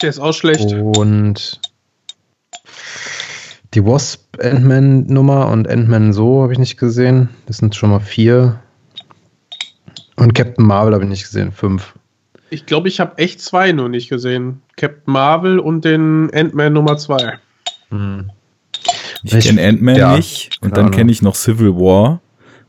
Der 0.00 0.08
ist 0.08 0.18
auch 0.18 0.32
schlecht. 0.32 0.72
Und 0.72 1.60
die 3.74 3.84
Wasp 3.84 4.36
Ant-Man 4.42 5.06
Nummer 5.06 5.48
und 5.48 5.68
Ant-Man 5.68 6.12
so 6.12 6.42
habe 6.42 6.52
ich 6.52 6.58
nicht 6.58 6.76
gesehen. 6.76 7.28
Das 7.46 7.58
sind 7.58 7.74
schon 7.74 7.90
mal 7.90 8.00
vier. 8.00 8.60
Und 10.16 10.34
Captain 10.34 10.66
Marvel 10.66 10.94
habe 10.94 11.04
ich 11.04 11.10
nicht 11.10 11.24
gesehen, 11.24 11.52
fünf. 11.52 11.94
Ich 12.50 12.66
glaube, 12.66 12.88
ich 12.88 12.98
habe 12.98 13.16
echt 13.18 13.40
zwei 13.40 13.72
nur 13.72 13.88
nicht 13.88 14.08
gesehen. 14.08 14.62
Captain 14.76 15.12
Marvel 15.12 15.58
und 15.58 15.84
den 15.84 16.30
Ant-Man 16.34 16.72
Nummer 16.72 16.96
zwei. 16.96 17.38
Hm. 17.90 18.30
Ich, 19.22 19.34
ich 19.34 19.44
kenne 19.44 19.66
Ant-Man 19.66 19.96
ja, 19.96 20.16
nicht 20.16 20.58
und 20.62 20.76
dann 20.76 20.90
kenne 20.90 21.12
ich 21.12 21.22
noch 21.22 21.34
Civil 21.34 21.74
War, 21.74 22.20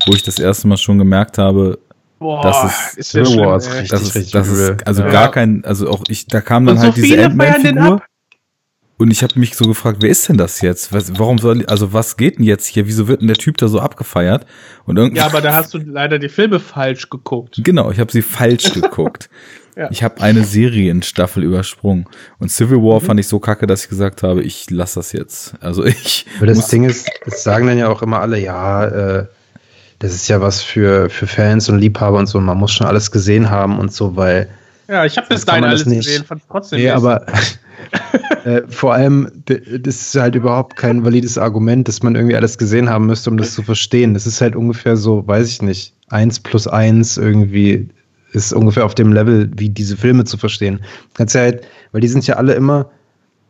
wo 0.05 0.13
ich 0.13 0.23
das 0.23 0.37
erste 0.37 0.67
Mal 0.67 0.77
schon 0.77 0.97
gemerkt 0.97 1.37
habe, 1.37 1.79
Boah, 2.21 2.43
das 2.43 2.63
ist, 2.63 2.97
ist 2.99 3.11
Civil 3.13 3.39
War 3.39 3.57
ist 3.57 3.73
richtig, 3.73 3.89
das 3.89 4.01
ist, 4.03 4.15
richtig 4.15 4.31
das 4.33 4.47
ist 4.47 4.87
also 4.87 5.01
ja. 5.01 5.09
gar 5.09 5.31
kein, 5.31 5.65
also 5.65 5.89
auch 5.89 6.03
ich, 6.07 6.27
da 6.27 6.39
kam 6.39 6.67
dann 6.67 6.75
und 6.75 6.83
halt 6.83 6.95
so 6.95 7.01
diese 7.01 7.25
Ant-Man-Figur. 7.25 8.03
Und 8.97 9.09
ich 9.09 9.23
habe 9.23 9.39
mich 9.39 9.55
so 9.55 9.65
gefragt, 9.65 9.97
wer 10.01 10.11
ist 10.11 10.29
denn 10.29 10.37
das 10.37 10.61
jetzt? 10.61 10.93
Was, 10.93 11.17
warum 11.17 11.39
soll, 11.39 11.65
also 11.65 11.93
was 11.93 12.17
geht 12.17 12.37
denn 12.37 12.45
jetzt 12.45 12.67
hier? 12.67 12.85
Wieso 12.85 13.07
wird 13.07 13.21
denn 13.21 13.27
der 13.27 13.37
Typ 13.37 13.57
da 13.57 13.67
so 13.67 13.79
abgefeiert? 13.79 14.45
Und 14.85 14.99
ja, 15.17 15.25
aber 15.25 15.41
da 15.41 15.55
hast 15.55 15.73
du 15.73 15.79
leider 15.79 16.19
die 16.19 16.29
Filme 16.29 16.59
falsch 16.59 17.09
geguckt. 17.09 17.59
Genau, 17.63 17.89
ich 17.89 17.99
habe 17.99 18.11
sie 18.11 18.21
falsch 18.21 18.71
geguckt. 18.71 19.31
ja. 19.75 19.89
Ich 19.89 20.03
habe 20.03 20.21
eine 20.21 20.43
Serienstaffel 20.43 21.43
übersprungen. 21.43 22.05
Und 22.37 22.51
Civil 22.51 22.77
War 22.77 23.01
mhm. 23.01 23.05
fand 23.05 23.19
ich 23.19 23.27
so 23.27 23.39
kacke, 23.39 23.65
dass 23.65 23.85
ich 23.85 23.89
gesagt 23.89 24.21
habe, 24.21 24.43
ich 24.43 24.69
lasse 24.69 24.99
das 24.99 25.11
jetzt. 25.11 25.55
Also 25.59 25.83
ich. 25.83 26.27
Aber 26.37 26.45
das 26.45 26.67
Ding 26.67 26.83
ist, 26.83 27.09
das 27.25 27.41
sagen 27.41 27.65
dann 27.65 27.79
ja 27.79 27.89
auch 27.89 28.03
immer 28.03 28.19
alle, 28.19 28.39
ja, 28.39 28.85
äh, 28.85 29.25
das 30.01 30.15
ist 30.15 30.27
ja 30.27 30.41
was 30.41 30.63
für, 30.63 31.11
für 31.11 31.27
Fans 31.27 31.69
und 31.69 31.77
Liebhaber 31.77 32.17
und 32.17 32.25
so. 32.25 32.41
Man 32.41 32.57
muss 32.57 32.71
schon 32.71 32.87
alles 32.87 33.11
gesehen 33.11 33.51
haben 33.51 33.77
und 33.79 33.93
so, 33.93 34.15
weil. 34.15 34.49
Ja, 34.87 35.05
ich 35.05 35.15
habe 35.15 35.27
bis 35.27 35.45
dahin 35.45 35.63
alles 35.63 35.85
nicht. 35.85 36.05
gesehen, 36.05 36.25
fand 36.25 36.41
trotzdem. 36.49 36.79
Nee, 36.79 36.89
aber 36.89 37.23
äh, 38.45 38.63
vor 38.67 38.95
allem, 38.95 39.31
das 39.45 40.01
ist 40.01 40.15
halt 40.15 40.33
überhaupt 40.33 40.75
kein 40.75 41.05
valides 41.05 41.37
Argument, 41.37 41.87
dass 41.87 42.01
man 42.01 42.15
irgendwie 42.15 42.35
alles 42.35 42.57
gesehen 42.57 42.89
haben 42.89 43.05
müsste, 43.05 43.29
um 43.29 43.37
das 43.37 43.53
zu 43.53 43.61
verstehen. 43.61 44.15
Das 44.15 44.25
ist 44.25 44.41
halt 44.41 44.55
ungefähr 44.55 44.97
so, 44.97 45.25
weiß 45.27 45.47
ich 45.47 45.61
nicht, 45.61 45.93
eins 46.09 46.39
plus 46.39 46.67
eins 46.67 47.17
irgendwie 47.17 47.89
ist 48.31 48.53
ungefähr 48.53 48.85
auf 48.85 48.95
dem 48.95 49.13
Level, 49.13 49.51
wie 49.55 49.69
diese 49.69 49.95
Filme 49.95 50.23
zu 50.23 50.37
verstehen. 50.37 50.79
Kannst 51.13 51.35
ja 51.35 51.41
halt, 51.41 51.67
weil 51.91 52.01
die 52.01 52.07
sind 52.07 52.25
ja 52.25 52.37
alle 52.37 52.53
immer 52.53 52.89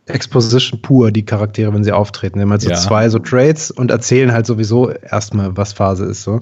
Exposition 0.05 0.81
pur, 0.81 1.11
die 1.11 1.23
Charaktere, 1.23 1.73
wenn 1.73 1.83
sie 1.83 1.91
auftreten. 1.91 2.39
Die 2.39 2.43
haben 2.43 2.51
halt 2.51 2.61
so 2.61 2.69
ja. 2.69 2.75
zwei 2.75 3.09
so 3.09 3.19
Trades 3.19 3.71
und 3.71 3.91
erzählen 3.91 4.31
halt 4.31 4.45
sowieso 4.45 4.89
erstmal, 4.89 5.55
was 5.55 5.73
Phase 5.73 6.05
ist 6.05 6.23
so. 6.23 6.41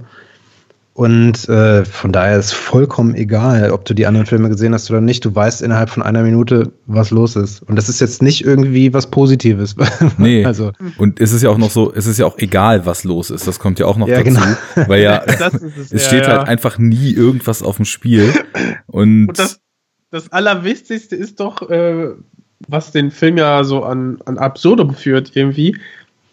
Und 0.99 1.47
äh, 1.47 1.85
von 1.85 2.11
daher 2.11 2.37
ist 2.37 2.51
vollkommen 2.51 3.15
egal, 3.15 3.71
ob 3.71 3.85
du 3.85 3.93
die 3.93 4.05
anderen 4.05 4.25
Filme 4.25 4.49
gesehen 4.49 4.73
hast 4.73 4.91
oder 4.91 4.99
nicht. 4.99 5.23
Du 5.23 5.33
weißt 5.33 5.61
innerhalb 5.61 5.89
von 5.89 6.03
einer 6.03 6.23
Minute, 6.23 6.73
was 6.87 7.09
los 7.09 7.37
ist. 7.37 7.61
Und 7.63 7.77
das 7.77 7.87
ist 7.87 8.01
jetzt 8.01 8.21
nicht 8.21 8.43
irgendwie 8.43 8.93
was 8.93 9.09
Positives. 9.09 9.77
Nee. 10.17 10.43
also. 10.43 10.73
Und 10.97 11.21
es 11.21 11.31
ist 11.31 11.41
ja 11.41 11.51
auch 11.51 11.57
noch 11.57 11.69
so, 11.69 11.93
es 11.93 12.05
ist 12.05 12.19
ja 12.19 12.25
auch 12.25 12.37
egal, 12.37 12.85
was 12.85 13.05
los 13.05 13.29
ist. 13.29 13.47
Das 13.47 13.59
kommt 13.59 13.79
ja 13.79 13.85
auch 13.85 13.95
noch 13.95 14.09
ja, 14.09 14.21
dazu. 14.21 14.41
Genau. 14.75 14.89
Weil 14.89 15.01
ja, 15.01 15.23
es, 15.25 15.93
es, 15.93 16.05
steht 16.05 16.23
ja, 16.23 16.31
halt 16.31 16.41
ja. 16.41 16.43
einfach 16.43 16.77
nie 16.77 17.13
irgendwas 17.13 17.63
auf 17.63 17.77
dem 17.77 17.85
Spiel. 17.85 18.33
Und, 18.87 19.29
Und 19.29 19.39
das, 19.39 19.61
das 20.11 20.33
Allerwichtigste 20.33 21.15
ist 21.15 21.39
doch, 21.39 21.69
äh, 21.69 22.09
was 22.67 22.91
den 22.91 23.11
Film 23.11 23.37
ja 23.37 23.63
so 23.63 23.83
an, 23.83 24.19
an 24.25 24.37
Absurdum 24.37 24.93
führt, 24.93 25.35
irgendwie. 25.35 25.77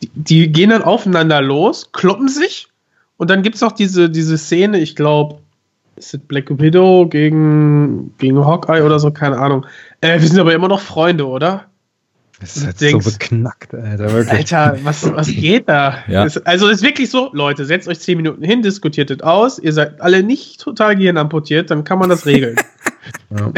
Die, 0.02 0.10
die 0.14 0.52
gehen 0.52 0.70
dann 0.70 0.82
aufeinander 0.82 1.40
los, 1.40 1.92
kloppen 1.92 2.28
sich 2.28 2.68
und 3.16 3.30
dann 3.30 3.42
gibt 3.42 3.56
es 3.56 3.62
noch 3.62 3.72
diese, 3.72 4.10
diese 4.10 4.36
Szene, 4.36 4.78
ich 4.78 4.96
glaube, 4.96 5.38
ist 5.96 6.12
es 6.12 6.20
Black 6.20 6.46
Widow 6.50 7.06
gegen, 7.08 8.14
gegen 8.18 8.44
Hawkeye 8.44 8.82
oder 8.82 8.98
so, 8.98 9.10
keine 9.10 9.38
Ahnung. 9.38 9.64
Äh, 10.00 10.20
wir 10.20 10.28
sind 10.28 10.38
aber 10.38 10.52
immer 10.52 10.68
noch 10.68 10.80
Freunde, 10.80 11.26
oder? 11.26 11.66
Das 12.40 12.54
ist 12.54 12.66
jetzt 12.66 12.80
denkst, 12.82 13.06
so 13.06 13.12
beknackt, 13.12 13.72
Alter, 13.72 14.12
wirklich. 14.12 14.54
Alter, 14.54 14.78
was, 14.82 15.10
was 15.10 15.28
geht 15.28 15.70
da? 15.70 16.04
Ja. 16.06 16.24
Das, 16.24 16.36
also 16.44 16.68
ist 16.68 16.82
wirklich 16.82 17.10
so, 17.10 17.30
Leute, 17.32 17.64
setzt 17.64 17.88
euch 17.88 18.00
zehn 18.00 18.18
Minuten 18.18 18.44
hin, 18.44 18.60
diskutiert 18.60 19.10
es 19.10 19.22
aus, 19.22 19.58
ihr 19.58 19.72
seid 19.72 20.02
alle 20.02 20.22
nicht 20.22 20.60
total 20.60 20.96
gehirnamputiert, 20.96 21.70
dann 21.70 21.84
kann 21.84 21.98
man 21.98 22.10
das 22.10 22.26
regeln. 22.26 22.56
ja. 23.30 23.52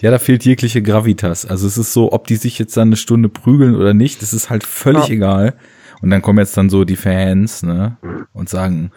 Ja. 0.00 0.10
da 0.10 0.18
fehlt 0.18 0.44
jegliche 0.44 0.82
Gravitas. 0.82 1.46
Also 1.46 1.66
es 1.66 1.78
ist 1.78 1.92
so, 1.92 2.12
ob 2.12 2.26
die 2.26 2.36
sich 2.36 2.58
jetzt 2.58 2.76
dann 2.76 2.88
eine 2.88 2.96
Stunde 2.96 3.28
prügeln 3.28 3.74
oder 3.74 3.94
nicht, 3.94 4.22
das 4.22 4.32
ist 4.32 4.50
halt 4.50 4.64
völlig 4.64 5.08
ja. 5.08 5.14
egal. 5.14 5.54
Und 6.00 6.10
dann 6.10 6.22
kommen 6.22 6.38
jetzt 6.38 6.56
dann 6.56 6.70
so 6.70 6.84
die 6.84 6.96
Fans, 6.96 7.62
ne, 7.62 7.96
und 8.32 8.48
sagen, 8.48 8.92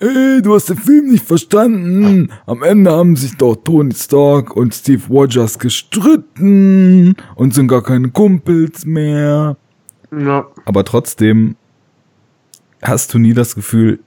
ey, 0.00 0.40
du 0.42 0.54
hast 0.54 0.68
den 0.68 0.78
Film 0.78 1.08
nicht 1.08 1.24
verstanden. 1.24 2.30
Am 2.46 2.62
Ende 2.62 2.90
haben 2.90 3.16
sich 3.16 3.36
doch 3.36 3.56
Tony 3.56 3.94
Stark 3.94 4.56
und 4.56 4.74
Steve 4.74 5.02
Rogers 5.08 5.58
gestritten 5.58 7.14
und 7.34 7.54
sind 7.54 7.68
gar 7.68 7.82
keine 7.82 8.10
Kumpels 8.10 8.84
mehr. 8.86 9.56
Ja. 10.10 10.46
Aber 10.64 10.84
trotzdem 10.84 11.56
hast 12.82 13.12
du 13.14 13.18
nie 13.18 13.34
das 13.34 13.54
Gefühl, 13.54 14.00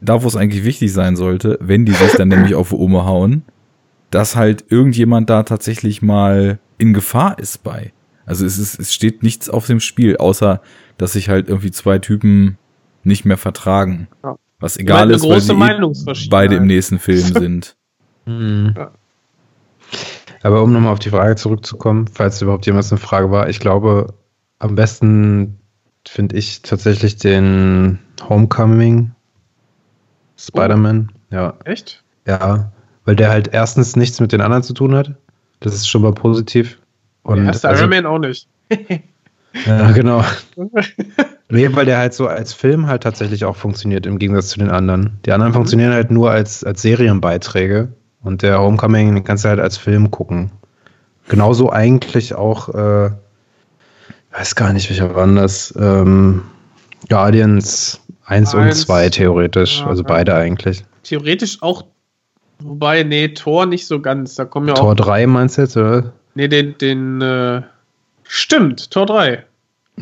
da 0.00 0.22
wo 0.22 0.28
es 0.28 0.36
eigentlich 0.36 0.64
wichtig 0.64 0.92
sein 0.92 1.16
sollte, 1.16 1.58
wenn 1.60 1.84
die 1.84 1.92
sich 1.92 2.12
dann 2.12 2.28
nämlich 2.28 2.54
auf 2.54 2.72
Oma 2.72 3.04
hauen, 3.04 3.42
dass 4.10 4.36
halt 4.36 4.64
irgendjemand 4.68 5.30
da 5.30 5.42
tatsächlich 5.44 6.02
mal 6.02 6.58
in 6.78 6.94
Gefahr 6.94 7.38
ist 7.38 7.62
bei. 7.62 7.92
Also 8.26 8.44
es 8.46 8.58
ist, 8.58 8.78
es 8.78 8.94
steht 8.94 9.22
nichts 9.22 9.48
auf 9.48 9.66
dem 9.66 9.80
Spiel, 9.80 10.16
außer 10.16 10.60
dass 10.98 11.14
sich 11.14 11.28
halt 11.28 11.48
irgendwie 11.48 11.70
zwei 11.70 11.98
Typen 11.98 12.58
nicht 13.02 13.24
mehr 13.24 13.38
vertragen. 13.38 14.08
Ja. 14.22 14.36
Was 14.58 14.76
egal 14.76 15.10
ist, 15.10 15.26
weil 15.26 15.40
sie 15.40 15.52
eh 15.52 16.28
beide 16.28 16.56
im 16.56 16.66
nächsten 16.66 16.98
Film 16.98 17.18
sind. 17.34 17.76
Ja. 18.26 18.90
Aber 20.42 20.62
um 20.62 20.72
nochmal 20.72 20.92
auf 20.92 20.98
die 20.98 21.10
Frage 21.10 21.36
zurückzukommen, 21.36 22.06
falls 22.08 22.40
überhaupt 22.42 22.66
jemals 22.66 22.92
eine 22.92 23.00
Frage 23.00 23.30
war, 23.30 23.48
ich 23.48 23.60
glaube, 23.60 24.14
am 24.58 24.74
besten 24.74 25.58
finde 26.06 26.36
ich 26.36 26.62
tatsächlich 26.62 27.16
den 27.16 27.98
Homecoming 28.28 29.12
Spider-Man. 30.36 31.10
Oh. 31.12 31.34
Ja. 31.34 31.54
Echt? 31.64 32.02
Ja, 32.26 32.72
weil 33.10 33.16
der 33.16 33.30
halt 33.30 33.48
erstens 33.52 33.96
nichts 33.96 34.20
mit 34.20 34.30
den 34.30 34.40
anderen 34.40 34.62
zu 34.62 34.72
tun 34.72 34.94
hat. 34.94 35.10
Das 35.58 35.74
ist 35.74 35.88
schon 35.88 36.02
mal 36.02 36.12
positiv. 36.12 36.78
Und 37.24 37.38
der 37.38 37.46
erste 37.46 37.68
also, 37.68 37.82
Iron 37.82 37.90
Man 37.90 38.06
auch 38.06 38.18
nicht. 38.20 38.46
Ja, 39.66 39.90
genau. 39.90 40.24
nee, 41.48 41.68
weil 41.72 41.84
der 41.84 41.98
halt 41.98 42.14
so 42.14 42.28
als 42.28 42.52
Film 42.52 42.86
halt 42.86 43.02
tatsächlich 43.02 43.44
auch 43.44 43.56
funktioniert, 43.56 44.06
im 44.06 44.20
Gegensatz 44.20 44.50
zu 44.50 44.60
den 44.60 44.70
anderen. 44.70 45.18
Die 45.26 45.32
anderen 45.32 45.50
mhm. 45.50 45.56
funktionieren 45.56 45.92
halt 45.92 46.12
nur 46.12 46.30
als, 46.30 46.62
als 46.62 46.82
Serienbeiträge. 46.82 47.88
Und 48.22 48.42
der 48.42 48.60
Homecoming, 48.60 49.12
den 49.12 49.24
kannst 49.24 49.44
du 49.44 49.48
halt 49.48 49.58
als 49.58 49.76
Film 49.76 50.12
gucken. 50.12 50.52
Genauso 51.28 51.72
eigentlich 51.72 52.36
auch, 52.36 52.68
äh, 52.68 53.10
weiß 54.30 54.54
gar 54.54 54.72
nicht, 54.72 54.88
welcher 54.88 55.16
waren 55.16 55.34
das, 55.34 55.74
ähm, 55.76 56.42
Guardians 57.08 58.00
1 58.26 58.54
und 58.54 58.72
2 58.72 59.08
theoretisch. 59.08 59.80
Ja, 59.80 59.88
also 59.88 60.04
beide 60.04 60.32
eigentlich. 60.36 60.84
Theoretisch 61.02 61.60
auch, 61.60 61.86
wobei, 62.62 63.02
nee, 63.02 63.28
Tor 63.28 63.66
nicht 63.66 63.86
so 63.86 64.00
ganz. 64.00 64.34
Da 64.34 64.44
kommen 64.44 64.68
ja 64.68 64.74
Tor 64.74 64.92
auch. 64.92 64.94
Tor 64.94 65.06
3 65.06 65.26
meinst 65.26 65.58
du 65.58 65.62
jetzt, 65.62 65.76
oder? 65.76 66.12
Nee, 66.34 66.48
den, 66.48 66.78
den, 66.78 67.20
äh, 67.20 67.62
Stimmt, 68.32 68.92
Tor 68.92 69.06
3. 69.06 69.44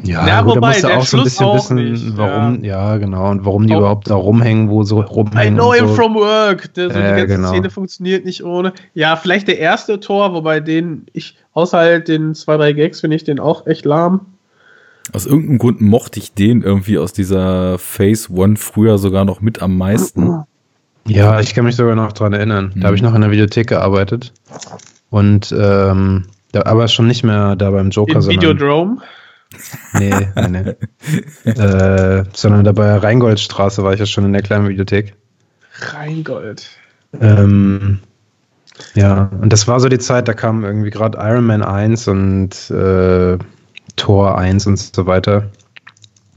Ja, 0.04 0.26
ja 0.26 0.42
gut, 0.42 0.56
wobei, 0.56 0.78
da 0.82 0.96
musst 0.96 1.14
du 1.14 1.16
auch 1.16 1.16
so 1.16 1.16
ein 1.16 1.24
bisschen 1.24 1.54
wissen, 1.54 1.76
nicht, 1.76 2.16
warum, 2.18 2.62
ja. 2.62 2.92
ja. 2.92 2.96
genau, 2.98 3.30
und 3.30 3.46
warum 3.46 3.66
die 3.66 3.72
oh. 3.72 3.78
überhaupt 3.78 4.10
da 4.10 4.16
rumhängen, 4.16 4.68
wo 4.68 4.82
so 4.82 5.00
rumhängen. 5.00 5.54
I 5.54 5.56
know 5.56 5.72
him 5.72 5.88
so. 5.88 5.94
from 5.94 6.14
work. 6.14 6.74
Der, 6.74 6.90
so 6.90 6.98
äh, 6.98 7.02
die 7.02 7.20
ganze 7.20 7.26
genau. 7.26 7.48
Szene 7.48 7.70
funktioniert 7.70 8.26
nicht 8.26 8.44
ohne. 8.44 8.74
Ja, 8.92 9.16
vielleicht 9.16 9.48
der 9.48 9.58
erste 9.58 9.98
Tor, 9.98 10.34
wobei 10.34 10.60
den, 10.60 11.06
ich, 11.14 11.36
außer 11.54 11.78
halt 11.78 12.08
den 12.08 12.34
zwei, 12.34 12.58
drei 12.58 12.74
Gags, 12.74 13.00
finde 13.00 13.16
ich 13.16 13.24
den 13.24 13.40
auch 13.40 13.66
echt 13.66 13.86
lahm. 13.86 14.26
Aus 15.14 15.24
irgendeinem 15.24 15.58
Grund 15.58 15.80
mochte 15.80 16.20
ich 16.20 16.34
den 16.34 16.60
irgendwie 16.60 16.98
aus 16.98 17.14
dieser 17.14 17.78
Phase 17.78 18.30
One 18.30 18.56
früher 18.56 18.98
sogar 18.98 19.24
noch 19.24 19.40
mit 19.40 19.62
am 19.62 19.78
meisten. 19.78 20.44
Ja, 21.08 21.40
ich 21.40 21.54
kann 21.54 21.64
mich 21.64 21.76
sogar 21.76 21.94
noch 21.94 22.12
dran 22.12 22.32
erinnern. 22.32 22.72
Da 22.76 22.86
habe 22.86 22.96
ich 22.96 23.02
mhm. 23.02 23.08
noch 23.08 23.14
in 23.14 23.22
der 23.22 23.30
Videothek 23.30 23.68
gearbeitet. 23.68 24.32
Und 25.10 25.54
ähm, 25.58 26.26
da, 26.52 26.62
aber 26.62 26.88
schon 26.88 27.06
nicht 27.06 27.24
mehr 27.24 27.56
da 27.56 27.70
beim 27.70 27.90
Joker, 27.90 28.14
Im 28.14 28.20
sondern. 28.22 28.42
Videodrome? 28.42 28.98
Nee, 29.94 30.28
nee, 30.34 30.48
nee. 31.44 31.50
äh, 31.50 32.24
sondern 32.34 32.64
da 32.64 32.72
bei 32.72 32.96
Rheingoldstraße 32.96 33.82
war 33.82 33.94
ich 33.94 34.00
ja 34.00 34.06
schon 34.06 34.24
in 34.24 34.32
der 34.32 34.42
kleinen 34.42 34.68
Videothek. 34.68 35.14
Rheingold. 35.80 36.68
Ähm, 37.18 38.00
ja, 38.94 39.30
und 39.40 39.52
das 39.52 39.66
war 39.66 39.80
so 39.80 39.88
die 39.88 39.98
Zeit, 39.98 40.28
da 40.28 40.34
kam 40.34 40.64
irgendwie 40.64 40.90
gerade 40.90 41.18
Iron 41.18 41.46
Man 41.46 41.62
1 41.62 42.08
und 42.08 42.70
äh, 42.70 43.38
Tor 43.96 44.38
1 44.38 44.66
und 44.66 44.78
so 44.78 45.06
weiter 45.06 45.50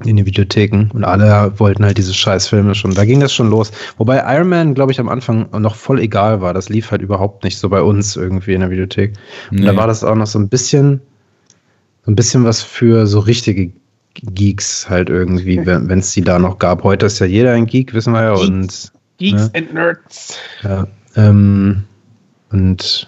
in 0.06 0.18
die 0.18 0.26
Videotheken 0.26 0.90
und 0.94 1.04
alle 1.04 1.54
wollten 1.60 1.86
halt 1.86 1.98
diese 1.98 2.14
Scheißfilme 2.14 2.76
schon. 2.76 2.94
Da 2.94 3.06
ging 3.06 3.20
das 3.20 3.34
schon 3.34 3.50
los. 3.50 3.72
Wobei 3.98 4.24
Iron 4.36 4.50
Man, 4.50 4.74
glaube 4.74 4.92
ich, 4.92 5.00
am 5.00 5.10
Anfang 5.10 5.50
noch 5.60 5.76
voll 5.76 6.00
egal 6.00 6.42
war. 6.42 6.54
Das 6.54 6.70
lief 6.70 6.92
halt 6.92 7.02
überhaupt 7.02 7.44
nicht 7.44 7.58
so 7.58 7.70
bei 7.70 7.82
uns 7.82 8.16
irgendwie 8.16 8.54
in 8.54 8.62
der 8.62 8.70
Videothek. 8.70 9.14
Und 9.52 9.60
nee. 9.60 9.66
da 9.66 9.76
war 9.76 9.88
das 9.88 10.04
auch 10.04 10.16
noch 10.16 10.28
so 10.28 10.40
ein 10.40 10.50
bisschen, 10.50 11.02
so 12.06 12.12
ein 12.12 12.16
bisschen 12.16 12.44
was 12.44 12.62
für 12.62 13.08
so 13.08 13.20
richtige 13.20 13.72
Geeks 14.14 14.90
halt 14.90 15.10
irgendwie, 15.10 15.58
wenn 15.66 16.00
es 16.00 16.12
die 16.12 16.22
da 16.22 16.40
noch 16.40 16.60
gab. 16.60 16.84
Heute 16.84 17.06
ist 17.06 17.20
ja 17.20 17.26
jeder 17.26 17.54
ein 17.54 17.66
Geek, 17.66 17.94
wissen 17.94 18.14
wir 18.14 18.24
ja. 18.24 18.36
Geeks, 18.36 18.48
und, 18.48 18.92
Geeks 19.18 19.42
ne? 19.44 19.52
and 19.56 19.74
Nerds. 19.74 20.38
Ja. 20.64 20.88
Ähm, 21.16 21.84
und 22.52 23.08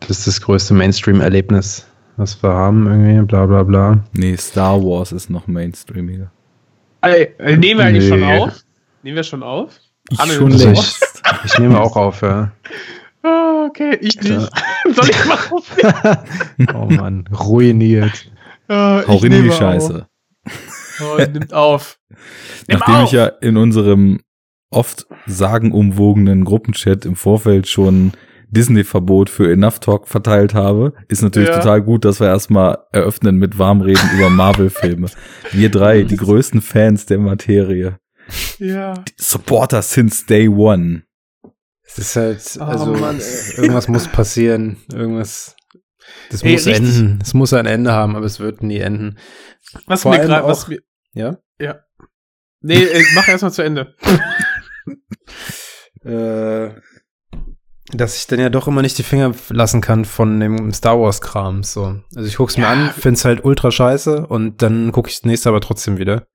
das 0.00 0.18
ist 0.18 0.26
das 0.26 0.40
größte 0.40 0.74
Mainstream-Erlebnis, 0.74 1.86
was 2.16 2.42
wir 2.42 2.50
haben, 2.50 2.86
irgendwie, 2.86 3.26
bla 3.26 3.46
bla 3.46 3.62
bla. 3.62 4.04
Nee, 4.12 4.36
Star 4.36 4.80
Wars 4.82 5.12
ist 5.12 5.30
noch 5.30 5.46
mainstreamiger. 5.46 6.30
Ey, 7.02 7.34
äh, 7.38 7.56
nehmen 7.56 7.80
wir 7.80 7.86
eigentlich 7.86 8.04
Nee. 8.10 8.18
schon 8.20 8.22
auf? 8.24 8.60
Nehmen 9.02 9.16
wir 9.16 9.24
schon 9.24 9.42
auf? 9.42 9.78
Ich 10.10 10.20
Alle 10.20 10.32
schon 10.34 10.50
längst. 10.50 11.10
Ich 11.46 11.58
nehme 11.58 11.80
auch 11.80 11.96
auf, 11.96 12.20
ja. 12.20 12.52
Ah, 13.22 13.64
okay, 13.66 13.96
ich 14.02 14.20
nicht. 14.20 14.28
Soll 14.94 15.08
ich 15.10 15.24
mal 15.24 15.38
auf? 15.50 15.76
Oh 16.74 16.84
Mann, 16.86 17.24
ruiniert. 17.32 18.12
Ich 18.68 18.74
Hau 18.74 19.18
in 19.22 19.32
die 19.44 19.50
Scheiße. 19.50 20.06
Auf. 20.46 21.00
Oh, 21.00 21.16
nimmt 21.18 21.52
auf. 21.54 21.98
Nimm 22.68 22.78
Nachdem 22.78 22.94
auf. 22.96 23.04
ich 23.06 23.12
ja 23.12 23.26
in 23.26 23.56
unserem 23.56 24.20
oft 24.70 25.06
sagenumwogenen 25.26 26.44
Gruppenchat 26.44 27.06
im 27.06 27.16
Vorfeld 27.16 27.68
schon 27.68 28.12
Disney-Verbot 28.54 29.28
für 29.28 29.52
Enough 29.52 29.80
Talk 29.80 30.08
verteilt 30.08 30.54
habe, 30.54 30.94
ist 31.08 31.22
natürlich 31.22 31.50
Ja. 31.50 31.58
total 31.58 31.82
gut, 31.82 32.04
dass 32.06 32.20
wir 32.20 32.28
erstmal 32.28 32.78
eröffnen 32.92 33.36
mit 33.36 33.58
Warmreden 33.58 34.08
über 34.16 34.30
Marvel-Filme. 34.30 35.08
Wir 35.52 35.70
drei, 35.70 36.02
die 36.04 36.16
größten 36.16 36.62
Fans 36.62 37.04
der 37.06 37.18
Materie. 37.18 37.98
Ja. 38.58 38.94
Supporter 39.16 39.82
since 39.82 40.24
day 40.24 40.48
one. 40.48 41.02
Es 41.82 41.98
ist 41.98 42.16
halt, 42.16 42.56
Oh, 42.58 42.62
also, 42.64 42.86
Mann, 42.94 43.20
ey. 43.20 43.56
irgendwas 43.60 43.88
muss 43.88 44.08
passieren. 44.08 44.78
Irgendwas. 44.92 45.54
Das 46.30 46.42
Ey, 46.42 46.52
muss 46.52 46.66
richtig- 46.66 46.96
enden. 46.96 47.18
Es 47.22 47.34
muss 47.34 47.52
ein 47.52 47.66
Ende 47.66 47.92
haben, 47.92 48.16
aber 48.16 48.24
es 48.26 48.40
wird 48.40 48.62
nie 48.62 48.78
enden. 48.78 49.18
Was 49.86 50.02
Vor 50.02 50.12
mir 50.12 50.20
gerade, 50.20 50.44
auch- 50.44 50.48
was 50.48 50.68
mir, 50.68 50.80
Ja? 51.12 51.38
nee, 52.60 52.82
äh, 52.82 53.02
mach 53.14 53.28
erstmal 53.28 53.52
zu 53.52 53.62
Ende. 53.62 53.94
Äh, 56.04 56.74
dass 57.92 58.16
ich 58.16 58.26
dann 58.26 58.40
ja 58.40 58.48
doch 58.48 58.66
immer 58.66 58.82
nicht 58.82 58.96
die 58.98 59.02
Finger 59.02 59.32
lassen 59.50 59.80
kann 59.80 60.04
von 60.04 60.40
dem 60.40 60.72
Star 60.72 60.98
Wars 61.00 61.20
Kram. 61.20 61.62
So. 61.62 62.00
Also 62.16 62.26
ich 62.28 62.36
guck's 62.36 62.56
mir 62.56 62.64
Ja. 62.64 62.70
an, 62.70 62.90
find's 62.96 63.24
halt 63.24 63.44
ultra 63.44 63.70
scheiße 63.70 64.26
und 64.26 64.62
dann 64.62 64.90
gucke 64.92 65.10
ich 65.10 65.16
das 65.16 65.24
nächste 65.26 65.48
aber 65.50 65.60
trotzdem 65.60 65.98
wieder. 65.98 66.26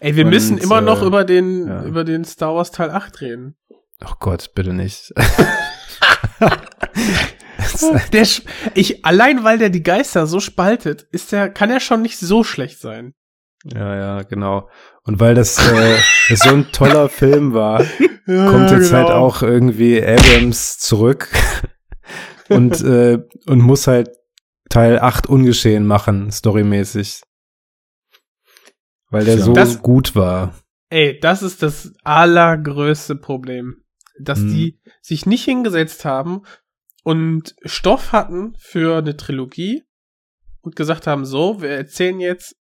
Ey, 0.00 0.16
wir 0.16 0.24
Und, 0.24 0.30
müssen 0.30 0.58
immer 0.58 0.80
noch 0.80 1.02
äh, 1.02 1.06
über 1.06 1.24
den, 1.24 1.66
ja. 1.66 1.82
über 1.84 2.04
den 2.04 2.24
Star 2.24 2.54
Wars 2.54 2.70
Teil 2.70 2.90
8 2.90 3.20
reden. 3.20 3.56
Ach 4.00 4.18
Gott, 4.18 4.52
bitte 4.54 4.72
nicht. 4.72 5.12
Der, 8.12 8.26
ich, 8.74 9.04
allein 9.04 9.44
weil 9.44 9.58
der 9.58 9.70
die 9.70 9.82
Geister 9.82 10.26
so 10.26 10.40
spaltet, 10.40 11.06
ist 11.10 11.32
der, 11.32 11.48
kann 11.48 11.70
er 11.70 11.80
schon 11.80 12.02
nicht 12.02 12.18
so 12.18 12.44
schlecht 12.44 12.80
sein. 12.80 13.14
Ja, 13.64 13.96
ja, 13.96 14.22
genau. 14.22 14.68
Und 15.04 15.20
weil 15.20 15.34
das, 15.34 15.58
äh, 15.58 15.98
so 16.36 16.50
ein 16.50 16.70
toller 16.72 17.08
Film 17.08 17.54
war, 17.54 17.82
Ja, 18.26 18.50
kommt 18.50 18.70
jetzt 18.70 18.90
genau. 18.90 18.98
halt 19.02 19.10
auch 19.10 19.42
irgendwie 19.42 20.02
Abrams 20.04 20.78
zurück 20.78 21.28
und, 22.48 22.80
äh, 22.82 23.18
und 23.46 23.60
muss 23.60 23.86
halt 23.86 24.10
Teil 24.68 24.98
8 24.98 25.26
ungeschehen 25.28 25.86
machen, 25.86 26.30
storymäßig. 26.30 27.22
Weil 29.10 29.24
der 29.24 29.36
Ja. 29.36 29.42
so 29.44 29.52
Das- 29.52 29.82
gut 29.82 30.14
war. 30.16 30.54
Ey, 30.88 31.18
das 31.20 31.42
ist 31.42 31.62
das 31.62 31.92
allergrößte 32.04 33.16
Problem. 33.16 33.76
Dass 34.20 34.40
Mhm. 34.40 34.48
die 34.54 34.80
sich 35.00 35.24
nicht 35.26 35.44
hingesetzt 35.44 36.04
haben 36.04 36.42
und 37.02 37.54
Stoff 37.64 38.12
hatten 38.12 38.54
für 38.58 38.98
eine 38.98 39.16
Trilogie 39.16 39.84
und 40.60 40.76
gesagt 40.76 41.06
haben, 41.06 41.24
so, 41.24 41.62
wir 41.62 41.70
erzählen 41.70 42.20
jetzt 42.20 42.54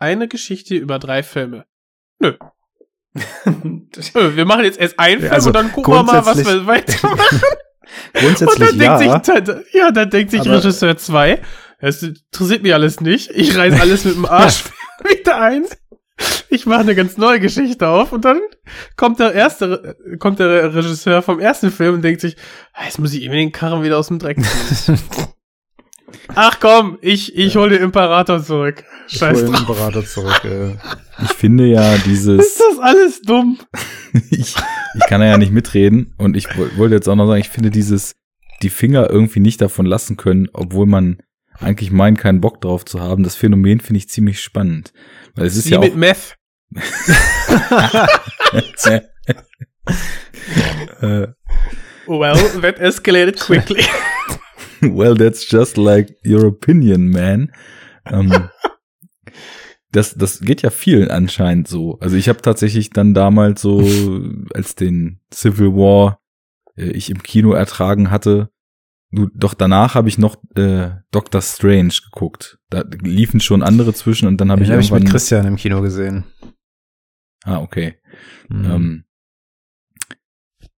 eine 0.00 0.28
Geschichte 0.28 0.74
über 0.74 0.98
drei 0.98 1.22
Filme. 1.22 1.64
Nö. 2.18 2.34
Wir 3.14 4.44
machen 4.44 4.64
jetzt 4.64 4.78
erst 4.78 4.98
einen 4.98 5.20
Film 5.20 5.32
Also 5.32 5.48
und 5.48 5.54
dann 5.54 5.72
gucken 5.72 5.92
wir 5.94 6.02
mal, 6.04 6.24
was 6.24 6.38
wir 6.38 6.44
grundsätzlich- 6.44 6.66
weitermachen. 6.66 7.40
Und 8.14 8.20
Grundsätzlich 8.20 8.68
dann 8.68 8.80
ja. 8.80 8.98
denkt 8.98 9.26
sich, 9.26 9.34
dann- 9.42 9.64
ja, 9.72 9.90
dann 9.90 10.10
denkt 10.10 10.30
sich 10.30 10.42
Regisseur 10.48 10.96
2, 10.96 11.42
es 11.80 12.02
interessiert 12.04 12.62
mich 12.62 12.72
alles 12.72 13.00
nicht. 13.00 13.30
Ich 13.30 13.56
reiß 13.56 13.80
alles 13.80 14.04
mit 14.04 14.14
dem 14.14 14.26
Arsch 14.26 14.62
wieder 15.08 15.40
ein. 15.40 15.64
Ich 16.50 16.66
mache 16.66 16.80
eine 16.82 16.94
ganz 16.94 17.16
neue 17.16 17.40
Geschichte 17.40 17.88
auf 17.88 18.12
und 18.12 18.24
dann 18.24 18.40
kommt 18.96 19.18
der 19.18 19.32
erste, 19.32 19.96
kommt 20.20 20.38
der 20.38 20.72
Regisseur 20.72 21.20
vom 21.22 21.40
ersten 21.40 21.72
Film 21.72 21.94
und 21.94 22.02
denkt 22.02 22.20
sich, 22.20 22.36
ah, 22.74 22.84
jetzt 22.84 23.00
muss 23.00 23.12
ich 23.12 23.22
ihm 23.22 23.32
den 23.32 23.50
Karren 23.50 23.82
wieder 23.82 23.98
aus 23.98 24.06
dem 24.08 24.20
Dreck 24.20 24.38
ziehen. 24.40 24.98
Ach 26.34 26.58
komm, 26.60 26.98
ich, 27.00 27.36
ich 27.36 27.56
hol 27.56 27.70
den 27.70 27.82
Imperator 27.82 28.42
zurück. 28.42 28.84
Scheiß 29.08 29.42
Ich 29.42 29.48
hol 29.48 29.54
den. 29.56 29.66
Berater 29.66 30.04
zurück. 30.04 30.44
Äh. 30.44 30.76
Ich 31.22 31.32
finde 31.32 31.66
ja 31.66 31.96
dieses, 31.98 32.40
Ist 32.46 32.60
das 32.60 32.78
alles 32.78 33.20
dumm? 33.22 33.58
ich, 34.30 34.54
ich 34.94 35.06
kann 35.08 35.20
ja 35.22 35.36
nicht 35.38 35.52
mitreden 35.52 36.14
und 36.18 36.36
ich 36.36 36.46
woll- 36.56 36.70
wollte 36.76 36.94
jetzt 36.94 37.08
auch 37.08 37.16
noch 37.16 37.26
sagen, 37.26 37.40
ich 37.40 37.48
finde 37.48 37.70
dieses, 37.70 38.14
die 38.62 38.70
Finger 38.70 39.10
irgendwie 39.10 39.40
nicht 39.40 39.60
davon 39.60 39.86
lassen 39.86 40.16
können, 40.16 40.48
obwohl 40.52 40.86
man 40.86 41.18
eigentlich 41.58 41.90
meint, 41.90 42.18
keinen 42.18 42.40
Bock 42.40 42.60
drauf 42.60 42.84
zu 42.84 43.00
haben. 43.00 43.22
Das 43.22 43.34
Phänomen 43.36 43.80
finde 43.80 43.98
ich 43.98 44.08
ziemlich 44.08 44.40
spannend. 44.40 44.92
Weil 45.34 45.46
es 45.46 45.56
ist 45.56 45.66
Wie 45.66 45.70
ja 45.72 45.80
mit 45.80 45.92
auch, 45.92 45.96
Meth. 45.96 46.36
äh, 48.84 49.00
Well, 52.06 52.34
that 52.62 52.78
escalated 52.80 53.38
quickly. 53.38 53.84
well, 54.96 55.14
that's 55.14 55.50
just 55.50 55.76
like 55.76 56.16
your 56.24 56.44
opinion, 56.46 57.10
man. 57.10 57.52
Ähm, 58.06 58.48
das, 59.92 60.14
das 60.14 60.40
geht 60.40 60.62
ja 60.62 60.70
vielen 60.70 61.10
anscheinend 61.10 61.68
so. 61.68 61.98
Also 62.00 62.16
ich 62.16 62.28
habe 62.28 62.42
tatsächlich 62.42 62.90
dann 62.90 63.14
damals 63.14 63.60
so, 63.60 63.80
als 64.54 64.74
den 64.74 65.20
Civil 65.32 65.74
War 65.74 66.20
äh, 66.76 66.90
ich 66.90 67.10
im 67.10 67.22
Kino 67.22 67.52
ertragen 67.52 68.10
hatte, 68.10 68.50
du, 69.10 69.28
doch 69.34 69.54
danach 69.54 69.94
habe 69.94 70.08
ich 70.08 70.18
noch 70.18 70.36
äh, 70.54 70.90
Doctor 71.10 71.42
Strange 71.42 71.94
geguckt. 72.04 72.58
Da 72.70 72.84
liefen 73.02 73.40
schon 73.40 73.62
andere 73.62 73.92
zwischen 73.94 74.28
und 74.28 74.40
dann 74.40 74.50
habe 74.50 74.60
Den 74.60 74.66
ich 74.66 74.70
habe 74.70 74.82
ich 74.82 74.90
mit 74.90 75.10
Christian 75.10 75.46
im 75.46 75.56
Kino 75.56 75.80
gesehen. 75.82 76.24
ah, 77.44 77.58
okay. 77.60 77.96
Mhm. 78.48 78.64
Ähm, 78.64 79.04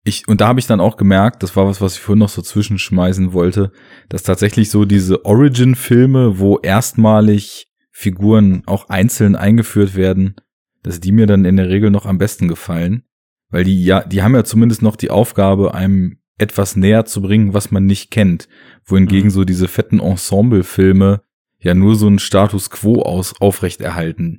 ich, 0.04 0.26
und 0.26 0.40
da 0.40 0.48
habe 0.48 0.58
ich 0.58 0.66
dann 0.66 0.80
auch 0.80 0.96
gemerkt, 0.96 1.42
das 1.42 1.54
war 1.54 1.66
was, 1.66 1.80
was 1.80 1.94
ich 1.94 2.00
vorhin 2.00 2.18
noch 2.18 2.28
so 2.28 2.42
zwischenschmeißen 2.42 3.32
wollte, 3.32 3.72
dass 4.08 4.24
tatsächlich 4.24 4.70
so 4.70 4.84
diese 4.84 5.24
Origin-Filme, 5.24 6.38
wo 6.38 6.58
erstmalig 6.58 7.68
Figuren 7.90 8.62
auch 8.66 8.88
einzeln 8.88 9.36
eingeführt 9.36 9.94
werden, 9.94 10.34
dass 10.82 10.98
die 10.98 11.12
mir 11.12 11.26
dann 11.26 11.44
in 11.44 11.56
der 11.56 11.68
Regel 11.68 11.90
noch 11.90 12.06
am 12.06 12.18
besten 12.18 12.48
gefallen. 12.48 13.04
Weil 13.50 13.64
die 13.64 13.84
ja, 13.84 14.02
die 14.02 14.22
haben 14.22 14.34
ja 14.34 14.44
zumindest 14.44 14.82
noch 14.82 14.96
die 14.96 15.10
Aufgabe, 15.10 15.74
einem 15.74 16.18
etwas 16.38 16.74
näher 16.74 17.04
zu 17.04 17.22
bringen, 17.22 17.54
was 17.54 17.70
man 17.70 17.86
nicht 17.86 18.10
kennt. 18.10 18.48
Wohingegen 18.84 19.28
Mhm. 19.28 19.32
so 19.32 19.44
diese 19.44 19.68
fetten 19.68 20.00
Ensemble-Filme 20.00 21.22
ja 21.60 21.74
nur 21.74 21.94
so 21.94 22.08
einen 22.08 22.18
Status 22.18 22.70
quo 22.70 23.02
aus, 23.02 23.40
aufrechterhalten. 23.40 24.38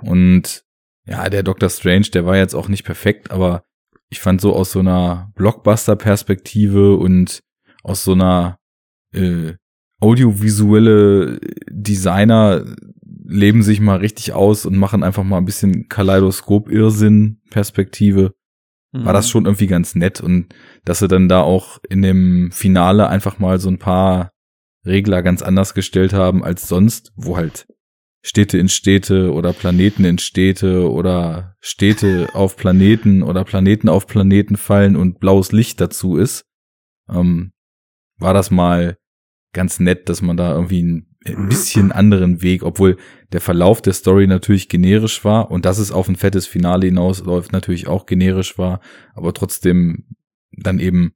Und 0.00 0.64
ja, 1.04 1.28
der 1.28 1.42
Doctor 1.42 1.68
Strange, 1.68 2.06
der 2.14 2.24
war 2.24 2.36
jetzt 2.36 2.54
auch 2.54 2.68
nicht 2.68 2.84
perfekt, 2.84 3.30
aber 3.30 3.64
ich 4.08 4.20
fand 4.20 4.40
so 4.40 4.54
aus 4.54 4.72
so 4.72 4.80
einer 4.80 5.30
Blockbuster-Perspektive 5.34 6.96
und 6.96 7.40
aus 7.82 8.04
so 8.04 8.12
einer 8.12 8.58
äh, 9.12 9.54
audiovisuelle 10.00 11.40
Designer 11.70 12.64
leben 13.28 13.62
sich 13.62 13.80
mal 13.80 13.98
richtig 13.98 14.32
aus 14.32 14.66
und 14.66 14.76
machen 14.76 15.02
einfach 15.02 15.24
mal 15.24 15.38
ein 15.38 15.44
bisschen 15.44 15.88
Kaleidoskop-Irrsinn-Perspektive 15.88 18.32
war 18.92 19.12
Mhm. 19.12 19.16
das 19.16 19.28
schon 19.28 19.44
irgendwie 19.44 19.66
ganz 19.66 19.94
nett 19.94 20.20
und 20.20 20.54
dass 20.84 21.00
sie 21.00 21.08
dann 21.08 21.28
da 21.28 21.42
auch 21.42 21.78
in 21.88 22.02
dem 22.02 22.50
Finale 22.52 23.08
einfach 23.08 23.38
mal 23.38 23.58
so 23.58 23.68
ein 23.68 23.78
paar 23.78 24.30
Regler 24.86 25.22
ganz 25.22 25.42
anders 25.42 25.74
gestellt 25.74 26.12
haben 26.12 26.44
als 26.44 26.68
sonst, 26.68 27.12
wo 27.16 27.36
halt 27.36 27.66
Städte 28.26 28.58
in 28.58 28.68
Städte 28.68 29.32
oder 29.32 29.52
Planeten 29.52 30.04
in 30.04 30.18
Städte 30.18 30.90
oder 30.90 31.54
Städte 31.60 32.28
auf 32.32 32.56
Planeten 32.56 33.22
oder 33.22 33.44
Planeten 33.44 33.88
auf 33.88 34.08
Planeten 34.08 34.56
fallen 34.56 34.96
und 34.96 35.20
blaues 35.20 35.52
Licht 35.52 35.80
dazu 35.80 36.16
ist, 36.16 36.44
ähm, 37.08 37.52
war 38.18 38.34
das 38.34 38.50
mal 38.50 38.98
ganz 39.52 39.78
nett, 39.78 40.08
dass 40.08 40.22
man 40.22 40.36
da 40.36 40.52
irgendwie 40.52 40.82
ein, 40.82 41.16
ein 41.24 41.48
bisschen 41.48 41.92
anderen 41.92 42.42
Weg, 42.42 42.64
obwohl 42.64 42.96
der 43.30 43.40
Verlauf 43.40 43.80
der 43.80 43.92
Story 43.92 44.26
natürlich 44.26 44.68
generisch 44.68 45.24
war 45.24 45.52
und 45.52 45.64
dass 45.64 45.78
es 45.78 45.92
auf 45.92 46.08
ein 46.08 46.16
fettes 46.16 46.48
Finale 46.48 46.86
hinausläuft 46.88 47.52
natürlich 47.52 47.86
auch 47.86 48.06
generisch 48.06 48.58
war, 48.58 48.80
aber 49.14 49.34
trotzdem 49.34 50.16
dann 50.50 50.80
eben 50.80 51.12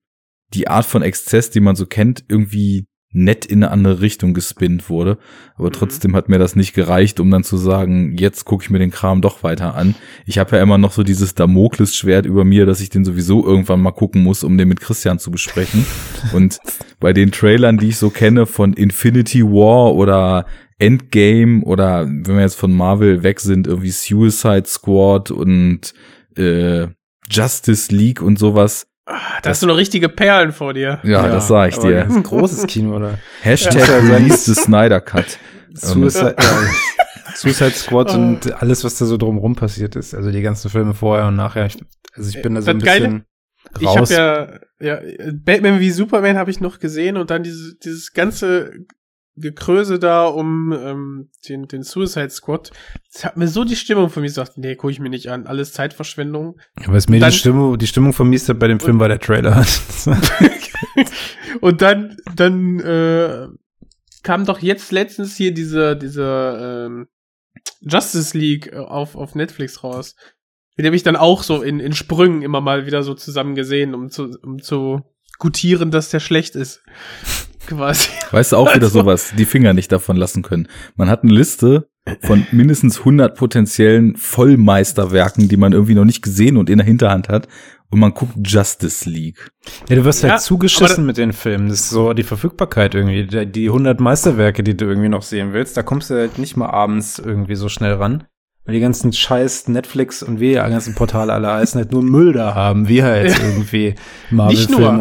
die 0.55 0.69
Art 0.69 0.87
von 0.87 1.03
Exzess, 1.03 1.51
die 1.51 1.61
man 1.61 1.75
so 1.75 1.87
kennt, 1.87 2.25
irgendwie 2.29 2.87
nett 3.13 3.45
in 3.45 3.65
eine 3.65 3.73
andere 3.73 4.01
Richtung 4.01 4.35
gespinnt 4.35 4.89
wurde. 4.89 5.19
Aber 5.57 5.69
Mhm. 5.69 5.73
trotzdem 5.73 6.15
hat 6.15 6.29
mir 6.29 6.39
das 6.39 6.55
nicht 6.55 6.75
gereicht, 6.75 7.19
um 7.19 7.31
dann 7.31 7.43
zu 7.43 7.57
sagen, 7.57 8.17
jetzt 8.17 8.45
gucke 8.45 8.63
ich 8.63 8.71
mir 8.71 8.79
den 8.79 8.93
Kram 8.93 9.21
doch 9.21 9.43
weiter 9.43 9.75
an. 9.75 9.97
Ich 10.27 10.39
habe 10.39 10.57
ja 10.57 10.63
immer 10.63 10.79
noch 10.79 10.93
so 10.93 11.03
dieses 11.03 11.35
Damoklesschwert 11.35 12.25
über 12.25 12.45
mir, 12.45 12.67
dass 12.67 12.81
ich 12.81 12.89
den 12.89 13.05
sowieso 13.05 13.45
irgendwann 13.45 13.81
mal 13.81 13.91
gucken 13.91 14.23
muss, 14.23 14.45
um 14.45 14.57
den 14.57 14.69
mit 14.69 14.81
Christian 14.81 15.19
zu 15.19 15.31
besprechen. 15.33 15.85
Und 16.33 16.59
bei 17.01 17.13
den 17.13 17.33
Trailern, 17.33 17.79
die 17.79 17.89
ich 17.89 17.97
so 17.97 18.11
kenne 18.11 18.47
von 18.47 18.75
Infinity 18.75 19.43
War 19.45 19.95
oder 19.95 20.47
Endgame 20.79 21.63
oder 21.65 22.07
wenn 22.07 22.37
wir 22.37 22.41
jetzt 22.41 22.55
von 22.55 22.73
Marvel 22.73 23.23
weg 23.23 23.41
sind, 23.41 23.67
irgendwie 23.67 23.91
Suicide 23.91 24.65
Squad 24.67 25.31
und 25.31 25.93
äh, 26.37 26.87
Justice 27.31 27.95
League 27.95 28.23
und 28.23 28.39
sowas, 28.39 28.87
Da 29.43 29.51
hast 29.51 29.63
du 29.63 29.67
noch 29.67 29.77
richtige 29.77 30.09
Perlen 30.09 30.53
vor 30.53 30.75
dir. 30.75 31.01
Ja, 31.03 31.29
das 31.29 31.49
sag 31.49 31.71
ich 31.71 31.79
dir. 31.79 32.01
Das 32.03 32.11
ist 32.11 32.17
ein 32.17 32.23
großes 32.23 32.67
Kino, 32.67 32.97
oder? 32.97 33.19
Hashtag 33.43 33.89
Ja. 33.89 33.99
Release 33.99 34.53
the 34.55 34.61
Snyder 34.61 35.01
Cut. 35.01 35.39
Suicide, 35.75 36.37
ja, 36.39 37.35
Suicide 37.35 37.71
Squad 37.71 38.11
und 38.15 38.53
alles, 38.61 38.83
was 38.85 38.99
da 38.99 39.05
so 39.07 39.17
drumherum 39.17 39.55
passiert 39.57 39.97
ist. 39.97 40.15
Also 40.15 40.31
die 40.31 40.43
ganzen 40.43 40.71
Filme 40.71 40.95
vorher 40.95 41.27
und 41.29 41.37
nachher. 41.37 41.67
Ich, 41.67 41.79
also 42.15 42.29
ich 42.29 42.43
bin 42.43 42.55
da 42.55 42.63
so 42.63 42.71
ein 42.71 42.79
Das 42.81 42.87
Geile- 42.87 43.07
bisschen 43.09 43.25
Ich 43.81 43.87
habe 43.89 43.99
raus. 44.01 44.11
ja, 44.11 44.49
ja, 44.81 44.99
Batman 45.33 45.79
wie 45.81 45.91
Superman 45.91 46.37
habe 46.39 46.51
ich 46.51 46.61
noch 46.61 46.79
gesehen 46.81 47.17
und 47.17 47.31
dann 47.31 47.43
dieses, 47.43 47.79
dieses 47.79 48.13
ganze 48.13 48.73
Gekröse 49.41 49.99
da 49.99 50.27
um 50.27 50.73
ähm, 50.73 51.31
den, 51.49 51.67
den 51.67 51.83
Suicide 51.83 52.31
Squad. 52.31 52.71
Das 53.13 53.25
hat 53.25 53.37
mir 53.37 53.49
so 53.49 53.65
die 53.65 53.77
Stimmung 53.77 54.09
von 54.11 54.23
mir 54.23 54.29
gesagt, 54.29 54.57
nee, 54.57 54.77
gucke 54.77 54.93
ich 54.93 55.01
mir 55.01 55.11
nicht 55.11 55.29
an. 55.31 55.47
Alles 55.47 55.73
Zeitverschwendung. 55.73 56.59
Aber 56.85 56.97
es 56.97 57.09
mir 57.09 57.21
dann- 57.21 57.31
die 57.31 57.37
Stimmung, 57.37 57.79
die 57.79 57.87
Stimmung 57.87 58.13
vermisst 58.13 58.49
hat 58.49 58.59
bei 58.59 58.69
dem 58.69 58.81
Film 58.81 59.01
war 59.01 59.09
der 59.09 59.19
Trailer. 59.19 59.65
und 61.61 61.83
dann, 61.83 62.17
dann 62.37 62.81
äh, 62.81 63.49
kam 64.23 64.45
doch 64.45 64.61
jetzt 64.61 64.93
letztens 64.93 65.37
hier 65.37 65.53
diese, 65.53 65.97
diese 65.97 66.87
ähm, 66.89 67.09
Justice 67.81 68.37
League 68.37 68.73
äh, 68.73 68.77
auf, 68.77 69.17
auf 69.17 69.35
Netflix 69.35 69.83
raus. 69.83 70.15
Den 70.79 70.87
habe 70.87 70.97
ich 70.97 71.03
dann 71.03 71.17
auch 71.17 71.43
so 71.43 71.63
in, 71.63 71.81
in 71.81 71.93
Sprüngen 71.93 72.43
immer 72.43 72.61
mal 72.61 72.87
wieder 72.87 73.03
so 73.03 73.15
zusammen 73.15 73.55
gesehen, 73.55 73.95
um 73.95 74.09
zu, 74.11 74.31
um 74.43 74.63
zu 74.63 75.03
gutieren, 75.39 75.91
dass 75.91 76.11
der 76.11 76.21
schlecht 76.21 76.55
ist. 76.55 76.83
Quasi. 77.71 78.09
Weißt 78.31 78.53
du 78.53 78.57
auch 78.57 78.75
wieder 78.75 78.87
Also- 78.87 79.01
sowas, 79.01 79.33
die 79.39 79.45
Finger 79.47 79.73
nicht 79.73 79.91
davon 79.93 80.17
lassen 80.17 80.43
können. 80.43 80.69
Man 80.97 81.09
hat 81.09 81.23
eine 81.23 81.33
Liste 81.33 81.89
von 82.23 82.47
mindestens 82.53 83.01
100 83.01 83.37
potenziellen 83.37 84.17
Vollmeisterwerken, 84.17 85.49
die 85.49 85.57
man 85.57 85.73
irgendwie 85.73 85.95
noch 85.95 86.05
nicht 86.05 86.23
gesehen 86.23 86.57
und 86.57 86.69
in 86.71 86.79
der 86.79 86.87
Hinterhand 86.87 87.29
hat. 87.29 87.49
Und 87.93 87.99
man 87.99 88.15
guckt 88.15 88.35
Justice 88.45 89.09
League. 89.11 89.51
Ja, 89.89 89.97
du 89.97 90.05
wirst 90.05 90.23
Ja, 90.23 90.31
halt 90.31 90.41
zugeschissen 90.43 91.05
mit 91.07 91.17
den 91.17 91.33
Filmen. 91.33 91.69
Das 91.69 91.81
ist 91.81 91.91
so 91.91 92.13
die 92.13 92.23
Verfügbarkeit 92.23 92.95
irgendwie. 92.95 93.27
Die- 93.27 93.47
Die 93.51 93.69
100 93.69 93.99
Meisterwerke, 93.99 94.63
die 94.63 94.77
du 94.77 94.85
irgendwie 94.85 95.09
noch 95.09 95.23
sehen 95.23 95.53
willst, 95.53 95.77
da 95.77 95.83
kommst 95.83 96.09
du 96.11 96.15
halt 96.15 96.39
nicht 96.39 96.57
mal 96.57 96.71
abends 96.71 97.19
irgendwie 97.19 97.57
so 97.57 97.69
schnell 97.69 97.95
ran. 97.95 98.25
Weil 98.65 98.75
die 98.75 98.81
ganzen 98.81 99.13
scheiß 99.13 99.69
Netflix 99.69 100.23
und 100.23 100.39
wir 100.39 100.63
die 100.63 100.71
ganzen 100.71 100.95
Portale 100.95 101.33
alle 101.33 101.51
heißen 101.51 101.79
halt 101.79 101.93
nur 101.93 102.03
Müll 102.03 102.33
da 102.35 102.55
haben. 102.55 102.89
Wir 102.89 103.05
halt 103.05 103.39
irgendwie 103.43 103.95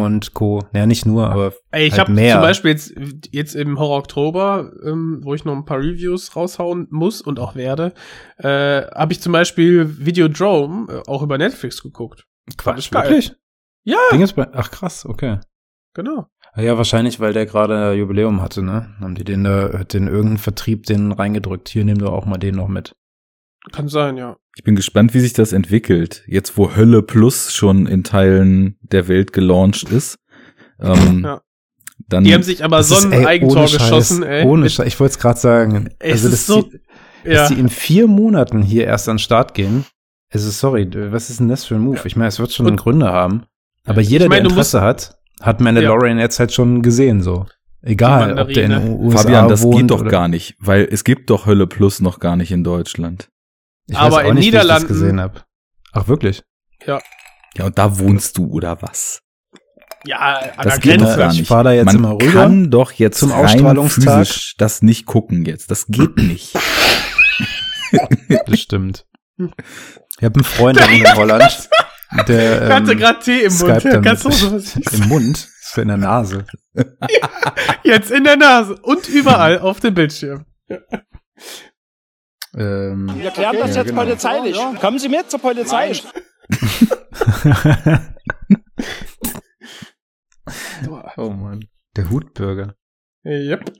und 0.00 0.32
Co. 0.32 0.64
Ja, 0.72 0.86
nicht 0.86 1.04
nur, 1.04 1.30
aber 1.30 1.52
Ey, 1.70 1.86
ich 1.86 1.98
Halt 1.98 2.08
habe 2.08 2.14
zum 2.32 2.40
Beispiel 2.40 2.70
jetzt, 2.70 2.92
jetzt 3.30 3.54
im 3.54 3.78
Horror 3.78 3.98
Oktober, 3.98 4.72
ähm, 4.84 5.20
wo 5.22 5.34
ich 5.34 5.44
noch 5.44 5.54
ein 5.54 5.66
paar 5.66 5.78
Reviews 5.78 6.34
raushauen 6.34 6.88
muss 6.90 7.20
und 7.20 7.38
auch 7.38 7.54
werde, 7.54 7.92
äh, 8.38 8.82
habe 8.92 9.12
ich 9.12 9.20
zum 9.20 9.32
Beispiel 9.32 10.04
Videodrome 10.04 10.90
äh, 10.90 11.02
auch 11.08 11.22
über 11.22 11.36
Netflix 11.36 11.82
geguckt. 11.82 12.26
Quatsch, 12.56 12.90
wirklich? 12.92 13.34
Ja, 13.84 13.98
Ding 14.10 14.22
ist 14.22 14.34
bei, 14.34 14.48
ach 14.52 14.70
krass, 14.70 15.06
okay. 15.06 15.38
genau. 15.94 16.26
Ah 16.52 16.62
Ja, 16.62 16.76
wahrscheinlich, 16.76 17.20
weil 17.20 17.32
der 17.32 17.46
gerade 17.46 17.92
Jubiläum 17.92 18.42
hatte, 18.42 18.62
ne? 18.62 18.94
Haben 19.00 19.14
die 19.14 19.24
den 19.24 19.44
da, 19.44 19.68
den 19.84 20.08
irgendeinen 20.08 20.38
Vertrieb 20.38 20.84
den 20.84 21.12
reingedrückt. 21.12 21.68
Hier 21.68 21.84
nimm 21.84 21.98
doch 21.98 22.12
auch 22.12 22.26
mal 22.26 22.38
den 22.38 22.56
noch 22.56 22.68
mit. 22.68 22.96
Kann 23.72 23.88
sein, 23.88 24.16
ja. 24.16 24.36
Ich 24.56 24.64
bin 24.64 24.74
gespannt, 24.76 25.14
wie 25.14 25.20
sich 25.20 25.32
das 25.32 25.52
entwickelt. 25.52 26.22
Jetzt, 26.26 26.56
wo 26.56 26.74
Hölle 26.74 27.02
Plus 27.02 27.52
schon 27.54 27.86
in 27.86 28.04
Teilen 28.04 28.76
der 28.82 29.06
Welt 29.08 29.32
gelauncht 29.32 29.90
ist. 29.90 30.18
Ähm, 30.80 31.22
Ja. 31.24 31.40
Dann, 32.08 32.24
Die 32.24 32.34
haben 32.34 32.42
sich 32.42 32.64
aber 32.64 32.82
so 32.82 32.96
ein 32.96 33.26
Eigentor 33.26 33.64
geschossen, 33.66 34.22
ey. 34.24 34.44
Ohne 34.44 34.68
Scheiß. 34.68 34.86
Ich 34.86 34.98
wollte 34.98 35.12
es 35.12 35.18
gerade 35.18 35.38
sagen. 35.38 35.90
Ey, 36.00 36.12
also, 36.12 36.26
es 36.28 36.30
dass, 36.32 36.40
ist 36.40 36.46
so, 36.46 36.62
die, 36.62 36.80
ja. 37.24 37.34
dass 37.34 37.48
die 37.50 37.60
in 37.60 37.68
vier 37.68 38.08
Monaten 38.08 38.62
hier 38.62 38.86
erst 38.86 39.08
an 39.08 39.16
den 39.16 39.18
Start 39.20 39.54
gehen. 39.54 39.84
Also, 40.32 40.50
sorry, 40.50 40.88
was 41.12 41.28
ist 41.30 41.38
denn 41.40 41.48
das 41.48 41.64
für 41.66 41.74
ein 41.76 41.82
Move? 41.82 42.00
Ich 42.04 42.16
meine, 42.16 42.28
es 42.28 42.38
wird 42.40 42.52
schon 42.52 42.66
Und- 42.66 42.70
einen 42.72 42.76
Gründe 42.78 43.06
haben. 43.12 43.44
Aber 43.84 44.00
jeder, 44.00 44.24
Ich 44.24 44.28
meine, 44.30 44.42
der 44.42 44.50
Interesse 44.50 44.80
hat, 44.80 45.18
hat 45.40 45.60
Mandalorian 45.60 46.18
jetzt 46.18 46.40
halt 46.40 46.52
schon 46.52 46.82
gesehen, 46.82 47.22
so. 47.22 47.46
Egal, 47.82 48.38
ob 48.38 48.48
der 48.52 48.64
in 48.64 48.70
den 48.72 48.88
USA 48.98 49.18
Fabian, 49.18 49.48
das 49.48 49.62
wohnt 49.62 49.76
geht 49.76 49.90
doch 49.90 50.00
oder- 50.00 50.10
gar 50.10 50.28
nicht, 50.28 50.56
weil 50.58 50.88
es 50.90 51.04
gibt 51.04 51.30
doch 51.30 51.46
Hölle 51.46 51.66
Plus 51.66 52.00
noch 52.00 52.18
gar 52.18 52.36
nicht 52.36 52.50
in 52.50 52.64
Deutschland. 52.64 53.28
Ich 53.90 53.96
Aber 53.96 54.16
weiß 54.16 54.24
auch 54.24 54.28
in 54.28 54.34
nicht, 54.36 54.44
wie 54.44 54.48
ich 54.48 54.52
das 54.54 54.62
Niederlanden- 54.64 54.88
gesehen 54.88 55.20
habe. 55.20 55.40
Ach, 55.92 56.08
wirklich? 56.08 56.42
Ja, 56.86 57.00
und 57.64 57.76
da 57.78 57.98
wohnst 57.98 58.38
du 58.38 58.46
oder 58.50 58.80
was? 58.82 59.22
ja, 60.04 60.16
an 60.56 60.64
Das 60.64 60.78
der 60.80 60.96
Grenze. 60.96 61.26
Ich 61.32 61.38
nicht. 61.40 61.48
fahr 61.48 61.62
da 61.64 61.72
jetzt 61.72 61.86
Man 61.86 61.96
immer 61.96 62.12
rüber 62.12 62.32
kann 62.42 62.70
doch 62.70 62.92
jetzt 62.92 63.18
zum 63.18 63.32
Ausstrahlungstag. 63.32 64.26
das 64.56 64.80
nicht 64.82 65.04
gucken 65.04 65.44
jetzt. 65.44 65.70
Das 65.70 65.86
geht 65.88 66.16
nicht. 66.16 66.54
Das 68.46 68.60
stimmt. 68.60 69.04
Ich 69.36 70.24
habe 70.24 70.36
einen 70.36 70.44
Freund 70.44 70.78
in 70.80 71.14
Holland. 71.16 71.68
Der, 72.28 72.66
Ich 72.68 72.72
hatte 72.72 72.92
ähm, 72.92 72.98
gerade 72.98 73.18
Tee 73.20 73.40
im 73.42 73.56
Mund. 73.58 74.04
Kannst 74.04 74.24
du 74.24 74.30
sowas 74.30 74.76
im 74.92 75.08
Mund, 75.08 75.36
ist 75.36 75.76
in 75.78 75.88
der 75.88 75.96
Nase. 75.96 76.44
Jetzt 77.84 78.10
in 78.12 78.22
der 78.24 78.36
Nase 78.36 78.76
und 78.82 79.08
überall 79.08 79.58
auf 79.58 79.80
dem 79.80 79.94
Bildschirm. 79.94 80.44
Ähm, 82.56 83.10
Wir 83.16 83.30
klären 83.30 83.56
das 83.58 83.70
Ja, 83.74 83.82
jetzt 83.82 83.90
genau. 83.90 84.02
polizeilich. 84.02 84.56
Kommen 84.80 84.98
Sie 84.98 85.08
mit 85.08 85.30
zur 85.30 85.40
Polizei. 85.40 85.92
oh 91.16 91.30
Mann. 91.30 91.64
Der 91.96 92.10
Hutbürger. 92.10 92.74
Yep. 93.24 93.72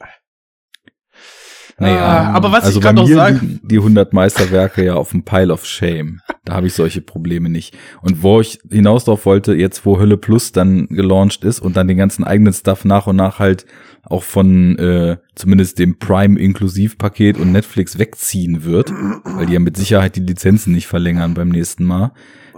Nee, 1.82 1.88
Ah, 1.88 2.28
ähm, 2.28 2.34
aber 2.36 2.52
was 2.52 2.64
also 2.64 2.78
ich 2.78 2.84
grad 2.84 2.96
bei 2.96 3.00
noch 3.02 3.08
mir 3.08 3.14
sag- 3.14 3.40
liegen 3.40 3.60
die 3.64 3.78
100 3.78 4.12
Meisterwerke 4.12 4.84
ja 4.84 4.94
auf 4.94 5.10
dem 5.12 5.24
Pile 5.24 5.50
of 5.52 5.64
Shame. 5.64 6.20
Da 6.44 6.52
habe 6.54 6.66
ich 6.66 6.74
solche 6.74 7.00
Probleme 7.00 7.48
nicht. 7.48 7.74
Und 8.02 8.22
wo 8.22 8.40
ich 8.42 8.58
hinaus 8.70 9.04
drauf 9.06 9.24
wollte, 9.24 9.54
jetzt 9.54 9.86
wo 9.86 9.98
Hölle 9.98 10.18
Plus 10.18 10.52
dann 10.52 10.88
gelauncht 10.88 11.42
ist 11.44 11.60
und 11.60 11.76
dann 11.76 11.88
den 11.88 11.96
ganzen 11.96 12.22
eigenen 12.24 12.52
Stuff 12.52 12.84
nach 12.84 13.06
und 13.06 13.16
nach 13.16 13.38
halt 13.38 13.64
auch 14.10 14.24
von 14.24 14.76
äh, 14.78 15.16
zumindest 15.34 15.78
dem 15.78 15.98
Prime-Inklusivpaket 15.98 17.38
und 17.38 17.52
Netflix 17.52 17.98
wegziehen 17.98 18.64
wird, 18.64 18.92
weil 19.24 19.46
die 19.46 19.54
ja 19.54 19.60
mit 19.60 19.76
Sicherheit 19.76 20.16
die 20.16 20.20
Lizenzen 20.20 20.72
nicht 20.72 20.86
verlängern 20.86 21.34
beim 21.34 21.48
nächsten 21.48 21.84
Mal. 21.84 22.12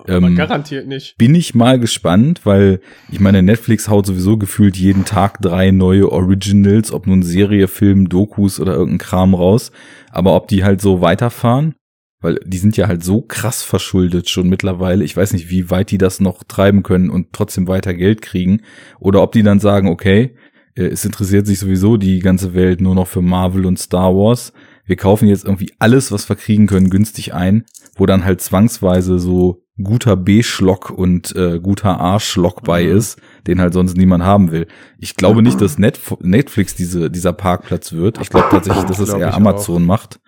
Ähm, 0.09 0.35
garantiert 0.35 0.89
nicht. 0.89 1.17
bin 1.17 1.35
ich 1.35 1.55
mal 1.55 1.79
gespannt, 1.79 2.41
weil 2.45 2.81
ich 3.11 3.21
meine, 3.21 3.43
Netflix 3.43 3.89
haut 3.89 4.07
sowieso 4.07 4.37
gefühlt 4.37 4.77
jeden 4.77 5.05
Tag 5.05 5.41
drei 5.41 5.71
neue 5.71 6.11
Originals, 6.11 6.91
ob 6.91 7.07
nun 7.07 7.23
Serie, 7.23 7.69
Film, 7.69 8.09
Dokus 8.09 8.59
oder 8.59 8.73
irgendein 8.73 8.99
Kram 8.99 9.35
raus. 9.35 9.71
Aber 10.11 10.35
ob 10.35 10.49
die 10.49 10.65
halt 10.65 10.81
so 10.81 11.03
weiterfahren, 11.03 11.75
weil 12.21 12.41
die 12.45 12.59
sind 12.59 12.77
ja 12.77 12.89
halt 12.89 13.05
so 13.05 13.21
krass 13.21 13.63
verschuldet 13.63 14.29
schon 14.29 14.49
mittlerweile. 14.49 15.05
Ich 15.05 15.17
weiß 15.17 15.33
nicht, 15.35 15.51
wie 15.51 15.71
weit 15.71 15.91
die 15.91 15.99
das 15.99 16.21
noch 16.21 16.43
treiben 16.45 16.83
können 16.83 17.11
und 17.11 17.33
trotzdem 17.33 17.69
weiter 17.69 17.95
Geld 17.95 18.23
kriegen. 18.23 18.63
Oder 18.99 19.23
ob 19.23 19.33
die 19.33 19.43
dann 19.43 19.61
sagen, 19.61 19.89
okay, 19.89 20.35
äh, 20.75 20.85
es 20.85 21.05
interessiert 21.05 21.47
sich 21.47 21.59
sowieso 21.59 21.97
die 21.97 22.21
ganze 22.21 22.55
Welt 22.55 22.81
nur 22.81 22.95
noch 22.95 23.09
für 23.09 23.23
Marvel 23.23 23.67
und 23.67 23.79
Star 23.79 24.15
Wars. 24.15 24.53
Wir 24.85 24.97
kaufen 24.97 25.29
jetzt 25.29 25.45
irgendwie 25.45 25.73
alles, 25.79 26.11
was 26.13 26.29
wir 26.29 26.37
kriegen 26.37 26.67
können, 26.67 26.91
günstig 26.91 27.35
ein, 27.35 27.65
wo 27.95 28.07
dann 28.07 28.25
halt 28.25 28.41
zwangsweise 28.41 29.19
so 29.19 29.63
guter 29.83 30.17
B-Schlock 30.17 30.91
und 30.91 31.35
äh, 31.35 31.59
guter 31.61 32.01
A-Schlock 32.01 32.63
bei 32.63 32.85
ist, 32.85 33.21
den 33.47 33.61
halt 33.61 33.73
sonst 33.73 33.97
niemand 33.97 34.23
haben 34.25 34.51
will. 34.51 34.67
Ich 34.99 35.17
glaube 35.17 35.43
nicht, 35.43 35.61
dass 35.61 35.79
Netf 35.79 36.15
Netflix 36.21 36.75
diese, 36.75 37.11
dieser 37.11 37.33
Parkplatz 37.33 37.93
wird. 37.93 38.21
Ich 38.21 38.31
glaube 38.31 38.49
tatsächlich, 38.51 38.85
dass 38.89 38.99
es 38.99 39.09
Glaub 39.09 39.21
eher 39.21 39.35
Amazon 39.35 39.85
macht. 39.85 40.21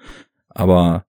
Aber 0.48 1.04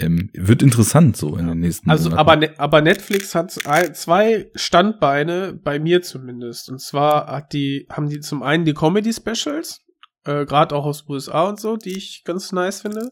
ähm, 0.00 0.30
wird 0.34 0.62
interessant 0.62 1.16
so 1.16 1.36
in 1.36 1.46
den 1.48 1.60
nächsten 1.60 1.90
Also, 1.90 2.10
Monaten. 2.10 2.20
aber, 2.20 2.36
Ne- 2.36 2.54
aber 2.58 2.80
Netflix 2.82 3.34
hat 3.34 3.50
zwei 3.50 4.50
Standbeine, 4.54 5.52
bei 5.54 5.78
mir 5.78 6.02
zumindest. 6.02 6.70
Und 6.70 6.80
zwar 6.80 7.26
hat 7.26 7.52
die, 7.52 7.86
haben 7.90 8.08
die 8.08 8.20
zum 8.20 8.42
einen 8.42 8.64
die 8.64 8.74
Comedy-Specials, 8.74 9.80
äh, 10.24 10.44
gerade 10.46 10.74
auch 10.74 10.84
aus 10.86 11.08
USA 11.08 11.44
und 11.48 11.60
so, 11.60 11.76
die 11.76 11.96
ich 11.96 12.22
ganz 12.24 12.52
nice 12.52 12.82
finde. 12.82 13.10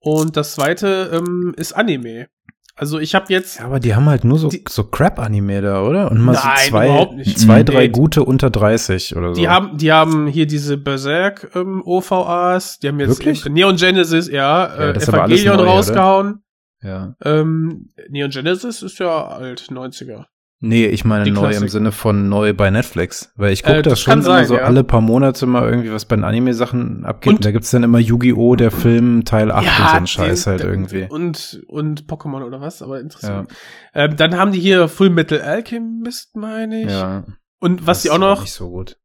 Und 0.00 0.36
das 0.36 0.54
zweite 0.54 1.10
ähm, 1.14 1.54
ist 1.56 1.72
Anime. 1.74 2.26
Also 2.74 2.98
ich 2.98 3.14
habe 3.14 3.26
jetzt 3.28 3.58
Ja, 3.58 3.66
aber 3.66 3.80
die 3.80 3.94
haben 3.94 4.06
halt 4.08 4.24
nur 4.24 4.38
so, 4.38 4.48
Die- 4.48 4.64
so 4.68 4.84
Crap-Anime 4.84 5.60
da, 5.60 5.82
oder? 5.82 6.10
Und 6.10 6.20
mal 6.22 6.32
Nein, 6.32 6.42
so 6.64 6.70
zwei, 6.70 7.22
zwei 7.36 7.62
drei 7.64 7.82
Nee. 7.82 7.88
gute 7.90 8.24
unter 8.24 8.48
30 8.48 9.14
oder 9.14 9.34
so. 9.34 9.40
Die 9.40 9.48
haben, 9.48 9.76
die 9.76 9.92
haben 9.92 10.26
hier 10.26 10.46
diese 10.46 10.78
Berserk 10.78 11.50
ähm, 11.54 11.82
OVAs, 11.84 12.78
die 12.78 12.88
haben 12.88 12.98
jetzt 12.98 13.18
Wirklich? 13.18 13.44
Neon 13.44 13.76
Genesis, 13.76 14.28
ja, 14.28 14.66
Ja, 14.66 14.74
äh, 14.92 14.96
Evangelion 14.96 15.56
neu, 15.56 15.62
oder? 15.64 15.70
rausgehauen. 15.72 16.42
ja. 16.82 17.14
Ähm, 17.24 17.90
Neon 18.08 18.30
Genesis 18.30 18.82
ist 18.82 18.98
ja 18.98 19.26
alt, 19.28 19.68
90er. 19.70 20.24
Nee, 20.64 20.86
ich 20.86 21.04
meine 21.04 21.24
Die 21.24 21.32
neu 21.32 21.46
im 21.46 21.50
Klassik. 21.50 21.70
Sinne 21.70 21.90
von 21.90 22.28
neu 22.28 22.54
bei 22.54 22.70
Netflix. 22.70 23.32
Weil 23.34 23.52
ich 23.52 23.64
gucke 23.64 23.78
Äh, 23.78 23.82
da 23.82 23.90
das 23.90 24.00
schon 24.00 24.12
immer 24.14 24.22
sein, 24.22 24.46
so 24.46 24.54
ja. 24.54 24.62
alle 24.62 24.84
paar 24.84 25.00
Monate 25.00 25.44
mal 25.46 25.68
irgendwie, 25.68 25.90
was 25.92 26.04
bei 26.04 26.14
den 26.14 26.24
Anime-Sachen 26.24 27.04
abgeht. 27.04 27.32
Und- 27.32 27.44
da 27.44 27.50
gibt's 27.50 27.72
dann 27.72 27.82
immer 27.82 27.98
Yu-Gi-Oh! 27.98 28.54
der 28.54 28.70
Film 28.70 29.24
Teil 29.24 29.50
8 29.50 29.66
und 29.66 29.88
so 29.88 29.96
ein 29.96 30.06
Scheiß 30.06 30.46
halt 30.46 30.60
irgendwie. 30.62 31.06
Und, 31.10 31.62
und 31.66 32.06
Pokémon 32.06 32.44
oder 32.44 32.60
was, 32.60 32.80
aber 32.80 33.00
interessant. 33.00 33.52
Ähm, 33.92 34.16
dann 34.16 34.36
haben 34.36 34.52
die 34.52 34.60
hier 34.60 34.86
Full 34.86 35.10
Metal 35.10 35.40
Alchemist, 35.40 36.36
meine 36.36 36.82
ich. 36.84 36.90
Ja. 36.90 37.24
Und 37.58 37.80
was 37.86 37.98
Das 37.98 38.02
sie 38.04 38.10
auch 38.10 38.18
noch 38.18 38.42
Nicht 38.42 38.52
so 38.52 38.70
gut. 38.70 38.98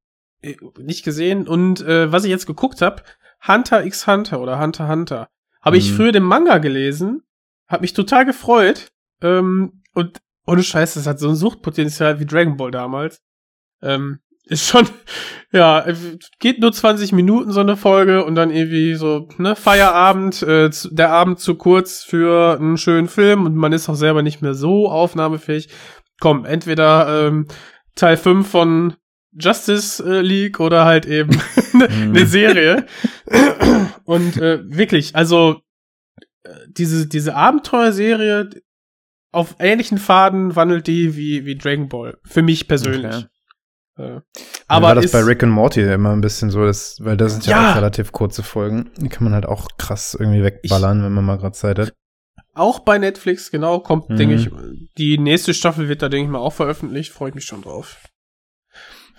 äh, 0.44 0.56
nicht 0.80 1.04
gesehen 1.04 1.48
und 1.48 1.82
äh, 1.82 2.12
was 2.12 2.24
ich 2.24 2.30
jetzt 2.30 2.46
geguckt 2.46 2.82
habe, 2.84 3.02
Hunter 3.48 3.84
x 3.84 4.06
Hunter 4.06 4.40
oder 4.42 4.60
Hunter 4.60 4.88
Hunter. 4.88 5.28
Habe 5.62 5.78
ich 5.78 5.92
Mhm. 5.92 5.96
früher 5.96 6.12
den 6.12 6.24
Manga 6.24 6.60
gelesen, 6.60 7.24
habe 7.68 7.82
mich 7.82 7.94
total 7.94 8.26
gefreut 8.26 8.90
ähm, 9.24 9.82
und 9.96 10.20
ohne 10.48 10.63
Scheiß, 10.63 10.96
das 10.96 11.06
hat 11.06 11.20
so 11.20 11.30
ein 11.30 11.36
Suchtpotenzial 11.36 12.20
wie 12.20 12.25
Dragon 12.25 12.58
Ball 12.58 12.72
damals. 12.72 13.22
Ähm, 13.82 14.20
ist 14.46 14.68
schon, 14.68 14.88
ja, 15.51 15.86
geht 16.39 16.60
nur 16.60 16.72
20 16.72 17.12
Minuten 17.12 17.51
so 17.51 17.60
eine 17.60 17.75
Folge 17.75 18.24
und 18.25 18.36
dann 18.36 18.50
irgendwie 18.50 18.96
so, 18.96 19.27
ne, 19.38 19.56
Feierabend, 19.56 20.42
äh, 20.44 20.70
der 20.92 21.12
Abend 21.12 21.39
zu 21.39 21.56
kurz 21.56 22.04
für 22.04 22.58
einen 22.58 22.77
schönen 22.77 23.10
Film 23.10 23.46
und 23.46 23.56
man 23.56 23.74
ist 23.74 23.89
auch 23.89 23.96
selber 23.96 24.24
nicht 24.24 24.42
mehr 24.42 24.54
so 24.54 24.89
aufnahmefähig. 24.89 25.70
Komm, 26.20 26.46
entweder 26.46 27.27
ähm, 27.27 27.48
Teil 27.96 28.18
5 28.18 28.48
von 28.48 28.94
Justice 29.34 30.04
äh, 30.04 30.22
League 30.22 30.60
oder 30.60 30.86
halt 30.86 31.06
eben 31.06 31.39
eine 31.74 32.25
Serie. 32.25 32.86
und 34.06 34.38
äh, 34.38 34.60
wirklich, 34.66 35.16
also 35.16 35.62
äh, 36.44 36.50
diese, 36.70 37.08
diese 37.08 37.36
Abenteuerserie 37.36 38.50
auf 39.31 39.55
ähnlichen 39.60 39.98
Faden 39.98 40.55
wandelt 40.55 40.88
die 40.88 41.15
wie, 41.15 41.46
wie 41.46 41.55
Dragon 41.55 41.89
Ball. 41.89 42.17
Für 42.24 42.41
mich 42.41 42.67
persönlich. 42.67 43.15
Okay. 43.15 43.27
Äh, 43.98 44.22
aber 44.67 44.88
war 44.88 44.96
das 44.96 45.12
bei 45.12 45.22
Rick 45.22 45.43
and 45.43 45.51
Morty 45.51 45.81
immer 45.81 46.12
ein 46.12 46.22
bisschen 46.22 46.50
so, 46.50 46.65
dass, 46.65 46.98
weil 47.01 47.17
da 47.17 47.29
sind 47.29 47.46
ja, 47.46 47.62
ja 47.62 47.72
auch 47.72 47.75
relativ 47.77 48.12
kurze 48.12 48.43
Folgen. 48.43 48.91
Die 48.98 49.10
kann 49.10 49.24
man 49.24 49.34
halt 49.34 49.46
auch 49.46 49.67
krass 49.77 50.15
irgendwie 50.17 50.43
wegballern, 50.43 51.00
ich, 51.00 51.05
wenn 51.05 51.13
man 51.13 51.25
mal 51.25 51.38
gerade 51.38 51.53
Zeit 51.53 51.79
hat. 51.79 51.93
Auch 52.53 52.79
bei 52.79 52.98
Netflix, 52.98 53.51
genau, 53.51 53.79
kommt, 53.79 54.10
mhm. 54.10 54.17
denke 54.17 54.36
ich, 54.36 54.50
die 54.98 55.17
nächste 55.17 55.53
Staffel 55.53 55.89
wird 55.89 56.01
da, 56.01 56.10
denke 56.10 56.25
ich 56.25 56.31
mal, 56.31 56.39
auch 56.39 56.53
veröffentlicht. 56.53 57.12
Freue 57.12 57.29
ich 57.29 57.36
mich 57.36 57.46
schon 57.46 57.62
drauf. 57.62 57.98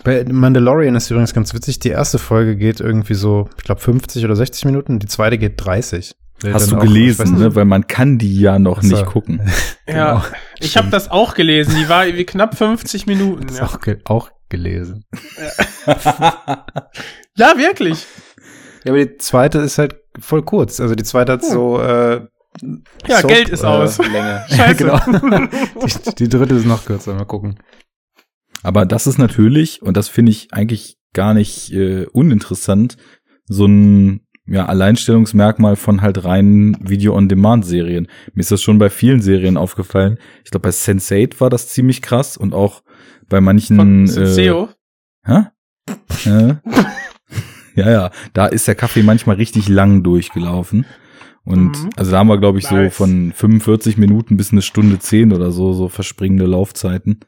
Bei 0.04 0.24
Mandalorian 0.24 0.94
ist 0.94 1.10
übrigens 1.10 1.34
ganz 1.34 1.54
witzig. 1.54 1.80
Die 1.80 1.88
erste 1.88 2.18
Folge 2.18 2.56
geht 2.56 2.80
irgendwie 2.80 3.14
so, 3.14 3.48
ich 3.56 3.64
glaube, 3.64 3.80
50 3.80 4.24
oder 4.24 4.36
60 4.36 4.64
Minuten. 4.64 4.98
Die 4.98 5.06
zweite 5.06 5.38
geht 5.38 5.54
30. 5.56 6.14
Hast 6.45 6.71
du 6.71 6.76
auch, 6.76 6.80
gelesen, 6.83 7.38
ne? 7.38 7.54
Weil 7.54 7.64
man 7.64 7.87
kann 7.87 8.18
die 8.18 8.38
ja 8.40 8.59
noch 8.59 8.78
Achso. 8.78 8.88
nicht 8.88 9.07
gucken. 9.07 9.40
ja, 9.88 10.14
genau. 10.14 10.23
ich 10.61 10.76
habe 10.76 10.88
das 10.88 11.11
auch 11.11 11.35
gelesen. 11.35 11.75
Die 11.80 11.88
war 11.88 12.07
irgendwie 12.07 12.26
knapp 12.26 12.57
50 12.57 13.07
Minuten. 13.07 13.49
Das 13.49 13.59
ja. 13.59 13.64
auch, 13.64 13.80
ge 13.80 13.99
auch 14.04 14.30
gelesen. 14.49 15.04
ja, 15.87 17.57
wirklich. 17.57 18.07
Ja, 18.85 18.92
aber 18.92 19.04
die 19.04 19.16
zweite 19.18 19.59
ist 19.59 19.78
halt 19.78 19.97
voll 20.18 20.42
kurz. 20.42 20.80
Also 20.80 20.95
die 20.95 21.02
zweite 21.02 21.33
hat 21.33 21.42
hm. 21.42 21.50
so 21.50 21.80
äh, 21.80 22.26
Ja, 23.07 23.21
Soap, 23.21 23.30
Geld 23.30 23.49
ist 23.49 23.64
aus. 23.64 23.99
Äh, 23.99 24.02
Länge. 24.09 24.45
Scheiße. 24.49 24.76
genau. 24.76 25.00
die, 25.07 26.14
die 26.14 26.28
dritte 26.28 26.54
ist 26.54 26.66
noch 26.66 26.85
kürzer. 26.85 27.14
Mal 27.14 27.25
gucken. 27.25 27.59
Aber 28.62 28.87
das 28.87 29.07
ist 29.07 29.18
natürlich, 29.18 29.83
und 29.83 29.97
das 29.97 30.09
finde 30.09 30.30
ich 30.30 30.52
eigentlich 30.52 30.99
gar 31.14 31.35
nicht 31.35 31.73
äh, 31.73 32.07
uninteressant, 32.12 32.97
so 33.47 33.66
ein 33.66 34.26
ja, 34.48 34.66
Alleinstellungsmerkmal 34.66 35.76
von 35.76 36.00
halt 36.00 36.24
reinen 36.24 36.76
Video-on-Demand-Serien. 36.80 38.08
Mir 38.34 38.40
ist 38.40 38.50
das 38.50 38.62
schon 38.62 38.78
bei 38.78 38.90
vielen 38.90 39.20
Serien 39.20 39.56
aufgefallen. 39.56 40.18
Ich 40.44 40.50
glaube, 40.50 40.68
bei 40.68 40.70
Sense8 40.70 41.40
war 41.40 41.50
das 41.50 41.68
ziemlich 41.68 42.02
krass 42.02 42.36
und 42.36 42.54
auch 42.54 42.82
bei 43.28 43.40
manchen. 43.40 43.76
Von 43.76 44.06
Senseo? 44.06 44.70
Äh, 45.26 45.32
hä? 45.32 46.30
äh, 46.30 46.54
ja, 47.74 47.90
ja, 47.90 48.10
da 48.32 48.46
ist 48.46 48.66
der 48.66 48.74
Kaffee 48.74 49.02
manchmal 49.02 49.36
richtig 49.36 49.68
lang 49.68 50.02
durchgelaufen. 50.02 50.86
Und 51.44 51.82
mhm. 51.82 51.90
also 51.96 52.10
da 52.10 52.18
haben 52.18 52.28
wir, 52.28 52.38
glaube 52.38 52.58
ich, 52.58 52.70
nice. 52.70 52.96
so 52.96 53.04
von 53.04 53.32
45 53.32 53.96
Minuten 53.96 54.36
bis 54.36 54.52
eine 54.52 54.62
Stunde 54.62 54.98
10 54.98 55.32
oder 55.32 55.50
so, 55.50 55.72
so 55.72 55.88
verspringende 55.88 56.46
Laufzeiten. 56.46 57.20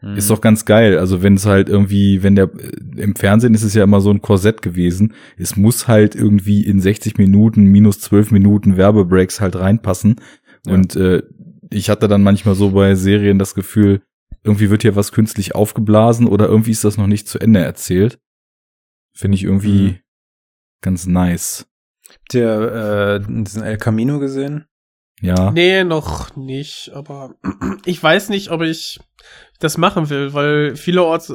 Mhm. 0.00 0.16
Ist 0.16 0.30
doch 0.30 0.40
ganz 0.40 0.64
geil. 0.64 0.98
Also 0.98 1.22
wenn 1.22 1.34
es 1.34 1.46
halt 1.46 1.68
irgendwie, 1.68 2.22
wenn 2.22 2.36
der 2.36 2.50
im 2.96 3.16
Fernsehen 3.16 3.54
ist 3.54 3.64
es 3.64 3.74
ja 3.74 3.84
immer 3.84 4.00
so 4.00 4.10
ein 4.10 4.22
Korsett 4.22 4.62
gewesen. 4.62 5.14
Es 5.36 5.56
muss 5.56 5.88
halt 5.88 6.14
irgendwie 6.14 6.64
in 6.64 6.80
60 6.80 7.18
Minuten 7.18 7.64
minus 7.64 8.00
12 8.00 8.30
Minuten 8.30 8.76
Werbebreaks 8.76 9.40
halt 9.40 9.56
reinpassen. 9.56 10.16
Ja. 10.66 10.74
Und 10.74 10.96
äh, 10.96 11.22
ich 11.70 11.90
hatte 11.90 12.08
dann 12.08 12.22
manchmal 12.22 12.54
so 12.54 12.70
bei 12.70 12.94
Serien 12.94 13.38
das 13.38 13.54
Gefühl, 13.54 14.02
irgendwie 14.44 14.70
wird 14.70 14.82
hier 14.82 14.96
was 14.96 15.12
künstlich 15.12 15.54
aufgeblasen 15.54 16.26
oder 16.26 16.46
irgendwie 16.46 16.70
ist 16.70 16.84
das 16.84 16.96
noch 16.96 17.06
nicht 17.06 17.28
zu 17.28 17.38
Ende 17.38 17.60
erzählt. 17.60 18.18
Finde 19.12 19.34
ich 19.34 19.44
irgendwie 19.44 19.88
mhm. 19.88 19.98
ganz 20.80 21.06
nice. 21.06 21.66
Habt 22.08 22.34
ihr 22.34 23.20
äh, 23.26 23.42
diesen 23.42 23.62
El 23.62 23.76
Camino 23.76 24.18
gesehen? 24.18 24.66
Ja. 25.20 25.50
Nee, 25.50 25.82
noch 25.84 26.36
nicht, 26.36 26.92
aber 26.94 27.34
ich 27.84 28.02
weiß 28.02 28.28
nicht, 28.28 28.50
ob 28.50 28.62
ich 28.62 29.00
das 29.58 29.78
machen 29.78 30.10
will, 30.10 30.34
weil 30.34 30.76
vielerorts 30.76 31.32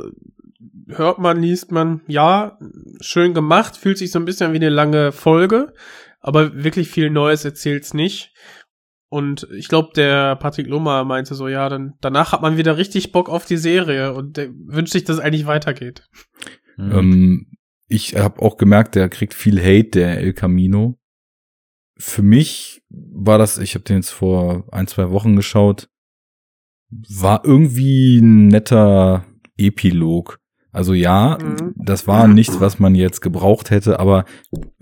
hört 0.88 1.20
man, 1.20 1.42
liest 1.42 1.72
man, 1.72 2.02
ja, 2.08 2.58
schön 3.02 3.34
gemacht, 3.34 3.78
fühlt 3.78 3.98
sich 3.98 4.12
so 4.12 4.20
ein 4.20 4.26
bisschen 4.26 4.54
wie 4.54 4.58
eine 4.58 4.70
lange 4.70 5.12
Folge, 5.12 5.74
aber 6.20 6.64
wirklich 6.64 6.90
viel 6.90 7.10
Neues 7.10 7.46
erzählt's 7.46 7.94
nicht. 7.94 8.34
Und 9.10 9.48
ich 9.56 9.68
glaube, 9.68 9.92
der 9.96 10.36
Patrick 10.38 10.68
Lummer 10.68 11.04
meinte 11.04 11.36
so, 11.36 11.48
ja, 11.48 11.70
dann 11.70 11.94
danach 12.02 12.32
hat 12.32 12.42
man 12.42 12.58
wieder 12.58 12.78
richtig 12.78 13.12
Bock 13.12 13.30
auf 13.30 13.46
die 13.46 13.58
Serie 13.58 14.14
und 14.14 14.38
der 14.38 14.50
wünscht 14.52 14.94
sich, 14.94 15.04
dass 15.04 15.18
es 15.18 15.24
eigentlich 15.24 15.46
weitergeht. 15.46 16.10
Mhm. 16.78 16.92
Ähm, 16.92 17.48
ich 17.88 18.16
habe 18.16 18.42
auch 18.42 18.58
gemerkt, 18.58 18.96
der 18.96 19.10
kriegt 19.10 19.36
viel 19.36 19.62
Hate, 19.62 19.92
der 19.92 20.18
El 20.18 20.34
Camino. 20.34 20.98
Für 21.96 22.24
mich 22.24 22.82
war 22.90 23.38
das, 23.38 23.60
ich 23.60 23.76
habe 23.76 23.84
den 23.84 23.98
jetzt 23.98 24.10
vor 24.10 24.68
ein, 24.72 24.88
zwei 24.88 25.12
Wochen 25.12 25.36
geschaut, 25.36 25.90
war 27.10 27.44
irgendwie 27.46 28.20
ein 28.20 28.48
netter 28.48 29.26
Epilog. 29.58 30.40
Also 30.74 30.96
ja, 30.96 31.38
mhm. 31.40 31.76
das 31.76 32.08
war 32.08 32.28
nichts, 32.28 32.60
was 32.60 32.80
man 32.80 32.96
jetzt 32.96 33.22
gebraucht 33.22 33.70
hätte, 33.70 34.00
aber 34.00 34.26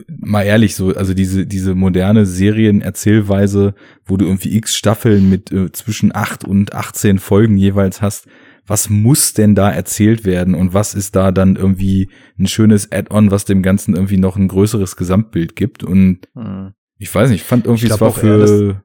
mal 0.08 0.44
ehrlich 0.44 0.76
so, 0.76 0.96
also 0.96 1.14
diese 1.14 1.46
diese 1.46 1.76
moderne 1.76 2.26
Serienerzählweise, 2.26 3.76
wo 4.06 4.16
du 4.16 4.26
irgendwie 4.26 4.56
X 4.56 4.74
Staffeln 4.78 5.30
mit 5.30 5.52
äh, 5.52 5.70
zwischen 5.74 6.16
acht 6.16 6.46
und 6.46 6.74
18 6.74 7.20
Folgen 7.20 7.58
jeweils 7.58 8.02
hast, 8.02 8.30
was 8.66 8.90
muss 8.90 9.34
denn 9.34 9.54
da 9.54 9.70
erzählt 9.70 10.24
werden 10.24 10.56
und 10.56 10.74
was 10.74 10.94
ist 10.94 11.18
da 11.18 11.34
dann 11.34 11.58
irgendwie 11.58 12.10
ein 12.40 12.48
schönes 12.48 12.90
Add-on, 12.90 13.30
was 13.30 13.44
dem 13.44 13.62
Ganzen 13.62 13.94
irgendwie 13.94 14.18
noch 14.18 14.38
ein 14.38 14.48
größeres 14.48 14.96
Gesamtbild 14.96 15.58
gibt 15.58 15.84
und 15.84 16.30
mhm. 16.36 16.72
ich 17.00 17.14
weiß 17.14 17.30
nicht, 17.30 17.42
ich 17.42 17.48
fand 17.48 17.66
irgendwie, 17.66 17.88
es 17.88 18.00
war 18.00 18.14
für 18.14 18.82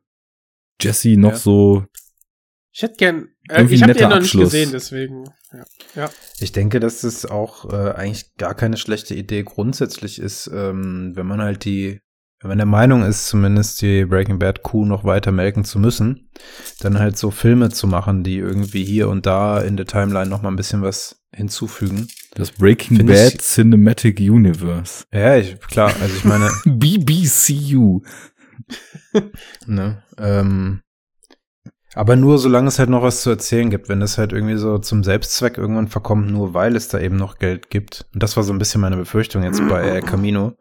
Jesse 0.80 1.16
noch 1.16 1.32
ja. 1.32 1.36
so 1.36 1.84
ich 2.76 2.82
hätte 2.82 2.96
gern. 2.96 3.28
Äh, 3.48 3.64
ich 3.70 3.82
habe 3.82 3.94
den 3.94 4.10
noch 4.10 4.20
nicht 4.20 4.36
gesehen, 4.36 4.68
deswegen. 4.70 5.24
Ja. 5.50 5.64
ja. 5.94 6.10
Ich 6.40 6.52
denke, 6.52 6.78
dass 6.78 7.04
es 7.04 7.24
auch 7.24 7.72
äh, 7.72 7.92
eigentlich 7.92 8.36
gar 8.36 8.54
keine 8.54 8.76
schlechte 8.76 9.14
Idee 9.14 9.44
grundsätzlich 9.44 10.18
ist, 10.18 10.50
ähm, 10.52 11.12
wenn 11.14 11.26
man 11.26 11.40
halt 11.40 11.64
die, 11.64 12.00
wenn 12.40 12.48
man 12.48 12.58
der 12.58 12.66
Meinung 12.66 13.02
ist, 13.02 13.28
zumindest 13.28 13.80
die 13.80 14.04
Breaking 14.04 14.38
Bad 14.38 14.62
Kuh 14.62 14.84
noch 14.84 15.04
weiter 15.04 15.32
melken 15.32 15.64
zu 15.64 15.78
müssen, 15.78 16.28
dann 16.80 16.98
halt 16.98 17.16
so 17.16 17.30
Filme 17.30 17.70
zu 17.70 17.86
machen, 17.86 18.24
die 18.24 18.36
irgendwie 18.36 18.84
hier 18.84 19.08
und 19.08 19.24
da 19.24 19.58
in 19.62 19.78
der 19.78 19.86
Timeline 19.86 20.28
noch 20.28 20.42
mal 20.42 20.50
ein 20.50 20.56
bisschen 20.56 20.82
was 20.82 21.24
hinzufügen. 21.34 22.08
Das 22.34 22.50
Breaking 22.50 22.98
Find 22.98 23.08
Bad 23.08 23.34
ich, 23.36 23.40
Cinematic 23.40 24.20
Universe. 24.20 25.06
Ja, 25.14 25.36
ich, 25.36 25.58
klar. 25.60 25.94
Also 25.98 26.14
ich 26.14 26.24
meine 26.24 26.50
BBCU. 26.66 28.02
ne, 29.66 30.02
ähm, 30.18 30.82
aber 31.96 32.14
nur 32.14 32.38
solange 32.38 32.68
es 32.68 32.78
halt 32.78 32.90
noch 32.90 33.02
was 33.02 33.22
zu 33.22 33.30
erzählen 33.30 33.70
gibt, 33.70 33.88
wenn 33.88 34.02
es 34.02 34.18
halt 34.18 34.32
irgendwie 34.32 34.58
so 34.58 34.76
zum 34.76 35.02
Selbstzweck 35.02 35.56
irgendwann 35.56 35.88
verkommt, 35.88 36.30
nur 36.30 36.52
weil 36.52 36.76
es 36.76 36.88
da 36.88 37.00
eben 37.00 37.16
noch 37.16 37.38
Geld 37.38 37.70
gibt. 37.70 38.04
Und 38.12 38.22
das 38.22 38.36
war 38.36 38.44
so 38.44 38.52
ein 38.52 38.58
bisschen 38.58 38.82
meine 38.82 38.98
Befürchtung 38.98 39.42
jetzt 39.42 39.66
bei 39.66 39.80
El 39.80 40.02
Camino. 40.02 40.52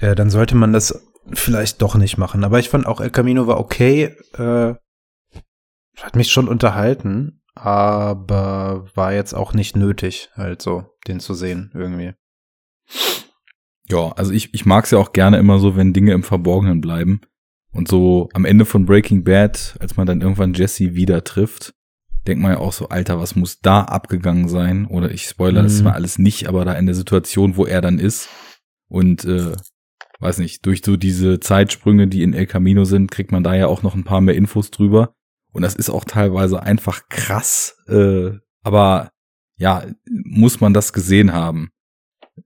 Ja, 0.00 0.14
dann 0.14 0.30
sollte 0.30 0.56
man 0.56 0.72
das 0.72 1.06
vielleicht 1.30 1.82
doch 1.82 1.94
nicht 1.94 2.16
machen. 2.16 2.42
Aber 2.42 2.58
ich 2.58 2.70
fand 2.70 2.86
auch 2.86 3.02
El 3.02 3.10
Camino 3.10 3.46
war 3.46 3.60
okay. 3.60 4.16
Äh, 4.38 4.76
hat 6.00 6.16
mich 6.16 6.32
schon 6.32 6.48
unterhalten, 6.48 7.42
aber 7.54 8.86
war 8.94 9.12
jetzt 9.12 9.34
auch 9.34 9.52
nicht 9.52 9.76
nötig, 9.76 10.30
halt 10.34 10.62
so, 10.62 10.86
den 11.06 11.20
zu 11.20 11.34
sehen 11.34 11.70
irgendwie. 11.74 12.14
Ja, 13.90 14.12
also 14.12 14.32
ich, 14.32 14.54
ich 14.54 14.64
mag 14.64 14.86
es 14.86 14.92
ja 14.92 14.98
auch 14.98 15.12
gerne 15.12 15.36
immer 15.36 15.58
so, 15.58 15.76
wenn 15.76 15.92
Dinge 15.92 16.12
im 16.12 16.22
Verborgenen 16.22 16.80
bleiben. 16.80 17.20
Und 17.72 17.88
so 17.88 18.28
am 18.32 18.44
Ende 18.44 18.64
von 18.64 18.84
Breaking 18.84 19.24
Bad, 19.24 19.76
als 19.80 19.96
man 19.96 20.06
dann 20.06 20.20
irgendwann 20.20 20.54
Jesse 20.54 20.94
wieder 20.94 21.22
trifft, 21.22 21.74
denkt 22.26 22.42
man 22.42 22.52
ja 22.52 22.58
auch 22.58 22.72
so, 22.72 22.88
Alter, 22.88 23.20
was 23.20 23.36
muss 23.36 23.60
da 23.60 23.82
abgegangen 23.82 24.48
sein? 24.48 24.86
Oder 24.86 25.10
ich 25.10 25.24
spoilere 25.24 25.62
mhm. 25.62 25.66
das 25.66 25.82
mal 25.82 25.92
alles 25.92 26.18
nicht, 26.18 26.48
aber 26.48 26.64
da 26.64 26.72
in 26.74 26.86
der 26.86 26.94
Situation, 26.94 27.56
wo 27.56 27.66
er 27.66 27.80
dann 27.80 27.98
ist. 27.98 28.28
Und 28.88 29.24
äh, 29.24 29.52
weiß 30.18 30.38
nicht, 30.38 30.66
durch 30.66 30.82
so 30.84 30.96
diese 30.96 31.40
Zeitsprünge, 31.40 32.08
die 32.08 32.22
in 32.22 32.34
El 32.34 32.46
Camino 32.46 32.84
sind, 32.84 33.10
kriegt 33.10 33.32
man 33.32 33.44
da 33.44 33.54
ja 33.54 33.68
auch 33.68 33.82
noch 33.82 33.94
ein 33.94 34.04
paar 34.04 34.20
mehr 34.20 34.34
Infos 34.34 34.70
drüber. 34.70 35.14
Und 35.52 35.62
das 35.62 35.74
ist 35.74 35.90
auch 35.90 36.04
teilweise 36.04 36.62
einfach 36.62 37.08
krass. 37.08 37.76
Äh, 37.88 38.32
aber 38.62 39.10
ja, 39.56 39.84
muss 40.24 40.60
man 40.60 40.74
das 40.74 40.92
gesehen 40.92 41.32
haben. 41.32 41.70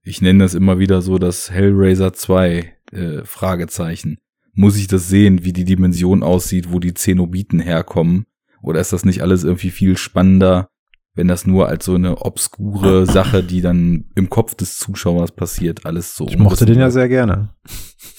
Ich 0.02 0.20
nenne 0.20 0.44
das 0.44 0.54
immer 0.54 0.78
wieder 0.78 1.02
so 1.02 1.18
das 1.18 1.50
Hellraiser 1.50 2.12
2 2.12 2.74
äh, 2.92 3.24
Fragezeichen 3.24 4.18
muss 4.54 4.76
ich 4.76 4.86
das 4.86 5.08
sehen, 5.08 5.44
wie 5.44 5.52
die 5.52 5.64
Dimension 5.64 6.22
aussieht, 6.22 6.72
wo 6.72 6.78
die 6.78 6.94
Zenobiten 6.94 7.60
herkommen? 7.60 8.24
Oder 8.62 8.80
ist 8.80 8.92
das 8.92 9.04
nicht 9.04 9.20
alles 9.22 9.44
irgendwie 9.44 9.70
viel 9.70 9.96
spannender, 9.96 10.68
wenn 11.16 11.28
das 11.28 11.46
nur 11.46 11.68
als 11.68 11.84
so 11.84 11.94
eine 11.94 12.22
obskure 12.22 13.06
Sache, 13.06 13.42
die 13.44 13.60
dann 13.60 14.06
im 14.16 14.30
Kopf 14.30 14.54
des 14.54 14.78
Zuschauers 14.78 15.32
passiert, 15.32 15.86
alles 15.86 16.16
so. 16.16 16.26
Ich 16.26 16.38
mochte 16.38 16.66
den 16.66 16.78
ja 16.80 16.90
sehr 16.90 17.08
gerne. 17.08 17.50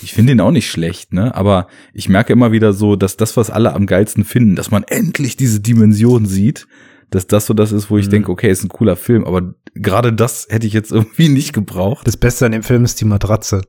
Ich 0.02 0.14
finde 0.14 0.32
ihn 0.34 0.40
auch 0.40 0.52
nicht 0.52 0.70
schlecht, 0.70 1.14
ne? 1.14 1.36
Aber 1.36 1.68
ich 1.94 2.08
merke 2.10 2.32
immer 2.32 2.52
wieder 2.52 2.74
so, 2.74 2.96
dass 2.96 3.18
das, 3.18 3.36
was 3.38 3.50
alle 3.50 3.74
am 3.74 3.86
geilsten 3.86 4.24
finden, 4.24 4.56
dass 4.56 4.72
man 4.72 4.84
endlich 4.84 5.36
diese 5.36 5.60
Dimension 5.60 6.26
sieht, 6.26 6.68
dass 7.12 7.28
das 7.28 7.46
so 7.48 7.54
das 7.54 7.72
ist, 7.72 7.90
wo 7.90 7.98
ich 7.98 8.08
Mhm. 8.08 8.12
denke, 8.12 8.32
okay, 8.32 8.50
ist 8.50 8.64
ein 8.64 8.70
cooler 8.70 8.96
Film, 8.96 9.26
aber 9.26 9.54
gerade 9.74 10.14
das 10.14 10.48
hätte 10.50 10.66
ich 10.68 10.74
jetzt 10.74 10.92
irgendwie 10.94 11.30
nicht 11.30 11.54
gebraucht. 11.54 12.08
Das 12.08 12.18
Beste 12.18 12.46
an 12.46 12.52
dem 12.54 12.64
Film 12.64 12.86
ist 12.86 13.02
die 13.02 13.06
Matratze. 13.06 13.62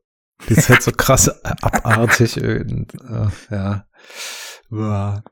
Die 0.48 0.54
ist 0.54 0.68
halt 0.68 0.82
so 0.82 0.92
krass 0.92 1.28
abartig. 1.44 2.36
Und, 2.42 2.94
äh, 2.94 3.28
ja. 3.50 3.86
Uah. 4.70 5.22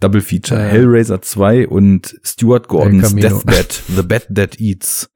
Double 0.00 0.20
Feature, 0.20 0.60
Ja. 0.60 0.66
Hellraiser 0.66 1.22
2 1.22 1.68
und 1.68 2.18
Stuart 2.22 2.68
Gordons. 2.68 3.14
Deathbed, 3.14 3.82
The 3.88 4.02
Bed 4.02 4.26
That 4.34 4.60
Eats. 4.60 5.08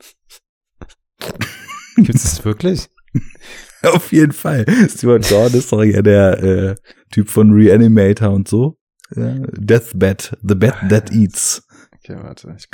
Gibt's 1.96 2.22
das 2.22 2.44
wirklich? 2.44 2.88
Auf 3.82 4.12
jeden 4.12 4.32
Fall. 4.32 4.64
Stuart 4.88 5.28
Gordon 5.28 5.58
ist 5.58 5.72
doch 5.72 5.82
ja 5.82 6.00
der 6.00 6.42
äh, 6.42 6.74
Typ 7.12 7.28
von 7.28 7.52
Reanimator 7.52 8.30
und 8.30 8.48
so. 8.48 8.78
Ja, 9.14 9.34
Deathbed, 9.52 10.36
The 10.42 10.54
Bed 10.54 10.74
That 10.88 11.12
Eats. 11.12 11.66
Okay, 11.96 12.16
warte. 12.22 12.56
Ich, 12.56 12.68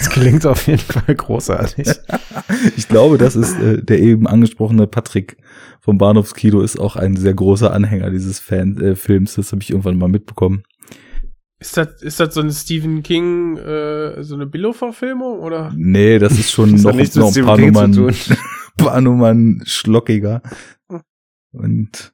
das 0.00 0.10
klingt 0.10 0.46
auf 0.46 0.66
jeden 0.66 0.78
Fall 0.78 1.14
großartig. 1.14 1.88
Ich 2.76 2.88
glaube, 2.88 3.16
das 3.16 3.36
ist 3.36 3.58
äh, 3.58 3.82
der 3.82 4.00
eben 4.00 4.26
angesprochene 4.26 4.86
Patrick 4.86 5.36
vom 5.80 5.98
Bahnhofskino 5.98 6.60
ist 6.60 6.78
auch 6.78 6.96
ein 6.96 7.16
sehr 7.16 7.32
großer 7.32 7.72
Anhänger 7.72 8.10
dieses 8.10 8.38
Fan 8.38 8.78
äh, 8.80 8.96
Films. 8.96 9.34
Das 9.34 9.52
habe 9.52 9.62
ich 9.62 9.70
irgendwann 9.70 9.96
mal 9.96 10.08
mitbekommen. 10.08 10.64
Ist 11.60 11.76
das, 11.76 12.02
ist 12.02 12.18
das 12.18 12.34
so 12.34 12.40
eine 12.40 12.52
Stephen 12.52 13.02
King, 13.02 13.56
äh, 13.56 14.22
so 14.24 14.34
eine 14.34 14.46
Billo-Verfilmung 14.46 15.40
oder? 15.40 15.72
Nee, 15.76 16.18
das 16.18 16.32
ist 16.32 16.50
schon 16.50 16.72
Das 16.72 16.82
noch, 16.82 16.92
noch 16.92 17.26
ein 17.26 17.30
Stephen 17.32 17.46
paar 17.46 17.56
King 17.56 17.74
zu 17.74 17.80
Nummern, 17.80 17.92
tun. 17.92 18.36
paar 18.76 19.00
Nummern 19.00 19.62
schlockiger. 19.64 20.42
Und 21.52 22.12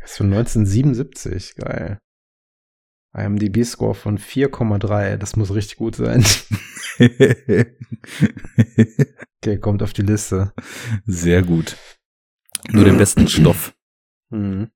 Das 0.00 0.12
ist 0.12 0.16
von 0.16 0.32
1977. 0.32 1.56
Geil. 1.56 1.98
IMDb-Score 3.14 3.94
von 3.94 4.18
4,3. 4.18 5.16
Das 5.16 5.36
muss 5.36 5.54
richtig 5.54 5.76
gut 5.76 5.96
sein. 5.96 6.24
Okay, 9.44 9.58
kommt 9.58 9.82
auf 9.82 9.92
die 9.92 10.02
Liste. 10.02 10.52
sehr 11.04 11.42
gut. 11.42 11.76
Nur 12.70 12.84
den 12.84 12.96
besten 12.96 13.26
Stoff. 13.26 13.74
Mhm. 14.30 14.70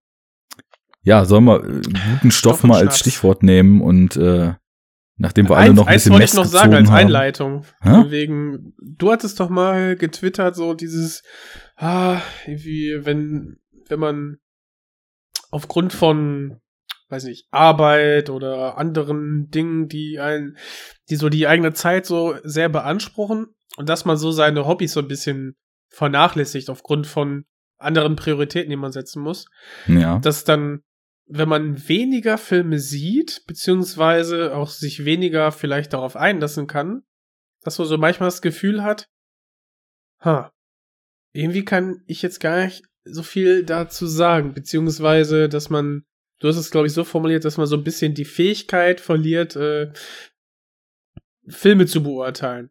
Ja, 1.02 1.24
sollen 1.24 1.44
wir 1.44 1.62
äh, 1.62 1.82
guten 1.82 2.30
Stoff 2.32 2.58
Stoff 2.58 2.64
mal 2.64 2.78
als 2.78 2.82
Schnaps. 2.82 2.98
Stichwort 2.98 3.42
nehmen 3.44 3.80
und 3.80 4.16
äh, 4.16 4.54
nachdem 5.18 5.48
wir 5.48 5.56
alle 5.56 5.68
Eins, 5.68 5.76
noch 5.76 5.86
ein 5.86 5.92
eins 5.92 6.02
bisschen 6.02 6.12
wollte 6.14 6.22
Mess 6.24 6.32
ich 6.32 6.36
noch 6.36 6.44
sagen 6.46 6.74
als 6.74 6.88
haben. 6.88 6.96
Einleitung. 6.96 7.64
Hä? 7.80 8.04
Wegen, 8.08 8.74
du 8.82 9.12
hattest 9.12 9.38
doch 9.38 9.50
mal 9.50 9.94
getwittert, 9.94 10.56
so 10.56 10.74
dieses, 10.74 11.22
ah, 11.76 12.20
irgendwie, 12.44 12.98
wenn, 13.04 13.58
wenn 13.88 14.00
man 14.00 14.38
aufgrund 15.52 15.92
von, 15.92 16.60
weiß 17.08 17.24
nicht, 17.24 17.46
Arbeit 17.50 18.30
oder 18.30 18.78
anderen 18.78 19.48
Dingen, 19.50 19.88
die 19.88 20.18
ein, 20.18 20.56
die 21.08 21.16
so 21.16 21.28
die 21.28 21.46
eigene 21.46 21.72
Zeit 21.72 22.06
so 22.06 22.34
sehr 22.42 22.68
beanspruchen 22.68 23.54
und 23.76 23.88
dass 23.88 24.04
man 24.04 24.16
so 24.16 24.32
seine 24.32 24.66
Hobbys 24.66 24.92
so 24.92 25.00
ein 25.00 25.08
bisschen 25.08 25.56
vernachlässigt 25.88 26.68
aufgrund 26.68 27.06
von 27.06 27.44
anderen 27.78 28.16
Prioritäten, 28.16 28.70
die 28.70 28.76
man 28.76 28.92
setzen 28.92 29.22
muss 29.22 29.46
Ja. 29.86 30.18
dass 30.18 30.44
dann, 30.44 30.80
wenn 31.26 31.48
man 31.48 31.88
weniger 31.88 32.38
Filme 32.38 32.78
sieht, 32.78 33.42
beziehungsweise 33.46 34.54
auch 34.54 34.70
sich 34.70 35.04
weniger 35.04 35.52
vielleicht 35.52 35.92
darauf 35.92 36.16
einlassen 36.16 36.66
kann, 36.66 37.02
dass 37.62 37.78
man 37.78 37.86
so 37.86 37.98
manchmal 37.98 38.28
das 38.28 38.42
Gefühl 38.42 38.82
hat, 38.82 39.08
ha, 40.20 40.52
irgendwie 41.32 41.64
kann 41.64 42.02
ich 42.06 42.22
jetzt 42.22 42.40
gar 42.40 42.64
nicht 42.64 42.84
so 43.04 43.22
viel 43.22 43.64
dazu 43.64 44.06
sagen, 44.06 44.54
beziehungsweise, 44.54 45.48
dass 45.48 45.68
man, 45.70 46.04
du 46.38 46.48
hast 46.48 46.56
es, 46.56 46.70
glaube 46.70 46.86
ich, 46.86 46.92
so 46.92 47.04
formuliert, 47.04 47.44
dass 47.44 47.56
man 47.56 47.66
so 47.66 47.76
ein 47.76 47.84
bisschen 47.84 48.14
die 48.14 48.24
Fähigkeit 48.24 49.00
verliert, 49.00 49.56
äh, 49.56 49.92
Filme 51.48 51.86
zu 51.86 52.02
beurteilen. 52.02 52.70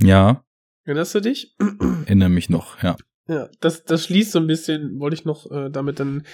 Ja, 0.00 0.44
Erinnerst 0.88 1.14
du 1.14 1.20
dich? 1.20 1.54
erinnere 2.06 2.30
mich 2.30 2.48
noch, 2.48 2.82
ja. 2.82 2.96
Ja, 3.28 3.50
das, 3.60 3.84
das 3.84 4.04
schließt 4.04 4.32
so 4.32 4.38
ein 4.38 4.46
bisschen, 4.46 4.98
wollte 4.98 5.16
ich 5.16 5.26
noch 5.26 5.50
äh, 5.50 5.68
damit 5.68 6.00
dann 6.00 6.24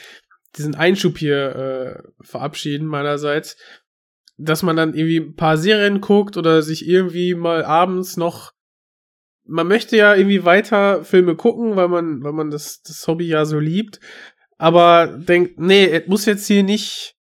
diesen 0.57 0.77
Einschub 0.77 1.19
hier 1.19 1.57
äh, 1.57 2.25
verabschieden 2.25 2.87
meinerseits, 2.87 3.57
dass 4.37 4.63
man 4.63 4.77
dann 4.77 4.95
irgendwie 4.95 5.19
ein 5.19 5.35
paar 5.35 5.57
Serien 5.57 6.01
guckt 6.01 6.37
oder 6.37 6.63
sich 6.63 6.87
irgendwie 6.87 7.35
mal 7.35 7.65
abends 7.65 8.17
noch 8.17 8.53
man 9.47 9.67
möchte 9.67 9.97
ja 9.97 10.15
irgendwie 10.15 10.45
weiter 10.45 11.05
Filme 11.05 11.35
gucken, 11.35 11.75
weil 11.75 11.89
man 11.89 12.23
weil 12.23 12.33
man 12.33 12.51
das 12.51 12.81
das 12.83 13.07
Hobby 13.09 13.27
ja 13.27 13.45
so 13.45 13.59
liebt, 13.59 13.99
aber 14.59 15.07
denkt, 15.07 15.59
nee, 15.59 15.87
es 15.87 16.07
muss 16.07 16.27
jetzt 16.27 16.47
hier 16.47 16.63
nicht 16.63 17.15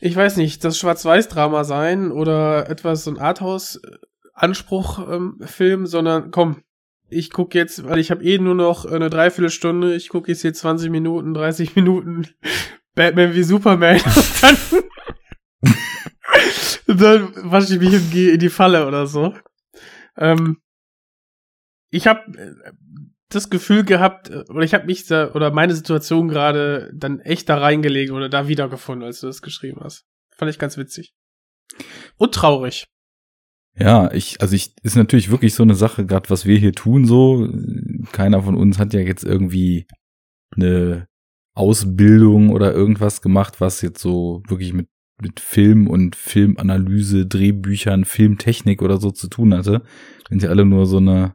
ich 0.00 0.16
weiß 0.16 0.38
nicht, 0.38 0.64
das 0.64 0.78
Schwarz-Weiß-Drama 0.78 1.64
sein 1.64 2.10
oder 2.10 2.70
etwas 2.70 3.04
so 3.04 3.10
ein 3.10 3.18
Arthouse-Anspruch-Film, 3.18 5.84
sondern 5.86 6.30
komm, 6.30 6.62
ich 7.10 7.30
guck 7.30 7.54
jetzt, 7.54 7.84
weil 7.84 7.98
ich 7.98 8.10
habe 8.10 8.24
eh 8.24 8.38
nur 8.38 8.54
noch 8.54 8.86
eine 8.86 9.10
Dreiviertelstunde, 9.10 9.94
ich 9.94 10.08
gucke 10.08 10.32
jetzt 10.32 10.40
hier 10.40 10.54
20 10.54 10.90
Minuten, 10.90 11.34
30 11.34 11.76
Minuten 11.76 12.26
Batman 12.94 13.34
wie 13.34 13.42
Superman 13.42 14.00
und 14.00 14.42
dann, 14.42 14.56
und 16.86 16.98
dann 17.00 17.34
wasche 17.50 17.74
ich 17.74 17.80
mich 17.80 17.92
und 17.92 18.10
gehe 18.10 18.32
in 18.32 18.40
die 18.40 18.48
Falle 18.48 18.86
oder 18.86 19.06
so. 19.06 19.34
Ähm, 20.16 20.62
ich 21.90 22.06
habe 22.06 22.22
das 23.30 23.48
Gefühl 23.48 23.84
gehabt, 23.84 24.28
äh, 24.28 24.44
oder 24.48 24.62
ich 24.62 24.74
habe 24.74 24.86
mich 24.86 25.06
da, 25.06 25.32
oder 25.32 25.50
meine 25.50 25.74
Situation 25.74 26.28
gerade 26.28 26.90
dann 26.94 27.20
echt 27.20 27.48
da 27.48 27.58
reingelegt 27.58 28.12
oder 28.12 28.28
da 28.28 28.48
wiedergefunden, 28.48 29.06
als 29.06 29.20
du 29.20 29.26
das 29.26 29.40
geschrieben 29.40 29.80
hast. 29.82 30.04
Fand 30.36 30.50
ich 30.50 30.58
ganz 30.58 30.76
witzig. 30.76 31.14
Und 32.16 32.34
traurig. 32.34 32.86
Ja, 33.78 34.12
ich, 34.12 34.40
also 34.40 34.54
ich, 34.54 34.74
ist 34.82 34.96
natürlich 34.96 35.30
wirklich 35.30 35.54
so 35.54 35.62
eine 35.62 35.74
Sache, 35.74 36.04
gerade 36.04 36.28
was 36.28 36.44
wir 36.44 36.58
hier 36.58 36.72
tun, 36.72 37.06
so. 37.06 37.48
Keiner 38.12 38.42
von 38.42 38.56
uns 38.56 38.78
hat 38.78 38.92
ja 38.92 39.00
jetzt 39.00 39.24
irgendwie 39.24 39.86
eine 40.54 41.06
Ausbildung 41.54 42.50
oder 42.50 42.72
irgendwas 42.72 43.22
gemacht, 43.22 43.60
was 43.60 43.80
jetzt 43.80 44.00
so 44.00 44.42
wirklich 44.48 44.72
mit, 44.72 44.88
mit 45.22 45.38
Film 45.38 45.86
und 45.86 46.16
Filmanalyse, 46.16 47.26
Drehbüchern, 47.26 48.04
Filmtechnik 48.04 48.82
oder 48.82 48.98
so 48.98 49.12
zu 49.12 49.28
tun 49.28 49.54
hatte. 49.54 49.82
Sind 50.28 50.42
ja 50.42 50.50
alle 50.50 50.64
nur 50.64 50.86
so 50.86 50.96
eine 50.96 51.34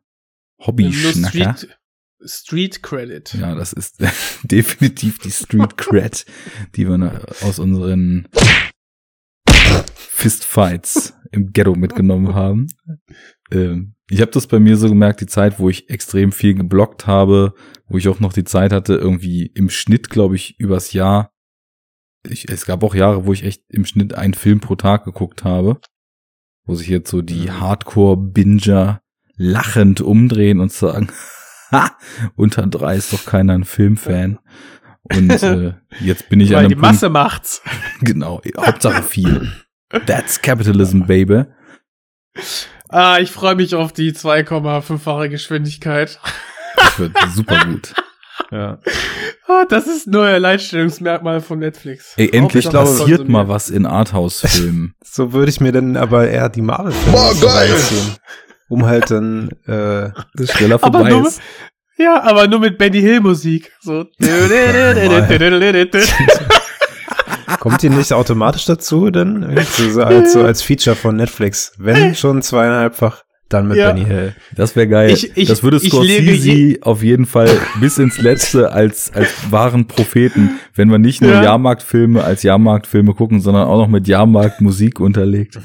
Hobby-Schnacker. 0.60 1.56
Street, 2.24 2.82
Credit. 2.82 3.34
Ja, 3.34 3.56
das 3.56 3.74
ist 3.74 4.02
definitiv 4.44 5.20
die 5.20 5.32
Street 5.32 5.78
Cred, 5.78 6.26
die 6.76 6.88
wir 6.88 7.26
aus 7.42 7.60
unseren 7.60 8.28
Fistfights 9.98 11.14
im 11.32 11.52
Ghetto 11.52 11.76
mitgenommen 11.76 12.34
haben. 12.34 12.68
Ähm, 13.52 13.96
ich 14.10 14.22
habe 14.22 14.32
das 14.32 14.48
bei 14.48 14.60
mir 14.60 14.78
so 14.78 14.88
gemerkt, 14.88 15.22
die 15.22 15.28
Zeit, 15.28 15.60
wo 15.60 15.70
ich 15.70 15.90
extrem 15.90 16.32
viel 16.32 16.54
geblockt 16.54 17.08
habe, 17.08 17.54
wo 17.88 17.98
ich 17.98 18.08
auch 18.08 18.20
noch 18.20 18.34
die 18.34 18.44
Zeit 18.44 18.72
hatte, 18.72 18.96
irgendwie 18.96 19.48
im 19.48 19.70
Schnitt, 19.70 20.10
glaube 20.10 20.36
ich, 20.36 20.60
übers 20.60 20.94
Jahr. 20.94 21.32
Ich, 22.28 22.50
es 22.50 22.66
gab 22.66 22.84
auch 22.84 22.96
Jahre, 22.96 23.26
wo 23.26 23.34
ich 23.34 23.44
echt 23.44 23.64
im 23.70 23.86
Schnitt 23.86 24.14
einen 24.14 24.34
Film 24.34 24.60
pro 24.60 24.76
Tag 24.76 25.06
geguckt 25.06 25.44
habe, 25.44 25.80
wo 26.66 26.76
sich 26.76 26.88
jetzt 26.88 27.10
so 27.10 27.22
die 27.22 27.52
Hardcore-Binger 27.52 29.02
lachend 29.38 30.02
umdrehen 30.02 30.60
und 30.60 30.72
sagen, 30.72 31.10
unter 32.36 32.68
drei 32.68 32.96
ist 32.96 33.14
doch 33.14 33.26
keiner 33.26 33.54
ein 33.54 33.64
Filmfan. 33.64 34.40
Und 35.04 35.30
äh, 35.44 35.74
jetzt 36.00 36.30
bin 36.30 36.40
ich 36.40 36.50
an 36.50 36.56
Weil 36.56 36.60
einem 36.66 36.70
die 36.70 36.76
Masse 36.76 37.10
macht's. 37.10 37.62
Punkt, 37.64 38.00
genau, 38.02 38.42
Hauptsache 38.58 39.04
viel. 39.04 39.52
That's 40.06 40.42
capitalism, 40.42 41.02
baby. 41.08 41.44
Ah, 42.90 43.20
ich 43.20 43.32
freue 43.32 43.56
mich 43.56 43.76
auf 43.76 43.94
die 43.94 44.14
2,5-fache 44.14 45.30
Geschwindigkeit. 45.30 46.20
Das 46.76 47.00
wird 47.00 47.14
super 47.34 47.66
gut. 47.66 47.94
Ja. 48.52 48.80
Ah, 49.48 49.66
das 49.70 49.88
ist 49.88 50.08
nur 50.08 50.26
ein 50.26 50.36
Alleinstellungsmerkmal 50.36 51.40
von 51.40 51.60
Netflix. 51.60 52.14
Ey, 52.18 52.30
endlich 52.32 52.70
passiert 52.70 53.30
mal 53.30 53.48
was 53.48 53.70
in 53.70 53.86
Arthouse-Filmen. 53.86 54.94
So 55.04 55.34
würde 55.34 55.50
ich 55.50 55.62
mir 55.62 55.72
dann 55.72 55.96
aber 55.98 56.28
eher 56.28 56.50
die 56.50 56.62
Marvel-Filme 56.62 57.18
Boah, 57.18 57.34
so 57.34 57.46
geil! 57.48 57.76
Um 58.76 58.86
halt 58.86 59.10
dann, 59.12 59.50
äh, 59.68 60.10
Das 60.36 60.52
schneller 60.52 60.76
Aber 60.82 60.92
vorbei 61.00 61.10
nur- 61.10 61.28
ist. 61.28 61.42
Ja, 61.98 62.22
aber 62.24 62.48
nur 62.48 62.60
mit 62.60 62.78
Benny 62.78 63.00
Hill 63.00 63.22
Musik. 63.22 63.72
So. 63.82 64.06
kommt 67.60 67.82
die 67.82 67.90
nicht 67.90 68.12
automatisch 68.14 68.66
dazu 68.66 69.10
dann? 69.10 69.44
Irgendwie 69.44 69.90
So, 69.92 70.04
als, 70.04 70.34
so 70.34 70.44
als 70.44 70.62
Feature 70.62 70.96
von 70.96 71.16
Netflix. 71.16 71.72
Wenn 71.78 72.14
schon 72.16 72.42
zweieinhalbfach, 72.42 73.24
dann 73.50 73.68
mit 73.68 73.78
Ja. 73.78 73.92
Benny 73.92 74.06
Hill. 74.06 74.36
Das 74.56 74.76
wäre 74.76 74.88
geil. 74.88 75.12
Ich- 75.12 75.38
ich- 75.38 75.48
das 75.48 75.64
würde 75.64 75.78
ich 75.78 75.88
Scorsese 75.90 76.22
lege 76.52 76.84
auf 76.84 77.02
jeden 77.04 77.26
Fall 77.26 77.50
bis 77.80 77.98
ins 77.98 78.18
Letzte 78.20 78.72
als, 78.72 79.14
als 79.14 79.30
wahren 79.50 79.88
Propheten, 79.88 80.60
wenn 80.74 80.90
wir 80.90 80.98
nicht 80.98 81.22
nur 81.22 81.32
Ja. 81.32 81.44
Jahrmarktfilme 81.44 82.24
als 82.24 82.44
Jahrmarktfilme 82.44 83.14
gucken, 83.14 83.40
sondern 83.42 83.68
auch 83.68 83.78
noch 83.78 83.88
mit 83.88 84.08
Jahrmarktmusik 84.08 85.00
unterlegt. 85.00 85.60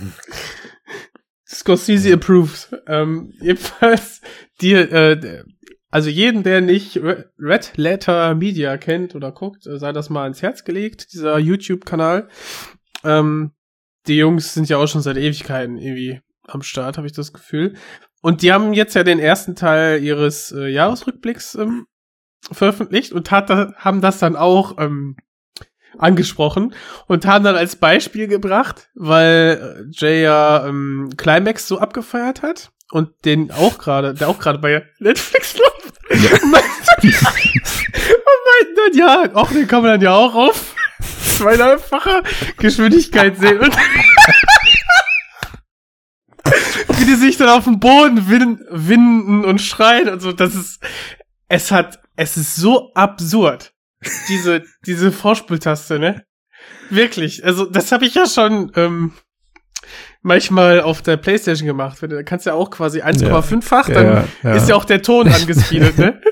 Scorsese 1.52 2.14
approves. 2.14 2.74
Ähm, 2.86 3.34
jedenfalls, 3.40 4.20
die, 4.60 4.74
äh, 4.74 5.42
also 5.90 6.08
jeden, 6.08 6.44
der 6.44 6.60
nicht 6.60 6.96
Re- 6.98 7.30
Red 7.38 7.72
Letter 7.76 8.34
Media 8.36 8.76
kennt 8.76 9.16
oder 9.16 9.32
guckt, 9.32 9.66
äh, 9.66 9.78
sei 9.78 9.92
das 9.92 10.10
mal 10.10 10.28
ins 10.28 10.42
Herz 10.42 10.62
gelegt, 10.62 11.12
dieser 11.12 11.38
YouTube-Kanal. 11.38 12.28
Ähm, 13.02 13.52
die 14.06 14.16
Jungs 14.16 14.54
sind 14.54 14.68
ja 14.68 14.78
auch 14.78 14.86
schon 14.86 15.02
seit 15.02 15.16
Ewigkeiten 15.16 15.76
irgendwie 15.76 16.20
am 16.46 16.62
Start, 16.62 16.96
habe 16.96 17.06
ich 17.06 17.12
das 17.12 17.32
Gefühl. 17.32 17.74
Und 18.22 18.42
die 18.42 18.52
haben 18.52 18.72
jetzt 18.72 18.94
ja 18.94 19.02
den 19.02 19.18
ersten 19.18 19.56
Teil 19.56 20.02
ihres 20.02 20.52
äh, 20.52 20.68
Jahresrückblicks 20.68 21.56
ähm, 21.56 21.86
veröffentlicht 22.52 23.12
und 23.12 23.30
hat, 23.30 23.50
haben 23.50 24.00
das 24.00 24.18
dann 24.18 24.36
auch 24.36 24.78
ähm, 24.78 25.16
angesprochen 25.98 26.74
und 27.06 27.26
haben 27.26 27.44
dann 27.44 27.56
als 27.56 27.76
Beispiel 27.76 28.28
gebracht, 28.28 28.88
weil 28.94 29.60
äh, 29.60 29.84
Jay 29.92 30.22
ja 30.22 30.66
ähm, 30.66 31.10
Climax 31.16 31.68
so 31.68 31.78
abgefeiert 31.78 32.42
hat 32.42 32.70
und 32.90 33.10
den 33.24 33.50
auch 33.50 33.78
gerade, 33.78 34.12
der 34.14 34.28
auch 34.28 34.38
gerade 34.38 34.58
bei 34.58 34.84
Netflix 34.98 35.56
läuft. 35.58 36.42
Meinten- 36.42 36.42
und 36.42 36.52
meinten 37.02 37.60
dann, 38.76 38.94
ja, 38.94 39.30
auch 39.34 39.50
den 39.50 39.68
kann 39.68 39.82
man 39.82 39.90
dann 39.92 40.00
ja 40.00 40.14
auch 40.14 40.34
auf 40.34 40.74
zweieinhalbfacher 41.38 42.22
Geschwindigkeit 42.58 43.38
sehen. 43.38 43.60
Und 43.60 43.76
wie 46.98 47.04
die 47.04 47.14
sich 47.14 47.36
dann 47.36 47.48
auf 47.48 47.64
dem 47.64 47.80
Boden 47.80 48.28
win 48.28 48.60
winden 48.70 49.44
und 49.44 49.60
schreien 49.60 50.08
und 50.08 50.20
so, 50.20 50.32
das 50.32 50.54
ist, 50.54 50.80
es 51.48 51.70
hat, 51.70 52.00
es 52.16 52.36
ist 52.36 52.56
so 52.56 52.92
absurd, 52.94 53.69
diese, 54.28 54.62
diese 54.86 55.12
Vorspultaste, 55.12 55.98
ne? 55.98 56.24
Wirklich, 56.90 57.44
also 57.44 57.66
das 57.66 57.92
habe 57.92 58.04
ich 58.06 58.14
ja 58.14 58.26
schon 58.26 58.72
ähm, 58.76 59.12
manchmal 60.22 60.80
auf 60.80 61.02
der 61.02 61.16
Playstation 61.16 61.66
gemacht. 61.66 61.98
Da 62.00 62.22
kannst 62.22 62.46
du 62.46 62.50
ja 62.50 62.56
auch 62.56 62.70
quasi 62.70 63.02
1,5-fach, 63.02 63.88
dann 63.88 64.06
Ja, 64.06 64.24
ja. 64.42 64.54
ist 64.54 64.68
ja 64.68 64.74
auch 64.74 64.84
der 64.84 65.02
Ton 65.02 65.28
angespielt, 65.28 65.98
ne? 65.98 66.20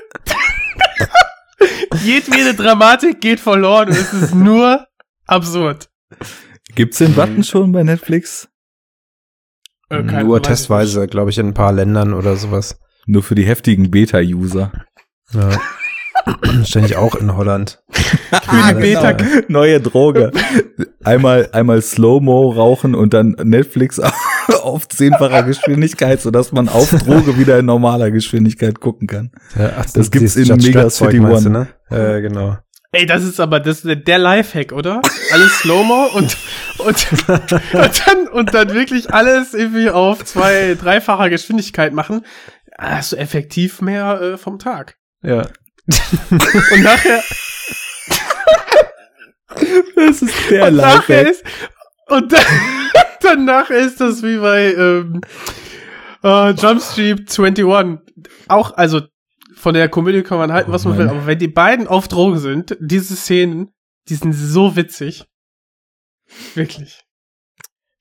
Jedwede 2.03 2.53
Dramatik 2.53 3.19
geht 3.21 3.39
verloren 3.39 3.89
und 3.89 3.95
es 3.97 4.13
ist 4.13 4.35
nur 4.35 4.85
absurd. 5.25 5.89
Gibt's 6.75 6.99
den 6.99 7.13
Button 7.13 7.43
schon 7.43 7.71
bei 7.71 7.83
Netflix? 7.83 8.47
Äh, 9.89 10.03
Nur 10.03 10.41
testweise, 10.41 11.07
glaube 11.07 11.31
ich, 11.31 11.37
in 11.39 11.47
ein 11.47 11.53
paar 11.53 11.73
Ländern 11.73 12.13
oder 12.13 12.35
sowas. 12.35 12.79
Nur 13.07 13.23
für 13.23 13.35
die 13.35 13.45
heftigen 13.45 13.89
Beta-User. 13.89 14.71
Ja. 15.33 15.59
Wahrscheinlich 16.41 16.95
auch 16.95 17.15
in 17.15 17.35
Holland. 17.35 17.81
Für 17.89 18.73
die 18.73 18.79
Beta 18.79 19.17
Neue 19.47 19.79
Droge. 19.79 20.31
Einmal, 21.03 21.49
einmal 21.51 21.81
Slow-Mo 21.81 22.51
rauchen 22.51 22.95
und 22.95 23.13
dann 23.13 23.35
Netflix 23.43 23.99
auf 24.63 24.87
zehnfacher 24.87 25.43
Geschwindigkeit, 25.43 26.21
sodass 26.21 26.51
man 26.51 26.69
auf 26.69 26.89
Droge 26.91 27.37
wieder 27.37 27.59
in 27.59 27.65
normaler 27.65 28.11
Geschwindigkeit 28.11 28.79
gucken 28.79 29.07
kann. 29.07 29.31
Ja, 29.57 29.73
ach, 29.77 29.85
Das 29.85 30.11
gibt's 30.11 30.35
dieses 30.35 30.49
in 30.49 30.57
Mega 30.57 30.89
City 30.89 31.19
meinst 31.19 31.45
du, 31.45 31.49
One. 31.49 31.67
Ne? 31.89 32.17
Äh, 32.17 32.21
genau. 32.21 32.57
Ey, 32.91 33.05
das 33.05 33.23
ist 33.23 33.39
aber 33.39 33.59
das 33.59 33.85
ist 33.85 34.07
der 34.07 34.17
Lifehack, 34.17 34.71
oder? 34.71 35.01
Alles 35.31 35.59
Slow-Mo 35.59 36.07
und, 36.15 36.37
und, 36.79 37.07
und 37.29 38.07
dann, 38.07 38.27
und 38.31 38.53
dann 38.53 38.73
wirklich 38.73 39.13
alles 39.13 39.53
irgendwie 39.53 39.91
auf 39.91 40.25
zwei, 40.25 40.75
dreifacher 40.79 41.29
Geschwindigkeit 41.29 41.93
machen. 41.93 42.25
Ah, 42.77 42.97
Hast 42.97 43.11
du 43.11 43.17
effektiv 43.17 43.81
mehr 43.81 44.19
äh, 44.21 44.37
vom 44.37 44.57
Tag. 44.57 44.95
Ja. 45.21 45.47
Und 46.71 46.83
nachher, 46.83 47.23
Das 49.95 50.21
ist 50.21 50.33
der 50.49 50.67
und 50.67 50.75
nachher 50.77 51.29
ist, 51.29 51.43
und 52.07 52.33
dann, 53.21 53.45
nachher 53.45 53.77
ist 53.77 53.99
das 53.99 54.21
wie 54.23 54.37
bei 54.37 54.73
ähm, 54.73 55.21
äh, 56.23 56.51
Jump 56.51 56.81
Street 56.81 57.19
21. 57.29 57.65
Auch, 58.47 58.77
also 58.77 59.01
von 59.55 59.73
der 59.73 59.89
Komödie 59.89 60.21
kann 60.23 60.37
man 60.37 60.51
halten, 60.53 60.69
Oh 60.71 60.73
was 60.73 60.85
man 60.85 60.97
will, 60.97 61.05
Mann. 61.07 61.17
aber 61.17 61.25
wenn 61.27 61.39
die 61.39 61.47
beiden 61.47 61.87
auf 61.87 62.07
Drogen 62.07 62.37
sind, 62.39 62.77
diese 62.79 63.15
Szenen, 63.15 63.71
die 64.07 64.15
sind 64.15 64.33
so 64.33 64.75
witzig. 64.75 65.25
Wirklich. 66.55 67.01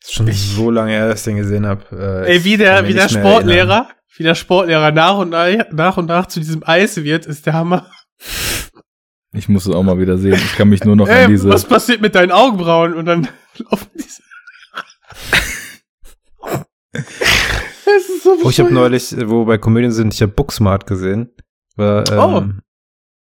Ist 0.03 0.15
schon 0.15 0.31
so 0.33 0.71
lange 0.71 0.93
her, 0.93 1.09
dass 1.09 1.21
ich 1.21 1.25
den 1.25 1.37
gesehen 1.37 1.67
habe. 1.67 2.25
Äh, 2.27 2.35
Ey, 2.35 2.45
wie 2.45 2.53
ich 2.53 2.59
der, 2.59 2.87
wie 2.87 2.95
der. 2.95 3.09
Sportlehrer, 3.09 3.89
wie 4.19 4.23
der 4.25 4.35
Sportlehrer 4.35 4.93
nach 4.93 5.19
und 5.19 5.31
nach, 5.31 5.49
nach 5.73 5.97
und 5.97 6.07
nach 6.07 6.27
zu 6.27 6.41
diesem 6.41 6.63
Eis 6.67 6.97
wird, 6.97 7.27
ist 7.27 7.47
der 7.47 7.55
Hammer. 7.55 7.87
Ich 9.33 9.49
muss 9.49 9.67
es 9.67 9.75
auch 9.75 9.83
mal 9.83 9.99
wieder 9.99 10.19
sehen. 10.19 10.35
Ich 10.35 10.57
kann 10.57 10.69
mich 10.69 10.85
nur 10.85 10.97
noch 10.97 11.09
an 11.09 11.15
Ey, 11.15 11.27
diese. 11.29 11.49
was 11.49 11.65
passiert 11.65 12.01
mit 12.01 12.15
deinen 12.15 12.33
Augenbrauen? 12.33 12.95
Und 12.95 13.07
dann 13.07 13.29
laufen 13.71 13.89
diese. 13.95 14.23
Es 16.93 18.09
ist 18.09 18.23
so 18.23 18.37
Oh, 18.45 18.51
ich 18.51 18.61
habe 18.61 18.73
neulich, 18.73 19.15
wo 19.27 19.41
wir 19.43 19.47
bei 19.47 19.59
Komödien 19.59 19.93
sind, 19.93 20.15
ich 20.15 20.23
habe 20.23 20.33
Booksmart 20.33 20.87
gesehen. 20.87 21.31
War, 21.77 22.09
ähm, 22.11 22.19
Oh. 22.19 22.45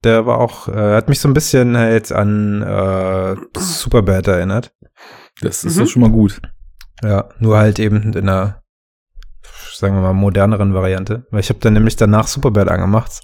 Der 0.02 0.24
war 0.26 0.38
auch, 0.38 0.68
äh, 0.68 0.94
hat 0.94 1.08
mich 1.08 1.20
so 1.20 1.28
ein 1.28 1.34
bisschen 1.34 1.76
halt 1.76 2.10
an 2.10 2.62
äh, 2.62 3.36
Superbad 3.58 4.28
erinnert. 4.28 4.72
Das 5.42 5.62
ist 5.62 5.76
Mhm. 5.76 5.80
doch 5.80 5.86
schon 5.88 6.02
mal 6.02 6.10
gut. 6.10 6.40
Ja, 7.02 7.28
nur 7.38 7.58
halt 7.58 7.78
eben 7.78 8.12
in 8.14 8.28
einer, 8.28 8.62
sagen 9.80 9.96
wir 9.96 10.02
mal, 10.02 10.12
moderneren 10.12 10.74
Variante. 10.74 11.26
Weil 11.30 11.40
ich 11.40 11.48
habe 11.48 11.58
dann 11.60 11.72
nämlich 11.72 11.96
danach 11.96 12.28
Superbad 12.28 12.68
angemacht 12.68 13.20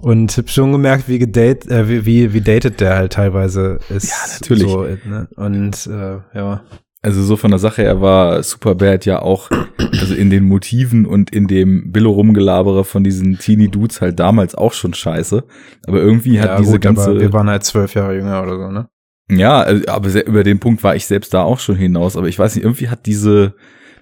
und 0.00 0.36
hab 0.36 0.48
schon 0.48 0.72
gemerkt, 0.72 1.08
wie 1.08 1.18
gedate, 1.18 1.68
äh, 1.70 1.88
wie, 1.88 2.06
wie, 2.06 2.32
wie 2.32 2.40
dated 2.40 2.80
der 2.80 2.96
halt 2.96 3.12
teilweise 3.14 3.78
ist. 3.88 4.08
Ja, 4.08 4.32
natürlich. 4.32 4.70
So, 4.70 4.82
ne? 4.82 5.28
Und 5.36 5.86
äh, 5.86 6.18
ja. 6.38 6.62
Also 7.00 7.22
so 7.22 7.36
von 7.36 7.50
der 7.50 7.60
Sache 7.60 7.82
her 7.82 8.00
war 8.00 8.42
Superbad 8.42 9.06
ja 9.06 9.22
auch, 9.22 9.50
also 9.78 10.14
in 10.14 10.30
den 10.30 10.44
Motiven 10.44 11.06
und 11.06 11.30
in 11.30 11.46
dem 11.46 11.92
Billo-Rumgelabere 11.92 12.84
von 12.84 13.04
diesen 13.04 13.38
Teenie-Dudes 13.38 14.00
halt 14.00 14.18
damals 14.18 14.56
auch 14.56 14.72
schon 14.72 14.94
scheiße. 14.94 15.44
Aber 15.86 15.98
irgendwie 15.98 16.40
hat 16.40 16.50
ja, 16.50 16.58
diese 16.58 16.72
gut, 16.72 16.80
ganze. 16.80 17.20
wir 17.20 17.32
waren 17.32 17.48
halt 17.48 17.62
zwölf 17.62 17.94
Jahre 17.94 18.16
jünger 18.16 18.42
oder 18.42 18.56
so, 18.56 18.70
ne? 18.70 18.88
Ja, 19.30 19.60
also, 19.60 19.86
aber 19.88 20.26
über 20.26 20.42
den 20.42 20.58
Punkt 20.58 20.82
war 20.82 20.96
ich 20.96 21.06
selbst 21.06 21.34
da 21.34 21.42
auch 21.42 21.60
schon 21.60 21.76
hinaus. 21.76 22.16
Aber 22.16 22.28
ich 22.28 22.38
weiß 22.38 22.56
nicht, 22.56 22.64
irgendwie 22.64 22.88
hat 22.88 23.06
diese 23.06 23.54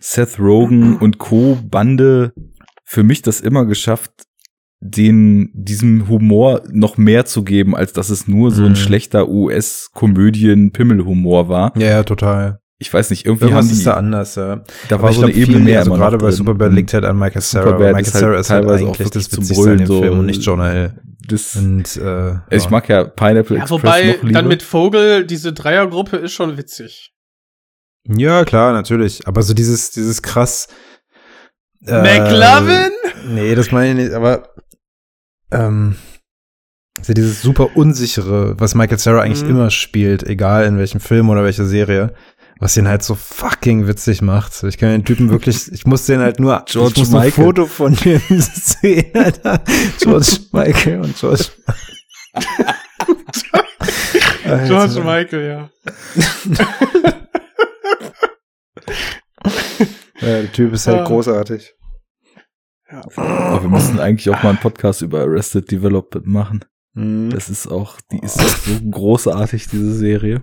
Seth 0.08 0.38
Rogen 0.38 0.96
und 1.00 1.18
Co. 1.18 1.58
Bande 1.68 2.32
für 2.84 3.02
mich 3.02 3.22
das 3.22 3.40
immer 3.40 3.64
geschafft, 3.66 4.12
den, 4.80 5.50
diesem 5.54 6.06
Humor 6.08 6.62
noch 6.70 6.96
mehr 6.98 7.24
zu 7.24 7.42
geben, 7.42 7.74
als 7.74 7.92
dass 7.92 8.10
es 8.10 8.28
nur 8.28 8.52
so 8.52 8.62
ein 8.64 8.70
Mhm. 8.72 8.76
schlechter 8.76 9.28
US-Komödien-Pimmelhumor 9.28 11.48
war. 11.48 11.72
Ja, 11.76 11.86
ja, 11.88 12.02
total. 12.04 12.60
Ich 12.78 12.92
weiß 12.92 13.08
nicht, 13.10 13.24
irgendwie 13.24 13.46
Irgendwas 13.46 13.64
haben 13.64 13.70
die, 13.72 13.78
ist 13.78 13.86
da 13.86 13.94
anders, 13.94 14.34
ja. 14.34 14.56
da 14.88 14.96
Aber 14.96 15.04
war 15.04 15.10
ich 15.10 15.16
so 15.16 15.22
eine 15.22 15.32
glaub, 15.32 15.42
Ebene 15.42 15.56
viel- 15.56 15.64
mehr 15.64 15.78
also 15.78 15.92
immer 15.94 15.98
gerade 15.98 16.18
bei. 16.18 16.30
Superbad 16.30 16.72
liegt 16.74 16.92
halt 16.92 17.06
an 17.06 17.18
Michael 17.18 17.40
Cera. 17.40 17.62
Superbad 17.64 17.94
Michael 17.94 18.02
ist 18.02 18.14
halt 18.14 18.22
Cera 18.24 18.38
ist 18.38 18.50
halt 18.50 18.64
teilweise 18.64 18.84
auch 18.86 18.96
das 18.96 19.06
wirklich 19.06 19.30
zum 19.30 19.48
Brüllen, 19.48 19.78
Film 19.78 19.86
so- 19.86 20.02
und 20.12 20.26
nicht 20.26 20.42
Jonah 20.42 20.70
Hill. 20.70 20.92
Das, 21.26 21.56
Und, 21.56 21.96
äh, 21.96 22.00
also 22.04 22.38
ich 22.52 22.64
ja. 22.64 22.70
mag 22.70 22.88
ja 22.90 23.04
Pineapple 23.04 23.56
Ja, 23.56 23.62
Express 23.62 23.82
wobei, 23.82 24.06
noch 24.08 24.22
lieber. 24.22 24.32
dann 24.38 24.48
mit 24.48 24.62
Vogel, 24.62 25.24
diese 25.26 25.54
Dreiergruppe 25.54 26.18
ist 26.18 26.34
schon 26.34 26.58
witzig. 26.58 27.14
Ja, 28.08 28.44
klar, 28.44 28.72
natürlich. 28.72 29.26
Aber 29.26 29.42
so 29.42 29.54
dieses, 29.54 29.90
dieses 29.90 30.22
krass. 30.22 30.68
äh, 31.86 32.02
McLovin? 32.02 32.90
Nee, 33.28 33.54
das 33.54 33.70
meine 33.72 33.90
ich 33.90 33.96
nicht, 34.06 34.12
aber 34.14 34.50
ähm, 35.50 35.96
so 37.02 37.12
dieses 37.12 37.42
super 37.42 37.76
unsichere, 37.76 38.58
was 38.58 38.74
Michael 38.74 38.98
Cera 38.98 39.20
eigentlich 39.20 39.42
Mhm. 39.44 39.50
immer 39.50 39.70
spielt, 39.70 40.22
egal 40.24 40.64
in 40.66 40.78
welchem 40.78 41.00
Film 41.00 41.28
oder 41.28 41.44
welcher 41.44 41.66
Serie, 41.66 42.14
was 42.58 42.76
ihn 42.76 42.88
halt 42.88 43.02
so 43.02 43.14
fucking 43.14 43.86
witzig 43.86 44.22
macht. 44.22 44.62
Ich 44.62 44.78
kann 44.78 44.88
den 44.90 45.04
Typen 45.04 45.30
wirklich, 45.30 45.70
ich 45.72 45.86
muss 45.86 46.06
den 46.06 46.20
halt 46.20 46.40
nur, 46.40 46.62
George 46.66 46.92
ich 46.96 46.98
muss 47.00 47.14
ein 47.14 47.24
Michael. 47.26 47.44
Foto 47.44 47.66
von 47.66 47.94
dem 47.94 48.20
sehen, 48.28 49.10
Alter. 49.14 49.60
George 50.00 50.38
Michael 50.52 51.00
und 51.02 51.16
George. 51.18 51.44
George 54.66 55.00
Michael, 55.00 55.46
ja. 55.46 55.70
Ja, 60.20 60.40
der 60.42 60.52
Typ 60.52 60.72
ist 60.72 60.86
halt 60.86 61.00
Ah. 61.00 61.04
großartig. 61.04 61.74
Aber 62.88 63.62
wir 63.62 63.68
müssen 63.68 63.98
eigentlich 64.00 64.30
auch 64.30 64.42
mal 64.42 64.50
einen 64.50 64.58
Podcast 64.60 65.02
über 65.02 65.20
Arrested 65.20 65.70
Development 65.70 66.26
machen. 66.26 66.64
Mhm. 66.94 67.30
Das 67.30 67.50
ist 67.50 67.66
auch, 67.66 68.00
die 68.10 68.20
ist 68.20 68.38
auch 68.40 68.46
so 68.56 68.80
großartig, 68.90 69.68
diese 69.68 69.92
Serie. 69.92 70.42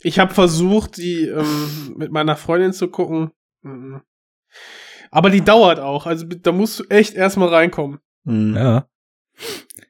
Ich 0.00 0.18
habe 0.18 0.34
versucht, 0.34 0.98
die 0.98 1.28
ähm, 1.28 1.94
mit 1.96 2.12
meiner 2.12 2.36
Freundin 2.36 2.74
zu 2.74 2.88
gucken. 2.88 3.30
Mhm. 3.62 4.02
Aber 5.10 5.30
die 5.30 5.40
dauert 5.42 5.80
auch. 5.80 6.06
Also 6.06 6.26
da 6.26 6.52
musst 6.52 6.80
du 6.80 6.84
echt 6.90 7.14
erstmal 7.14 7.48
reinkommen. 7.48 8.00
Mhm. 8.24 8.54
Ja. 8.56 8.88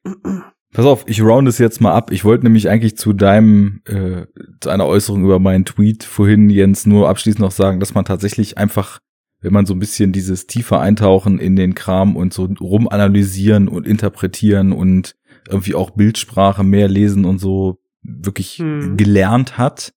Pass 0.75 0.87
auf, 0.87 1.05
ich 1.07 1.23
round 1.23 1.47
es 1.49 1.59
jetzt 1.59 1.81
mal 1.81 1.93
ab. 1.93 2.11
Ich 2.11 2.25
wollte 2.25 2.45
nämlich 2.45 2.69
eigentlich 2.69 2.97
zu 2.99 3.13
deinem, 3.13 3.81
äh, 3.87 4.27
zu 4.61 4.71
einer 4.71 4.87
Äußerung 4.87 5.25
über 5.25 5.39
meinen 5.39 5.65
Tweet 5.65 6.03
vorhin, 6.03 6.51
Jens, 6.51 6.85
nur 6.85 7.09
abschließend 7.09 7.41
noch 7.41 7.53
sagen, 7.53 7.79
dass 7.79 7.95
man 7.95 8.05
tatsächlich 8.05 8.59
einfach, 8.59 8.99
wenn 9.41 9.53
man 9.53 9.67
so 9.67 9.75
ein 9.75 9.79
bisschen 9.79 10.11
dieses 10.11 10.49
tiefer 10.49 10.81
eintauchen 10.81 11.39
in 11.39 11.55
den 11.55 11.77
Kram 11.77 12.17
und 12.17 12.35
so 12.35 12.53
rumanalysieren 12.61 13.69
und 13.69 13.87
interpretieren 13.87 14.73
und 14.73 15.15
irgendwie 15.49 15.77
auch 15.77 15.91
Bildsprache 15.91 16.65
mehr 16.65 16.89
lesen 16.89 17.25
und 17.25 17.39
so 17.39 17.79
wirklich 18.03 18.59
Hm. 18.59 18.97
gelernt 18.97 19.57
hat, 19.57 19.93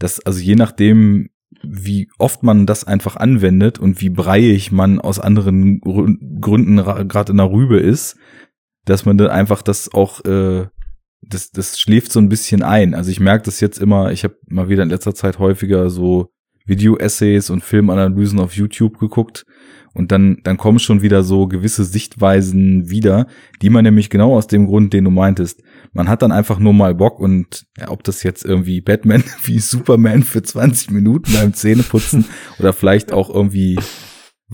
dass 0.00 0.18
also 0.18 0.40
je 0.40 0.56
nachdem, 0.56 1.28
wie 1.62 2.08
oft 2.18 2.42
man 2.42 2.66
das 2.66 2.82
einfach 2.84 3.14
anwendet 3.14 3.78
und 3.78 4.00
wie 4.00 4.10
breiig 4.10 4.72
man 4.72 4.98
aus 4.98 5.20
anderen 5.20 5.80
Grü- 5.80 6.18
Gründen 6.40 6.76
gerade 6.76 7.30
in 7.30 7.38
der 7.38 7.52
Rübe 7.52 7.78
ist, 7.78 8.16
dass 8.84 9.04
man 9.04 9.18
dann 9.18 9.28
einfach 9.28 9.62
das 9.62 9.92
auch, 9.92 10.24
äh, 10.24 10.66
das, 11.22 11.50
das 11.50 11.78
schläft 11.78 12.12
so 12.12 12.20
ein 12.20 12.28
bisschen 12.28 12.62
ein. 12.62 12.94
Also 12.94 13.10
ich 13.10 13.20
merke 13.20 13.44
das 13.44 13.60
jetzt 13.60 13.78
immer, 13.78 14.12
ich 14.12 14.24
habe 14.24 14.36
mal 14.46 14.68
wieder 14.68 14.82
in 14.82 14.90
letzter 14.90 15.14
Zeit 15.14 15.38
häufiger 15.38 15.88
so 15.90 16.30
Video-Essays 16.66 17.50
und 17.50 17.62
Filmanalysen 17.64 18.38
auf 18.38 18.54
YouTube 18.54 18.98
geguckt 18.98 19.44
und 19.94 20.10
dann, 20.10 20.38
dann 20.42 20.56
kommen 20.56 20.78
schon 20.78 21.02
wieder 21.02 21.22
so 21.22 21.46
gewisse 21.46 21.84
Sichtweisen 21.84 22.88
wieder, 22.88 23.26
die 23.60 23.70
man 23.70 23.84
nämlich 23.84 24.10
genau 24.10 24.36
aus 24.36 24.46
dem 24.46 24.66
Grund, 24.66 24.92
den 24.92 25.04
du 25.04 25.10
meintest. 25.10 25.62
Man 25.92 26.08
hat 26.08 26.22
dann 26.22 26.32
einfach 26.32 26.58
nur 26.58 26.72
mal 26.72 26.94
Bock 26.94 27.20
und 27.20 27.66
ja, 27.78 27.90
ob 27.90 28.02
das 28.04 28.22
jetzt 28.22 28.44
irgendwie 28.44 28.80
Batman 28.80 29.22
wie 29.44 29.58
Superman 29.58 30.22
für 30.22 30.42
20 30.42 30.90
Minuten 30.90 31.32
beim 31.34 31.52
Zähneputzen 31.52 32.24
oder 32.58 32.72
vielleicht 32.72 33.12
auch 33.12 33.28
irgendwie 33.28 33.78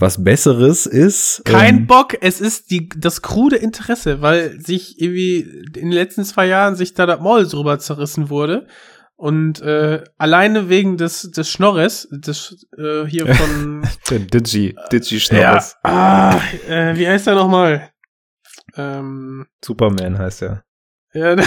was 0.01 0.23
Besseres 0.23 0.87
ist. 0.87 1.43
Kein 1.45 1.79
ähm, 1.79 1.87
Bock, 1.87 2.17
es 2.21 2.41
ist 2.41 2.71
die, 2.71 2.89
das 2.89 3.23
krude 3.23 3.57
Interesse, 3.57 4.21
weil 4.23 4.61
sich 4.61 5.01
irgendwie 5.01 5.41
in 5.41 5.73
den 5.73 5.93
letzten 5.93 6.25
zwei 6.25 6.47
Jahren 6.47 6.77
sich 6.77 6.95
da 6.95 7.07
das 7.07 7.21
Maul 7.21 7.47
drüber 7.47 7.79
zerrissen 7.79 8.31
wurde. 8.31 8.67
Und 9.17 9.61
äh, 9.63 10.05
alleine 10.17 10.69
wegen 10.69 10.97
des, 10.97 11.23
des 11.33 11.51
Schnorres, 11.51 12.09
des 12.13 12.69
äh, 12.79 13.05
hier 13.07 13.27
von 13.35 13.83
Der 14.11 14.21
Digi, 14.21 14.77
Digi 14.93 15.17
ja, 15.17 15.21
Schnorres. 15.21 15.77
ah, 15.83 16.41
äh, 16.69 16.97
wie 16.97 17.09
heißt 17.09 17.27
er 17.27 17.35
nochmal? 17.35 17.91
Ähm, 18.77 19.47
Superman 19.65 20.19
heißt 20.19 20.43
er. 20.43 20.63
ja, 21.15 21.35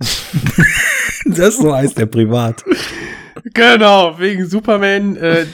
Das 1.24 1.56
so 1.56 1.74
heißt 1.74 1.98
der 1.98 2.06
privat. 2.06 2.62
genau, 3.54 4.18
wegen 4.18 4.46
Superman. 4.46 5.16
Äh, 5.16 5.46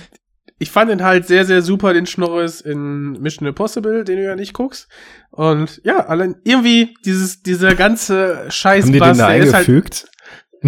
ich 0.59 0.71
fand 0.71 0.91
ihn 0.91 1.05
halt 1.05 1.27
sehr, 1.27 1.45
sehr 1.45 1.63
super, 1.63 1.93
den 1.95 2.07
Schnorres 2.07 2.61
in 2.61 3.13
Mission 3.21 3.47
Impossible, 3.49 4.05
den 4.05 4.17
du 4.17 4.25
ja 4.25 4.35
nicht 4.37 4.53
guckst. 4.55 4.89
Und 5.31 5.81
ja, 5.85 6.07
allein 6.07 6.37
irgendwie 6.45 6.95
dieses, 7.05 7.43
dieser 7.43 7.75
ganze 7.75 8.47
Scheiß 8.49 8.85
Haben 8.87 8.93
die 8.93 8.99
den 9.01 9.19
da 9.19 9.27
halt, 9.29 9.55
eingefügt? 9.55 10.09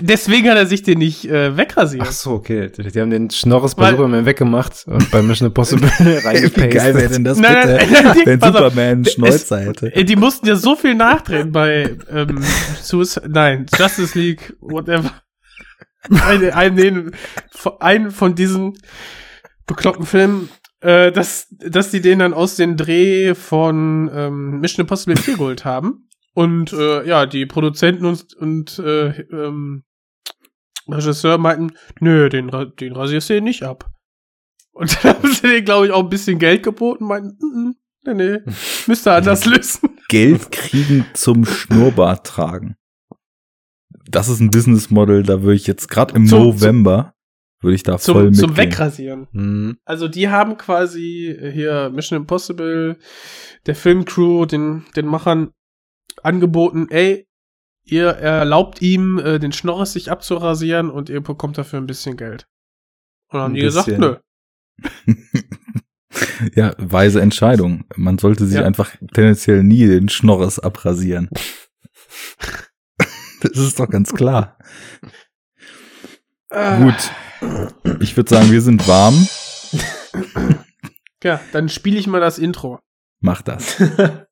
deswegen 0.00 0.48
hat 0.48 0.56
er 0.56 0.64
sich 0.66 0.82
den 0.82 0.98
nicht 0.98 1.26
äh, 1.26 1.54
wegrasiert. 1.56 2.04
Ach 2.06 2.12
so, 2.12 2.30
okay. 2.30 2.70
Die 2.70 2.98
haben 3.00 3.10
den 3.10 3.30
Schnorres 3.30 3.74
bei 3.74 3.82
Weil- 3.84 3.90
Superman 3.92 4.24
weggemacht 4.24 4.84
und 4.86 5.10
bei 5.10 5.20
Mission 5.22 5.48
Impossible 5.48 5.90
Wie 5.98 6.26
reingepastet. 6.26 6.70
geil 6.72 6.94
wäre 6.94 7.08
denn 7.12 7.24
das 7.24 7.38
Nein, 7.38 7.54
bitte, 7.54 7.92
nein, 7.92 8.04
nein, 8.04 8.16
wenn 8.24 8.38
pass 8.38 8.50
auf. 8.50 8.56
Superman 8.56 8.84
einen 8.88 9.04
Schnäuzer 9.04 9.60
hätte. 9.60 9.94
Äh, 9.94 10.04
Die 10.04 10.16
mussten 10.16 10.46
ja 10.46 10.56
so 10.56 10.76
viel 10.76 10.94
nachdrehen 10.94 11.52
bei 11.52 11.96
ähm, 12.10 12.42
Suicide, 12.82 13.28
nein, 13.28 13.66
Justice 13.78 14.18
League, 14.18 14.54
whatever. 14.60 15.10
Eine, 16.10 16.54
einen, 16.56 17.14
einen 17.80 18.10
von 18.10 18.34
diesen 18.34 18.78
bekloppten 19.66 20.06
Filmen, 20.06 20.48
äh, 20.80 21.12
dass, 21.12 21.46
dass 21.50 21.90
die 21.90 22.00
den 22.00 22.18
dann 22.18 22.34
aus 22.34 22.56
dem 22.56 22.76
Dreh 22.76 23.34
von 23.34 24.10
ähm, 24.12 24.60
Mission 24.60 24.82
Impossible 24.82 25.16
4 25.16 25.34
geholt 25.34 25.64
haben. 25.64 26.08
Und 26.34 26.72
äh, 26.72 27.06
ja, 27.06 27.26
die 27.26 27.46
Produzenten 27.46 28.06
und, 28.06 28.34
und 28.34 28.78
äh, 28.78 29.20
ähm, 29.30 29.84
Regisseur 30.88 31.38
meinten, 31.38 31.76
nö, 32.00 32.28
den, 32.28 32.50
den 32.80 32.92
rasierst 32.94 33.30
du 33.30 33.40
nicht 33.40 33.62
ab. 33.62 33.90
Und 34.72 35.04
dann 35.04 35.14
haben 35.22 35.32
sie 35.32 35.42
denen, 35.42 35.64
glaube 35.64 35.86
ich, 35.86 35.92
auch 35.92 36.02
ein 36.02 36.08
bisschen 36.08 36.38
Geld 36.38 36.62
geboten, 36.62 37.04
meinten, 37.04 37.36
mm, 37.38 37.68
mm, 37.68 37.74
nee, 38.06 38.14
nee, 38.14 38.38
müsst 38.86 39.06
ihr 39.06 39.14
anders 39.14 39.44
lösen. 39.44 39.90
Geld 40.08 40.50
kriegen 40.50 41.06
zum 41.14 41.44
Schnurrbart 41.44 42.26
tragen. 42.26 42.76
Das 44.08 44.28
ist 44.28 44.40
ein 44.40 44.50
Business 44.50 44.90
Model, 44.90 45.22
da 45.22 45.42
würde 45.42 45.54
ich 45.56 45.66
jetzt 45.66 45.88
gerade 45.88 46.14
im 46.14 46.26
Zum- 46.26 46.42
November 46.42 47.14
würde 47.60 47.76
ich 47.76 47.84
da 47.84 47.96
voll 47.96 48.14
Zum, 48.14 48.24
mit. 48.30 48.36
zum 48.36 48.56
Wegrasieren. 48.56 49.28
Hm. 49.32 49.76
Also 49.84 50.08
die 50.08 50.28
haben 50.28 50.56
quasi 50.58 51.36
hier 51.52 51.90
Mission 51.90 52.16
Impossible, 52.18 52.98
der 53.66 53.74
Filmcrew, 53.76 54.46
den, 54.46 54.82
den 54.96 55.06
Machern 55.06 55.52
angeboten, 56.24 56.88
ey, 56.90 57.28
ihr 57.84 58.08
erlaubt 58.08 58.82
ihm, 58.82 59.18
äh, 59.20 59.38
den 59.38 59.52
Schnorres 59.52 59.92
sich 59.92 60.10
abzurasieren 60.10 60.90
und 60.90 61.08
ihr 61.08 61.20
bekommt 61.20 61.56
dafür 61.56 61.78
ein 61.80 61.86
bisschen 61.86 62.16
Geld. 62.16 62.48
Und 63.28 63.34
dann 63.38 63.42
haben 63.42 63.52
Ein 63.52 63.54
die 63.54 63.60
gesagt, 63.60 63.86
bisschen. 63.86 64.00
nö. 64.00 64.16
Ja, 66.54 66.74
weise 66.78 67.22
Entscheidung. 67.22 67.84
Man 67.96 68.18
sollte 68.18 68.44
sich 68.46 68.56
Ja. 68.58 68.64
einfach 68.66 68.90
tendenziell 69.14 69.62
nie 69.62 69.86
den 69.86 70.08
Schnorres 70.08 70.58
abrasieren. 70.58 71.30
das 73.42 73.58
ist 73.58 73.78
doch 73.78 73.88
ganz 73.88 74.12
klar. 74.12 74.56
Ah, 76.50 76.78
Gut. 76.78 77.10
Ich 78.00 78.16
würde 78.16 78.30
sagen, 78.30 78.50
wir 78.50 78.60
sind 78.60 78.86
warm. 78.86 79.26
Ja, 81.24 81.40
dann 81.52 81.68
spiele 81.68 81.98
ich 81.98 82.06
mal 82.06 82.20
das 82.20 82.38
Intro. 82.38 82.78
Mach 83.20 83.42
das. 83.42 83.80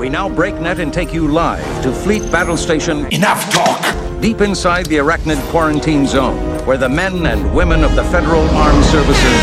We 0.00 0.10
now 0.10 0.28
break 0.28 0.60
net 0.60 0.80
and 0.80 0.92
take 0.92 1.12
you 1.14 1.28
live 1.28 1.64
to 1.82 1.92
Fleet 1.92 2.28
Battle 2.32 2.56
Station. 2.56 3.06
Enough 3.12 3.48
talk! 3.50 3.80
Deep 4.20 4.40
inside 4.40 4.86
the 4.86 4.98
Arachnid 4.98 5.38
Quarantine 5.50 6.06
Zone, 6.06 6.36
where 6.66 6.76
the 6.76 6.88
men 6.88 7.26
and 7.26 7.54
women 7.54 7.84
of 7.84 7.94
the 7.94 8.02
Federal 8.04 8.42
Armed 8.56 8.84
Services 8.86 9.42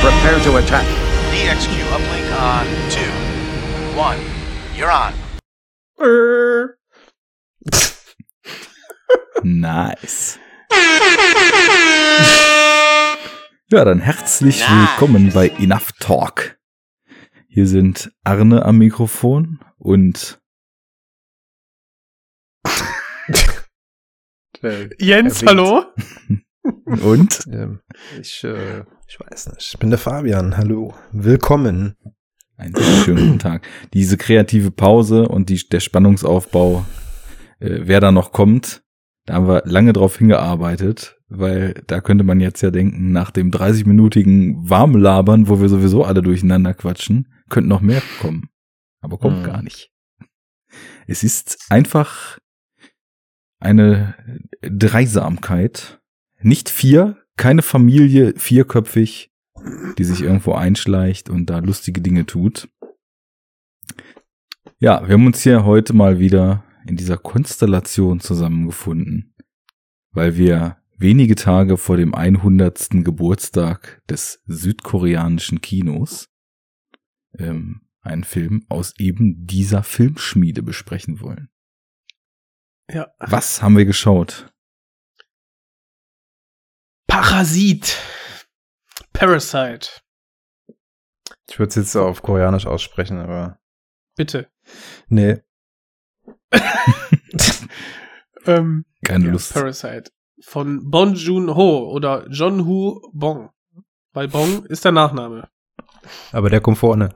prepare 0.00 0.40
to 0.40 0.56
attack. 0.56 0.86
DXQ 1.30 1.74
uplink 1.94 2.40
on 2.40 2.66
two. 2.90 3.12
One. 3.96 4.18
You're 4.76 4.90
on. 4.90 5.12
Nice. 9.42 10.38
Ja, 13.68 13.84
dann 13.84 14.00
herzlich 14.00 14.60
Nice. 14.60 14.70
willkommen 14.70 15.32
bei 15.32 15.48
Enough 15.48 15.92
Talk. 15.98 16.58
Hier 17.48 17.66
sind 17.66 18.12
Arne 18.24 18.64
am 18.64 18.78
Mikrofon 18.78 19.60
und 19.78 20.40
Äh, 24.62 24.90
Jens, 25.00 25.42
hallo? 25.44 25.86
und 26.84 27.46
ähm, 27.50 27.80
ich, 28.20 28.44
äh, 28.44 28.84
ich 29.08 29.18
weiß 29.18 29.48
nicht. 29.48 29.72
Ich 29.74 29.78
bin 29.80 29.90
der 29.90 29.98
Fabian. 29.98 30.56
Hallo. 30.56 30.94
Willkommen. 31.10 31.96
Einen 32.62 32.76
schönen 33.04 33.38
Tag. 33.38 33.66
Diese 33.92 34.16
kreative 34.16 34.70
Pause 34.70 35.28
und 35.28 35.48
die, 35.48 35.60
der 35.68 35.80
Spannungsaufbau, 35.80 36.84
äh, 37.60 37.80
wer 37.82 38.00
da 38.00 38.12
noch 38.12 38.32
kommt, 38.32 38.82
da 39.26 39.34
haben 39.34 39.48
wir 39.48 39.62
lange 39.66 39.92
drauf 39.92 40.18
hingearbeitet, 40.18 41.18
weil 41.28 41.74
da 41.86 42.00
könnte 42.00 42.24
man 42.24 42.40
jetzt 42.40 42.60
ja 42.62 42.70
denken, 42.70 43.12
nach 43.12 43.30
dem 43.30 43.50
30-minütigen 43.50 44.68
Warmlabern, 44.68 45.48
wo 45.48 45.60
wir 45.60 45.68
sowieso 45.68 46.04
alle 46.04 46.22
durcheinander 46.22 46.74
quatschen, 46.74 47.32
könnte 47.48 47.68
noch 47.68 47.80
mehr 47.80 48.02
kommen. 48.20 48.48
Aber 49.00 49.18
kommt 49.18 49.40
Mhm. 49.40 49.44
gar 49.44 49.62
nicht. 49.62 49.90
Es 51.06 51.22
ist 51.24 51.66
einfach 51.70 52.38
eine 53.60 54.14
Dreisamkeit. 54.62 56.00
Nicht 56.40 56.68
vier, 56.70 57.18
keine 57.36 57.62
Familie, 57.62 58.34
vierköpfig, 58.36 59.30
die 59.98 60.04
sich 60.04 60.22
irgendwo 60.22 60.52
einschleicht 60.52 61.30
und 61.30 61.46
da 61.46 61.58
lustige 61.58 62.00
Dinge 62.00 62.26
tut. 62.26 62.68
Ja, 64.78 65.06
wir 65.06 65.14
haben 65.14 65.26
uns 65.26 65.42
hier 65.42 65.64
heute 65.64 65.92
mal 65.92 66.18
wieder 66.18 66.64
in 66.86 66.96
dieser 66.96 67.16
Konstellation 67.16 68.20
zusammengefunden, 68.20 69.34
weil 70.10 70.36
wir 70.36 70.78
wenige 70.96 71.34
Tage 71.34 71.76
vor 71.76 71.96
dem 71.96 72.14
100. 72.14 73.04
Geburtstag 73.04 74.02
des 74.08 74.40
südkoreanischen 74.46 75.60
Kinos 75.60 76.28
ähm, 77.38 77.82
einen 78.00 78.24
Film 78.24 78.64
aus 78.68 78.94
eben 78.98 79.46
dieser 79.46 79.82
Filmschmiede 79.82 80.62
besprechen 80.62 81.20
wollen. 81.20 81.48
Ja. 82.90 83.08
Was 83.18 83.62
haben 83.62 83.76
wir 83.76 83.84
geschaut? 83.84 84.52
Parasit. 87.06 87.98
Parasite. 89.12 89.88
Ich 91.48 91.58
würde 91.58 91.68
es 91.70 91.74
jetzt 91.76 91.96
auf 91.96 92.22
Koreanisch 92.22 92.66
aussprechen, 92.66 93.18
aber 93.18 93.58
Bitte. 94.16 94.48
nee. 95.08 95.40
Ähm, 98.46 98.84
Keine 99.04 99.26
ja, 99.26 99.32
Lust. 99.32 99.54
Parasite. 99.54 100.10
Von 100.44 100.90
Bon 100.90 101.14
Joon-ho 101.14 101.90
oder 101.92 102.26
John 102.28 102.66
Hu 102.66 103.00
Bong. 103.12 103.50
Weil 104.12 104.28
Bong 104.28 104.64
ist 104.66 104.84
der 104.84 104.92
Nachname. 104.92 105.48
Aber 106.32 106.50
der 106.50 106.60
kommt 106.60 106.78
vorne. 106.78 107.10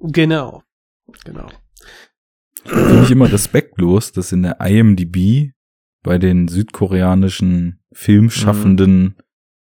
Genau. 0.00 0.62
Genau. 1.24 1.48
Finde 2.64 3.02
ich 3.02 3.10
immer 3.10 3.30
respektlos, 3.30 4.12
dass 4.12 4.32
in 4.32 4.42
der 4.42 4.60
IMDb 4.60 5.52
bei 6.02 6.18
den 6.18 6.48
südkoreanischen 6.48 7.80
Filmschaffenden 7.92 9.16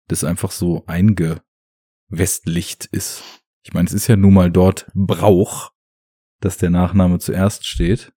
das 0.08 0.24
einfach 0.24 0.50
so 0.50 0.84
eingewestlicht 0.86 2.86
ist. 2.86 3.22
Ich 3.62 3.72
meine, 3.72 3.86
es 3.86 3.94
ist 3.94 4.06
ja 4.06 4.16
nun 4.16 4.34
mal 4.34 4.50
dort 4.50 4.90
Brauch, 4.94 5.72
dass 6.40 6.58
der 6.58 6.70
Nachname 6.70 7.18
zuerst 7.18 7.66
steht. 7.66 8.12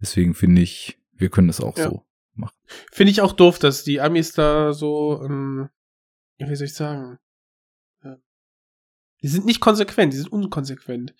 Deswegen 0.00 0.34
finde 0.34 0.62
ich, 0.62 0.98
wir 1.12 1.30
können 1.30 1.48
es 1.48 1.60
auch 1.60 1.76
Ja. 1.76 1.90
so 1.90 2.06
machen. 2.34 2.56
Finde 2.92 3.10
ich 3.10 3.20
auch 3.20 3.32
doof, 3.32 3.58
dass 3.58 3.84
die 3.84 4.00
Amis 4.00 4.32
da 4.32 4.72
so, 4.72 5.22
ähm, 5.24 5.68
ja, 6.38 6.48
wie 6.48 6.56
soll 6.56 6.66
ich 6.66 6.74
sagen, 6.74 7.18
die 9.22 9.28
sind 9.28 9.46
nicht 9.46 9.60
konsequent, 9.60 10.12
die 10.12 10.18
sind 10.18 10.30
unkonsequent. 10.30 11.12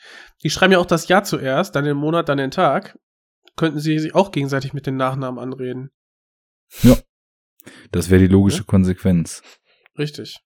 Die 0.44 0.50
schreiben 0.50 0.72
ja 0.72 0.78
auch 0.78 0.86
das 0.86 1.08
Jahr 1.08 1.24
zuerst, 1.24 1.74
dann 1.74 1.84
den 1.84 1.96
Monat, 1.96 2.28
dann 2.28 2.38
den 2.38 2.52
Tag. 2.52 2.96
Könnten 3.56 3.80
sie 3.80 3.98
sich 3.98 4.14
auch 4.14 4.30
gegenseitig 4.30 4.72
mit 4.72 4.86
den 4.86 4.96
Nachnamen 4.96 5.40
anreden. 5.40 5.90
Das 7.90 8.08
wäre 8.08 8.20
die 8.20 8.28
logische 8.28 8.62
Konsequenz. 8.62 9.42
Richtig. 9.98 10.38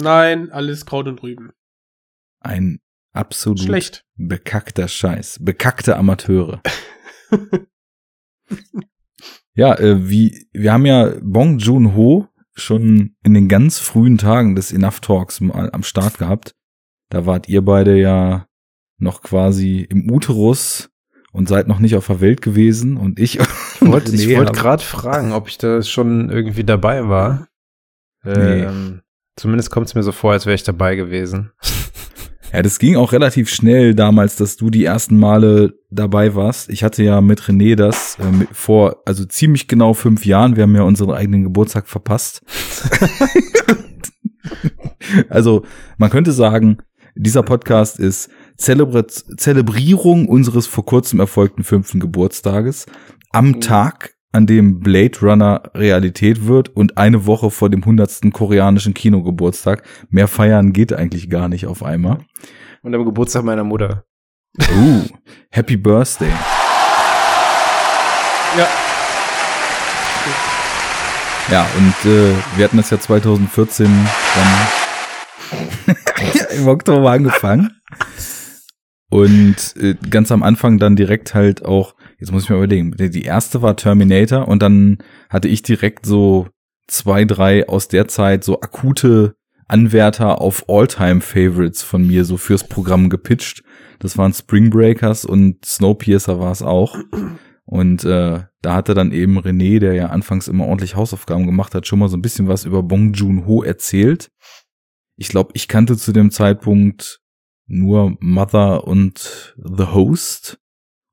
Nein, 0.00 0.50
alles 0.50 0.86
Kraut 0.86 1.06
und 1.06 1.22
Rüben. 1.22 1.50
Ein 2.40 2.80
absolut 3.12 3.60
Schlecht. 3.60 4.04
bekackter 4.16 4.88
Scheiß. 4.88 5.38
Bekackte 5.42 5.96
Amateure. 5.96 6.62
ja, 9.54 9.74
äh, 9.78 10.08
wie, 10.08 10.48
wir 10.52 10.72
haben 10.72 10.86
ja 10.86 11.14
Bong 11.22 11.58
Joon-ho 11.58 12.28
schon 12.54 13.16
in 13.22 13.34
den 13.34 13.48
ganz 13.48 13.78
frühen 13.78 14.18
Tagen 14.18 14.54
des 14.56 14.72
Enough 14.72 15.00
Talks 15.00 15.40
mal 15.40 15.70
am 15.72 15.82
Start 15.82 16.18
gehabt. 16.18 16.54
Da 17.10 17.26
wart 17.26 17.48
ihr 17.48 17.62
beide 17.62 17.96
ja 17.98 18.46
noch 18.98 19.22
quasi 19.22 19.80
im 19.88 20.10
Uterus 20.10 20.90
und 21.32 21.48
seid 21.48 21.68
noch 21.68 21.78
nicht 21.78 21.94
auf 21.96 22.06
der 22.08 22.20
Welt 22.20 22.42
gewesen 22.42 22.96
und 22.96 23.18
ich. 23.20 23.38
Ich 23.38 23.46
wollte 23.80 24.10
Nee, 24.16 24.22
ich 24.24 24.36
wollte 24.36 24.50
aber- 24.52 24.60
gerade 24.60 24.82
fragen, 24.82 25.32
ob 25.32 25.48
ich 25.48 25.58
da 25.58 25.82
schon 25.82 26.30
irgendwie 26.30 26.64
dabei 26.64 27.08
war. 27.08 27.48
Nee. 28.24 28.62
Ähm, 28.62 29.02
zumindest 29.36 29.70
kommt 29.70 29.86
es 29.86 29.94
mir 29.94 30.02
so 30.02 30.12
vor, 30.12 30.32
als 30.32 30.46
wäre 30.46 30.54
ich 30.54 30.64
dabei 30.64 30.96
gewesen. 30.96 31.52
Ja, 32.52 32.62
das 32.62 32.78
ging 32.78 32.96
auch 32.96 33.12
relativ 33.12 33.50
schnell 33.50 33.94
damals, 33.94 34.36
dass 34.36 34.56
du 34.56 34.70
die 34.70 34.84
ersten 34.84 35.18
Male 35.18 35.74
dabei 35.90 36.34
warst. 36.34 36.70
Ich 36.70 36.82
hatte 36.82 37.02
ja 37.02 37.20
mit 37.20 37.42
René 37.42 37.76
das 37.76 38.16
äh, 38.18 38.46
vor, 38.52 39.02
also 39.04 39.24
ziemlich 39.26 39.68
genau 39.68 39.92
fünf 39.92 40.24
Jahren. 40.24 40.56
Wir 40.56 40.62
haben 40.62 40.74
ja 40.74 40.82
unseren 40.82 41.10
eigenen 41.10 41.44
Geburtstag 41.44 41.86
verpasst. 41.86 42.42
also 45.28 45.64
man 45.98 46.10
könnte 46.10 46.32
sagen, 46.32 46.78
dieser 47.14 47.42
Podcast 47.42 47.98
ist 47.98 48.30
Zelebra 48.56 49.06
Zelebrierung 49.06 50.26
unseres 50.26 50.66
vor 50.66 50.86
kurzem 50.86 51.20
erfolgten 51.20 51.64
fünften 51.64 52.00
Geburtstages 52.00 52.86
am 53.30 53.60
Tag, 53.60 54.14
an 54.32 54.46
dem 54.46 54.80
Blade 54.80 55.18
Runner 55.20 55.62
Realität 55.74 56.46
wird 56.46 56.68
und 56.68 56.98
eine 56.98 57.26
Woche 57.26 57.50
vor 57.50 57.70
dem 57.70 57.84
hundertsten 57.84 58.32
koreanischen 58.32 58.94
Kinogeburtstag. 58.94 59.82
Mehr 60.10 60.28
feiern 60.28 60.72
geht 60.72 60.92
eigentlich 60.92 61.30
gar 61.30 61.48
nicht 61.48 61.66
auf 61.66 61.82
einmal. 61.82 62.18
Und 62.82 62.94
am 62.94 63.04
Geburtstag 63.04 63.44
meiner 63.44 63.64
Mutter. 63.64 64.04
Uh, 64.58 65.04
Happy 65.50 65.76
Birthday. 65.76 66.32
Ja. 68.56 68.66
Ja, 71.50 71.66
und 71.78 72.10
äh, 72.10 72.34
wir 72.56 72.64
hatten 72.64 72.76
das 72.76 72.90
ja 72.90 73.00
2014 73.00 73.86
dann 75.86 75.96
im 76.58 76.68
Oktober 76.68 77.10
angefangen. 77.10 77.70
Und 79.10 79.74
äh, 79.80 79.94
ganz 80.10 80.30
am 80.30 80.42
Anfang 80.42 80.78
dann 80.78 80.94
direkt 80.94 81.34
halt 81.34 81.64
auch, 81.64 81.94
jetzt 82.18 82.32
muss 82.32 82.44
ich 82.44 82.50
mir 82.50 82.56
überlegen, 82.56 82.94
die 82.96 83.22
erste 83.22 83.62
war 83.62 83.76
Terminator 83.76 84.48
und 84.48 84.62
dann 84.62 84.98
hatte 85.28 85.48
ich 85.48 85.62
direkt 85.62 86.06
so 86.06 86.48
zwei, 86.86 87.24
drei 87.24 87.68
aus 87.68 87.88
der 87.88 88.08
Zeit 88.08 88.44
so 88.44 88.60
akute 88.60 89.34
Anwärter 89.68 90.40
auf 90.40 90.64
All-Time-Favorites 90.68 91.82
von 91.82 92.06
mir 92.06 92.24
so 92.24 92.38
fürs 92.38 92.66
Programm 92.66 93.10
gepitcht. 93.10 93.62
Das 93.98 94.16
waren 94.16 94.32
Spring 94.32 94.70
Breakers 94.70 95.24
und 95.24 95.64
Snowpiercer 95.64 96.40
war 96.40 96.52
es 96.52 96.62
auch. 96.62 96.96
Und 97.64 98.02
äh, 98.04 98.44
da 98.62 98.74
hatte 98.74 98.94
dann 98.94 99.12
eben 99.12 99.38
René, 99.38 99.78
der 99.78 99.92
ja 99.92 100.06
anfangs 100.06 100.48
immer 100.48 100.64
ordentlich 100.64 100.96
Hausaufgaben 100.96 101.44
gemacht 101.44 101.74
hat, 101.74 101.86
schon 101.86 101.98
mal 101.98 102.08
so 102.08 102.16
ein 102.16 102.22
bisschen 102.22 102.48
was 102.48 102.64
über 102.64 102.82
Bong 102.82 103.12
Joon-ho 103.12 103.62
erzählt. 103.62 104.30
Ich 105.16 105.28
glaube, 105.28 105.50
ich 105.52 105.68
kannte 105.68 105.98
zu 105.98 106.12
dem 106.12 106.30
Zeitpunkt 106.30 107.20
nur 107.66 108.16
Mother 108.20 108.84
und 108.84 109.54
The 109.62 109.88
Host 109.88 110.58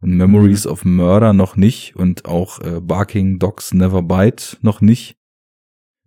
und 0.02 0.18
Memories 0.18 0.68
of 0.68 0.86
Murder 0.86 1.34
noch 1.34 1.56
nicht 1.56 1.96
und 1.96 2.26
auch 2.26 2.60
äh, 2.62 2.80
Barking 2.82 3.40
Dogs 3.40 3.74
Never 3.74 4.04
Bite 4.04 4.58
noch 4.62 4.82
nicht. 4.82 5.18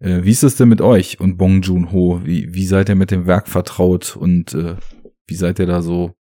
Äh, 0.00 0.22
wie 0.22 0.30
ist 0.30 0.44
es 0.44 0.56
denn 0.56 0.68
mit 0.68 0.80
euch 0.80 1.20
und 1.20 1.36
Bong 1.36 1.62
Joon-ho? 1.62 2.20
Wie, 2.24 2.54
wie 2.54 2.66
seid 2.66 2.88
ihr 2.88 2.94
mit 2.94 3.10
dem 3.10 3.26
Werk 3.26 3.48
vertraut 3.48 4.16
und 4.16 4.54
äh, 4.54 4.76
wie 5.26 5.34
seid 5.34 5.58
ihr 5.58 5.66
da 5.66 5.82
so, 5.82 6.14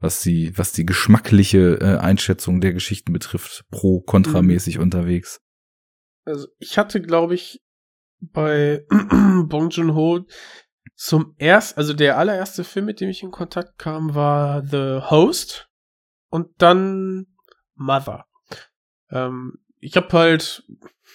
was 0.00 0.22
die, 0.22 0.56
was 0.56 0.72
die 0.72 0.86
geschmackliche 0.86 1.78
äh, 1.80 1.98
Einschätzung 1.98 2.60
der 2.60 2.72
Geschichten 2.72 3.12
betrifft, 3.12 3.64
pro 3.70 4.00
kontramäßig 4.00 4.78
unterwegs? 4.78 5.40
Also 6.24 6.46
ich 6.58 6.78
hatte, 6.78 7.00
glaube 7.00 7.34
ich, 7.34 7.60
bei 8.20 8.84
Bong 9.46 9.70
Joon-ho 9.70 10.26
zum 10.94 11.34
erst, 11.38 11.78
also 11.78 11.94
der 11.94 12.18
allererste 12.18 12.64
Film, 12.64 12.86
mit 12.86 13.00
dem 13.00 13.08
ich 13.08 13.22
in 13.22 13.30
Kontakt 13.30 13.78
kam, 13.78 14.14
war 14.14 14.64
The 14.64 15.00
Host 15.10 15.67
und 16.30 16.48
dann 16.58 17.26
Mother. 17.74 18.26
Ähm, 19.10 19.58
ich 19.80 19.96
habe 19.96 20.08
halt, 20.12 20.64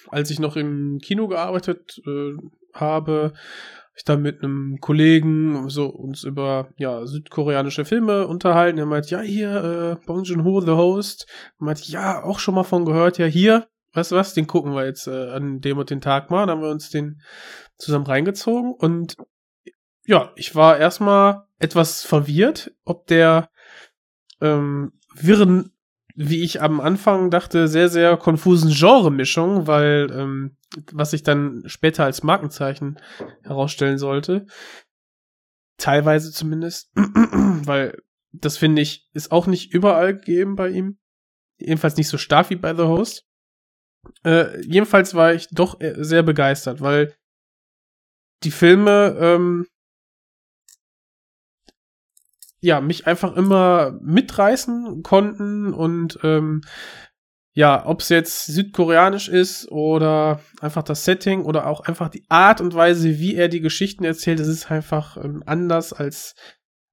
als 0.10 0.30
ich 0.30 0.40
noch 0.40 0.56
im 0.56 1.00
Kino 1.00 1.28
gearbeitet 1.28 2.02
äh, 2.06 2.34
habe, 2.74 3.34
hab 3.34 3.98
ich 3.98 4.06
dann 4.06 4.22
mit 4.22 4.42
einem 4.42 4.80
Kollegen 4.80 5.70
so 5.70 5.88
uns 5.88 6.24
über 6.24 6.70
ja 6.78 7.06
südkoreanische 7.06 7.86
Filme 7.86 8.28
unterhalten. 8.28 8.80
Er 8.80 8.86
meint, 8.86 9.10
ja 9.10 9.20
hier 9.22 10.00
äh, 10.02 10.06
Bong 10.06 10.24
Joon-ho, 10.24 10.62
The 10.62 10.72
Host. 10.72 11.28
Er 11.60 11.66
meint, 11.66 11.88
ja 11.88 12.24
auch 12.24 12.40
schon 12.40 12.56
mal 12.56 12.64
von 12.64 12.86
gehört. 12.86 13.18
Ja 13.18 13.26
hier, 13.26 13.68
weißt 13.94 14.12
du 14.12 14.16
was? 14.16 14.34
Den 14.34 14.48
gucken 14.48 14.74
wir 14.74 14.86
jetzt 14.86 15.08
äh, 15.08 15.30
an 15.30 15.62
dem 15.62 15.78
und 15.78 15.90
den 15.90 16.02
Tag 16.02 16.32
mal. 16.32 16.48
Dann 16.48 16.58
haben 16.58 16.64
wir 16.64 16.72
uns 16.72 16.90
den 16.90 17.22
zusammen 17.78 18.08
reingezogen 18.08 18.74
und 18.74 19.18
ja, 20.06 20.32
ich 20.36 20.56
war 20.56 20.78
erstmal 20.78 21.46
etwas 21.60 22.04
verwirrt, 22.04 22.72
ob 22.84 23.08
der 23.08 23.50
ähm, 24.42 24.92
wirren, 25.16 25.72
wie 26.16 26.44
ich 26.44 26.62
am 26.62 26.80
Anfang 26.80 27.32
dachte, 27.32 27.68
sehr, 27.68 27.90
sehr 27.90 28.18
konfusen 28.18 28.72
Genre-Mischung, 28.72 29.68
weil 29.68 30.12
ähm, 30.12 30.58
was 30.92 31.12
sich 31.12 31.24
dann 31.24 31.64
später 31.66 32.06
als 32.06 32.24
Markenzeichen 32.24 33.00
herausstellen 33.44 33.98
sollte. 33.98 34.46
Teilweise 35.78 36.32
zumindest, 36.32 36.92
weil 36.96 37.98
das 38.32 38.58
finde 38.58 38.82
ich, 38.82 39.10
ist 39.14 39.32
auch 39.32 39.48
nicht 39.48 39.74
überall 39.74 40.16
gegeben 40.16 40.56
bei 40.56 40.70
ihm. 40.70 40.98
Jedenfalls 41.58 41.98
nicht 41.98 42.08
so 42.08 42.18
stark 42.18 42.50
wie 42.50 42.56
bei 42.56 42.74
The 42.76 42.84
Host. 42.84 43.28
Äh, 44.24 44.62
jedenfalls 44.66 45.14
war 45.14 45.34
ich 45.34 45.48
doch 45.50 45.80
äh, 45.80 45.96
sehr 45.98 46.24
begeistert, 46.24 46.82
weil 46.82 47.16
die 48.44 48.52
Filme 48.52 49.16
ähm, 49.20 49.68
ja 52.64 52.82
mich 52.82 53.08
einfach 53.08 53.36
immer 53.36 54.00
mitreißen 54.02 55.04
konnten 55.04 55.74
und 55.74 56.18
ähm, 56.24 56.62
ja, 57.56 57.86
ob 57.86 58.02
es 58.02 58.10
jetzt 58.10 58.48
südkoreanisch 58.48 59.30
ist 59.30 59.72
oder 59.72 60.40
einfach 60.60 60.82
das 60.82 61.06
Setting 61.06 61.44
oder 61.44 61.68
auch 61.68 61.82
einfach 61.82 62.10
die 62.10 62.26
Art 62.30 62.62
und 62.62 62.74
Weise, 62.74 63.20
wie 63.20 63.36
er 63.36 63.48
die 63.48 63.62
Geschichten 63.62 64.04
erzählt, 64.06 64.40
das 64.40 64.48
ist 64.48 64.72
einfach 64.72 65.18
ähm, 65.18 65.44
anders 65.46 65.94
als 65.94 66.34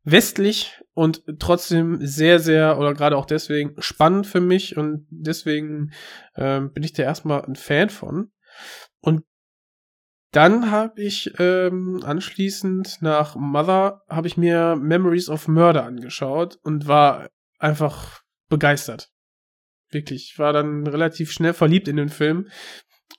westlich 0.04 0.82
und 0.92 1.22
trotzdem 1.38 1.98
sehr, 2.04 2.40
sehr 2.40 2.78
oder 2.78 2.92
gerade 2.92 3.16
auch 3.16 3.26
deswegen 3.26 3.80
spannend 3.80 4.26
für 4.26 4.40
mich 4.40 4.76
und 4.76 5.06
deswegen 5.10 5.92
ähm, 6.36 6.72
bin 6.72 6.82
ich 6.82 6.92
da 6.92 7.04
erstmal 7.04 7.42
ein 7.42 7.56
Fan 7.56 7.90
von. 7.90 8.30
Dann 10.32 10.70
habe 10.70 11.02
ich 11.02 11.32
ähm, 11.38 12.02
anschließend 12.04 13.02
nach 13.02 13.34
Mother 13.34 14.02
habe 14.08 14.28
ich 14.28 14.36
mir 14.36 14.76
Memories 14.76 15.28
of 15.28 15.48
Murder 15.48 15.84
angeschaut 15.84 16.58
und 16.62 16.86
war 16.86 17.28
einfach 17.58 18.22
begeistert. 18.48 19.10
Wirklich, 19.90 20.30
ich 20.32 20.38
war 20.38 20.52
dann 20.52 20.86
relativ 20.86 21.32
schnell 21.32 21.52
verliebt 21.52 21.88
in 21.88 21.96
den 21.96 22.10
Film. 22.10 22.48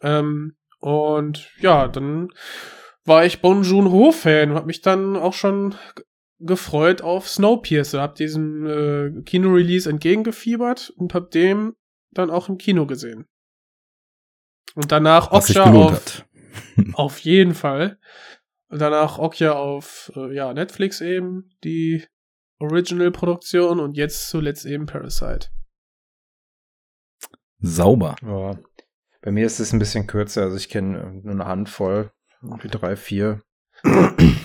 Ähm, 0.01 0.55
und 0.79 1.51
ja, 1.59 1.89
dann 1.89 2.29
war 3.03 3.25
ich 3.25 3.41
Bon 3.41 3.63
Joon-ho-Fan 3.63 4.51
und 4.51 4.55
habe 4.55 4.67
mich 4.67 4.81
dann 4.81 5.17
auch 5.17 5.33
schon 5.33 5.75
gefreut 6.39 7.01
auf 7.01 7.29
Snowpiercer, 7.29 8.01
hab 8.01 8.15
diesem 8.15 8.65
äh, 8.65 9.21
Kino-Release 9.23 9.89
entgegengefiebert 9.89 10.91
und 10.95 11.13
hab 11.13 11.29
den 11.31 11.73
dann 12.11 12.29
auch 12.29 12.49
im 12.49 12.57
Kino 12.57 12.85
gesehen. 12.85 13.25
Und 14.75 14.91
danach 14.91 15.29
gelohnt 15.47 15.91
auf. 15.91 16.25
auf 16.93 17.19
jeden 17.19 17.53
Fall. 17.53 17.97
Und 18.69 18.79
danach 18.79 19.19
Okja 19.19 19.53
auf 19.53 20.11
äh, 20.15 20.33
ja, 20.33 20.53
Netflix 20.53 21.01
eben, 21.01 21.49
die 21.63 22.05
Original-Produktion 22.59 23.79
und 23.79 23.97
jetzt 23.97 24.29
zuletzt 24.29 24.65
eben 24.65 24.85
Parasite. 24.85 25.49
Sauber. 27.59 28.15
Ja. 28.21 28.57
Bei 29.21 29.31
mir 29.31 29.45
ist 29.45 29.59
es 29.59 29.71
ein 29.73 29.79
bisschen 29.79 30.07
kürzer, 30.07 30.43
also 30.43 30.57
ich 30.57 30.69
kenne 30.69 31.21
nur 31.23 31.33
eine 31.33 31.45
Handvoll, 31.45 32.11
irgendwie 32.41 32.69
drei, 32.69 32.95
vier. 32.95 33.41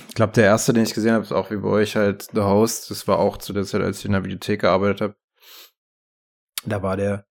Ich 0.09 0.14
glaube, 0.14 0.32
der 0.32 0.44
erste, 0.44 0.72
den 0.72 0.84
ich 0.84 0.94
gesehen 0.94 1.12
habe, 1.12 1.24
ist 1.24 1.32
auch 1.32 1.50
wie 1.50 1.57
bei 1.57 1.68
euch 1.68 1.96
halt 1.96 2.28
The 2.32 2.40
Host. 2.40 2.90
Das 2.90 3.07
war 3.07 3.18
auch 3.18 3.36
zu 3.36 3.52
der 3.52 3.64
Zeit, 3.64 3.82
als 3.82 4.00
ich 4.00 4.07
in 4.07 4.12
der 4.12 4.20
Bibliothek 4.20 4.62
gearbeitet 4.62 5.00
habe. 5.00 5.16
Da 6.64 6.82
war 6.82 6.96
der 6.96 7.26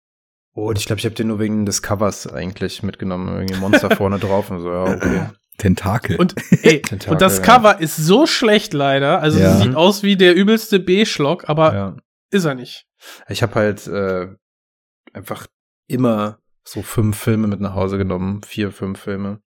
und 0.52 0.78
ich 0.78 0.86
glaube, 0.86 0.98
ich 0.98 1.04
habe 1.04 1.14
den 1.14 1.28
nur 1.28 1.38
wegen 1.38 1.64
des 1.66 1.82
Covers 1.82 2.26
eigentlich 2.26 2.82
mitgenommen. 2.82 3.28
Irgendwie 3.28 3.58
Monster 3.60 3.90
vorne 3.96 4.18
drauf 4.18 4.50
und 4.50 4.60
so, 4.60 4.70
ja, 4.70 4.84
okay. 4.84 5.26
Tentakel. 5.58 6.16
Und, 6.16 6.34
ey, 6.62 6.80
Tentakel, 6.82 7.12
und 7.12 7.20
das 7.20 7.38
ja. 7.38 7.42
Cover 7.44 7.80
ist 7.80 7.96
so 7.96 8.26
schlecht 8.26 8.72
leider. 8.72 9.20
Also 9.20 9.38
Ja. 9.38 9.54
es 9.56 9.62
sieht 9.62 9.74
aus 9.74 10.02
wie 10.02 10.16
der 10.16 10.34
übelste 10.34 10.80
B-Schlock, 10.80 11.48
aber 11.48 11.74
Ja. 11.74 11.96
ist 12.30 12.44
er 12.44 12.54
nicht. 12.54 12.86
Ich 13.28 13.42
habe 13.42 13.54
halt 13.54 13.86
äh, 13.86 14.28
einfach 15.12 15.46
immer 15.86 16.38
so 16.64 16.82
fünf 16.82 17.18
Filme 17.18 17.46
mit 17.46 17.60
nach 17.60 17.74
Hause 17.74 17.98
genommen, 17.98 18.42
vier, 18.42 18.70
fünf 18.72 19.00
Filme. 19.00 19.40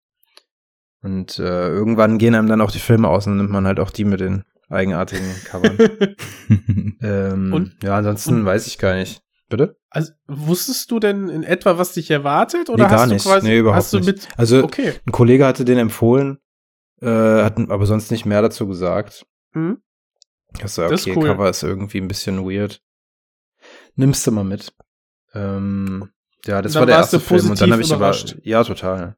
Und 1.02 1.40
äh, 1.40 1.68
irgendwann 1.70 2.18
gehen 2.18 2.36
einem 2.36 2.48
dann 2.48 2.62
auch 2.62 2.72
die 2.72 2.80
Filme 2.80 3.08
aus 3.08 3.26
und 3.28 3.38
nimmt 3.38 3.50
man 3.50 3.66
halt 3.66 3.80
auch 3.80 3.90
die 3.90 4.06
mit 4.06 4.20
den 4.20 4.44
eigenartigen 4.70 5.26
Covern. 5.46 5.78
ähm, 7.02 7.54
Und- 7.54 7.76
ja, 7.84 7.98
ansonsten 7.98 8.36
und- 8.42 8.46
weiß 8.46 8.68
ich 8.68 8.78
gar 8.78 8.96
nicht. 8.96 9.22
Bitte? 9.52 9.78
Also 9.90 10.14
wusstest 10.28 10.90
du 10.92 11.00
denn 11.00 11.28
in 11.30 11.44
etwa, 11.44 11.78
was 11.78 11.94
dich 11.94 12.10
erwartet? 12.10 12.70
Oder 12.70 12.86
Nee, 12.86 12.90
gar 12.90 13.02
hast 13.02 13.10
nicht. 13.10 13.26
du 13.26 13.30
quasi, 13.30 13.48
Nee, 13.48 13.58
überhaupt 13.60 13.78
hast 13.78 13.94
du 13.94 13.98
nicht. 13.98 14.08
mit, 14.08 14.28
Also 14.38 14.64
okay. 14.64 14.94
ein 15.06 15.12
Kollege 15.12 15.46
hatte 15.46 15.66
den 15.66 15.78
empfohlen, 15.78 16.40
äh, 17.02 17.08
hat 17.44 17.58
aber 17.60 17.86
sonst 17.86 18.10
nicht 18.12 18.26
mehr 18.26 18.42
dazu 18.42 18.66
gesagt. 18.68 19.26
Mhm. 19.54 19.82
Ich 20.58 20.68
so, 20.72 20.82
Das 20.84 21.02
ist 21.02 21.08
okay, 21.08 21.16
cool. 21.18 21.28
Cover 21.28 21.50
ist 21.50 21.64
irgendwie 21.64 22.00
ein 22.00 22.08
bisschen 22.08 22.44
weird. 22.50 22.82
Nimmst 23.96 24.26
du 24.26 24.32
mal 24.32 24.44
mit. 24.44 24.74
Ähm, 25.34 26.10
ja, 26.46 26.62
das 26.62 26.76
war 26.76 26.86
der 26.86 26.96
erste 26.96 27.20
Film 27.20 27.50
und 27.52 27.62
dann 27.62 27.72
habe 27.72 27.82
ich 27.82 27.90
aber 27.92 27.98
überrascht. 27.98 28.38
ja 28.44 28.64
total. 28.64 29.16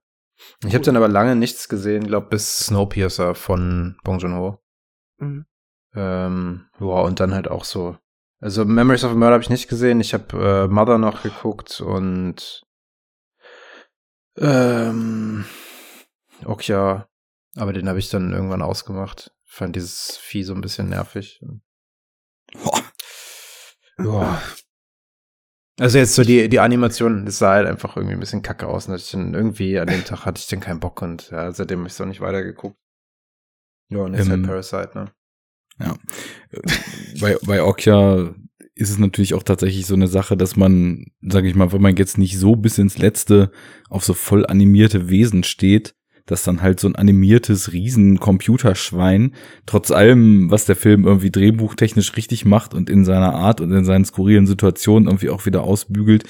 Ich 0.65 0.73
habe 0.73 0.83
dann 0.83 0.97
aber 0.97 1.07
lange 1.07 1.35
nichts 1.35 1.69
gesehen, 1.69 2.07
glaube 2.07 2.27
bis 2.29 2.57
Snowpiercer 2.65 3.35
von 3.35 3.97
Bong 4.03 4.19
Joon-ho. 4.19 4.59
Mhm. 5.19 5.45
Ähm, 5.95 6.65
ja, 6.79 6.85
und 6.85 7.19
dann 7.19 7.33
halt 7.35 7.47
auch 7.47 7.63
so. 7.65 7.97
Also 8.43 8.65
Memories 8.65 9.05
of 9.05 9.11
a 9.11 9.15
Murder 9.15 9.35
habe 9.35 9.43
ich 9.43 9.49
nicht 9.49 9.69
gesehen. 9.69 10.01
Ich 10.01 10.13
habe 10.13 10.65
äh, 10.65 10.67
Mother 10.67 10.97
noch 10.97 11.23
geguckt 11.23 11.79
und 11.79 12.65
ähm, 14.35 15.45
Okja, 16.43 17.07
aber 17.55 17.71
den 17.71 17.87
habe 17.87 17.99
ich 17.99 18.09
dann 18.09 18.33
irgendwann 18.33 18.61
ausgemacht. 18.61 19.33
Fand 19.45 19.77
dieses 19.77 20.17
Vieh 20.17 20.43
so 20.43 20.53
ein 20.53 20.59
bisschen 20.59 20.89
nervig. 20.89 21.41
Ja. 23.97 24.41
Also 25.79 25.97
jetzt 25.97 26.15
so 26.15 26.23
die, 26.23 26.49
die 26.49 26.59
Animation, 26.59 27.25
das 27.25 27.39
sah 27.39 27.53
halt 27.53 27.67
einfach 27.67 27.95
irgendwie 27.95 28.15
ein 28.15 28.19
bisschen 28.19 28.41
kacke 28.41 28.67
aus. 28.67 28.89
Und 28.89 28.95
ich 28.95 29.09
dann 29.09 29.33
irgendwie 29.33 29.79
an 29.79 29.87
dem 29.87 30.03
Tag 30.03 30.25
hatte 30.25 30.39
ich 30.39 30.47
dann 30.47 30.59
keinen 30.59 30.81
Bock 30.81 31.01
und 31.01 31.29
ja, 31.31 31.49
seitdem 31.53 31.79
habe 31.79 31.87
ich 31.87 31.93
so 31.93 32.03
nicht 32.03 32.19
weitergeguckt. 32.19 32.77
Ja, 33.87 33.99
und 33.99 34.15
jetzt 34.15 34.25
Ähm, 34.25 34.31
halt 34.31 34.45
Parasite, 34.47 34.91
ne? 34.95 35.13
Bei, 37.19 37.37
bei 37.45 37.63
Okja 37.63 38.33
ist 38.75 38.89
es 38.89 38.97
natürlich 38.97 39.33
auch 39.33 39.43
tatsächlich 39.43 39.85
so 39.85 39.93
eine 39.93 40.07
Sache, 40.07 40.35
dass 40.35 40.55
man, 40.55 41.05
sage 41.21 41.47
ich 41.47 41.55
mal, 41.55 41.71
wenn 41.71 41.81
man 41.81 41.95
jetzt 41.95 42.17
nicht 42.17 42.37
so 42.39 42.55
bis 42.55 42.77
ins 42.77 42.97
Letzte 42.97 43.51
auf 43.89 44.03
so 44.03 44.13
voll 44.13 44.45
animierte 44.45 45.09
Wesen 45.09 45.43
steht, 45.43 45.95
dass 46.25 46.43
dann 46.43 46.61
halt 46.61 46.79
so 46.79 46.87
ein 46.87 46.95
animiertes 46.95 47.73
Riesen-Computerschwein, 47.73 49.35
trotz 49.65 49.91
allem, 49.91 50.49
was 50.49 50.65
der 50.65 50.75
Film 50.75 51.05
irgendwie 51.05 51.31
drehbuchtechnisch 51.31 52.15
richtig 52.15 52.45
macht 52.45 52.73
und 52.73 52.89
in 52.89 53.03
seiner 53.05 53.35
Art 53.35 53.61
und 53.61 53.71
in 53.71 53.85
seinen 53.85 54.05
skurrilen 54.05 54.47
Situationen 54.47 55.07
irgendwie 55.07 55.29
auch 55.29 55.45
wieder 55.45 55.63
ausbügelt, 55.63 56.23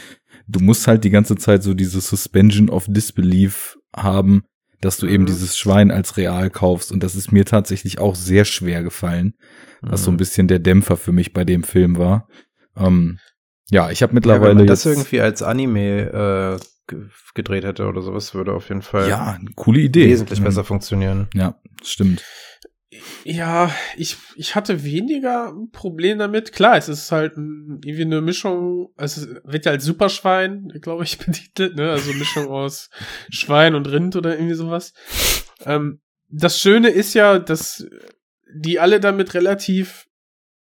du 0.48 0.60
musst 0.60 0.88
halt 0.88 1.04
die 1.04 1.12
ganze 1.12 1.36
Zeit 1.36 1.64
so 1.64 1.74
diese 1.74 2.02
Suspension 2.02 2.70
of 2.70 2.86
Disbelief 2.90 3.78
haben, 3.96 4.44
dass 4.84 4.98
du 4.98 5.08
eben 5.08 5.24
Mhm. 5.24 5.28
dieses 5.28 5.58
Schwein 5.58 5.92
als 5.92 6.18
real 6.18 6.50
kaufst. 6.50 6.92
Und 6.92 7.02
das 7.04 7.16
ist 7.16 7.32
mir 7.32 7.46
tatsächlich 7.46 8.00
auch 8.00 8.16
sehr 8.16 8.46
schwer 8.46 8.84
gefallen 8.84 9.34
was 9.86 10.06
so 10.06 10.12
Mhm. 10.12 10.16
ein 10.16 10.18
bisschen 10.18 10.48
der 10.48 10.60
Dämpfer 10.60 10.96
für 10.96 11.12
mich 11.12 11.34
bei 11.34 11.44
dem 11.44 11.62
Film 11.64 11.98
war. 11.98 12.28
Ähm, 12.78 13.20
ja, 13.70 13.90
ich 13.92 14.02
habe 14.02 14.12
Ja, 14.12 14.14
wenn 14.14 14.16
mittlerweile 14.16 14.56
man 14.56 14.68
das 14.68 14.86
irgendwie 14.86 15.20
als 15.20 15.42
Anime 15.44 16.60
äh, 16.60 16.66
ge- 16.88 17.08
gedreht 17.34 17.66
hätte 17.66 17.88
oder 17.88 18.02
sowas, 18.02 18.34
würde 18.34 18.54
auf 18.54 18.70
jeden 18.70 18.82
Fall 18.82 19.10
ja 19.10 19.38
eine 19.40 19.50
coole 19.56 19.82
Idee. 19.82 20.08
wesentlich 20.08 20.40
Mhm. 20.40 20.46
besser 20.46 20.64
funktionieren. 20.64 21.28
Ja, 21.34 21.56
stimmt. 21.84 22.24
Ja, 23.24 23.72
ich, 23.98 24.18
ich 24.36 24.56
hatte 24.56 24.84
weniger 24.84 25.50
ein 25.50 25.70
Problem 25.72 26.20
damit. 26.20 26.52
Klar, 26.52 26.78
es 26.78 26.90
ist 26.90 27.12
halt 27.12 27.34
irgendwie 27.38 28.02
eine 28.02 28.22
Mischung, 28.22 28.92
also 28.96 29.22
es 29.22 29.42
wird 29.44 29.66
ja 29.66 29.72
als 29.72 29.86
Superschwein, 29.86 30.70
glaube 30.82 31.04
ich, 31.04 31.18
betitelt, 31.20 31.76
ne? 31.76 31.92
Also 31.92 32.14
Mischung 32.14 32.48
aus 32.48 32.90
Schwein 33.30 33.76
und 33.76 33.88
Rind 33.88 34.16
oder 34.16 34.36
irgendwie 34.36 34.56
sowas. 34.56 34.94
Ähm, 35.66 36.02
das 36.30 36.60
Schöne 36.60 36.90
ist 36.90 37.14
ja, 37.14 37.40
dass 37.40 37.86
die 38.54 38.80
alle 38.80 39.00
damit 39.00 39.34
relativ 39.34 40.06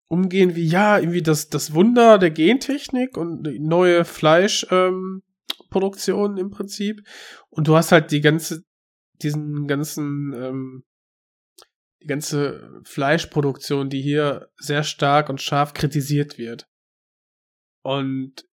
umgehen 0.08 0.56
wie, 0.56 0.66
ja, 0.66 1.00
irgendwie 1.00 1.22
das, 1.22 1.50
das 1.50 1.74
Wunder 1.74 2.18
der 2.18 2.32
Gentechnik 2.32 3.18
und 3.18 3.44
neue 3.62 4.04
Fleischproduktion 4.04 6.32
ähm, 6.32 6.38
im 6.38 6.50
Prinzip. 6.52 7.08
Und 7.50 7.70
du 7.70 7.78
hast 7.78 7.94
halt 7.94 8.12
die 8.12 8.20
ganze, 8.20 8.64
diesen 9.22 9.68
ganzen, 9.68 10.34
ähm, 10.36 10.84
die 12.02 12.08
ganze 12.08 12.82
Fleischproduktion, 12.84 13.89
die 13.89 14.02
hier 14.02 14.49
sehr 14.58 14.84
stark 14.84 15.30
und 15.30 15.41
scharf 15.41 15.74
kritisiert 15.74 16.38
wird. 16.38 16.68
Und 17.84 18.45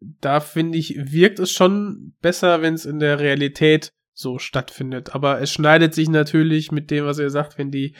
da 0.00 0.40
finde 0.40 0.78
ich, 0.78 0.96
wirkt 0.96 1.38
es 1.38 1.50
schon 1.50 2.14
besser, 2.20 2.62
wenn 2.62 2.74
es 2.74 2.86
in 2.86 2.98
der 2.98 3.20
Realität 3.20 3.92
so 4.12 4.38
stattfindet. 4.38 5.14
Aber 5.14 5.40
es 5.40 5.52
schneidet 5.52 5.94
sich 5.94 6.08
natürlich 6.08 6.72
mit 6.72 6.90
dem, 6.90 7.04
was 7.04 7.18
ihr 7.18 7.30
sagt, 7.30 7.58
wenn 7.58 7.70
die 7.70 7.94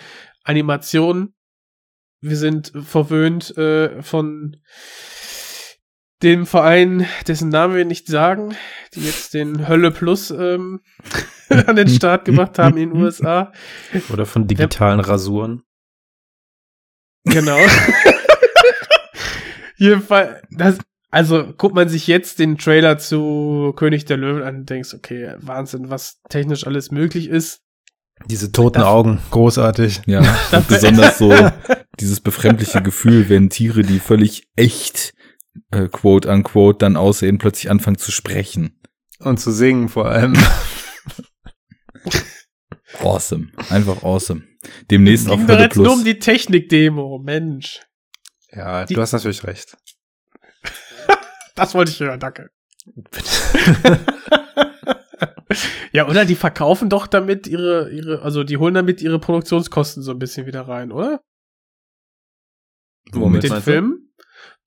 Animation, 0.45 1.35
wir 2.21 2.37
sind 2.37 2.73
verwöhnt 2.75 3.57
äh, 3.57 4.03
von 4.03 4.57
dem 6.23 6.47
Verein, 6.47 7.07
dessen 7.27 7.49
Namen 7.49 7.75
wir 7.75 7.85
nicht 7.85 8.07
sagen, 8.07 8.55
die 8.95 9.05
jetzt 9.05 9.33
den 9.33 9.69
Hölle 9.69 9.91
Plus 9.91 10.31
ähm, 10.31 10.81
an 11.67 11.77
den 11.77 11.89
Start 11.89 12.25
gebracht 12.25 12.59
haben 12.59 12.77
in 12.77 12.93
den 12.93 13.03
USA. 13.03 13.53
Oder 14.13 14.27
von 14.27 14.47
digitalen 14.47 15.01
Rasuren. 15.01 15.63
Genau. 17.25 17.59
Jedenfalls, 19.77 20.43
das, 20.51 20.79
also 21.11 21.53
guckt 21.57 21.75
man 21.75 21.89
sich 21.89 22.07
jetzt 22.07 22.39
den 22.39 22.59
Trailer 22.59 22.99
zu 22.99 23.73
König 23.77 24.05
der 24.05 24.17
Löwen 24.19 24.43
an 24.43 24.57
und 24.57 24.71
denkst, 24.71 24.95
okay, 24.95 25.35
Wahnsinn, 25.39 25.91
was 25.91 26.21
technisch 26.29 26.67
alles 26.67 26.91
möglich 26.91 27.29
ist. 27.29 27.61
Diese 28.27 28.53
toten 28.53 28.81
Das- 28.81 28.89
Augen, 28.89 29.19
großartig. 29.31 30.03
Ja, 30.07 30.21
und 30.53 30.69
besonders 30.69 31.17
so 31.19 31.33
dieses 31.99 32.21
befremdliche 32.21 32.83
Gefühl, 32.83 33.29
wenn 33.31 33.49
Tiere, 33.49 33.83
die 33.83 33.99
völlig 33.99 34.47
echt, 34.57 35.15
äh, 35.71 35.89
quote 35.89 36.29
unquote, 36.31 36.79
dann 36.79 36.97
aussehen, 36.99 37.39
plötzlich 37.39 37.71
anfangen 37.71 37.97
zu 37.99 38.13
sprechen. 38.13 38.79
Und 39.21 39.41
zu 39.41 39.51
singen 39.53 39.89
vor 39.89 40.07
allem. 40.07 40.35
Awesome. 43.01 43.49
Einfach 43.71 44.03
awesome. 44.03 44.43
Demnächst 44.91 45.29
auf 45.29 45.39
Hölle 45.39 45.47
bereits 45.47 45.77
nur 45.77 45.87
Plus. 45.87 45.99
um 45.99 46.05
die 46.05 46.19
Technik-Demo, 46.19 47.19
Mensch. 47.19 47.81
Ja, 48.53 48.85
Die- 48.85 48.95
du 48.95 49.01
hast 49.01 49.13
natürlich 49.13 49.45
recht. 49.45 49.77
Das 51.57 51.75
wollte 51.75 51.91
ich 51.91 52.01
hören, 52.01 52.19
danke. 52.21 52.49
ja, 55.93 56.09
oder 56.09 56.25
die 56.25 56.37
verkaufen 56.37 56.89
doch 56.89 57.07
damit 57.07 57.47
ihre, 57.47 57.91
ihre, 57.91 58.23
also 58.23 58.45
die 58.45 58.57
holen 58.57 58.73
damit 58.75 59.03
ihre 59.03 59.19
Produktionskosten 59.19 60.03
so 60.03 60.13
ein 60.13 60.19
bisschen 60.19 60.47
wieder 60.47 60.63
rein, 60.63 60.91
oder? 60.93 61.21
Womit? 63.13 63.43
mit 63.43 63.53
den? 63.53 63.61
Filmen. 63.63 64.13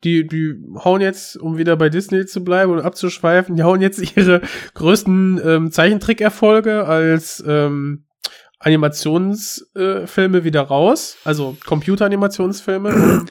Die, 0.03 0.27
die 0.27 0.53
hauen 0.83 0.99
jetzt, 1.01 1.37
um 1.37 1.57
wieder 1.57 1.77
bei 1.77 1.89
Disney 1.89 2.25
zu 2.25 2.43
bleiben 2.43 2.71
und 2.73 2.81
abzuschweifen, 2.81 3.55
die 3.55 3.63
hauen 3.63 3.81
jetzt 3.81 4.15
ihre 4.17 4.41
größten 4.73 5.41
ähm, 5.43 5.71
Zeichentrick-Erfolge 5.71 6.85
als 6.85 7.41
ähm, 7.47 8.05
Animationsfilme 8.63 10.37
äh, 10.37 10.43
wieder 10.43 10.61
raus, 10.61 11.17
also 11.23 11.57
Computeranimationsfilme. 11.65 13.25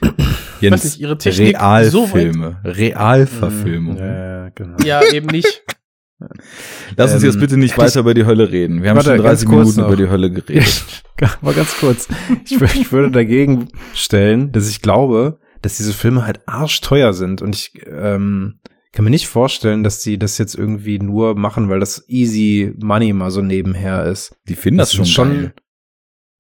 Ich 0.61 0.71
weiß 0.71 0.85
nicht, 0.85 1.01
ihre 1.01 1.19
Technik 1.19 1.57
so 1.57 2.05
Realfilme. 2.05 2.61
Realverfilmung. 2.65 3.97
Ja, 3.97 4.49
genau. 4.51 4.77
Ja, 4.85 5.01
eben 5.13 5.27
nicht. 5.29 5.63
Lass 6.97 7.13
uns 7.15 7.23
Ähm, 7.23 7.31
jetzt 7.31 7.41
bitte 7.41 7.57
nicht 7.57 7.77
weiter 7.79 8.01
über 8.01 8.15
die 8.15 8.25
Hölle 8.25 8.51
reden. 8.51 8.83
Wir 8.83 8.91
haben 8.91 8.97
Warte, 8.97 9.17
schon 9.17 9.25
ganz 9.25 9.41
30 9.41 9.49
kurz 9.49 9.59
Minuten 9.61 9.81
noch. 9.81 9.87
über 9.89 9.97
die 9.97 10.09
Hölle 10.09 10.31
geredet. 10.31 11.03
Aber 11.43 11.53
ganz 11.55 11.77
kurz. 11.79 12.09
Ich, 12.45 12.61
ich 12.61 12.93
würde 12.93 13.11
dagegen 13.11 13.69
stellen, 13.95 14.53
dass 14.53 14.69
ich 14.69 14.83
glaube, 14.83 15.39
dass 15.63 15.77
diese 15.79 15.93
Filme 15.93 16.27
halt 16.27 16.41
arschteuer 16.47 17.13
sind 17.13 17.43
und 17.43 17.55
ich 17.57 17.73
ähm, 17.87 18.61
kann 18.93 19.05
mir 19.05 19.11
nicht 19.11 19.29
vorstellen, 19.29 19.83
dass 19.83 20.01
die 20.01 20.19
das 20.19 20.39
jetzt 20.39 20.55
irgendwie 20.55 20.99
nur 20.99 21.35
machen, 21.35 21.69
weil 21.69 21.81
das 21.81 22.09
easy 22.09 22.75
money 22.79 23.13
mal 23.13 23.31
so 23.31 23.41
nebenher 23.41 24.05
ist. 24.05 24.37
Die 24.49 24.55
finden 24.55 24.79
das, 24.79 24.93
Das 24.93 25.09
schon 25.09 25.33
geil. 25.33 25.55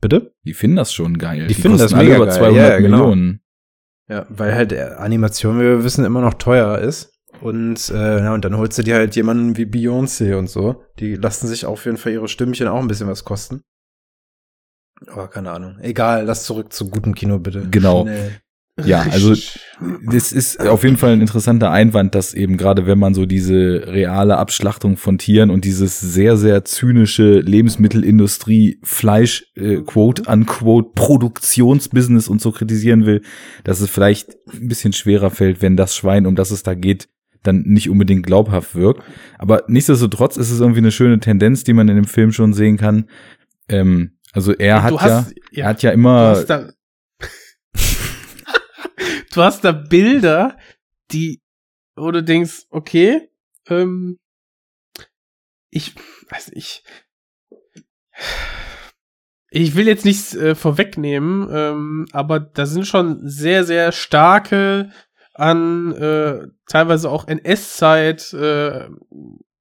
Bitte? 0.00 0.34
Die 0.44 0.54
finden 0.54 0.76
das 0.76 0.92
schon 0.92 1.16
geil. 1.18 1.46
Die 1.46 1.54
finden 1.54 1.78
das 1.78 1.94
mega 1.94 2.16
über 2.16 2.26
geil. 2.26 2.34
200 2.34 2.56
Ja, 2.56 2.68
ja, 2.70 2.78
genau. 2.80 2.98
Millionen. 2.98 3.40
Ja, 4.08 4.26
weil 4.28 4.54
halt 4.54 4.72
äh, 4.72 4.82
Animation, 4.98 5.58
wie 5.58 5.64
wir 5.64 5.84
wissen, 5.84 6.04
immer 6.04 6.20
noch 6.20 6.34
teuer 6.34 6.78
ist. 6.78 7.12
Und, 7.40 7.88
äh, 7.90 8.18
ja, 8.24 8.34
und 8.34 8.44
dann 8.44 8.56
holst 8.56 8.78
du 8.78 8.82
dir 8.82 8.96
halt 8.96 9.16
jemanden 9.16 9.56
wie 9.56 9.64
Beyoncé 9.64 10.36
und 10.36 10.48
so. 10.50 10.84
Die 10.98 11.14
lassen 11.14 11.48
sich 11.48 11.64
auf 11.64 11.84
jeden 11.86 11.96
Fall 11.96 12.12
ihre 12.12 12.28
Stimmchen 12.28 12.68
auch 12.68 12.80
ein 12.80 12.88
bisschen 12.88 13.08
was 13.08 13.24
kosten. 13.24 13.62
Aber 15.06 15.28
keine 15.28 15.50
Ahnung. 15.50 15.78
Egal, 15.80 16.26
lass 16.26 16.44
zurück 16.44 16.72
zu 16.72 16.90
gutem 16.90 17.14
Kino, 17.14 17.38
bitte. 17.38 17.66
Genau. 17.70 18.02
Schnell. 18.02 18.41
Ja, 18.84 19.02
also 19.02 19.34
das 20.10 20.32
ist 20.32 20.58
auf 20.66 20.82
jeden 20.82 20.96
Fall 20.96 21.12
ein 21.12 21.20
interessanter 21.20 21.70
Einwand, 21.70 22.14
dass 22.14 22.32
eben 22.32 22.56
gerade 22.56 22.86
wenn 22.86 22.98
man 22.98 23.12
so 23.12 23.26
diese 23.26 23.84
reale 23.86 24.38
Abschlachtung 24.38 24.96
von 24.96 25.18
Tieren 25.18 25.50
und 25.50 25.66
dieses 25.66 26.00
sehr, 26.00 26.38
sehr 26.38 26.64
zynische 26.64 27.40
Lebensmittelindustrie, 27.40 28.78
Fleisch, 28.82 29.44
äh, 29.56 29.82
quote, 29.82 30.22
unquote, 30.22 30.90
Produktionsbusiness 30.94 32.28
und 32.28 32.40
so 32.40 32.50
kritisieren 32.52 33.04
will, 33.06 33.22
dass 33.64 33.80
es 33.80 33.90
vielleicht 33.90 34.36
ein 34.52 34.68
bisschen 34.68 34.92
schwerer 34.92 35.30
fällt, 35.30 35.60
wenn 35.62 35.76
das 35.76 35.94
Schwein, 35.94 36.26
um 36.26 36.34
das 36.34 36.50
es 36.50 36.62
da 36.62 36.74
geht, 36.74 37.08
dann 37.42 37.62
nicht 37.66 37.90
unbedingt 37.90 38.24
glaubhaft 38.24 38.74
wirkt. 38.74 39.02
Aber 39.38 39.64
nichtsdestotrotz 39.66 40.36
ist 40.36 40.50
es 40.50 40.60
irgendwie 40.60 40.78
eine 40.78 40.92
schöne 40.92 41.18
Tendenz, 41.20 41.64
die 41.64 41.72
man 41.72 41.88
in 41.88 41.96
dem 41.96 42.04
Film 42.06 42.32
schon 42.32 42.52
sehen 42.54 42.76
kann. 42.76 43.06
Ähm, 43.68 44.12
also 44.32 44.52
er 44.54 44.82
hat 44.82 44.92
du 44.92 44.96
ja, 44.96 45.00
hast- 45.02 45.34
ja, 45.50 45.64
er 45.64 45.68
hat 45.68 45.82
ja 45.82 45.90
immer, 45.90 46.28
hast 46.28 46.48
du 49.32 49.42
hast 49.42 49.64
da 49.64 49.72
Bilder, 49.72 50.56
die, 51.10 51.40
wo 51.96 52.10
du 52.10 52.22
denkst, 52.22 52.66
okay, 52.70 53.30
ähm, 53.68 54.18
ich, 55.70 55.94
weiß 56.30 56.52
nicht, 56.52 56.84
ich 59.50 59.74
will 59.74 59.86
jetzt 59.86 60.04
nichts 60.04 60.34
äh, 60.34 60.54
vorwegnehmen, 60.54 61.48
ähm, 61.50 62.06
aber 62.12 62.40
da 62.40 62.66
sind 62.66 62.86
schon 62.86 63.26
sehr, 63.28 63.64
sehr 63.64 63.92
starke 63.92 64.90
an 65.34 65.92
äh, 65.92 66.46
teilweise 66.66 67.10
auch 67.10 67.26
NS-Zeit 67.26 68.32
äh, 68.34 68.88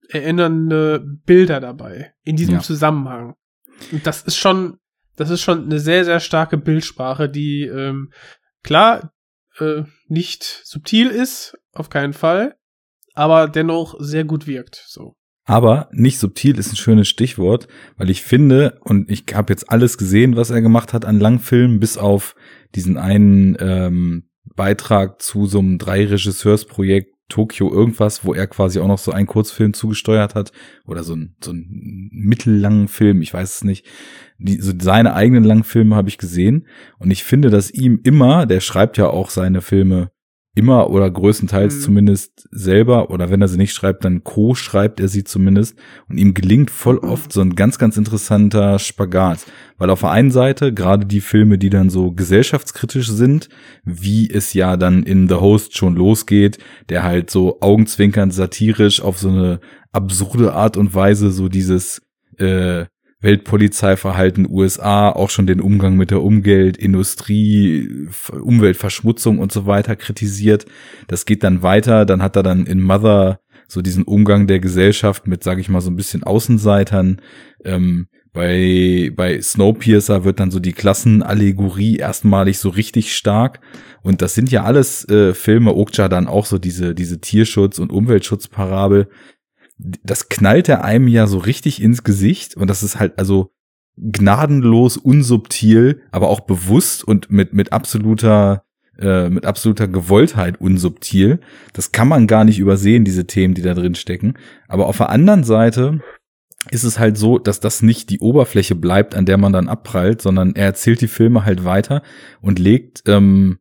erinnernde 0.10 1.00
Bilder 1.26 1.60
dabei 1.62 2.14
in 2.24 2.36
diesem 2.36 2.56
Ja. 2.56 2.62
Zusammenhang. 2.62 3.36
Und 3.92 4.06
das 4.06 4.22
ist 4.24 4.38
schon, 4.38 4.80
das 5.16 5.30
ist 5.30 5.42
schon 5.42 5.64
eine 5.66 5.80
sehr, 5.80 6.04
sehr 6.04 6.20
starke 6.20 6.58
Bildsprache, 6.58 7.30
die 7.30 7.64
ähm, 7.64 8.12
klar 8.64 9.14
äh, 9.60 9.84
nicht 10.08 10.44
subtil 10.64 11.08
ist, 11.08 11.58
auf 11.74 11.90
keinen 11.90 12.14
Fall, 12.14 12.56
aber 13.14 13.48
dennoch 13.48 13.96
sehr 14.00 14.24
gut 14.24 14.48
wirkt. 14.48 14.84
So. 14.88 15.16
Aber 15.46 15.90
nicht 15.92 16.20
subtil 16.20 16.58
ist 16.58 16.72
ein 16.72 16.78
schönes 16.78 17.08
Stichwort, 17.08 17.68
weil 17.98 18.10
ich 18.10 18.22
finde, 18.22 18.80
und 18.82 19.10
ich 19.10 19.26
habe 19.34 19.52
jetzt 19.52 19.70
alles 19.70 19.98
gesehen, 19.98 20.36
was 20.36 20.50
er 20.50 20.62
gemacht 20.62 20.94
hat 20.94 21.06
an 21.06 21.20
Langfilmen, 21.20 21.80
bis 21.80 21.98
auf 21.98 22.36
diesen 22.76 22.98
einen 22.98 23.58
ähm, 23.60 24.30
Beitrag 24.56 25.22
zu 25.22 25.48
so 25.48 25.60
einem 25.60 25.78
Drei-Regisseurs-Projekt 25.78 27.11
Tokio 27.32 27.74
irgendwas, 27.74 28.26
wo 28.26 28.34
er 28.34 28.46
quasi 28.48 28.80
auch 28.80 28.88
noch 28.88 29.00
so 29.00 29.12
einen 29.12 29.28
Kurzfilm 29.28 29.74
zugesteuert 29.74 30.36
hat 30.36 30.52
oder 30.86 31.04
so 31.04 31.16
ein, 31.16 31.36
so 31.44 31.52
ein 31.52 32.10
mittellangen 32.12 32.88
Film, 32.88 33.22
ich 33.22 33.34
weiß 33.34 33.56
es 33.56 33.64
nicht. 33.64 33.86
Die, 34.38 34.62
so 34.62 34.74
seine 34.80 35.16
eigenen 35.16 35.44
langen 35.44 35.64
Filme 35.64 35.96
habe 35.96 36.10
ich 36.10 36.18
gesehen 36.18 36.68
und 37.00 37.10
ich 37.12 37.24
finde, 37.24 37.50
dass 37.50 37.72
ihm 37.72 38.00
immer, 38.04 38.46
der 38.46 38.60
schreibt 38.60 38.98
ja 38.98 39.08
auch 39.08 39.30
seine 39.30 39.62
Filme 39.62 40.12
immer 40.54 40.90
oder 40.90 41.10
größtenteils 41.10 41.76
Mhm. 41.76 41.82
zumindest 41.82 42.48
selber 42.52 43.10
oder 43.10 43.30
wenn 43.30 43.42
er 43.42 43.48
sie 43.48 43.58
nicht 43.58 43.74
schreibt, 43.74 44.04
dann 44.04 44.24
co-schreibt 44.24 45.00
er 45.00 45.08
sie 45.08 45.24
zumindest. 45.24 45.78
Und 46.10 46.18
ihm 46.18 46.34
gelingt 46.34 46.72
voll 46.72 46.98
oft 46.98 47.32
so 47.32 47.42
ein 47.42 47.56
ganz, 47.56 47.78
ganz 47.78 47.96
interessanter 47.96 48.78
Spagat, 48.78 49.46
weil 49.78 49.90
auf 49.90 50.02
der 50.02 50.12
einen 50.12 50.32
Seite 50.32 50.74
gerade 50.74 51.06
die 51.06 51.22
Filme, 51.22 51.58
die 51.58 51.70
dann 51.70 51.90
so 51.90 52.12
gesellschaftskritisch 52.12 53.08
sind, 53.10 53.48
wie 53.86 54.30
es 54.30 54.54
ja 54.54 54.76
dann 54.76 55.04
in 55.04 55.30
The 55.30 55.36
Host 55.36 55.78
schon 55.78 55.96
losgeht, 55.96 56.58
der 56.90 57.04
halt 57.04 57.30
so 57.30 57.62
augenzwinkernd 57.62 58.34
satirisch 58.34 59.02
auf 59.02 59.20
so 59.20 59.30
eine 59.30 59.60
absurde 59.94 60.54
Art 60.54 60.76
und 60.76 60.94
Weise 60.94 61.32
so 61.32 61.48
dieses 61.48 62.02
äh, 62.38 62.86
Weltpolizeiverhalten 63.22 64.48
USA, 64.50 65.10
auch 65.10 65.30
schon 65.30 65.48
den 65.48 65.62
Umgang 65.62 65.96
mit 65.96 66.12
der 66.12 66.22
Umwelt, 66.22 66.78
Industrie, 66.78 68.08
Umweltverschmutzung 68.32 69.40
und 69.40 69.52
so 69.52 69.66
weiter 69.66 69.96
kritisiert. 69.96 70.66
Das 71.08 71.26
geht 71.26 71.44
dann 71.44 71.62
weiter, 71.64 72.06
dann 72.06 72.22
hat 72.22 72.36
er 72.36 72.44
dann 72.44 72.66
in 72.66 72.82
Mother 72.82 73.40
so 73.68 73.82
diesen 73.82 74.04
Umgang 74.04 74.48
der 74.48 74.60
Gesellschaft 74.60 75.28
mit, 75.28 75.44
sage 75.44 75.62
ich 75.62 75.70
mal, 75.70 75.82
so 75.82 75.90
ein 75.90 75.96
bisschen 75.96 76.24
Außenseitern. 76.24 77.22
Ähm, 77.64 78.08
bei, 78.34 79.12
bei 79.16 79.42
Snowpiercer 79.42 80.24
wird 80.24 80.40
dann 80.40 80.52
so 80.52 80.60
die 80.60 80.74
Klassenallegorie 80.74 81.98
erstmalig 81.98 82.60
so 82.60 82.70
richtig 82.70 83.16
stark. 83.16 83.60
Und 84.04 84.22
das 84.22 84.36
sind 84.36 84.52
ja 84.52 84.64
alles 84.64 85.08
äh, 85.10 85.34
Filme, 85.34 85.76
Okja 85.76 86.10
dann 86.10 86.28
auch 86.28 86.46
so 86.46 86.58
diese, 86.58 86.96
diese 86.96 87.20
Tierschutz- 87.20 87.80
und 87.80 87.92
Umweltschutzparabel. 87.92 89.10
Das 90.04 90.30
knallt 90.30 90.70
er 90.70 90.84
einem 90.84 91.08
ja 91.08 91.28
so 91.28 91.38
richtig 91.38 91.82
ins 91.82 92.04
Gesicht. 92.04 92.56
Und 92.56 92.70
das 92.70 92.84
ist 92.84 93.00
halt 93.00 93.18
also 93.18 93.52
gnadenlos, 93.98 94.98
unsubtil, 94.98 96.02
aber 96.12 96.30
auch 96.30 96.42
bewusst 96.42 97.04
und 97.04 97.32
mit, 97.32 97.54
mit 97.54 97.74
absoluter, 97.74 98.64
äh, 98.98 99.30
mit 99.30 99.46
absoluter 99.46 99.88
Gewolltheit 99.88 100.60
unsubtil. 100.62 101.40
Das 101.74 101.92
kann 101.92 102.08
man 102.08 102.28
gar 102.28 102.44
nicht 102.44 102.60
übersehen, 102.60 103.06
diese 103.06 103.28
Themen, 103.28 103.54
die 103.54 103.62
da 103.62 103.74
drin 103.74 103.96
stecken. 103.96 104.36
Aber 104.68 104.88
auf 104.88 104.98
der 104.98 105.10
anderen 105.10 105.44
Seite 105.44 106.02
ist 106.70 106.84
es 106.84 107.00
halt 107.00 107.18
so, 107.18 107.40
dass 107.40 107.60
das 107.60 107.82
nicht 107.82 108.10
die 108.10 108.20
Oberfläche 108.20 108.76
bleibt, 108.76 109.16
an 109.16 109.26
der 109.26 109.38
man 109.38 109.52
dann 109.52 109.68
abprallt, 109.68 110.22
sondern 110.22 110.56
er 110.56 110.66
erzählt 110.66 111.02
die 111.02 111.08
Filme 111.08 111.44
halt 111.44 111.66
weiter 111.66 112.04
und 112.40 112.60
legt 112.60 113.04
ähm, 113.08 113.58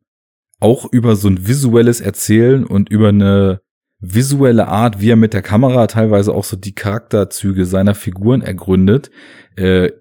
auch 0.59 0.91
über 0.91 1.15
so 1.15 1.27
ein 1.27 1.47
visuelles 1.47 1.99
Erzählen 1.99 2.63
und 2.63 2.89
über 2.89 3.09
eine 3.09 3.61
visuelle 4.01 4.67
Art, 4.67 4.99
wie 4.99 5.11
er 5.11 5.15
mit 5.15 5.33
der 5.33 5.43
Kamera 5.43 5.87
teilweise 5.87 6.33
auch 6.33 6.43
so 6.43 6.57
die 6.57 6.73
Charakterzüge 6.73 7.65
seiner 7.65 7.95
Figuren 7.95 8.41
ergründet, 8.41 9.11
äh, 9.55 9.91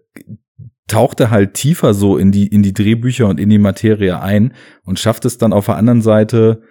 taucht 0.88 1.20
er 1.20 1.30
halt 1.30 1.54
tiefer 1.54 1.94
so 1.94 2.16
in 2.16 2.32
die 2.32 2.48
in 2.48 2.62
die 2.62 2.72
Drehbücher 2.72 3.28
und 3.28 3.38
in 3.38 3.50
die 3.50 3.58
Materie 3.58 4.20
ein 4.20 4.54
und 4.84 4.98
schafft 4.98 5.24
es 5.24 5.38
dann 5.38 5.52
auf 5.52 5.66
der 5.66 5.76
anderen 5.76 6.02
Seite 6.02 6.62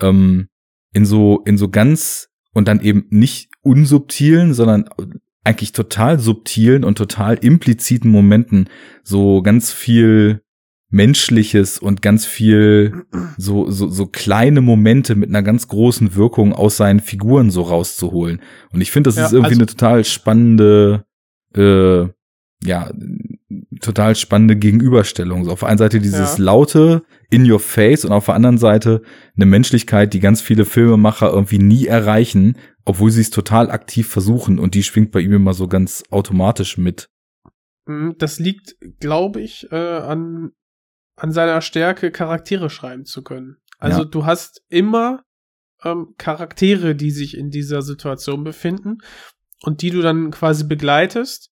ähm, 0.00 0.48
in 0.92 1.04
so 1.04 1.42
in 1.44 1.58
so 1.58 1.68
ganz 1.68 2.28
und 2.52 2.66
dann 2.66 2.80
eben 2.80 3.06
nicht 3.10 3.50
unsubtilen, 3.62 4.54
sondern 4.54 4.88
eigentlich 5.44 5.72
total 5.72 6.18
subtilen 6.18 6.82
und 6.84 6.98
total 6.98 7.36
impliziten 7.36 8.10
Momenten 8.10 8.68
so 9.04 9.42
ganz 9.42 9.70
viel 9.72 10.42
Menschliches 10.90 11.78
und 11.78 12.00
ganz 12.02 12.24
viel 12.26 13.04
so, 13.36 13.70
so, 13.70 13.88
so 13.88 14.06
kleine 14.06 14.60
Momente 14.60 15.14
mit 15.14 15.28
einer 15.28 15.42
ganz 15.42 15.68
großen 15.68 16.14
Wirkung 16.14 16.52
aus 16.52 16.76
seinen 16.76 17.00
Figuren 17.00 17.50
so 17.50 17.62
rauszuholen. 17.62 18.40
Und 18.72 18.80
ich 18.80 18.90
finde, 18.90 19.08
das 19.08 19.16
Ja, 19.16 19.26
ist 19.26 19.32
irgendwie 19.32 19.50
also- 19.50 19.60
eine 19.60 19.66
total 19.66 20.04
spannende, 20.04 21.04
äh, 21.54 22.06
ja, 22.64 22.90
total 23.80 24.16
spannende 24.16 24.56
Gegenüberstellung. 24.56 25.44
So 25.44 25.52
auf 25.52 25.60
der 25.60 25.68
einen 25.68 25.78
Seite 25.78 26.00
dieses 26.00 26.38
Ja. 26.38 26.44
laute 26.44 27.02
in 27.30 27.48
your 27.48 27.60
face 27.60 28.04
und 28.04 28.10
auf 28.12 28.24
der 28.26 28.34
anderen 28.34 28.58
Seite 28.58 29.02
eine 29.36 29.46
Menschlichkeit, 29.46 30.12
die 30.12 30.20
ganz 30.20 30.40
viele 30.40 30.64
Filmemacher 30.64 31.30
irgendwie 31.30 31.58
nie 31.60 31.86
erreichen, 31.86 32.56
obwohl 32.84 33.10
sie 33.12 33.20
es 33.20 33.30
total 33.30 33.70
aktiv 33.70 34.08
versuchen 34.08 34.58
und 34.58 34.74
die 34.74 34.82
schwingt 34.82 35.12
bei 35.12 35.20
ihm 35.20 35.32
immer 35.34 35.54
so 35.54 35.68
ganz 35.68 36.02
automatisch 36.10 36.78
mit. 36.78 37.08
Mm, 37.86 38.10
Das 38.18 38.40
liegt, 38.40 38.74
glaube 38.98 39.40
ich, 39.40 39.68
äh, 39.70 39.76
an, 39.76 40.50
an 41.18 41.32
seiner 41.32 41.60
Stärke, 41.60 42.10
Charaktere 42.10 42.70
schreiben 42.70 43.04
zu 43.04 43.22
können. 43.22 43.56
Also 43.78 44.02
Ja. 44.02 44.08
du 44.08 44.26
hast 44.26 44.62
immer 44.68 45.22
ähm, 45.84 46.14
Charaktere, 46.18 46.94
die 46.94 47.10
sich 47.10 47.36
in 47.36 47.50
dieser 47.50 47.82
Situation 47.82 48.44
befinden 48.44 48.98
und 49.62 49.82
die 49.82 49.90
du 49.90 50.02
dann 50.02 50.30
quasi 50.30 50.64
begleitest. 50.64 51.50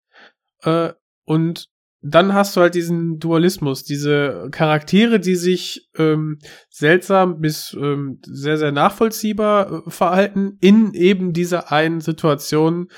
Äh, 0.63 0.93
und 1.25 1.69
dann 2.03 2.33
hast 2.33 2.57
du 2.57 2.63
halt 2.63 2.75
diesen 2.75 3.19
Dualismus, 3.19 3.85
diese 3.85 4.49
Charaktere, 4.51 5.21
die 5.21 5.37
sich 5.37 5.91
ähm, 5.97 6.39
seltsam 6.71 7.41
bis 7.41 7.75
ähm, 7.75 8.21
sehr, 8.23 8.57
sehr 8.57 8.73
nachvollziehbar 8.73 9.85
äh, 9.87 9.91
verhalten 9.91 10.57
in 10.61 10.95
eben 10.95 11.35
dieser 11.35 11.73
einen 11.73 12.01
Situation, 12.01 12.89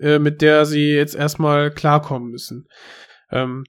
äh, 0.00 0.18
mit 0.18 0.42
der 0.42 0.66
sie 0.66 0.90
jetzt 0.92 1.14
erstmal 1.14 1.70
klarkommen 1.70 2.30
müssen. 2.30 2.68
Ähm, 3.30 3.64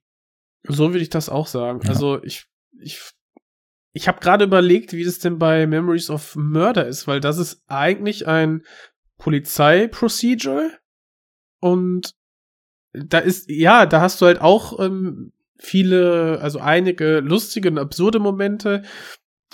so 0.64 0.89
würde 0.91 1.03
ich 1.03 1.09
das 1.09 1.30
auch 1.30 1.47
sagen. 1.47 1.82
Ja. 1.84 1.89
Also 1.89 2.24
ich, 2.24 2.45
ich, 2.80 3.01
ich 3.91 4.07
habe 4.07 4.20
gerade 4.20 4.45
überlegt, 4.45 4.93
wie 4.93 5.03
das 5.03 5.20
denn 5.20 5.38
bei 5.39 5.68
Memories 5.68 6.09
of 6.09 6.36
Murder 6.36 6.88
ist, 6.88 7.07
weil 7.07 7.20
das 7.20 7.38
ist 7.38 7.64
eigentlich 7.68 8.28
ein 8.28 8.64
Polizeiprocedural 9.18 10.80
und 11.59 12.16
da 12.93 13.20
ist, 13.20 13.49
ja, 13.49 13.86
da 13.86 14.01
hast 14.01 14.22
du 14.22 14.26
halt 14.26 14.39
auch 14.41 14.80
ähm, 14.80 15.34
viele, 15.57 16.39
also 16.41 16.59
einige 16.59 17.20
lustige 17.20 17.70
und 17.70 17.80
absurde 17.80 18.20
Momente, 18.20 18.84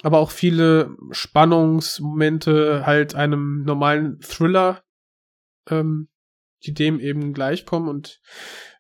aber 0.02 0.20
auch 0.20 0.32
viele 0.32 0.96
Spannungsmomente 1.12 2.86
halt 2.86 3.16
einem 3.16 3.64
normalen 3.64 4.20
Thriller, 4.20 4.84
ähm, 5.70 6.10
die 6.64 6.74
dem 6.74 7.00
eben 7.00 7.34
gleichkommen 7.34 7.90
und 7.90 8.22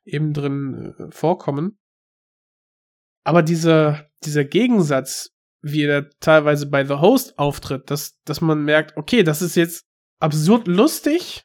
eben 0.03 0.33
drin 0.33 0.95
äh, 0.97 1.11
vorkommen. 1.11 1.78
Aber 3.29 3.43
dieser, 3.43 4.09
dieser 4.23 4.43
Gegensatz, 4.43 5.35
wie 5.61 5.83
er 5.83 6.09
teilweise 6.19 6.65
bei 6.65 6.83
The 6.83 6.95
Host 6.95 7.37
auftritt, 7.37 7.91
dass, 7.91 8.19
dass 8.25 8.41
man 8.41 8.63
merkt, 8.63 8.97
okay, 8.97 9.21
das 9.21 9.43
ist 9.43 9.53
jetzt 9.53 9.85
absurd 10.19 10.67
lustig 10.67 11.43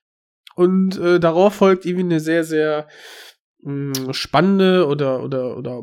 und 0.54 0.96
äh, 0.96 1.20
darauf 1.20 1.56
folgt 1.56 1.84
irgendwie 1.84 2.06
eine 2.06 2.20
sehr, 2.20 2.42
sehr 2.42 2.88
mh, 3.64 4.14
spannende 4.14 4.86
oder, 4.86 5.22
oder, 5.22 5.58
oder 5.58 5.82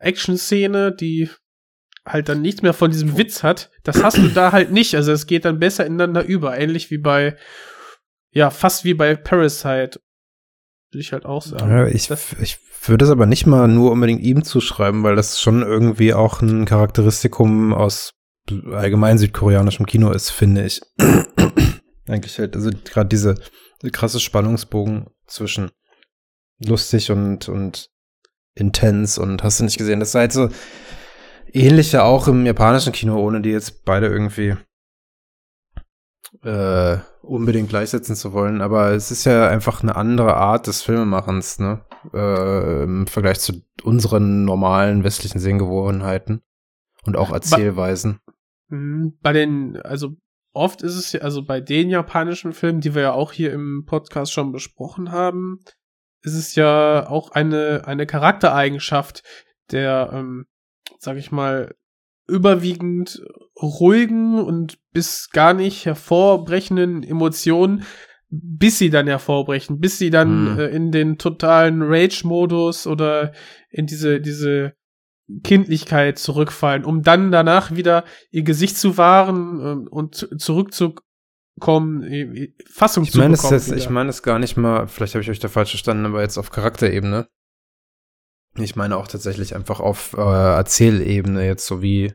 Action-Szene, 0.00 0.94
die 0.94 1.30
halt 2.04 2.28
dann 2.28 2.42
nichts 2.42 2.60
mehr 2.60 2.74
von 2.74 2.90
diesem 2.90 3.16
Witz 3.16 3.42
hat, 3.42 3.70
das 3.84 4.02
hast 4.02 4.18
du 4.18 4.28
da 4.28 4.52
halt 4.52 4.70
nicht. 4.70 4.94
Also 4.96 5.12
es 5.12 5.26
geht 5.26 5.46
dann 5.46 5.58
besser 5.58 5.86
ineinander 5.86 6.26
über, 6.26 6.58
ähnlich 6.58 6.90
wie 6.90 6.98
bei, 6.98 7.38
ja, 8.32 8.50
fast 8.50 8.84
wie 8.84 8.92
bei 8.92 9.16
Parasite. 9.16 9.98
Würde 10.92 11.00
ich 11.00 11.12
halt 11.12 11.24
auch 11.24 11.40
sagen. 11.40 11.70
Ja, 11.70 11.86
ich, 11.86 12.10
ich 12.40 12.58
würde 12.86 13.06
es 13.06 13.10
aber 13.10 13.24
nicht 13.24 13.46
mal 13.46 13.66
nur 13.66 13.92
unbedingt 13.92 14.22
ihm 14.22 14.44
zuschreiben, 14.44 15.02
weil 15.02 15.16
das 15.16 15.40
schon 15.40 15.62
irgendwie 15.62 16.12
auch 16.12 16.42
ein 16.42 16.66
Charakteristikum 16.66 17.72
aus 17.72 18.12
allgemein 18.70 19.16
südkoreanischem 19.16 19.86
Kino 19.86 20.10
ist, 20.10 20.28
finde 20.30 20.66
ich. 20.66 20.82
Eigentlich 22.08 22.38
halt, 22.38 22.56
also 22.56 22.70
gerade 22.84 23.08
diese 23.08 23.36
krasse 23.90 24.20
Spannungsbogen 24.20 25.06
zwischen 25.26 25.70
lustig 26.58 27.10
und, 27.10 27.48
und 27.48 27.88
intens 28.54 29.16
und 29.16 29.42
hast 29.42 29.60
du 29.60 29.64
nicht 29.64 29.78
gesehen, 29.78 30.00
das 30.00 30.10
ist 30.10 30.14
halt 30.14 30.32
so 30.32 30.50
ähnlich 31.52 31.92
ja 31.92 32.02
auch 32.02 32.28
im 32.28 32.44
japanischen 32.44 32.92
Kino, 32.92 33.18
ohne 33.18 33.40
die 33.40 33.50
jetzt 33.50 33.84
beide 33.86 34.08
irgendwie 34.08 34.56
äh, 36.42 36.96
unbedingt 37.22 37.68
gleichsetzen 37.68 38.16
zu 38.16 38.32
wollen, 38.32 38.60
aber 38.60 38.90
es 38.92 39.10
ist 39.10 39.24
ja 39.24 39.48
einfach 39.48 39.82
eine 39.82 39.96
andere 39.96 40.36
Art 40.36 40.66
des 40.66 40.82
Filmemachens, 40.82 41.58
ne? 41.58 41.84
Äh, 42.12 42.82
Im 42.84 43.06
Vergleich 43.06 43.38
zu 43.40 43.62
unseren 43.84 44.44
normalen 44.44 45.04
westlichen 45.04 45.38
Sehgewohnheiten 45.38 46.42
und 47.04 47.16
auch 47.16 47.30
Erzählweisen. 47.32 48.20
Mhm, 48.68 49.18
Bei 49.22 49.32
den, 49.32 49.80
also 49.82 50.16
oft 50.52 50.82
ist 50.82 50.96
es 50.96 51.12
ja, 51.12 51.20
also 51.20 51.44
bei 51.44 51.60
den 51.60 51.90
japanischen 51.90 52.52
Filmen, 52.52 52.80
die 52.80 52.94
wir 52.94 53.02
ja 53.02 53.12
auch 53.12 53.32
hier 53.32 53.52
im 53.52 53.84
Podcast 53.86 54.32
schon 54.32 54.52
besprochen 54.52 55.12
haben, 55.12 55.60
ist 56.22 56.34
es 56.34 56.54
ja 56.54 57.08
auch 57.08 57.30
eine, 57.32 57.82
eine 57.86 58.06
Charaktereigenschaft 58.06 59.22
der, 59.70 60.10
ähm, 60.12 60.46
sag 60.98 61.16
ich 61.16 61.32
mal, 61.32 61.74
überwiegend 62.28 63.22
ruhigen 63.60 64.38
und 64.40 64.78
bis 64.92 65.30
gar 65.30 65.54
nicht 65.54 65.84
hervorbrechenden 65.86 67.02
Emotionen, 67.02 67.84
bis 68.30 68.78
sie 68.78 68.90
dann 68.90 69.06
hervorbrechen, 69.06 69.78
bis 69.78 69.98
sie 69.98 70.10
dann 70.10 70.52
Mhm. 70.54 70.58
äh, 70.58 70.66
in 70.68 70.90
den 70.92 71.18
totalen 71.18 71.82
Rage-Modus 71.82 72.86
oder 72.86 73.32
in 73.70 73.86
diese, 73.86 74.20
diese 74.20 74.72
Kindlichkeit 75.44 76.18
zurückfallen, 76.18 76.84
um 76.84 77.02
dann 77.02 77.30
danach 77.30 77.74
wieder 77.74 78.04
ihr 78.30 78.42
Gesicht 78.42 78.76
zu 78.76 78.96
wahren 78.98 79.60
ähm, 79.62 79.88
und 79.90 80.14
zu- 80.14 80.36
zurückzukommen, 80.36 82.02
äh, 82.04 82.52
Fassung 82.70 83.04
Ich 83.04 83.12
zu 83.12 83.18
meine 83.18 83.34
es 83.34 83.42
bekommen. 83.42 83.58
jetzt, 83.60 83.72
ich 83.72 83.90
meine 83.90 84.10
es 84.10 84.22
gar 84.22 84.38
nicht 84.38 84.56
mal, 84.56 84.86
vielleicht 84.88 85.14
habe 85.14 85.22
ich 85.22 85.30
euch 85.30 85.38
da 85.38 85.48
falsch 85.48 85.70
verstanden, 85.70 86.06
aber 86.06 86.22
jetzt 86.22 86.38
auf 86.38 86.50
Charakterebene. 86.50 87.28
Ich 88.58 88.76
meine 88.76 88.96
auch 88.96 89.08
tatsächlich 89.08 89.54
einfach 89.54 89.80
auf 89.80 90.14
äh, 90.16 90.20
Erzählebene, 90.20 91.46
jetzt 91.46 91.66
so 91.66 91.80
wie 91.82 92.12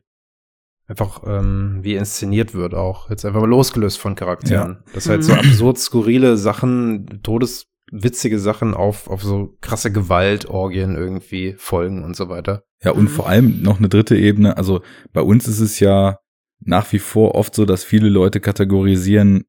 einfach 0.88 1.24
ähm, 1.26 1.80
wie 1.82 1.96
inszeniert 1.96 2.54
wird 2.54 2.74
auch. 2.74 3.10
Jetzt 3.10 3.26
einfach 3.26 3.42
mal 3.42 3.50
losgelöst 3.50 3.98
von 4.00 4.16
Charakteren. 4.16 4.84
Das 4.94 5.10
halt 5.10 5.24
so 5.24 5.34
Mhm. 5.34 5.40
absurd 5.40 5.78
skurrile 5.80 6.38
Sachen, 6.38 7.22
todeswitzige 7.24 8.40
Sachen 8.40 8.74
auf, 8.74 9.10
auf 9.10 9.24
so 9.24 9.58
krasse 9.62 9.92
Gewaltorgien 9.92 10.96
irgendwie 10.96 11.56
folgen 11.58 12.04
und 12.04 12.16
so 12.16 12.30
weiter. 12.30 12.64
Ja, 12.84 12.92
und 12.92 13.06
Mhm. 13.06 13.10
vor 13.10 13.28
allem 13.28 13.62
noch 13.64 13.80
eine 13.80 13.90
dritte 13.90 14.16
Ebene. 14.16 14.56
Also 14.58 14.82
bei 15.14 15.22
uns 15.22 15.48
ist 15.48 15.60
es 15.60 15.80
ja 15.80 16.20
nach 16.60 16.92
wie 16.94 17.00
vor 17.00 17.36
oft 17.36 17.54
so, 17.56 17.66
dass 17.66 17.84
viele 17.84 18.10
Leute 18.10 18.40
kategorisieren, 18.40 19.44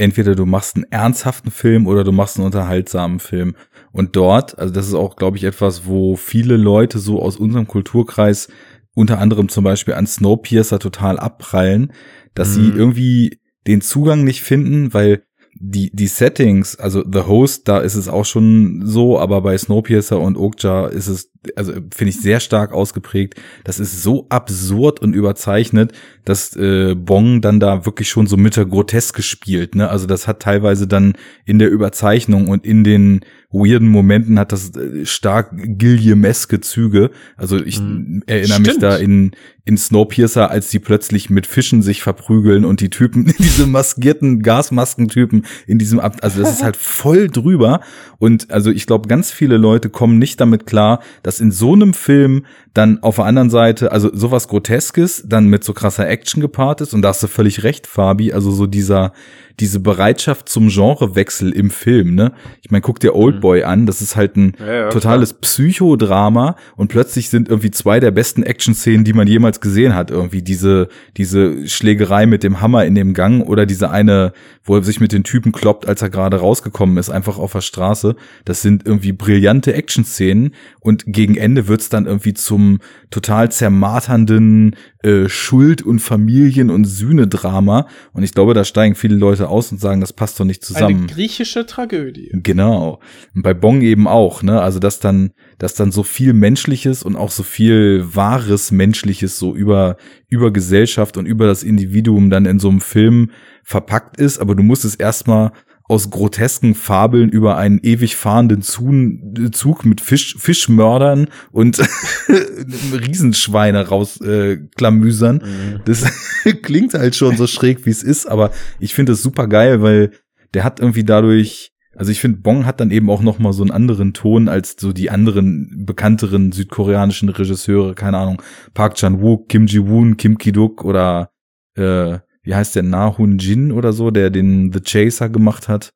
entweder 0.00 0.34
du 0.34 0.46
machst 0.46 0.76
einen 0.76 0.84
ernsthaften 0.90 1.50
Film 1.50 1.86
oder 1.86 2.04
du 2.04 2.12
machst 2.12 2.36
einen 2.36 2.46
unterhaltsamen 2.46 3.20
Film. 3.20 3.54
Und 3.92 4.16
dort, 4.16 4.58
also 4.58 4.72
das 4.72 4.88
ist 4.88 4.94
auch, 4.94 5.16
glaube 5.16 5.36
ich, 5.36 5.44
etwas, 5.44 5.86
wo 5.86 6.16
viele 6.16 6.56
Leute 6.56 6.98
so 6.98 7.20
aus 7.20 7.36
unserem 7.36 7.66
Kulturkreis 7.66 8.48
unter 8.94 9.18
anderem 9.18 9.48
zum 9.48 9.64
Beispiel 9.64 9.94
an 9.94 10.06
Snowpiercer 10.06 10.78
total 10.78 11.18
abprallen, 11.18 11.92
dass 12.34 12.54
sie 12.54 12.70
Mhm. 12.70 12.76
irgendwie 12.76 13.40
den 13.66 13.80
Zugang 13.80 14.24
nicht 14.24 14.42
finden, 14.42 14.92
weil 14.94 15.22
die, 15.54 15.90
die 15.92 16.06
Settings, 16.06 16.76
also 16.76 17.04
The 17.10 17.22
Host, 17.26 17.68
da 17.68 17.78
ist 17.78 17.96
es 17.96 18.08
auch 18.08 18.24
schon 18.24 18.82
so, 18.84 19.18
aber 19.18 19.42
bei 19.42 19.58
Snowpiercer 19.58 20.18
und 20.18 20.36
Okja 20.36 20.86
ist 20.86 21.08
es, 21.08 21.30
also 21.56 21.72
finde 21.72 22.10
ich 22.10 22.20
sehr 22.20 22.40
stark 22.40 22.72
ausgeprägt. 22.72 23.34
Das 23.64 23.80
ist 23.80 24.02
so 24.02 24.26
absurd 24.28 25.00
und 25.00 25.14
überzeichnet, 25.14 25.92
dass 26.24 26.54
äh, 26.56 26.94
Bong 26.94 27.40
dann 27.40 27.60
da 27.60 27.86
wirklich 27.86 28.08
schon 28.10 28.26
so 28.26 28.36
mit 28.36 28.56
der 28.56 28.66
Groteske 28.66 29.22
spielt. 29.22 29.74
Ne? 29.74 29.88
Also 29.88 30.06
das 30.06 30.28
hat 30.28 30.40
teilweise 30.40 30.86
dann 30.86 31.14
in 31.46 31.58
der 31.58 31.70
Überzeichnung 31.70 32.48
und 32.48 32.64
in 32.66 32.84
den 32.84 33.20
weirden 33.52 33.88
Momenten 33.88 34.38
hat 34.38 34.52
das 34.52 34.76
äh, 34.76 35.04
stark 35.06 35.50
Gilliameske 35.54 36.60
Züge. 36.60 37.10
Also 37.36 37.56
ich 37.56 37.80
Mhm. 37.80 38.22
erinnere 38.26 38.60
mich 38.60 38.68
Stimmt. 38.68 38.82
da 38.82 38.96
in, 38.96 39.32
in 39.64 39.76
Snowpiercer, 39.76 40.50
als 40.50 40.70
die 40.70 40.78
plötzlich 40.78 41.30
mit 41.30 41.46
Fischen 41.46 41.82
sich 41.82 42.02
verprügeln 42.02 42.64
und 42.64 42.80
die 42.80 42.90
Typen, 42.90 43.24
diese 43.38 43.66
maskierten 43.66 44.42
Gasmaskentypen 44.42 45.46
in 45.66 45.78
diesem 45.78 45.98
Ab, 46.00 46.18
also 46.22 46.42
das 46.42 46.52
ist 46.52 46.62
halt 46.62 46.76
voll 47.00 47.28
drüber. 47.28 47.80
Und 48.18 48.50
also 48.50 48.70
ich 48.70 48.86
glaube, 48.86 49.08
ganz 49.08 49.30
viele 49.32 49.56
Leute 49.56 49.88
kommen 49.88 50.18
nicht 50.18 50.40
damit 50.40 50.66
klar, 50.66 51.00
dass 51.22 51.29
in 51.38 51.52
so 51.52 51.74
einem 51.74 51.94
Film 51.94 52.44
dann 52.74 53.02
auf 53.02 53.16
der 53.16 53.24
anderen 53.26 53.50
Seite, 53.50 53.92
also 53.92 54.10
sowas 54.12 54.48
Groteskes, 54.48 55.24
dann 55.26 55.46
mit 55.46 55.64
so 55.64 55.72
krasser 55.72 56.08
Action 56.08 56.40
gepaart 56.40 56.80
ist. 56.80 56.94
Und 56.94 57.02
da 57.02 57.08
hast 57.08 57.22
du 57.22 57.26
völlig 57.26 57.62
recht, 57.62 57.86
Fabi. 57.86 58.32
Also 58.32 58.50
so 58.52 58.66
dieser, 58.66 59.12
diese 59.58 59.80
Bereitschaft 59.80 60.48
zum 60.48 60.68
Genrewechsel 60.68 61.52
im 61.52 61.70
Film, 61.70 62.14
ne? 62.14 62.32
Ich 62.62 62.70
meine, 62.70 62.80
guck 62.80 63.00
dir 63.00 63.14
Oldboy 63.14 63.64
an, 63.64 63.86
das 63.86 64.00
ist 64.00 64.16
halt 64.16 64.36
ein 64.36 64.54
Ja, 64.58 64.72
ja, 64.72 64.88
totales 64.88 65.34
Psychodrama 65.34 66.56
und 66.76 66.88
plötzlich 66.88 67.28
sind 67.28 67.48
irgendwie 67.48 67.70
zwei 67.70 68.00
der 68.00 68.10
besten 68.10 68.42
Action-Szenen, 68.42 69.04
die 69.04 69.12
man 69.12 69.26
jemals 69.26 69.60
gesehen 69.60 69.94
hat. 69.94 70.10
Irgendwie 70.10 70.42
diese, 70.42 70.88
diese 71.16 71.68
Schlägerei 71.68 72.26
mit 72.26 72.42
dem 72.42 72.60
Hammer 72.60 72.84
in 72.86 72.94
dem 72.94 73.12
Gang 73.14 73.46
oder 73.46 73.66
diese 73.66 73.90
eine, 73.90 74.32
wo 74.64 74.76
er 74.76 74.82
sich 74.82 75.00
mit 75.00 75.12
den 75.12 75.24
Typen 75.24 75.52
kloppt, 75.52 75.86
als 75.86 76.02
er 76.02 76.10
gerade 76.10 76.38
rausgekommen 76.38 76.96
ist, 76.96 77.10
einfach 77.10 77.36
auf 77.36 77.52
der 77.52 77.60
Straße. 77.60 78.16
Das 78.44 78.62
sind 78.62 78.86
irgendwie 78.86 79.12
brillante 79.12 79.74
Action-Szenen 79.74 80.54
und 80.80 81.04
gegen 81.20 81.36
Ende 81.36 81.68
wird's 81.68 81.90
dann 81.90 82.06
irgendwie 82.06 82.32
zum 82.32 82.78
total 83.10 83.52
zermarternden 83.52 84.74
äh, 85.02 85.28
Schuld- 85.28 85.82
und 85.82 85.98
Familien- 85.98 86.70
und 86.70 86.86
Sühnedrama. 86.86 87.88
Und 88.14 88.22
ich 88.22 88.32
glaube, 88.32 88.54
da 88.54 88.64
steigen 88.64 88.94
viele 88.94 89.16
Leute 89.16 89.50
aus 89.50 89.70
und 89.70 89.78
sagen, 89.82 90.00
das 90.00 90.14
passt 90.14 90.40
doch 90.40 90.46
nicht 90.46 90.64
zusammen. 90.64 90.96
Eine 90.96 91.06
griechische 91.08 91.66
Tragödie. 91.66 92.30
Genau. 92.32 93.00
Und 93.34 93.42
bei 93.42 93.52
Bong 93.52 93.82
eben 93.82 94.08
auch, 94.08 94.42
ne? 94.42 94.62
Also, 94.62 94.78
dass 94.78 94.98
dann, 94.98 95.32
dass 95.58 95.74
dann 95.74 95.92
so 95.92 96.04
viel 96.04 96.32
Menschliches 96.32 97.02
und 97.02 97.16
auch 97.16 97.32
so 97.32 97.42
viel 97.42 98.06
wahres 98.14 98.70
Menschliches 98.70 99.38
so 99.38 99.54
über, 99.54 99.98
über 100.30 100.50
Gesellschaft 100.50 101.18
und 101.18 101.26
über 101.26 101.46
das 101.46 101.62
Individuum 101.62 102.30
dann 102.30 102.46
in 102.46 102.58
so 102.58 102.70
einem 102.70 102.80
Film 102.80 103.30
verpackt 103.62 104.16
ist, 104.16 104.38
aber 104.38 104.54
du 104.54 104.62
musst 104.62 104.86
es 104.86 104.94
erstmal 104.94 105.52
aus 105.90 106.08
grotesken 106.08 106.76
Fabeln 106.76 107.30
über 107.30 107.56
einen 107.56 107.80
ewig 107.82 108.14
fahrenden 108.14 108.62
Zug 108.62 109.84
mit 109.84 110.00
Fisch, 110.00 110.36
Fischmördern 110.38 111.26
und 111.50 111.80
Riesenschweine 112.28 113.88
rausklamüsern. 113.88 115.40
Äh. 115.40 115.44
Mhm. 115.44 115.80
Das 115.84 116.04
klingt 116.62 116.94
halt 116.94 117.16
schon 117.16 117.36
so 117.36 117.48
schräg, 117.48 117.86
wie 117.86 117.90
es 117.90 118.04
ist, 118.04 118.26
aber 118.26 118.52
ich 118.78 118.94
finde 118.94 119.12
es 119.12 119.22
super 119.22 119.48
geil, 119.48 119.82
weil 119.82 120.12
der 120.54 120.62
hat 120.62 120.78
irgendwie 120.78 121.02
dadurch, 121.02 121.72
also 121.96 122.12
ich 122.12 122.20
finde, 122.20 122.38
Bong 122.38 122.66
hat 122.66 122.78
dann 122.78 122.92
eben 122.92 123.10
auch 123.10 123.22
noch 123.22 123.40
mal 123.40 123.52
so 123.52 123.64
einen 123.64 123.72
anderen 123.72 124.14
Ton 124.14 124.48
als 124.48 124.76
so 124.78 124.92
die 124.92 125.10
anderen 125.10 125.86
bekannteren 125.86 126.52
südkoreanischen 126.52 127.30
Regisseure, 127.30 127.96
keine 127.96 128.18
Ahnung, 128.18 128.40
Park 128.74 128.94
Chan-wook, 128.94 129.48
Kim 129.48 129.66
Ji-woon, 129.66 130.16
Kim 130.16 130.38
Ki-duk 130.38 130.84
oder 130.84 131.32
äh, 131.74 132.20
wie 132.42 132.54
heißt 132.54 132.74
der, 132.76 132.82
Na 132.82 133.16
Hun 133.16 133.38
Jin 133.38 133.72
oder 133.72 133.92
so, 133.92 134.10
der 134.10 134.30
den 134.30 134.72
The 134.72 134.80
Chaser 134.80 135.28
gemacht 135.28 135.68
hat. 135.68 135.92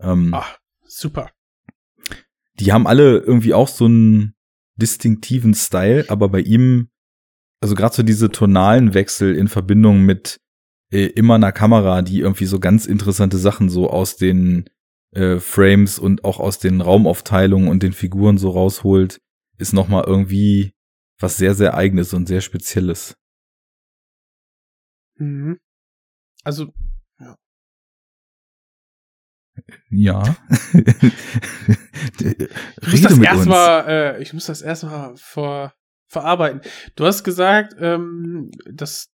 Ähm, 0.00 0.32
Ah, 0.34 0.46
super. 0.84 1.30
die 2.60 2.72
haben 2.72 2.86
alle 2.86 3.18
irgendwie 3.18 3.54
auch 3.54 3.68
so 3.68 3.86
einen 3.86 4.34
distinktiven 4.76 5.54
Style, 5.54 6.04
aber 6.08 6.28
bei 6.28 6.40
ihm, 6.40 6.88
also 7.60 7.74
gerade 7.74 7.94
so 7.94 8.02
diese 8.02 8.30
tonalen 8.30 8.94
Wechsel 8.94 9.34
in 9.34 9.48
Verbindung 9.48 10.02
mit 10.02 10.38
äh, 10.92 11.06
immer 11.06 11.36
einer 11.36 11.52
Kamera, 11.52 12.02
die 12.02 12.20
irgendwie 12.20 12.46
so 12.46 12.60
ganz 12.60 12.86
interessante 12.86 13.38
Sachen 13.38 13.68
so 13.70 13.88
aus 13.90 14.16
den 14.16 14.68
äh, 15.12 15.38
Frames 15.38 15.98
und 15.98 16.24
auch 16.24 16.40
aus 16.40 16.58
den 16.58 16.80
Raumaufteilungen 16.82 17.68
und 17.68 17.82
den 17.82 17.92
Figuren 17.92 18.36
so 18.38 18.50
rausholt, 18.50 19.18
ist 19.58 19.72
noch 19.72 19.88
mal 19.88 20.04
irgendwie 20.04 20.72
was 21.18 21.38
sehr, 21.38 21.54
sehr 21.54 21.74
eigenes 21.74 22.12
und 22.12 22.28
sehr 22.28 22.42
spezielles. 22.42 23.16
Mhm. 25.18 25.58
Also, 26.46 26.72
Ja. 29.90 30.22
ich 32.82 32.92
muss 32.92 33.02
das 33.02 33.18
erstmal, 33.18 33.88
äh, 33.88 34.22
ich 34.22 34.32
muss 34.32 34.46
das 34.46 34.62
erstmal 34.62 35.16
vor, 35.16 35.74
verarbeiten. 36.06 36.60
Du 36.94 37.04
hast 37.04 37.24
gesagt, 37.24 37.74
ähm, 37.80 38.52
dass, 38.70 39.08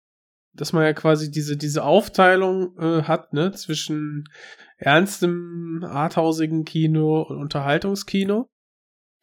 dass 0.53 0.73
man 0.73 0.85
ja 0.85 0.93
quasi 0.93 1.29
diese, 1.29 1.55
diese 1.55 1.83
Aufteilung 1.83 2.75
äh, 2.79 3.03
hat, 3.03 3.31
ne, 3.31 3.51
zwischen 3.51 4.23
ernstem, 4.77 5.85
arthausigen 5.87 6.65
Kino 6.65 7.21
und 7.21 7.37
Unterhaltungskino. 7.37 8.49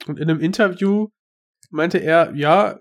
Und 0.07 0.21
in 0.21 0.31
einem 0.31 0.39
Interview 0.39 1.09
meinte 1.71 1.99
er, 1.99 2.37
ja, 2.37 2.79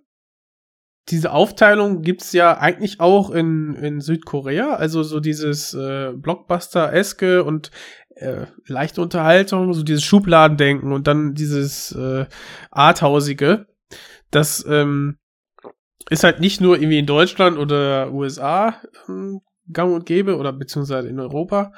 diese 1.09 1.31
Aufteilung 1.31 2.01
gibt's 2.01 2.33
ja 2.33 2.57
eigentlich 2.57 2.99
auch 2.99 3.29
in, 3.29 3.75
in 3.75 4.01
Südkorea, 4.01 4.73
also 4.75 5.03
so 5.03 5.19
dieses 5.19 5.73
äh, 5.73 6.11
Blockbuster-eske 6.13 7.43
und 7.43 7.69
äh, 8.15 8.47
leichte 8.65 9.01
Unterhaltung, 9.01 9.73
so 9.73 9.83
dieses 9.83 10.03
Schubladendenken 10.03 10.91
und 10.91 11.05
dann 11.07 11.33
dieses 11.33 11.91
äh, 11.91 12.25
Arthausige. 12.71 13.67
Das 14.31 14.65
ähm, 14.67 15.17
ist 16.09 16.23
halt 16.23 16.39
nicht 16.39 16.59
nur 16.59 16.77
irgendwie 16.77 16.99
in 16.99 17.05
Deutschland 17.05 17.57
oder 17.57 18.11
USA 18.11 18.81
ähm, 19.07 19.41
gang 19.71 19.93
und 19.93 20.05
gäbe 20.05 20.37
oder 20.37 20.53
beziehungsweise 20.53 21.07
in 21.07 21.19
Europa, 21.19 21.73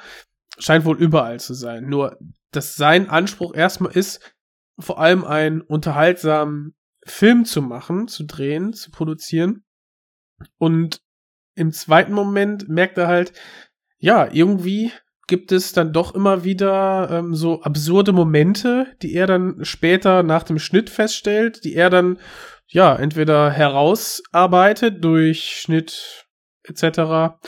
scheint 0.58 0.84
wohl 0.84 0.98
überall 0.98 1.40
zu 1.40 1.54
sein. 1.54 1.88
Nur, 1.88 2.18
dass 2.50 2.76
sein 2.76 3.10
Anspruch 3.10 3.54
erstmal 3.54 3.92
ist, 3.92 4.34
vor 4.78 5.00
allem 5.00 5.24
einen 5.24 5.60
unterhaltsamen 5.60 6.74
Film 7.10 7.44
zu 7.44 7.62
machen, 7.62 8.08
zu 8.08 8.24
drehen, 8.24 8.72
zu 8.72 8.90
produzieren. 8.90 9.64
Und 10.58 11.00
im 11.54 11.72
zweiten 11.72 12.12
Moment 12.12 12.68
merkt 12.68 12.98
er 12.98 13.08
halt, 13.08 13.32
ja, 13.98 14.28
irgendwie 14.32 14.92
gibt 15.26 15.52
es 15.52 15.72
dann 15.72 15.92
doch 15.92 16.14
immer 16.14 16.44
wieder 16.44 17.08
ähm, 17.10 17.34
so 17.34 17.62
absurde 17.62 18.12
Momente, 18.12 18.86
die 19.02 19.14
er 19.14 19.26
dann 19.26 19.64
später 19.64 20.22
nach 20.22 20.42
dem 20.42 20.58
Schnitt 20.58 20.88
feststellt, 20.88 21.64
die 21.64 21.74
er 21.74 21.90
dann 21.90 22.18
ja 22.66 22.96
entweder 22.96 23.50
herausarbeitet 23.50 25.04
durch 25.04 25.60
Schnitt 25.60 26.26
etc. 26.64 27.38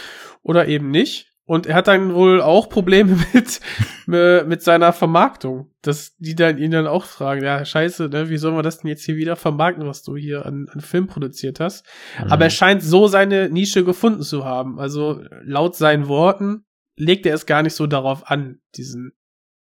oder 0.43 0.69
eben 0.69 0.91
nicht. 0.91 1.30
Und 1.51 1.67
er 1.67 1.75
hat 1.75 1.89
dann 1.89 2.15
wohl 2.15 2.41
auch 2.41 2.69
Probleme 2.69 3.19
mit, 3.33 3.61
mit 4.07 4.63
seiner 4.63 4.93
Vermarktung. 4.93 5.75
Dass 5.83 6.15
die 6.19 6.37
dann 6.37 6.59
ihn 6.59 6.71
dann 6.71 6.87
auch 6.87 7.05
fragen, 7.05 7.43
ja, 7.43 7.65
scheiße, 7.65 8.09
ne, 8.09 8.31
wie 8.31 8.37
sollen 8.37 8.55
wir 8.55 8.63
das 8.63 8.79
denn 8.79 8.89
jetzt 8.89 9.05
hier 9.05 9.17
wieder 9.17 9.35
vermarkten, 9.35 9.85
was 9.85 10.05
du 10.05 10.17
hier 10.17 10.47
an, 10.47 10.69
an 10.71 10.81
Film 10.81 11.09
produziert 11.09 11.59
hast? 11.59 11.85
Mhm. 12.23 12.31
Aber 12.31 12.45
er 12.45 12.51
scheint 12.51 12.85
so 12.85 13.09
seine 13.09 13.51
Nische 13.51 13.85
gefunden 13.85 14.23
zu 14.23 14.45
haben. 14.45 14.79
Also 14.79 15.25
laut 15.43 15.75
seinen 15.75 16.07
Worten 16.07 16.67
legt 16.95 17.27
er 17.27 17.35
es 17.35 17.47
gar 17.47 17.65
nicht 17.65 17.75
so 17.75 17.89
darauf 17.89 18.31
an, 18.31 18.61
diesen, 18.77 19.11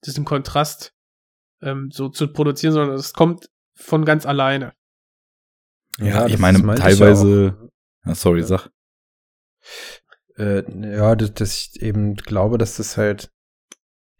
diesen 0.05 0.23
Kontrast 0.23 0.93
ähm, 1.61 1.89
so 1.91 2.07
zu 2.07 2.31
produzieren, 2.31 2.71
sondern 2.71 2.95
es 2.95 3.11
kommt 3.11 3.49
von 3.75 4.05
ganz 4.05 4.25
alleine. 4.25 4.71
Ja, 5.99 6.27
ich 6.27 6.37
meine, 6.37 6.59
teilweise. 6.75 7.57
Ich 8.05 8.11
ah, 8.11 8.15
sorry, 8.15 8.39
ja. 8.39 8.45
sag. 8.45 8.69
Äh, 10.37 10.63
ja, 10.95 11.15
dass, 11.15 11.33
dass 11.33 11.53
ich 11.53 11.81
eben 11.81 12.15
glaube, 12.15 12.57
dass 12.57 12.77
das 12.77 12.97
halt 12.97 13.29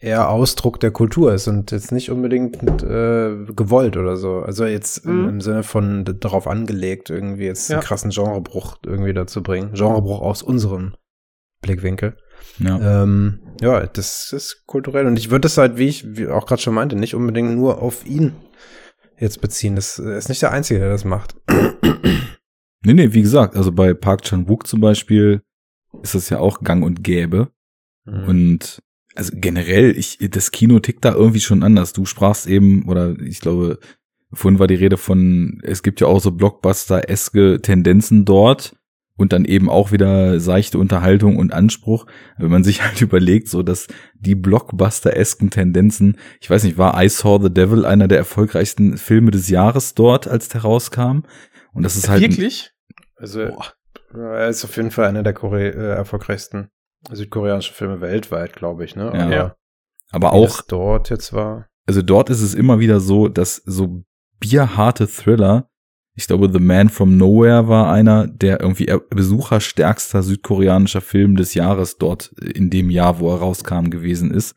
eher 0.04 0.30
Ausdruck 0.30 0.80
der 0.82 0.92
Kultur 0.92 1.34
ist 1.34 1.48
und 1.48 1.72
jetzt 1.72 1.92
nicht 1.92 2.12
unbedingt 2.12 2.62
äh, 2.84 3.46
gewollt 3.56 3.96
oder 3.96 4.18
so. 4.18 4.40
Also 4.40 4.66
jetzt 4.66 5.06
mhm. 5.06 5.12
im, 5.12 5.30
im, 5.30 5.42
Sinne 5.42 5.64
von 5.64 6.04
darauf 6.20 6.48
angelegt, 6.48 7.10
irgendwie 7.10 7.46
jetzt 7.46 7.70
ja. 7.70 7.78
einen 7.78 7.86
krassen 7.86 8.12
Genrebruch 8.12 8.78
irgendwie 8.86 9.14
dazu 9.14 9.42
bringen. 9.42 9.72
Genrebruch 9.74 10.22
aus 10.22 10.44
unserem 10.44 10.94
Blickwinkel. 11.62 12.18
Ja. 12.60 13.04
Ähm, 13.04 13.40
ja, 13.62 13.86
das 13.88 14.34
ist 14.34 14.64
kulturell. 14.68 15.08
Und 15.08 15.18
ich 15.18 15.32
würde 15.32 15.42
das 15.42 15.58
halt, 15.58 15.78
wie 15.78 15.88
ich 15.88 16.18
wie 16.18 16.28
auch 16.28 16.46
gerade 16.46 16.62
schon 16.62 16.74
meinte, 16.74 16.98
nicht 16.98 17.16
unbedingt 17.16 17.56
nur 17.56 17.82
auf 17.82 18.06
ihn 18.06 18.34
jetzt 19.18 19.40
beziehen. 19.40 19.76
Das 19.76 20.00
ist 20.00 20.28
nicht 20.28 20.42
der 20.42 20.52
Einzige, 20.52 20.82
der 20.82 20.90
das 20.90 21.06
macht. 21.06 21.36
Nee, 22.86 22.94
nee, 22.94 23.14
wie 23.14 23.22
gesagt, 23.22 23.56
also 23.56 23.72
bei 23.72 23.94
Park 23.94 24.24
Chan-wook 24.24 24.68
zum 24.68 24.82
Beispiel 24.82 25.42
ist 26.02 26.16
das 26.16 26.30
ja 26.30 26.40
auch 26.40 26.62
gang 26.62 26.84
und 26.84 27.04
gäbe. 27.04 27.52
Mhm. 28.06 28.24
Und 28.24 28.84
also 29.16 29.32
generell, 29.36 29.98
ich, 29.98 30.18
das 30.32 30.52
Kino 30.52 30.80
tickt 30.80 31.06
da 31.06 31.14
irgendwie 31.14 31.40
schon 31.40 31.64
anders. 31.64 31.94
Du 31.94 32.06
sprachst 32.06 32.48
eben, 32.48 32.88
oder 32.88 33.20
ich 33.20 33.40
glaube, 33.40 33.80
vorhin 34.32 34.60
war 34.60 34.68
die 34.68 34.76
Rede 34.76 34.98
von, 34.98 35.62
es 35.64 35.84
gibt 35.84 36.02
ja 36.02 36.08
auch 36.08 36.20
so 36.20 36.32
Blockbuster-eske 36.32 37.62
Tendenzen 37.62 38.26
dort 38.26 38.76
und 39.16 39.32
dann 39.32 39.46
eben 39.46 39.70
auch 39.70 39.92
wieder 39.92 40.40
seichte 40.40 40.80
Unterhaltung 40.80 41.38
und 41.38 41.54
Anspruch. 41.54 42.08
Wenn 42.38 42.50
man 42.50 42.64
sich 42.64 42.82
halt 42.84 43.02
überlegt, 43.02 43.50
so 43.50 43.62
dass 43.62 43.88
die 44.16 44.36
Blockbuster-esken 44.36 45.52
Tendenzen, 45.52 46.18
ich 46.42 46.50
weiß 46.50 46.64
nicht, 46.64 46.78
war 46.78 47.02
I 47.02 47.10
Saw 47.10 47.40
the 47.42 47.54
Devil 47.54 47.86
einer 47.86 48.08
der 48.08 48.18
erfolgreichsten 48.18 48.98
Filme 48.98 49.32
des 49.32 49.50
Jahres 49.50 49.94
dort, 49.94 50.28
als 50.28 50.50
der 50.50 50.62
rauskam? 50.62 51.22
Und 51.74 51.84
das 51.84 51.96
ist 51.96 52.10
halt. 52.10 52.22
Wirklich? 52.22 52.72
Also, 53.16 53.46
Boah. 53.46 53.74
Er 54.14 54.50
ist 54.50 54.64
auf 54.64 54.76
jeden 54.76 54.92
Fall 54.92 55.06
einer 55.06 55.24
der 55.24 55.34
Kore 55.34 55.70
äh, 55.70 55.96
erfolgreichsten 55.96 56.70
südkoreanischen 57.12 57.76
Filme 57.76 58.02
weltweit, 58.02 58.56
glaube 58.56 58.86
ich, 58.86 58.96
ne? 58.96 59.12
Ja. 59.14 59.56
Aber, 60.12 60.30
Aber 60.30 60.34
auch 60.34 60.62
dort 60.62 61.10
jetzt 61.10 61.34
war. 61.34 61.68
Also 61.86 62.02
dort 62.02 62.30
ist 62.30 62.42
es 62.42 62.54
immer 62.54 62.80
wieder 62.80 63.00
so, 63.00 63.28
dass 63.28 63.58
so 63.66 64.04
bierharte 64.40 65.08
Thriller, 65.08 65.70
ich 66.16 66.28
glaube, 66.28 66.50
The 66.52 66.60
Man 66.60 66.90
from 66.90 67.18
Nowhere 67.18 67.68
war 67.68 67.92
einer 67.92 68.28
der 68.28 68.62
irgendwie 68.62 68.94
besucherstärkster 69.10 70.22
südkoreanischer 70.22 71.02
Film 71.02 71.36
des 71.36 71.56
Jahres 71.56 71.98
dort 71.98 72.34
in 72.40 72.70
dem 72.70 72.90
Jahr, 72.90 73.20
wo 73.20 73.32
er 73.32 73.40
rauskam, 73.40 73.90
gewesen 73.90 74.32
ist. 74.32 74.56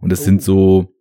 Und 0.00 0.12
es 0.12 0.20
oh. 0.20 0.24
sind 0.24 0.42
so, 0.42 0.94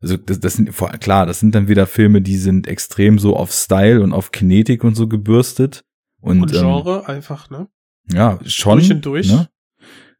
also 0.00 0.16
das, 0.16 0.40
das 0.40 0.54
sind 0.54 0.72
klar, 1.00 1.26
das 1.26 1.40
sind 1.40 1.54
dann 1.54 1.68
wieder 1.68 1.86
Filme, 1.86 2.20
die 2.20 2.36
sind 2.36 2.68
extrem 2.68 3.18
so 3.18 3.34
auf 3.34 3.50
Style 3.50 4.02
und 4.02 4.12
auf 4.12 4.30
Kinetik 4.30 4.84
und 4.84 4.94
so 4.94 5.08
gebürstet. 5.08 5.84
Und, 6.20 6.42
und 6.42 6.50
Genre 6.50 7.04
ähm, 7.06 7.16
einfach, 7.16 7.50
ne? 7.50 7.68
Ja, 8.10 8.38
schon. 8.44 8.78
Durch 8.78 8.90
und 8.90 9.04
durch. 9.04 9.28
Ne? 9.30 9.48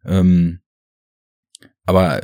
Ähm, 0.04 0.60
aber 1.86 2.20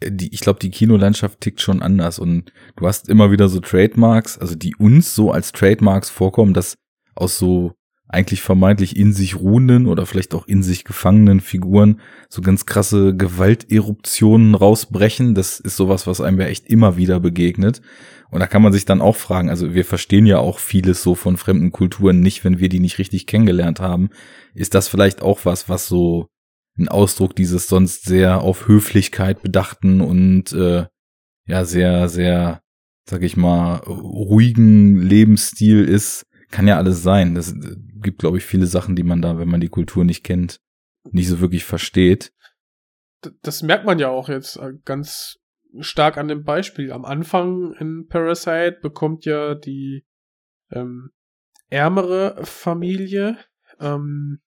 die, 0.00 0.32
ich 0.32 0.40
glaube, 0.40 0.58
die 0.60 0.70
Kinolandschaft 0.70 1.40
tickt 1.40 1.60
schon 1.60 1.82
anders 1.82 2.18
und 2.18 2.52
du 2.76 2.86
hast 2.86 3.08
immer 3.08 3.30
wieder 3.30 3.48
so 3.48 3.60
Trademarks, 3.60 4.38
also 4.38 4.54
die 4.54 4.74
uns 4.76 5.14
so 5.14 5.30
als 5.30 5.52
Trademarks 5.52 6.10
vorkommen, 6.10 6.54
dass 6.54 6.78
aus 7.14 7.38
so 7.38 7.74
eigentlich 8.12 8.42
vermeintlich 8.42 8.96
in 8.96 9.14
sich 9.14 9.36
ruhenden 9.36 9.86
oder 9.86 10.04
vielleicht 10.04 10.34
auch 10.34 10.46
in 10.46 10.62
sich 10.62 10.84
gefangenen 10.84 11.40
Figuren 11.40 12.00
so 12.28 12.42
ganz 12.42 12.66
krasse 12.66 13.16
Gewalteruptionen 13.16 14.54
rausbrechen. 14.54 15.34
Das 15.34 15.58
ist 15.58 15.76
sowas, 15.76 16.06
was 16.06 16.20
einem 16.20 16.38
ja 16.38 16.46
echt 16.46 16.68
immer 16.68 16.98
wieder 16.98 17.20
begegnet. 17.20 17.80
Und 18.30 18.40
da 18.40 18.46
kann 18.46 18.62
man 18.62 18.72
sich 18.72 18.84
dann 18.84 19.00
auch 19.00 19.16
fragen, 19.16 19.48
also 19.48 19.74
wir 19.74 19.84
verstehen 19.86 20.26
ja 20.26 20.38
auch 20.38 20.58
vieles 20.58 21.02
so 21.02 21.14
von 21.14 21.38
fremden 21.38 21.72
Kulturen 21.72 22.20
nicht, 22.20 22.44
wenn 22.44 22.60
wir 22.60 22.68
die 22.68 22.80
nicht 22.80 22.98
richtig 22.98 23.26
kennengelernt 23.26 23.80
haben. 23.80 24.10
Ist 24.54 24.74
das 24.74 24.88
vielleicht 24.88 25.22
auch 25.22 25.40
was, 25.44 25.70
was 25.70 25.86
so 25.86 26.28
ein 26.78 26.88
Ausdruck 26.88 27.34
dieses 27.34 27.66
sonst 27.66 28.04
sehr 28.04 28.42
auf 28.42 28.68
Höflichkeit 28.68 29.42
bedachten 29.42 30.02
und 30.02 30.52
äh, 30.52 30.86
ja 31.46 31.64
sehr, 31.64 32.08
sehr, 32.10 32.60
sag 33.08 33.22
ich 33.22 33.38
mal, 33.38 33.76
ruhigen 33.76 34.96
Lebensstil 35.00 35.84
ist? 35.84 36.26
Kann 36.50 36.68
ja 36.68 36.76
alles 36.76 37.02
sein. 37.02 37.34
Das 37.34 37.54
gibt, 38.02 38.18
glaube 38.18 38.38
ich, 38.38 38.44
viele 38.44 38.66
Sachen, 38.66 38.96
die 38.96 39.02
man 39.02 39.22
da, 39.22 39.38
wenn 39.38 39.48
man 39.48 39.60
die 39.60 39.68
Kultur 39.68 40.04
nicht 40.04 40.24
kennt, 40.24 40.60
nicht 41.10 41.28
so 41.28 41.40
wirklich 41.40 41.64
versteht. 41.64 42.32
Das 43.42 43.62
merkt 43.62 43.84
man 43.84 43.98
ja 43.98 44.08
auch 44.08 44.28
jetzt 44.28 44.56
äh, 44.56 44.72
ganz 44.84 45.38
stark 45.80 46.18
an 46.18 46.28
dem 46.28 46.44
Beispiel. 46.44 46.92
Am 46.92 47.04
Anfang 47.04 47.74
in 47.78 48.06
Parasite 48.08 48.78
bekommt 48.82 49.24
ja 49.24 49.54
die 49.54 50.04
ähm, 50.70 51.10
ärmere 51.70 52.44
Familie, 52.44 53.38
ähm, 53.80 54.40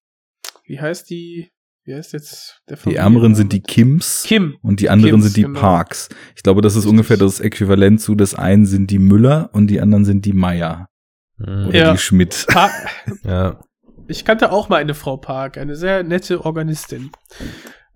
wie 0.65 0.79
heißt 0.79 1.09
die? 1.09 1.51
Wie 1.83 1.93
heißt 1.93 2.13
jetzt 2.13 2.63
der 2.67 2.77
Familie? 2.77 2.99
Die 2.99 3.03
ärmeren 3.03 3.35
sind 3.35 3.53
die 3.53 3.61
Kims. 3.61 4.23
Kim. 4.25 4.57
Und 4.63 4.79
die 4.79 4.89
anderen 4.89 5.11
Kims, 5.11 5.25
sind 5.25 5.37
die 5.37 5.43
genau. 5.43 5.59
Parks. 5.59 6.09
Ich 6.35 6.41
glaube, 6.41 6.61
das 6.61 6.73
ist 6.73 6.77
Richtig. 6.77 6.91
ungefähr 6.91 7.17
das 7.17 7.39
Äquivalent 7.39 8.01
zu, 8.01 8.15
das 8.15 8.33
einen 8.33 8.65
sind 8.65 8.89
die 8.89 8.97
Müller 8.97 9.51
und 9.53 9.67
die 9.67 9.79
anderen 9.79 10.03
sind 10.03 10.25
die 10.25 10.33
Meier. 10.33 10.89
Mhm. 11.37 11.67
Oder 11.67 11.77
ja. 11.77 11.91
die 11.91 11.97
Schmidt. 11.97 12.45
Pa 12.47 12.71
ja. 13.23 13.59
Ich 14.07 14.23
kannte 14.23 14.51
auch 14.51 14.69
mal 14.69 14.77
eine 14.77 14.93
Frau 14.93 15.17
Park, 15.17 15.57
eine 15.57 15.75
sehr 15.75 16.03
nette 16.03 16.45
Organistin. 16.45 17.11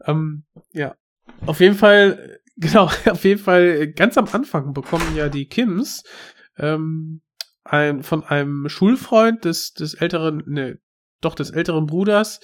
Ähm, 0.06 0.46
ja. 0.72 0.96
Auf 1.46 1.60
jeden 1.60 1.76
Fall, 1.76 2.40
genau, 2.58 2.86
auf 2.86 3.24
jeden 3.24 3.40
Fall, 3.40 3.88
ganz 3.90 4.18
am 4.18 4.28
Anfang 4.32 4.74
bekommen 4.74 5.16
ja 5.16 5.30
die 5.30 5.48
Kims 5.48 6.04
ähm, 6.58 7.22
ein, 7.64 8.04
von 8.04 8.24
einem 8.24 8.68
Schulfreund 8.70 9.46
des, 9.46 9.74
des 9.74 9.94
älteren, 9.94 10.44
ne, 10.48 10.80
doch 11.22 11.36
des 11.36 11.52
älteren 11.52 11.86
Bruders, 11.86 12.40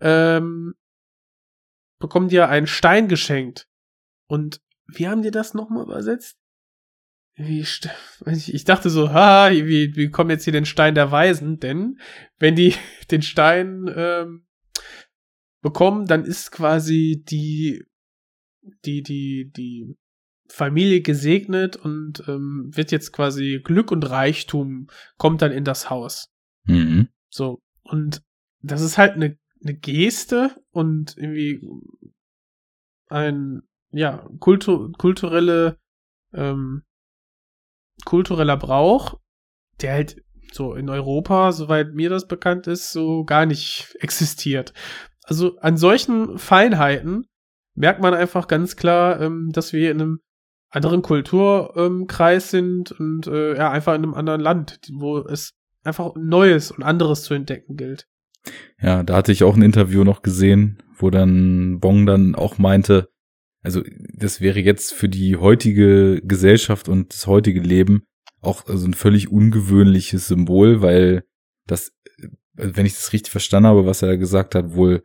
ähm, 0.00 0.74
bekommen 1.98 2.28
die 2.28 2.36
ja 2.36 2.48
einen 2.48 2.66
Stein 2.66 3.08
geschenkt. 3.08 3.68
Und 4.26 4.60
wie 4.86 5.08
haben 5.08 5.22
die 5.22 5.30
das 5.30 5.54
nochmal 5.54 5.84
übersetzt? 5.84 6.36
Wie, 7.34 7.60
ich 7.60 8.64
dachte 8.64 8.90
so, 8.90 9.10
ha, 9.10 9.50
wie, 9.50 9.96
wie 9.96 10.10
kommen 10.10 10.30
jetzt 10.30 10.44
hier 10.44 10.52
den 10.52 10.66
Stein 10.66 10.94
der 10.94 11.10
Weisen? 11.10 11.58
Denn 11.58 11.98
wenn 12.38 12.54
die 12.54 12.74
den 13.10 13.22
Stein 13.22 13.90
ähm, 13.94 14.46
bekommen, 15.62 16.06
dann 16.06 16.24
ist 16.24 16.52
quasi 16.52 17.24
die, 17.26 17.84
die, 18.84 19.02
die, 19.02 19.50
die 19.50 19.96
Familie 20.48 21.00
gesegnet 21.00 21.76
und 21.76 22.22
ähm, 22.28 22.70
wird 22.72 22.92
jetzt 22.92 23.12
quasi 23.12 23.60
Glück 23.64 23.90
und 23.90 24.08
Reichtum 24.08 24.88
kommt 25.16 25.40
dann 25.40 25.52
in 25.52 25.64
das 25.64 25.88
Haus. 25.88 26.28
Mhm. 26.64 27.08
So. 27.30 27.62
Und 27.82 28.22
das 28.60 28.82
ist 28.82 28.98
halt 28.98 29.14
eine, 29.14 29.38
eine 29.62 29.74
Geste 29.74 30.62
und 30.70 31.16
irgendwie 31.16 31.66
ein, 33.08 33.62
ja, 33.90 34.28
kultu 34.38 34.92
kulturelle 34.92 35.78
ähm, 36.32 36.82
kultureller 38.04 38.56
Brauch, 38.56 39.18
der 39.80 39.92
halt 39.94 40.22
so 40.52 40.74
in 40.74 40.88
Europa, 40.88 41.52
soweit 41.52 41.94
mir 41.94 42.10
das 42.10 42.28
bekannt 42.28 42.66
ist, 42.66 42.92
so 42.92 43.24
gar 43.24 43.46
nicht 43.46 43.96
existiert. 44.00 44.72
Also 45.24 45.56
an 45.58 45.76
solchen 45.76 46.38
Feinheiten 46.38 47.26
merkt 47.74 48.02
man 48.02 48.14
einfach 48.14 48.48
ganz 48.48 48.76
klar, 48.76 49.20
ähm, 49.20 49.50
dass 49.52 49.72
wir 49.72 49.90
in 49.90 50.00
einem 50.00 50.20
anderen 50.70 51.02
Kulturkreis 51.02 52.50
sind 52.50 52.92
und 52.92 53.26
äh, 53.26 53.56
ja, 53.56 53.70
einfach 53.70 53.94
in 53.94 54.02
einem 54.02 54.14
anderen 54.14 54.40
Land, 54.40 54.80
wo 54.92 55.18
es 55.18 55.52
einfach 55.84 56.14
Neues 56.16 56.70
und 56.70 56.82
anderes 56.82 57.22
zu 57.24 57.34
entdecken 57.34 57.76
gilt. 57.76 58.06
Ja, 58.80 59.02
da 59.02 59.16
hatte 59.16 59.32
ich 59.32 59.44
auch 59.44 59.54
ein 59.54 59.62
Interview 59.62 60.02
noch 60.02 60.22
gesehen, 60.22 60.82
wo 60.96 61.10
dann 61.10 61.78
Bong 61.78 62.06
dann 62.06 62.34
auch 62.34 62.58
meinte, 62.58 63.08
also 63.62 63.82
das 64.14 64.40
wäre 64.40 64.60
jetzt 64.60 64.92
für 64.92 65.08
die 65.08 65.36
heutige 65.36 66.20
Gesellschaft 66.22 66.88
und 66.88 67.12
das 67.12 67.26
heutige 67.26 67.60
Leben 67.60 68.04
auch 68.40 68.66
also 68.66 68.86
ein 68.86 68.94
völlig 68.94 69.30
ungewöhnliches 69.30 70.28
Symbol, 70.28 70.82
weil 70.82 71.24
das, 71.66 71.92
wenn 72.54 72.86
ich 72.86 72.94
das 72.94 73.12
richtig 73.12 73.30
verstanden 73.30 73.68
habe, 73.68 73.86
was 73.86 74.02
er 74.02 74.08
da 74.08 74.16
gesagt 74.16 74.54
hat, 74.54 74.74
wohl 74.74 75.04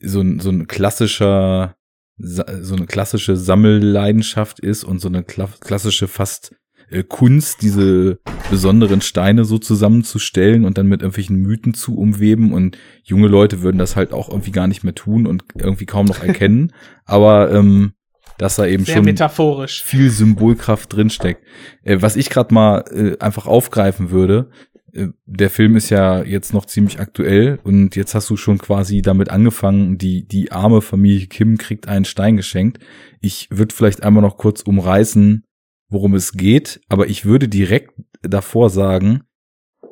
so 0.00 0.20
ein, 0.20 0.38
so 0.38 0.50
ein 0.50 0.68
klassischer 0.68 1.76
so 2.18 2.76
eine 2.76 2.86
klassische 2.86 3.36
Sammelleidenschaft 3.36 4.60
ist 4.60 4.84
und 4.84 5.00
so 5.00 5.08
eine 5.08 5.24
klassische 5.24 6.06
fast 6.06 6.54
äh, 6.92 7.02
Kunst, 7.02 7.62
diese 7.62 8.20
besonderen 8.50 9.00
Steine 9.00 9.44
so 9.44 9.58
zusammenzustellen 9.58 10.64
und 10.64 10.78
dann 10.78 10.86
mit 10.86 11.02
irgendwelchen 11.02 11.36
Mythen 11.36 11.74
zu 11.74 11.96
umweben 11.96 12.52
und 12.52 12.78
junge 13.02 13.28
Leute 13.28 13.62
würden 13.62 13.78
das 13.78 13.96
halt 13.96 14.12
auch 14.12 14.28
irgendwie 14.28 14.52
gar 14.52 14.66
nicht 14.66 14.84
mehr 14.84 14.94
tun 14.94 15.26
und 15.26 15.44
irgendwie 15.56 15.86
kaum 15.86 16.06
noch 16.06 16.22
erkennen, 16.22 16.72
aber 17.04 17.52
ähm, 17.52 17.92
dass 18.38 18.56
da 18.56 18.66
eben 18.66 18.84
Sehr 18.84 18.96
schon 18.96 19.04
metaphorisch. 19.04 19.84
viel 19.84 20.10
Symbolkraft 20.10 20.92
drinsteckt. 20.92 21.42
Äh, 21.82 21.98
was 22.00 22.16
ich 22.16 22.30
gerade 22.30 22.52
mal 22.52 22.84
äh, 22.90 23.18
einfach 23.18 23.46
aufgreifen 23.46 24.10
würde, 24.10 24.50
äh, 24.92 25.08
der 25.26 25.50
Film 25.50 25.76
ist 25.76 25.90
ja 25.90 26.22
jetzt 26.22 26.52
noch 26.52 26.66
ziemlich 26.66 27.00
aktuell 27.00 27.58
und 27.62 27.96
jetzt 27.96 28.14
hast 28.14 28.28
du 28.30 28.36
schon 28.36 28.58
quasi 28.58 29.02
damit 29.02 29.30
angefangen, 29.30 29.98
die, 29.98 30.26
die 30.26 30.52
arme 30.52 30.82
Familie 30.82 31.26
Kim 31.26 31.58
kriegt 31.58 31.88
einen 31.88 32.04
Stein 32.04 32.36
geschenkt. 32.36 32.78
Ich 33.20 33.48
würde 33.50 33.74
vielleicht 33.74 34.02
einmal 34.02 34.22
noch 34.22 34.36
kurz 34.36 34.62
umreißen, 34.62 35.44
worum 35.92 36.14
es 36.14 36.32
geht, 36.32 36.80
aber 36.88 37.06
ich 37.08 37.24
würde 37.24 37.48
direkt 37.48 37.92
davor 38.22 38.70
sagen, 38.70 39.22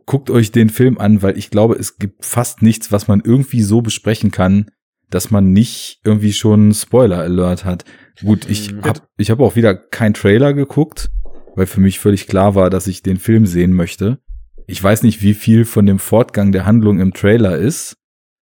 guckt 0.06 0.30
euch 0.30 0.50
den 0.50 0.70
Film 0.70 0.98
an, 0.98 1.22
weil 1.22 1.38
ich 1.38 1.50
glaube, 1.50 1.76
es 1.76 1.98
gibt 1.98 2.24
fast 2.24 2.62
nichts, 2.62 2.90
was 2.90 3.06
man 3.06 3.20
irgendwie 3.24 3.62
so 3.62 3.82
besprechen 3.82 4.30
kann, 4.30 4.70
dass 5.10 5.30
man 5.30 5.52
nicht 5.52 6.00
irgendwie 6.04 6.32
schon 6.32 6.72
Spoiler-Alert 6.72 7.64
hat. 7.64 7.84
Gut, 8.22 8.48
ich 8.48 8.72
Mhm. 8.72 8.84
habe 8.84 9.00
ich 9.16 9.30
hab 9.30 9.40
auch 9.40 9.56
wieder 9.56 9.74
kein 9.74 10.14
Trailer 10.14 10.54
geguckt, 10.54 11.10
weil 11.54 11.66
für 11.66 11.80
mich 11.80 11.98
völlig 11.98 12.26
klar 12.26 12.54
war, 12.54 12.70
dass 12.70 12.86
ich 12.86 13.02
den 13.02 13.18
Film 13.18 13.46
sehen 13.46 13.72
möchte. 13.72 14.18
Ich 14.66 14.82
weiß 14.82 15.02
nicht, 15.02 15.22
wie 15.22 15.34
viel 15.34 15.64
von 15.64 15.84
dem 15.86 15.98
Fortgang 15.98 16.52
der 16.52 16.64
Handlung 16.64 17.00
im 17.00 17.12
Trailer 17.12 17.56
ist. 17.56 17.96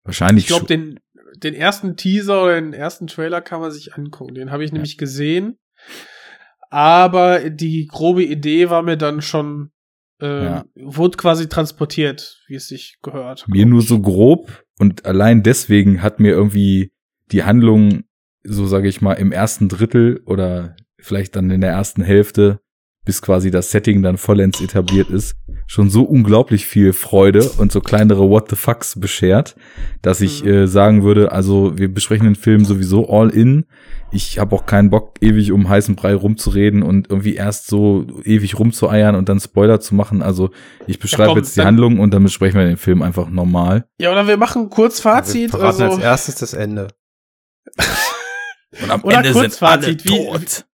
Wahrscheinlich 0.03 0.45
Ich 0.45 0.47
glaube, 0.49 0.65
den, 0.65 0.99
den 1.37 1.53
ersten 1.53 1.95
Teaser 1.95 2.43
oder 2.43 2.59
den 2.59 2.73
ersten 2.73 3.07
Trailer 3.07 3.41
kann 3.41 3.61
man 3.61 3.71
sich 3.71 3.93
angucken. 3.95 4.35
Den 4.35 4.51
habe 4.51 4.63
ich 4.65 4.71
nämlich 4.73 4.97
gesehen. 4.97 5.57
Aber 6.69 7.49
die 7.49 7.87
grobe 7.87 8.23
Idee 8.23 8.69
war 8.69 8.81
mir 8.83 8.97
dann 8.97 9.21
schon, 9.21 9.71
ähm, 10.21 10.43
Ja. 10.43 10.65
wurde 10.75 11.17
quasi 11.17 11.47
transportiert, 11.47 12.41
wie 12.47 12.55
es 12.55 12.67
sich 12.67 12.97
gehört. 13.01 13.45
mir 13.47 13.65
nur 13.65 13.81
so 13.81 13.99
grob 14.01 14.63
und 14.79 15.05
allein 15.05 15.43
deswegen 15.43 16.01
hat 16.01 16.19
mir 16.19 16.31
irgendwie 16.31 16.91
die 17.31 17.43
Handlung, 17.43 18.03
so 18.43 18.65
sage 18.67 18.87
ich 18.87 19.01
mal, 19.01 19.13
im 19.13 19.31
ersten 19.31 19.69
Drittel 19.69 20.21
oder 20.25 20.75
vielleicht 20.99 21.35
dann 21.35 21.49
in 21.51 21.61
der 21.61 21.71
ersten 21.71 22.03
Hälfte, 22.03 22.59
bis 23.07 23.23
quasi 23.23 23.49
das 23.49 23.71
Setting 23.71 24.03
dann 24.03 24.17
vollends 24.17 24.61
etabliert 24.61 25.09
ist, 25.09 25.35
schon 25.65 25.89
so 25.89 26.03
unglaublich 26.03 26.67
viel 26.67 26.93
Freude 26.93 27.49
und 27.57 27.71
so 27.71 27.81
kleinere 27.81 28.29
What 28.29 28.49
the 28.51 28.55
fucks 28.55 28.99
beschert, 28.99 29.55
dass 30.03 30.21
ich 30.21 30.43
Mhm. 30.43 30.49
äh, 30.49 30.67
sagen 30.67 31.03
würde, 31.03 31.31
also 31.31 31.75
wir 31.77 31.91
besprechen 31.91 32.25
den 32.25 32.35
Film 32.35 32.63
sowieso 32.65 33.09
all 33.09 33.31
in. 33.31 33.65
Ich 34.11 34.37
habe 34.39 34.55
auch 34.55 34.65
keinen 34.65 34.89
Bock, 34.91 35.15
ewig 35.19 35.51
um 35.51 35.67
heißen 35.67 35.95
Brei 35.95 36.13
rumzureden 36.13 36.83
und 36.83 37.09
irgendwie 37.09 37.33
erst 37.35 37.67
so 37.67 38.05
ewig 38.23 38.59
rumzueiern 38.59 39.15
und 39.15 39.27
dann 39.27 39.39
Spoiler 39.39 39.79
zu 39.79 39.95
machen. 39.95 40.21
Also 40.21 40.51
ich 40.85 40.99
beschreibe 40.99 41.29
komm, 41.29 41.37
jetzt 41.39 41.57
die 41.57 41.61
Handlung 41.61 41.99
und 41.99 42.13
dann 42.13 42.23
besprechen 42.23 42.59
wir 42.59 42.67
den 42.67 42.77
Film 42.77 43.01
einfach 43.01 43.29
normal. 43.29 43.85
Ja, 43.99 44.11
oder 44.11 44.27
wir 44.27 44.37
machen 44.37 44.69
kurz 44.69 44.99
Fazit. 44.99 45.51
Wir 45.53 45.59
verraten 45.59 45.81
Also, 45.81 45.95
als 45.95 46.03
erstes 46.03 46.35
das 46.35 46.53
Ende. 46.53 46.89
Und 48.83 48.91
am 48.91 49.03
Oder 49.03 49.23
Kurzfazit, 49.31 50.03
wie- 50.05 50.09
tot. 50.09 50.65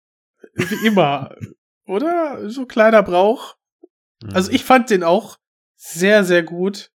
wie 0.55 0.87
immer. 0.87 1.29
Oder? 1.85 2.49
So 2.49 2.65
kleiner 2.65 3.03
Brauch. 3.03 3.55
Also 4.33 4.49
Mhm. 4.49 4.55
ich 4.55 4.63
fand 4.63 4.89
den 4.89 5.03
auch 5.03 5.37
sehr, 5.75 6.23
sehr 6.23 6.43
gut. 6.43 6.91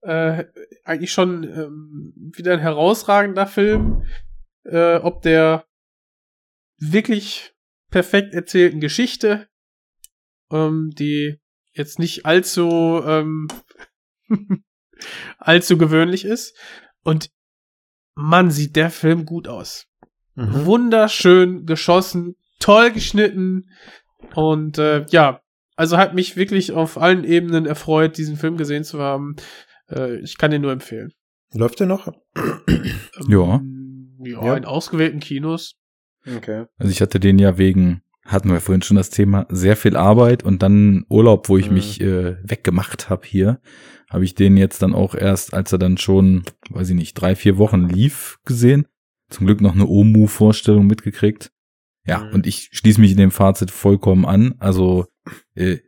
Äh, 0.00 0.44
eigentlich 0.84 1.12
schon 1.12 1.44
ähm, 1.44 2.12
wieder 2.36 2.52
ein 2.54 2.60
herausragender 2.60 3.46
Film. 3.46 4.04
Äh, 4.64 4.96
ob 4.96 5.22
der 5.22 5.66
wirklich 6.78 7.54
perfekt 7.90 8.34
erzählten 8.34 8.80
Geschichte, 8.80 9.48
ähm, 10.50 10.90
die 10.96 11.40
jetzt 11.72 11.98
nicht 11.98 12.26
allzu 12.26 13.02
ähm, 13.04 13.48
allzu 15.38 15.78
gewöhnlich 15.78 16.24
ist. 16.24 16.56
Und 17.02 17.30
Mann, 18.14 18.50
sieht 18.50 18.76
der 18.76 18.90
Film 18.90 19.24
gut 19.26 19.48
aus 19.48 19.84
Mhm. 20.34 20.66
wunderschön 20.66 21.66
geschossen, 21.66 22.36
toll 22.60 22.92
geschnitten 22.92 23.70
und 24.34 24.78
äh, 24.78 25.04
ja, 25.10 25.40
also 25.76 25.96
hat 25.96 26.14
mich 26.14 26.36
wirklich 26.36 26.72
auf 26.72 26.98
allen 27.00 27.24
Ebenen 27.24 27.66
erfreut, 27.66 28.16
diesen 28.18 28.36
Film 28.36 28.56
gesehen 28.56 28.84
zu 28.84 28.98
haben. 29.00 29.36
Äh, 29.90 30.16
ich 30.20 30.36
kann 30.38 30.50
den 30.50 30.62
nur 30.62 30.72
empfehlen. 30.72 31.12
Läuft 31.54 31.80
der 31.80 31.86
noch? 31.86 32.08
Ja. 33.28 33.56
Ähm, 33.56 34.16
ja, 34.24 34.44
Ja. 34.44 34.56
in 34.56 34.64
ausgewählten 34.64 35.20
Kinos. 35.20 35.76
Okay. 36.36 36.64
Also 36.78 36.90
ich 36.90 37.00
hatte 37.00 37.20
den 37.20 37.38
ja 37.38 37.56
wegen, 37.58 38.02
hatten 38.24 38.50
wir 38.50 38.60
vorhin 38.60 38.82
schon 38.82 38.96
das 38.96 39.10
Thema, 39.10 39.46
sehr 39.48 39.76
viel 39.76 39.96
Arbeit 39.96 40.42
und 40.44 40.62
dann 40.62 41.04
Urlaub, 41.08 41.48
wo 41.48 41.56
ich 41.56 41.68
Mhm. 41.68 41.74
mich 41.74 42.00
äh, 42.00 42.36
weggemacht 42.42 43.08
habe 43.08 43.26
hier, 43.26 43.60
habe 44.10 44.24
ich 44.24 44.34
den 44.34 44.56
jetzt 44.56 44.82
dann 44.82 44.94
auch 44.94 45.14
erst, 45.14 45.54
als 45.54 45.72
er 45.72 45.78
dann 45.78 45.96
schon, 45.96 46.42
weiß 46.70 46.90
ich 46.90 46.96
nicht, 46.96 47.14
drei, 47.14 47.34
vier 47.36 47.56
Wochen 47.58 47.88
lief, 47.88 48.38
gesehen. 48.44 48.86
Zum 49.30 49.46
Glück 49.46 49.60
noch 49.60 49.74
eine 49.74 49.86
Omu-Vorstellung 49.86 50.86
mitgekriegt. 50.86 51.50
Ja, 52.08 52.20
Mhm. 52.24 52.34
und 52.34 52.46
ich 52.46 52.70
schließe 52.72 53.00
mich 53.00 53.10
in 53.12 53.18
dem 53.18 53.30
Fazit 53.30 53.70
vollkommen 53.70 54.24
an. 54.24 54.54
Also 54.58 55.06
äh, 55.54 55.78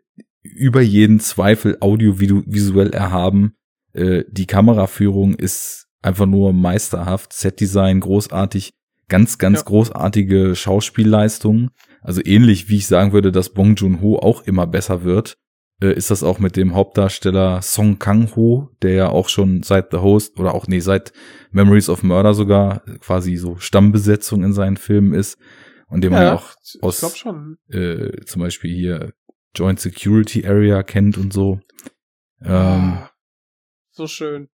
über 0.42 0.80
jeden 0.80 1.18
Zweifel 1.20 1.76
audiovisuell 1.80 2.90
erhaben. 2.90 3.54
Äh, 3.92 4.24
die 4.30 4.46
Kameraführung 4.46 5.34
ist 5.34 5.86
einfach 6.02 6.26
nur 6.26 6.52
meisterhaft. 6.52 7.32
Setdesign 7.32 8.00
großartig. 8.00 8.70
Ganz, 9.08 9.38
ganz 9.38 9.60
Ja. 9.60 9.64
großartige 9.64 10.54
Schauspielleistungen. 10.54 11.70
Also 12.02 12.20
ähnlich 12.24 12.68
wie 12.68 12.76
ich 12.76 12.86
sagen 12.86 13.12
würde, 13.12 13.32
dass 13.32 13.50
Bong 13.50 13.74
Joon-ho 13.74 14.18
auch 14.18 14.42
immer 14.46 14.66
besser 14.66 15.02
wird, 15.04 15.34
äh, 15.82 15.92
ist 15.92 16.10
das 16.10 16.22
auch 16.22 16.38
mit 16.38 16.56
dem 16.56 16.74
Hauptdarsteller 16.74 17.60
Song 17.62 17.98
Kang-ho, 17.98 18.70
der 18.82 18.92
ja 18.92 19.08
auch 19.08 19.28
schon 19.28 19.62
seit 19.62 19.90
The 19.90 19.98
Host 19.98 20.38
oder 20.38 20.54
auch, 20.54 20.66
nee, 20.68 20.80
seit 20.80 21.12
Memories 21.50 21.88
of 21.88 22.02
Murder 22.02 22.34
sogar 22.34 22.82
quasi 23.00 23.36
so 23.36 23.56
Stammbesetzung 23.58 24.44
in 24.44 24.52
seinen 24.52 24.76
Filmen 24.76 25.12
ist. 25.14 25.38
Und 25.90 26.02
den 26.02 26.12
man 26.12 26.22
ja 26.22 26.34
auch 26.34 26.54
ich 26.64 26.82
aus- 26.82 27.00
glaube 27.00 27.16
schon. 27.16 27.58
äh, 27.68 28.24
zum 28.24 28.40
Beispiel 28.42 28.72
hier 28.74 29.12
Joint 29.54 29.80
Security 29.80 30.46
Area 30.46 30.82
kennt 30.82 31.18
und 31.18 31.32
so. 31.32 31.60
Ähm, 32.42 32.50
Ah, 32.52 33.10
so 33.90 34.06
schön. 34.06 34.48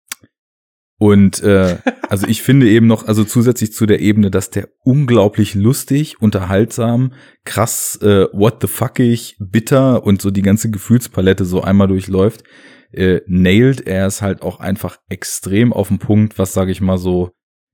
und 0.99 1.41
äh, 1.43 1.77
also 2.09 2.27
ich 2.27 2.41
finde 2.41 2.67
eben 2.69 2.87
noch, 2.87 3.07
also 3.07 3.23
zusätzlich 3.23 3.71
zu 3.73 3.85
der 3.85 3.99
Ebene, 3.99 4.31
dass 4.31 4.49
der 4.49 4.69
unglaublich 4.83 5.53
lustig, 5.53 6.19
unterhaltsam, 6.21 7.13
krass, 7.45 7.97
äh, 8.01 8.25
what 8.33 8.57
the 8.61 8.67
fuckig, 8.67 9.35
bitter 9.39 10.03
und 10.03 10.21
so 10.21 10.31
die 10.31 10.41
ganze 10.41 10.71
Gefühlspalette 10.71 11.45
so 11.45 11.61
einmal 11.61 11.87
durchläuft, 11.87 12.43
äh, 12.91 13.21
nailed 13.27 13.85
er 13.85 14.07
es 14.07 14.21
halt 14.23 14.41
auch 14.41 14.59
einfach 14.59 14.97
extrem 15.09 15.71
auf 15.71 15.89
den 15.89 15.99
Punkt, 15.99 16.39
was 16.39 16.53
sage 16.53 16.71
ich 16.71 16.81
mal 16.81 16.97
so 16.97 17.31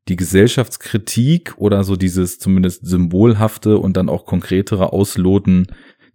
die 0.10 0.16
Gesellschaftskritik 0.16 1.58
oder 1.58 1.84
so 1.84 1.96
dieses 1.96 2.40
zumindest 2.40 2.86
symbolhafte 2.86 3.78
und 3.78 3.96
dann 3.96 4.10
auch 4.10 4.26
konkretere 4.26 4.92
Ausloten 4.92 5.68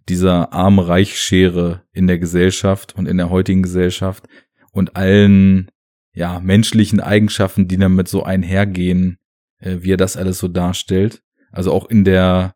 dieser 0.07 0.53
Arm-Reich-Schere 0.53 1.83
in 1.91 2.07
der 2.07 2.19
Gesellschaft 2.19 2.95
und 2.95 3.07
in 3.07 3.17
der 3.17 3.29
heutigen 3.29 3.63
Gesellschaft 3.63 4.27
und 4.71 4.95
allen 4.95 5.69
ja, 6.13 6.39
menschlichen 6.39 6.99
Eigenschaften, 6.99 7.67
die 7.67 7.77
damit 7.77 8.07
so 8.07 8.23
einhergehen, 8.23 9.17
äh, 9.59 9.77
wie 9.81 9.93
er 9.93 9.97
das 9.97 10.17
alles 10.17 10.39
so 10.39 10.47
darstellt. 10.47 11.21
Also 11.51 11.71
auch 11.71 11.89
in 11.89 12.03
der, 12.03 12.55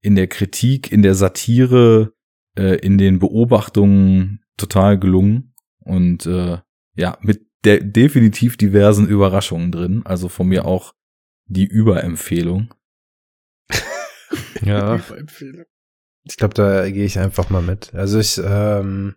in 0.00 0.14
der 0.14 0.28
Kritik, 0.28 0.90
in 0.90 1.02
der 1.02 1.14
Satire, 1.14 2.12
äh, 2.56 2.76
in 2.76 2.98
den 2.98 3.18
Beobachtungen 3.18 4.40
total 4.56 4.98
gelungen 4.98 5.54
und 5.80 6.26
äh, 6.26 6.58
ja, 6.94 7.18
mit 7.22 7.46
der 7.64 7.80
definitiv 7.80 8.56
diversen 8.56 9.06
Überraschungen 9.06 9.70
drin. 9.72 10.02
Also 10.04 10.28
von 10.28 10.48
mir 10.48 10.64
auch 10.64 10.94
die 11.46 11.66
Überempfehlung. 11.66 12.72
Ja, 14.62 14.94
Überempfehlung. 14.96 15.64
ich 16.24 16.36
glaube, 16.36 16.54
da 16.54 16.88
gehe 16.88 17.04
ich 17.04 17.18
einfach 17.18 17.50
mal 17.50 17.60
mit. 17.62 17.92
Also 17.94 18.18
ich, 18.18 18.40
ähm, 18.42 19.14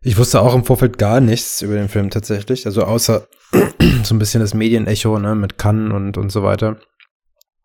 Ich 0.00 0.16
wusste 0.16 0.40
auch 0.40 0.54
im 0.54 0.64
Vorfeld 0.64 0.96
gar 0.98 1.20
nichts 1.20 1.60
über 1.62 1.74
den 1.74 1.88
Film 1.88 2.10
tatsächlich. 2.10 2.66
Also 2.66 2.84
außer 2.84 3.26
so 4.04 4.14
ein 4.14 4.18
bisschen 4.18 4.40
das 4.40 4.54
Medienecho, 4.54 5.18
ne, 5.18 5.34
mit 5.34 5.58
Cannes 5.58 5.92
und, 5.92 6.16
und 6.18 6.30
so 6.30 6.42
weiter. 6.42 6.78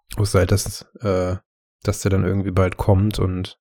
Ich 0.09 0.17
wusste 0.17 0.39
halt, 0.39 0.51
dass, 0.51 0.81
äh, 1.01 1.35
dass 1.83 2.01
der 2.01 2.11
dann 2.11 2.25
irgendwie 2.25 2.51
bald 2.51 2.77
kommt 2.77 3.19
und 3.19 3.59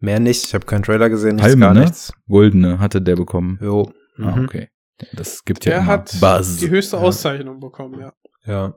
mehr 0.00 0.18
nicht. 0.20 0.44
Ich 0.44 0.54
habe 0.54 0.66
keinen 0.66 0.82
Trailer 0.84 1.10
gesehen, 1.10 1.36
nichts, 1.36 1.48
Palme, 1.50 1.66
gar 1.66 1.74
ne? 1.74 1.80
nichts. 1.80 2.12
Goldene 2.28 2.78
hatte 2.78 3.02
der 3.02 3.16
bekommen. 3.16 3.58
Jo. 3.62 3.92
Ah, 4.18 4.36
Mhm. 4.36 4.44
okay. 4.44 4.68
Das 5.12 5.44
gibt 5.44 5.64
ja 5.66 5.70
Der 5.72 5.78
immer 5.80 5.86
hat 5.88 6.16
Buzz. 6.20 6.56
die 6.56 6.70
höchste 6.70 6.96
Ja. 6.96 7.02
Auszeichnung 7.02 7.60
bekommen, 7.60 8.00
ja. 8.00 8.12
Ja. 8.44 8.74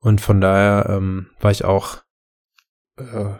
Und 0.00 0.20
von 0.20 0.40
daher 0.40 0.86
ähm, 0.88 1.30
war 1.40 1.50
ich 1.50 1.64
auch 1.64 1.98
äh, 2.96 3.34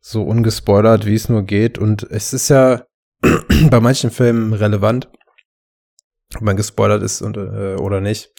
so 0.00 0.22
ungespoilert, 0.22 1.04
wie 1.06 1.14
es 1.14 1.28
nur 1.28 1.42
geht. 1.42 1.78
Und 1.78 2.02
es 2.04 2.32
ist 2.32 2.48
ja 2.48 2.84
bei 3.70 3.80
manchen 3.80 4.10
Filmen 4.10 4.52
relevant, 4.54 5.10
ob 6.34 6.40
man 6.42 6.56
gespoilert 6.56 7.02
ist 7.02 7.20
und, 7.22 7.36
äh, 7.36 7.76
oder 7.76 8.00
nicht. 8.00 8.32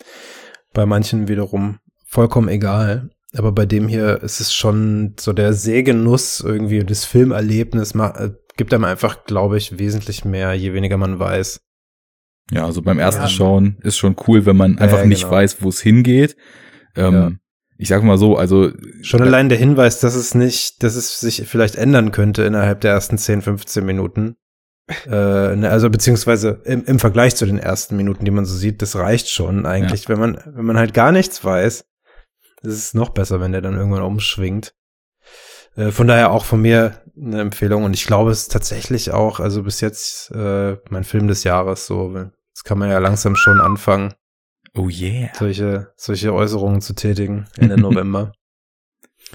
Bei 0.74 0.86
manchen 0.86 1.28
wiederum 1.28 1.80
vollkommen 2.06 2.47
egal. 2.49 3.10
Aber 3.34 3.52
bei 3.52 3.66
dem 3.66 3.88
hier 3.88 4.22
ist 4.24 4.41
es 4.41 4.54
schon 4.54 5.16
so 5.20 5.32
der 5.34 5.54
Sehgenuss 5.54 6.41
irgendwie, 6.41 6.84
das 6.84 7.06
Filmerlebnis 7.06 7.93
ma- 7.93 8.16
äh, 8.18 8.32
gibt 8.58 8.74
einem 8.74 8.84
einfach, 8.86 9.24
glaube 9.26 9.58
ich, 9.58 9.78
wesentlich 9.80 10.26
mehr, 10.26 10.54
je 10.54 10.74
weniger 10.74 10.97
man 10.97 11.20
weiß. 11.20 11.62
Ja, 12.50 12.66
also 12.66 12.82
beim 12.82 13.00
ersten 13.00 13.24
Ja. 13.24 13.30
Schauen 13.30 13.78
ist 13.84 13.98
schon 13.98 14.16
cool, 14.28 14.46
wenn 14.46 14.58
man 14.58 14.74
Ja, 14.76 14.80
einfach 14.82 15.00
ja, 15.00 15.06
nicht 15.06 15.24
genau. 15.24 15.34
weiß, 15.36 15.62
wo 15.62 15.70
es 15.70 15.82
hingeht. 15.82 16.36
Ähm, 16.96 17.14
Ja. 17.14 17.32
Ich 17.78 17.88
sag 17.88 18.04
mal 18.04 18.18
so, 18.18 18.38
also 18.38 18.72
Schon 19.02 19.22
allein 19.24 19.50
der 19.50 19.58
Hinweis, 19.58 20.00
dass 20.00 20.14
es 20.14 20.36
nicht, 20.36 20.84
dass 20.84 20.96
es 20.96 21.20
sich 21.20 21.44
vielleicht 21.48 21.76
ändern 21.76 22.12
könnte 22.12 22.44
innerhalb 22.44 22.82
der 22.82 22.92
ersten 22.92 23.18
10, 23.18 23.42
15 23.42 23.84
Minuten. 23.86 24.36
äh, 25.08 25.56
ne, 25.56 25.70
also 25.70 25.89
beziehungsweise 25.89 26.62
im, 26.66 26.84
im 26.86 27.00
Vergleich 27.00 27.36
zu 27.36 27.46
den 27.46 27.58
ersten 27.58 27.96
Minuten, 27.96 28.26
die 28.26 28.32
man 28.32 28.46
so 28.46 28.54
sieht, 28.56 28.82
das 28.82 28.96
reicht 28.96 29.30
schon 29.30 29.66
eigentlich. 29.66 30.10
Wenn 30.10 30.20
man, 30.20 30.38
wenn 30.46 30.66
man 30.66 30.78
halt 30.78 30.94
gar 30.94 31.12
nichts 31.12 31.44
weiß, 31.44 31.86
ist 32.64 32.74
es 32.78 32.94
noch 32.94 33.10
besser, 33.10 33.39
wenn 33.39 33.52
der 33.54 33.62
dann 33.62 33.76
irgendwann 33.78 34.04
umschwingt. 34.04 34.76
Äh, 35.76 35.92
von 35.92 36.08
daher 36.08 36.32
auch 36.32 36.46
von 36.46 36.62
mir 36.62 37.01
eine 37.18 37.41
Empfehlung 37.41 37.84
und 37.84 37.93
ich 37.93 38.05
glaube 38.05 38.32
es 38.32 38.43
ist 38.43 38.51
tatsächlich 38.51 39.12
auch, 39.12 39.39
also 39.39 39.64
bis 39.64 39.82
jetzt 39.82 40.32
äh, 40.32 40.78
mein 40.89 41.03
Film 41.03 41.28
des 41.28 41.43
Jahres 41.43 41.86
so. 41.86 42.16
Jetzt 42.49 42.64
kann 42.64 42.78
man 42.78 42.89
ja 42.89 42.99
langsam 42.99 43.36
schon 43.36 43.62
anfangen, 43.62 44.14
oh 44.76 44.89
yeah. 44.89 45.30
solche, 45.38 45.93
solche 45.95 46.34
Äußerungen 46.34 46.82
zu 46.82 46.93
tätigen 46.93 47.47
Ende 47.57 47.78
November. 47.82 48.34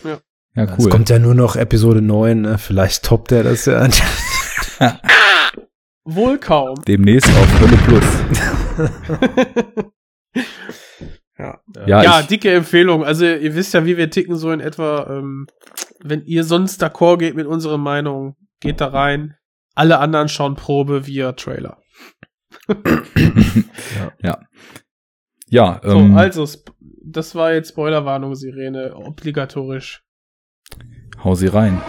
Ja, 0.05 0.21
Es 0.55 0.79
cool. 0.79 0.91
kommt 0.91 1.09
ja 1.09 1.19
nur 1.19 1.35
noch 1.35 1.57
Episode 1.57 2.03
9, 2.03 2.41
ne? 2.41 2.59
Vielleicht 2.59 3.05
toppt 3.05 3.33
er 3.33 3.45
das 3.45 3.65
ja. 3.67 3.89
Wohl 6.05 6.39
kaum. 6.39 6.77
Demnächst 6.87 7.29
auf 7.29 7.61
Hölle 7.61 7.77
Plus. 7.79 8.05
Ja, 11.39 11.61
Ja, 11.87 12.03
ja 12.03 12.21
ich, 12.21 12.27
dicke 12.29 12.51
Empfehlung. 12.51 13.05
Also 13.05 13.27
ihr 13.27 13.55
wisst 13.55 13.75
ja, 13.75 13.85
wie 13.85 13.97
wir 13.97 14.11
ticken 14.11 14.37
so 14.37 14.51
in 14.53 14.61
etwa. 14.61 15.07
Ähm, 15.11 15.47
wenn 16.03 16.25
ihr 16.25 16.45
sonst 16.45 16.83
d'accord 16.83 17.19
geht 17.19 17.35
mit 17.37 17.47
unserer 17.47 17.79
Meinung, 17.79 18.37
geht 18.61 18.81
da 18.81 18.89
rein. 18.89 19.35
Alle 19.75 19.99
anderen 19.99 20.29
schauen 20.29 20.55
Probe 20.55 21.07
via 21.07 21.33
Trailer. 21.33 21.79
ja, 24.23 24.39
So, 25.83 25.99
ähm, 25.99 26.17
also, 26.17 26.49
das 27.05 27.35
war 27.35 27.53
jetzt 27.53 27.71
Spoilerwarnung, 27.71 28.35
Sirene, 28.35 28.95
obligatorisch. 28.95 30.03
hau 31.23 31.35
sie 31.35 31.49
rein. 31.49 31.81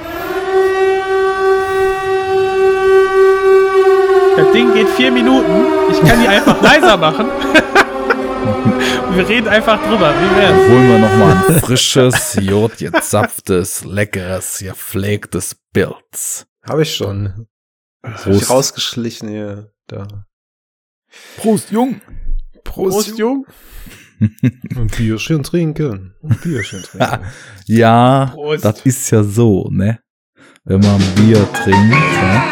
Das 4.36 4.52
Ding 4.52 4.74
geht 4.74 4.88
vier 4.90 5.12
Minuten. 5.12 5.66
Ich 5.92 6.00
kann 6.02 6.22
die 6.22 6.28
einfach 6.28 6.62
leiser 6.62 6.98
machen. 6.98 7.28
wir 9.18 9.28
reden 9.28 9.48
einfach 9.48 9.82
drüber. 9.82 10.14
Wie 10.14 10.36
wär's? 10.38 10.70
Holen 10.70 10.90
wir 10.90 11.00
nochmal 11.00 11.38
ein 11.48 11.60
frisches, 11.60 12.38
jodgezapftes, 12.40 13.84
leckeres, 13.84 14.60
gepflegtes 14.60 15.56
Pilz. 15.74 16.46
Habe 16.64 16.84
ich 16.84 16.96
schon. 16.96 17.48
Hab 18.04 18.28
ich 18.28 18.48
rausgeschlichen 18.48 19.30
hier. 19.30 19.72
Da. 19.88 20.08
Prost, 21.38 21.72
Jung! 21.72 22.00
Prost, 22.64 23.18
Jung. 23.18 23.48
Ein 24.20 24.88
Bierchen 24.98 25.42
trinken. 25.42 26.14
Ein 26.22 26.38
Bierchen 26.44 26.84
trinken. 26.84 27.26
Ja, 27.66 28.32
Prost. 28.36 28.66
das 28.66 28.82
ist 28.82 29.10
ja 29.10 29.24
so, 29.24 29.68
ne? 29.72 30.00
Wenn 30.64 30.82
man 30.82 31.02
Bier 31.16 31.48
trinkt, 31.54 31.90
ne? 31.90 32.44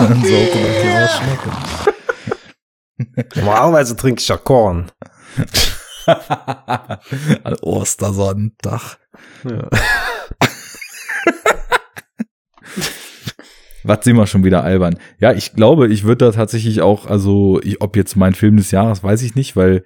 Dann 0.00 0.22
sollte 0.24 0.58
das 0.58 0.84
ja 0.84 1.04
auch 1.04 1.22
schmecken. 1.22 1.92
Normalerweise 3.34 3.96
trinke 3.96 4.20
ich 4.20 4.28
ja 4.28 4.36
Korn. 4.36 4.90
An 6.06 7.56
Ostersonntag. 7.62 8.98
Ja. 9.48 9.68
Was 13.84 14.04
sind 14.04 14.16
wir 14.16 14.26
schon 14.26 14.44
wieder 14.44 14.62
albern? 14.62 14.98
Ja, 15.18 15.32
ich 15.32 15.54
glaube, 15.54 15.88
ich 15.88 16.04
würde 16.04 16.26
da 16.26 16.32
tatsächlich 16.32 16.82
auch, 16.82 17.06
also 17.06 17.60
ich, 17.62 17.80
ob 17.80 17.96
jetzt 17.96 18.14
mein 18.16 18.34
Film 18.34 18.56
des 18.56 18.70
Jahres, 18.70 19.02
weiß 19.02 19.22
ich 19.22 19.34
nicht, 19.34 19.56
weil 19.56 19.84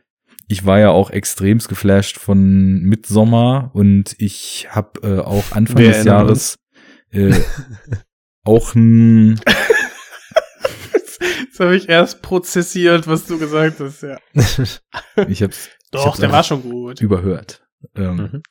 ich 0.49 0.67
war 0.67 0.79
ja 0.79 0.91
auch 0.91 1.11
extremst 1.11 1.69
geflasht 1.69 2.19
von 2.19 2.81
Midsommer 2.83 3.71
und 3.73 4.15
ich 4.19 4.69
habe 4.71 5.01
äh, 5.03 5.21
auch 5.21 5.45
Anfang 5.53 5.79
Wir 5.79 5.93
des 5.93 6.05
Jahres 6.05 6.57
äh, 7.11 7.33
auch 8.45 8.75
ein 8.75 9.41
Jetzt 11.57 11.65
habe 11.65 11.77
ich 11.77 11.89
erst 11.89 12.21
prozessiert, 12.21 13.07
was 13.07 13.25
du 13.25 13.39
gesagt 13.39 13.81
hast, 13.81 14.03
ja. 14.03 14.19
ich 15.27 15.43
hab's 15.43 15.71
Doch, 15.91 16.05
hab's 16.09 16.19
der 16.21 16.31
war 16.31 16.45
schon 16.45 16.61
gut. 16.61 17.01
überhört. 17.01 17.67
Ähm, 17.95 18.17
Mhm. 18.17 18.43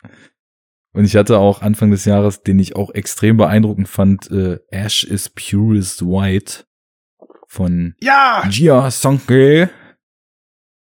Und 0.93 1.05
ich 1.05 1.15
hatte 1.15 1.37
auch 1.37 1.61
Anfang 1.61 1.91
des 1.91 2.05
Jahres, 2.05 2.41
den 2.41 2.57
ich 2.57 2.75
auch 2.75 2.89
extrem 2.89 3.37
beeindruckend 3.37 3.87
fand, 3.89 4.31
äh, 4.31 4.57
Ash 4.71 5.03
is 5.03 5.29
Purest 5.29 6.01
White 6.03 6.63
von 7.47 7.93
Ja! 8.01 8.43
Gia 8.49 8.89
Sonke. 8.89 9.69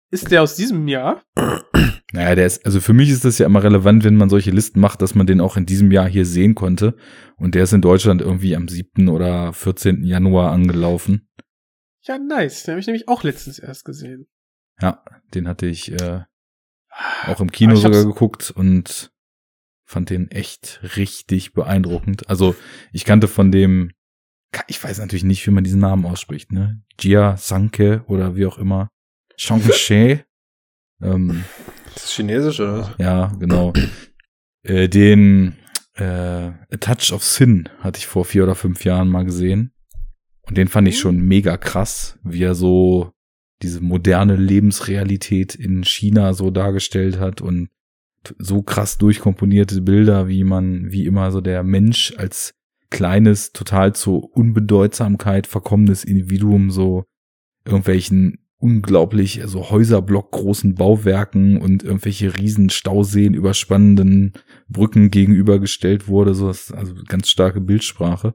Ist 0.10 0.32
der 0.32 0.44
aus 0.44 0.56
diesem 0.56 0.88
Jahr? 0.88 1.22
Naja, 2.14 2.36
der 2.36 2.46
ist, 2.46 2.66
also 2.66 2.80
für 2.80 2.94
mich 2.94 3.10
ist 3.10 3.26
das 3.26 3.40
ja 3.40 3.46
immer 3.48 3.62
relevant, 3.64 4.06
wenn 4.06 4.16
man 4.16 4.30
solche 4.30 4.52
Listen 4.52 4.80
macht, 4.80 5.02
dass 5.02 5.16
man 5.16 5.28
den 5.28 5.42
auch 5.42 5.58
in 5.58 5.66
diesem 5.66 5.92
Jahr 5.92 6.08
hier 6.08 6.26
sehen 6.26 6.56
konnte. 6.56 6.96
Und 7.36 7.56
der 7.56 7.64
ist 7.64 7.74
in 7.74 7.82
Deutschland 7.82 8.22
irgendwie 8.22 8.56
am 8.56 8.70
7. 8.70 9.10
oder 9.10 9.52
14. 9.52 10.04
Januar 10.06 10.52
angelaufen. 10.54 11.28
Ja, 12.08 12.18
nice. 12.18 12.64
Den 12.64 12.74
habe 12.74 12.80
ich 12.80 12.88
nämlich 12.88 13.08
auch 13.08 13.24
letztens 13.24 13.60
erst 13.60 13.86
gesehen. 13.86 14.28
Ja, 14.82 15.04
den 15.34 15.48
hatte 15.48 15.66
ich 15.66 15.92
äh, 15.92 16.22
auch 17.28 17.40
im 17.40 17.52
Kino 17.52 17.76
sogar 17.76 18.04
geguckt 18.04 18.52
und 18.52 19.12
fand 19.86 20.10
den 20.10 20.30
echt 20.32 20.82
richtig 20.98 21.54
beeindruckend. 21.54 22.30
Also 22.30 22.56
ich 22.92 23.06
kannte 23.06 23.28
von 23.28 23.52
dem, 23.52 23.92
ich 24.68 24.84
weiß 24.84 25.00
natürlich 25.00 25.24
nicht, 25.24 25.46
wie 25.46 25.52
man 25.52 25.64
diesen 25.64 25.82
Namen 25.82 26.06
ausspricht, 26.06 26.52
ne? 26.52 26.82
Jia 27.00 27.38
Sanke 27.38 28.04
oder 28.08 28.36
wie 28.36 28.46
auch 28.46 28.58
immer. 28.58 28.90
Shangche. 29.38 30.26
ähm, 31.02 31.44
Das 31.94 32.06
ist 32.06 32.14
chinesisch, 32.14 32.60
oder? 32.60 32.96
ja, 32.98 33.28
genau. 33.40 33.74
Äh, 34.64 34.90
den 34.90 35.58
äh, 35.94 36.04
A 36.04 36.78
Touch 36.80 37.12
of 37.14 37.24
Sin 37.24 37.70
hatte 37.80 38.00
ich 38.00 38.08
vor 38.08 38.26
vier 38.26 38.44
oder 38.44 38.56
fünf 38.56 38.84
Jahren 38.84 39.10
mal 39.10 39.24
gesehen. 39.26 39.75
Und 40.48 40.58
den 40.58 40.68
fand 40.68 40.88
ich 40.88 41.00
schon 41.00 41.20
mega 41.22 41.58
krass, 41.58 42.20
wie 42.24 42.44
er 42.44 42.56
so 42.56 43.12
diese 43.62 43.82
moderne 43.82 44.36
Lebensrealität 44.36 45.56
in 45.56 45.84
China 45.84 46.34
so 46.34 46.52
dargestellt 46.52 47.20
hat 47.20 47.42
und 47.42 47.70
so 48.38 48.62
krass 48.62 48.98
durchkomponierte 48.98 49.82
Bilder, 49.82 50.28
wie 50.28 50.44
man, 50.44 50.92
wie 50.92 51.06
immer 51.06 51.32
so 51.32 51.42
der 51.42 51.64
Mensch 51.64 52.14
als 52.18 52.54
kleines, 52.90 53.52
total 53.52 53.94
zur 53.94 54.36
Unbedeutsamkeit 54.36 55.48
verkommenes 55.48 56.04
Individuum 56.04 56.72
so 56.72 57.06
irgendwelchen 57.66 58.40
unglaublich, 58.58 59.42
also 59.42 59.70
Häuserblock 59.70 60.32
großen 60.32 60.76
Bauwerken 60.76 61.62
und 61.62 61.84
irgendwelche 61.84 62.38
riesen 62.38 62.70
Stauseen 62.70 63.34
überspannenden 63.34 64.34
Brücken 64.70 65.12
gegenübergestellt 65.12 66.08
wurde, 66.08 66.34
so 66.34 66.48
das, 66.48 66.72
also 66.72 66.96
ganz 67.08 67.30
starke 67.30 67.62
Bildsprache. 67.62 68.34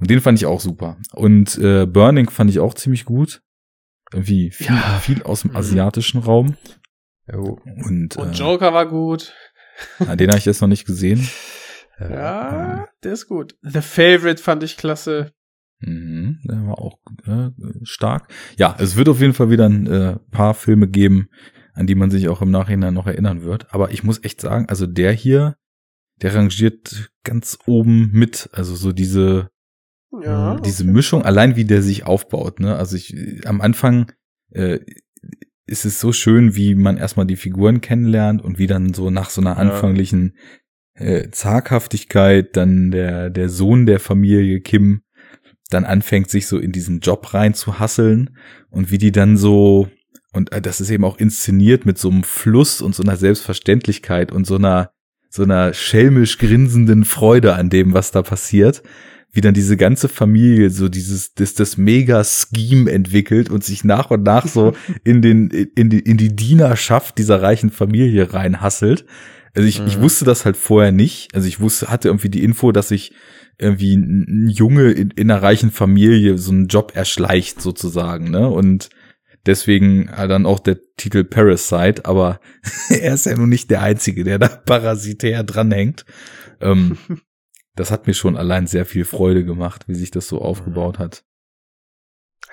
Und 0.00 0.10
den 0.10 0.20
fand 0.20 0.38
ich 0.38 0.46
auch 0.46 0.60
super. 0.60 0.96
Und 1.12 1.58
äh, 1.58 1.86
Burning 1.86 2.30
fand 2.30 2.50
ich 2.50 2.60
auch 2.60 2.74
ziemlich 2.74 3.04
gut. 3.04 3.42
Irgendwie 4.12 4.50
viel, 4.50 4.66
Ja. 4.74 4.98
viel 5.00 5.22
aus 5.22 5.42
dem 5.42 5.54
asiatischen 5.56 6.20
Raum. 6.20 6.56
Jo. 7.30 7.58
Und, 7.84 8.16
Und 8.16 8.30
äh, 8.30 8.32
Joker 8.32 8.72
war 8.72 8.86
gut. 8.88 9.34
na, 9.98 10.16
den 10.16 10.28
habe 10.30 10.38
ich 10.38 10.44
jetzt 10.46 10.60
noch 10.60 10.68
nicht 10.68 10.86
gesehen. 10.86 11.28
Ja, 12.00 12.86
der 13.02 13.12
ist 13.12 13.26
gut. 13.26 13.56
The 13.62 13.80
Favorite 13.80 14.42
fand 14.42 14.62
ich 14.62 14.76
klasse. 14.76 15.32
Mhm, 15.80 16.40
der 16.44 16.66
war 16.66 16.78
auch 16.78 16.98
äh, 17.26 17.50
stark. 17.82 18.28
Ja, 18.56 18.76
es 18.78 18.96
wird 18.96 19.08
auf 19.08 19.20
jeden 19.20 19.34
Fall 19.34 19.50
wieder 19.50 19.66
ein 19.68 19.86
äh, 19.86 20.16
paar 20.30 20.54
Filme 20.54 20.88
geben, 20.88 21.28
an 21.74 21.86
die 21.86 21.94
man 21.94 22.10
sich 22.10 22.28
auch 22.28 22.42
im 22.42 22.50
Nachhinein 22.50 22.94
noch 22.94 23.06
erinnern 23.06 23.42
wird. 23.42 23.72
Aber 23.72 23.90
ich 23.90 24.02
muss 24.04 24.22
echt 24.24 24.40
sagen, 24.40 24.66
also 24.68 24.86
der 24.86 25.12
hier, 25.12 25.56
der 26.22 26.34
rangiert 26.34 27.10
ganz 27.24 27.58
oben 27.66 28.10
mit. 28.12 28.48
Also 28.52 28.74
so 28.74 28.92
diese 28.92 29.50
Ja. 30.22 30.54
Mhm. 30.54 30.62
Diese 30.62 30.84
Mischung, 30.84 31.22
allein 31.22 31.56
wie 31.56 31.64
der 31.64 31.82
sich 31.82 32.06
aufbaut, 32.06 32.60
ne? 32.60 32.76
Also 32.76 32.96
ich, 32.96 33.14
am 33.44 33.60
Anfang 33.60 34.12
äh, 34.50 34.78
ist 35.66 35.84
es 35.84 36.00
so 36.00 36.12
schön, 36.12 36.56
wie 36.56 36.74
man 36.74 36.96
erstmal 36.96 37.26
die 37.26 37.36
Figuren 37.36 37.80
kennenlernt 37.80 38.42
und 38.42 38.58
wie 38.58 38.66
dann 38.66 38.94
so 38.94 39.10
nach 39.10 39.30
so 39.30 39.40
einer 39.40 39.58
anfänglichen 39.58 40.36
äh, 40.94 41.28
Zaghaftigkeit 41.30 42.56
dann 42.56 42.90
der, 42.90 43.30
der 43.30 43.48
Sohn 43.48 43.86
der 43.86 44.00
Familie 44.00 44.60
Kim 44.60 45.02
dann 45.70 45.84
anfängt, 45.84 46.30
sich 46.30 46.46
so 46.46 46.58
in 46.58 46.72
diesen 46.72 47.00
Job 47.00 47.34
rein 47.34 47.54
zu 47.54 47.78
hasseln 47.78 48.36
und 48.70 48.90
wie 48.90 48.98
die 48.98 49.12
dann 49.12 49.36
so, 49.36 49.88
und 50.32 50.52
äh, 50.52 50.62
das 50.62 50.80
ist 50.80 50.90
eben 50.90 51.04
auch 51.04 51.18
inszeniert 51.18 51.84
mit 51.84 51.98
so 51.98 52.10
einem 52.10 52.22
Fluss 52.22 52.80
und 52.80 52.94
so 52.94 53.02
einer 53.02 53.16
Selbstverständlichkeit 53.16 54.32
und 54.32 54.46
so 54.46 54.56
einer, 54.56 54.90
so 55.28 55.42
einer 55.42 55.74
schelmisch 55.74 56.38
grinsenden 56.38 57.04
Freude 57.04 57.54
an 57.54 57.68
dem, 57.68 57.92
was 57.92 58.10
da 58.10 58.22
passiert, 58.22 58.82
wie 59.32 59.40
dann 59.40 59.54
diese 59.54 59.76
ganze 59.76 60.08
Familie 60.08 60.70
so 60.70 60.88
dieses, 60.88 61.34
das, 61.34 61.54
das 61.54 61.76
Mega-Scheme 61.76 62.90
entwickelt 62.90 63.50
und 63.50 63.62
sich 63.62 63.84
nach 63.84 64.10
und 64.10 64.22
nach 64.22 64.46
so 64.46 64.74
in 65.04 65.22
den, 65.22 65.50
in 65.50 65.90
die, 65.90 66.00
in 66.00 66.16
die 66.16 66.34
Dienerschaft 66.34 67.18
dieser 67.18 67.42
reichen 67.42 67.70
Familie 67.70 68.32
reinhasselt. 68.32 69.04
Also 69.54 69.68
ich, 69.68 69.84
ich 69.86 70.00
wusste 70.00 70.24
das 70.24 70.44
halt 70.44 70.56
vorher 70.56 70.92
nicht. 70.92 71.34
Also 71.34 71.48
ich 71.48 71.60
wusste, 71.60 71.88
hatte 71.88 72.08
irgendwie 72.08 72.28
die 72.28 72.44
Info, 72.44 72.72
dass 72.72 72.90
ich 72.90 73.12
irgendwie 73.58 73.96
ein 73.96 74.48
Junge 74.48 74.92
in, 74.92 75.10
in 75.10 75.30
einer 75.30 75.42
reichen 75.42 75.70
Familie 75.70 76.38
so 76.38 76.52
einen 76.52 76.68
Job 76.68 76.92
erschleicht 76.94 77.60
sozusagen, 77.60 78.30
ne? 78.30 78.48
Und 78.48 78.88
deswegen 79.46 80.10
halt 80.14 80.30
dann 80.30 80.46
auch 80.46 80.60
der 80.60 80.78
Titel 80.96 81.24
Parasite, 81.24 82.04
aber 82.04 82.40
er 82.88 83.14
ist 83.14 83.26
ja 83.26 83.36
nun 83.36 83.48
nicht 83.48 83.70
der 83.70 83.82
Einzige, 83.82 84.22
der 84.24 84.38
da 84.38 84.48
parasitär 84.48 85.42
dranhängt. 85.42 86.04
Ähm, 86.60 86.98
das 87.78 87.92
hat 87.92 88.06
mir 88.08 88.14
schon 88.14 88.36
allein 88.36 88.66
sehr 88.66 88.84
viel 88.84 89.04
Freude 89.04 89.44
gemacht, 89.44 89.86
wie 89.86 89.94
sich 89.94 90.10
das 90.10 90.26
so 90.26 90.40
aufgebaut 90.40 90.98
hat. 90.98 91.24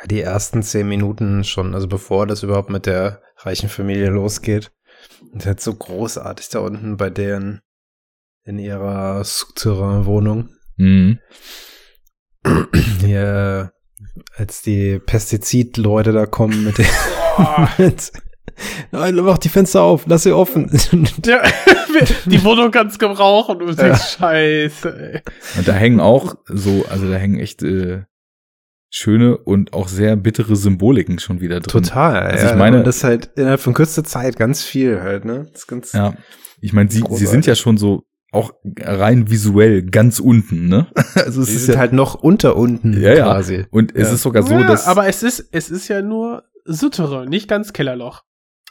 Die 0.05 0.21
ersten 0.21 0.61
zehn 0.61 0.87
Minuten 0.87 1.43
schon, 1.43 1.73
also 1.73 1.87
bevor 1.87 2.27
das 2.27 2.43
überhaupt 2.43 2.69
mit 2.69 2.85
der 2.85 3.21
reichen 3.37 3.69
Familie 3.69 4.09
losgeht. 4.09 4.71
Das 5.31 5.41
ist 5.41 5.45
halt 5.47 5.61
so 5.61 5.73
großartig 5.73 6.49
da 6.49 6.59
unten 6.59 6.97
bei 6.97 7.09
deren 7.09 7.61
in 8.43 8.59
ihrer 8.59 9.23
Souterrain-Wohnung. 9.23 10.49
Mhm. 10.77 11.19
Hier, 12.99 13.73
als 14.35 14.61
die 14.61 14.99
Pestizidleute 14.99 16.11
da 16.11 16.27
kommen 16.27 16.63
mit 16.63 16.77
den. 16.77 16.87
mit, 17.79 18.11
Nein, 18.91 19.15
mach 19.15 19.37
die 19.37 19.49
Fenster 19.49 19.81
auf, 19.81 20.05
lass 20.07 20.23
sie 20.23 20.31
offen. 20.31 20.69
Ja, 21.25 21.41
die 22.25 22.43
Wohnung 22.43 22.71
kann's 22.71 22.99
gebrauchen. 22.99 23.59
Du 23.59 23.73
denkst, 23.73 24.17
scheiße, 24.19 25.13
ey. 25.13 25.21
Und 25.57 25.67
da 25.67 25.73
hängen 25.73 25.99
auch 25.99 26.35
so, 26.47 26.85
also 26.89 27.09
da 27.09 27.15
hängen 27.17 27.39
echt 27.39 27.63
äh, 27.63 28.03
schöne 28.89 29.37
und 29.37 29.73
auch 29.73 29.87
sehr 29.87 30.15
bittere 30.15 30.55
Symboliken 30.55 31.19
schon 31.19 31.41
wieder 31.41 31.59
drin. 31.59 31.83
Total. 31.83 32.23
Also 32.27 32.45
ja, 32.45 32.51
ich 32.51 32.57
meine- 32.57 32.79
und 32.79 32.87
das 32.87 33.03
halt 33.03 33.31
innerhalb 33.35 33.59
von 33.59 33.73
kürzester 33.73 34.03
Zeit 34.03 34.37
ganz 34.37 34.63
viel 34.63 35.01
halt, 35.01 35.25
ne? 35.25 35.47
Das 35.51 35.61
ist 35.61 35.67
ganz. 35.67 35.93
Ja. 35.93 36.13
Ich 36.61 36.73
meine, 36.73 36.89
sie, 36.89 37.03
sie 37.11 37.25
sind 37.25 37.45
ja 37.45 37.55
schon 37.55 37.77
so 37.77 38.03
auch 38.31 38.51
rein 38.79 39.29
visuell 39.29 39.83
ganz 39.83 40.19
unten, 40.19 40.67
ne? 40.67 40.87
Also 41.15 41.41
es 41.41 41.47
Sie 41.49 41.55
ist 41.55 41.65
sind 41.65 41.75
ja 41.75 41.79
halt 41.79 41.93
noch 41.93 42.15
unter 42.15 42.55
unten 42.55 42.99
ja, 43.01 43.13
ja. 43.13 43.23
quasi. 43.25 43.65
Und 43.71 43.95
es 43.95 44.09
Ja. 44.09 44.13
ist 44.15 44.21
sogar 44.21 44.43
so, 44.43 44.53
ja, 44.53 44.67
dass 44.67 44.87
aber 44.87 45.07
es 45.07 45.23
ist, 45.23 45.47
es 45.51 45.69
ist 45.69 45.87
ja 45.87 46.01
nur 46.01 46.43
Souterrain, 46.65 47.29
nicht 47.29 47.47
ganz 47.47 47.73
Kellerloch. 47.73 48.23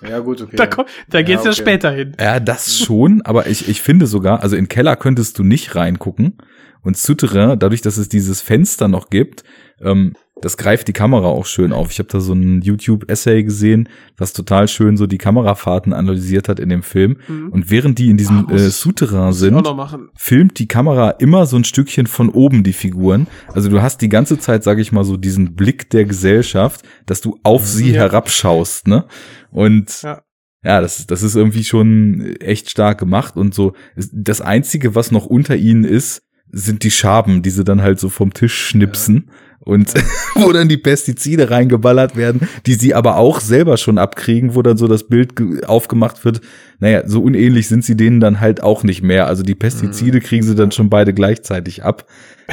Ja, 0.02 0.18
gut, 0.18 0.42
okay. 0.42 0.56
Da, 0.56 0.66
kommt, 0.66 0.88
da 1.08 1.22
geht's 1.22 1.44
ja, 1.44 1.50
okay. 1.50 1.60
später 1.60 1.90
hin. 1.92 2.16
Ja, 2.18 2.40
das 2.40 2.76
schon, 2.76 3.22
aber 3.22 3.46
ich, 3.46 3.68
ich 3.68 3.80
finde 3.80 4.06
sogar, 4.06 4.42
also 4.42 4.56
in 4.56 4.68
Keller 4.68 4.96
könntest 4.96 5.38
du 5.38 5.44
nicht 5.44 5.76
reingucken. 5.76 6.38
Und 6.82 6.98
Souterrain, 6.98 7.58
dadurch, 7.58 7.80
dass 7.80 7.96
es 7.96 8.08
dieses 8.08 8.42
Fenster 8.42 8.88
noch 8.88 9.08
gibt, 9.08 9.44
ähm, 9.80 10.14
das 10.44 10.58
greift 10.58 10.88
die 10.88 10.92
Kamera 10.92 11.26
auch 11.26 11.46
schön 11.46 11.72
auf. 11.72 11.90
Ich 11.90 11.98
habe 11.98 12.08
da 12.10 12.20
so 12.20 12.34
ein 12.34 12.60
YouTube-Essay 12.60 13.42
gesehen, 13.44 13.88
was 14.18 14.34
total 14.34 14.68
schön 14.68 14.98
so 14.98 15.06
die 15.06 15.16
Kamerafahrten 15.16 15.94
analysiert 15.94 16.50
hat 16.50 16.60
in 16.60 16.68
dem 16.68 16.82
Film. 16.82 17.16
Mhm. 17.28 17.48
Und 17.48 17.70
während 17.70 17.98
die 17.98 18.10
in 18.10 18.18
diesem 18.18 18.46
Ah, 18.48 18.52
äh, 18.54 18.68
Souterrain 18.68 19.32
sind, 19.32 19.66
filmt 20.14 20.58
die 20.58 20.68
Kamera 20.68 21.10
immer 21.12 21.46
so 21.46 21.56
ein 21.56 21.64
Stückchen 21.64 22.06
von 22.06 22.28
oben 22.28 22.62
die 22.62 22.74
Figuren. 22.74 23.26
Also 23.54 23.70
du 23.70 23.80
hast 23.80 24.02
die 24.02 24.10
ganze 24.10 24.38
Zeit, 24.38 24.64
sage 24.64 24.82
ich 24.82 24.92
mal 24.92 25.04
so, 25.04 25.16
diesen 25.16 25.54
Blick 25.54 25.88
der 25.88 26.04
Gesellschaft, 26.04 26.84
dass 27.06 27.22
du 27.22 27.38
auf 27.42 27.66
sie 27.66 27.92
Ja. 27.92 28.02
herabschaust, 28.02 28.86
ne? 28.86 29.06
Und 29.50 30.02
Ja. 30.02 30.22
ja, 30.62 30.80
das, 30.82 31.06
das 31.06 31.22
ist 31.22 31.36
irgendwie 31.36 31.64
schon 31.64 32.36
echt 32.40 32.68
stark 32.70 32.98
gemacht 32.98 33.36
und 33.38 33.54
so. 33.54 33.72
Das 34.12 34.42
Einzige, 34.42 34.94
was 34.94 35.10
noch 35.10 35.24
unter 35.24 35.56
ihnen 35.56 35.84
ist, 35.84 36.22
sind 36.50 36.82
die 36.84 36.90
Schaben, 36.90 37.42
die 37.42 37.50
sie 37.50 37.64
dann 37.64 37.80
halt 37.82 37.98
so 37.98 38.08
vom 38.10 38.34
Tisch 38.34 38.54
schnipsen 38.54 39.30
und 39.64 39.92
wo 40.34 40.52
dann 40.52 40.68
die 40.68 40.76
Pestizide 40.76 41.50
reingeballert 41.50 42.16
werden, 42.16 42.48
die 42.66 42.74
sie 42.74 42.94
aber 42.94 43.16
auch 43.16 43.40
selber 43.40 43.76
schon 43.76 43.98
abkriegen, 43.98 44.54
wo 44.54 44.62
dann 44.62 44.76
so 44.76 44.86
das 44.88 45.08
Bild 45.08 45.36
ge- 45.36 45.64
aufgemacht 45.64 46.24
wird. 46.24 46.40
Naja, 46.78 47.06
so 47.06 47.22
unähnlich 47.22 47.68
sind 47.68 47.84
sie 47.84 47.96
denen 47.96 48.20
dann 48.20 48.40
halt 48.40 48.62
auch 48.62 48.82
nicht 48.84 49.02
mehr. 49.02 49.26
Also 49.26 49.42
die 49.42 49.54
Pestizide 49.54 50.20
kriegen 50.20 50.42
sie 50.44 50.54
dann 50.54 50.70
schon 50.72 50.90
beide 50.90 51.14
gleichzeitig 51.14 51.82
ab. 51.82 52.06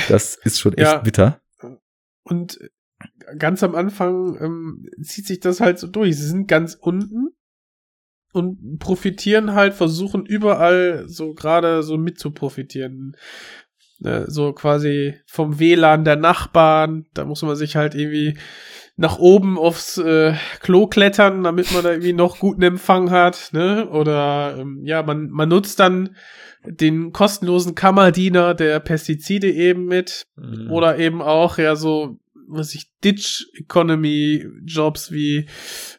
Das 0.09 0.35
ist 0.43 0.59
schon 0.59 0.73
echt 0.73 0.91
Ja. 0.91 0.97
bitter. 0.99 1.41
Und 2.23 2.59
ganz 3.37 3.63
am 3.63 3.75
Anfang 3.75 4.37
ähm, 4.39 4.85
zieht 5.01 5.25
sich 5.27 5.39
das 5.39 5.59
halt 5.59 5.79
so 5.79 5.87
durch. 5.87 6.17
Sie 6.17 6.27
sind 6.27 6.47
ganz 6.47 6.75
unten 6.79 7.29
und 8.33 8.79
profitieren 8.79 9.53
halt, 9.53 9.73
versuchen 9.73 10.25
überall 10.25 11.03
so 11.07 11.33
gerade 11.33 11.83
so 11.83 11.97
mit 11.97 12.19
zu 12.19 12.31
profitieren. 12.31 13.17
Äh, 14.03 14.23
so 14.27 14.53
quasi 14.53 15.15
vom 15.25 15.59
WLAN 15.59 16.03
der 16.05 16.15
Nachbarn. 16.15 17.05
Da 17.13 17.25
muss 17.25 17.41
man 17.41 17.55
sich 17.55 17.75
halt 17.75 17.95
irgendwie 17.95 18.37
nach 18.97 19.19
oben 19.19 19.57
aufs 19.57 19.97
äh, 19.97 20.33
Klo 20.59 20.87
klettern, 20.87 21.43
damit 21.43 21.71
man 21.71 21.83
da 21.83 21.91
irgendwie 21.91 22.13
noch 22.13 22.39
guten 22.39 22.61
Empfang 22.61 23.09
hat, 23.09 23.49
ne? 23.51 23.89
Oder 23.89 24.57
ähm, 24.59 24.81
ja, 24.83 25.01
man, 25.03 25.29
man 25.29 25.49
nutzt 25.49 25.79
dann 25.79 26.15
den 26.65 27.11
kostenlosen 27.11 27.73
Kammerdiener 27.73 28.53
der 28.53 28.79
Pestizide 28.79 29.51
eben 29.51 29.85
mit. 29.85 30.27
Mhm. 30.35 30.69
Oder 30.71 30.99
eben 30.99 31.21
auch, 31.21 31.57
ja, 31.57 31.75
so, 31.75 32.19
was 32.47 32.75
ich, 32.75 32.91
Ditch 33.03 33.47
Economy 33.55 34.45
Jobs 34.65 35.11
wie, 35.11 35.47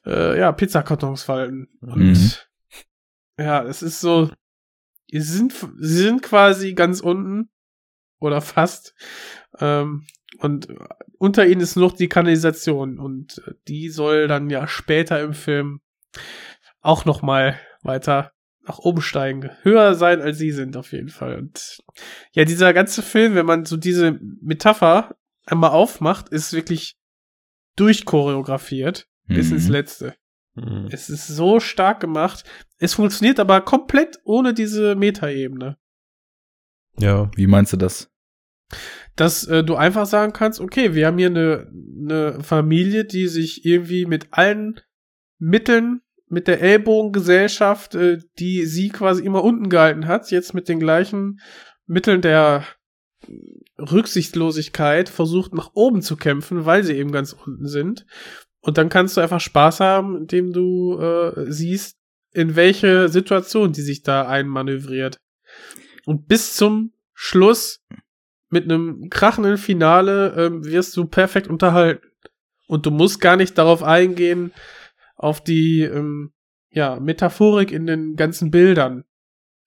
äh, 0.07 0.39
ja, 0.39 0.53
Pizzakartons 0.53 1.23
falten. 1.25 1.69
Und, 1.81 1.97
Mhm. 1.99 2.31
ja, 3.39 3.65
es 3.65 3.83
ist 3.83 4.01
so, 4.01 4.31
sie 5.11 5.21
sind, 5.21 5.53
sie 5.81 5.97
sind 6.03 6.23
quasi 6.23 6.75
ganz 6.75 7.01
unten. 7.01 7.49
Oder 8.23 8.41
fast. 8.41 8.95
Ähm, 9.59 10.07
und 10.39 10.69
unter 11.19 11.47
ihnen 11.47 11.61
ist 11.61 11.77
noch 11.77 11.93
die 11.93 12.09
Kanalisation. 12.09 12.99
Und 12.99 13.43
die 13.69 13.89
soll 13.91 14.29
dann 14.29 14.49
ja 14.51 14.67
später 14.67 15.21
im 15.21 15.35
Film 15.35 15.81
auch 16.81 17.05
noch 17.05 17.23
mal 17.23 17.59
weiter 17.83 18.33
nach 18.65 18.79
oben 18.79 19.03
steigen. 19.03 19.51
Höher 19.63 19.95
sein, 19.95 20.21
als 20.23 20.39
sie 20.39 20.53
sind, 20.53 20.77
auf 20.77 20.93
jeden 20.93 21.09
Fall. 21.09 21.37
Und 21.39 21.83
ja, 22.33 22.45
dieser 22.45 22.73
ganze 22.73 23.03
Film, 23.03 23.35
wenn 23.35 23.47
man 23.47 23.65
so 23.65 23.77
diese 23.77 24.19
Metapher 24.41 25.17
einmal 25.47 25.71
aufmacht, 25.71 26.29
ist 26.29 26.53
wirklich 26.53 26.97
durchchoreografiert 27.77 29.09
bis 29.27 29.49
Mhm. 29.49 29.57
ins 29.57 29.69
Letzte. 29.69 30.15
Mhm. 30.55 30.89
Es 30.93 31.09
ist 31.11 31.27
so 31.27 31.59
stark 31.61 32.01
gemacht. 32.01 32.45
Es 32.79 32.95
funktioniert 32.95 33.41
aber 33.41 33.61
komplett 33.63 34.21
ohne 34.25 34.55
diese 34.55 34.95
Metaebene. 34.95 35.77
Ja. 36.99 37.31
Wie 37.35 37.47
meinst 37.47 37.73
du 37.73 37.77
das? 37.77 38.12
Dass 39.17 39.47
äh, 39.47 39.63
du 39.63 39.77
einfach 39.77 40.07
sagen 40.07 40.33
kannst, 40.33 40.61
okay, 40.61 40.95
wir 40.95 41.07
haben 41.07 41.19
hier 41.19 41.29
eine, 41.29 41.71
eine 42.01 42.43
Familie, 42.43 43.05
die 43.05 43.29
sich 43.29 43.65
irgendwie 43.65 44.07
mit 44.07 44.29
allen 44.31 44.81
Mitteln, 45.39 46.01
mit 46.29 46.49
der 46.49 46.61
Ellbogengesellschaft, 46.63 47.95
äh, 47.95 48.19
die 48.39 48.65
sie 48.65 48.89
quasi 48.89 49.25
immer 49.25 49.45
unten 49.45 49.69
gehalten 49.69 50.07
hat, 50.07 50.31
jetzt 50.31 50.55
mit 50.55 50.69
den 50.69 50.81
gleichen 50.81 51.41
Mitteln 51.87 52.23
der 52.23 52.65
Rücksichtslosigkeit 53.79 55.09
versucht 55.09 55.55
nach 55.55 55.71
oben 55.75 56.03
zu 56.03 56.17
kämpfen, 56.17 56.65
weil 56.65 56.85
sie 56.85 56.95
eben 56.95 57.13
ganz 57.13 57.33
unten 57.33 57.67
sind. 57.67 58.07
Und 58.61 58.79
dann 58.79 58.89
kannst 58.89 59.17
du 59.17 59.21
einfach 59.21 59.41
Spaß 59.41 59.81
haben, 59.81 60.17
indem 60.17 60.53
du 60.53 60.99
äh, 60.99 61.51
siehst, 61.51 61.99
in 62.33 62.57
welche 62.57 63.09
Situation 63.09 63.73
die 63.73 63.83
sich 63.83 64.03
da 64.03 64.27
einmanövriert. 64.27 65.19
Und 66.07 66.29
bis 66.29 66.55
zum 66.55 66.93
Schluss 67.13 67.85
mit 68.53 68.65
einem 68.65 69.09
krachenden 69.09 69.57
Finale 69.57 70.35
ähm, 70.37 70.65
wirst 70.65 70.97
du 70.97 71.07
perfekt 71.07 71.49
unterhalten. 71.49 72.07
Und 72.67 72.87
du 72.87 72.91
musst 72.91 73.21
gar 73.21 73.37
nicht 73.37 73.57
darauf 73.59 73.83
eingehen, 73.83 74.53
auf 75.17 75.43
die 75.43 75.83
ähm, 75.83 76.33
ja, 76.71 77.01
Metaphorik 77.01 77.73
in 77.73 77.87
den 77.87 78.15
ganzen 78.15 78.51
Bildern. 78.51 79.05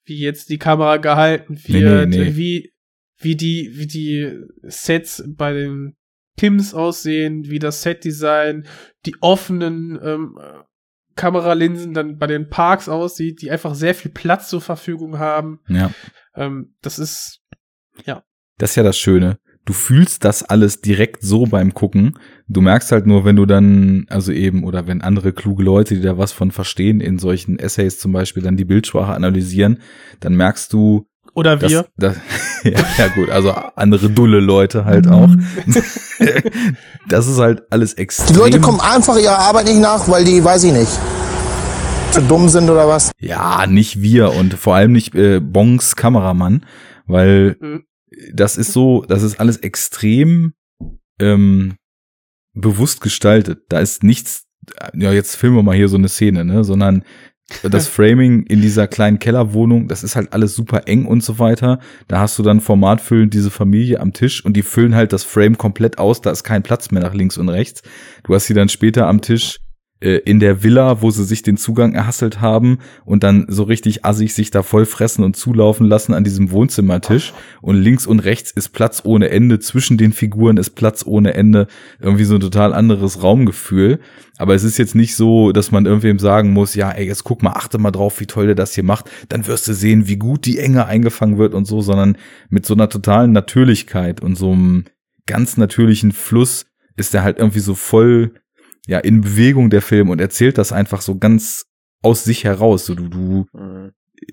Wie 0.06 0.20
jetzt 0.20 0.50
die 0.50 0.60
Kamera 0.60 0.98
gehalten 0.98 1.60
Nee, 1.68 1.82
wird, 1.82 2.10
nee, 2.10 2.18
nee. 2.18 2.28
äh, 2.30 2.36
wie, 2.36 2.74
wie 3.18 3.36
die, 3.36 3.72
wie 3.74 3.88
die 3.88 4.40
Sets 4.62 5.24
bei 5.28 5.54
den 5.54 5.96
Kims 6.38 6.74
aussehen, 6.74 7.50
wie 7.50 7.60
das 7.60 7.82
Setdesign, 7.82 8.68
die 9.06 9.16
offenen 9.22 10.00
ähm, 10.04 10.38
äh, 10.40 10.64
Kameralinsen 11.16 11.94
dann 11.94 12.18
bei 12.20 12.28
den 12.28 12.50
Parks 12.50 12.90
aussieht, 12.90 13.42
die 13.42 13.50
einfach 13.50 13.74
sehr 13.74 13.96
viel 13.96 14.12
Platz 14.12 14.50
zur 14.50 14.62
Verfügung 14.62 15.18
haben. 15.18 15.62
Ja. 15.70 15.92
Ähm, 16.36 16.76
das 16.82 17.00
ist 17.00 17.42
Das 18.58 18.72
ist 18.72 18.76
ja 18.78 18.84
das 18.84 18.98
Schöne. 18.98 19.38
du 19.66 19.74
fühlst 19.74 20.24
das 20.24 20.44
alles 20.44 20.80
direkt 20.82 21.24
so 21.24 21.46
beim 21.46 21.74
Gucken. 21.74 22.20
Du 22.48 22.62
merkst 22.62 22.92
halt 22.92 23.08
nur, 23.08 23.26
wenn 23.26 23.36
du 23.36 23.48
dann, 23.48 24.06
also 24.10 24.32
eben, 24.32 24.64
oder 24.64 24.86
wenn 24.86 25.02
andere 25.02 25.34
kluge 25.34 25.64
Leute, 25.64 25.96
die 25.96 26.02
da 26.02 26.20
was 26.20 26.32
von 26.32 26.52
verstehen, 26.52 27.02
in 27.02 27.18
solchen 27.18 27.58
Essays 27.58 27.98
zum 27.98 28.12
Beispiel 28.12 28.44
dann 28.44 28.58
die 28.58 28.66
Bildsprache 28.66 29.14
analysieren, 29.14 29.80
dann 30.20 30.36
merkst 30.36 30.72
du, 30.72 31.08
Oder 31.34 31.58
dass, 31.58 31.72
wir. 31.72 31.88
dass, 31.98 32.16
ja, 32.64 32.80
ja 32.98 33.08
gut, 33.16 33.32
also 33.32 33.52
andere 33.76 34.10
dulle 34.12 34.40
Leute 34.40 34.86
halt 34.86 35.08
auch. 35.08 35.32
das 37.10 37.28
ist 37.28 37.40
halt 37.40 37.64
alles 37.72 37.94
extrem. 37.96 38.28
Die 38.36 38.40
Leute 38.40 38.60
kommen 38.60 38.80
einfach 38.80 39.18
ihrer 39.18 39.40
Arbeit 39.40 39.66
nicht 39.66 39.80
nach, 39.82 40.08
weil 40.08 40.24
die, 40.24 40.44
weiß 40.44 40.64
ich 40.66 40.74
nicht, 40.74 40.92
zu 42.12 42.22
dumm 42.22 42.50
sind 42.50 42.70
oder 42.70 42.88
was. 42.88 43.12
Ja, 43.20 43.66
nicht 43.68 44.02
wir 44.02 44.32
und 44.34 44.54
vor 44.54 44.76
allem 44.76 44.92
nicht 44.92 45.16
äh, 45.16 45.40
Bongs 45.40 45.96
Kameramann, 45.96 46.66
weil 47.08 47.58
Mhm. 47.60 47.85
Das 48.34 48.58
ist 48.58 48.72
so, 48.74 49.04
das 49.08 49.24
ist 49.24 49.40
alles 49.40 49.58
extrem 49.58 50.54
ähm, 51.20 51.76
bewusst 52.54 53.02
gestaltet. 53.02 53.64
Da 53.70 53.80
ist 53.80 54.04
nichts, 54.04 54.46
ja, 54.94 55.12
jetzt 55.12 55.36
filmen 55.36 55.58
wir 55.58 55.64
mal 55.64 55.76
hier 55.76 55.90
so 55.90 55.98
eine 55.98 56.10
Szene, 56.10 56.46
ne, 56.46 56.64
sondern 56.64 57.04
das 57.64 57.88
Framing 57.90 58.44
in 58.44 58.62
dieser 58.62 58.88
kleinen 58.88 59.20
Kellerwohnung, 59.20 59.88
das 59.88 60.04
ist 60.04 60.16
halt 60.16 60.34
alles 60.34 60.56
super 60.56 60.88
eng 60.88 61.06
und 61.06 61.24
so 61.24 61.40
weiter. 61.40 61.80
Da 62.08 62.20
hast 62.20 62.40
du 62.40 62.44
dann 62.44 62.62
formatfüllend 62.62 63.34
diese 63.34 63.52
Familie 63.52 64.00
am 64.00 64.14
Tisch 64.14 64.44
und 64.44 64.56
die 64.56 64.64
füllen 64.64 64.96
halt 64.96 65.14
das 65.14 65.24
Frame 65.24 65.58
komplett 65.58 65.98
aus, 65.98 66.22
da 66.22 66.32
ist 66.32 66.44
kein 66.44 66.64
Platz 66.64 66.92
mehr 66.92 67.04
nach 67.04 67.14
links 67.14 67.38
und 67.38 67.50
rechts. 67.50 67.82
Du 68.24 68.34
hast 68.34 68.46
sie 68.46 68.54
dann 68.54 68.70
später 68.70 69.08
am 69.08 69.22
Tisch 69.22 69.60
äh, 70.02 70.18
in 70.18 70.40
der 70.40 70.64
Villa, 70.64 71.02
wo 71.02 71.10
sie 71.10 71.24
sich 71.24 71.42
den 71.42 71.58
Zugang 71.58 71.94
erhasselt 71.94 72.42
haben 72.42 72.80
und 73.06 73.24
dann 73.24 73.46
so 73.48 73.64
richtig 73.64 74.04
assig 74.04 74.34
sich 74.34 74.52
da 74.52 74.62
voll 74.62 74.86
fressen 74.86 75.24
und 75.24 75.36
zulaufen 75.36 75.88
lassen 75.88 76.14
an 76.14 76.24
diesem 76.24 76.52
Wohnzimmertisch. 76.52 77.34
Und 77.62 77.78
links 77.78 78.06
und 78.06 78.20
rechts 78.20 78.52
ist 78.52 78.70
Platz 78.70 79.02
ohne 79.06 79.30
Ende, 79.30 79.60
zwischen 79.60 79.98
den 79.98 80.12
Figuren 80.12 80.58
ist 80.58 80.72
Platz 80.72 81.04
ohne 81.06 81.34
Ende, 81.34 81.68
irgendwie 82.00 82.26
so 82.26 82.36
ein 82.36 82.42
total 82.42 82.74
anderes 82.74 83.24
Raumgefühl. 83.24 84.00
Aber 84.38 84.54
es 84.54 84.64
ist 84.64 84.78
jetzt 84.78 84.96
nicht 84.96 85.16
so, 85.16 85.52
dass 85.52 85.72
man 85.72 85.86
irgendwem 85.86 86.20
sagen 86.20 86.52
muss, 86.52 86.76
ja, 86.76 86.92
ey, 86.92 87.08
jetzt 87.08 87.24
guck 87.24 87.42
mal, 87.42 87.54
achte 87.54 87.78
mal 87.78 87.92
drauf, 87.92 88.20
wie 88.20 88.26
toll 88.26 88.48
der 88.48 88.56
das 88.56 88.76
hier 88.76 88.84
macht, 88.84 89.10
dann 89.30 89.48
wirst 89.48 89.68
du 89.68 89.74
sehen, 89.74 90.08
wie 90.08 90.18
gut 90.18 90.46
die 90.46 90.60
Enge 90.60 90.88
eingefangen 90.88 91.38
wird 91.38 91.54
und 91.54 91.66
so, 91.66 91.82
sondern 91.82 92.18
mit 92.50 92.66
so 92.66 92.74
einer 92.74 92.90
totalen 92.90 93.32
Natürlichkeit 93.32 94.22
und 94.22 94.36
so 94.36 94.52
einem 94.52 94.86
ganz 95.26 95.58
natürlichen 95.58 96.12
Fluss 96.12 96.66
ist 96.98 97.14
der 97.14 97.24
halt 97.24 97.40
irgendwie 97.40 97.60
so 97.60 97.76
voll 97.76 98.34
ja 98.88 99.00
in 99.00 99.22
Bewegung 99.22 99.70
der 99.70 99.82
Film 99.82 100.10
und 100.10 100.20
erzählt 100.20 100.58
das 100.58 100.72
einfach 100.72 101.02
so 101.02 101.18
ganz 101.18 101.66
aus 102.02 102.24
sich 102.24 102.44
heraus. 102.44 102.86
So 102.86 102.96
du, 102.96 103.10
du, 103.10 103.46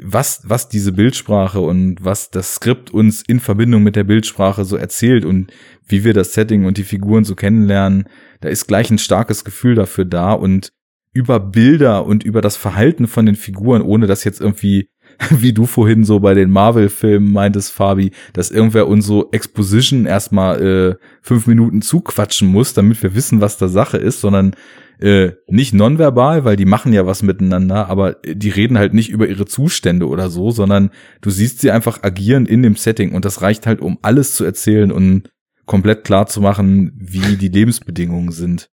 was, 0.02 0.42
was 0.44 0.68
diese 0.68 0.92
Bildsprache 0.92 1.60
und 1.60 2.04
was 2.04 2.30
das 2.30 2.54
Skript 2.54 2.90
uns 2.90 3.22
in 3.22 3.40
Verbindung 3.40 3.82
mit 3.82 3.96
der 3.96 4.04
Bildsprache 4.04 4.64
so 4.64 4.76
erzählt 4.76 5.24
und 5.24 5.52
wie 5.86 6.04
wir 6.04 6.14
das 6.14 6.34
Setting 6.34 6.64
und 6.64 6.76
die 6.76 6.84
Figuren 6.84 7.24
so 7.24 7.34
kennenlernen, 7.34 8.04
da 8.40 8.48
ist 8.48 8.66
gleich 8.66 8.90
ein 8.90 8.98
starkes 8.98 9.44
Gefühl 9.44 9.74
dafür 9.74 10.04
da 10.04 10.32
und 10.32 10.72
über 11.12 11.40
Bilder 11.40 12.06
und 12.06 12.24
über 12.24 12.40
das 12.40 12.56
Verhalten 12.56 13.06
von 13.06 13.26
den 13.26 13.36
Figuren, 13.36 13.82
ohne 13.82 14.06
dass 14.06 14.24
jetzt 14.24 14.40
irgendwie, 14.40 14.88
wie 15.30 15.52
du 15.52 15.66
vorhin 15.66 16.04
so 16.04 16.20
bei 16.20 16.34
den 16.34 16.50
Marvel-Filmen 16.50 17.32
meintest, 17.32 17.72
Fabi, 17.72 18.12
dass 18.32 18.50
irgendwer 18.50 18.88
uns 18.88 19.06
so 19.06 19.28
Exposition 19.32 20.06
erstmal 20.06 20.62
äh, 20.62 20.94
fünf 21.20 21.46
Minuten 21.46 21.82
zuquatschen 21.82 22.48
muss, 22.48 22.74
damit 22.74 23.02
wir 23.02 23.14
wissen, 23.14 23.40
was 23.40 23.58
da 23.58 23.68
Sache 23.68 23.96
ist, 23.98 24.20
sondern 24.20 24.54
äh, 25.02 25.32
nicht 25.48 25.74
nonverbal, 25.74 26.44
weil 26.44 26.56
die 26.56 26.64
machen 26.64 26.92
ja 26.92 27.06
was 27.06 27.22
miteinander, 27.22 27.88
aber 27.88 28.16
die 28.24 28.50
reden 28.50 28.78
halt 28.78 28.94
nicht 28.94 29.10
über 29.10 29.26
ihre 29.26 29.46
Zustände 29.46 30.06
oder 30.06 30.30
so, 30.30 30.50
sondern 30.50 30.90
du 31.20 31.30
siehst 31.30 31.60
sie 31.60 31.70
einfach 31.70 32.02
agieren 32.02 32.46
in 32.46 32.62
dem 32.62 32.76
Setting 32.76 33.12
und 33.12 33.24
das 33.24 33.42
reicht 33.42 33.66
halt, 33.66 33.80
um 33.80 33.98
alles 34.02 34.34
zu 34.34 34.44
erzählen 34.44 34.92
und 34.92 35.28
komplett 35.66 36.04
klar 36.04 36.26
zu 36.26 36.40
machen, 36.40 36.92
wie 36.96 37.36
die 37.36 37.48
Lebensbedingungen 37.48 38.30
sind. 38.30 38.68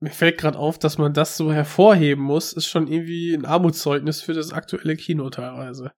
Mir 0.00 0.10
fällt 0.10 0.38
gerade 0.38 0.58
auf, 0.58 0.78
dass 0.78 0.98
man 0.98 1.14
das 1.14 1.36
so 1.36 1.52
hervorheben 1.52 2.22
muss, 2.22 2.52
ist 2.52 2.66
schon 2.66 2.86
irgendwie 2.86 3.32
ein 3.34 3.46
Armutszeugnis 3.46 4.20
für 4.20 4.34
das 4.34 4.52
aktuelle 4.52 4.96
Kino 4.96 5.30
teilweise. 5.30 5.92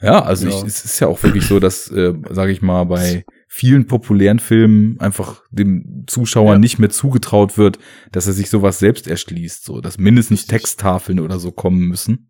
Ja, 0.00 0.22
also 0.22 0.48
Ja. 0.48 0.56
Ich, 0.56 0.62
es 0.64 0.84
ist 0.84 1.00
ja 1.00 1.08
auch 1.08 1.22
wirklich 1.22 1.46
so, 1.46 1.58
dass, 1.60 1.90
äh, 1.90 2.14
sage 2.30 2.52
ich 2.52 2.62
mal, 2.62 2.84
bei 2.84 3.24
vielen 3.48 3.86
populären 3.86 4.38
Filmen 4.38 4.98
einfach 5.00 5.42
dem 5.50 6.04
Zuschauer 6.06 6.54
Ja. 6.54 6.58
nicht 6.58 6.78
mehr 6.78 6.90
zugetraut 6.90 7.56
wird, 7.58 7.78
dass 8.12 8.26
er 8.26 8.32
sich 8.32 8.50
sowas 8.50 8.78
selbst 8.78 9.06
erschließt, 9.08 9.64
so 9.64 9.80
dass 9.80 9.98
mindestens 9.98 10.46
Texttafeln 10.46 11.20
oder 11.20 11.38
so 11.38 11.52
kommen 11.52 11.86
müssen. 11.88 12.28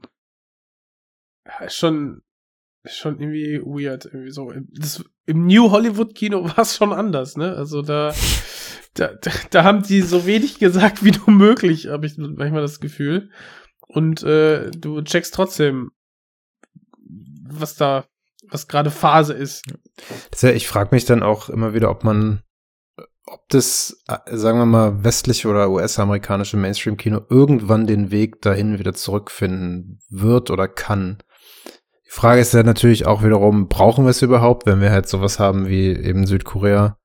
Ja, 1.47 1.66
ist 1.66 1.76
schon, 1.76 2.22
ist 2.82 2.97
schon 2.97 3.18
irgendwie 3.20 3.60
weird, 3.62 4.06
irgendwie 4.06 4.31
so. 4.31 4.52
Das, 4.72 5.05
Im 5.26 5.47
New 5.47 5.70
Hollywood 5.70 6.14
Kino 6.14 6.44
war 6.56 6.59
es 6.60 6.76
schon 6.76 6.93
anders, 6.93 7.36
ne? 7.36 7.55
Also 7.55 7.82
da, 7.82 8.14
da, 8.94 9.08
da, 9.08 9.30
da 9.50 9.64
haben 9.64 9.82
die 9.82 10.00
so 10.00 10.24
wenig 10.24 10.58
gesagt 10.58 11.04
wie 11.04 11.10
nur 11.10 11.30
möglich, 11.30 11.88
habe 11.88 12.06
ich 12.06 12.16
manchmal 12.16 12.62
das 12.62 12.80
Gefühl. 12.80 13.30
Und 13.86 14.22
äh, 14.22 14.70
du 14.70 15.02
checkst 15.02 15.34
trotzdem, 15.34 15.90
was 17.48 17.74
da, 17.74 18.04
was 18.48 18.68
gerade 18.68 18.90
Phase 18.90 19.34
ist. 19.34 19.64
Ja, 20.40 20.50
ich 20.50 20.68
frage 20.68 20.94
mich 20.94 21.04
dann 21.04 21.22
auch 21.22 21.48
immer 21.48 21.74
wieder, 21.74 21.90
ob 21.90 22.04
man, 22.04 22.42
ob 23.26 23.48
das, 23.48 24.02
äh, 24.08 24.36
sagen 24.36 24.58
wir 24.58 24.66
mal, 24.66 25.04
westliche 25.04 25.48
oder 25.48 25.70
US-amerikanische 25.70 26.56
Mainstream-Kino 26.56 27.22
irgendwann 27.28 27.86
den 27.86 28.10
Weg 28.10 28.42
dahin 28.42 28.78
wieder 28.78 28.94
zurückfinden 28.94 30.00
wird 30.08 30.50
oder 30.50 30.68
kann. 30.68 31.18
Die 32.06 32.10
Frage 32.10 32.40
ist 32.40 32.54
ja 32.54 32.62
natürlich 32.62 33.06
auch 33.06 33.24
wiederum, 33.24 33.68
brauchen 33.68 34.04
wir 34.04 34.10
es 34.10 34.22
überhaupt, 34.22 34.66
wenn 34.66 34.80
wir 34.80 34.92
halt 34.92 35.08
sowas 35.08 35.40
haben 35.40 35.66
wie 35.66 35.88
eben 35.88 36.26
Südkorea 36.26 36.96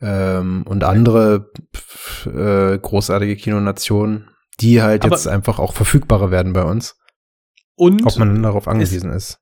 ähm, 0.00 0.64
und 0.66 0.84
andere 0.84 1.50
pf, 1.74 2.26
äh, 2.26 2.78
großartige 2.78 3.36
Kinonationen, 3.36 4.30
die 4.60 4.82
halt 4.82 5.04
Aber- 5.04 5.14
jetzt 5.14 5.26
einfach 5.28 5.58
auch 5.58 5.72
verfügbarer 5.74 6.30
werden 6.30 6.52
bei 6.52 6.64
uns, 6.64 6.96
Und, 7.74 8.04
ob 8.06 8.16
man 8.18 8.42
darauf 8.42 8.68
angewiesen 8.68 9.10
ist. 9.10 9.38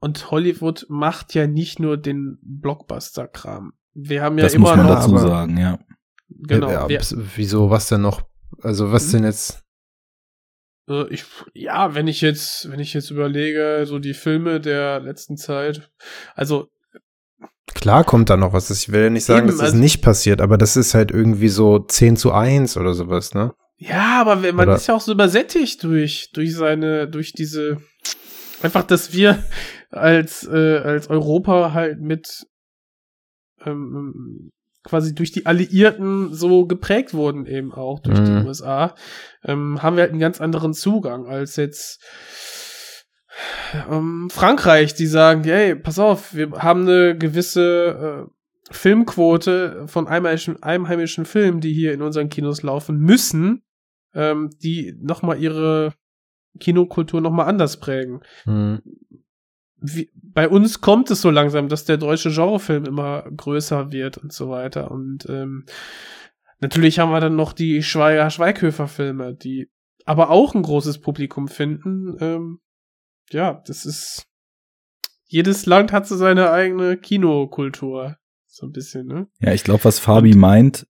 und 0.00 0.30
Hollywood 0.30 0.86
macht 0.88 1.34
ja 1.34 1.46
nicht 1.46 1.78
nur 1.80 1.96
den 1.96 2.38
Blockbuster-Kram. 2.42 3.72
Wir 3.94 4.22
haben 4.22 4.38
ja 4.38 4.44
das 4.44 4.54
immer 4.54 4.68
muss 4.68 4.76
man 4.76 4.86
noch, 4.86 4.94
dazu 4.94 5.18
sagen, 5.18 5.56
ja. 5.58 5.78
genau, 6.28 6.70
Ja, 6.70 6.86
bis- 6.86 7.16
wieso, 7.36 7.70
was 7.70 7.88
denn 7.88 8.02
noch? 8.02 8.22
Also 8.62 8.92
was 8.92 9.08
Mhm. 9.08 9.12
denn 9.12 9.24
jetzt? 9.24 9.64
Äh, 10.88 11.06
ich, 11.12 11.24
ja, 11.54 11.94
wenn 11.94 12.06
ich 12.08 12.20
jetzt, 12.20 12.70
wenn 12.70 12.80
ich 12.80 12.94
jetzt 12.94 13.10
überlege, 13.10 13.84
so 13.86 13.98
die 13.98 14.14
Filme 14.14 14.60
der 14.60 15.00
letzten 15.00 15.36
Zeit, 15.36 15.90
also 16.34 16.68
Klar 17.74 18.04
kommt 18.04 18.30
da 18.30 18.36
noch 18.36 18.52
was. 18.52 18.70
Ich 18.70 18.90
will 18.90 19.02
ja 19.04 19.10
nicht 19.10 19.24
sagen, 19.24 19.40
Eben, 19.40 19.46
dass 19.48 19.56
das 19.58 19.66
also- 19.70 19.76
nicht 19.78 20.02
passiert, 20.02 20.40
aber 20.40 20.58
das 20.58 20.76
ist 20.76 20.94
halt 20.94 21.10
irgendwie 21.10 21.48
so 21.48 21.78
10 21.78 22.16
zu 22.16 22.32
1 22.32 22.76
oder 22.76 22.94
sowas, 22.94 23.34
ne? 23.34 23.52
ja, 23.80 24.20
aber 24.20 24.34
man 24.36 24.66
Oder- 24.68 24.74
ist 24.76 24.88
ja 24.88 24.94
auch 24.96 25.00
so 25.00 25.12
übersättigt 25.12 25.82
durch 25.84 26.30
durch 26.32 26.54
seine, 26.56 27.06
durch 27.08 27.32
diese 27.32 27.78
einfach, 28.62 28.82
dass 28.82 29.12
wir 29.12 29.44
als 29.90 30.42
äh, 30.50 30.78
als 30.78 31.08
Europa 31.08 31.72
halt 31.72 32.00
mit 32.00 32.44
ähm, 33.64 34.50
quasi 34.84 35.14
durch 35.14 35.32
die 35.32 35.46
Alliierten 35.46 36.32
so 36.34 36.66
geprägt 36.66 37.12
wurden 37.14 37.46
eben 37.46 37.72
auch 37.72 38.00
durch 38.00 38.18
Mhm. 38.18 38.24
die 38.40 38.46
USA, 38.46 38.94
ähm, 39.44 39.82
haben 39.82 39.96
wir 39.96 40.02
halt 40.02 40.12
einen 40.12 40.20
ganz 40.20 40.40
anderen 40.40 40.72
Zugang 40.74 41.26
als 41.26 41.56
jetzt 41.56 42.02
ähm, 43.90 44.28
Frankreich, 44.30 44.94
die 44.94 45.06
sagen, 45.06 45.44
hey, 45.44 45.74
pass 45.74 45.98
auf, 45.98 46.34
wir 46.34 46.50
haben 46.52 46.82
eine 46.82 47.16
gewisse 47.16 48.26
äh, 48.28 48.32
Filmquote 48.70 49.86
von 49.86 50.06
einheimischen, 50.06 50.62
einheimischen 50.62 51.24
Filmen, 51.24 51.60
die 51.60 51.72
hier 51.72 51.92
in 51.92 52.02
unseren 52.02 52.28
Kinos 52.28 52.62
laufen 52.62 52.98
müssen, 52.98 53.62
ähm, 54.14 54.50
die 54.62 54.94
nochmal 55.00 55.40
ihre 55.40 55.94
Kinokultur 56.58 57.20
nochmal 57.20 57.46
anders 57.46 57.78
prägen. 57.78 58.20
Hm. 58.44 58.82
Wie, 59.80 60.10
bei 60.14 60.48
uns 60.48 60.80
kommt 60.80 61.10
es 61.10 61.20
so 61.20 61.30
langsam, 61.30 61.68
dass 61.68 61.84
der 61.84 61.98
deutsche 61.98 62.30
Genrefilm 62.30 62.84
immer 62.84 63.22
größer 63.22 63.92
wird 63.92 64.18
und 64.18 64.32
so 64.32 64.50
weiter. 64.50 64.90
Und 64.90 65.26
ähm, 65.28 65.66
natürlich 66.60 66.98
haben 66.98 67.12
wir 67.12 67.20
dann 67.20 67.36
noch 67.36 67.52
die 67.52 67.82
Schweiger 67.82 68.28
Schweighöfer-Filme, 68.28 69.34
die 69.34 69.70
aber 70.04 70.30
auch 70.30 70.54
ein 70.54 70.62
großes 70.62 71.00
Publikum 71.00 71.48
finden. 71.48 72.16
Ähm, 72.20 72.60
ja, 73.32 73.62
das 73.66 73.84
ist. 73.84 74.26
Jedes 75.30 75.66
Land 75.66 75.92
hat 75.92 76.06
so 76.06 76.16
seine 76.16 76.50
eigene 76.50 76.96
Kinokultur. 76.96 78.16
So 78.46 78.66
ein 78.66 78.72
bisschen, 78.72 79.06
ne? 79.06 79.28
Ja, 79.40 79.52
ich 79.52 79.62
glaube, 79.62 79.84
was 79.84 79.98
Fabi 79.98 80.34
meint, 80.34 80.86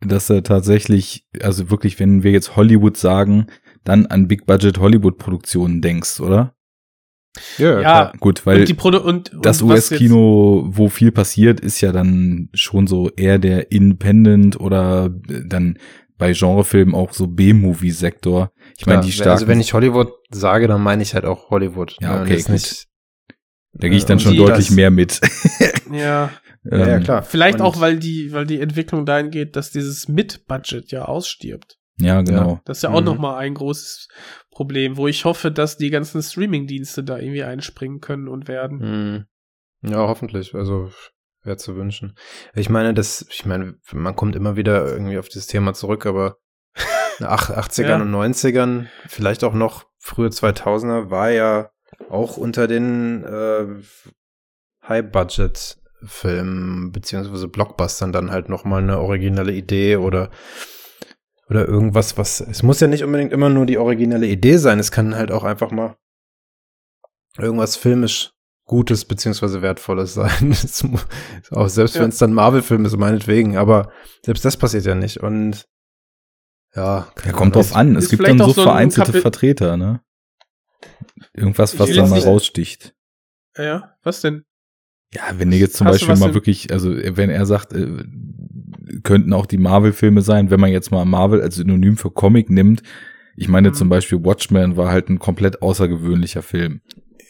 dass 0.00 0.28
er 0.28 0.42
tatsächlich, 0.42 1.26
also 1.40 1.70
wirklich, 1.70 1.98
wenn 2.00 2.22
wir 2.22 2.32
jetzt 2.32 2.56
Hollywood 2.56 2.96
sagen, 2.96 3.46
dann 3.84 4.06
an 4.06 4.28
Big 4.28 4.44
Budget 4.44 4.78
Hollywood 4.78 5.18
Produktionen 5.18 5.80
denkst, 5.80 6.20
oder? 6.20 6.56
Ja, 7.58 7.80
Ja, 7.80 8.12
Gut, 8.18 8.46
weil 8.46 8.62
und 8.62 8.84
und, 8.84 9.32
und 9.34 9.44
das 9.44 9.62
US-Kino, 9.62 10.66
wo 10.68 10.88
viel 10.88 11.12
passiert, 11.12 11.60
ist 11.60 11.80
ja 11.80 11.92
dann 11.92 12.48
schon 12.54 12.86
so 12.86 13.10
eher 13.10 13.38
der 13.38 13.70
Independent 13.72 14.58
oder 14.58 15.14
äh, 15.28 15.42
dann 15.46 15.78
bei 16.18 16.32
Genrefilmen 16.32 16.94
auch 16.94 17.12
so 17.12 17.26
B-Movie-Sektor. 17.26 18.50
Ich 18.78 18.86
meine, 18.86 19.02
die 19.02 19.12
starken, 19.12 19.32
Also 19.32 19.48
wenn 19.48 19.60
ich 19.60 19.74
Hollywood 19.74 20.12
sage, 20.30 20.68
dann 20.68 20.82
meine 20.82 21.02
ich 21.02 21.14
halt 21.14 21.24
auch 21.24 21.50
Hollywood. 21.50 21.96
Ja, 22.00 22.16
Und 22.16 22.22
okay, 22.22 22.36
gut. 22.38 22.48
nicht, 22.50 22.86
da 23.72 23.88
gehe 23.88 23.96
ich 23.98 24.04
dann 24.04 24.16
und 24.16 24.22
schon 24.22 24.32
die- 24.32 24.38
deutlich 24.38 24.66
das- 24.68 24.76
mehr 24.76 24.90
mit. 24.90 25.20
Ja, 25.92 26.30
Ja, 26.64 26.78
ja 26.78 26.86
Ähm, 26.96 27.02
klar. 27.04 27.22
Vielleicht 27.22 27.60
Und- 27.60 27.66
auch, 27.66 27.80
weil 27.80 27.98
die, 27.98 28.32
weil 28.32 28.44
die 28.46 28.60
Entwicklung 28.60 29.06
dahin 29.06 29.30
geht, 29.30 29.54
dass 29.54 29.70
dieses 29.70 30.08
Mid-Budget 30.08 30.90
ja 30.90 31.04
ausstirbt. 31.04 31.78
Ja, 32.00 32.20
genau. 32.22 32.60
Das 32.64 32.78
ist 32.78 32.82
ja 32.82 32.90
auch 32.90 32.98
Mhm. 33.00 33.06
noch 33.06 33.18
mal 33.18 33.36
ein 33.38 33.54
großes 33.54 34.08
Problem, 34.50 34.96
wo 34.96 35.06
ich 35.06 35.24
hoffe, 35.24 35.50
dass 35.52 35.76
die 35.78 35.90
ganzen 35.90 36.22
Streaming-Dienste 36.22 37.04
da 37.04 37.18
irgendwie 37.18 37.44
einspringen 37.44 38.00
können 38.00 38.26
und 38.28 38.48
werden. 38.48 39.26
Mhm. 39.82 39.90
Ja, 39.90 39.98
hoffentlich. 40.08 40.54
Also 40.54 40.90
wäre 41.44 41.56
zu 41.56 41.76
wünschen. 41.76 42.16
Ich 42.54 42.68
meine, 42.68 42.92
das, 42.92 43.24
ich 43.30 43.46
meine, 43.46 43.76
man 43.92 44.16
kommt 44.16 44.34
immer 44.34 44.56
wieder 44.56 44.84
irgendwie 44.90 45.18
auf 45.18 45.28
dieses 45.28 45.46
Thema 45.46 45.72
zurück, 45.72 46.04
aber 46.04 46.36
nach 47.20 47.48
80ern 47.50 47.86
Ja. 47.88 48.02
und 48.02 48.10
90ern, 48.10 48.88
vielleicht 49.06 49.44
auch 49.44 49.54
noch 49.54 49.86
frühe 50.06 50.28
2000er, 50.28 51.10
war 51.10 51.30
ja 51.30 51.70
auch 52.10 52.36
unter 52.36 52.66
den 52.68 53.24
äh, 53.24 53.66
High-Budget-Filmen 54.88 56.92
beziehungsweise 56.92 57.48
Blockbustern 57.48 58.12
dann 58.12 58.30
halt 58.30 58.48
noch 58.48 58.64
mal 58.64 58.82
eine 58.82 59.00
originelle 59.00 59.52
Idee 59.52 59.96
oder 59.96 60.30
oder 61.48 61.68
irgendwas, 61.68 62.18
was 62.18 62.40
es 62.40 62.64
muss 62.64 62.80
ja 62.80 62.88
nicht 62.88 63.04
unbedingt 63.04 63.32
immer 63.32 63.48
nur 63.48 63.66
die 63.66 63.78
originelle 63.78 64.26
Idee 64.26 64.56
sein. 64.56 64.80
Es 64.80 64.90
kann 64.90 65.14
halt 65.14 65.30
auch 65.30 65.44
einfach 65.44 65.70
mal 65.70 65.96
irgendwas 67.38 67.76
filmisch 67.76 68.32
Gutes 68.64 69.04
beziehungsweise 69.04 69.62
Wertvolles 69.62 70.14
sein. 70.14 70.56
Auch 71.52 71.68
selbst 71.68 71.94
Ja. 71.94 72.02
wenn 72.02 72.08
es 72.08 72.18
dann 72.18 72.32
Marvel-Film 72.32 72.84
ist, 72.84 72.96
meinetwegen, 72.96 73.56
aber 73.56 73.92
selbst 74.24 74.44
das 74.44 74.56
passiert 74.56 74.86
ja 74.86 74.96
nicht. 74.96 75.18
Und 75.18 75.66
ja, 76.76 77.08
Ja, 77.24 77.32
kommt 77.32 77.54
drauf 77.56 77.74
an. 77.74 77.96
Es 77.96 78.08
gibt 78.10 78.26
dann 78.26 78.38
so 78.38 78.50
so 78.50 78.60
ein 78.60 78.64
vereinzelte 78.66 79.12
Kapi- 79.12 79.20
Vertreter, 79.22 79.76
ne? 79.76 80.00
Irgendwas, 81.32 81.78
was 81.78 81.88
will 81.88 82.06
mal 82.06 82.20
raussticht. 82.20 82.94
Ja, 83.56 83.96
was 84.02 84.20
denn? 84.20 84.44
Ja, 85.14 85.22
wenn 85.38 85.50
ihr 85.52 85.58
jetzt 85.58 85.76
zum 85.76 85.86
Hast 85.86 85.94
Beispiel 86.00 86.16
mal 86.16 86.28
in- 86.28 86.34
wirklich, 86.34 86.72
also 86.72 86.94
wenn 86.94 87.30
er 87.30 87.46
sagt, 87.46 87.72
äh, 87.72 88.04
könnten 89.02 89.32
auch 89.32 89.46
die 89.46 89.58
Marvel-Filme 89.58 90.20
sein, 90.22 90.50
wenn 90.50 90.60
man 90.60 90.70
jetzt 90.70 90.90
mal 90.90 91.04
Marvel 91.04 91.40
als 91.40 91.56
Synonym 91.56 91.96
für 91.96 92.10
Comic 92.10 92.50
nimmt. 92.50 92.82
Ich 93.36 93.48
meine 93.48 93.70
Mhm. 93.70 93.74
zum 93.74 93.88
Beispiel 93.88 94.24
Watchmen 94.24 94.76
war 94.76 94.90
halt 94.90 95.08
ein 95.08 95.18
komplett 95.18 95.62
außergewöhnlicher 95.62 96.42
Film. 96.42 96.80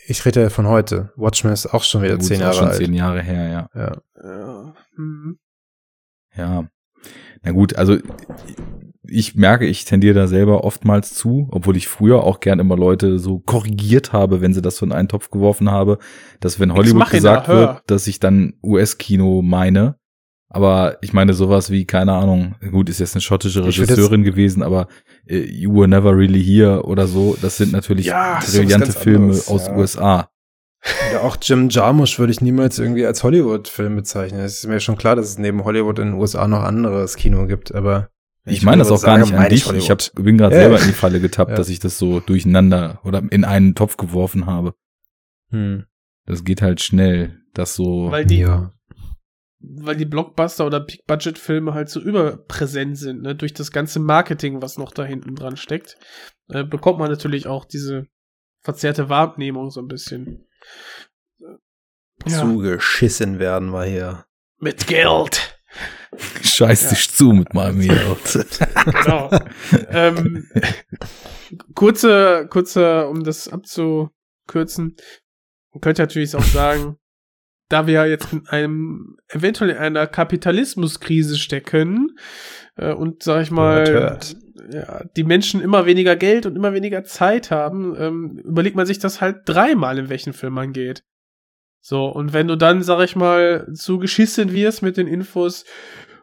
Ich 0.08 0.24
rede 0.24 0.40
ja 0.42 0.50
von 0.50 0.66
heute. 0.68 1.12
Watchmen 1.16 1.52
ist 1.52 1.66
auch 1.66 1.82
schon 1.82 2.02
wieder 2.02 2.16
Gut, 2.16 2.24
zehn 2.24 2.40
Jahre 2.40 2.54
schon 2.54 2.68
alt. 2.68 2.76
zehn 2.76 2.94
Jahre 2.94 3.22
her, 3.22 3.48
ja. 3.48 3.70
Ja. 3.74 4.02
Ja. 4.22 4.74
hm. 4.96 5.38
Ja. 6.36 6.68
Na 7.42 7.50
gut, 7.52 7.74
also 7.76 7.98
ich 9.08 9.34
merke, 9.34 9.66
ich 9.66 9.84
tendiere 9.84 10.14
da 10.14 10.26
selber 10.26 10.64
oftmals 10.64 11.14
zu, 11.14 11.48
obwohl 11.50 11.76
ich 11.76 11.88
früher 11.88 12.22
auch 12.22 12.40
gern 12.40 12.58
immer 12.58 12.76
Leute 12.76 13.18
so 13.18 13.38
korrigiert 13.38 14.12
habe, 14.12 14.40
wenn 14.40 14.54
sie 14.54 14.62
das 14.62 14.76
so 14.76 14.86
in 14.86 14.92
einen 14.92 15.08
Topf 15.08 15.30
geworfen 15.30 15.70
habe, 15.70 15.98
dass 16.40 16.60
wenn 16.60 16.74
Hollywood 16.74 17.10
gesagt 17.10 17.48
hör. 17.48 17.60
wird, 17.60 17.82
dass 17.86 18.06
ich 18.06 18.20
dann 18.20 18.54
US-Kino 18.62 19.42
meine. 19.42 19.96
Aber 20.48 20.98
ich 21.02 21.12
meine 21.12 21.34
sowas 21.34 21.70
wie, 21.70 21.86
keine 21.86 22.12
Ahnung, 22.12 22.54
gut, 22.70 22.88
ist 22.88 23.00
jetzt 23.00 23.14
eine 23.14 23.20
schottische 23.20 23.64
Regisseurin 23.64 24.22
gewesen, 24.22 24.62
aber 24.62 24.86
äh, 25.26 25.38
You 25.38 25.74
Were 25.74 25.88
Never 25.88 26.16
Really 26.16 26.42
Here 26.42 26.84
oder 26.84 27.08
so, 27.08 27.36
das 27.42 27.56
sind 27.56 27.72
natürlich 27.72 28.06
Ja, 28.06 28.38
brillante 28.38 28.92
Filme 28.92 29.24
anderes, 29.24 29.48
aus 29.48 29.66
ja. 29.66 29.76
USA. 29.76 30.30
Oder 31.10 31.24
auch 31.24 31.36
Jim 31.42 31.68
Jarmusch 31.68 32.20
würde 32.20 32.32
ich 32.32 32.40
niemals 32.40 32.78
irgendwie 32.78 33.04
als 33.04 33.24
Hollywood-Film 33.24 33.96
bezeichnen. 33.96 34.40
Es 34.40 34.58
ist 34.58 34.68
mir 34.68 34.78
schon 34.78 34.96
klar, 34.96 35.16
dass 35.16 35.26
es 35.26 35.38
neben 35.38 35.64
Hollywood 35.64 35.98
in 35.98 36.12
den 36.12 36.14
USA 36.14 36.46
noch 36.46 36.62
anderes 36.62 37.16
Kino 37.16 37.46
gibt, 37.46 37.74
aber 37.74 38.10
wenn 38.46 38.54
Ich 38.54 38.62
meine 38.62 38.78
das 38.78 38.90
auch 38.90 39.02
gar 39.02 39.18
nicht 39.18 39.34
an 39.34 39.48
dich. 39.50 39.70
Ich 39.72 39.90
hab, 39.90 40.00
bin 40.14 40.38
gerade 40.38 40.54
Ja. 40.54 40.62
selber 40.62 40.80
in 40.80 40.86
die 40.86 40.92
Falle 40.94 41.20
getappt, 41.20 41.50
Ja. 41.50 41.56
dass 41.56 41.68
ich 41.68 41.78
das 41.80 41.98
so 41.98 42.20
durcheinander 42.20 43.00
oder 43.04 43.22
in 43.30 43.44
einen 43.44 43.74
Topf 43.74 43.96
geworfen 43.96 44.46
habe. 44.46 44.74
Hm. 45.50 45.84
Das 46.24 46.44
geht 46.44 46.62
halt 46.62 46.80
schnell, 46.80 47.40
das 47.54 47.74
so. 47.74 48.10
Weil 48.10 48.24
die, 48.24 48.38
Ja. 48.38 48.72
weil 49.60 49.96
die 49.96 50.04
Blockbuster 50.06 50.64
oder 50.66 50.80
Big-Budget-Filme 50.80 51.74
halt 51.74 51.88
so 51.88 52.00
überpräsent 52.00 52.96
sind, 52.96 53.22
ne? 53.22 53.34
durch 53.34 53.52
das 53.52 53.70
ganze 53.72 54.00
Marketing, 54.00 54.62
was 54.62 54.78
noch 54.78 54.92
da 54.92 55.04
hinten 55.04 55.34
dran 55.34 55.56
steckt, 55.56 55.96
äh, 56.48 56.64
bekommt 56.64 56.98
man 56.98 57.10
natürlich 57.10 57.46
auch 57.46 57.64
diese 57.64 58.06
verzerrte 58.62 59.08
Wahrnehmung 59.08 59.70
so 59.70 59.80
ein 59.80 59.88
bisschen. 59.88 60.46
Ja. 62.26 62.40
Zugeschissen 62.40 63.38
werden 63.38 63.70
wir 63.72 63.84
hier. 63.84 64.24
Mit 64.58 64.86
Geld. 64.86 65.55
Scheiß 66.42 66.84
Ja. 66.84 66.90
dich 66.90 67.10
zu 67.10 67.32
mit 67.32 67.54
meinem 67.54 67.80
Geld. 67.80 68.56
Genau. 68.84 69.30
ähm, 69.90 70.48
kurze, 71.74 72.46
kurze, 72.48 73.08
um 73.08 73.24
das 73.24 73.48
abzukürzen, 73.48 74.96
man 75.72 75.80
könnte 75.80 76.02
natürlich 76.02 76.34
auch 76.34 76.42
sagen, 76.42 76.96
da 77.68 77.86
wir 77.86 78.06
jetzt 78.06 78.32
in 78.32 78.46
einem, 78.46 79.16
eventuell 79.28 79.70
in 79.70 79.76
einer 79.76 80.06
Kapitalismuskrise 80.06 81.36
stecken, 81.36 82.16
äh, 82.76 82.92
und 82.92 83.22
sag 83.22 83.42
ich 83.42 83.50
mal, 83.50 83.86
Hört, 83.88 84.36
ja, 84.70 85.04
die 85.16 85.24
Menschen 85.24 85.60
immer 85.60 85.86
weniger 85.86 86.16
Geld 86.16 86.46
und 86.46 86.56
immer 86.56 86.72
weniger 86.72 87.04
Zeit 87.04 87.50
haben, 87.50 87.94
ähm, 87.98 88.38
überlegt 88.44 88.76
man 88.76 88.86
sich 88.86 88.98
das 88.98 89.20
halt 89.20 89.40
dreimal, 89.46 89.98
in 89.98 90.08
welchen 90.08 90.32
Film 90.32 90.54
man 90.54 90.72
geht. 90.72 91.02
So, 91.88 92.06
und 92.06 92.32
wenn 92.32 92.48
du 92.48 92.56
dann, 92.56 92.82
sag 92.82 93.00
ich 93.04 93.14
mal, 93.14 93.68
zu 93.72 93.98
geschissen 94.00 94.50
wirst 94.52 94.82
mit 94.82 94.96
den 94.96 95.06
Infos, 95.06 95.64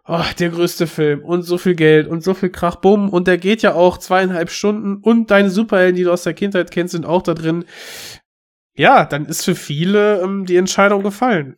oh, 0.06 0.20
der 0.38 0.50
größte 0.50 0.88
Film 0.88 1.24
und 1.24 1.44
so 1.44 1.58
viel 1.58 1.74
Geld 1.74 2.06
und 2.06 2.22
so 2.22 2.34
viel 2.34 2.50
Krach, 2.50 2.76
bumm, 2.76 3.08
und 3.08 3.28
der 3.28 3.38
geht 3.38 3.62
ja 3.62 3.74
auch 3.74 3.98
zweieinhalb 3.98 4.50
Stunden 4.50 4.98
und 4.98 5.32
deine 5.32 5.50
Superhelden, 5.50 5.96
die 5.96 6.04
du 6.04 6.12
aus 6.12 6.24
der 6.24 6.34
Kindheit 6.34 6.70
kennst, 6.70 6.92
sind 6.92 7.06
auch 7.06 7.22
da 7.22 7.34
drin. 7.34 7.64
Ja, 8.76 9.06
dann 9.06 9.26
ist 9.26 9.46
für 9.46 9.56
viele 9.56 10.20
ähm, 10.20 10.46
die 10.46 10.58
Entscheidung 10.58 11.02
gefallen. 11.02 11.56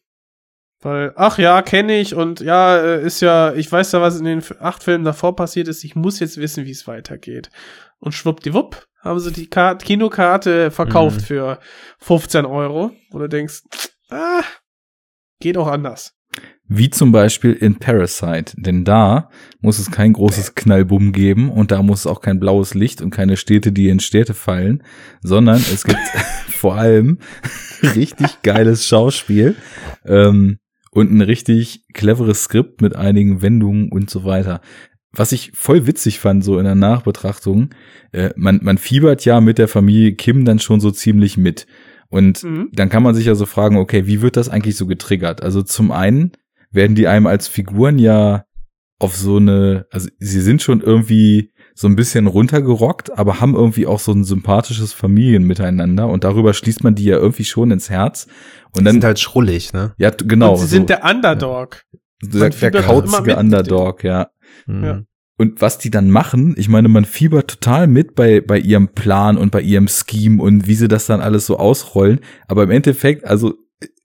Weil, 0.84 1.14
ach 1.16 1.40
ja, 1.40 1.64
kenne 1.64 2.00
ich 2.00 2.14
und 2.14 2.42
ja, 2.42 2.78
äh, 2.78 3.04
ist 3.04 3.22
ja, 3.22 3.54
ich 3.56 3.72
weiß 3.72 3.92
ja, 3.94 4.02
was 4.02 4.20
in 4.20 4.26
den 4.26 4.44
acht 4.60 4.84
Filmen 4.84 5.04
davor 5.04 5.36
passiert 5.36 5.68
ist, 5.68 5.84
ich 5.84 5.96
muss 5.96 6.20
jetzt 6.20 6.38
wissen, 6.38 6.66
wie 6.66 6.72
es 6.72 6.86
weitergeht. 6.86 7.50
Und 7.98 8.12
schwuppdiwupp 8.12 8.86
haben 9.00 9.20
sie 9.20 9.32
die 9.32 9.50
Kar 9.50 9.80
Kinokarte 9.80 10.70
verkauft 10.70 11.22
Mhm. 11.22 11.26
für 11.26 11.60
15 11.98 12.46
Euro, 12.46 12.92
du 13.12 13.28
denkst, 13.28 13.64
ah, 14.16 14.44
geht 15.40 15.58
auch 15.58 15.68
anders. 15.68 16.14
Wie 16.68 16.90
zum 16.90 17.12
Beispiel 17.12 17.54
in 17.54 17.76
Parasite. 17.76 18.54
Denn 18.58 18.84
da 18.84 19.30
muss 19.60 19.78
es 19.78 19.92
kein 19.92 20.14
großes 20.14 20.56
Knallbumm 20.56 21.12
geben 21.12 21.52
und 21.52 21.72
da 21.72 21.84
muss 21.84 22.00
es 22.02 22.08
auch 22.08 22.22
kein 22.22 22.40
blaues 22.40 22.74
Licht 22.74 23.02
und 23.02 23.12
keine 23.12 23.38
Städte, 23.38 23.72
die 23.72 23.90
in 23.90 24.00
Städte 24.00 24.34
fallen, 24.34 24.84
sondern 25.22 25.58
es 25.58 25.84
gibt 25.84 26.00
vor 26.50 26.76
allem 26.76 27.20
richtig 27.84 28.42
geiles 28.42 28.88
Schauspiel 28.88 29.56
ähm, 30.06 30.58
und 30.92 31.12
ein 31.12 31.22
richtig 31.22 31.86
cleveres 31.94 32.44
Skript 32.44 32.82
mit 32.82 32.96
einigen 32.96 33.44
Wendungen 33.44 33.92
und 33.92 34.10
so 34.10 34.26
weiter. 34.26 34.62
Was 35.12 35.32
ich 35.32 35.52
voll 35.54 35.86
witzig 35.86 36.20
fand, 36.20 36.44
so 36.44 36.58
in 36.58 36.66
der 36.66 36.76
Nachbetrachtung, 36.76 37.70
äh, 38.12 38.32
man, 38.36 38.60
man 38.64 38.78
fiebert 38.80 39.24
ja 39.24 39.40
mit 39.40 39.60
der 39.60 39.68
Familie 39.68 40.16
Kim 40.16 40.46
dann 40.46 40.60
schon 40.60 40.80
so 40.80 40.90
ziemlich 40.90 41.38
mit. 41.38 41.68
Und 42.16 42.44
Mhm. 42.46 42.70
dann 42.72 42.88
kann 42.88 43.04
man 43.04 43.14
sich 43.14 43.26
ja 43.26 43.36
so 43.36 43.46
fragen, 43.46 43.76
okay, 43.76 44.08
wie 44.08 44.22
wird 44.22 44.38
das 44.38 44.48
eigentlich 44.48 44.78
so 44.78 44.86
getriggert? 44.88 45.44
Also 45.44 45.62
zum 45.64 45.92
einen 45.92 46.32
werden 46.72 46.96
die 46.96 47.08
einem 47.10 47.28
als 47.28 47.50
Figuren 47.50 48.00
ja 48.00 48.46
auf 49.00 49.18
so 49.18 49.36
eine, 49.36 49.86
also 49.92 50.08
sie 50.20 50.40
sind 50.40 50.62
schon 50.62 50.80
irgendwie 50.80 51.52
so 51.74 51.90
ein 51.90 51.98
bisschen 51.98 52.28
runtergerockt, 52.28 53.18
aber 53.20 53.42
haben 53.42 53.54
irgendwie 53.54 53.86
auch 53.86 54.00
so 54.00 54.14
ein 54.14 54.24
sympathisches 54.24 54.94
Familienmiteinander 54.94 56.08
und 56.08 56.24
darüber 56.24 56.54
schließt 56.54 56.86
man 56.86 56.96
die 56.96 57.04
ja 57.04 57.18
irgendwie 57.18 57.44
schon 57.44 57.72
ins 57.72 57.90
Herz. 57.90 58.28
Und 58.72 58.80
Die 58.80 58.84
dann, 58.86 58.94
sind 58.94 59.04
halt 59.04 59.20
schrullig, 59.20 59.74
ne? 59.74 59.94
ja, 59.98 60.10
genau. 60.12 60.52
und 60.52 60.60
sie 60.60 60.68
so, 60.68 60.70
sind 60.70 60.88
der 60.90 61.04
Underdog. 61.04 61.84
der, 62.22 62.40
man 62.40 62.52
der 62.52 62.72
mit 62.72 62.82
kauzige 62.86 63.36
Underdog, 63.36 64.06
ja. 64.06 64.30
Mhm. 64.68 64.84
Ja. 64.86 65.02
Und 65.38 65.62
was 65.62 65.78
die 65.78 65.92
dann 65.92 66.10
machen, 66.10 66.56
ich 66.58 66.70
meine, 66.70 66.88
man 66.88 67.04
fiebert 67.04 67.50
total 67.50 67.88
mit 67.88 68.16
bei, 68.16 68.40
bei 68.40 68.58
ihrem 68.58 68.90
Plan 68.90 69.38
und 69.38 69.52
bei 69.52 69.62
ihrem 69.62 69.88
Scheme 69.88 70.42
und 70.42 70.68
wie 70.68 70.76
sie 70.76 70.88
das 70.88 71.08
dann 71.08 71.20
alles 71.20 71.46
so 71.46 71.58
ausrollen. 71.58 72.20
Aber 72.48 72.64
im 72.64 72.72
Endeffekt, 72.72 73.26
also 73.26 73.54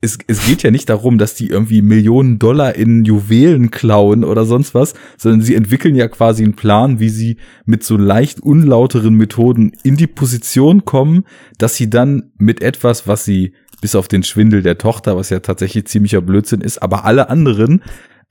es, 0.00 0.18
es 0.26 0.46
geht 0.46 0.62
ja 0.62 0.70
nicht 0.70 0.88
darum, 0.88 1.18
dass 1.18 1.34
die 1.34 1.48
irgendwie 1.48 1.82
Millionen 1.82 2.38
Dollar 2.38 2.74
in 2.74 3.04
Juwelen 3.04 3.70
klauen 3.70 4.24
oder 4.24 4.44
sonst 4.44 4.74
was, 4.74 4.94
sondern 5.18 5.42
sie 5.42 5.54
entwickeln 5.54 5.94
ja 5.94 6.08
quasi 6.08 6.42
einen 6.42 6.54
Plan, 6.54 7.00
wie 7.00 7.10
sie 7.10 7.36
mit 7.66 7.84
so 7.84 7.96
leicht 7.96 8.40
unlauteren 8.40 9.14
Methoden 9.14 9.72
in 9.82 9.96
die 9.96 10.06
Position 10.06 10.84
kommen, 10.84 11.24
dass 11.58 11.76
sie 11.76 11.90
dann 11.90 12.32
mit 12.38 12.62
etwas, 12.62 13.06
was 13.06 13.24
sie 13.24 13.52
bis 13.80 13.94
auf 13.94 14.08
den 14.08 14.22
Schwindel 14.22 14.62
der 14.62 14.78
Tochter, 14.78 15.16
was 15.16 15.30
ja 15.30 15.40
tatsächlich 15.40 15.86
ziemlicher 15.86 16.20
Blödsinn 16.20 16.60
ist, 16.60 16.82
aber 16.82 17.04
alle 17.04 17.28
anderen 17.28 17.82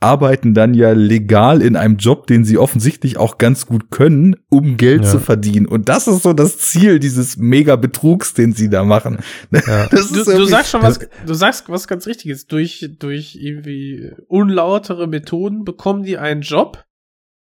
arbeiten 0.01 0.53
dann 0.53 0.73
ja 0.73 0.91
legal 0.93 1.61
in 1.61 1.75
einem 1.75 1.97
Job, 1.97 2.25
den 2.27 2.45
sie 2.45 2.57
offensichtlich 2.57 3.17
auch 3.17 3.37
ganz 3.37 3.65
gut 3.65 3.91
können, 3.91 4.37
um 4.49 4.77
Geld 4.77 5.03
Ja. 5.03 5.11
zu 5.11 5.19
verdienen. 5.19 5.65
Und 5.65 5.89
das 5.89 6.07
ist 6.07 6.23
so 6.23 6.31
das 6.33 6.57
Ziel 6.57 6.99
dieses 6.99 7.35
Mega-Betrugs, 7.37 8.33
den 8.33 8.53
sie 8.53 8.69
da 8.69 8.83
machen. 8.83 9.17
Ja. 9.51 9.87
Das 9.87 10.11
Du, 10.11 10.21
ist 10.21 10.27
du 10.27 10.45
sagst 10.45 10.71
schon 10.71 10.81
was, 10.83 10.99
du 11.25 11.33
sagst 11.33 11.67
was 11.67 11.87
ganz 11.87 12.07
Richtiges. 12.07 12.47
Durch, 12.47 12.89
durch 12.99 13.35
irgendwie 13.35 14.11
unlautere 14.27 15.07
Methoden 15.07 15.65
bekommen 15.65 16.03
die 16.03 16.17
einen 16.17 16.41
Job 16.41 16.85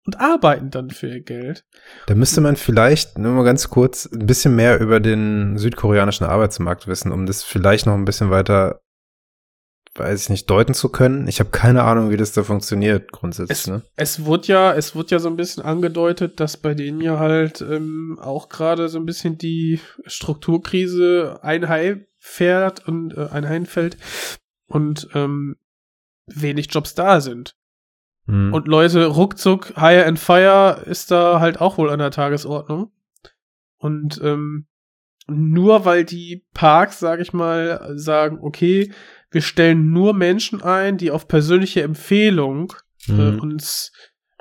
und 0.07 0.19
arbeiten 0.19 0.71
dann 0.71 0.91
für 0.91 1.09
ihr 1.09 1.21
Geld. 1.21 1.65
Da 2.07 2.15
müsste 2.17 2.41
man 2.41 2.57
vielleicht 2.57 3.17
nur 3.19 3.33
mal 3.33 3.45
ganz 3.45 3.69
kurz 3.71 4.09
ein 4.13 4.27
bisschen 4.27 4.57
mehr 4.57 4.81
über 4.81 4.99
den 4.99 5.57
südkoreanischen 5.57 6.27
Arbeitsmarkt 6.27 6.89
wissen, 6.89 7.13
um 7.13 7.27
das 7.27 7.45
vielleicht 7.45 7.87
noch 7.87 7.95
ein 7.95 8.05
bisschen 8.07 8.31
weiter 8.31 8.81
weiß 10.01 10.23
ich 10.23 10.29
nicht, 10.31 10.51
deuten 10.51 10.75
zu 10.75 10.89
können. 10.89 11.29
Ich 11.29 11.41
habe 11.41 11.51
keine 11.51 11.83
Ahnung, 11.85 12.11
wie 12.11 12.17
das 12.17 12.33
da 12.33 12.43
funktioniert 12.43 13.13
grundsätzlich. 13.13 13.59
Es, 13.59 13.67
ne? 13.67 13.83
es 13.97 14.25
wird 14.25 14.47
ja, 14.47 14.73
es 14.73 14.97
wird 14.97 15.11
ja 15.11 15.19
so 15.19 15.29
ein 15.29 15.37
bisschen 15.37 15.63
angedeutet, 15.63 16.41
dass 16.41 16.57
bei 16.57 16.75
denen 16.75 17.01
ja 17.01 17.19
halt 17.19 17.61
ähm, 17.61 18.19
auch 18.21 18.49
gerade 18.49 18.89
so 18.89 18.99
ein 18.99 19.07
bisschen 19.07 19.39
die 19.39 19.81
Strukturkrise 20.07 21.41
einheimfährt 21.43 22.87
und 22.89 23.17
äh, 23.17 23.29
einheimfällt 23.31 23.97
und 24.67 25.09
ähm, 25.15 25.57
wenig 26.27 26.73
Jobs 26.73 26.95
da 26.95 27.21
sind. 27.21 27.57
Hm. 28.27 28.53
Und 28.53 28.69
Leute, 28.69 29.07
ruckzuck, 29.07 29.75
Hire 29.77 30.07
and 30.07 30.19
Fire 30.19 30.83
ist 30.87 31.11
da 31.11 31.41
halt 31.41 31.61
auch 31.61 31.79
wohl 31.79 31.91
an 31.91 31.99
der 31.99 32.11
Tagesordnung. 32.11 32.93
Und 33.79 34.21
ähm, 34.23 34.67
nur 35.31 35.85
weil 35.85 36.05
die 36.05 36.45
Parks, 36.55 36.99
sag 36.99 37.21
ich 37.21 37.33
mal, 37.33 37.93
sagen, 37.95 38.39
okay, 38.43 38.93
wir 39.31 39.43
stellen 39.43 39.91
nur 39.93 40.15
Menschen 40.15 40.63
ein, 40.63 40.97
die 40.99 41.11
auf 41.11 41.29
persönliche 41.29 41.83
Empfehlung 41.83 42.73
äh, 43.09 43.13
Mhm. 43.13 43.41
uns, 43.41 43.93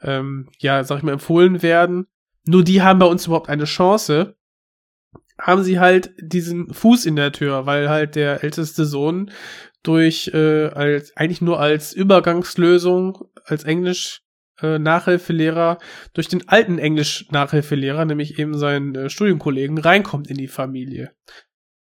ähm, 0.01 0.49
ja, 0.59 0.83
sag 0.83 0.97
ich 0.97 1.03
mal, 1.03 1.13
empfohlen 1.13 1.61
werden. 1.61 2.07
Nur 2.45 2.63
die 2.63 2.81
haben 2.81 2.99
bei 2.99 3.05
uns 3.05 3.25
überhaupt 3.27 3.49
eine 3.49 3.65
Chance. 3.65 4.35
Haben 5.39 5.63
sie 5.63 5.79
halt 5.79 6.11
diesen 6.19 6.73
Fuß 6.73 7.05
in 7.05 7.15
der 7.15 7.31
Tür, 7.31 7.65
weil 7.65 7.89
halt 7.89 8.15
der 8.15 8.43
älteste 8.43 8.85
Sohn 8.85 9.31
durch 9.83 10.29
äh, 10.33 10.65
als 10.67 11.15
eigentlich 11.15 11.41
nur 11.41 11.59
als 11.59 11.93
Übergangslösung 11.93 13.29
als 13.45 13.63
Englisch 13.63 14.21
äh, 14.61 14.77
Nachhilfelehrer 14.77 15.77
durch 16.13 16.27
den 16.27 16.49
alten 16.49 16.79
Englisch 16.79 17.27
Nachhilfelehrer, 17.31 18.03
nämlich 18.03 18.37
eben 18.39 18.57
seinen 18.57 18.93
äh, 18.95 19.09
Studienkollegen, 19.09 19.77
reinkommt 19.77 20.29
in 20.29 20.37
die 20.37 20.49
Familie. 20.49 21.11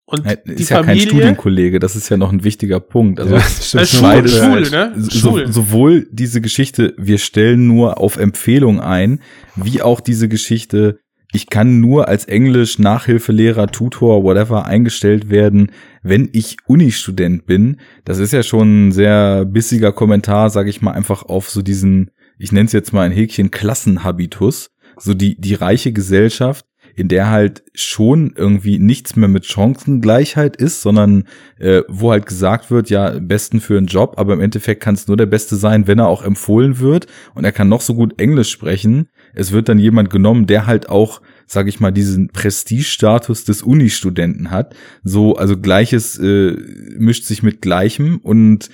Und 0.05 0.25
die 0.45 0.51
Ist 0.61 0.69
ja 0.69 0.77
kein 0.77 0.85
Familie 0.97 1.07
Studienkollege, 1.07 1.79
das 1.79 1.95
ist 1.95 2.09
ja 2.09 2.17
noch 2.17 2.31
ein 2.31 2.43
wichtiger 2.43 2.79
Punkt. 2.81 3.19
Also 3.19 3.35
Ja, 3.35 3.39
das 3.39 3.67
stimmt. 3.69 3.87
Schule, 3.87 4.01
beide- 4.01 4.29
Schule, 4.29 4.69
ne? 4.69 4.93
so, 4.97 5.29
Schule. 5.29 5.51
sowohl 5.51 6.07
diese 6.11 6.41
Geschichte, 6.41 6.93
wir 6.97 7.17
stellen 7.17 7.67
nur 7.67 7.99
auf 7.99 8.17
Empfehlung 8.17 8.81
ein, 8.81 9.21
wie 9.55 9.81
auch 9.81 10.01
diese 10.01 10.27
Geschichte, 10.27 10.99
ich 11.31 11.49
kann 11.49 11.79
nur 11.79 12.09
als 12.09 12.25
Englisch 12.25 12.77
Nachhilfelehrer, 12.79 13.67
Tutor, 13.67 14.23
whatever 14.23 14.65
eingestellt 14.65 15.29
werden, 15.31 15.71
wenn 16.03 16.29
ich 16.33 16.57
Uni-Student 16.67 17.45
bin. 17.47 17.77
Das 18.05 18.19
ist 18.19 18.33
ja 18.33 18.43
schon 18.43 18.89
ein 18.89 18.91
sehr 18.91 19.45
bissiger 19.45 19.93
Kommentar, 19.93 20.49
sage 20.51 20.69
ich 20.69 20.81
mal, 20.81 20.91
einfach 20.91 21.23
auf 21.23 21.49
so 21.49 21.61
diesen, 21.63 22.11
ich 22.37 22.51
nenne 22.51 22.65
es 22.67 22.71
jetzt 22.73 22.93
mal 22.93 23.01
ein 23.01 23.11
Häkchen 23.13 23.49
Klassenhabitus, 23.51 24.69
so 24.97 25.13
die 25.15 25.39
die 25.39 25.55
reiche 25.55 25.91
Gesellschaft, 25.91 26.65
in 26.95 27.07
der 27.07 27.29
halt 27.29 27.63
schon 27.73 28.33
irgendwie 28.35 28.77
nichts 28.77 29.15
mehr 29.15 29.27
mit 29.27 29.45
Chancengleichheit 29.45 30.55
ist, 30.55 30.81
sondern 30.81 31.25
äh, 31.57 31.81
wo 31.87 32.11
halt 32.11 32.25
gesagt 32.25 32.69
wird, 32.69 32.89
ja, 32.89 33.17
besten 33.19 33.59
für 33.59 33.77
einen 33.77 33.87
Job, 33.87 34.15
aber 34.17 34.33
im 34.33 34.41
Endeffekt 34.41 34.83
kann 34.83 34.95
es 34.95 35.07
nur 35.07 35.17
der 35.17 35.25
Beste 35.25 35.55
sein, 35.55 35.87
wenn 35.87 35.99
er 35.99 36.07
auch 36.07 36.23
empfohlen 36.23 36.79
wird 36.79 37.07
und 37.33 37.45
er 37.45 37.51
kann 37.51 37.69
noch 37.69 37.81
so 37.81 37.95
gut 37.95 38.19
Englisch 38.19 38.51
sprechen. 38.51 39.09
Es 39.33 39.51
wird 39.51 39.69
dann 39.69 39.79
jemand 39.79 40.09
genommen, 40.09 40.45
der 40.45 40.67
halt 40.67 40.89
auch, 40.89 41.21
sage 41.47 41.69
ich 41.69 41.79
mal, 41.79 41.91
diesen 41.91 42.29
Prestigestatus 42.29 43.43
des 43.43 43.63
Uni-Studenten 43.63 44.51
hat. 44.51 44.75
So, 45.03 45.35
also 45.35 45.57
Gleiches 45.57 46.19
äh, 46.19 46.55
mischt 46.97 47.25
sich 47.25 47.41
mit 47.41 47.61
Gleichem 47.61 48.19
und 48.21 48.69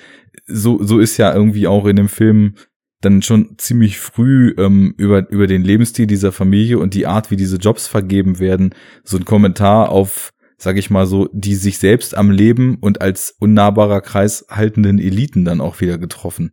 so, 0.46 0.84
so 0.84 1.00
ist 1.00 1.18
ja 1.18 1.34
irgendwie 1.34 1.68
auch 1.68 1.86
in 1.86 1.96
dem 1.96 2.10
Film 2.10 2.56
dann 3.02 3.22
schon 3.22 3.58
ziemlich 3.58 4.00
früh 4.00 4.54
ähm, 4.58 4.94
über, 4.98 5.30
über 5.30 5.48
den 5.48 5.64
Lebensstil 5.64 6.08
dieser 6.08 6.32
Familie 6.32 6.80
und 6.80 6.94
die 6.94 7.08
Art, 7.08 7.32
wie 7.32 7.38
diese 7.38 7.58
Jobs 7.58 7.88
vergeben 7.88 8.40
werden, 8.40 8.76
so 9.04 9.18
ein 9.18 9.26
Kommentar 9.26 9.90
auf, 9.90 10.32
sag 10.58 10.78
ich 10.78 10.90
mal 10.90 11.06
so, 11.06 11.30
die 11.32 11.56
sich 11.56 11.78
selbst 11.78 12.16
am 12.16 12.30
Leben 12.30 12.78
und 12.82 13.02
als 13.02 13.36
unnahbarer 13.40 14.02
Kreis 14.02 14.46
haltenden 14.50 15.00
Eliten 15.00 15.46
dann 15.46 15.62
auch 15.62 15.80
wieder 15.80 15.98
getroffen. 15.98 16.52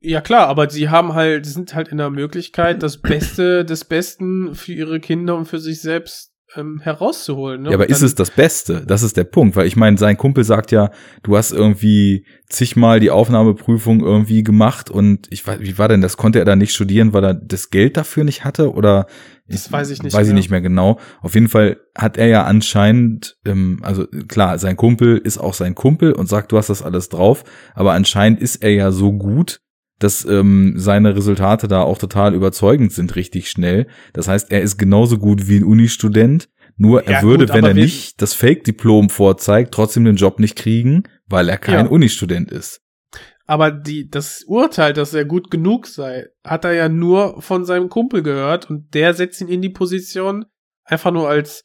Ja 0.00 0.20
klar, 0.20 0.46
aber 0.46 0.70
sie 0.70 0.90
haben 0.90 1.14
halt, 1.14 1.44
sind 1.44 1.74
halt 1.74 1.88
in 1.88 1.98
der 1.98 2.10
Möglichkeit, 2.10 2.84
das 2.84 2.98
Beste 3.02 3.64
des 3.64 3.84
Besten 3.84 4.54
für 4.54 4.72
ihre 4.72 5.00
Kinder 5.00 5.36
und 5.36 5.46
für 5.46 5.58
sich 5.58 5.80
selbst 5.80 6.27
ähm, 6.56 6.80
herauszuholen. 6.80 7.62
Ne? 7.62 7.70
Ja, 7.70 7.74
aber 7.74 7.88
ist 7.88 8.02
es 8.02 8.14
das 8.14 8.30
Beste? 8.30 8.84
Das 8.86 9.02
ist 9.02 9.16
der 9.16 9.24
Punkt, 9.24 9.56
weil 9.56 9.66
ich 9.66 9.76
meine, 9.76 9.98
sein 9.98 10.16
Kumpel 10.16 10.44
sagt 10.44 10.70
ja, 10.70 10.90
du 11.22 11.36
hast 11.36 11.52
irgendwie 11.52 12.24
zigmal 12.48 13.00
die 13.00 13.10
Aufnahmeprüfung 13.10 14.00
irgendwie 14.00 14.42
gemacht 14.42 14.90
und 14.90 15.26
ich 15.30 15.46
weiß, 15.46 15.60
wie 15.60 15.78
war 15.78 15.88
denn 15.88 16.00
das? 16.00 16.16
Konnte 16.16 16.38
er 16.38 16.44
da 16.44 16.56
nicht 16.56 16.72
studieren, 16.72 17.12
weil 17.12 17.24
er 17.24 17.34
das 17.34 17.70
Geld 17.70 17.96
dafür 17.96 18.24
nicht 18.24 18.44
hatte 18.44 18.72
oder? 18.72 19.06
Das 19.46 19.70
weiß 19.72 19.90
ich 19.90 20.02
nicht 20.02 20.12
Weiß 20.12 20.26
ich 20.26 20.32
mehr. 20.32 20.34
nicht 20.34 20.50
mehr 20.50 20.60
genau. 20.60 20.98
Auf 21.22 21.34
jeden 21.34 21.48
Fall 21.48 21.78
hat 21.96 22.18
er 22.18 22.26
ja 22.26 22.44
anscheinend, 22.44 23.38
ähm, 23.46 23.80
also 23.82 24.06
klar, 24.06 24.58
sein 24.58 24.76
Kumpel 24.76 25.18
ist 25.18 25.38
auch 25.38 25.54
sein 25.54 25.74
Kumpel 25.74 26.12
und 26.12 26.28
sagt, 26.28 26.52
du 26.52 26.58
hast 26.58 26.68
das 26.68 26.82
alles 26.82 27.08
drauf, 27.08 27.44
aber 27.74 27.92
anscheinend 27.92 28.40
ist 28.40 28.56
er 28.56 28.72
ja 28.72 28.90
so 28.90 29.12
gut, 29.12 29.60
dass 29.98 30.24
ähm, 30.24 30.74
seine 30.76 31.16
Resultate 31.16 31.68
da 31.68 31.82
auch 31.82 31.98
total 31.98 32.34
überzeugend 32.34 32.92
sind, 32.92 33.16
richtig 33.16 33.50
schnell. 33.50 33.86
Das 34.12 34.28
heißt, 34.28 34.50
er 34.50 34.62
ist 34.62 34.78
genauso 34.78 35.18
gut 35.18 35.48
wie 35.48 35.58
ein 35.58 35.64
Uni-Student, 35.64 36.48
nur 36.76 37.04
er 37.04 37.12
Ja, 37.12 37.22
würde, 37.22 37.46
gut, 37.46 37.54
wenn 37.54 37.64
er 37.64 37.74
nicht 37.74 38.22
das 38.22 38.34
Fake-Diplom 38.34 39.10
vorzeigt, 39.10 39.74
trotzdem 39.74 40.04
den 40.04 40.16
Job 40.16 40.38
nicht 40.38 40.56
kriegen, 40.56 41.02
weil 41.26 41.48
er 41.48 41.58
kein 41.58 41.86
Ja. 41.86 41.90
Uni-Student 41.90 42.50
ist. 42.52 42.80
Aber 43.46 43.70
die, 43.70 44.08
das 44.08 44.44
Urteil, 44.46 44.92
dass 44.92 45.14
er 45.14 45.24
gut 45.24 45.50
genug 45.50 45.86
sei, 45.86 46.26
hat 46.44 46.64
er 46.66 46.74
ja 46.74 46.88
nur 46.88 47.40
von 47.40 47.64
seinem 47.64 47.88
Kumpel 47.88 48.22
gehört 48.22 48.70
und 48.70 48.92
der 48.94 49.14
setzt 49.14 49.40
ihn 49.40 49.48
in 49.48 49.62
die 49.62 49.70
Position 49.70 50.44
einfach 50.84 51.10
nur 51.10 51.28
als 51.28 51.64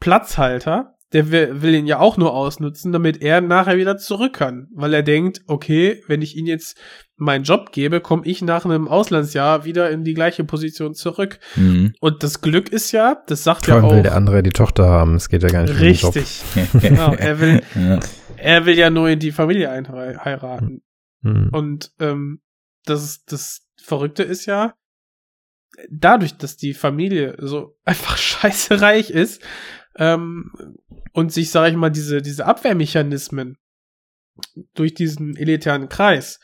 Platzhalter. 0.00 0.94
Der 1.12 1.30
will, 1.30 1.62
will 1.62 1.74
ihn 1.74 1.86
ja 1.86 2.00
auch 2.00 2.16
nur 2.16 2.34
ausnutzen, 2.34 2.92
damit 2.92 3.22
er 3.22 3.40
nachher 3.40 3.76
wieder 3.76 3.96
zurück 3.96 4.34
kann. 4.34 4.68
Weil 4.74 4.92
er 4.92 5.02
denkt, 5.02 5.40
okay, 5.46 6.02
wenn 6.06 6.22
ich 6.22 6.36
ihn 6.36 6.46
jetzt 6.46 6.78
meinen 7.18 7.44
Job 7.44 7.72
gebe, 7.72 8.00
komme 8.00 8.22
ich 8.24 8.42
nach 8.42 8.64
einem 8.64 8.88
Auslandsjahr 8.88 9.64
wieder 9.64 9.90
in 9.90 10.04
die 10.04 10.14
gleiche 10.14 10.44
Position 10.44 10.94
zurück. 10.94 11.38
Mhm. 11.56 11.92
Und 12.00 12.22
das 12.22 12.40
Glück 12.40 12.70
ist 12.70 12.92
ja, 12.92 13.22
das 13.26 13.44
sagt 13.44 13.66
Vor 13.66 13.74
ja 13.74 13.74
allem 13.76 13.84
auch. 13.84 13.94
will 13.94 14.02
der 14.02 14.16
andere 14.16 14.42
die 14.42 14.50
Tochter 14.50 14.88
haben. 14.88 15.16
Es 15.16 15.28
geht 15.28 15.42
ja 15.42 15.48
gar 15.48 15.62
nicht 15.62 15.74
um 15.74 15.78
den 15.78 15.94
Job. 15.94 16.14
richtig. 16.14 16.42
genau, 16.80 17.12
er 17.14 17.40
will, 17.40 17.62
ja. 17.74 18.00
er 18.36 18.66
will 18.66 18.78
ja 18.78 18.90
nur 18.90 19.08
in 19.08 19.18
die 19.18 19.32
Familie 19.32 19.70
einheiraten. 19.70 20.82
Hm. 21.22 21.50
Und 21.52 21.92
ähm, 21.98 22.40
das, 22.84 23.24
das 23.24 23.66
Verrückte 23.82 24.22
ist 24.22 24.46
ja, 24.46 24.74
dadurch, 25.90 26.36
dass 26.36 26.56
die 26.56 26.74
Familie 26.74 27.36
so 27.38 27.76
einfach 27.84 28.16
scheiße 28.16 28.80
reich 28.80 29.10
ist 29.10 29.42
ähm, 29.96 30.52
und 31.12 31.32
sich, 31.32 31.50
sag 31.50 31.70
ich 31.70 31.76
mal, 31.76 31.90
diese, 31.90 32.22
diese 32.22 32.46
Abwehrmechanismen 32.46 33.58
durch 34.74 34.94
diesen 34.94 35.36
elitären 35.36 35.88
Kreis, 35.88 36.38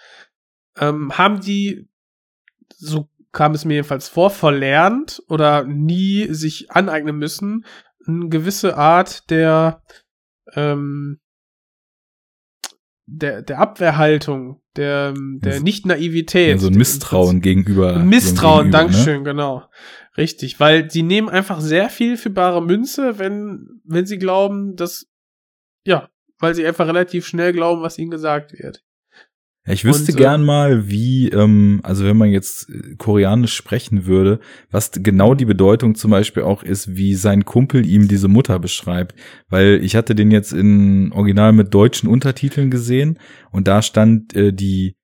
ähm, 0.78 1.16
haben 1.16 1.40
die, 1.40 1.88
so 2.68 3.08
kam 3.32 3.52
es 3.52 3.64
mir 3.64 3.74
jedenfalls 3.74 4.08
vor, 4.08 4.30
verlernt 4.30 5.22
oder 5.28 5.64
nie 5.64 6.32
sich 6.32 6.70
aneignen 6.70 7.16
müssen, 7.16 7.64
eine 8.06 8.28
gewisse 8.28 8.76
Art 8.76 9.28
der, 9.30 9.82
ähm, 10.54 11.18
der, 13.06 13.42
der 13.42 13.58
Abwehrhaltung, 13.58 14.62
der, 14.76 15.14
der 15.16 15.60
Nicht-Naivität. 15.60 16.50
Ja, 16.50 16.58
so 16.58 16.68
ein 16.68 16.74
Misstrauen 16.74 17.40
gegenüber. 17.40 17.98
Misstrauen, 17.98 18.70
Gegenüber, 18.70 18.84
ne? 18.84 18.90
Dankeschön, 18.92 19.24
genau. 19.24 19.68
Richtig, 20.16 20.60
weil 20.60 20.86
die 20.86 21.02
nehmen 21.02 21.28
einfach 21.28 21.60
sehr 21.60 21.90
viel 21.90 22.16
für 22.16 22.30
bare 22.30 22.62
Münze, 22.62 23.18
wenn, 23.18 23.80
wenn 23.84 24.06
sie 24.06 24.18
glauben, 24.18 24.76
dass, 24.76 25.06
ja, 25.84 26.08
weil 26.38 26.54
sie 26.54 26.66
einfach 26.66 26.86
relativ 26.86 27.26
schnell 27.26 27.52
glauben, 27.52 27.82
was 27.82 27.98
ihnen 27.98 28.10
gesagt 28.10 28.52
wird. 28.52 28.83
Ich 29.66 29.84
wüsste 29.84 30.12
Und, 30.12 30.18
gern 30.18 30.40
ähm, 30.42 30.46
mal, 30.46 30.88
wie, 30.90 31.28
ähm, 31.30 31.80
also 31.82 32.04
wenn 32.04 32.18
man 32.18 32.30
jetzt 32.30 32.68
äh, 32.68 32.96
Koreanisch 32.96 33.54
sprechen 33.54 34.04
würde, 34.04 34.40
was 34.70 34.90
genau 34.92 35.34
die 35.34 35.46
Bedeutung 35.46 35.94
zum 35.94 36.10
Beispiel 36.10 36.42
auch 36.42 36.62
ist, 36.62 36.96
wie 36.96 37.14
sein 37.14 37.46
Kumpel 37.46 37.86
ihm 37.86 38.06
diese 38.06 38.28
Mutter 38.28 38.58
beschreibt. 38.58 39.14
Weil 39.48 39.80
ich 39.82 39.96
hatte 39.96 40.14
den 40.14 40.30
jetzt 40.30 40.52
in 40.52 41.12
Original 41.12 41.52
mit 41.52 41.72
deutschen 41.72 42.10
Untertiteln 42.10 42.70
gesehen 42.70 43.18
und 43.52 43.66
da 43.66 43.80
stand, 43.80 44.34
äh, 44.34 44.52
die, 44.52 44.96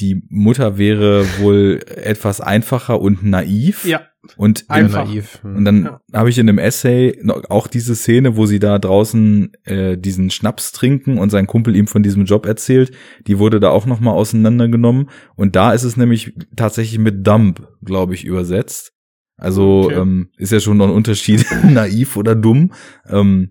die 0.00 0.22
Mutter 0.28 0.78
wäre 0.78 1.24
wohl 1.38 1.80
etwas 1.86 2.40
einfacher 2.40 3.00
und 3.00 3.22
naiv. 3.22 3.84
Ja, 3.84 4.02
Und 4.36 4.68
einfach. 4.68 5.06
naiv. 5.06 5.38
Hm. 5.42 5.56
und 5.56 5.64
dann 5.64 5.84
Ja. 5.84 6.00
habe 6.12 6.28
ich 6.28 6.38
in 6.38 6.48
einem 6.48 6.58
Essay 6.58 7.18
noch 7.22 7.48
auch 7.50 7.66
diese 7.68 7.94
Szene, 7.94 8.36
wo 8.36 8.46
sie 8.46 8.58
da 8.58 8.78
draußen 8.78 9.52
äh, 9.64 9.96
diesen 9.96 10.30
Schnaps 10.30 10.72
trinken 10.72 11.18
und 11.18 11.30
sein 11.30 11.46
Kumpel 11.46 11.76
ihm 11.76 11.86
von 11.86 12.02
diesem 12.02 12.24
Job 12.24 12.44
erzählt. 12.44 12.90
Die 13.26 13.38
wurde 13.38 13.60
da 13.60 13.70
auch 13.70 13.86
noch 13.86 14.00
mal 14.00 14.12
auseinandergenommen. 14.12 15.08
Und 15.36 15.54
da 15.56 15.72
ist 15.72 15.84
es 15.84 15.96
nämlich 15.96 16.34
tatsächlich 16.56 16.98
mit 16.98 17.26
Dump, 17.26 17.68
glaube 17.84 18.14
ich, 18.14 18.24
übersetzt. 18.24 18.92
Also 19.36 19.84
Okay. 19.84 19.94
ähm, 20.00 20.30
ist 20.36 20.50
ja 20.52 20.58
schon 20.58 20.76
noch 20.78 20.88
ein 20.88 20.94
Unterschied, 20.94 21.46
naiv 21.64 22.16
oder 22.16 22.34
dumm. 22.34 22.72
Ähm, 23.08 23.50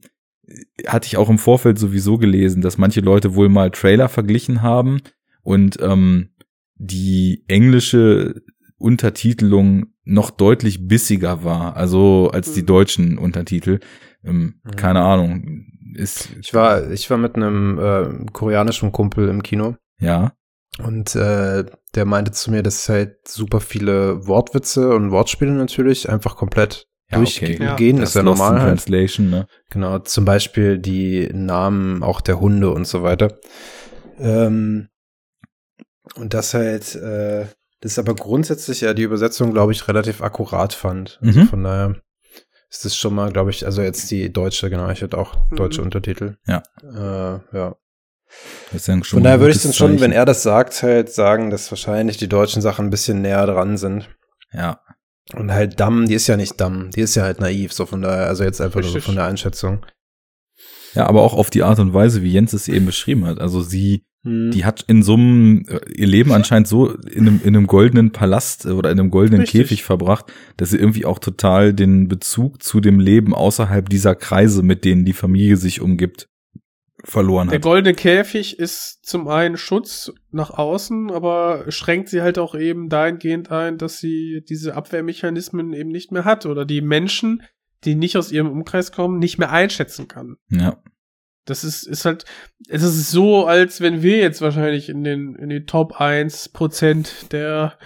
hatte 0.86 1.08
ich 1.08 1.18
auch 1.18 1.30
im 1.30 1.38
Vorfeld 1.38 1.80
sowieso 1.80 2.18
gelesen, 2.18 2.62
dass 2.62 2.78
manche 2.78 3.02
Leute 3.02 3.36
wohl 3.36 3.48
mal 3.50 3.72
Trailer 3.72 4.10
verglichen 4.10 4.62
haben 4.62 5.00
und 5.44 5.78
ähm, 5.82 6.30
die 6.76 7.44
englische 7.48 8.42
Untertitelung 8.78 9.88
noch 10.04 10.30
deutlich 10.32 10.88
bissiger 10.88 11.44
war, 11.44 11.76
also 11.76 12.30
als 12.34 12.54
die 12.54 12.62
Mhm. 12.62 12.66
deutschen 12.68 13.18
Untertitel. 13.18 13.80
Ähm, 14.24 14.62
Mhm. 14.64 14.76
Keine 14.76 15.02
Ahnung. 15.04 15.66
ist, 15.96 16.30
Ich 16.42 16.54
war, 16.54 16.92
ich 16.92 17.10
war 17.10 17.18
mit 17.18 17.36
einem 17.36 17.80
äh, 17.80 18.32
koreanischen 18.32 18.92
Kumpel 18.92 19.30
im 19.30 19.42
Kino 19.42 19.76
ja, 20.00 20.34
und 20.84 21.16
äh, 21.16 21.66
der 21.96 22.06
meinte 22.06 22.32
zu 22.34 22.52
mir, 22.52 22.62
dass 22.62 22.88
halt 22.90 23.28
super 23.28 23.60
viele 23.62 24.28
Wortwitze 24.28 24.94
und 24.94 25.10
Wortspiele 25.12 25.52
natürlich 25.54 26.08
einfach 26.10 26.36
komplett 26.36 26.88
Ja, 27.10 27.18
durchgehen. 27.18 27.72
okay. 27.72 27.94
Das 27.94 28.10
ist 28.10 28.16
ja 28.16 28.22
normal 28.24 28.60
halt. 28.62 28.80
Translation, 28.86 29.30
ne? 29.32 29.48
Genau, 29.72 29.98
zum 30.00 30.26
Beispiel 30.26 30.78
die 30.78 31.30
Namen 31.34 32.04
auch 32.04 32.22
der 32.22 32.40
Hunde 32.40 32.70
und 32.72 32.86
so 32.86 33.02
weiter. 33.02 33.40
Ähm, 34.20 34.90
und 36.16 36.34
das 36.34 36.54
halt, 36.54 36.96
äh, 36.96 37.48
das 37.82 37.94
ist 37.94 38.00
aber 38.00 38.16
grundsätzlich 38.16 38.82
ja 38.82 38.94
die 38.94 39.04
Übersetzung, 39.04 39.52
glaube 39.54 39.72
ich, 39.72 39.88
relativ 39.88 40.22
akkurat 40.22 40.74
fand. 40.74 41.20
Also 41.22 41.40
Mhm. 41.42 41.48
von 41.48 41.64
daher 41.64 41.96
ist 42.70 42.84
das 42.86 42.96
schon 42.96 43.14
mal, 43.16 43.32
glaube 43.32 43.50
ich, 43.52 43.66
also 43.66 43.82
jetzt 43.82 44.10
die 44.12 44.32
deutsche, 44.32 44.70
genau, 44.70 44.90
ich 44.90 45.02
hätte 45.02 45.18
auch 45.18 45.36
deutsche 45.52 45.82
Untertitel. 45.82 46.38
Ja. 46.48 46.64
Äh, 46.84 47.40
ja. 47.56 47.76
Das 48.72 48.82
ist 48.82 48.88
ja 48.88 48.94
schon 48.96 49.18
Von 49.18 49.24
daher 49.24 49.40
würde 49.40 49.54
ich 49.56 49.62
dann 49.64 49.72
schon, 49.74 50.02
wenn 50.02 50.12
er 50.12 50.26
das 50.26 50.44
sagt, 50.44 50.84
halt 50.84 51.10
sagen, 51.12 51.50
dass 51.50 51.72
wahrscheinlich 51.72 52.18
die 52.18 52.28
deutschen 52.28 52.62
Sachen 52.62 52.88
ein 52.88 52.90
bisschen 52.90 53.22
näher 53.22 53.46
dran 53.46 53.78
sind. 53.78 54.10
Ja, 54.52 54.82
Und 55.34 55.52
halt 55.54 55.80
Damm, 55.80 56.08
die 56.08 56.14
ist 56.16 56.28
ja 56.28 56.36
nicht 56.36 56.60
Damm, 56.60 56.92
die 56.92 57.02
ist 57.02 57.16
ja 57.16 57.24
halt 57.24 57.40
naiv, 57.40 57.72
so 57.72 57.86
von 57.86 58.02
daher, 58.02 58.28
also 58.28 58.44
jetzt 58.44 58.60
einfach 58.60 58.82
nur 58.82 58.90
so 58.90 59.00
von 59.00 59.16
der 59.16 59.26
Einschätzung. 59.26 59.86
ja, 60.94 61.06
aber 61.06 61.22
auch 61.22 61.34
auf 61.36 61.50
die 61.50 61.64
Art 61.64 61.80
und 61.80 61.94
Weise, 61.94 62.22
wie 62.22 62.32
Jens 62.34 62.52
es 62.54 62.68
eben 62.68 62.86
beschrieben 62.86 63.26
hat. 63.26 63.40
Also 63.40 63.62
sie, 63.62 64.06
Hm. 64.28 64.52
die 64.52 64.66
hat 64.66 64.84
in 64.88 65.04
so 65.04 65.14
einem, 65.14 65.64
äh, 65.70 65.80
ihr 65.96 66.08
Leben 66.08 66.34
anscheinend 66.34 66.68
so 66.68 66.90
in 66.92 67.28
einem, 67.28 67.42
in 67.44 67.56
einem 67.56 67.66
goldenen 67.66 68.12
Palast 68.12 68.66
äh, 68.66 68.72
oder 68.72 68.92
in 68.92 69.00
einem 69.00 69.10
goldenen 69.10 69.42
Richtig. 69.42 69.62
Käfig 69.62 69.84
verbracht, 69.84 70.26
dass 70.58 70.72
sie 70.72 70.78
irgendwie 70.78 71.06
auch 71.06 71.20
total 71.20 71.74
den 71.74 72.10
Bezug 72.10 72.62
zu 72.62 72.82
dem 72.82 73.00
Leben 73.00 73.34
außerhalb 73.34 73.90
dieser 73.90 74.16
Kreise, 74.16 74.64
mit 74.64 74.84
denen 74.84 75.06
die 75.06 75.14
Familie 75.14 75.56
sich 75.56 75.80
umgibt, 75.80 76.28
verloren 77.06 77.48
Der 77.48 77.56
hat. 77.56 77.64
goldene 77.64 77.96
Käfig 77.96 78.60
ist 78.60 79.06
zum 79.06 79.30
einen 79.30 79.56
Schutz 79.56 80.12
nach 80.32 80.50
außen, 80.50 81.10
aber 81.10 81.66
schränkt 81.70 82.10
sie 82.10 82.22
halt 82.22 82.38
auch 82.38 82.54
eben 82.54 82.90
dahingehend 82.90 83.50
ein, 83.50 83.78
dass 83.78 84.00
sie 84.00 84.44
diese 84.48 84.76
Abwehrmechanismen 84.76 85.72
eben 85.72 85.90
nicht 85.90 86.12
mehr 86.12 86.26
hat 86.26 86.46
oder 86.46 86.66
die 86.66 86.82
Menschen, 86.82 87.44
die 87.86 87.96
nicht 87.96 88.18
aus 88.18 88.32
ihrem 88.32 88.50
Umkreis 88.50 88.92
kommen, 88.92 89.20
nicht 89.20 89.38
mehr 89.38 89.52
einschätzen 89.52 90.10
kann. 90.10 90.36
Ja, 90.50 90.82
Das 91.48 91.64
ist, 91.64 91.84
ist 91.84 92.06
halt, 92.06 92.26
es 92.68 92.84
ist 92.84 93.10
so, 93.10 93.48
als 93.48 93.82
wenn 93.82 94.02
wir 94.02 94.18
jetzt 94.18 94.42
wahrscheinlich 94.42 94.90
in 94.90 95.04
den, 95.04 95.36
in 95.36 95.50
die 95.50 95.66
Top 95.66 96.00
1 96.00 96.50
Prozent 96.50 97.32
der 97.32 97.78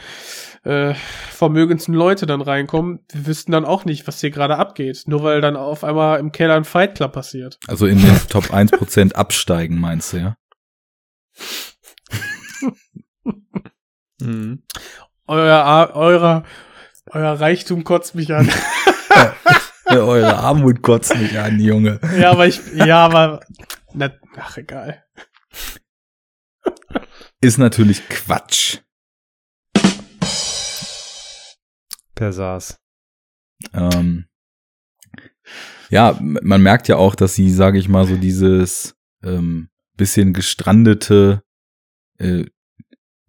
äh, 0.63 0.93
vermögendsten 1.29 1.93
Leute 1.93 2.25
dann 2.25 2.41
reinkommen. 2.41 2.99
Wir 3.11 3.27
wüssten 3.27 3.51
dann 3.51 3.65
auch 3.65 3.85
nicht, 3.85 4.07
was 4.07 4.19
hier 4.19 4.31
gerade 4.31 4.57
abgeht. 4.57 5.03
Nur 5.05 5.23
weil 5.23 5.41
dann 5.41 5.55
auf 5.55 5.83
einmal 5.83 6.19
im 6.19 6.31
Keller 6.31 6.55
ein 6.55 6.65
Fight 6.65 6.95
Club 6.95 7.13
passiert. 7.13 7.59
also 7.67 7.85
in 7.85 7.99
den 7.99 8.19
Top 8.29 8.51
1% 8.51 9.13
absteigen, 9.13 9.79
meinst 9.79 10.13
du, 10.13 10.17
ja? 10.17 10.37
Mhm. 14.19 14.63
Euer, 15.27 15.91
eurer, 15.93 16.43
euer 17.09 17.39
Reichtum 17.39 17.83
kotzt 17.83 18.15
mich 18.15 18.33
an. 18.33 18.49
eure 19.99 20.37
Armut 20.37 20.81
kotzt 20.81 21.15
mich 21.17 21.37
an, 21.39 21.59
Junge. 21.59 21.99
ja, 22.19 22.31
aber 22.31 22.47
ich, 22.47 22.59
ja, 22.73 23.05
aber, 23.05 23.41
na, 23.93 24.11
ach, 24.37 24.57
egal. 24.57 25.03
Ist 27.41 27.57
natürlich 27.57 28.07
Quatsch. 28.07 28.79
Der 32.17 32.31
saß. 32.31 32.79
Ähm, 33.73 34.27
ja, 35.89 36.17
man 36.21 36.61
merkt 36.61 36.87
ja 36.87 36.97
auch, 36.97 37.15
dass 37.15 37.33
sie, 37.35 37.51
sage 37.51 37.79
ich 37.79 37.89
mal, 37.89 38.05
so 38.05 38.15
dieses 38.15 38.95
ähm, 39.23 39.69
bisschen 39.97 40.33
gestrandete, 40.33 41.43
äh, 42.17 42.45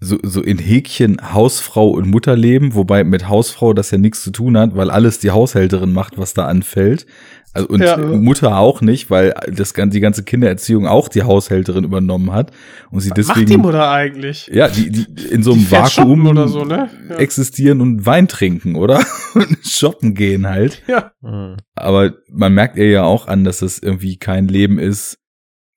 so, 0.05 0.19
so 0.23 0.41
in 0.43 0.59
Häkchen 0.59 1.33
Hausfrau 1.33 1.89
und 1.91 2.09
Mutter 2.09 2.37
leben, 2.37 2.74
wobei 2.74 3.05
mit 3.05 3.29
Hausfrau 3.29 3.73
das 3.73 3.91
ja 3.93 3.99
nichts 3.99 4.23
zu 4.23 4.31
tun 4.33 4.59
hat, 4.59 4.74
weil 4.77 4.91
alles 4.91 5.19
die 5.20 5.31
Haushälterin 5.31 5.93
macht, 5.93 6.19
was 6.19 6.35
da 6.35 6.47
anfällt. 6.47 7.07
Also, 7.55 7.69
und 7.69 7.83
Ja. 7.83 7.99
Mutter 7.99 8.57
auch 8.57 8.81
nicht, 8.81 9.11
weil 9.11 9.35
das, 9.53 9.74
gan- 9.74 9.91
die 9.91 10.01
ganze 10.01 10.23
Kindererziehung 10.24 10.87
auch 10.87 11.09
die 11.09 11.23
Haushälterin 11.23 11.85
übernommen 11.85 12.33
hat. 12.33 12.51
Und 12.91 13.01
sie 13.01 13.11
Was 13.11 13.27
macht 13.29 13.37
deswegen. 13.37 13.51
die 13.51 13.57
Mutter 13.59 13.91
eigentlich? 13.91 14.51
Ja, 14.53 14.69
die, 14.69 14.91
die 14.91 15.07
in 15.31 15.43
so 15.43 15.53
einem 15.53 15.70
Vakuum 15.70 16.27
oder 16.27 16.49
so, 16.49 16.65
ne? 16.65 16.89
Ja. 17.11 17.16
existieren 17.16 17.83
und 17.83 18.07
Wein 18.07 18.27
trinken, 18.27 18.74
oder? 18.74 19.01
Und 19.35 19.59
shoppen 19.66 20.15
gehen 20.15 20.49
halt. 20.49 20.83
Ja, 20.89 21.12
Mhm. 21.20 21.57
Aber 21.74 22.15
man 22.31 22.53
merkt 22.55 22.77
ihr 22.79 22.89
ja 22.89 23.03
auch 23.05 23.29
an, 23.29 23.45
dass 23.45 23.61
es 23.62 23.79
irgendwie 23.79 24.16
kein 24.16 24.49
Leben 24.49 24.79
ist, 24.79 25.19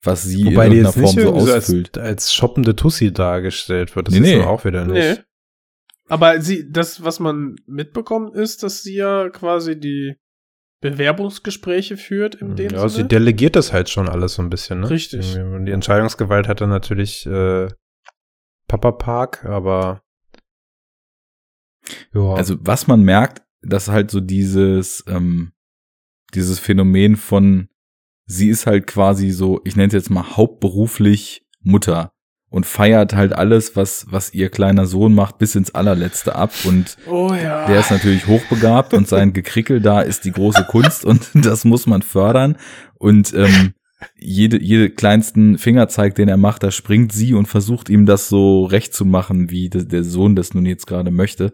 was 0.06 0.22
sie 0.22 0.44
Wobei 0.46 0.66
in 0.66 0.72
irgendeiner 0.72 0.92
Form 1.06 1.18
so 1.20 1.32
ausfüllt. 1.34 1.98
als, 1.98 2.06
als 2.08 2.34
shoppende 2.34 2.76
Tussi 2.76 3.12
dargestellt 3.12 3.94
wird. 3.96 4.08
Das 4.08 4.14
Nee, 4.14 4.20
ist 4.20 4.26
nee. 4.36 4.42
aber 4.42 4.50
auch 4.50 4.64
wieder 4.64 4.84
nicht. 4.84 5.18
nee. 5.18 5.24
Aber 6.08 6.40
sie, 6.40 6.70
das, 6.70 7.02
was 7.02 7.18
man 7.18 7.56
mitbekommt, 7.66 8.34
ist, 8.36 8.62
dass 8.62 8.82
sie 8.82 8.94
ja 8.94 9.28
quasi 9.30 9.78
die 9.78 10.14
Bewerbungsgespräche 10.80 11.96
führt 11.96 12.40
dem 12.40 12.66
Mhm. 12.66 12.74
Ja, 12.74 12.88
sie 12.88 12.96
Sinne. 12.96 13.08
delegiert 13.08 13.56
das 13.56 13.72
halt 13.72 13.88
schon 13.90 14.08
alles 14.08 14.34
so 14.34 14.42
ein 14.42 14.50
bisschen, 14.50 14.80
ne? 14.80 14.90
Richtig. 14.90 15.32
Die 15.34 15.70
Entscheidungsgewalt 15.72 16.46
hatte 16.48 16.66
natürlich 16.68 17.26
äh, 17.26 17.68
Papa 18.68 18.92
Park, 18.92 19.44
aber 19.46 20.02
ja. 22.14 22.34
Also 22.34 22.56
was 22.60 22.86
man 22.86 23.02
merkt, 23.02 23.42
dass 23.62 23.88
halt 23.88 24.10
so 24.10 24.20
dieses, 24.20 25.04
ähm, 25.08 25.52
dieses 26.34 26.58
Phänomen 26.58 27.16
von, 27.16 27.68
sie 28.26 28.48
ist 28.48 28.66
halt 28.66 28.86
quasi 28.86 29.30
so, 29.30 29.60
ich 29.64 29.76
nenne 29.76 29.88
es 29.88 29.92
jetzt 29.94 30.10
mal 30.10 30.36
hauptberuflich 30.36 31.42
Mutter 31.62 32.12
und 32.48 32.64
feiert 32.64 33.14
halt 33.14 33.32
alles, 33.32 33.76
was, 33.76 34.06
was 34.08 34.32
ihr 34.32 34.48
kleiner 34.50 34.86
Sohn 34.86 35.14
macht, 35.14 35.38
bis 35.38 35.54
ins 35.54 35.74
allerletzte 35.74 36.34
ab 36.36 36.52
und 36.64 36.96
oh 37.08 37.32
ja. 37.34 37.66
Der 37.66 37.80
ist 37.80 37.90
natürlich 37.90 38.26
hochbegabt 38.26 38.94
und 38.94 39.08
sein 39.08 39.32
Gekrickel 39.32 39.80
da 39.80 40.00
ist 40.00 40.24
die 40.24 40.32
große 40.32 40.64
Kunst 40.68 41.04
und 41.04 41.28
das 41.34 41.64
muss 41.64 41.86
man 41.86 42.02
fördern. 42.02 42.56
Und 42.94 43.34
ähm, 43.34 43.74
jede, 44.16 44.62
jede 44.62 44.90
kleinsten 44.90 45.58
Fingerzeig, 45.58 46.14
den 46.14 46.28
er 46.28 46.36
macht, 46.36 46.62
da 46.62 46.70
springt 46.70 47.12
sie 47.12 47.34
und 47.34 47.46
versucht 47.46 47.88
ihm 47.88 48.06
das 48.06 48.28
so 48.28 48.64
recht 48.64 48.94
zu 48.94 49.04
machen, 49.04 49.50
wie 49.50 49.68
de- 49.70 49.84
der 49.84 50.04
Sohn 50.04 50.36
das 50.36 50.54
nun 50.54 50.66
jetzt 50.66 50.86
gerade 50.86 51.10
möchte. 51.10 51.52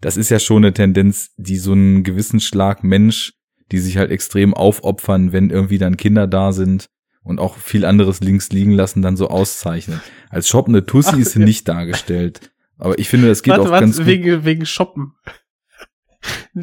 Das 0.00 0.16
ist 0.16 0.30
ja 0.30 0.38
schon 0.38 0.58
eine 0.64 0.72
Tendenz, 0.72 1.30
die 1.36 1.56
so 1.56 1.72
einen 1.72 2.04
gewissen 2.04 2.40
Schlag 2.40 2.84
Mensch, 2.84 3.32
die 3.72 3.78
sich 3.78 3.96
halt 3.96 4.10
extrem 4.10 4.54
aufopfern, 4.54 5.32
wenn 5.32 5.50
irgendwie 5.50 5.78
dann 5.78 5.96
Kinder 5.96 6.26
da 6.26 6.52
sind 6.52 6.88
und 7.22 7.38
auch 7.38 7.56
viel 7.56 7.84
anderes 7.84 8.20
links 8.20 8.50
liegen 8.50 8.72
lassen, 8.72 9.02
dann 9.02 9.16
so 9.16 9.28
auszeichnet. 9.28 10.00
Als 10.30 10.48
shoppende 10.48 10.86
Tussi 10.86 11.10
Ach, 11.14 11.18
ist 11.18 11.32
sie 11.32 11.40
ja. 11.40 11.44
nicht 11.44 11.68
dargestellt. 11.68 12.50
Aber 12.78 12.98
ich 12.98 13.08
finde, 13.08 13.28
das 13.28 13.42
geht 13.42 13.52
warte, 13.52 13.64
auch 13.64 13.70
warte, 13.70 13.84
ganz 13.86 13.98
gut. 13.98 14.06
wegen, 14.06 14.44
wegen 14.44 14.64
Shoppen. 14.64 15.12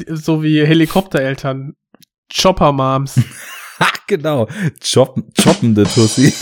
so 0.08 0.42
wie 0.42 0.64
Helikoptereltern. 0.66 1.76
Chopper-Moms. 2.34 3.20
Ha, 3.78 3.86
genau. 4.06 4.48
Choppen, 4.82 5.32
choppende 5.38 5.84
Tussi. 5.84 6.32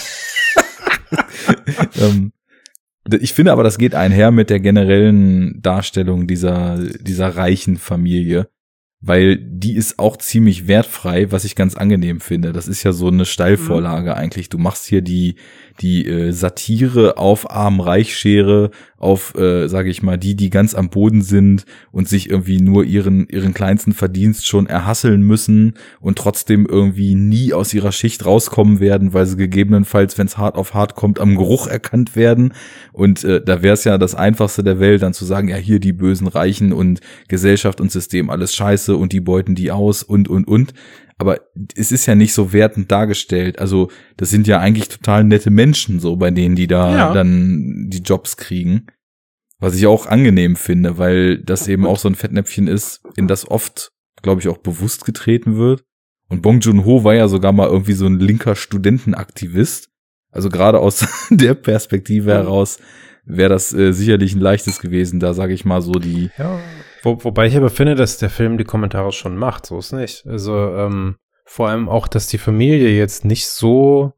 ähm, 2.00 2.32
ich 3.20 3.34
finde 3.34 3.52
aber, 3.52 3.62
das 3.62 3.76
geht 3.76 3.94
einher 3.94 4.30
mit 4.30 4.48
der 4.48 4.60
generellen 4.60 5.60
Darstellung 5.60 6.26
dieser, 6.26 6.78
dieser 6.78 7.36
reichen 7.36 7.76
Familie, 7.76 8.48
weil 9.06 9.36
die 9.36 9.74
ist 9.74 9.98
auch 9.98 10.16
ziemlich 10.16 10.66
wertfrei, 10.66 11.30
was 11.30 11.44
ich 11.44 11.54
ganz 11.54 11.76
angenehm 11.76 12.20
finde. 12.20 12.54
Das 12.54 12.66
ist 12.66 12.82
ja 12.84 12.92
so 12.92 13.08
eine 13.08 13.26
Steilvorlage 13.26 14.16
eigentlich. 14.16 14.48
Du 14.48 14.56
machst 14.56 14.86
hier 14.86 15.02
die, 15.02 15.34
die 15.80 16.06
äh, 16.06 16.32
Satire 16.32 17.18
auf 17.18 17.50
Arm-Reich-Schere, 17.50 18.70
auf, 19.04 19.34
äh, 19.36 19.68
sage 19.68 19.90
ich 19.90 20.02
mal, 20.02 20.16
die, 20.16 20.34
die 20.34 20.50
ganz 20.50 20.74
am 20.74 20.88
Boden 20.88 21.22
sind 21.22 21.66
und 21.92 22.08
sich 22.08 22.30
irgendwie 22.30 22.60
nur 22.60 22.84
ihren, 22.84 23.28
ihren 23.28 23.54
kleinsten 23.54 23.92
Verdienst 23.92 24.46
schon 24.46 24.66
erhasseln 24.66 25.22
müssen 25.22 25.74
und 26.00 26.18
trotzdem 26.18 26.66
irgendwie 26.66 27.14
nie 27.14 27.52
aus 27.52 27.72
ihrer 27.74 27.92
Schicht 27.92 28.24
rauskommen 28.24 28.80
werden, 28.80 29.12
weil 29.12 29.26
sie 29.26 29.36
gegebenenfalls, 29.36 30.18
wenn 30.18 30.26
es 30.26 30.38
hart 30.38 30.56
auf 30.56 30.74
hart 30.74 30.94
kommt, 30.94 31.20
am 31.20 31.36
Geruch 31.36 31.66
erkannt 31.66 32.16
werden. 32.16 32.54
Und 32.92 33.22
äh, 33.24 33.40
da 33.44 33.62
wäre 33.62 33.74
es 33.74 33.84
ja 33.84 33.98
das 33.98 34.14
Einfachste 34.14 34.64
der 34.64 34.80
Welt, 34.80 35.02
dann 35.02 35.14
zu 35.14 35.24
sagen, 35.24 35.48
ja, 35.48 35.56
hier 35.56 35.78
die 35.78 35.92
bösen 35.92 36.26
Reichen 36.26 36.72
und 36.72 37.00
Gesellschaft 37.28 37.80
und 37.80 37.92
System 37.92 38.30
alles 38.30 38.54
scheiße 38.54 38.96
und 38.96 39.12
die 39.12 39.20
beuten 39.20 39.54
die 39.54 39.70
aus 39.70 40.02
und, 40.02 40.28
und, 40.28 40.48
und. 40.48 40.72
Aber 41.16 41.38
es 41.76 41.92
ist 41.92 42.06
ja 42.06 42.14
nicht 42.16 42.34
so 42.34 42.52
wertend 42.52 42.90
dargestellt. 42.90 43.60
Also 43.60 43.88
das 44.16 44.30
sind 44.30 44.48
ja 44.48 44.58
eigentlich 44.58 44.88
total 44.88 45.22
nette 45.24 45.50
Menschen, 45.50 46.00
so 46.00 46.16
bei 46.16 46.30
denen, 46.32 46.56
die 46.56 46.66
da 46.66 46.96
Ja. 46.96 47.12
dann 47.14 47.86
die 47.88 48.02
Jobs 48.02 48.36
kriegen. 48.36 48.86
Was 49.64 49.76
ich 49.76 49.86
auch 49.86 50.06
angenehm 50.06 50.56
finde, 50.56 50.98
weil 50.98 51.38
das 51.38 51.68
eben 51.68 51.86
auch 51.86 51.98
so 51.98 52.08
ein 52.08 52.14
Fettnäpfchen 52.14 52.68
ist, 52.68 53.02
in 53.16 53.28
das 53.28 53.50
oft, 53.50 53.92
glaube 54.20 54.40
ich, 54.40 54.48
auch 54.48 54.58
bewusst 54.58 55.04
getreten 55.04 55.56
wird. 55.56 55.84
Und 56.28 56.42
Bong 56.42 56.60
Joon-ho 56.60 57.02
war 57.02 57.14
ja 57.14 57.28
sogar 57.28 57.52
mal 57.52 57.68
irgendwie 57.68 57.94
so 57.94 58.06
ein 58.06 58.18
linker 58.18 58.56
Studentenaktivist. 58.56 59.88
Also 60.30 60.50
gerade 60.50 60.80
aus 60.80 61.06
der 61.30 61.54
Perspektive 61.54 62.32
heraus 62.32 62.78
wäre 63.24 63.48
das 63.48 63.72
äh, 63.72 63.92
sicherlich 63.92 64.34
ein 64.34 64.40
leichtes 64.40 64.80
gewesen, 64.80 65.18
da 65.18 65.32
sage 65.32 65.54
ich 65.54 65.64
mal 65.64 65.80
so 65.80 65.92
die, 65.92 66.30
Ja. 66.36 66.58
Wo, 67.02 67.22
wobei 67.24 67.46
ich 67.46 67.56
aber 67.56 67.70
finde, 67.70 67.94
dass 67.94 68.18
der 68.18 68.30
Film 68.30 68.58
die 68.58 68.64
Kommentare 68.64 69.12
schon 69.12 69.36
macht, 69.36 69.66
so 69.66 69.78
ist 69.78 69.92
nicht. 69.92 70.26
Also, 70.26 70.54
ähm, 70.74 71.16
Vor 71.46 71.68
allem 71.68 71.88
auch, 71.88 72.06
dass 72.06 72.26
die 72.26 72.38
Familie 72.38 72.90
jetzt 72.90 73.24
nicht 73.24 73.46
so 73.46 74.12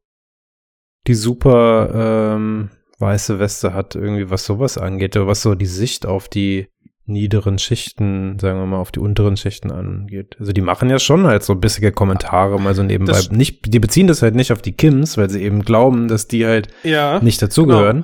die 1.07 1.13
super 1.13 2.35
ähm, 2.35 2.69
weiße 2.99 3.39
Weste 3.39 3.73
hat, 3.73 3.95
irgendwie 3.95 4.29
was 4.29 4.45
sowas 4.45 4.77
angeht, 4.77 5.15
oder 5.15 5.27
was 5.27 5.41
so 5.41 5.55
die 5.55 5.65
Sicht 5.65 6.05
auf 6.05 6.29
die 6.29 6.67
niederen 7.09 7.57
Schichten, 7.57 8.37
sagen 8.39 8.59
wir 8.59 8.65
mal, 8.65 8.79
auf 8.79 8.91
die 8.91 8.99
unteren 8.99 9.37
Schichten 9.37 9.71
angeht. 9.71 10.35
Also 10.39 10.51
die 10.51 10.59
machen 10.61 10.89
ja 10.89 10.99
schon 10.99 11.25
halt 11.25 11.41
so 11.43 11.55
bissige 11.55 11.93
Kommentare 11.93 12.59
mal 12.59 12.75
so 12.75 12.83
nebenbei. 12.83 13.13
Das- 13.13 13.31
nicht, 13.31 13.73
die 13.73 13.79
beziehen 13.79 14.07
das 14.07 14.21
halt 14.21 14.35
nicht 14.35 14.51
auf 14.51 14.61
die 14.61 14.73
Kims, 14.73 15.17
weil 15.17 15.29
sie 15.29 15.41
eben 15.41 15.61
glauben, 15.63 16.09
dass 16.09 16.27
die 16.27 16.45
halt 16.45 16.67
Ja. 16.83 17.19
nicht 17.21 17.41
dazugehören. 17.41 18.03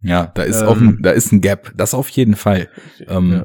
Ja, 0.00 0.26
da 0.34 0.42
ist 0.42 0.60
Ähm, 0.60 0.68
auch 0.68 0.76
ein, 0.76 0.98
da 1.02 1.10
ist 1.10 1.32
ein 1.32 1.40
Gap. 1.40 1.72
Das 1.76 1.92
auf 1.94 2.08
jeden 2.10 2.36
Fall. 2.36 2.68
Ähm, 3.08 3.32
Ja. 3.32 3.38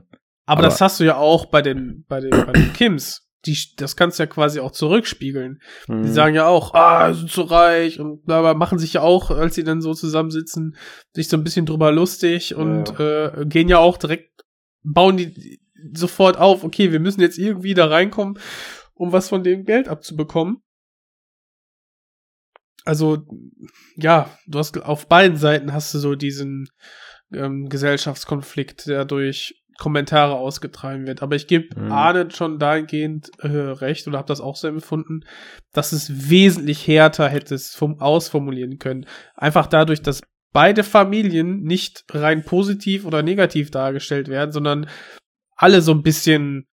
Aber, 0.45 0.59
Aber- 0.59 0.61
das 0.63 0.81
hast 0.81 0.99
du 0.99 1.03
ja 1.05 1.15
auch 1.15 1.45
bei 1.47 1.61
den, 1.63 2.05
bei 2.07 2.19
den, 2.19 2.29
bei 2.29 2.51
den 2.51 2.73
Kims. 2.73 3.20
Die, 3.45 3.57
das 3.77 3.95
kannst 3.95 4.19
du 4.19 4.23
ja 4.23 4.27
quasi 4.27 4.59
auch 4.59 4.71
zurückspiegeln. 4.71 5.61
Die 5.87 5.93
Mhm. 5.93 6.13
sagen 6.13 6.35
ja 6.35 6.47
auch, 6.47 6.73
ah, 6.75 7.11
sind 7.13 7.31
so 7.31 7.41
reich 7.41 7.99
und 7.99 8.23
bla 8.25 8.41
bla, 8.41 8.53
machen 8.53 8.77
sich 8.77 8.93
ja 8.93 9.01
auch, 9.01 9.31
als 9.31 9.55
sie 9.55 9.63
dann 9.63 9.81
so 9.81 9.93
zusammensitzen, 9.93 10.75
sich 11.13 11.27
so 11.27 11.37
ein 11.37 11.43
bisschen 11.43 11.65
drüber 11.65 11.91
lustig 11.91 12.53
und 12.55 12.99
Äh, 12.99 13.45
gehen 13.47 13.67
ja 13.67 13.79
auch 13.79 13.97
direkt, 13.97 14.43
bauen 14.83 15.17
die 15.17 15.59
sofort 15.93 16.37
auf, 16.37 16.63
okay, 16.63 16.91
wir 16.91 16.99
müssen 16.99 17.21
jetzt 17.21 17.39
irgendwie 17.39 17.73
da 17.73 17.87
reinkommen, 17.87 18.37
um 18.93 19.11
was 19.11 19.29
von 19.29 19.43
dem 19.43 19.65
Geld 19.65 19.87
abzubekommen. 19.87 20.57
Also, 22.83 23.25
ja, 23.95 24.35
du 24.47 24.59
hast 24.59 24.77
auf 24.81 25.07
beiden 25.07 25.37
Seiten 25.37 25.71
hast 25.73 25.93
du 25.93 25.99
so 25.99 26.15
diesen 26.15 26.67
ähm, 27.31 27.69
Gesellschaftskonflikt, 27.69 28.87
der 28.87 29.05
durch 29.05 29.60
Kommentare 29.77 30.35
ausgetragen 30.35 31.07
wird. 31.07 31.21
Aber 31.21 31.35
ich 31.35 31.47
gebe 31.47 31.79
Mhm. 31.79 31.91
Arne 31.91 32.29
schon 32.31 32.59
dahingehend 32.59 33.31
äh, 33.39 33.47
recht 33.47 34.07
oder 34.07 34.17
habe 34.17 34.27
das 34.27 34.41
auch 34.41 34.55
so 34.55 34.67
empfunden, 34.67 35.21
dass 35.73 35.91
es 35.91 36.29
wesentlich 36.29 36.85
härter 36.87 37.27
hätte 37.29 37.55
es 37.55 37.73
vom 37.75 37.99
ausformulieren 37.99 38.77
können. 38.79 39.05
Einfach 39.35 39.67
dadurch, 39.67 40.01
dass 40.01 40.21
beide 40.53 40.83
Familien 40.83 41.61
nicht 41.61 42.03
rein 42.11 42.43
positiv 42.43 43.05
oder 43.05 43.23
negativ 43.23 43.71
dargestellt 43.71 44.27
werden, 44.27 44.51
sondern 44.51 44.87
alle 45.55 45.81
so 45.81 45.93
ein 45.93 46.03
bisschen 46.03 46.67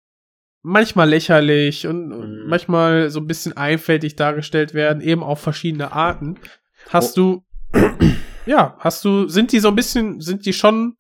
manchmal 0.64 1.10
lächerlich 1.10 1.88
und 1.88 2.10
Mhm. 2.10 2.48
manchmal 2.48 3.10
so 3.10 3.20
ein 3.20 3.28
bisschen 3.28 3.56
einfältig 3.56 4.16
dargestellt 4.16 4.74
werden, 4.74 5.02
eben 5.02 5.24
auf 5.24 5.40
verschiedene 5.40 5.92
Arten. 5.94 6.40
Hast 6.90 7.16
du, 7.18 7.44
ja, 8.46 8.76
hast 8.80 9.06
du, 9.06 9.28
sind 9.28 9.52
die 9.52 9.60
so 9.60 9.68
ein 9.70 9.76
bisschen, 9.76 10.20
sind 10.20 10.46
die 10.46 10.54
schon, 10.54 10.96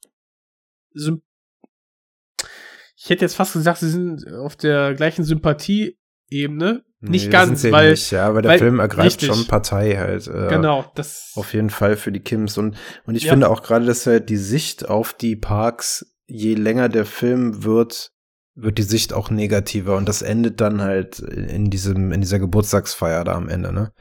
ich 3.07 3.11
hätte 3.11 3.23
jetzt 3.23 3.35
fast 3.37 3.53
gesagt, 3.53 3.79
sie 3.79 3.89
sind 3.89 4.29
auf 4.33 4.57
der 4.57 4.93
gleichen 4.93 5.23
Sympathieebene. 5.23 6.83
Nicht 6.99 7.25
Nee, 7.27 7.31
ganz, 7.31 7.63
weil, 7.71 7.91
nicht, 7.91 8.11
ja, 8.11 8.27
aber 8.27 8.41
der 8.41 8.51
weil- 8.51 8.59
Film 8.59 8.79
ergreift 8.79 9.21
richtig. 9.21 9.29
schon 9.29 9.47
Partei 9.47 9.95
halt. 9.95 10.27
Äh, 10.27 10.47
genau, 10.49 10.91
das, 10.95 11.31
Auf 11.35 11.53
jeden 11.53 11.69
Fall 11.69 11.95
für 11.95 12.11
die 12.11 12.19
Kims. 12.19 12.57
Und, 12.57 12.75
und 13.05 13.15
ich 13.15 13.23
Ja. 13.23 13.31
finde 13.31 13.49
auch 13.49 13.61
gerade, 13.63 13.85
dass 13.85 14.05
halt 14.07 14.29
die 14.29 14.35
Sicht 14.37 14.89
auf 14.89 15.13
die 15.13 15.35
Parks, 15.37 16.05
je 16.25 16.55
länger 16.55 16.89
der 16.89 17.05
Film 17.05 17.63
wird, 17.63 18.11
wird 18.55 18.77
die 18.77 18.83
Sicht 18.83 19.13
auch 19.13 19.29
negativer. 19.29 19.95
Und 19.95 20.09
das 20.09 20.21
endet 20.21 20.59
dann 20.59 20.81
halt 20.81 21.19
in 21.19 21.69
diesem, 21.69 22.11
in 22.11 22.19
dieser 22.19 22.39
Geburtstagsfeier 22.39 23.23
da 23.23 23.35
am 23.35 23.47
Ende, 23.47 23.71
ne? 23.71 23.93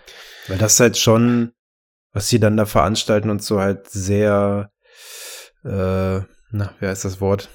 Weil 0.49 0.59
das 0.59 0.81
halt 0.81 0.97
schon, 0.97 1.53
was 2.13 2.29
sie 2.29 2.41
dann 2.41 2.57
da 2.57 2.67
veranstalten 2.67 3.31
und 3.31 3.41
so 3.43 3.61
halt 3.61 3.89
sehr, 3.89 4.71
äh, 5.65 5.69
na, 6.51 6.75
wie 6.81 6.87
heißt 6.87 7.05
das 7.05 7.21
Wort? 7.21 7.51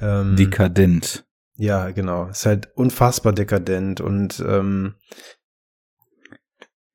Ähm, 0.00 0.36
dekadent. 0.36 1.24
ja, 1.56 1.90
genau. 1.90 2.26
Ist 2.28 2.46
halt 2.46 2.68
unfassbar 2.74 3.32
dekadent 3.32 4.00
und 4.00 4.42
ähm, 4.46 4.94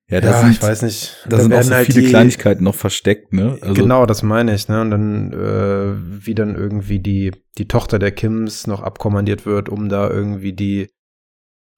Ja, 0.10 0.22
da 0.22 0.32
ja, 0.32 0.42
sind, 0.42 0.52
ich 0.52 0.62
weiß 0.62 0.82
nicht. 0.84 1.26
da 1.28 1.38
sind 1.38 1.48
auch 1.48 1.58
werden 1.58 1.68
so 1.70 1.74
halt 1.76 1.88
viele 1.88 2.02
die- 2.02 2.10
Kleinigkeiten 2.10 2.64
noch 2.64 2.76
versteckt, 2.76 3.34
ne? 3.34 3.58
Also, 3.62 3.74
genau, 3.74 4.06
das 4.06 4.22
meine 4.22 4.54
ich, 4.54 4.68
ne? 4.68 4.82
Und 4.82 4.92
dann, 4.92 5.34
äh, 5.34 6.26
wie 6.26 6.36
dann 6.36 6.56
irgendwie 6.56 7.00
die, 7.00 7.32
die 7.58 7.68
Tochter 7.68 8.00
der 8.00 8.12
Kims 8.12 8.68
noch 8.68 8.82
abkommandiert 8.82 9.46
wird, 9.46 9.70
um 9.70 9.90
da 9.90 10.10
irgendwie 10.10 10.54
die, 10.54 10.90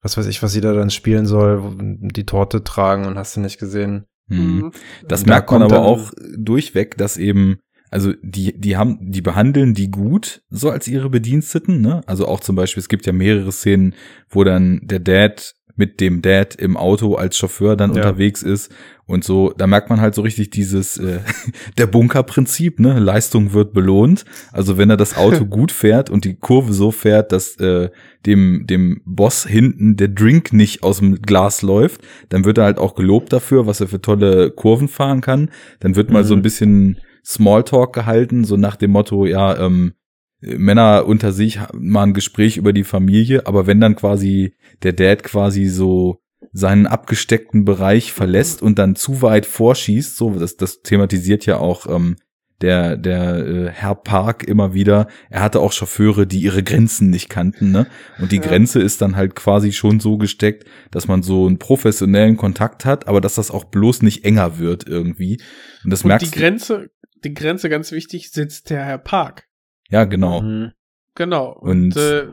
was 0.02 0.16
weiß 0.16 0.26
ich, 0.26 0.42
was 0.42 0.52
sie 0.52 0.60
da 0.60 0.72
dann 0.74 0.90
spielen 0.90 1.24
soll, 1.26 1.76
die 1.78 2.26
Torte 2.26 2.62
tragen 2.64 3.06
und 3.06 3.16
hast 3.16 3.36
du 3.36 3.40
nicht 3.40 3.58
gesehen. 3.58 4.06
hm. 4.28 4.56
Mhm. 4.58 4.72
Das 5.08 5.20
Und 5.22 5.28
da 5.30 5.34
merkt 5.34 5.50
man 5.52 5.62
aber 5.62 5.76
dann- 5.76 5.84
auch 5.84 6.10
durchweg, 6.36 6.96
dass 6.98 7.16
eben, 7.16 7.60
also 7.90 8.12
die, 8.22 8.58
die 8.58 8.76
haben, 8.76 8.98
die 9.00 9.22
behandeln 9.22 9.74
die 9.74 9.90
gut, 9.90 10.42
so 10.50 10.70
als 10.70 10.88
ihre 10.88 11.10
Bediensteten, 11.10 11.80
ne? 11.80 12.02
Also 12.06 12.26
auch 12.26 12.40
zum 12.40 12.56
Beispiel, 12.56 12.80
es 12.80 12.88
gibt 12.88 13.06
ja 13.06 13.12
mehrere 13.12 13.52
Szenen, 13.52 13.94
wo 14.28 14.44
dann 14.44 14.80
der 14.82 15.00
Dad 15.00 15.54
mit 15.78 16.00
dem 16.00 16.22
Dad 16.22 16.54
im 16.54 16.78
Auto 16.78 17.16
als 17.16 17.36
Chauffeur 17.36 17.76
dann 17.76 17.90
Ja. 17.90 17.96
unterwegs 17.96 18.42
ist 18.42 18.72
und 19.04 19.24
so, 19.24 19.52
da 19.58 19.66
merkt 19.66 19.90
man 19.90 20.00
halt 20.00 20.14
so 20.14 20.22
richtig 20.22 20.48
dieses 20.48 20.96
äh, 20.96 21.18
der 21.78 21.86
Bunkerprinzip, 21.86 22.80
ne? 22.80 22.98
Leistung 22.98 23.52
wird 23.52 23.74
belohnt. 23.74 24.24
Also 24.52 24.78
wenn 24.78 24.88
er 24.88 24.96
das 24.96 25.16
Auto 25.18 25.44
gut 25.46 25.72
fährt 25.72 26.08
und 26.08 26.24
die 26.24 26.34
Kurve 26.34 26.72
so 26.72 26.90
fährt, 26.90 27.30
dass 27.30 27.56
äh, 27.56 27.90
dem 28.24 28.66
dem 28.66 29.02
Boss 29.04 29.44
hinten 29.46 29.96
der 29.96 30.08
Drink 30.08 30.52
nicht 30.54 30.82
aus 30.82 30.98
dem 30.98 31.20
Glas 31.20 31.60
läuft, 31.60 32.00
dann 32.30 32.46
wird 32.46 32.56
er 32.56 32.64
halt 32.64 32.78
auch 32.78 32.94
gelobt 32.94 33.32
dafür, 33.34 33.66
was 33.66 33.80
er 33.82 33.88
für 33.88 34.00
tolle 34.00 34.50
Kurven 34.52 34.88
fahren 34.88 35.20
kann. 35.20 35.50
Dann 35.80 35.94
wird 35.94 36.10
mal 36.10 36.24
so 36.24 36.32
ein 36.34 36.38
Mhm. 36.38 36.42
bisschen 36.42 36.96
Smalltalk 37.26 37.92
gehalten, 37.92 38.44
so 38.44 38.56
nach 38.56 38.76
dem 38.76 38.92
Motto, 38.92 39.26
ja, 39.26 39.58
ähm, 39.58 39.94
Männer 40.40 41.06
unter 41.06 41.32
sich 41.32 41.58
mal 41.72 42.04
ein 42.04 42.14
Gespräch 42.14 42.56
über 42.56 42.72
die 42.72 42.84
Familie, 42.84 43.46
aber 43.46 43.66
wenn 43.66 43.80
dann 43.80 43.96
quasi 43.96 44.54
der 44.82 44.92
Dad 44.92 45.22
quasi 45.22 45.66
so 45.66 46.20
seinen 46.52 46.86
abgesteckten 46.86 47.64
Bereich 47.64 48.12
verlässt 48.12 48.62
und 48.62 48.78
dann 48.78 48.94
zu 48.94 49.22
weit 49.22 49.46
vorschießt, 49.46 50.16
so 50.16 50.38
das, 50.38 50.56
das 50.56 50.82
thematisiert 50.82 51.46
ja 51.46 51.58
auch 51.58 51.86
ähm, 51.86 52.16
der 52.62 52.96
der 52.96 53.36
äh, 53.46 53.68
Herr 53.70 53.94
Park 53.94 54.44
immer 54.44 54.72
wieder. 54.72 55.08
Er 55.28 55.42
hatte 55.42 55.60
auch 55.60 55.72
Chauffeure, 55.72 56.26
die 56.26 56.40
ihre 56.40 56.62
Grenzen 56.62 57.10
nicht 57.10 57.28
kannten, 57.28 57.70
ne? 57.70 57.86
Und 58.18 58.32
die 58.32 58.36
Ja. 58.36 58.42
Grenze 58.42 58.80
ist 58.80 59.02
dann 59.02 59.16
halt 59.16 59.34
quasi 59.34 59.72
schon 59.72 60.00
so 60.00 60.16
gesteckt, 60.16 60.64
dass 60.90 61.06
man 61.06 61.22
so 61.22 61.46
einen 61.46 61.58
professionellen 61.58 62.38
Kontakt 62.38 62.86
hat, 62.86 63.08
aber 63.08 63.20
dass 63.20 63.34
das 63.34 63.50
auch 63.50 63.64
bloß 63.64 64.00
nicht 64.02 64.24
enger 64.24 64.58
wird 64.58 64.88
irgendwie. 64.88 65.38
Und 65.84 65.90
das 65.90 66.02
Und 66.02 66.08
merkst 66.08 66.34
die 66.34 66.38
Grenze, 66.38 66.88
die 67.28 67.34
Grenze 67.34 67.68
ganz 67.68 67.92
wichtig, 67.92 68.30
sitzt 68.30 68.70
der 68.70 68.84
Herr 68.84 68.98
Park. 68.98 69.46
Ja, 69.88 70.04
genau. 70.04 70.42
Mhm. 70.42 70.72
Genau. 71.14 71.52
Und- 71.52 71.96
Und, 71.96 71.96
äh, 71.96 72.28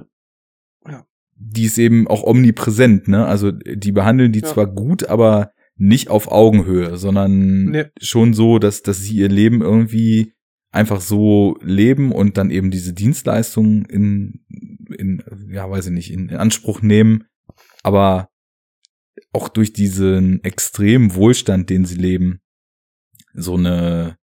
die 1.35 1.65
ist 1.65 1.77
eben 1.77 2.07
auch 2.07 2.23
omnipräsent, 2.23 3.07
ne? 3.07 3.25
Also 3.25 3.51
die 3.51 3.91
behandeln 3.91 4.31
die 4.31 4.41
Ja. 4.41 4.47
zwar 4.47 4.67
gut, 4.67 5.05
aber 5.05 5.51
nicht 5.75 6.09
auf 6.09 6.31
Augenhöhe, 6.31 6.95
sondern 6.97 7.65
Nee. 7.65 7.85
schon 7.99 8.33
so, 8.33 8.59
dass, 8.59 8.81
dass 8.83 8.99
sie 9.01 9.15
ihr 9.17 9.29
Leben 9.29 9.61
irgendwie 9.61 10.33
einfach 10.71 11.01
so 11.01 11.57
leben 11.61 12.11
und 12.11 12.37
dann 12.37 12.49
eben 12.49 12.71
diese 12.71 12.93
Dienstleistungen 12.93 13.83
in, 13.85 14.45
in, 14.97 15.23
ja, 15.49 15.69
weiß 15.69 15.87
ich 15.87 15.91
nicht, 15.91 16.11
in, 16.13 16.29
in 16.29 16.37
Anspruch 16.37 16.81
nehmen, 16.81 17.25
aber 17.81 18.29
auch 19.33 19.49
durch 19.49 19.73
diesen 19.73 20.43
extremen 20.43 21.13
Wohlstand, 21.15 21.69
den 21.69 21.85
sie 21.85 21.95
leben, 21.97 22.39
so 23.33 23.55
eine, 23.55 24.17
ja, 24.17 24.22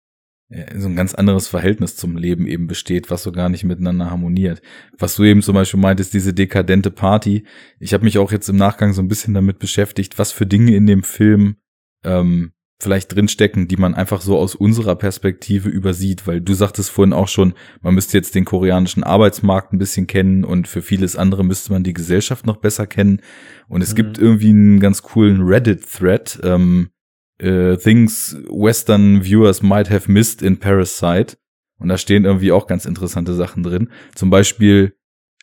so 0.76 0.88
ein 0.88 0.96
ganz 0.96 1.14
anderes 1.14 1.46
Verhältnis 1.46 1.96
zum 1.96 2.16
Leben 2.16 2.46
eben 2.46 2.66
besteht, 2.66 3.10
was 3.10 3.22
so 3.22 3.32
gar 3.32 3.50
nicht 3.50 3.64
miteinander 3.64 4.10
harmoniert. 4.10 4.62
Was 4.98 5.16
du 5.16 5.24
eben 5.24 5.42
zum 5.42 5.54
Beispiel 5.54 5.80
meintest, 5.80 6.14
diese 6.14 6.32
dekadente 6.32 6.90
Party. 6.90 7.44
Ich 7.78 7.92
habe 7.92 8.04
mich 8.04 8.16
auch 8.18 8.32
jetzt 8.32 8.48
im 8.48 8.56
Nachgang 8.56 8.94
so 8.94 9.02
ein 9.02 9.08
bisschen 9.08 9.34
damit 9.34 9.58
beschäftigt, 9.58 10.18
was 10.18 10.32
für 10.32 10.46
Dinge 10.46 10.74
in 10.74 10.86
dem 10.86 11.02
Film 11.02 11.56
ähm, 12.02 12.52
vielleicht 12.80 13.14
drinstecken, 13.14 13.68
die 13.68 13.76
man 13.76 13.94
einfach 13.94 14.20
so 14.22 14.38
aus 14.38 14.54
unserer 14.54 14.94
Perspektive 14.96 15.68
übersieht, 15.68 16.26
weil 16.26 16.40
du 16.40 16.54
sagtest 16.54 16.90
vorhin 16.90 17.12
auch 17.12 17.28
schon, 17.28 17.52
man 17.82 17.94
müsste 17.94 18.16
jetzt 18.16 18.34
den 18.34 18.44
koreanischen 18.44 19.02
Arbeitsmarkt 19.02 19.72
ein 19.72 19.78
bisschen 19.78 20.06
kennen 20.06 20.44
und 20.44 20.68
für 20.68 20.80
vieles 20.80 21.16
andere 21.16 21.44
müsste 21.44 21.72
man 21.72 21.82
die 21.82 21.92
Gesellschaft 21.92 22.46
noch 22.46 22.56
besser 22.58 22.86
kennen. 22.86 23.20
Und 23.68 23.82
es 23.82 23.92
Mhm. 23.92 23.96
gibt 23.96 24.18
irgendwie 24.18 24.50
einen 24.50 24.80
ganz 24.80 25.02
coolen 25.02 25.42
Reddit-Thread, 25.42 26.40
ähm, 26.44 26.88
äh, 27.38 27.76
Things 27.76 28.36
Western 28.48 29.22
Viewers 29.24 29.62
might 29.62 29.90
have 29.90 30.10
missed 30.10 30.42
in 30.42 30.58
Parasite. 30.58 31.36
Und 31.78 31.88
da 31.88 31.96
stehen 31.98 32.24
irgendwie 32.24 32.52
auch 32.52 32.66
ganz 32.66 32.84
interessante 32.86 33.34
Sachen 33.34 33.62
drin. 33.62 33.88
Zum 34.14 34.30
Beispiel, 34.30 34.94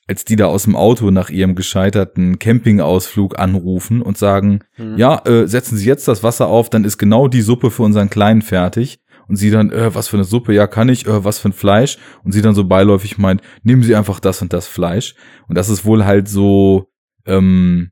als 0.08 0.26
die 0.26 0.36
da 0.36 0.46
aus 0.48 0.64
dem 0.64 0.76
Auto 0.76 1.10
nach 1.10 1.30
ihrem 1.30 1.56
gescheiterten 1.56 2.38
Campingausflug 2.40 3.40
anrufen 3.40 4.02
und 4.02 4.18
sagen, 4.18 4.60
Mhm. 4.78 4.98
ja, 4.98 5.22
äh, 5.26 5.48
setzen 5.48 5.78
Sie 5.78 5.88
jetzt 5.88 6.08
das 6.08 6.24
Wasser 6.24 6.48
auf, 6.48 6.70
dann 6.70 6.84
ist 6.84 6.98
genau 6.98 7.28
die 7.28 7.42
Suppe 7.42 7.72
für 7.72 7.84
unseren 7.84 8.10
Kleinen 8.10 8.42
fertig. 8.42 9.00
Und 9.28 9.38
sie 9.38 9.50
dann, 9.50 9.72
äh, 9.72 9.96
was 9.96 10.08
für 10.08 10.18
eine 10.18 10.24
Suppe? 10.24 10.54
Ja, 10.54 10.68
kann 10.68 10.88
ich, 10.88 11.08
äh, 11.08 11.24
was 11.24 11.40
für 11.40 11.50
ein 11.50 11.54
Fleisch? 11.54 11.98
Und 12.24 12.34
sie 12.34 12.44
dann 12.44 12.54
so 12.54 12.66
beiläufig 12.66 13.18
meint, 13.18 13.42
nehmen 13.64 13.82
Sie 13.82 13.96
einfach 13.96 14.20
das 14.20 14.40
und 14.44 14.54
das 14.54 14.68
Fleisch. 14.68 15.16
Und 15.48 15.58
das 15.58 15.68
ist 15.70 15.84
wohl 15.84 16.06
halt 16.06 16.28
so, 16.28 16.92
ähm, 17.26 17.90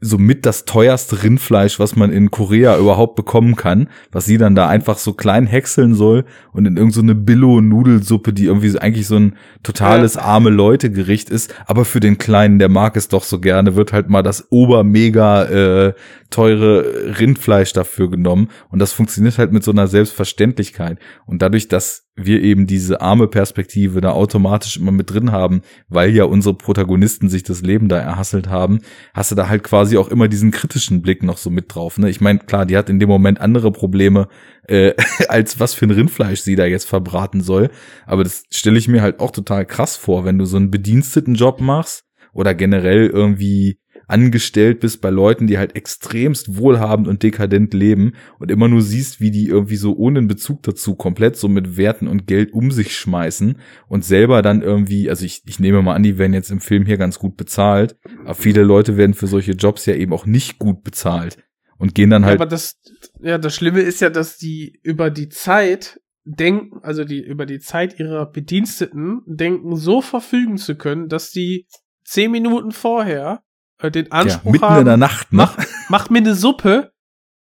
so 0.00 0.18
mit 0.18 0.46
das 0.46 0.64
teuerste 0.64 1.22
Rindfleisch, 1.22 1.78
was 1.78 1.96
man 1.96 2.12
in 2.12 2.30
Korea 2.30 2.78
überhaupt 2.78 3.16
bekommen 3.16 3.56
kann, 3.56 3.88
was 4.12 4.24
sie 4.24 4.38
dann 4.38 4.54
da 4.54 4.68
einfach 4.68 4.98
so 4.98 5.12
klein 5.12 5.46
häckseln 5.46 5.94
soll 5.94 6.24
und 6.52 6.66
in 6.66 6.76
irgendeine 6.76 6.90
so 6.90 7.00
eine 7.00 7.14
Billo-Nudelsuppe, 7.14 8.32
die 8.32 8.46
irgendwie 8.46 8.68
so, 8.68 8.78
eigentlich 8.78 9.06
so 9.06 9.16
ein 9.16 9.36
totales 9.62 10.16
arme 10.16 10.50
Leute-Gericht 10.50 11.30
ist, 11.30 11.54
aber 11.66 11.84
für 11.84 12.00
den 12.00 12.18
Kleinen, 12.18 12.58
der 12.58 12.68
mag 12.68 12.96
es 12.96 13.08
doch 13.08 13.24
so 13.24 13.40
gerne, 13.40 13.76
wird 13.76 13.92
halt 13.92 14.08
mal 14.08 14.22
das 14.22 14.48
obermega 14.50 15.44
äh, 15.44 15.94
teure 16.30 17.18
Rindfleisch 17.18 17.72
dafür 17.72 18.10
genommen. 18.10 18.48
Und 18.70 18.78
das 18.78 18.92
funktioniert 18.92 19.38
halt 19.38 19.52
mit 19.52 19.64
so 19.64 19.70
einer 19.70 19.88
Selbstverständlichkeit. 19.88 20.98
Und 21.26 21.42
dadurch, 21.42 21.68
dass 21.68 22.09
wir 22.24 22.42
eben 22.42 22.66
diese 22.66 23.00
arme 23.00 23.28
Perspektive 23.28 24.00
da 24.00 24.12
automatisch 24.12 24.76
immer 24.76 24.92
mit 24.92 25.10
drin 25.10 25.32
haben, 25.32 25.62
weil 25.88 26.10
ja 26.14 26.24
unsere 26.24 26.54
Protagonisten 26.54 27.28
sich 27.28 27.42
das 27.42 27.62
Leben 27.62 27.88
da 27.88 27.98
erhasselt 27.98 28.48
haben, 28.48 28.80
hast 29.14 29.30
du 29.30 29.34
da 29.34 29.48
halt 29.48 29.62
quasi 29.62 29.96
auch 29.96 30.08
immer 30.08 30.28
diesen 30.28 30.50
kritischen 30.50 31.02
Blick 31.02 31.22
noch 31.22 31.38
so 31.38 31.50
mit 31.50 31.74
drauf. 31.74 31.98
Ne? 31.98 32.08
Ich 32.10 32.20
meine, 32.20 32.40
klar, 32.40 32.66
die 32.66 32.76
hat 32.76 32.88
in 32.88 32.98
dem 32.98 33.08
Moment 33.08 33.40
andere 33.40 33.72
Probleme, 33.72 34.28
äh, 34.68 34.94
als 35.28 35.58
was 35.58 35.74
für 35.74 35.86
ein 35.86 35.90
Rindfleisch 35.90 36.40
sie 36.40 36.56
da 36.56 36.66
jetzt 36.66 36.88
verbraten 36.88 37.40
soll. 37.40 37.70
Aber 38.06 38.24
das 38.24 38.44
stelle 38.50 38.78
ich 38.78 38.88
mir 38.88 39.02
halt 39.02 39.20
auch 39.20 39.30
total 39.30 39.66
krass 39.66 39.96
vor, 39.96 40.24
wenn 40.24 40.38
du 40.38 40.44
so 40.44 40.56
einen 40.56 40.70
bediensteten 40.70 41.34
Job 41.34 41.60
machst 41.60 42.04
oder 42.32 42.54
generell 42.54 43.06
irgendwie 43.06 43.79
angestellt 44.10 44.80
bist 44.80 45.00
bei 45.00 45.10
Leuten, 45.10 45.46
die 45.46 45.58
halt 45.58 45.76
extremst 45.76 46.56
wohlhabend 46.56 47.08
und 47.08 47.22
dekadent 47.22 47.74
leben 47.74 48.12
und 48.38 48.50
immer 48.50 48.68
nur 48.68 48.82
siehst, 48.82 49.20
wie 49.20 49.30
die 49.30 49.46
irgendwie 49.46 49.76
so 49.76 49.96
ohne 49.96 50.18
einen 50.18 50.28
Bezug 50.28 50.62
dazu 50.62 50.94
komplett 50.94 51.36
so 51.36 51.48
mit 51.48 51.76
Werten 51.76 52.08
und 52.08 52.26
Geld 52.26 52.52
um 52.52 52.70
sich 52.70 52.96
schmeißen 52.96 53.58
und 53.88 54.04
selber 54.04 54.42
dann 54.42 54.62
irgendwie, 54.62 55.08
also 55.08 55.24
ich, 55.24 55.42
ich 55.46 55.60
nehme 55.60 55.82
mal 55.82 55.94
an, 55.94 56.02
die 56.02 56.18
werden 56.18 56.34
jetzt 56.34 56.50
im 56.50 56.60
Film 56.60 56.86
hier 56.86 56.98
ganz 56.98 57.18
gut 57.18 57.36
bezahlt, 57.36 57.96
aber 58.24 58.34
viele 58.34 58.62
Leute 58.62 58.96
werden 58.96 59.14
für 59.14 59.26
solche 59.26 59.52
Jobs 59.52 59.86
ja 59.86 59.94
eben 59.94 60.12
auch 60.12 60.26
nicht 60.26 60.58
gut 60.58 60.82
bezahlt 60.82 61.38
und 61.78 61.94
gehen 61.94 62.10
dann 62.10 62.22
Ja, 62.22 62.28
halt 62.28 62.40
aber 62.40 62.50
das, 62.50 62.78
ja, 63.22 63.38
das 63.38 63.54
Schlimme 63.54 63.80
ist 63.80 64.00
ja, 64.00 64.10
dass 64.10 64.36
die 64.36 64.78
über 64.82 65.10
die 65.10 65.28
Zeit 65.28 66.00
denken, 66.24 66.80
also 66.82 67.04
die 67.04 67.22
über 67.22 67.46
die 67.46 67.58
Zeit 67.58 67.98
ihrer 67.98 68.26
Bediensteten 68.30 69.22
denken, 69.26 69.76
so 69.76 70.02
verfügen 70.02 70.58
zu 70.58 70.76
können, 70.76 71.08
dass 71.08 71.30
die 71.30 71.66
zehn 72.04 72.30
Minuten 72.30 72.72
vorher 72.72 73.42
äh, 73.80 73.90
den 73.90 74.06
ja, 74.06 74.12
Anspruch 74.12 74.52
mitten 74.52 74.64
haben, 74.64 74.80
in 74.80 74.86
der 74.86 74.96
Nacht, 74.96 75.32
ne? 75.32 75.38
mach, 75.38 75.58
mach 75.88 76.10
mir 76.10 76.18
eine 76.18 76.34
Suppe 76.34 76.92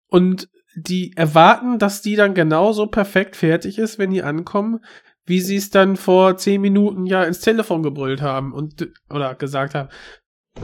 und 0.08 0.48
die 0.76 1.16
erwarten, 1.16 1.78
dass 1.78 2.02
die 2.02 2.16
dann 2.16 2.34
genauso 2.34 2.86
perfekt 2.86 3.36
fertig 3.36 3.78
ist, 3.78 3.98
wenn 3.98 4.10
die 4.10 4.22
ankommen, 4.22 4.80
wie 5.24 5.40
sie 5.40 5.56
es 5.56 5.70
dann 5.70 5.96
vor 5.96 6.36
zehn 6.36 6.60
Minuten 6.60 7.06
ja 7.06 7.24
ins 7.24 7.40
Telefon 7.40 7.82
gebrüllt 7.82 8.22
haben 8.22 8.52
und 8.52 8.90
oder 9.10 9.34
gesagt 9.34 9.74
haben. 9.74 9.88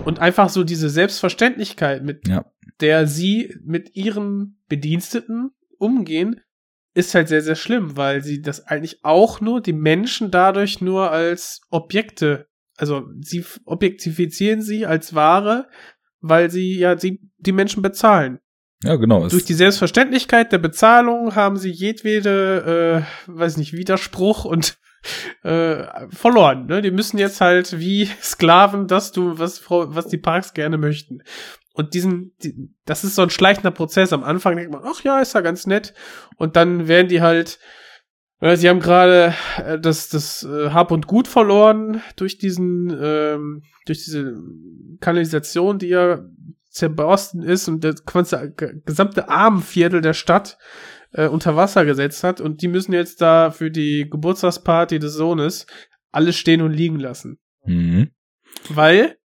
Und 0.04 0.20
einfach 0.20 0.48
so 0.48 0.64
diese 0.64 0.88
Selbstverständlichkeit, 0.90 2.02
mit 2.02 2.28
Ja. 2.28 2.44
der 2.80 3.06
sie 3.06 3.56
mit 3.64 3.96
ihren 3.96 4.62
Bediensteten 4.68 5.50
umgehen, 5.78 6.40
ist 6.94 7.14
halt 7.14 7.28
sehr, 7.28 7.42
sehr 7.42 7.56
schlimm, 7.56 7.96
weil 7.96 8.22
sie 8.22 8.42
das 8.42 8.66
eigentlich 8.66 9.04
auch 9.04 9.40
nur, 9.40 9.60
die 9.60 9.72
Menschen 9.72 10.30
dadurch 10.30 10.80
nur 10.80 11.10
als 11.10 11.62
Objekte, 11.70 12.48
also 12.76 13.04
sie 13.20 13.44
objektifizieren 13.64 14.62
sie 14.62 14.86
als 14.86 15.14
Ware, 15.14 15.68
weil 16.20 16.50
sie 16.50 16.78
ja 16.78 16.98
sie, 16.98 17.20
die 17.38 17.52
Menschen 17.52 17.82
bezahlen. 17.82 18.38
Ja, 18.84 18.96
genau. 18.96 19.28
Durch 19.28 19.44
die 19.44 19.54
Selbstverständlichkeit 19.54 20.50
der 20.50 20.58
Bezahlung 20.58 21.34
haben 21.34 21.56
sie 21.56 21.70
jedwede, 21.70 23.04
äh, 23.26 23.30
weiß 23.30 23.56
nicht, 23.56 23.72
Widerspruch 23.72 24.44
und 24.44 24.78
äh, 25.42 25.84
verloren. 26.10 26.66
Ne? 26.66 26.82
Die 26.82 26.90
müssen 26.90 27.18
jetzt 27.18 27.40
halt 27.40 27.78
wie 27.78 28.06
Sklaven 28.22 28.88
das 28.88 29.12
tun, 29.12 29.38
was, 29.38 29.62
was 29.68 30.08
die 30.08 30.18
Parks 30.18 30.54
gerne 30.54 30.78
möchten. 30.78 31.22
Und 31.74 31.94
diesen, 31.94 32.34
die, 32.42 32.74
das 32.84 33.04
ist 33.04 33.14
so 33.14 33.22
ein 33.22 33.30
schleichender 33.30 33.70
Prozess. 33.70 34.12
Am 34.12 34.24
Anfang 34.24 34.56
denkt 34.56 34.72
man, 34.72 34.82
ach 34.84 35.02
ja, 35.04 35.20
ist 35.20 35.34
ja 35.34 35.40
ganz 35.40 35.66
nett. 35.66 35.94
Und 36.36 36.56
dann 36.56 36.88
werden 36.88 37.08
die 37.08 37.22
halt, 37.22 37.58
sie 38.56 38.68
haben 38.68 38.80
gerade 38.80 39.34
äh, 39.64 39.78
das, 39.78 40.08
das 40.08 40.42
äh, 40.42 40.70
Hab 40.70 40.90
und 40.90 41.06
Gut 41.06 41.28
verloren 41.28 42.02
durch 42.16 42.38
diesen, 42.38 42.90
ähm, 43.00 43.62
durch 43.86 44.04
diese 44.04 44.42
Kanalisation, 45.00 45.78
die 45.78 45.88
ja 45.88 46.24
zerborsten 46.68 47.42
ist 47.42 47.68
und 47.68 47.84
das 47.84 48.04
ganze, 48.04 48.52
gesamte 48.84 49.28
Armenviertel 49.28 50.00
der 50.00 50.14
Stadt 50.14 50.58
äh, 51.12 51.28
unter 51.28 51.54
Wasser 51.54 51.84
gesetzt 51.84 52.24
hat. 52.24 52.40
Und 52.40 52.62
die 52.62 52.68
müssen 52.68 52.92
jetzt 52.92 53.20
da 53.20 53.50
für 53.50 53.70
die 53.70 54.08
Geburtstagsparty 54.10 54.98
des 54.98 55.14
Sohnes 55.14 55.66
alles 56.10 56.36
stehen 56.36 56.62
und 56.62 56.72
liegen 56.72 56.98
lassen. 56.98 57.38
Mhm. 57.64 58.10
Weil 58.68 59.18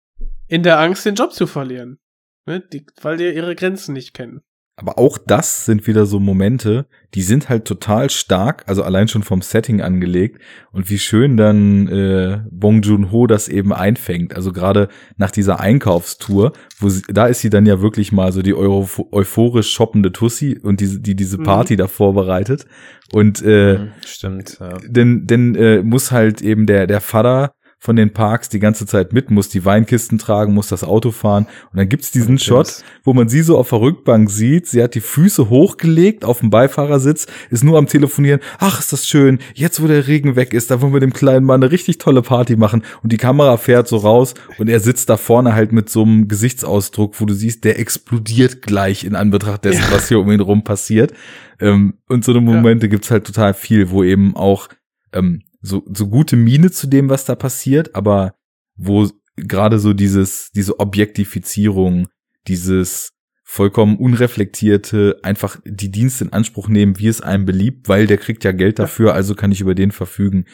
in 0.48 0.64
der 0.64 0.80
Angst, 0.80 1.06
den 1.06 1.16
Job 1.16 1.34
zu 1.34 1.48
verlieren. 1.48 2.00
Ne? 2.46 2.62
Die, 2.62 2.86
weil 3.02 3.18
die 3.18 3.30
ihre 3.30 3.56
Grenzen 3.56 3.94
nicht 3.94 4.14
kennen. 4.14 4.42
Aber 4.78 4.98
auch 5.00 5.18
das 5.18 5.66
sind 5.66 5.88
wieder 5.88 6.06
so 6.06 6.20
Momente, 6.20 6.86
die 7.14 7.22
sind 7.22 7.48
halt 7.48 7.64
total 7.64 8.10
stark, 8.10 8.64
also 8.68 8.84
allein 8.84 9.08
schon 9.08 9.24
vom 9.24 9.42
Setting 9.42 9.80
angelegt 9.82 10.42
und 10.74 10.90
wie 10.90 11.00
schön 11.00 11.38
dann 11.38 11.88
äh, 11.88 12.42
Bong 12.52 12.82
Joon-ho 12.82 13.26
das 13.26 13.48
eben 13.48 13.72
einfängt. 13.72 14.36
Also 14.36 14.52
gerade 14.52 14.90
nach 15.16 15.32
dieser 15.32 15.62
Einkaufstour, 15.62 16.52
wo 16.78 16.90
sie, 16.90 17.04
da 17.08 17.28
ist 17.28 17.40
sie 17.40 17.50
dann 17.50 17.66
ja 17.66 17.80
wirklich 17.82 18.12
mal 18.12 18.34
so 18.34 18.42
die 18.42 18.54
Euro 18.54 18.90
euphorisch 19.14 19.72
shoppende 19.72 20.12
Tussi 20.12 20.60
und 20.62 20.82
diese, 20.82 21.00
die 21.00 21.16
diese 21.16 21.38
Mhm. 21.38 21.44
Party 21.44 21.76
da 21.78 21.88
vorbereitet. 21.88 22.66
Und 23.14 23.42
äh, 23.44 23.78
Mhm, 23.78 23.92
Stimmt, 24.06 24.58
ja. 24.60 24.78
denn, 24.86 25.26
denn 25.26 25.56
äh, 25.56 25.84
muss 25.84 26.12
halt 26.12 26.42
eben 26.42 26.66
der, 26.66 26.86
der 26.86 27.00
Vater 27.00 27.54
von 27.78 27.96
den 27.96 28.14
Parks 28.14 28.50
die 28.50 28.60
ganze 28.60 28.86
Zeit 28.88 29.14
mit, 29.14 29.30
muss 29.30 29.50
die 29.50 29.64
Weinkisten 29.64 30.18
tragen, 30.18 30.54
muss 30.54 30.70
das 30.70 30.84
Auto 30.84 31.12
fahren. 31.12 31.46
Und 31.72 31.78
dann 31.78 31.88
gibt's 31.88 32.10
diesen 32.12 32.40
Shot, 32.40 32.84
wo 33.04 33.14
man 33.14 33.30
sie 33.30 33.42
so 33.42 33.58
auf 33.58 33.70
der 33.70 33.82
Rückbank 33.82 34.30
sieht. 34.32 34.68
Sie 34.68 34.82
hat 34.82 34.96
die 34.96 35.02
Füße 35.02 35.50
hochgelegt 35.50 36.26
auf 36.26 36.40
dem 36.40 36.50
Beifahrersitz, 36.50 37.28
ist 37.52 37.64
nur 37.64 37.78
am 37.78 37.86
Telefonieren. 37.88 38.40
Ach, 38.58 38.80
ist 38.80 38.92
das 38.92 39.08
schön. 39.08 39.38
Jetzt, 39.54 39.84
wo 39.84 39.88
der 39.88 40.08
Regen 40.08 40.36
weg 40.36 40.54
ist, 40.54 40.72
da 40.72 40.82
wollen 40.82 40.94
wir 40.94 41.00
dem 41.00 41.14
kleinen 41.14 41.46
Mann 41.46 41.62
eine 41.62 41.72
richtig 41.72 42.00
tolle 42.00 42.22
Party 42.24 42.56
machen. 42.56 42.84
Und 43.04 43.12
die 43.12 43.18
Kamera 43.18 43.58
fährt 43.58 43.88
so 43.88 43.98
raus 43.98 44.34
und 44.58 44.68
er 44.68 44.80
sitzt 44.80 45.10
da 45.10 45.18
vorne 45.18 45.54
halt 45.54 45.72
mit 45.72 45.90
so 45.90 46.02
einem 46.02 46.28
Gesichtsausdruck, 46.28 47.20
wo 47.22 47.26
du 47.26 47.34
siehst, 47.36 47.64
der 47.66 47.78
explodiert 47.80 48.62
gleich 48.64 49.04
in 49.04 49.16
Anbetracht 49.16 49.66
dessen, 49.66 49.82
Ja. 49.82 49.92
was 49.92 50.08
hier 50.08 50.20
um 50.20 50.32
ihn 50.32 50.40
rum 50.40 50.64
passiert. 50.64 51.14
Ähm, 51.60 51.96
und 52.08 52.26
so 52.26 52.32
eine 52.32 52.42
Momente 52.42 52.90
gibt's 52.90 53.12
halt 53.12 53.26
total 53.26 53.54
viel, 53.54 53.90
wo 53.92 54.04
eben 54.04 54.36
auch 54.36 54.70
ähm, 55.14 55.44
so, 55.66 55.84
so 55.92 56.08
gute 56.08 56.36
Miene 56.36 56.72
zu 56.72 56.88
dem, 56.88 57.10
was 57.10 57.26
da 57.26 57.36
passiert, 57.36 57.96
aber 57.96 58.36
wo 58.76 59.10
gerade 59.36 59.80
so 59.80 59.94
dieses, 59.94 60.52
diese 60.52 60.80
Objektifizierung, 60.80 62.08
dieses 62.48 63.12
vollkommen 63.44 63.98
unreflektierte, 63.98 65.20
einfach 65.24 65.60
die 65.66 65.92
Dienste 65.92 66.26
in 66.26 66.34
Anspruch 66.34 66.68
nehmen, 66.68 67.00
wie 67.00 67.08
es 67.08 67.22
einem 67.22 67.46
beliebt, 67.46 67.88
weil 67.90 68.08
der 68.08 68.18
kriegt 68.18 68.44
ja 68.44 68.52
Geld 68.52 68.80
dafür, 68.80 69.14
also 69.14 69.36
kann 69.36 69.52
ich 69.52 69.62
über 69.62 69.76
den 69.76 69.92
verfügen, 69.92 70.46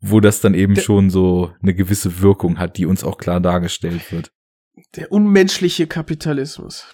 wo 0.00 0.20
das 0.20 0.40
dann 0.40 0.54
eben 0.54 0.74
Der- 0.74 0.82
schon 0.82 1.10
so 1.10 1.52
eine 1.62 1.74
gewisse 1.74 2.20
Wirkung 2.20 2.58
hat, 2.58 2.78
die 2.78 2.86
uns 2.86 3.04
auch 3.04 3.18
klar 3.18 3.40
dargestellt 3.40 4.10
wird. 4.12 4.32
Der 4.96 5.12
unmenschliche 5.12 5.86
Kapitalismus. 5.86 6.86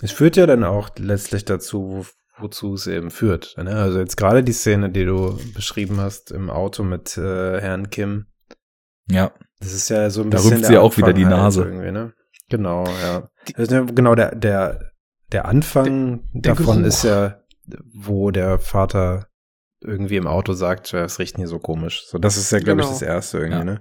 Es 0.00 0.12
führt 0.12 0.36
ja 0.36 0.46
dann 0.46 0.64
auch 0.64 0.90
letztlich 0.98 1.44
dazu, 1.44 1.82
wo, 1.88 2.06
wozu 2.40 2.74
es 2.74 2.86
eben 2.86 3.10
führt. 3.10 3.54
Ne? 3.56 3.74
Also 3.74 3.98
jetzt 3.98 4.16
gerade 4.16 4.42
die 4.42 4.52
Szene, 4.52 4.90
die 4.90 5.04
du 5.04 5.38
beschrieben 5.54 6.00
hast 6.00 6.30
im 6.30 6.50
Auto 6.50 6.82
mit 6.82 7.16
äh, 7.16 7.60
Herrn 7.60 7.90
Kim, 7.90 8.26
Ja, 9.10 9.32
das 9.60 9.72
ist 9.72 9.88
ja 9.90 10.08
so 10.10 10.22
ein 10.22 10.30
Da 10.30 10.36
bisschen 10.38 10.52
rümpft 10.52 10.64
der 10.64 10.70
sie 10.70 10.78
auch 10.78 10.96
wieder 10.96 11.12
die 11.12 11.24
Anfang 11.24 11.38
halt 11.40 11.44
Nase. 11.44 11.62
irgendwie, 11.64 11.92
ne? 11.92 12.12
Genau, 12.48 12.84
ja. 12.86 13.28
Ja 13.56 13.80
genau 13.82 14.14
der 14.14 14.34
der 14.34 14.90
der 15.32 15.44
Anfang 15.46 16.22
Der- 16.32 16.42
der 16.42 16.54
davon 16.54 16.76
Geruch. 16.78 16.88
ist 16.88 17.04
ja, 17.04 17.40
wo 17.94 18.30
der 18.30 18.58
Vater 18.58 19.26
irgendwie 19.82 20.16
im 20.16 20.26
Auto 20.26 20.52
sagt, 20.52 20.92
ja, 20.92 21.04
es 21.04 21.18
riecht 21.18 21.36
hier 21.36 21.46
so 21.48 21.58
komisch. 21.58 22.04
So, 22.06 22.18
das 22.18 22.36
ist 22.36 22.50
ja, 22.52 22.58
glaube 22.58 22.80
ich, 22.80 22.86
Genau. 22.86 22.98
das 22.98 23.02
erste 23.02 23.38
irgendwie, 23.38 23.58
Ja. 23.58 23.64
ne? 23.64 23.80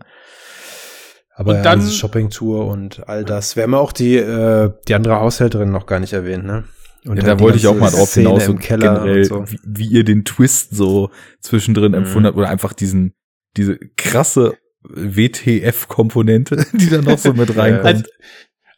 Aber 1.35 1.51
Und 1.51 1.57
ja, 1.57 1.63
dann- 1.63 1.79
diese 1.79 1.91
Shoppingtour 1.93 2.67
und 2.67 3.07
all 3.07 3.23
das. 3.25 3.55
Wir 3.55 3.63
haben 3.63 3.73
auch 3.73 3.91
die, 3.91 4.15
äh, 4.17 4.71
die 4.87 4.93
andere 4.95 5.19
Haushälterin 5.19 5.71
noch 5.71 5.85
gar 5.85 5.99
nicht 5.99 6.13
erwähnt, 6.13 6.45
ne? 6.45 6.65
Und 7.05 7.17
ja 7.17 7.23
da 7.23 7.39
wollte 7.39 7.57
ich 7.57 7.67
auch 7.67 7.75
mal 7.75 7.89
drauf 7.91 8.09
Szene 8.09 8.29
hinaus, 8.39 8.59
Keller 8.59 8.99
generell, 8.99 9.31
und 9.31 9.47
so. 9.47 9.51
wie, 9.51 9.59
wie 9.63 9.87
ihr 9.87 10.03
den 10.03 10.25
Twist 10.25 10.75
so 10.75 11.09
zwischendrin 11.39 11.91
Mhm. 11.91 11.99
empfunden 11.99 12.27
habt 12.27 12.37
oder 12.37 12.49
einfach 12.49 12.73
diesen, 12.73 13.13
diese 13.57 13.77
krasse 13.97 14.57
WTF-Komponente, 14.83 16.65
die 16.73 16.89
da 16.89 17.01
noch 17.01 17.17
so 17.17 17.33
mit 17.33 17.55
reinkommt. 17.55 17.85
Also, 17.85 18.03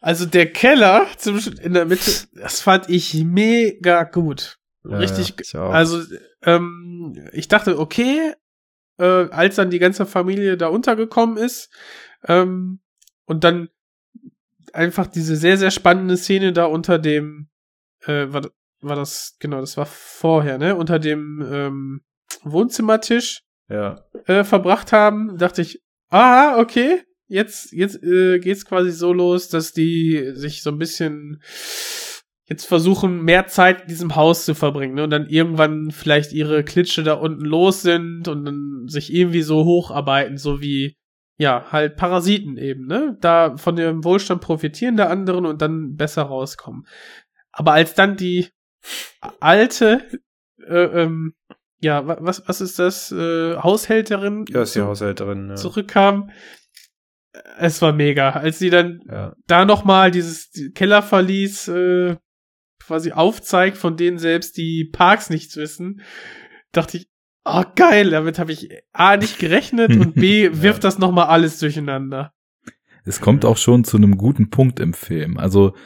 also 0.00 0.26
der 0.26 0.46
Keller 0.52 1.06
zum, 1.16 1.38
in 1.62 1.74
der 1.74 1.86
Mitte, 1.86 2.10
das 2.34 2.60
fand 2.60 2.88
ich 2.88 3.14
mega 3.24 4.04
gut. 4.04 4.58
Ja, 4.88 4.96
Richtig. 4.98 5.52
ja. 5.52 5.68
Also, 5.68 6.02
ähm, 6.44 7.14
ich 7.32 7.48
dachte, 7.48 7.78
okay, 7.78 8.32
äh, 8.98 9.04
als 9.04 9.56
dann 9.56 9.70
die 9.70 9.78
ganze 9.78 10.06
Familie 10.06 10.56
da 10.56 10.68
untergekommen 10.68 11.36
ist, 11.36 11.70
ähm, 12.26 12.80
und 13.24 13.44
dann 13.44 13.68
einfach 14.72 15.06
diese 15.06 15.36
sehr, 15.36 15.56
sehr 15.56 15.70
spannende 15.70 16.16
Szene 16.16 16.52
da 16.52 16.64
unter 16.64 16.98
dem, 16.98 17.48
äh, 18.06 18.32
war, 18.32 18.48
war 18.80 18.96
das, 18.96 19.36
genau, 19.38 19.60
das 19.60 19.76
war 19.76 19.86
vorher, 19.86 20.58
ne, 20.58 20.76
unter 20.76 20.98
dem 20.98 21.44
ähm, 21.50 22.00
Wohnzimmertisch 22.42 23.42
ja. 23.68 24.00
äh, 24.26 24.44
verbracht 24.44 24.92
haben, 24.92 25.36
dachte 25.38 25.62
ich, 25.62 25.80
ah, 26.10 26.58
okay, 26.58 27.02
jetzt, 27.28 27.72
jetzt 27.72 28.02
äh, 28.02 28.38
geht's 28.38 28.64
quasi 28.64 28.90
so 28.90 29.12
los, 29.12 29.48
dass 29.48 29.72
die 29.72 30.32
sich 30.34 30.62
so 30.62 30.70
ein 30.70 30.78
bisschen 30.78 31.42
jetzt 32.52 32.66
versuchen, 32.66 33.22
mehr 33.22 33.46
Zeit 33.46 33.82
in 33.82 33.88
diesem 33.88 34.14
Haus 34.14 34.44
zu 34.44 34.54
verbringen, 34.54 34.94
ne? 34.94 35.04
Und 35.04 35.10
dann 35.10 35.26
irgendwann 35.26 35.90
vielleicht 35.90 36.32
ihre 36.32 36.64
Klitsche 36.64 37.02
da 37.02 37.14
unten 37.14 37.44
los 37.44 37.82
sind 37.82 38.28
und 38.28 38.44
dann 38.44 38.84
sich 38.88 39.12
irgendwie 39.12 39.42
so 39.42 39.64
hocharbeiten, 39.64 40.36
so 40.36 40.60
wie, 40.60 40.96
ja, 41.38 41.64
halt 41.70 41.96
Parasiten 41.96 42.58
eben, 42.58 42.86
ne? 42.86 43.16
Da 43.20 43.56
von 43.56 43.76
dem 43.76 44.04
Wohlstand 44.04 44.42
profitieren 44.42 44.96
der 44.98 45.08
anderen 45.08 45.46
und 45.46 45.62
dann 45.62 45.96
besser 45.96 46.22
rauskommen. 46.22 46.84
Aber 47.52 47.72
als 47.72 47.94
dann 47.94 48.16
die 48.16 48.48
alte, 49.40 50.08
äh, 50.66 51.02
ähm, 51.02 51.34
ja, 51.80 52.06
wa- 52.06 52.18
was, 52.20 52.46
was 52.48 52.60
ist 52.60 52.78
das, 52.78 53.12
äh, 53.12 53.56
Haushälterin 53.56 54.44
Ja, 54.48 54.62
ist 54.62 54.74
die 54.74 54.80
Haushälterin. 54.82 55.50
Ja. 55.50 55.54
zurückkam, 55.56 56.30
es 57.58 57.80
war 57.82 57.92
mega. 57.92 58.30
Als 58.30 58.58
sie 58.58 58.70
dann 58.70 59.00
Ja. 59.08 59.34
da 59.46 59.64
nochmal 59.64 60.10
dieses 60.10 60.50
Kellerverlies 60.74 61.68
äh, 61.68 62.16
quasi 62.80 63.12
aufzeigt, 63.12 63.76
von 63.78 63.96
denen 63.96 64.18
selbst 64.18 64.56
die 64.56 64.84
Parks 64.92 65.30
nichts 65.30 65.56
wissen, 65.56 66.02
dachte 66.72 66.98
ich, 66.98 67.08
oh 67.44 67.62
geil, 67.74 68.10
damit 68.10 68.38
habe 68.38 68.52
ich 68.52 68.68
A 68.92 69.16
nicht 69.16 69.38
gerechnet 69.38 69.96
und 69.96 70.14
B 70.14 70.50
wirft 70.52 70.84
das 70.84 70.98
nochmal 70.98 71.26
alles 71.28 71.58
durcheinander. 71.58 72.32
Es 73.04 73.20
kommt 73.20 73.44
auch 73.44 73.56
schon 73.56 73.84
zu 73.84 73.96
einem 73.96 74.16
guten 74.16 74.50
Punkt 74.50 74.78
im 74.78 74.94
Film. 74.94 75.38
Also 75.38 75.68
äh, 75.68 75.80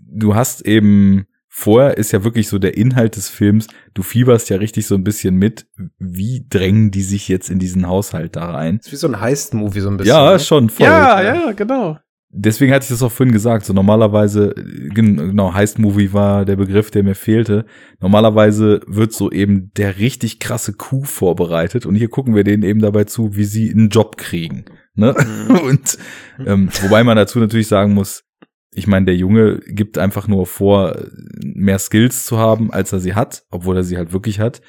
du 0.00 0.34
hast 0.34 0.62
eben 0.66 1.26
vorher 1.48 1.98
ist 1.98 2.12
ja 2.12 2.24
wirklich 2.24 2.48
so 2.48 2.58
der 2.58 2.78
Inhalt 2.78 3.16
des 3.16 3.28
Films, 3.28 3.66
du 3.92 4.02
fieberst 4.02 4.48
ja 4.48 4.56
richtig 4.56 4.86
so 4.86 4.94
ein 4.94 5.04
bisschen 5.04 5.36
mit, 5.36 5.66
wie 5.98 6.46
drängen 6.48 6.90
die 6.90 7.02
sich 7.02 7.28
jetzt 7.28 7.50
in 7.50 7.58
diesen 7.58 7.86
Haushalt 7.86 8.36
da 8.36 8.50
rein. 8.52 8.78
Ist 8.78 8.90
wie 8.90 8.96
so 8.96 9.06
ein 9.06 9.20
Heist-Movie 9.20 9.80
so 9.80 9.90
ein 9.90 9.98
bisschen. 9.98 10.14
Ja, 10.14 10.32
ne? 10.32 10.38
schon 10.38 10.70
voll. 10.70 10.86
ja, 10.86 11.22
ja, 11.22 11.52
genau. 11.52 11.98
Deswegen 12.34 12.72
hatte 12.72 12.84
ich 12.84 12.88
das 12.88 13.02
auch 13.02 13.12
vorhin 13.12 13.34
gesagt. 13.34 13.66
So 13.66 13.74
normalerweise, 13.74 14.54
gen- 14.94 15.16
genau, 15.18 15.52
Heist 15.52 15.78
Movie 15.78 16.14
war 16.14 16.46
der 16.46 16.56
Begriff, 16.56 16.90
der 16.90 17.02
mir 17.02 17.14
fehlte. 17.14 17.66
Normalerweise 18.00 18.80
wird 18.86 19.12
so 19.12 19.30
eben 19.30 19.70
der 19.76 19.98
richtig 19.98 20.38
krasse 20.38 20.72
Coup 20.72 21.06
vorbereitet 21.06 21.84
und 21.84 21.94
hier 21.94 22.08
gucken 22.08 22.34
wir 22.34 22.44
denen 22.44 22.62
eben 22.62 22.80
dabei 22.80 23.04
zu, 23.04 23.36
wie 23.36 23.44
sie 23.44 23.70
einen 23.70 23.90
Job 23.90 24.16
kriegen. 24.16 24.64
Ne? 24.94 25.14
Und 25.64 25.98
ähm, 26.46 26.70
wobei 26.80 27.04
man 27.04 27.16
dazu 27.16 27.38
natürlich 27.38 27.68
sagen 27.68 27.92
muss, 27.92 28.24
ich 28.74 28.86
meine, 28.86 29.06
der 29.06 29.16
Junge 29.16 29.60
gibt 29.66 29.98
einfach 29.98 30.28
nur 30.28 30.46
vor, 30.46 30.96
mehr 31.42 31.78
Skills 31.78 32.24
zu 32.26 32.38
haben, 32.38 32.72
als 32.72 32.92
er 32.92 33.00
sie 33.00 33.14
hat, 33.14 33.44
obwohl 33.50 33.76
er 33.76 33.84
sie 33.84 33.96
halt 33.98 34.12
wirklich 34.12 34.40
hat. 34.40 34.62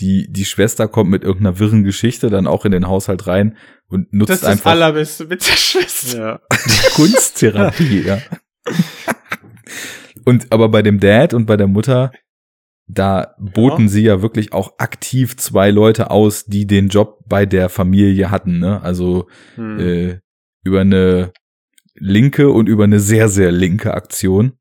Die, 0.00 0.28
die 0.30 0.44
Schwester 0.44 0.86
kommt 0.86 1.10
mit 1.10 1.24
irgendeiner 1.24 1.58
wirren 1.58 1.82
Geschichte 1.82 2.30
dann 2.30 2.46
auch 2.46 2.64
in 2.64 2.70
den 2.70 2.86
Haushalt 2.86 3.26
rein 3.26 3.56
und 3.88 4.12
nutzt 4.12 4.30
Das 4.30 4.36
ist 4.36 4.42
das 4.44 4.50
einfach 4.52 4.70
Allerbeste 4.70 5.24
mit 5.26 5.44
der 5.44 5.56
Schwester. 5.56 6.18
Ja. 6.18 6.40
Kunsttherapie, 6.94 8.02
ja. 8.02 8.18
Und 10.24 10.52
aber 10.52 10.68
bei 10.68 10.82
dem 10.82 11.00
Dad 11.00 11.34
und 11.34 11.46
bei 11.46 11.56
der 11.56 11.66
Mutter, 11.66 12.12
da 12.86 13.34
boten 13.38 13.84
Ja. 13.86 13.88
sie 13.88 14.02
ja 14.02 14.22
wirklich 14.22 14.52
auch 14.52 14.78
aktiv 14.78 15.36
zwei 15.36 15.70
Leute 15.70 16.10
aus, 16.10 16.44
die 16.46 16.66
den 16.66 16.88
Job 16.88 17.18
bei 17.26 17.44
der 17.46 17.68
Familie 17.68 18.30
hatten, 18.30 18.58
ne? 18.58 18.80
Also 18.82 19.26
Hm. 19.56 19.78
äh, 19.80 20.18
über 20.64 20.80
eine 20.82 21.32
linke 22.00 22.50
und 22.50 22.68
über 22.68 22.84
eine 22.84 23.00
sehr, 23.00 23.28
sehr 23.28 23.52
linke 23.52 23.94
Aktion. 23.94 24.52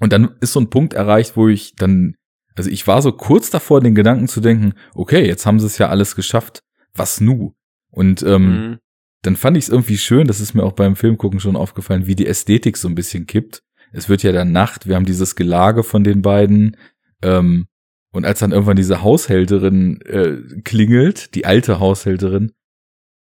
Und 0.00 0.12
dann 0.12 0.36
ist 0.40 0.52
so 0.52 0.60
ein 0.60 0.70
Punkt 0.70 0.94
erreicht, 0.94 1.36
wo 1.36 1.48
ich 1.48 1.74
dann, 1.76 2.14
also 2.54 2.70
ich 2.70 2.86
war 2.86 3.02
so 3.02 3.12
kurz 3.12 3.50
davor, 3.50 3.80
den 3.80 3.94
Gedanken 3.94 4.28
zu 4.28 4.40
denken, 4.40 4.74
okay, 4.94 5.26
jetzt 5.26 5.46
haben 5.46 5.60
sie 5.60 5.66
es 5.66 5.78
ja 5.78 5.88
alles 5.88 6.16
geschafft, 6.16 6.62
was 6.94 7.20
nu? 7.20 7.54
Und 7.90 8.22
ähm, 8.22 8.46
Mhm. 8.46 8.78
dann 9.22 9.36
fand 9.36 9.56
ich 9.56 9.64
es 9.64 9.70
irgendwie 9.70 9.98
schön, 9.98 10.26
das 10.26 10.40
ist 10.40 10.54
mir 10.54 10.64
auch 10.64 10.72
beim 10.72 10.96
Filmgucken 10.96 11.40
schon 11.40 11.56
aufgefallen, 11.56 12.06
wie 12.06 12.16
die 12.16 12.26
Ästhetik 12.26 12.76
so 12.76 12.88
ein 12.88 12.94
bisschen 12.94 13.26
kippt. 13.26 13.62
Es 13.92 14.08
wird 14.08 14.22
ja 14.22 14.32
dann 14.32 14.52
Nacht, 14.52 14.86
wir 14.88 14.96
haben 14.96 15.04
dieses 15.04 15.36
Gelage 15.36 15.82
von 15.82 16.02
den 16.02 16.22
beiden. 16.22 16.76
Ähm, 17.22 17.66
und 18.12 18.24
als 18.26 18.40
dann 18.40 18.52
irgendwann 18.52 18.76
diese 18.76 19.02
Haushälterin 19.02 20.00
äh, 20.02 20.60
klingelt, 20.64 21.34
die 21.34 21.46
alte 21.46 21.78
Haushälterin, 21.78 22.52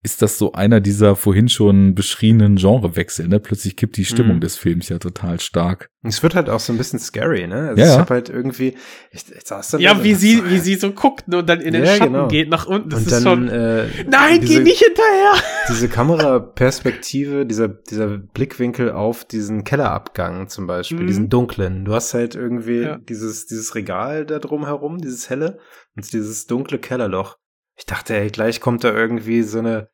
ist 0.05 0.21
das 0.21 0.37
so 0.37 0.53
einer 0.53 0.81
dieser 0.81 1.15
vorhin 1.15 1.49
schon 1.49 1.95
beschriebenen 1.95 2.57
Genrewechsel. 2.57 3.29
Ne? 3.29 3.39
Plötzlich 3.39 3.77
kippt 3.77 3.97
die 3.97 4.05
Stimmung 4.05 4.37
Mhm. 4.37 4.41
des 4.41 4.57
Films 4.57 4.89
ja 4.89 4.99
total 4.99 5.39
stark. 5.39 5.91
Es 6.03 6.25
wird 6.25 6.35
halt 6.35 6.51
auch 6.51 6.59
so 6.59 6.73
ein 6.73 6.77
bisschen 6.79 6.99
scary, 6.99 7.47
ne? 7.47 7.69
Also 7.69 7.81
Ja, 7.81 7.93
ich 7.93 7.99
hab 8.01 8.11
halt 8.11 8.29
irgendwie, 8.29 8.75
ich, 9.13 9.25
ich 9.31 9.45
saß 9.47 9.71
dann 9.71 9.81
Ja, 9.81 10.03
wie 10.03 10.15
sie, 10.15 10.39
dachte, 10.39 10.51
wie 10.51 10.59
sie 10.59 10.75
so 10.75 10.91
guckt 10.91 11.33
und 11.33 11.49
dann 11.49 11.61
in 11.61 11.73
den 11.73 11.85
Ja, 11.85 11.95
Schatten 11.95 12.13
genau. 12.15 12.27
geht 12.27 12.49
nach 12.49 12.67
unten. 12.67 12.89
Das 12.91 12.99
und 13.01 13.07
ist 13.07 13.13
dann, 13.13 13.23
schon. 13.23 13.49
äh, 13.49 13.87
Nein, 14.11 14.41
diese, 14.41 14.55
geh 14.59 14.65
nicht 14.65 14.83
hinterher! 14.85 15.33
Diese 15.69 15.89
Kameraperspektive, 15.89 17.47
dieser, 17.47 17.69
dieser 17.69 18.19
Blickwinkel 18.19 18.91
auf 18.91 19.25
diesen 19.25 19.65
Kellerabgang 19.65 20.49
zum 20.49 20.67
Beispiel, 20.67 21.01
Mhm. 21.01 21.07
diesen 21.07 21.29
dunklen. 21.29 21.85
Du 21.85 21.95
hast 21.95 22.15
halt 22.15 22.35
irgendwie 22.35 22.81
Ja. 22.83 22.99
dieses, 22.99 23.47
dieses 23.47 23.75
Regal 23.75 24.27
da 24.27 24.39
drum 24.39 24.67
herum, 24.67 24.99
dieses 24.99 25.31
helle 25.31 25.59
und 25.97 26.13
dieses 26.13 26.47
dunkle 26.47 26.79
Kellerloch. 26.79 27.37
Ich 27.79 27.87
dachte, 27.87 28.15
ey, 28.15 28.29
gleich 28.31 28.61
kommt 28.61 28.85
da 28.85 28.93
irgendwie 28.93 29.43
so 29.43 29.59
eine, 29.61 29.89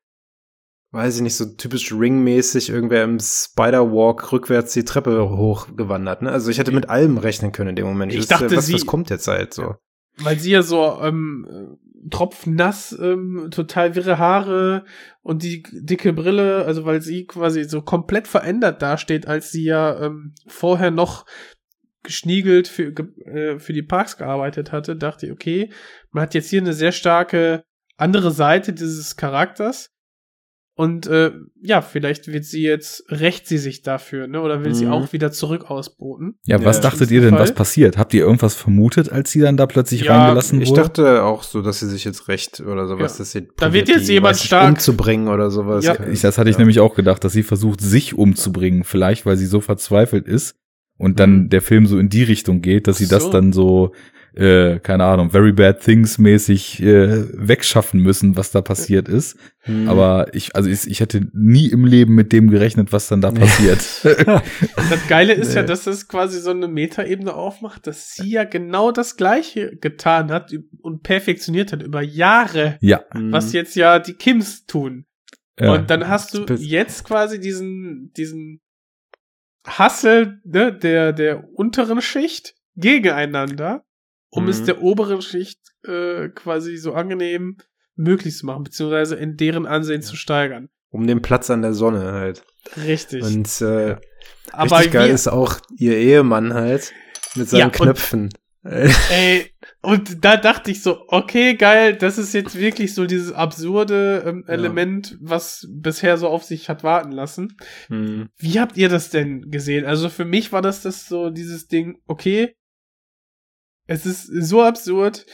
weiß 0.91 1.17
ich 1.17 1.23
nicht, 1.23 1.37
so 1.37 1.45
typisch 1.45 1.93
Ring-mäßig 1.93 2.71
irgendwer 2.71 3.05
im 3.05 3.19
Spider-Walk 3.21 4.33
rückwärts 4.33 4.73
die 4.73 4.85
Treppe 4.85 5.29
hochgewandert, 5.31 6.23
ne? 6.23 6.31
Also 6.33 6.51
ich 6.51 6.59
hätte 6.59 6.73
mit 6.73 6.89
allem 6.89 7.19
rechnen 7.19 7.53
können 7.53 7.71
in 7.71 7.77
dem 7.77 7.87
Moment. 7.87 8.13
Ich 8.13 8.19
wusste, 8.21 8.35
dachte, 8.35 8.57
was, 8.57 8.67
sie- 8.67 8.75
was 8.75 8.87
kommt 8.87 9.11
jetzt 9.11 9.29
halt 9.29 9.53
so? 9.55 9.75
weil 10.21 10.39
sie 10.41 10.51
ja 10.51 10.63
so 10.63 10.99
ähm, 11.01 11.47
äh, 11.49 12.09
tropfnass, 12.11 12.99
ähm, 13.01 13.49
total 13.53 13.95
wirre 13.95 14.19
Haare 14.19 14.85
und 15.23 15.45
die 15.45 15.63
dicke 15.71 16.13
Brille, 16.13 16.65
also 16.65 16.85
weil 16.85 17.01
sie 17.03 17.25
quasi 17.27 17.63
so 17.65 17.83
komplett 17.83 18.27
verändert 18.27 18.83
dasteht, 18.83 19.29
als 19.29 19.53
sie 19.53 19.63
ja 19.65 20.01
ähm, 20.03 20.35
vorher 20.49 20.91
noch 20.91 21.25
geschniegelt 22.03 22.67
für, 22.69 22.89
äh, 23.27 23.59
für 23.59 23.73
die 23.73 23.83
Parks 23.83 24.17
gearbeitet 24.17 24.73
hatte, 24.73 24.97
dachte 24.97 25.27
ich, 25.27 25.33
okay, 25.33 25.71
man 26.11 26.23
hat 26.23 26.35
jetzt 26.35 26.49
hier 26.51 26.61
eine 26.63 26.73
sehr 26.73 26.93
starke 26.93 27.63
andere 27.97 28.31
Seite 28.31 28.73
dieses 28.73 29.17
Charakters. 29.17 29.91
Und 30.81 31.09
äh, 31.09 31.33
ja, 31.61 31.83
vielleicht 31.83 32.29
wird 32.29 32.45
sie 32.45 32.63
jetzt, 32.63 33.03
rächt 33.09 33.49
sie 33.49 33.59
sich 33.59 33.83
dafür, 33.83 34.29
ne? 34.29 34.41
Oder 34.41 34.63
will 34.65 34.77
sie 34.77 34.87
Mhm. 34.87 34.93
auch 34.93 35.13
wieder 35.13 35.33
zurück 35.33 35.69
ausboten. 35.73 36.37
Ja, 36.47 36.65
was 36.65 36.77
Ja, 36.77 36.83
dachtet 36.85 37.11
ihr 37.11 37.21
denn, 37.21 37.31
Fall. 37.31 37.41
was 37.41 37.53
passiert? 37.53 37.99
Habt 37.99 38.15
ihr 38.15 38.21
irgendwas 38.21 38.55
vermutet, 38.55 39.11
als 39.11 39.33
sie 39.33 39.41
dann 39.41 39.57
da 39.57 39.67
plötzlich 39.67 40.03
Ja, 40.03 40.17
reingelassen 40.17 40.61
Ich 40.63 40.69
wurde? 40.71 40.83
dachte 40.83 41.25
auch 41.25 41.43
so, 41.43 41.63
dass 41.63 41.81
sie 41.81 41.89
sich 41.89 42.05
jetzt 42.05 42.29
recht 42.29 42.61
oder 42.61 42.87
sowas, 42.87 43.15
Ja. 43.15 43.19
dass 43.19 43.33
sie 43.33 43.49
Da 43.57 43.73
wird 43.73 43.89
jetzt 43.89 44.07
die, 44.09 44.13
jemand 44.13 44.37
weiß 44.37 44.45
stark- 44.45 44.69
umzubringen 44.69 45.27
oder 45.27 45.51
sowas. 45.51 45.85
Ja. 45.85 45.97
Ich, 46.07 46.21
das 46.21 46.39
hatte 46.39 46.49
ich 46.49 46.55
Ja. 46.55 46.61
nämlich 46.61 46.79
auch 46.79 46.95
gedacht, 46.95 47.25
dass 47.25 47.33
sie 47.33 47.43
versucht, 47.43 47.81
sich 47.81 48.17
umzubringen, 48.17 48.85
vielleicht, 48.85 49.27
weil 49.27 49.37
sie 49.37 49.47
so 49.47 49.61
verzweifelt 49.61 50.29
ist 50.29 50.55
und 50.97 51.19
dann 51.19 51.43
Mhm. 51.47 51.49
der 51.49 51.61
Film 51.63 51.87
so 51.87 51.99
in 51.99 52.09
die 52.09 52.23
Richtung 52.23 52.61
geht, 52.63 52.87
dass 52.87 52.99
sie 52.99 53.07
Ach 53.07 53.11
das 53.11 53.25
so. 53.25 53.31
dann 53.33 53.53
so, 53.53 53.91
äh, 54.39 54.79
keine 54.81 55.05
Ahnung, 55.05 55.31
Very 55.31 55.53
Bad 55.53 55.81
Things 55.81 56.17
mäßig 56.19 56.81
äh, 56.83 57.25
wegschaffen 57.33 58.01
müssen, 58.01 58.37
was 58.37 58.51
da 58.53 58.61
passiert 58.63 59.09
ist. 59.09 59.37
Mhm. 59.67 59.89
Aber 59.89 60.33
ich, 60.33 60.55
also 60.55 60.71
ich, 60.71 60.89
ich 60.89 61.01
hätte 61.01 61.27
nie 61.33 61.67
im 61.69 61.85
Leben 61.85 62.15
mit 62.15 62.33
dem 62.33 62.49
gerechnet, 62.49 62.93
was 62.93 63.09
dann 63.09 63.21
da 63.21 63.31
passiert. 63.33 63.79
Das 64.91 65.07
Geile 65.09 65.33
ist 65.35 65.55
ja, 65.55 65.63
Nee. 65.63 65.69
dass 65.69 65.87
es 65.87 66.09
quasi 66.09 66.41
so 66.41 66.51
eine 66.51 66.69
Metaebene 66.69 67.35
aufmacht, 67.35 67.87
dass 67.87 68.13
sie 68.15 68.31
ja 68.31 68.45
genau 68.45 68.93
das 68.93 69.17
Gleiche 69.17 69.77
getan 69.77 70.31
hat 70.31 70.53
und 70.81 71.03
perfektioniert 71.03 71.73
hat 71.73 71.83
über 71.83 72.01
Jahre, 72.03 72.79
ja. 72.81 73.03
Mhm. 73.13 73.33
was 73.33 73.53
jetzt 73.53 73.75
ja 73.77 73.99
die 73.99 74.15
Kims 74.15 74.65
tun. 74.67 75.05
ja. 75.61 75.73
Und 75.75 75.91
dann 75.91 76.09
hast 76.09 76.33
du 76.35 76.45
Das- 76.45 76.65
jetzt 76.65 77.05
quasi 77.05 77.41
diesen, 77.41 78.13
diesen 78.17 78.61
Hassel 79.67 80.41
ne, 80.45 80.73
der, 80.73 81.13
der 81.13 81.45
unteren 81.55 82.01
Schicht 82.01 82.55
gegeneinander, 82.77 83.85
um 84.31 84.45
Mhm. 84.45 84.51
es 84.51 84.63
der 84.65 84.83
oberen 84.83 85.23
Schicht 85.23 85.59
äh, 85.87 86.29
quasi 86.29 86.77
so 86.77 86.93
angenehm 86.95 87.57
möglich 87.97 88.37
zu 88.37 88.47
machen, 88.47 88.65
beziehungsweise 88.65 89.17
in 89.17 89.37
deren 89.37 89.67
Ansehen 89.67 90.03
zu 90.03 90.17
steigern. 90.17 90.69
um 90.91 91.07
den 91.07 91.21
Platz 91.21 91.51
an 91.51 91.61
der 91.63 91.75
Sonne 91.75 92.13
halt. 92.13 92.45
Richtig. 92.85 93.23
Und 93.23 93.61
äh, 93.61 93.97
Aber 94.53 94.77
richtig 94.79 94.93
geil 94.95 95.11
ist 95.11 95.29
auch 95.29 95.57
ihr 95.77 95.97
Ehemann 95.99 96.55
halt 96.55 96.93
mit 97.35 97.49
seinen 97.49 97.59
Ja, 97.61 97.67
und- 97.67 97.75
Knöpfen. 97.75 98.31
Ey, 99.11 99.47
und 99.83 100.25
da 100.25 100.37
dachte 100.37 100.71
ich 100.71 100.83
so, 100.83 100.99
okay, 101.09 101.55
geil, 101.55 101.97
das 101.97 102.19
ist 102.19 102.35
jetzt 102.35 102.57
wirklich 102.59 102.95
so 102.95 103.07
dieses 103.07 103.33
absurde 103.33 104.25
ähm, 104.27 104.45
Ja. 104.47 104.55
Element, 104.55 105.17
was 105.21 105.67
bisher 105.71 106.17
so 106.19 106.29
auf 106.29 106.43
sich 106.45 106.69
hat 106.69 106.83
warten 106.85 107.13
lassen. 107.13 107.57
Hm. 107.89 108.29
Wie 108.37 108.59
habt 108.61 108.77
ihr 108.77 108.89
das 108.89 109.11
denn 109.11 109.51
gesehen? 109.51 109.85
Also 109.87 110.09
für 110.09 110.25
mich 110.25 110.53
war 110.53 110.61
das 110.63 110.83
das 110.83 111.07
so 111.07 111.31
dieses 111.31 111.69
Ding, 111.69 111.99
okay, 112.07 112.57
es 113.89 114.07
ist 114.07 114.27
so 114.27 114.63
absurd, 114.63 115.27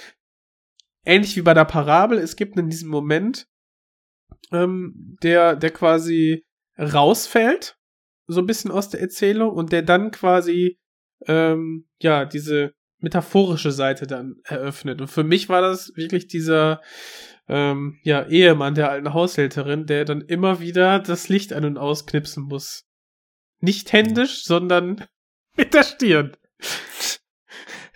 ähnlich 1.04 1.36
wie 1.36 1.42
bei 1.42 1.52
der 1.52 1.66
Parabel, 1.66 2.18
es 2.18 2.36
gibt 2.36 2.56
in 2.56 2.70
diesem 2.70 2.88
Moment, 2.88 3.46
ähm, 4.52 5.18
der, 5.22 5.56
der 5.56 5.70
quasi 5.70 6.46
rausfällt, 6.78 7.76
so 8.26 8.40
ein 8.40 8.46
bisschen 8.46 8.70
aus 8.70 8.88
der 8.88 9.00
Erzählung 9.00 9.50
und 9.50 9.72
der 9.72 9.82
dann 9.82 10.10
quasi, 10.12 10.78
ähm, 11.26 11.86
ja, 12.00 12.24
diese 12.24 12.72
metaphorische 12.98 13.72
Seite 13.72 14.06
dann 14.06 14.36
eröffnet. 14.44 15.00
Und 15.00 15.08
für 15.08 15.24
mich 15.24 15.48
war 15.48 15.60
das 15.60 15.92
wirklich 15.96 16.28
dieser 16.28 16.80
ähm, 17.48 17.98
ja, 18.02 18.26
Ehemann 18.26 18.74
der 18.74 18.90
alten 18.90 19.12
Haushälterin, 19.12 19.86
der 19.86 20.04
dann 20.04 20.22
immer 20.22 20.60
wieder 20.60 21.00
das 21.00 21.28
Licht 21.28 21.52
an- 21.52 21.66
und 21.66 21.76
ausknipsen 21.76 22.44
muss. 22.44 22.86
Nicht 23.60 23.92
händisch, 23.92 24.44
sondern 24.44 25.04
mit 25.56 25.74
der 25.74 25.82
Stirn. 25.82 26.36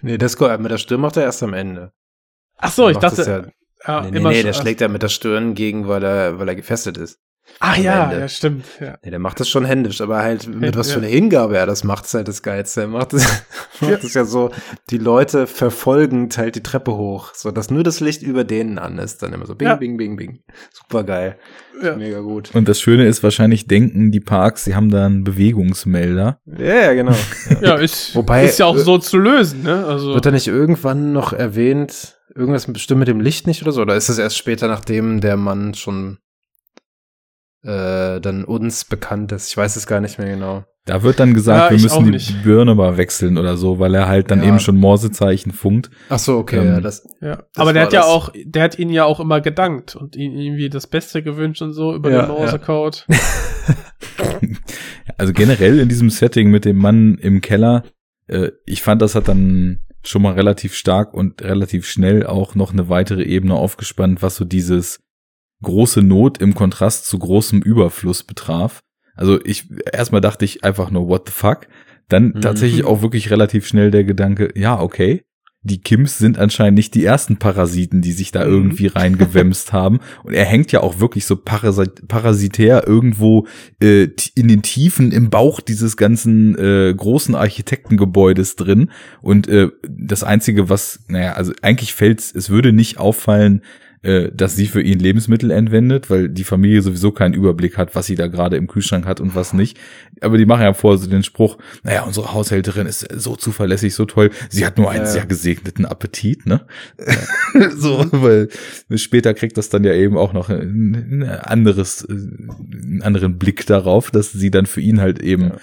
Nee, 0.01 0.19
das 0.19 0.37
mit 0.61 0.71
der 0.71 0.79
Stirn 0.79 1.01
macht 1.01 1.17
er 1.17 1.25
erst 1.25 1.43
am 1.43 1.55
Ende. 1.55 1.93
Ach 2.57 2.73
so, 2.73 2.89
ich 2.89 2.99
dachte, 2.99 3.53
Ja, 3.87 3.87
ja, 3.87 4.01
nee, 4.03 4.11
nee, 4.11 4.17
immer 4.19 4.31
nee, 4.31 4.43
der 4.43 4.53
schlägt 4.53 4.81
er 4.81 4.89
mit 4.89 5.03
der 5.03 5.09
Stirn 5.09 5.55
gegen, 5.55 5.89
weil 5.89 6.03
er, 6.03 6.39
weil 6.39 6.49
er 6.49 6.57
gefestet 6.57 6.97
ist. 6.97 7.21
Ach 7.61 7.77
ja, 7.77 8.05
Ende. 8.05 8.21
ja, 8.21 8.29
stimmt, 8.29 8.65
ja. 8.81 8.99
Nee, 9.03 9.11
der 9.11 9.19
macht 9.19 9.41
das 9.41 9.49
schon 9.49 9.65
händisch, 9.65 10.01
aber 10.01 10.19
halt 10.23 10.47
mit 10.47 10.77
was 10.77 10.89
ja. 10.89 10.95
für 10.95 11.01
eine 11.01 11.09
Hingabe 11.09 11.59
er 11.59 11.67
das 11.67 11.83
macht, 11.83 12.05
ist 12.05 12.15
halt 12.15 12.29
das 12.29 12.43
Geilste. 12.43 12.83
Er 12.83 12.87
macht 12.89 13.13
es 13.15 13.25
Ja. 13.81 13.89
macht 13.91 14.05
es 14.05 14.15
ja 14.15 14.25
so, 14.25 14.51
die 14.91 14.99
Leute 14.99 15.49
verfolgend 15.49 16.39
halt 16.39 16.55
die 16.55 16.63
Treppe 16.63 16.93
hoch, 16.97 17.35
so 17.35 17.51
dass 17.51 17.71
nur 17.71 17.83
das 17.83 17.99
Licht 17.99 18.23
über 18.23 18.45
denen 18.45 18.79
an 18.79 18.99
ist. 18.99 19.23
Dann 19.23 19.33
immer 19.33 19.47
so 19.47 19.57
bing, 19.57 19.67
Ja. 19.69 19.75
bing, 19.75 19.97
bing, 19.97 20.17
bing. 20.17 20.39
Super 20.73 21.03
geil. 21.03 21.37
Ja. 21.83 21.97
Mega 21.97 22.21
gut. 22.21 22.51
Und 22.55 22.69
das 22.69 22.81
Schöne 22.81 23.07
ist 23.07 23.23
wahrscheinlich, 23.23 23.67
denken 23.67 24.13
die 24.13 24.21
Parks, 24.21 24.65
sie 24.65 24.75
haben 24.77 24.91
da 24.91 25.07
einen 25.07 25.25
Bewegungsmelder. 25.25 26.41
Ja, 26.47 26.65
ja, 26.75 26.95
genau. 26.95 27.15
Ja, 27.61 27.75
ist, 27.75 28.15
Wobei, 28.15 28.45
ist 28.45 28.59
ja 28.59 28.67
auch 28.67 28.77
äh, 28.77 28.81
so 28.81 28.99
zu 28.99 29.17
lösen, 29.19 29.63
ne? 29.65 29.85
Also, 29.85 30.15
Wird 30.15 30.27
da 30.27 30.31
nicht 30.31 30.47
irgendwann 30.47 31.13
noch 31.13 31.33
erwähnt, 31.33 32.19
irgendwas 32.35 32.67
bestimmt 32.73 33.01
mit 33.01 33.09
dem 33.09 33.21
Licht 33.21 33.47
nicht 33.49 33.63
oder 33.63 33.73
so? 33.73 33.83
Oder 33.83 33.97
ist 33.97 34.09
das 34.09 34.19
erst 34.19 34.37
später, 34.37 34.69
nachdem 34.69 35.21
der 35.21 35.37
Mann 35.37 35.75
schon 35.75 36.19
äh, 37.63 38.21
dann 38.21 38.45
uns 38.45 38.85
bekannt 38.85 39.33
ist? 39.33 39.49
Ich 39.51 39.57
weiß 39.57 39.77
es 39.77 39.87
gar 39.87 40.01
nicht 40.01 40.19
mehr 40.19 40.29
genau. 40.29 40.65
Da 40.85 41.03
wird 41.03 41.21
dann 41.21 41.35
gesagt, 41.35 41.71
Ja, 41.71 41.77
wir 41.77 41.83
müssen 41.83 42.05
die 42.07 42.11
nicht. 42.13 42.43
Birne 42.43 42.75
mal 42.75 42.97
wechseln 42.97 43.37
oder 43.37 43.59
so, 43.59 43.79
weil 43.79 43.95
er 43.95 44.09
halt 44.09 44.31
dann 44.31 44.41
Ja. 44.43 44.49
eben 44.49 44.59
schon 44.59 44.77
Morsezeichen 44.79 45.53
funkt. 45.53 45.91
Ach 46.09 46.19
so, 46.19 46.39
okay, 46.39 46.57
Ähm, 46.61 46.67
ja, 46.67 46.81
das. 46.81 47.07
ja. 47.21 47.43
Aber 47.57 47.75
der 47.75 47.83
hat 47.83 47.93
ja 47.93 48.01
das. 48.01 48.09
auch, 48.09 48.33
der 48.43 48.63
hat 48.63 48.79
ihn 48.79 48.89
ja 48.89 49.05
auch 49.05 49.21
immer 49.21 49.43
gedankt 49.43 49.97
und 49.97 50.17
ihm 50.17 50.33
irgendwie 50.35 50.71
das 50.71 50.87
Beste 50.87 51.23
gewünscht 51.23 51.61
und 51.61 51.75
so 51.75 51.95
über 51.95 52.11
Ja, 52.11 52.23
den 52.23 52.29
Morsecode. 52.31 53.07
Also 55.17 55.33
generell 55.33 55.79
in 55.81 55.89
diesem 55.89 56.11
Setting 56.11 56.51
mit 56.51 56.65
dem 56.65 56.77
Mann 56.79 57.17
im 57.19 57.41
Keller, 57.41 57.83
äh, 58.29 58.51
ich 58.67 58.83
fand, 58.83 59.03
das 59.03 59.15
hat 59.15 59.27
dann 59.29 59.81
schon 60.05 60.23
mal 60.23 60.35
relativ 60.35 60.75
stark 60.75 61.13
und 61.13 61.43
relativ 61.43 61.87
schnell 61.87 62.25
auch 62.27 62.55
noch 62.55 62.73
eine 62.73 62.89
weitere 62.89 63.25
Ebene 63.25 63.55
aufgespannt, 63.55 64.23
was 64.23 64.37
so 64.37 64.45
dieses 64.45 65.01
große 65.63 66.03
Not 66.03 66.39
im 66.39 66.55
Kontrast 66.55 67.07
zu 67.07 67.19
großem 67.19 67.63
Überfluss 67.63 68.23
betraf. 68.23 68.81
Also 69.15 69.41
ich 69.45 69.65
erstmal 69.93 70.21
dachte 70.21 70.45
ich 70.45 70.63
einfach 70.65 70.91
nur 70.91 71.09
what 71.09 71.27
the 71.27 71.33
fuck, 71.33 71.67
dann 72.09 72.29
Mhm. 72.35 72.41
tatsächlich 72.41 72.85
auch 72.85 73.03
wirklich 73.03 73.31
relativ 73.31 73.67
schnell 73.67 73.91
der 73.91 74.05
Gedanke, 74.05 74.53
ja, 74.55 74.81
okay, 74.81 75.23
die 75.63 75.81
Kims 75.81 76.17
sind 76.19 76.39
anscheinend 76.39 76.77
nicht 76.77 76.95
die 76.95 77.05
ersten 77.05 77.37
Parasiten, 77.37 78.01
die 78.01 78.13
sich 78.13 78.31
da 78.31 78.45
Mhm. 78.45 78.53
irgendwie 78.53 78.87
reingewämst 78.87 79.73
haben. 79.73 79.99
Und 80.23 80.33
er 80.35 80.45
hängt 80.45 80.71
ja 80.71 80.81
auch 80.81 81.01
wirklich 81.01 81.27
so 81.27 81.35
parasit 81.37 82.07
parasitär 82.07 82.87
irgendwo 82.87 83.49
äh, 83.83 84.07
in 84.37 84.47
den 84.47 84.63
Tiefen 84.63 85.11
im 85.11 85.31
Bauch 85.31 85.61
dieses 85.61 85.97
ganzen 85.97 86.57
äh, 86.57 86.95
großen 86.97 87.35
Architektengebäudes 87.35 88.57
drin. 88.57 88.91
Und 89.21 89.49
äh, 89.49 89.69
das 89.89 90.23
Einzige, 90.23 90.69
was, 90.69 91.01
naja, 91.09 91.33
also 91.33 91.53
eigentlich 91.61 91.93
fällt's, 91.93 92.33
es 92.35 92.51
würde 92.51 92.73
nicht 92.73 92.99
auffallen, 92.99 93.63
äh, 94.03 94.31
dass 94.33 94.55
sie 94.55 94.67
für 94.67 94.81
ihn 94.81 94.99
Lebensmittel 95.01 95.51
entwendet, 95.51 96.09
weil 96.09 96.29
die 96.29 96.45
Familie 96.45 96.83
sowieso 96.83 97.11
keinen 97.11 97.35
Überblick 97.35 97.77
hat, 97.77 97.95
was 97.97 98.07
sie 98.07 98.15
da 98.15 98.29
gerade 98.29 98.57
im 98.57 98.67
Kühlschrank 98.69 99.07
hat 99.07 99.21
und 99.21 99.35
was 99.35 99.53
nicht. 99.53 99.77
Aber 100.21 100.39
die 100.39 100.47
machen 100.47 100.63
ja 100.63 100.73
vor 100.73 100.97
so 100.99 101.09
den 101.11 101.23
Spruch, 101.25 101.59
naja, 101.83 102.03
unsere 102.03 102.33
Haushälterin 102.33 102.87
ist 102.87 103.07
so 103.21 103.35
zuverlässig, 103.37 103.95
so 103.95 104.05
toll, 104.05 104.31
sie 104.51 104.65
hat 104.65 104.79
nur 104.79 104.91
einen 104.91 105.01
Ja. 105.05 105.07
sehr 105.07 105.27
gesegneten 105.27 105.85
Appetit, 105.85 106.47
ne? 106.47 106.67
so, 107.77 108.07
weil 108.13 108.49
später 108.95 109.35
kriegt 109.35 109.57
das 109.59 109.69
dann 109.69 109.85
ja 109.85 109.95
eben 109.95 110.17
auch 110.17 110.33
noch 110.33 110.49
ein, 110.49 111.25
anderes, 111.25 112.07
einen 112.09 113.01
anderen 113.03 113.39
Blick 113.39 113.67
darauf, 113.67 114.11
dass 114.11 114.33
sie 114.33 114.51
dann 114.51 114.67
für 114.67 114.81
ihn 114.81 115.01
halt 115.01 115.19
eben 115.21 115.43
Ja. 115.45 115.57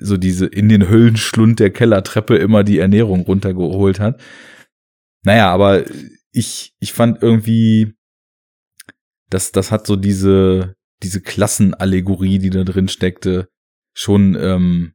so 0.00 0.16
diese 0.16 0.46
in 0.46 0.68
den 0.68 0.88
Höllenschlund 0.88 1.60
der 1.60 1.70
Kellertreppe 1.70 2.36
immer 2.36 2.64
die 2.64 2.78
Ernährung 2.78 3.20
runtergeholt 3.22 4.00
hat. 4.00 4.20
Naja, 5.24 5.50
aber 5.52 5.84
ich, 6.32 6.74
ich 6.78 6.92
fand 6.92 7.22
irgendwie, 7.22 7.94
dass 9.30 9.52
das 9.52 9.70
hat 9.70 9.86
so 9.86 9.96
diese, 9.96 10.74
diese 11.02 11.20
Klassenallegorie, 11.20 12.38
die 12.38 12.50
da 12.50 12.64
drin 12.64 12.88
steckte, 12.88 13.48
schon 13.94 14.36
ähm, 14.40 14.94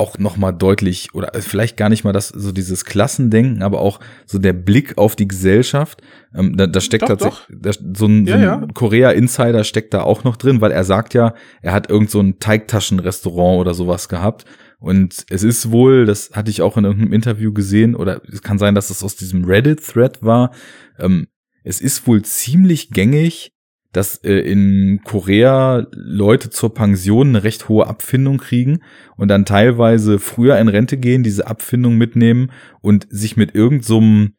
auch 0.00 0.18
noch 0.18 0.38
mal 0.38 0.52
deutlich 0.52 1.14
oder 1.14 1.30
vielleicht 1.40 1.76
gar 1.76 1.90
nicht 1.90 2.04
mal 2.04 2.14
das 2.14 2.28
so 2.28 2.52
dieses 2.52 2.86
Klassendenken, 2.86 3.62
aber 3.62 3.80
auch 3.80 4.00
so 4.24 4.38
der 4.38 4.54
Blick 4.54 4.96
auf 4.96 5.14
die 5.14 5.28
Gesellschaft. 5.28 6.00
Ähm, 6.34 6.56
da, 6.56 6.66
da 6.66 6.80
steckt 6.80 7.02
Doch, 7.02 7.08
tatsächlich 7.08 7.58
da, 7.60 7.72
so 7.72 8.06
ein, 8.06 8.26
so 8.26 8.32
Ja, 8.32 8.36
ein 8.36 8.42
ja. 8.42 8.66
Korea-Insider 8.72 9.62
steckt 9.62 9.92
da 9.92 10.02
auch 10.02 10.24
noch 10.24 10.36
drin, 10.36 10.62
weil 10.62 10.72
er 10.72 10.84
sagt 10.84 11.12
ja, 11.12 11.34
er 11.60 11.72
hat 11.74 11.90
irgend 11.90 12.10
so 12.10 12.20
ein 12.20 12.38
Teigtaschenrestaurant 12.38 13.60
oder 13.60 13.74
sowas 13.74 14.08
gehabt. 14.08 14.46
Und 14.80 15.26
es 15.28 15.42
ist 15.42 15.70
wohl, 15.70 16.06
das 16.06 16.30
hatte 16.32 16.50
ich 16.50 16.62
auch 16.62 16.76
in 16.76 16.84
irgendeinem 16.84 17.12
Interview 17.12 17.52
gesehen, 17.52 17.94
oder 17.94 18.22
es 18.32 18.42
kann 18.42 18.58
sein, 18.58 18.74
dass 18.74 18.90
es 18.90 19.04
aus 19.04 19.14
diesem 19.14 19.44
Reddit-Thread 19.44 20.22
war. 20.22 20.52
Ähm, 20.98 21.28
es 21.62 21.80
ist 21.80 22.06
wohl 22.06 22.22
ziemlich 22.22 22.90
gängig, 22.90 23.52
dass 23.92 24.16
äh, 24.24 24.32
in 24.32 25.00
Korea 25.04 25.86
Leute 25.92 26.50
zur 26.50 26.72
Pension 26.72 27.28
eine 27.28 27.44
recht 27.44 27.68
hohe 27.68 27.86
Abfindung 27.86 28.38
kriegen 28.38 28.80
und 29.16 29.28
dann 29.28 29.44
teilweise 29.44 30.18
früher 30.18 30.58
in 30.58 30.68
Rente 30.68 30.96
gehen, 30.96 31.22
diese 31.22 31.46
Abfindung 31.46 31.96
mitnehmen 31.96 32.50
und 32.80 33.06
sich 33.10 33.36
mit 33.36 33.54
irgendeinem 33.54 34.34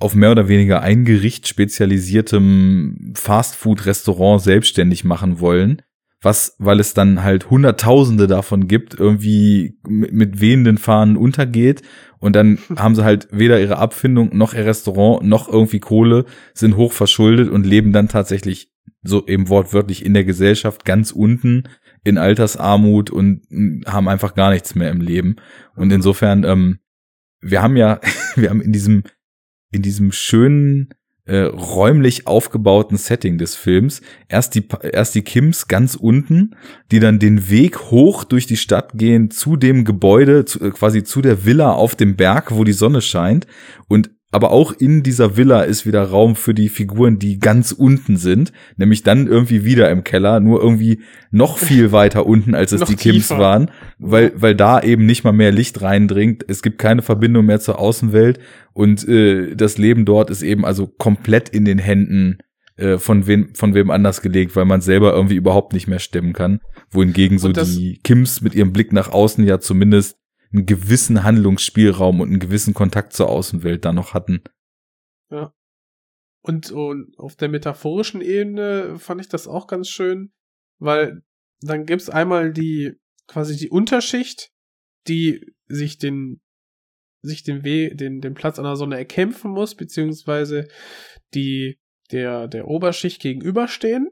auf 0.00 0.14
mehr 0.14 0.32
oder 0.32 0.48
weniger 0.48 0.82
ein 0.82 1.04
Gericht 1.04 1.48
spezialisiertem 1.48 3.12
Fastfood-Restaurant 3.14 4.42
selbstständig 4.42 5.04
machen 5.04 5.40
wollen. 5.40 5.82
Was, 6.20 6.56
weil 6.58 6.80
es 6.80 6.94
dann 6.94 7.22
halt 7.22 7.48
Hunderttausende 7.48 8.26
davon 8.26 8.66
gibt, 8.66 8.94
irgendwie 8.94 9.78
mit, 9.86 10.12
mit 10.12 10.40
wehenden 10.40 10.76
Fahnen 10.76 11.16
untergeht. 11.16 11.82
Und 12.18 12.34
dann 12.34 12.58
haben 12.76 12.94
sie 12.94 13.04
halt 13.04 13.28
weder 13.30 13.60
ihre 13.60 13.78
Abfindung 13.78 14.36
noch 14.36 14.52
ihr 14.54 14.66
Restaurant 14.66 15.26
noch 15.26 15.48
irgendwie 15.48 15.80
Kohle, 15.80 16.24
sind 16.54 16.76
hoch 16.76 16.92
verschuldet 16.92 17.48
und 17.48 17.64
leben 17.64 17.92
dann 17.92 18.08
tatsächlich 18.08 18.72
so 19.02 19.26
eben 19.26 19.48
wortwörtlich 19.48 20.04
in 20.04 20.14
der 20.14 20.24
Gesellschaft 20.24 20.84
ganz 20.84 21.12
unten 21.12 21.64
in 22.04 22.18
Altersarmut 22.18 23.10
und 23.10 23.42
mm, 23.50 23.82
haben 23.86 24.08
einfach 24.08 24.34
gar 24.34 24.50
nichts 24.50 24.74
mehr 24.74 24.90
im 24.90 25.00
Leben. 25.00 25.36
Und 25.76 25.92
insofern, 25.92 26.44
ähm, 26.44 26.78
wir 27.40 27.62
haben 27.62 27.76
ja, 27.76 28.00
wir 28.36 28.50
haben 28.50 28.60
in 28.60 28.72
diesem, 28.72 29.04
in 29.70 29.82
diesem 29.82 30.12
schönen, 30.12 30.94
äh, 31.28 31.42
räumlich 31.42 32.26
aufgebauten 32.26 32.96
Setting 32.96 33.38
des 33.38 33.54
Films 33.54 34.00
erst 34.28 34.54
die, 34.54 34.66
erst 34.82 35.14
die 35.14 35.22
Kims 35.22 35.68
ganz 35.68 35.94
unten, 35.94 36.56
die 36.90 37.00
dann 37.00 37.18
den 37.18 37.50
Weg 37.50 37.90
hoch 37.90 38.24
durch 38.24 38.46
die 38.46 38.56
Stadt 38.56 38.92
gehen 38.94 39.30
zu 39.30 39.56
dem 39.56 39.84
Gebäude, 39.84 40.44
zu, 40.44 40.60
äh, 40.60 40.70
quasi 40.70 41.04
zu 41.04 41.20
der 41.22 41.44
Villa 41.44 41.72
auf 41.72 41.94
dem 41.94 42.16
Berg, 42.16 42.54
wo 42.54 42.64
die 42.64 42.72
Sonne 42.72 43.02
scheint. 43.02 43.46
Und 43.88 44.10
aber 44.30 44.50
auch 44.50 44.72
in 44.72 45.02
dieser 45.02 45.36
Villa 45.36 45.62
ist 45.62 45.86
wieder 45.86 46.02
Raum 46.02 46.36
für 46.36 46.52
die 46.52 46.68
Figuren, 46.68 47.18
die 47.18 47.38
ganz 47.38 47.72
unten 47.72 48.18
sind, 48.18 48.52
nämlich 48.76 49.02
dann 49.02 49.26
irgendwie 49.26 49.64
wieder 49.64 49.90
im 49.90 50.04
Keller, 50.04 50.40
nur 50.40 50.62
irgendwie 50.62 51.00
noch 51.30 51.56
viel 51.56 51.92
weiter 51.92 52.26
unten, 52.26 52.54
als 52.54 52.72
es 52.72 52.82
die 52.82 52.96
Kims 52.96 53.28
tiefer. 53.28 53.38
waren, 53.38 53.70
weil, 53.98 54.32
weil 54.36 54.54
da 54.54 54.80
eben 54.80 55.06
nicht 55.06 55.24
mal 55.24 55.32
mehr 55.32 55.50
Licht 55.50 55.80
reindringt. 55.80 56.44
Es 56.46 56.62
gibt 56.62 56.78
keine 56.78 57.00
Verbindung 57.00 57.46
mehr 57.46 57.60
zur 57.60 57.78
Außenwelt 57.78 58.38
und 58.74 59.08
äh, 59.08 59.56
das 59.56 59.78
Leben 59.78 60.04
dort 60.04 60.28
ist 60.28 60.42
eben 60.42 60.66
also 60.66 60.86
komplett 60.86 61.48
in 61.48 61.64
den 61.64 61.78
Händen 61.78 62.38
äh, 62.76 62.98
von 62.98 63.26
wem 63.26 63.54
von 63.54 63.74
wem 63.74 63.90
anders 63.90 64.20
gelegt, 64.20 64.54
weil 64.56 64.66
man 64.66 64.82
selber 64.82 65.14
irgendwie 65.14 65.36
überhaupt 65.36 65.72
nicht 65.72 65.88
mehr 65.88 65.98
stimmen 65.98 66.34
kann. 66.34 66.60
Wohingegen 66.90 67.38
so 67.38 67.50
die 67.50 67.98
Kims 68.04 68.42
mit 68.42 68.54
ihrem 68.54 68.72
Blick 68.72 68.92
nach 68.92 69.10
außen 69.10 69.44
ja 69.44 69.58
zumindest 69.58 70.17
einen 70.52 70.66
gewissen 70.66 71.22
Handlungsspielraum 71.22 72.20
und 72.20 72.28
einen 72.28 72.40
gewissen 72.40 72.74
Kontakt 72.74 73.12
zur 73.12 73.28
Außenwelt 73.28 73.84
da 73.84 73.92
noch 73.92 74.14
hatten. 74.14 74.42
Und, 76.42 76.70
und 76.70 77.18
auf 77.18 77.36
der 77.36 77.48
metaphorischen 77.48 78.20
Ebene 78.20 78.98
fand 78.98 79.20
ich 79.20 79.28
das 79.28 79.46
auch 79.46 79.66
ganz 79.66 79.88
schön, 79.88 80.32
weil 80.78 81.22
dann 81.60 81.84
gibt's 81.84 82.08
einmal 82.08 82.52
die 82.52 82.94
quasi 83.26 83.56
die 83.56 83.68
Unterschicht, 83.68 84.50
die 85.06 85.54
sich 85.66 85.98
den 85.98 86.40
sich 87.20 87.42
den 87.42 87.64
Weg, 87.64 87.98
den, 87.98 88.20
den 88.20 88.34
Platz 88.34 88.58
an 88.58 88.64
der 88.64 88.76
Sonne 88.76 88.96
erkämpfen 88.96 89.50
muss, 89.50 89.74
beziehungsweise 89.74 90.68
die 91.34 91.78
der, 92.12 92.48
der 92.48 92.68
Oberschicht 92.68 93.20
gegenüberstehen. 93.20 94.08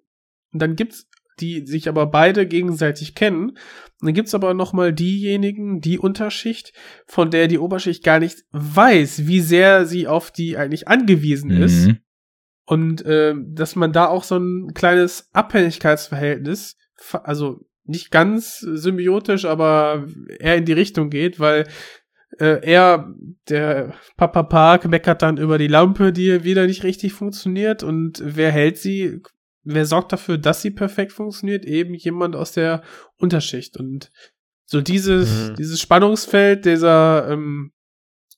Und 0.53 0.61
dann 0.61 0.77
gibt's 0.77 1.09
die 1.41 1.67
sich 1.67 1.89
aber 1.89 2.07
beide 2.07 2.47
gegenseitig 2.47 3.15
kennen. 3.15 3.51
Und 3.51 3.59
dann 4.03 4.15
gibt's 4.15 4.35
aber 4.35 4.55
noch 4.55 4.73
mal 4.73 4.93
diejenigen, 4.93 5.81
die 5.81 5.99
Unterschicht, 5.99 6.73
von 7.07 7.31
der 7.31 7.49
die 7.49 7.59
Oberschicht 7.59 8.05
gar 8.05 8.19
nicht 8.19 8.45
weiß, 8.53 9.27
wie 9.27 9.41
sehr 9.41 9.87
sie 9.87 10.07
auf 10.07 10.31
die 10.31 10.57
eigentlich 10.57 10.89
angewiesen 10.89 11.51
ist. 11.51 11.87
Mhm. 11.87 11.99
Und 12.67 13.05
äh, 13.07 13.35
dass 13.37 13.77
man 13.77 13.93
da 13.93 14.07
auch 14.07 14.25
so 14.25 14.37
ein 14.39 14.73
kleines 14.75 15.29
Abhängigkeitsverhältnis, 15.33 16.77
also 17.13 17.61
nicht 17.85 18.11
ganz 18.11 18.59
symbiotisch, 18.59 19.45
aber 19.45 20.07
eher 20.39 20.57
in 20.57 20.65
die 20.65 20.73
Richtung 20.73 21.11
geht, 21.11 21.41
weil 21.41 21.67
Äh, 22.39 22.61
er, 22.67 23.15
der 23.49 23.95
Papa 24.17 24.43
Park, 24.43 24.89
meckert 24.89 25.23
dann 25.23 25.39
über 25.39 25.57
die 25.59 25.69
Lampe, 25.69 26.13
die 26.13 26.43
wieder 26.45 26.67
nicht 26.67 26.83
richtig 26.83 27.15
funktioniert. 27.15 27.83
Und 27.83 28.21
wer 28.23 28.51
hält 28.51 28.77
sie? 28.77 29.23
Wer 29.67 29.85
sorgt 29.85 30.13
dafür, 30.13 30.39
dass 30.39 30.63
sie 30.63 30.71
perfekt 30.71 31.13
funktioniert? 31.13 31.65
Eben 31.65 31.95
jemand 31.95 32.37
aus 32.37 32.53
der 32.53 32.83
Unterschicht. 33.17 33.77
Und 33.77 34.13
so 34.65 34.81
dieses, 34.81 35.51
Mhm. 35.51 35.55
dieses 35.57 35.81
Spannungsfeld 35.81 36.65
dieser, 36.65 37.29
ähm, 37.31 37.73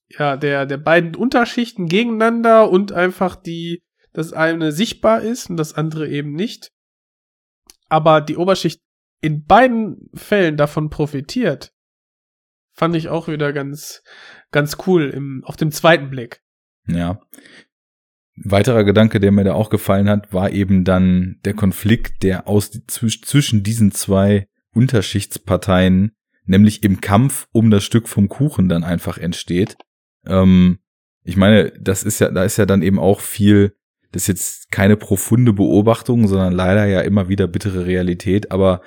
ja, 0.08 0.36
der, 0.38 0.64
der 0.64 0.78
beiden 0.78 1.14
Unterschichten 1.14 1.86
gegeneinander 1.86 2.70
und 2.70 2.92
einfach 2.92 3.36
die, 3.36 3.82
das 4.12 4.32
eine 4.32 4.72
sichtbar 4.72 5.20
ist 5.20 5.50
und 5.50 5.58
das 5.58 5.74
andere 5.74 6.08
eben 6.08 6.32
nicht. 6.32 6.70
Aber 7.88 8.20
die 8.22 8.36
Oberschicht 8.36 8.80
in 9.20 9.44
beiden 9.44 10.08
Fällen 10.14 10.56
davon 10.56 10.88
profitiert, 10.88 11.72
fand 12.72 12.96
ich 12.96 13.08
auch 13.08 13.28
wieder 13.28 13.52
ganz, 13.52 14.02
ganz 14.50 14.78
cool 14.86 15.10
im, 15.10 15.42
auf 15.44 15.56
dem 15.56 15.72
zweiten 15.72 16.08
Blick. 16.10 16.40
Ja. 16.86 17.20
Weiterer 18.44 18.84
Gedanke, 18.84 19.20
der 19.20 19.32
mir 19.32 19.44
da 19.44 19.54
auch 19.54 19.70
gefallen 19.70 20.08
hat, 20.08 20.32
war 20.32 20.50
eben 20.50 20.84
dann 20.84 21.38
der 21.44 21.54
Konflikt, 21.54 22.22
der 22.22 22.46
aus 22.46 22.70
zwisch- 22.86 23.22
zwischen 23.22 23.62
diesen 23.62 23.92
zwei 23.92 24.46
Unterschichtsparteien, 24.74 26.12
nämlich 26.44 26.82
im 26.82 27.00
Kampf 27.00 27.48
um 27.52 27.70
das 27.70 27.84
Stück 27.84 28.08
vom 28.08 28.28
Kuchen 28.28 28.68
dann 28.68 28.84
einfach 28.84 29.18
entsteht. 29.18 29.76
Ähm, 30.26 30.78
ich 31.24 31.36
meine, 31.36 31.72
das 31.80 32.04
ist 32.04 32.20
ja, 32.20 32.30
da 32.30 32.44
ist 32.44 32.56
ja 32.56 32.66
dann 32.66 32.82
eben 32.82 32.98
auch 32.98 33.20
viel, 33.20 33.74
das 34.12 34.22
ist 34.22 34.28
jetzt 34.28 34.70
keine 34.70 34.96
profunde 34.96 35.52
Beobachtung, 35.52 36.26
sondern 36.26 36.52
leider 36.52 36.86
ja 36.86 37.00
immer 37.00 37.28
wieder 37.28 37.46
bittere 37.46 37.86
Realität, 37.86 38.50
aber 38.50 38.80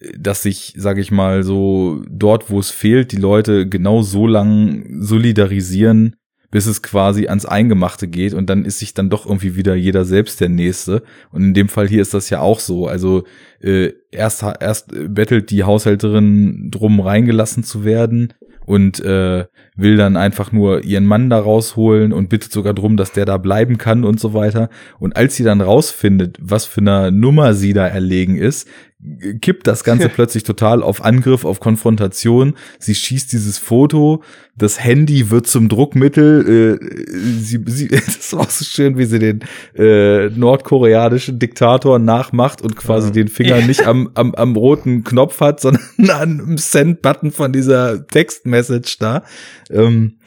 äh, 0.00 0.12
dass 0.18 0.42
sich, 0.42 0.74
sage 0.76 1.00
ich 1.00 1.10
mal, 1.10 1.42
so 1.42 2.04
dort, 2.08 2.50
wo 2.50 2.60
es 2.60 2.70
fehlt, 2.70 3.12
die 3.12 3.16
Leute 3.16 3.68
genau 3.68 4.02
so 4.02 4.26
lang 4.26 5.02
solidarisieren, 5.02 6.16
bis 6.52 6.66
es 6.66 6.82
quasi 6.82 7.26
ans 7.26 7.46
Eingemachte 7.46 8.06
geht 8.06 8.34
und 8.34 8.48
dann 8.48 8.64
ist 8.64 8.78
sich 8.78 8.94
dann 8.94 9.10
doch 9.10 9.26
irgendwie 9.26 9.56
wieder 9.56 9.74
jeder 9.74 10.04
selbst 10.04 10.40
der 10.40 10.50
Nächste. 10.50 11.02
Und 11.32 11.42
in 11.42 11.54
dem 11.54 11.68
Fall 11.68 11.88
hier 11.88 12.02
ist 12.02 12.14
das 12.14 12.30
ja 12.30 12.40
auch 12.40 12.60
so. 12.60 12.86
Also 12.86 13.24
äh, 13.60 13.94
erst, 14.10 14.44
erst 14.60 14.92
bettelt 15.08 15.50
die 15.50 15.64
Haushälterin 15.64 16.68
drum 16.70 17.00
reingelassen 17.00 17.64
zu 17.64 17.84
werden 17.84 18.34
und 18.66 19.00
äh, 19.00 19.46
will 19.76 19.96
dann 19.96 20.18
einfach 20.18 20.52
nur 20.52 20.84
ihren 20.84 21.06
Mann 21.06 21.30
da 21.30 21.38
rausholen 21.38 22.12
und 22.12 22.28
bittet 22.28 22.52
sogar 22.52 22.74
drum, 22.74 22.98
dass 22.98 23.12
der 23.12 23.24
da 23.24 23.38
bleiben 23.38 23.78
kann 23.78 24.04
und 24.04 24.20
so 24.20 24.34
weiter. 24.34 24.68
Und 24.98 25.16
als 25.16 25.36
sie 25.36 25.44
dann 25.44 25.62
rausfindet, 25.62 26.38
was 26.38 26.66
für 26.66 26.82
eine 26.82 27.10
Nummer 27.10 27.54
sie 27.54 27.72
da 27.72 27.86
erlegen 27.86 28.36
ist, 28.36 28.68
kippt 29.40 29.66
das 29.66 29.84
Ganze 29.84 30.08
plötzlich 30.14 30.44
total 30.44 30.82
auf 30.82 31.04
Angriff, 31.04 31.44
auf 31.44 31.60
Konfrontation. 31.60 32.54
Sie 32.78 32.94
schießt 32.94 33.32
dieses 33.32 33.58
Foto, 33.58 34.22
das 34.56 34.82
Handy 34.82 35.30
wird 35.30 35.46
zum 35.46 35.68
Druckmittel. 35.68 36.78
Äh, 36.80 37.14
sie, 37.40 37.62
sie, 37.66 37.88
das 37.88 38.08
ist 38.16 38.34
auch 38.34 38.50
so 38.50 38.64
schön, 38.64 38.98
wie 38.98 39.06
sie 39.06 39.18
den 39.18 39.40
äh, 39.76 40.28
nordkoreanischen 40.28 41.38
Diktator 41.38 41.98
nachmacht 41.98 42.62
und 42.62 42.76
quasi 42.76 43.08
Ja. 43.08 43.12
den 43.12 43.28
Finger 43.28 43.60
nicht 43.62 43.86
am, 43.86 44.10
am, 44.14 44.34
am 44.34 44.56
roten 44.56 45.04
Knopf 45.04 45.40
hat, 45.40 45.60
sondern 45.60 45.82
am 46.48 46.56
Send-Button 46.58 47.30
von 47.32 47.52
dieser 47.52 48.06
Text-Message 48.06 48.98
da. 48.98 49.24
Ähm, 49.70 50.18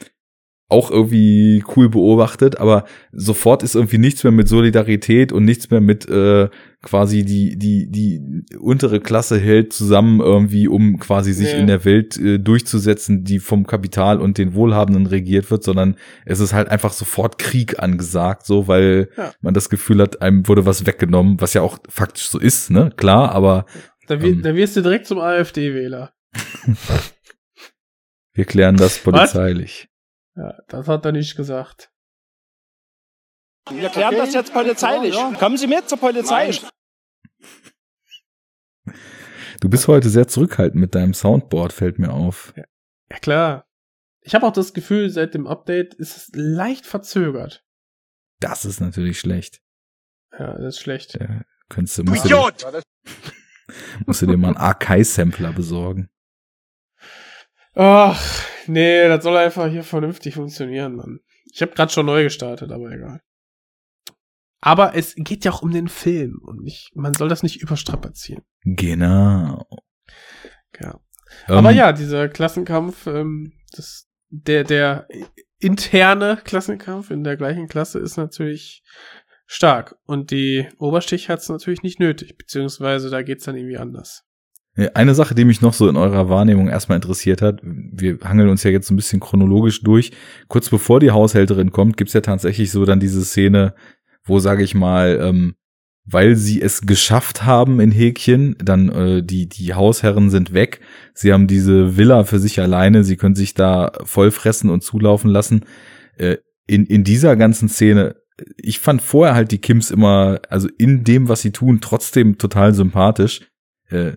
auch 0.68 0.90
irgendwie 0.90 1.62
cool 1.76 1.88
beobachtet, 1.88 2.58
aber 2.58 2.86
sofort 3.12 3.62
ist 3.62 3.76
irgendwie 3.76 3.98
nichts 3.98 4.24
mehr 4.24 4.32
mit 4.32 4.48
Solidarität 4.48 5.30
und 5.32 5.44
nichts 5.44 5.70
mehr 5.70 5.80
mit 5.80 6.08
äh, 6.08 6.48
quasi 6.86 7.24
die 7.24 7.56
die 7.58 7.90
die 7.90 8.46
untere 8.56 9.00
Klasse 9.00 9.40
hält 9.40 9.72
zusammen 9.72 10.20
irgendwie, 10.20 10.68
um 10.68 11.00
quasi 11.00 11.32
sich 11.32 11.52
Nee. 11.52 11.58
in 11.60 11.66
der 11.66 11.84
Welt 11.84 12.16
äh, 12.16 12.38
durchzusetzen, 12.38 13.24
die 13.24 13.40
vom 13.40 13.66
Kapital 13.66 14.20
und 14.20 14.38
den 14.38 14.54
Wohlhabenden 14.54 15.06
regiert 15.06 15.50
wird, 15.50 15.64
sondern 15.64 15.96
es 16.24 16.38
ist 16.38 16.52
halt 16.52 16.68
einfach 16.68 16.92
sofort 16.92 17.38
Krieg 17.38 17.82
angesagt, 17.82 18.46
so 18.46 18.68
weil 18.68 19.08
Ja. 19.16 19.32
man 19.40 19.52
das 19.52 19.68
Gefühl 19.68 20.00
hat, 20.00 20.22
einem 20.22 20.46
wurde 20.46 20.64
was 20.64 20.86
weggenommen, 20.86 21.40
was 21.40 21.54
ja 21.54 21.62
auch 21.62 21.78
faktisch 21.88 22.28
so 22.28 22.38
ist, 22.38 22.70
ne? 22.70 22.92
Klar, 22.96 23.32
aber 23.32 23.66
Da, 24.06 24.22
wir, 24.22 24.28
Ähm. 24.30 24.42
da 24.42 24.54
wirst 24.54 24.76
du 24.76 24.82
direkt 24.82 25.06
zum 25.08 25.18
AfD-Wähler. 25.18 26.12
wir 28.34 28.44
klären 28.44 28.76
das 28.76 28.98
polizeilich. 28.98 29.88
Ja, 30.36 30.54
das 30.68 30.86
hat 30.86 31.04
er 31.04 31.10
nicht 31.12 31.34
gesagt. 31.36 31.90
Wir 33.72 33.88
klären 33.88 34.14
das 34.16 34.32
jetzt 34.32 34.52
polizeilich. 34.52 35.16
Kommen 35.40 35.56
Sie 35.56 35.66
mit 35.66 35.88
zur 35.88 35.98
Polizei. 35.98 36.52
Du 39.60 39.68
bist 39.68 39.88
heute 39.88 40.08
sehr 40.08 40.28
zurückhaltend 40.28 40.80
mit 40.80 40.94
deinem 40.94 41.14
Soundboard, 41.14 41.72
fällt 41.72 41.98
mir 41.98 42.12
auf. 42.12 42.52
Ja, 42.56 43.18
klar. 43.18 43.66
Ich 44.20 44.34
habe 44.34 44.46
auch 44.46 44.52
das 44.52 44.74
Gefühl, 44.74 45.08
seit 45.10 45.34
dem 45.34 45.46
Update 45.46 45.94
ist 45.94 46.16
es 46.16 46.30
leicht 46.34 46.84
verzögert. 46.84 47.64
Das 48.40 48.64
ist 48.64 48.80
natürlich 48.80 49.20
schlecht. 49.20 49.62
Ja, 50.38 50.54
das 50.54 50.76
ist 50.76 50.80
schlecht. 50.80 51.14
Ja, 51.18 51.42
könntest 51.68 51.98
du, 51.98 52.04
musst, 52.04 52.24
du 52.24 52.28
dir, 52.28 52.82
musst 54.04 54.22
du 54.22 54.26
dir 54.26 54.36
mal 54.36 54.48
einen 54.48 54.56
Arkai-Sampler 54.56 55.52
besorgen. 55.52 56.10
Ach, 57.74 58.44
nee, 58.66 59.06
das 59.08 59.22
soll 59.22 59.36
einfach 59.36 59.68
hier 59.68 59.84
vernünftig 59.84 60.34
funktionieren, 60.34 60.96
Mann. 60.96 61.20
Ich 61.52 61.62
habe 61.62 61.72
gerade 61.72 61.92
schon 61.92 62.06
neu 62.06 62.24
gestartet, 62.24 62.72
aber 62.72 62.90
egal. 62.90 63.20
Aber 64.66 64.96
es 64.96 65.14
geht 65.14 65.44
ja 65.44 65.52
auch 65.52 65.62
um 65.62 65.70
den 65.70 65.86
Film 65.86 66.40
und 66.42 66.60
nicht, 66.60 66.90
man 66.96 67.14
soll 67.14 67.28
das 67.28 67.44
nicht 67.44 67.62
überstrapazieren. 67.62 68.42
Genau. 68.64 69.64
Ja. 70.80 70.98
Ähm, 71.46 71.58
Aber 71.58 71.70
ja, 71.70 71.92
dieser 71.92 72.28
Klassenkampf, 72.28 73.06
ähm, 73.06 73.52
das, 73.76 74.08
der, 74.28 74.64
der 74.64 75.06
interne 75.60 76.40
Klassenkampf 76.42 77.12
in 77.12 77.22
der 77.22 77.36
gleichen 77.36 77.68
Klasse 77.68 78.00
ist 78.00 78.16
natürlich 78.16 78.82
stark. 79.46 79.94
Und 80.04 80.32
die 80.32 80.66
Oberstich 80.78 81.28
hat 81.28 81.38
es 81.38 81.48
natürlich 81.48 81.84
nicht 81.84 82.00
nötig, 82.00 82.36
beziehungsweise 82.36 83.08
da 83.08 83.22
geht's 83.22 83.44
dann 83.44 83.54
irgendwie 83.54 83.78
anders. 83.78 84.24
Eine 84.92 85.14
Sache, 85.14 85.34
die 85.34 85.46
mich 85.46 85.62
noch 85.62 85.72
so 85.72 85.88
in 85.88 85.96
eurer 85.96 86.28
Wahrnehmung 86.28 86.68
erstmal 86.68 86.96
interessiert 86.96 87.40
hat, 87.40 87.60
wir 87.62 88.18
hangeln 88.22 88.50
uns 88.50 88.62
ja 88.62 88.70
jetzt 88.70 88.90
ein 88.90 88.96
bisschen 88.96 89.20
chronologisch 89.20 89.82
durch. 89.82 90.12
Kurz 90.48 90.68
bevor 90.68 91.00
die 91.00 91.12
Haushälterin 91.12 91.70
kommt, 91.70 91.96
gibt's 91.96 92.12
ja 92.12 92.20
tatsächlich 92.20 92.70
so 92.70 92.84
dann 92.84 93.00
diese 93.00 93.24
Szene, 93.24 93.74
wo, 94.26 94.38
sage 94.38 94.62
ich 94.62 94.74
mal, 94.74 95.18
ähm, 95.22 95.54
weil 96.04 96.36
sie 96.36 96.62
es 96.62 96.82
geschafft 96.82 97.44
haben 97.44 97.80
in 97.80 97.90
Häkchen, 97.90 98.56
dann 98.62 98.88
äh, 98.90 99.22
die, 99.22 99.48
die 99.48 99.74
Hausherren 99.74 100.30
sind 100.30 100.52
weg, 100.52 100.80
sie 101.14 101.32
haben 101.32 101.48
diese 101.48 101.96
Villa 101.96 102.24
für 102.24 102.38
sich 102.38 102.60
alleine, 102.60 103.02
sie 103.02 103.16
können 103.16 103.34
sich 103.34 103.54
da 103.54 103.92
voll 104.04 104.30
fressen 104.30 104.70
und 104.70 104.82
zulaufen 104.82 105.30
lassen. 105.30 105.64
Äh, 106.16 106.36
in, 106.66 106.86
in 106.86 107.02
dieser 107.02 107.36
ganzen 107.36 107.68
Szene, 107.68 108.16
ich 108.56 108.78
fand 108.78 109.02
vorher 109.02 109.34
halt 109.34 109.50
die 109.50 109.58
Kims 109.58 109.90
immer, 109.90 110.40
also 110.48 110.68
in 110.78 111.04
dem, 111.04 111.28
was 111.28 111.42
sie 111.42 111.52
tun, 111.52 111.80
trotzdem 111.80 112.38
total 112.38 112.74
sympathisch. 112.74 113.48
Äh, 113.88 114.12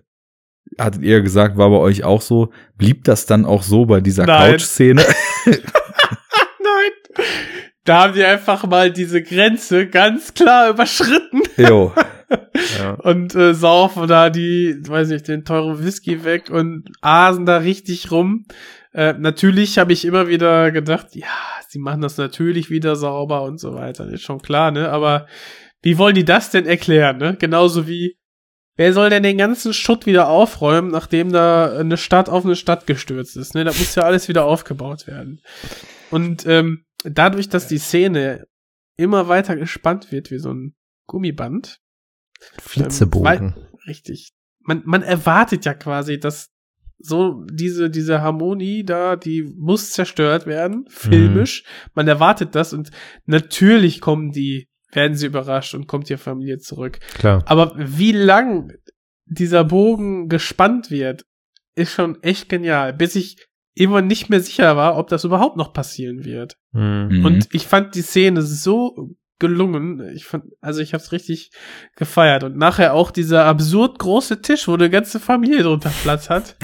hattet 0.78 1.02
ihr 1.02 1.22
gesagt, 1.22 1.56
war 1.56 1.70
bei 1.70 1.76
euch 1.76 2.04
auch 2.04 2.22
so. 2.22 2.52
Blieb 2.76 3.04
das 3.04 3.26
dann 3.26 3.44
auch 3.44 3.62
so 3.62 3.86
bei 3.86 4.00
dieser 4.00 4.26
Nein. 4.26 4.52
Couch-Szene? 4.52 5.02
Nein! 5.46 7.26
Da 7.84 8.02
haben 8.02 8.14
die 8.14 8.24
einfach 8.24 8.66
mal 8.66 8.92
diese 8.92 9.22
Grenze 9.22 9.86
ganz 9.88 10.34
klar 10.34 10.70
überschritten 10.70 11.42
jo. 11.56 11.92
Ja. 12.78 12.92
und 12.92 13.34
äh, 13.34 13.54
saufen 13.54 14.06
da 14.06 14.30
die, 14.30 14.76
weiß 14.86 15.08
nicht, 15.08 15.26
den 15.26 15.44
teuren 15.44 15.84
Whisky 15.84 16.24
weg 16.24 16.48
und 16.48 16.84
asen 17.00 17.44
da 17.44 17.56
richtig 17.56 18.12
rum. 18.12 18.44
Äh, 18.92 19.14
natürlich 19.14 19.78
habe 19.78 19.92
ich 19.92 20.04
immer 20.04 20.28
wieder 20.28 20.70
gedacht, 20.70 21.08
ja, 21.14 21.26
sie 21.68 21.80
machen 21.80 22.02
das 22.02 22.18
natürlich 22.18 22.70
wieder 22.70 22.94
sauber 22.94 23.42
und 23.42 23.58
so 23.58 23.74
weiter, 23.74 24.06
ist 24.06 24.22
schon 24.22 24.42
klar, 24.42 24.70
ne? 24.70 24.90
Aber 24.90 25.26
wie 25.82 25.98
wollen 25.98 26.14
die 26.14 26.24
das 26.24 26.50
denn 26.50 26.66
erklären, 26.66 27.18
ne? 27.18 27.36
Genauso 27.36 27.88
wie, 27.88 28.16
wer 28.76 28.92
soll 28.92 29.10
denn 29.10 29.24
den 29.24 29.38
ganzen 29.38 29.72
Schutt 29.72 30.06
wieder 30.06 30.28
aufräumen, 30.28 30.90
nachdem 30.90 31.32
da 31.32 31.78
eine 31.78 31.96
Stadt 31.96 32.28
auf 32.28 32.44
eine 32.44 32.56
Stadt 32.56 32.86
gestürzt 32.86 33.36
ist, 33.36 33.54
ne? 33.54 33.64
Da 33.64 33.70
muss 33.70 33.94
ja 33.96 34.04
alles 34.04 34.28
wieder 34.28 34.44
aufgebaut 34.44 35.06
werden. 35.08 35.40
Und 36.10 36.46
ähm, 36.46 36.84
dadurch, 37.04 37.48
dass 37.48 37.68
die 37.68 37.78
Szene 37.78 38.46
immer 38.96 39.28
weiter 39.28 39.56
gespannt 39.56 40.12
wird 40.12 40.30
wie 40.30 40.38
so 40.38 40.52
ein 40.52 40.74
Gummiband, 41.06 41.80
Flitzebogen. 42.58 43.24
weil- 43.24 43.68
richtig. 43.86 44.32
Man, 44.62 44.82
man 44.84 45.02
erwartet 45.02 45.64
ja 45.64 45.74
quasi, 45.74 46.18
dass 46.20 46.50
so 46.98 47.44
diese, 47.50 47.88
diese 47.88 48.20
Harmonie 48.20 48.84
da, 48.84 49.16
die 49.16 49.42
muss 49.56 49.90
zerstört 49.92 50.46
werden, 50.46 50.84
filmisch. 50.88 51.64
Man 51.94 52.06
erwartet 52.06 52.54
das 52.54 52.74
und 52.74 52.90
natürlich 53.24 54.02
kommen 54.02 54.32
die, 54.32 54.68
werden 54.92 55.16
sie 55.16 55.26
überrascht 55.26 55.74
und 55.74 55.86
kommt 55.86 56.10
die 56.10 56.16
Familie 56.18 56.58
zurück. 56.58 56.98
Klar. 57.14 57.42
Aber 57.46 57.72
wie 57.76 58.12
lang 58.12 58.72
dieser 59.24 59.64
Bogen 59.64 60.28
gespannt 60.28 60.90
wird, 60.90 61.24
ist 61.74 61.92
schon 61.92 62.22
echt 62.22 62.50
genial, 62.50 62.92
bis 62.92 63.16
ich 63.16 63.46
immer 63.74 64.02
nicht 64.02 64.28
mehr 64.30 64.40
sicher 64.40 64.76
war, 64.76 64.96
ob 64.96 65.08
das 65.08 65.24
überhaupt 65.24 65.56
noch 65.56 65.72
passieren 65.72 66.24
wird. 66.24 66.56
Mhm. 66.72 67.08
Mhm. 67.10 67.24
Und 67.24 67.48
ich 67.52 67.66
fand 67.66 67.94
die 67.94 68.02
Szene 68.02 68.42
so 68.42 69.14
gelungen. 69.38 70.06
Ich 70.14 70.26
fand, 70.26 70.44
also 70.60 70.80
ich 70.82 70.92
hab's 70.92 71.12
richtig 71.12 71.50
gefeiert. 71.96 72.44
Und 72.44 72.58
nachher 72.58 72.92
auch 72.92 73.10
dieser 73.10 73.46
absurd 73.46 73.98
große 73.98 74.42
Tisch, 74.42 74.68
wo 74.68 74.74
eine 74.74 74.90
ganze 74.90 75.18
Familie 75.18 75.62
drunter 75.62 75.92
Platz 76.02 76.28
hat. 76.28 76.56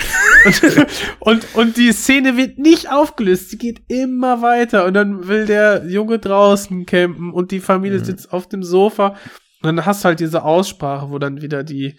und, 0.45 0.87
und, 1.21 1.55
und 1.55 1.77
die 1.79 1.93
Szene 1.93 2.37
wird 2.37 2.59
nicht 2.59 2.91
aufgelöst. 2.93 3.49
Sie 3.51 3.57
geht 3.57 3.81
immer 3.89 4.43
weiter. 4.43 4.85
Und 4.85 4.93
dann 4.95 5.27
will 5.27 5.47
der 5.47 5.87
Junge 5.89 6.19
draußen 6.19 6.85
campen 6.85 7.33
und 7.33 7.51
die 7.51 7.61
Familie 7.61 8.01
Mhm. 8.01 8.05
sitzt 8.05 8.33
auf 8.33 8.47
dem 8.47 8.63
Sofa. 8.63 9.17
Und 9.63 9.77
dann 9.77 9.87
hast 9.87 10.05
du 10.05 10.09
halt 10.09 10.21
diese 10.21 10.45
Aussprache, 10.45 11.09
wo 11.11 11.19
dann 11.19 11.41
wieder 11.41 11.65
die, 11.65 11.99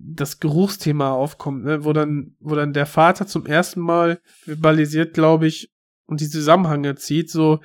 das 0.00 0.40
Geruchsthema 0.40 1.10
aufkommt, 1.12 1.64
ne? 1.64 1.84
wo 1.84 1.92
dann, 1.92 2.36
wo 2.40 2.54
dann 2.54 2.72
der 2.72 2.86
Vater 2.86 3.26
zum 3.26 3.46
ersten 3.46 3.80
Mal 3.80 4.20
verbalisiert, 4.44 5.14
glaube 5.14 5.46
ich, 5.46 5.70
und 6.06 6.20
die 6.20 6.28
Zusammenhänge 6.28 6.94
zieht, 6.96 7.30
so, 7.30 7.60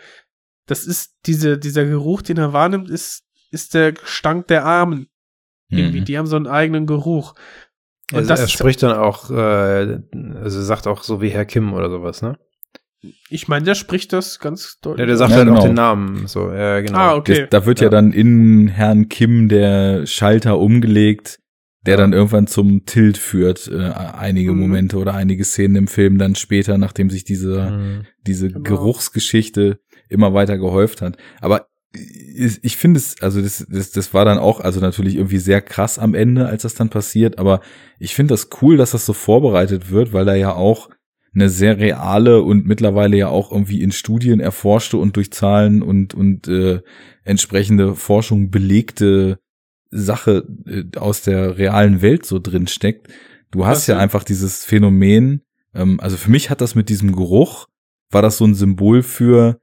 das 0.65 0.85
ist 0.85 1.13
diese, 1.25 1.57
dieser 1.57 1.85
Geruch, 1.85 2.21
den 2.21 2.37
er 2.37 2.53
wahrnimmt, 2.53 2.89
ist, 2.89 3.23
ist 3.51 3.73
der 3.73 3.91
Gestank 3.93 4.47
der 4.47 4.65
Armen. 4.65 5.07
Irgendwie, 5.69 6.01
Mhm. 6.01 6.05
die 6.05 6.17
haben 6.17 6.27
so 6.27 6.35
einen 6.35 6.47
eigenen 6.47 6.85
Geruch. 6.85 7.33
Und 8.11 8.17
Also 8.17 8.29
das 8.29 8.41
er 8.41 8.47
spricht 8.47 8.83
dann 8.83 8.97
auch, 8.97 9.29
äh, 9.31 9.33
also 9.33 10.59
er 10.59 10.65
sagt 10.65 10.87
auch 10.87 11.03
so 11.03 11.21
wie 11.21 11.29
Herr 11.29 11.45
Kim 11.45 11.73
oder 11.73 11.89
sowas, 11.89 12.21
ne? 12.21 12.37
Ich 13.29 13.47
meine, 13.49 13.65
der 13.65 13.75
spricht 13.75 14.13
das 14.13 14.39
ganz 14.39 14.79
deutlich. 14.79 15.01
Ja, 15.01 15.05
der 15.07 15.17
sagt 15.17 15.31
Ja, 15.31 15.37
halt 15.37 15.49
auch 15.49 15.53
genau. 15.55 15.65
den 15.65 15.73
Namen. 15.75 16.27
So, 16.27 16.51
ja, 16.51 16.79
genau. 16.79 16.97
Ah, 16.97 17.15
okay. 17.15 17.41
Das, 17.41 17.49
da 17.49 17.65
wird 17.65 17.79
ja. 17.81 17.85
Ja. 17.85 17.89
dann 17.89 18.13
in 18.13 18.67
Herrn 18.69 19.09
Kim 19.09 19.49
der 19.49 20.05
Schalter 20.05 20.57
umgelegt, 20.57 21.39
der 21.85 21.93
Ja. 21.95 21.97
dann 21.97 22.13
irgendwann 22.13 22.47
zum 22.47 22.85
Tilt 22.85 23.17
führt, 23.17 23.67
äh, 23.67 23.77
einige 23.91 24.53
Mhm. 24.53 24.59
Momente 24.59 24.97
oder 24.97 25.13
einige 25.15 25.43
Szenen 25.43 25.75
im 25.75 25.87
Film 25.87 26.17
dann 26.17 26.35
später, 26.35 26.77
nachdem 26.77 27.09
sich 27.09 27.23
diese, 27.23 27.71
Mhm. 27.71 28.05
diese 28.25 28.47
Genau. 28.49 28.61
Geruchsgeschichte 28.61 29.79
immer 30.09 30.33
weiter 30.33 30.57
gehäuft 30.57 31.01
hat. 31.01 31.17
Aber 31.41 31.67
ich, 31.93 32.59
ich 32.63 32.77
finde 32.77 32.97
es, 32.99 33.21
also 33.21 33.41
das, 33.41 33.65
das, 33.69 33.91
das 33.91 34.13
war 34.13 34.25
dann 34.25 34.39
auch, 34.39 34.59
also 34.59 34.79
natürlich 34.79 35.15
irgendwie 35.15 35.37
sehr 35.37 35.61
krass 35.61 35.99
am 35.99 36.15
Ende, 36.15 36.47
als 36.47 36.63
das 36.63 36.73
dann 36.73 36.89
passiert, 36.89 37.37
aber 37.37 37.61
ich 37.99 38.15
finde 38.15 38.33
das 38.33 38.49
cool, 38.61 38.77
dass 38.77 38.91
das 38.91 39.05
so 39.05 39.13
vorbereitet 39.13 39.91
wird, 39.91 40.11
weil 40.13 40.25
da 40.25 40.33
ja 40.33 40.53
auch 40.55 40.89
eine 41.35 41.49
sehr 41.49 41.77
reale 41.79 42.41
und 42.41 42.65
mittlerweile 42.65 43.17
ja 43.17 43.27
auch 43.27 43.51
irgendwie 43.51 43.81
in 43.81 43.91
Studien 43.91 44.39
erforschte 44.39 44.97
und 44.97 45.15
durch 45.15 45.31
Zahlen 45.31 45.81
und, 45.83 46.13
und 46.13 46.47
äh, 46.47 46.81
entsprechende 47.23 47.95
Forschung 47.95 48.49
belegte 48.49 49.39
Sache 49.93 50.47
äh, 50.65 50.97
aus 50.97 51.21
der 51.21 51.57
realen 51.57 52.01
Welt 52.01 52.25
so 52.25 52.39
drin 52.39 52.67
steckt. 52.67 53.07
Du 53.51 53.65
hast 53.65 53.79
Was 53.79 53.87
ja 53.87 53.95
denn? 53.95 54.01
einfach 54.03 54.23
dieses 54.23 54.63
Phänomen, 54.65 55.43
ähm, 55.73 55.99
also 55.99 56.17
für 56.17 56.31
mich 56.31 56.49
hat 56.49 56.61
das 56.61 56.75
mit 56.75 56.89
diesem 56.89 57.15
Geruch, 57.15 57.67
war 58.09 58.21
das 58.21 58.37
so 58.37 58.45
ein 58.45 58.55
Symbol 58.55 59.03
für, 59.03 59.59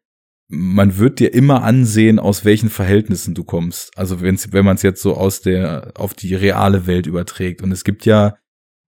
man 0.49 0.99
wird 0.99 1.21
dir 1.21 1.33
immer 1.33 1.63
ansehen, 1.63 2.19
aus 2.19 2.45
welchen 2.45 2.71
Verhältnissen 2.71 3.35
du 3.35 3.45
kommst. 3.45 3.97
Also 3.97 4.21
wenn's, 4.21 4.53
wenn 4.53 4.65
man 4.65 4.77
es 4.77 4.83
jetzt 4.83 5.03
so 5.03 5.17
aus 5.17 5.41
der, 5.43 5.93
auf 5.95 6.15
die 6.15 6.35
reale 6.35 6.87
Welt 6.87 7.07
überträgt. 7.07 7.63
Und 7.63 7.71
es 7.71 7.85
gibt 7.85 8.05
ja 8.05 8.37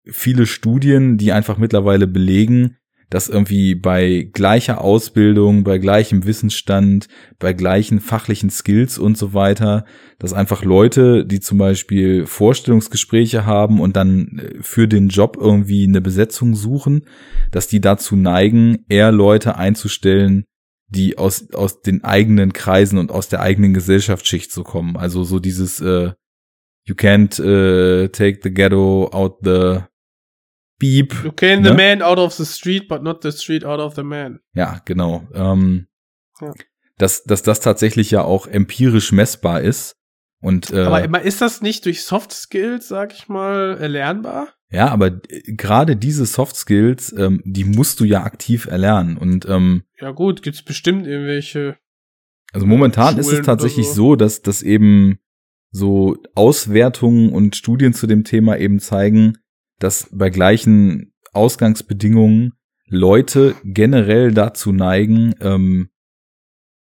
viele 0.05 0.45
Studien, 0.45 1.17
die 1.17 1.33
einfach 1.33 1.57
mittlerweile 1.57 2.07
belegen, 2.07 2.77
dass 3.09 3.27
irgendwie 3.27 3.75
bei 3.75 4.29
gleicher 4.31 4.81
Ausbildung, 4.81 5.63
bei 5.63 5.77
gleichem 5.79 6.25
Wissensstand, 6.25 7.07
bei 7.39 7.53
gleichen 7.53 7.99
fachlichen 7.99 8.49
Skills 8.49 8.97
und 8.97 9.17
so 9.17 9.33
weiter, 9.33 9.85
dass 10.19 10.33
einfach 10.33 10.63
Leute, 10.63 11.25
die 11.25 11.39
zum 11.39 11.57
Beispiel 11.57 12.25
Vorstellungsgespräche 12.25 13.45
haben 13.45 13.79
und 13.79 13.95
dann 13.95 14.39
äh, 14.39 14.61
für 14.61 14.87
den 14.87 15.09
Job 15.09 15.37
irgendwie 15.39 15.85
eine 15.85 16.01
Besetzung 16.01 16.55
suchen, 16.55 17.05
dass 17.51 17.67
die 17.67 17.81
dazu 17.81 18.15
neigen, 18.15 18.85
eher 18.89 19.11
Leute 19.11 19.55
einzustellen, 19.55 20.45
die 20.87 21.17
aus, 21.17 21.51
aus 21.53 21.81
den 21.81 22.03
eigenen 22.03 22.53
Kreisen 22.53 22.97
und 22.99 23.11
aus 23.11 23.29
der 23.29 23.41
eigenen 23.41 23.73
Gesellschaftsschicht 23.73 24.51
zu 24.51 24.63
kommen. 24.63 24.97
Also 24.97 25.23
so 25.23 25.39
dieses 25.39 25.81
äh, 25.81 26.11
You 26.85 26.95
can't 26.95 27.39
äh, 27.39 28.09
take 28.09 28.39
the 28.41 28.51
ghetto 28.51 29.09
out 29.11 29.37
the 29.43 29.81
beep. 30.79 31.13
You 31.23 31.31
can 31.31 31.63
the 31.63 31.71
Ne? 31.71 31.75
man 31.75 32.01
out 32.01 32.17
of 32.17 32.33
the 32.33 32.45
street, 32.45 32.87
but 32.87 33.03
not 33.03 33.21
the 33.21 33.31
street 33.31 33.63
out 33.65 33.79
of 33.79 33.95
the 33.95 34.03
man. 34.03 34.39
Ja, 34.53 34.81
genau. 34.85 35.27
Ähm, 35.33 35.87
Ja. 36.41 36.53
Dass, 36.97 37.23
dass 37.23 37.43
das 37.43 37.59
tatsächlich 37.61 38.11
ja 38.11 38.23
auch 38.23 38.47
empirisch 38.47 39.11
messbar 39.11 39.61
ist. 39.61 39.95
Und 40.41 40.71
äh, 40.71 40.81
Aber 40.83 41.03
immer 41.03 41.21
ist 41.21 41.41
das 41.41 41.61
nicht 41.61 41.85
durch 41.85 42.03
Soft 42.03 42.31
Skills, 42.31 42.87
sag 42.87 43.13
ich 43.13 43.27
mal, 43.29 43.77
erlernbar? 43.79 44.49
ja, 44.71 44.87
aber 44.89 45.07
äh, 45.29 45.41
gerade 45.53 45.95
diese 45.95 46.25
Soft 46.25 46.55
Skills, 46.55 47.13
ähm, 47.17 47.41
die 47.45 47.65
musst 47.65 47.99
du 47.99 48.05
ja 48.05 48.23
aktiv 48.23 48.65
erlernen. 48.67 49.17
Und 49.17 49.45
ähm, 49.49 49.83
Ja 49.99 50.11
gut, 50.11 50.41
gibt's 50.41 50.63
bestimmt 50.63 51.07
irgendwelche. 51.07 51.77
Also 52.53 52.65
momentan 52.65 53.17
ist 53.17 53.27
Schulen 53.27 53.41
es 53.41 53.45
tatsächlich 53.45 53.85
oder 53.87 53.95
so. 53.95 54.15
dass 54.15 54.41
dass 54.41 54.61
eben 54.61 55.19
so 55.71 56.17
Auswertungen 56.35 57.31
und 57.31 57.55
Studien 57.55 57.93
zu 57.93 58.07
dem 58.07 58.23
Thema 58.23 58.57
eben 58.57 58.79
zeigen, 58.79 59.37
dass 59.79 60.09
bei 60.11 60.29
gleichen 60.29 61.13
Ausgangsbedingungen 61.33 62.53
Leute 62.87 63.55
generell 63.63 64.31
dazu 64.33 64.71
neigen, 64.71 65.35
ähm, 65.41 65.89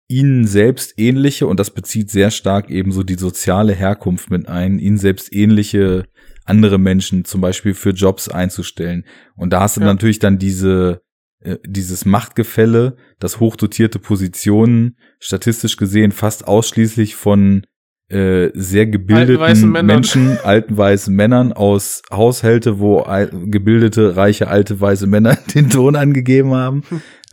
ihnen 0.10 0.46
selbst 0.46 0.94
ähnliche, 0.98 1.48
und 1.48 1.60
das 1.60 1.72
bezieht 1.72 2.12
sehr 2.12 2.30
stark 2.30 2.70
eben 2.70 2.92
so 2.92 3.04
die 3.04 3.16
soziale 3.16 3.74
Herkunft 3.74 4.30
mit 4.30 4.48
ein, 4.48 4.80
ihnen 4.80 4.98
selbst 4.98 5.34
ähnliche 5.34 6.06
andere 6.46 6.78
Menschen 6.78 7.26
zum 7.26 7.42
Beispiel 7.42 7.74
für 7.74 7.92
Jobs 7.92 8.28
einzustellen. 8.28 9.06
Und 9.36 9.52
da 9.54 9.62
hast 9.62 9.78
du 9.78 9.82
Ja. 9.82 9.88
natürlich 9.88 10.20
dann 10.20 10.38
diese, 10.38 11.02
äh, 11.40 11.58
dieses 11.66 12.06
Machtgefälle, 12.06 12.98
dass 13.18 13.40
hochdotierte 13.40 13.98
Positionen 13.98 14.98
statistisch 15.20 15.78
gesehen 15.78 16.12
fast 16.12 16.48
ausschließlich 16.48 17.16
von 17.16 17.66
äh, 18.14 18.52
sehr 18.54 18.82
Alten 18.82 18.92
gebildeten 18.92 19.72
Männern. 19.72 19.86
Menschen, 19.86 20.38
alten 20.44 20.78
weißen 20.78 21.16
Männern 21.16 21.54
aus 21.54 22.02
Haushalte, 22.12 22.80
wo 22.80 23.06
gebildete, 23.32 24.16
reiche, 24.16 24.48
alte 24.48 24.80
weiße 24.80 25.08
Männer 25.08 25.36
den 25.56 25.70
Ton 25.70 25.96
angegeben 25.96 26.54
haben. 26.54 26.84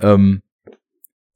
ähm, 0.00 0.40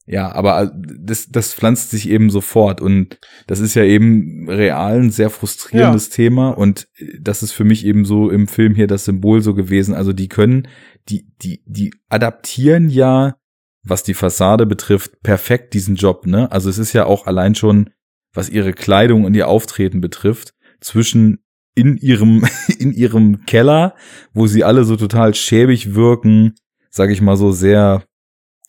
ja, 0.07 0.31
aber 0.33 0.71
das, 0.75 1.29
das 1.31 1.55
pflanzt 1.55 1.91
sich 1.91 2.11
eben 2.11 2.29
sofort 2.29 2.83
und 2.83 3.19
das 3.47 3.61
ist 3.61 3.75
ja 3.75 3.85
eben 3.85 4.51
real 4.51 5.01
ein 5.01 5.11
sehr 5.11 5.31
frustrierendes 5.31 6.11
Thema 6.11 6.51
und 6.51 6.89
äh, 6.97 7.19
das 7.21 7.43
ist 7.43 7.53
für 7.53 7.65
mich 7.65 7.87
eben 7.87 8.05
so 8.05 8.29
im 8.29 8.47
Film 8.47 8.75
hier 8.75 8.87
das 8.87 9.07
Symbol 9.07 9.41
so 9.41 9.55
gewesen. 9.55 9.95
Also 9.95 10.13
die 10.13 10.29
können, 10.29 10.69
die, 11.09 11.33
die, 11.43 11.63
die 11.65 11.95
adaptieren 12.11 12.91
ja, 12.91 13.37
was 13.83 14.03
die 14.03 14.15
Fassade 14.15 14.67
betrifft, 14.67 15.23
perfekt 15.23 15.73
diesen 15.73 15.97
Job, 15.97 16.27
ne? 16.27 16.53
Also 16.53 16.69
es 16.69 16.79
ist 16.79 16.93
ja 16.93 17.07
auch 17.07 17.27
allein 17.27 17.55
schon, 17.55 17.91
was 18.35 18.51
ihre 18.51 18.73
Kleidung 18.73 19.25
und 19.25 19.35
ihr 19.35 19.49
Auftreten 19.49 20.01
betrifft, 20.01 20.53
zwischen 20.81 21.39
in 21.75 21.97
ihrem, 21.97 22.45
in 22.79 22.93
ihrem 22.93 23.47
Keller, 23.47 23.95
wo 24.33 24.47
sie 24.47 24.65
alle 24.65 24.85
so 24.85 24.97
total 24.97 25.35
schäbig 25.35 25.95
wirken, 25.95 26.55
sag 26.91 27.11
ich 27.11 27.21
mal 27.23 27.37
so 27.37 27.51
sehr 27.53 28.05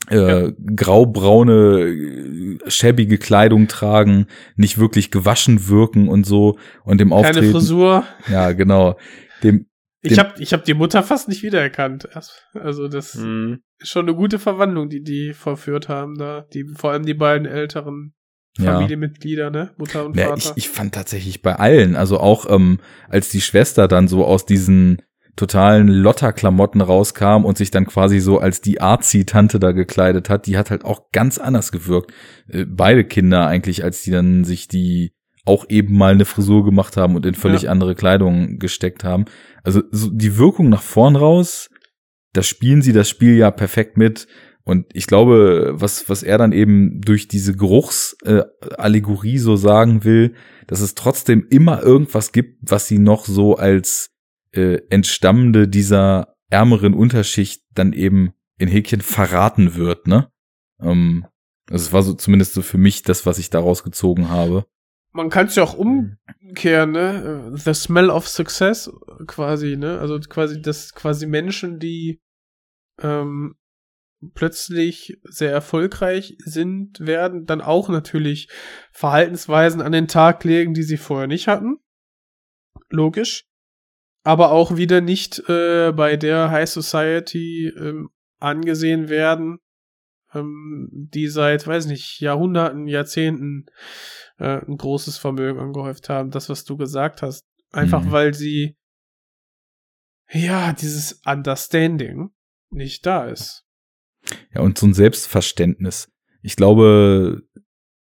äh, 0.09 0.51
graubraune, 0.75 1.79
äh, 1.81 2.59
schäbige 2.69 3.17
Kleidung 3.17 3.67
tragen, 3.67 4.27
nicht 4.55 4.77
wirklich 4.77 5.11
gewaschen 5.11 5.67
wirken 5.67 6.07
und 6.07 6.25
so 6.25 6.57
und 6.83 6.99
dem 6.99 7.09
Keine 7.09 7.19
Auftreten. 7.21 7.51
Frisur. 7.51 8.05
Ja, 8.31 8.51
genau. 8.53 8.97
Dem, 9.43 9.67
Ich 10.01 10.09
Den- 10.13 10.19
hab, 10.19 10.39
ich 10.39 10.53
hab 10.53 10.63
die 10.65 10.75
Mutter 10.75 11.01
fast 11.03 11.27
nicht 11.27 11.41
wiedererkannt. 11.43 12.09
Also 12.53 12.87
das 12.87 13.15
Mhm. 13.15 13.61
ist 13.79 13.89
schon 13.89 14.05
eine 14.07 14.15
gute 14.15 14.37
Verwandlung, 14.39 14.89
die 14.89 15.01
die 15.01 15.33
verführt 15.33 15.89
haben 15.89 16.15
da. 16.17 16.45
Die, 16.53 16.65
vor 16.75 16.91
allem 16.91 17.05
die 17.05 17.13
beiden 17.15 17.47
älteren 17.47 18.13
Ja. 18.57 18.73
Familienmitglieder, 18.73 19.49
ne? 19.49 19.71
Mutter 19.77 20.05
und 20.05 20.15
Ja, 20.15 20.27
Vater. 20.29 20.53
ich, 20.55 20.65
ich 20.65 20.69
fand 20.69 20.93
tatsächlich 20.95 21.41
bei 21.41 21.55
allen, 21.55 21.95
also 21.95 22.19
auch 22.19 22.45
ähm, 22.49 22.79
als 23.09 23.29
die 23.29 23.41
Schwester 23.41 23.87
dann 23.87 24.07
so 24.07 24.25
aus 24.25 24.45
diesen 24.45 25.01
totalen 25.35 25.89
Lotter-Klamotten 25.89 26.79
rauskam 26.79 27.43
und 27.43 27.57
sich 27.57 27.69
dann 27.69 27.85
quasi 27.85 28.21
so 28.21 28.39
als 28.39 28.61
die 28.61 28.79
Arzi-Tante 28.79 29.59
da 29.59 29.73
gekleidet 29.73 30.29
hat, 30.29 30.45
die 30.47 30.57
hat 30.57 30.71
halt 30.71 30.85
auch 30.85 31.11
ganz 31.11 31.37
anders 31.37 31.73
gewirkt. 31.73 32.13
Äh, 32.47 32.65
beide 32.65 33.03
Kinder 33.03 33.45
eigentlich, 33.45 33.83
als 33.83 34.01
die 34.03 34.11
dann 34.11 34.45
sich 34.45 34.69
die 34.69 35.11
auch 35.43 35.65
eben 35.69 35.95
mal 35.97 36.13
eine 36.13 36.25
Frisur 36.25 36.63
gemacht 36.63 36.95
haben 36.97 37.15
und 37.15 37.25
in 37.25 37.35
völlig 37.35 37.63
Ja. 37.63 37.71
andere 37.71 37.93
Kleidung 37.95 38.57
gesteckt 38.57 39.03
haben. 39.03 39.25
Also 39.63 39.83
so 39.91 40.09
die 40.09 40.37
Wirkung 40.37 40.69
nach 40.69 40.81
vorn 40.81 41.15
raus, 41.17 41.69
da 42.33 42.41
spielen 42.41 42.81
sie 42.81 42.93
das 42.93 43.09
Spiel 43.09 43.35
ja 43.35 43.51
perfekt 43.51 43.97
mit. 43.97 44.27
Und 44.67 44.87
ich 44.93 45.05
glaube, 45.05 45.73
was, 45.75 46.09
was 46.09 46.23
er 46.23 46.39
dann 46.39 46.51
eben 46.51 46.99
durch 47.01 47.27
diese 47.27 47.55
Geruchsallegorie 47.55 48.49
äh, 48.71 48.75
Allegorie 48.77 49.37
so 49.37 49.55
sagen 49.55 50.03
will, 50.03 50.33
dass 50.65 50.81
es 50.81 50.95
trotzdem 50.95 51.45
immer 51.51 51.83
irgendwas 51.83 52.31
gibt, 52.31 52.57
was 52.71 52.87
sie 52.87 52.97
noch 52.97 53.25
so 53.25 53.55
als 53.55 54.09
äh, 54.53 54.79
Entstammende 54.89 55.67
dieser 55.67 56.35
ärmeren 56.49 56.95
Unterschicht 56.95 57.63
dann 57.75 57.93
eben 57.93 58.33
in 58.57 58.67
Häkchen 58.67 59.01
verraten 59.01 59.75
wird, 59.75 60.07
ne? 60.07 60.31
Ähm, 60.79 61.27
also 61.69 61.85
es 61.85 61.93
war 61.93 62.01
so 62.01 62.13
zumindest 62.13 62.53
so 62.53 62.63
für 62.63 62.77
mich 62.79 63.03
das, 63.03 63.25
was 63.25 63.37
ich 63.37 63.51
daraus 63.51 63.83
gezogen 63.83 64.29
habe. 64.29 64.65
Man 65.11 65.29
kann 65.29 65.47
es 65.47 65.55
ja 65.55 65.63
auch 65.63 65.75
umkehren, 65.75 66.91
ne? 66.91 67.51
The 67.53 67.73
smell 67.73 68.09
of 68.09 68.27
success 68.27 68.91
quasi, 69.27 69.77
ne? 69.77 69.99
Also 69.99 70.19
quasi 70.19 70.59
das 70.61 70.93
quasi 70.93 71.27
Menschen, 71.27 71.79
die 71.79 72.19
ähm, 73.01 73.55
plötzlich 74.33 75.17
sehr 75.23 75.51
erfolgreich 75.51 76.35
sind, 76.39 76.99
werden 76.99 77.45
dann 77.45 77.61
auch 77.61 77.89
natürlich 77.89 78.49
Verhaltensweisen 78.91 79.81
an 79.81 79.91
den 79.91 80.07
Tag 80.07 80.43
legen, 80.43 80.73
die 80.73 80.83
sie 80.83 80.97
vorher 80.97 81.27
nicht 81.27 81.47
hatten. 81.47 81.77
Logisch. 82.89 83.45
aber 84.23 84.51
auch 84.51 84.75
wieder 84.75 85.01
nicht 85.01 85.47
äh, 85.49 85.91
bei 85.91 86.17
der 86.17 86.49
High 86.49 86.69
Society 86.69 87.71
ähm, 87.77 88.09
angesehen 88.39 89.07
werden, 89.09 89.59
ähm, 90.33 90.89
die 90.91 91.27
seit, 91.27 91.67
weiß 91.67 91.85
nicht, 91.85 92.19
Jahrhunderten, 92.21 92.87
Jahrzehnten 92.87 93.65
äh, 94.37 94.65
ein 94.65 94.77
großes 94.77 95.17
Vermögen 95.17 95.59
angehäuft 95.59 96.09
haben. 96.09 96.31
Das, 96.31 96.49
was 96.49 96.63
du 96.63 96.75
gesagt 96.75 97.21
hast. 97.21 97.45
Einfach 97.71 98.03
Mhm. 98.03 98.11
weil 98.11 98.33
sie, 98.33 98.77
ja, 100.31 100.73
dieses 100.73 101.21
Understanding 101.25 102.29
nicht 102.71 103.05
da 103.05 103.25
ist. 103.25 103.64
Ja, 104.53 104.61
und 104.61 104.77
so 104.77 104.87
ein 104.87 104.93
Selbstverständnis. 104.93 106.11
Ich 106.41 106.55
glaube, 106.55 107.43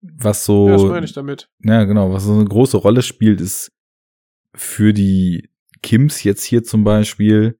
was 0.01 0.45
so. 0.45 0.67
Ja, 0.67 0.73
das 0.73 0.83
meine 0.83 1.05
ich 1.05 1.13
damit. 1.13 1.49
Ja, 1.63 1.83
genau. 1.83 2.11
Was 2.11 2.23
so 2.23 2.33
eine 2.33 2.45
große 2.45 2.77
Rolle 2.77 3.01
spielt, 3.01 3.41
ist 3.41 3.71
für 4.55 4.93
die 4.93 5.49
Kims 5.81 6.23
jetzt 6.23 6.43
hier 6.43 6.63
zum 6.63 6.83
Beispiel. 6.83 7.57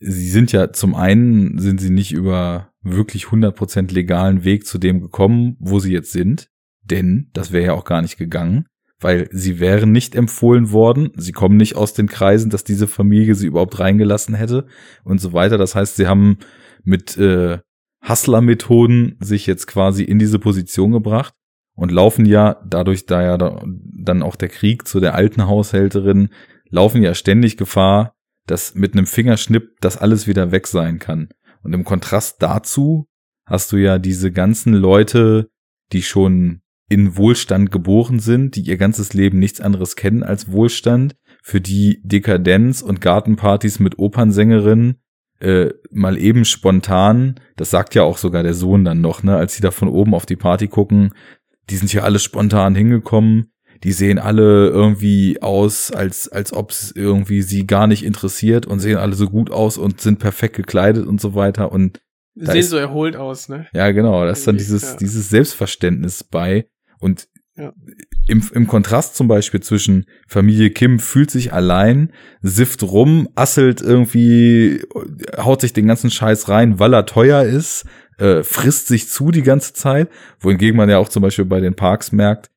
Sie 0.00 0.30
sind 0.30 0.52
ja 0.52 0.72
zum 0.72 0.94
einen 0.94 1.58
sind 1.58 1.80
sie 1.80 1.90
nicht 1.90 2.12
über 2.12 2.72
wirklich 2.82 3.24
100% 3.24 3.92
legalen 3.92 4.44
Weg 4.44 4.64
zu 4.64 4.78
dem 4.78 5.00
gekommen, 5.00 5.56
wo 5.58 5.80
sie 5.80 5.92
jetzt 5.92 6.12
sind. 6.12 6.48
Denn 6.82 7.30
das 7.32 7.52
wäre 7.52 7.66
ja 7.66 7.72
auch 7.74 7.84
gar 7.84 8.00
nicht 8.00 8.16
gegangen, 8.16 8.66
weil 9.00 9.28
sie 9.32 9.58
wären 9.58 9.92
nicht 9.92 10.14
empfohlen 10.14 10.70
worden. 10.70 11.10
Sie 11.16 11.32
kommen 11.32 11.56
nicht 11.56 11.76
aus 11.76 11.92
den 11.92 12.08
Kreisen, 12.08 12.50
dass 12.50 12.64
diese 12.64 12.86
Familie 12.86 13.34
sie 13.34 13.48
überhaupt 13.48 13.78
reingelassen 13.80 14.34
hätte 14.34 14.66
und 15.04 15.20
so 15.20 15.32
weiter. 15.32 15.58
Das 15.58 15.74
heißt, 15.74 15.96
sie 15.96 16.06
haben 16.06 16.38
mit 16.88 17.16
äh, 17.18 17.58
Hustler-Methoden 18.06 19.16
sich 19.20 19.46
jetzt 19.46 19.66
quasi 19.66 20.02
in 20.02 20.18
diese 20.18 20.38
Position 20.38 20.92
gebracht 20.92 21.34
und 21.74 21.92
laufen 21.92 22.26
ja, 22.26 22.60
dadurch 22.66 23.06
da 23.06 23.22
ja 23.22 23.36
da, 23.36 23.62
dann 23.66 24.22
auch 24.22 24.36
der 24.36 24.48
Krieg 24.48 24.88
zu 24.88 24.98
der 24.98 25.14
alten 25.14 25.46
Haushälterin, 25.46 26.30
laufen 26.70 27.02
ja 27.02 27.14
ständig 27.14 27.56
Gefahr, 27.56 28.14
dass 28.46 28.74
mit 28.74 28.94
einem 28.94 29.06
Fingerschnipp 29.06 29.80
das 29.80 29.96
alles 29.98 30.26
wieder 30.26 30.50
weg 30.50 30.66
sein 30.66 30.98
kann. 30.98 31.28
Und 31.62 31.74
im 31.74 31.84
Kontrast 31.84 32.42
dazu 32.42 33.06
hast 33.44 33.72
du 33.72 33.76
ja 33.76 33.98
diese 33.98 34.32
ganzen 34.32 34.72
Leute, 34.72 35.50
die 35.92 36.02
schon 36.02 36.62
in 36.88 37.16
Wohlstand 37.16 37.70
geboren 37.70 38.18
sind, 38.18 38.56
die 38.56 38.62
ihr 38.62 38.78
ganzes 38.78 39.12
Leben 39.12 39.38
nichts 39.38 39.60
anderes 39.60 39.94
kennen 39.94 40.22
als 40.22 40.50
Wohlstand, 40.50 41.16
für 41.42 41.60
die 41.60 42.00
Dekadenz 42.02 42.80
und 42.80 43.00
Gartenpartys 43.00 43.78
mit 43.78 43.98
Opernsängerinnen 43.98 45.00
äh, 45.40 45.70
mal 45.90 46.16
eben 46.18 46.44
spontan, 46.44 47.36
das 47.56 47.70
sagt 47.70 47.94
ja 47.94 48.02
auch 48.02 48.18
sogar 48.18 48.42
der 48.42 48.54
Sohn 48.54 48.84
dann 48.84 49.00
noch, 49.00 49.22
ne, 49.22 49.36
als 49.36 49.54
sie 49.54 49.62
da 49.62 49.70
von 49.70 49.88
oben 49.88 50.14
auf 50.14 50.26
die 50.26 50.36
Party 50.36 50.68
gucken, 50.68 51.12
die 51.70 51.76
sind 51.76 51.90
hier 51.90 52.04
alle 52.04 52.18
spontan 52.18 52.74
hingekommen, 52.74 53.52
die 53.84 53.92
sehen 53.92 54.18
alle 54.18 54.68
irgendwie 54.68 55.40
aus, 55.40 55.92
als, 55.92 56.28
als 56.28 56.52
ob 56.52 56.70
es 56.72 56.90
irgendwie 56.90 57.42
sie 57.42 57.66
gar 57.66 57.86
nicht 57.86 58.04
interessiert 58.04 58.66
und 58.66 58.80
sehen 58.80 58.96
alle 58.98 59.14
so 59.14 59.28
gut 59.28 59.50
aus 59.52 59.78
und 59.78 60.00
sind 60.00 60.18
perfekt 60.18 60.56
gekleidet 60.56 61.06
und 61.06 61.20
so 61.20 61.34
weiter 61.34 61.70
und 61.72 62.00
Sehen 62.34 62.56
ist- 62.56 62.70
so 62.70 62.76
erholt 62.76 63.16
aus, 63.16 63.48
ne? 63.48 63.66
ja, 63.72 63.90
genau, 63.92 64.24
da 64.24 64.30
ist 64.30 64.46
dann 64.46 64.56
dieses, 64.56 64.82
ja. 64.82 64.96
dieses 64.96 65.28
Selbstverständnis 65.28 66.24
bei. 66.24 66.68
Und 67.00 67.27
Ja. 67.58 67.72
im, 68.28 68.42
im 68.54 68.68
Kontrast 68.68 69.16
zum 69.16 69.26
Beispiel 69.26 69.60
zwischen 69.60 70.06
Familie 70.28 70.70
Kim 70.70 71.00
fühlt 71.00 71.32
sich 71.32 71.52
allein, 71.52 72.12
sifft 72.40 72.84
rum, 72.84 73.28
asselt 73.34 73.80
irgendwie, 73.80 74.82
haut 75.36 75.60
sich 75.60 75.72
den 75.72 75.88
ganzen 75.88 76.08
Scheiß 76.08 76.48
rein, 76.48 76.78
weil 76.78 76.94
er 76.94 77.04
teuer 77.04 77.42
ist, 77.42 77.84
äh, 78.18 78.44
frisst 78.44 78.86
sich 78.86 79.08
zu 79.08 79.32
die 79.32 79.42
ganze 79.42 79.72
Zeit, 79.72 80.08
wohingegen 80.38 80.76
man 80.76 80.88
ja 80.88 80.98
auch 80.98 81.08
zum 81.08 81.22
Beispiel 81.22 81.46
bei 81.46 81.58
den 81.58 81.74
Parks 81.74 82.12
merkt, 82.12 82.50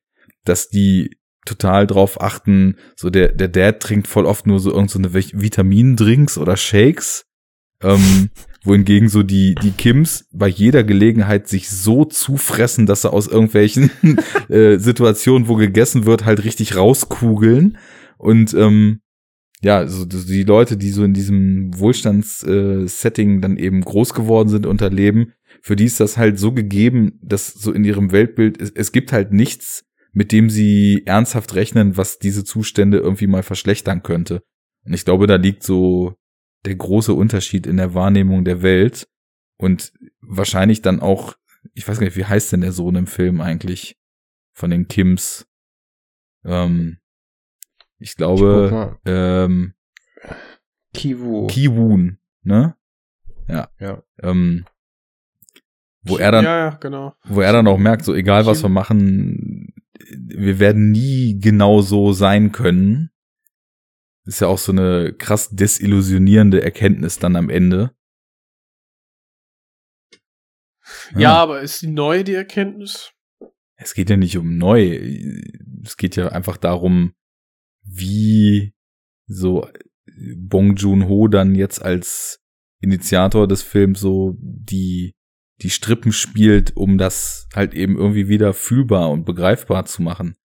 dass 0.44 0.68
die 0.68 1.16
total 1.44 1.88
drauf 1.88 2.20
achten, 2.20 2.76
so 2.94 3.10
der, 3.10 3.32
der 3.32 3.48
Dad 3.48 3.80
trinkt 3.80 4.06
voll 4.06 4.26
oft 4.26 4.46
nur 4.46 4.60
so 4.60 4.70
irgendeine 4.70 5.08
so 5.08 5.40
Vitamindrinks 5.40 6.38
oder 6.38 6.56
Shakes, 6.56 7.24
ähm, 7.82 8.30
wohingegen 8.64 9.08
so 9.08 9.22
die, 9.22 9.54
die 9.56 9.72
Kims 9.72 10.28
bei 10.32 10.48
jeder 10.48 10.84
Gelegenheit 10.84 11.48
sich 11.48 11.68
so 11.70 12.04
zufressen, 12.04 12.86
dass 12.86 13.02
sie 13.02 13.12
aus 13.12 13.26
irgendwelchen 13.26 13.90
äh, 14.48 14.78
Situationen, 14.78 15.48
wo 15.48 15.56
gegessen 15.56 16.06
wird, 16.06 16.24
halt 16.24 16.44
richtig 16.44 16.76
rauskugeln. 16.76 17.78
Und 18.18 18.54
ähm, 18.54 19.00
ja, 19.62 19.86
so 19.86 20.04
die 20.04 20.44
Leute, 20.44 20.76
die 20.76 20.90
so 20.90 21.04
in 21.04 21.14
diesem 21.14 21.70
Wohlstandssetting 21.78 23.38
äh, 23.38 23.40
dann 23.40 23.56
eben 23.56 23.80
groß 23.80 24.14
geworden 24.14 24.48
sind 24.48 24.66
unter 24.66 24.90
Leben, 24.90 25.32
für 25.60 25.76
die 25.76 25.84
ist 25.84 26.00
das 26.00 26.16
halt 26.16 26.38
so 26.38 26.52
gegeben, 26.52 27.20
dass 27.22 27.52
so 27.52 27.72
in 27.72 27.84
ihrem 27.84 28.10
Weltbild, 28.10 28.60
es, 28.60 28.70
es 28.70 28.90
gibt 28.90 29.12
halt 29.12 29.32
nichts, 29.32 29.84
mit 30.12 30.32
dem 30.32 30.50
sie 30.50 31.02
ernsthaft 31.06 31.54
rechnen, 31.54 31.96
was 31.96 32.18
diese 32.18 32.44
Zustände 32.44 32.98
irgendwie 32.98 33.28
mal 33.28 33.44
verschlechtern 33.44 34.02
könnte. 34.02 34.42
Und 34.84 34.92
ich 34.92 35.04
glaube, 35.04 35.26
da 35.26 35.36
liegt 35.36 35.62
so 35.62 36.14
der 36.64 36.74
große 36.76 37.12
Unterschied 37.12 37.66
in 37.66 37.76
der 37.76 37.94
Wahrnehmung 37.94 38.44
der 38.44 38.62
Welt 38.62 39.08
und 39.56 39.92
wahrscheinlich 40.20 40.82
dann 40.82 41.00
auch, 41.00 41.34
ich 41.74 41.86
weiß 41.86 41.98
gar 41.98 42.04
nicht, 42.06 42.16
wie 42.16 42.24
heißt 42.24 42.52
denn 42.52 42.60
der 42.60 42.72
Sohn 42.72 42.94
im 42.96 43.06
Film 43.06 43.40
eigentlich 43.40 43.98
von 44.52 44.70
den 44.70 44.88
Kims? 44.88 45.46
Ähm, 46.44 46.98
ich 47.98 48.10
Ich 48.10 48.16
glaube, 48.16 48.68
mal. 48.70 48.98
ähm, 49.04 49.74
Kiwu. 50.94 51.46
Kiwun, 51.46 52.18
ne? 52.42 52.76
ja. 53.48 54.02
Ähm, 54.22 54.64
wo 56.02 56.16
er 56.18 56.32
dann, 56.32 56.44
Ja, 56.44 56.58
ja, 56.58 56.70
genau. 56.70 57.14
wo 57.24 57.40
er 57.40 57.52
dann 57.52 57.66
auch 57.66 57.78
merkt, 57.78 58.04
so 58.04 58.14
egal 58.14 58.46
was 58.46 58.62
wir 58.62 58.68
machen, 58.68 59.72
wir 60.16 60.58
werden 60.58 60.90
nie 60.90 61.38
genau 61.38 61.80
so 61.80 62.12
sein 62.12 62.50
können. 62.52 63.10
Ist 64.24 64.40
ja 64.40 64.46
auch 64.46 64.58
so 64.58 64.72
eine 64.72 65.12
krass 65.12 65.50
desillusionierende 65.50 66.62
Erkenntnis 66.62 67.18
dann 67.18 67.36
am 67.36 67.50
Ende. 67.50 67.94
Ja, 71.16 71.34
aber 71.34 71.60
ist 71.60 71.82
die 71.82 71.88
neu, 71.88 72.22
die 72.22 72.34
Erkenntnis? 72.34 73.12
Es 73.76 73.94
geht 73.94 74.10
ja 74.10 74.16
nicht 74.16 74.36
um 74.36 74.56
neu. 74.58 75.00
Es 75.82 75.96
geht 75.96 76.16
ja 76.16 76.28
einfach 76.28 76.56
darum, 76.56 77.14
wie 77.82 78.74
so 79.26 79.68
Bong 80.36 80.76
Joon-ho 80.76 81.28
dann 81.28 81.54
jetzt 81.54 81.82
als 81.82 82.40
Initiator 82.80 83.48
des 83.48 83.62
Films 83.62 84.00
so 84.00 84.36
die, 84.38 85.14
die 85.62 85.70
Strippen 85.70 86.12
spielt, 86.12 86.76
um 86.76 86.98
das 86.98 87.48
halt 87.54 87.74
eben 87.74 87.96
irgendwie 87.96 88.28
wieder 88.28 88.54
fühlbar 88.54 89.10
und 89.10 89.24
begreifbar 89.24 89.84
zu 89.84 90.02
machen. 90.02 90.36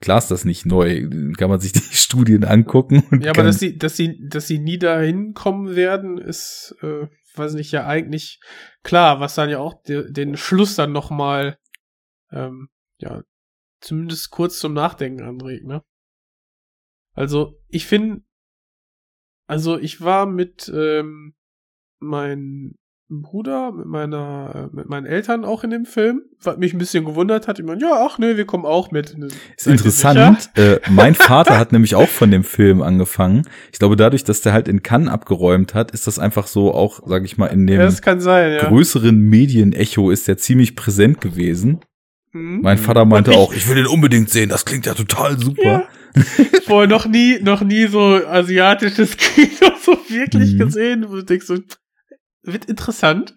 Klar 0.00 0.18
ist 0.18 0.30
das 0.30 0.44
nicht 0.44 0.64
neu. 0.64 1.08
Kann 1.36 1.50
man 1.50 1.60
sich 1.60 1.72
die 1.72 1.80
Studien 1.92 2.44
angucken. 2.44 3.02
Ja, 3.20 3.30
aber 3.30 3.42
dass 3.42 3.58
sie, 3.58 3.76
dass 3.76 3.96
sie, 3.96 4.28
dass 4.28 4.46
sie 4.46 4.58
nie 4.58 4.78
dahin 4.78 5.34
kommen 5.34 5.74
werden, 5.74 6.18
ist, 6.18 6.76
äh, 6.82 7.08
weiß 7.34 7.54
nicht, 7.54 7.72
ja 7.72 7.86
eigentlich 7.86 8.40
klar, 8.82 9.20
was 9.20 9.34
dann 9.34 9.50
ja 9.50 9.58
auch 9.58 9.82
de, 9.82 10.10
den 10.12 10.36
Schluss 10.36 10.76
dann 10.76 10.92
noch 10.92 11.10
mal, 11.10 11.58
ähm, 12.30 12.68
ja, 12.98 13.22
zumindest 13.80 14.30
kurz 14.30 14.58
zum 14.58 14.72
Nachdenken 14.72 15.22
anregt, 15.22 15.64
ne? 15.64 15.82
Also, 17.14 17.60
ich 17.68 17.86
finde, 17.86 18.22
also 19.48 19.78
ich 19.78 20.00
war 20.00 20.26
mit 20.26 20.70
ähm, 20.72 21.34
meinem 21.98 22.76
Bruder, 23.10 23.72
mit 23.72 23.86
meiner, 23.86 24.68
äh, 24.70 24.76
mit 24.76 24.88
meinen 24.90 25.06
Eltern 25.06 25.46
auch 25.46 25.64
in 25.64 25.70
dem 25.70 25.86
Film, 25.86 26.22
was 26.42 26.58
mich 26.58 26.74
ein 26.74 26.78
bisschen 26.78 27.06
gewundert 27.06 27.48
hat. 27.48 27.58
Ich 27.58 27.64
meine, 27.64 27.80
ja, 27.80 28.06
ach 28.06 28.18
nee, 28.18 28.36
wir 28.36 28.44
kommen 28.44 28.66
auch 28.66 28.90
mit. 28.90 29.16
ist 29.56 29.66
interessant. 29.66 30.50
Äh, 30.56 30.78
mein 30.90 31.14
Vater 31.14 31.58
hat 31.58 31.72
nämlich 31.72 31.94
auch 31.94 32.08
von 32.08 32.30
dem 32.30 32.44
Film 32.44 32.82
angefangen. 32.82 33.42
Ich 33.72 33.78
glaube, 33.78 33.96
dadurch, 33.96 34.24
dass 34.24 34.42
der 34.42 34.52
halt 34.52 34.68
in 34.68 34.82
Cannes 34.82 35.08
abgeräumt 35.10 35.72
hat, 35.74 35.90
ist 35.92 36.06
das 36.06 36.18
einfach 36.18 36.46
so 36.48 36.74
auch, 36.74 37.00
sag 37.06 37.24
ich 37.24 37.38
mal, 37.38 37.46
in 37.46 37.66
dem 37.66 37.80
Ja, 37.80 37.90
sein, 37.90 38.52
ja. 38.52 38.68
größeren 38.68 39.18
Medienecho 39.18 40.10
ist 40.10 40.28
der 40.28 40.36
ziemlich 40.36 40.76
präsent 40.76 41.20
gewesen. 41.22 41.80
Mhm. 42.32 42.60
Mein 42.60 42.76
Vater 42.76 43.06
meinte 43.06 43.30
Und 43.30 43.36
ich- 43.36 43.42
auch, 43.42 43.54
ich 43.54 43.66
will 43.68 43.76
den 43.76 43.86
unbedingt 43.86 44.28
sehen, 44.28 44.50
das 44.50 44.66
klingt 44.66 44.84
ja 44.84 44.92
total 44.92 45.38
super. 45.38 45.62
Ja. 46.14 46.22
Vorher 46.66 46.88
noch 46.88 47.06
nie, 47.06 47.38
noch 47.40 47.62
nie 47.62 47.86
so 47.86 48.00
asiatisches 48.26 49.16
Kino 49.16 49.70
so 49.82 49.92
wirklich 50.08 50.54
Mhm. 50.54 50.58
gesehen, 50.58 51.06
wo 51.08 51.16
du 51.16 51.22
denkst 51.24 51.46
so, 51.46 51.56
wird 52.42 52.66
interessant. 52.66 53.34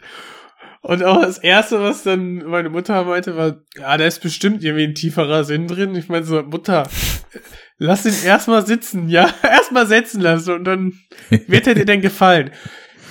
Und 0.81 1.03
auch 1.03 1.21
das 1.21 1.37
erste, 1.37 1.79
was 1.79 2.03
dann 2.03 2.37
meine 2.37 2.69
Mutter 2.69 3.03
meinte, 3.03 3.37
war, 3.37 3.61
ja, 3.77 3.97
da 3.97 4.05
ist 4.05 4.21
bestimmt 4.21 4.63
irgendwie 4.63 4.85
ein 4.85 4.95
tieferer 4.95 5.43
Sinn 5.43 5.67
drin. 5.67 5.93
Ich 5.95 6.09
meine 6.09 6.25
so, 6.25 6.41
Mutter, 6.41 6.89
lass 7.77 8.05
ihn 8.05 8.25
erstmal 8.25 8.65
sitzen, 8.65 9.07
ja, 9.07 9.31
erstmal 9.43 9.85
setzen 9.85 10.21
lassen 10.21 10.55
und 10.55 10.63
dann 10.63 10.93
wird 11.29 11.67
er 11.67 11.75
dir 11.75 11.85
denn 11.85 12.01
gefallen. 12.01 12.51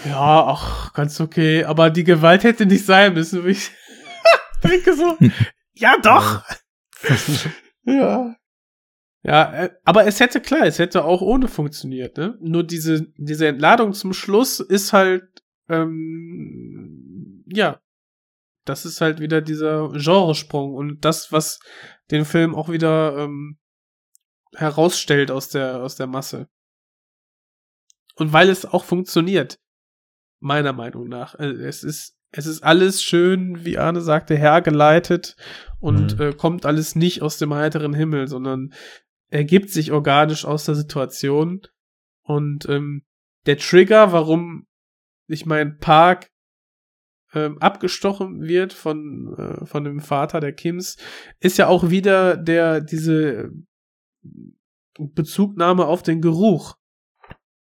Ja, 0.04 0.46
ach, 0.46 0.92
ganz 0.94 1.20
okay, 1.20 1.64
aber 1.64 1.90
die 1.90 2.04
Gewalt 2.04 2.42
hätte 2.42 2.66
nicht 2.66 2.86
sein 2.86 3.14
müssen. 3.14 3.46
Ich 3.46 3.70
denke 4.64 4.94
so, 4.94 5.16
ja 5.74 5.96
doch. 6.02 6.42
ja. 7.84 8.34
Ja, 9.22 9.52
äh, 9.52 9.70
aber 9.84 10.06
es 10.06 10.18
hätte 10.18 10.40
klar, 10.40 10.62
es 10.62 10.78
hätte 10.78 11.04
auch 11.04 11.20
ohne 11.20 11.46
funktioniert, 11.46 12.16
ne? 12.16 12.38
Nur 12.40 12.64
diese, 12.64 13.06
diese 13.18 13.48
Entladung 13.48 13.92
zum 13.92 14.14
Schluss 14.14 14.60
ist 14.60 14.94
halt, 14.94 15.24
ähm, 15.70 17.44
ja, 17.46 17.80
das 18.66 18.84
ist 18.84 19.00
halt 19.00 19.20
wieder 19.20 19.40
dieser 19.40 19.88
Genresprung 19.92 20.74
und 20.74 21.04
das, 21.04 21.32
was 21.32 21.60
den 22.10 22.24
Film 22.24 22.54
auch 22.54 22.68
wieder 22.68 23.16
ähm, 23.18 23.58
herausstellt 24.54 25.30
aus 25.30 25.48
der, 25.48 25.82
aus 25.82 25.96
der 25.96 26.06
Masse. 26.06 26.48
und 28.16 28.32
weil 28.32 28.50
es 28.50 28.66
auch 28.66 28.84
funktioniert. 28.84 29.58
Meiner 30.42 30.72
Meinung 30.72 31.08
nach. 31.08 31.34
Also 31.34 31.56
es 31.62 31.82
ist, 31.84 32.16
es 32.32 32.46
ist 32.46 32.62
alles 32.62 33.02
schön, 33.02 33.64
wie 33.64 33.78
Arne 33.78 34.00
sagte, 34.00 34.36
hergeleitet 34.36 35.36
und 35.80 36.18
Mhm. 36.18 36.22
äh, 36.22 36.32
kommt 36.34 36.66
alles 36.66 36.94
nicht 36.94 37.22
aus 37.22 37.38
dem 37.38 37.52
heiteren 37.54 37.94
Himmel, 37.94 38.26
sondern 38.28 38.72
ergibt 39.30 39.70
sich 39.70 39.92
organisch 39.92 40.44
aus 40.44 40.64
der 40.64 40.74
Situation. 40.74 41.62
Und 42.22 42.66
ähm, 42.68 43.04
der 43.46 43.56
Trigger, 43.58 44.12
warum 44.12 44.66
ich 45.30 45.46
mein 45.46 45.78
Park 45.78 46.30
ähm, 47.32 47.58
abgestochen 47.58 48.42
wird 48.42 48.72
von, 48.72 49.34
äh, 49.36 49.66
von 49.66 49.84
dem 49.84 50.00
Vater 50.00 50.40
der 50.40 50.52
Kims, 50.52 50.96
ist 51.38 51.58
ja 51.58 51.68
auch 51.68 51.90
wieder 51.90 52.36
der, 52.36 52.80
diese 52.80 53.50
Bezugnahme 54.98 55.86
auf 55.86 56.02
den 56.02 56.20
Geruch. 56.20 56.76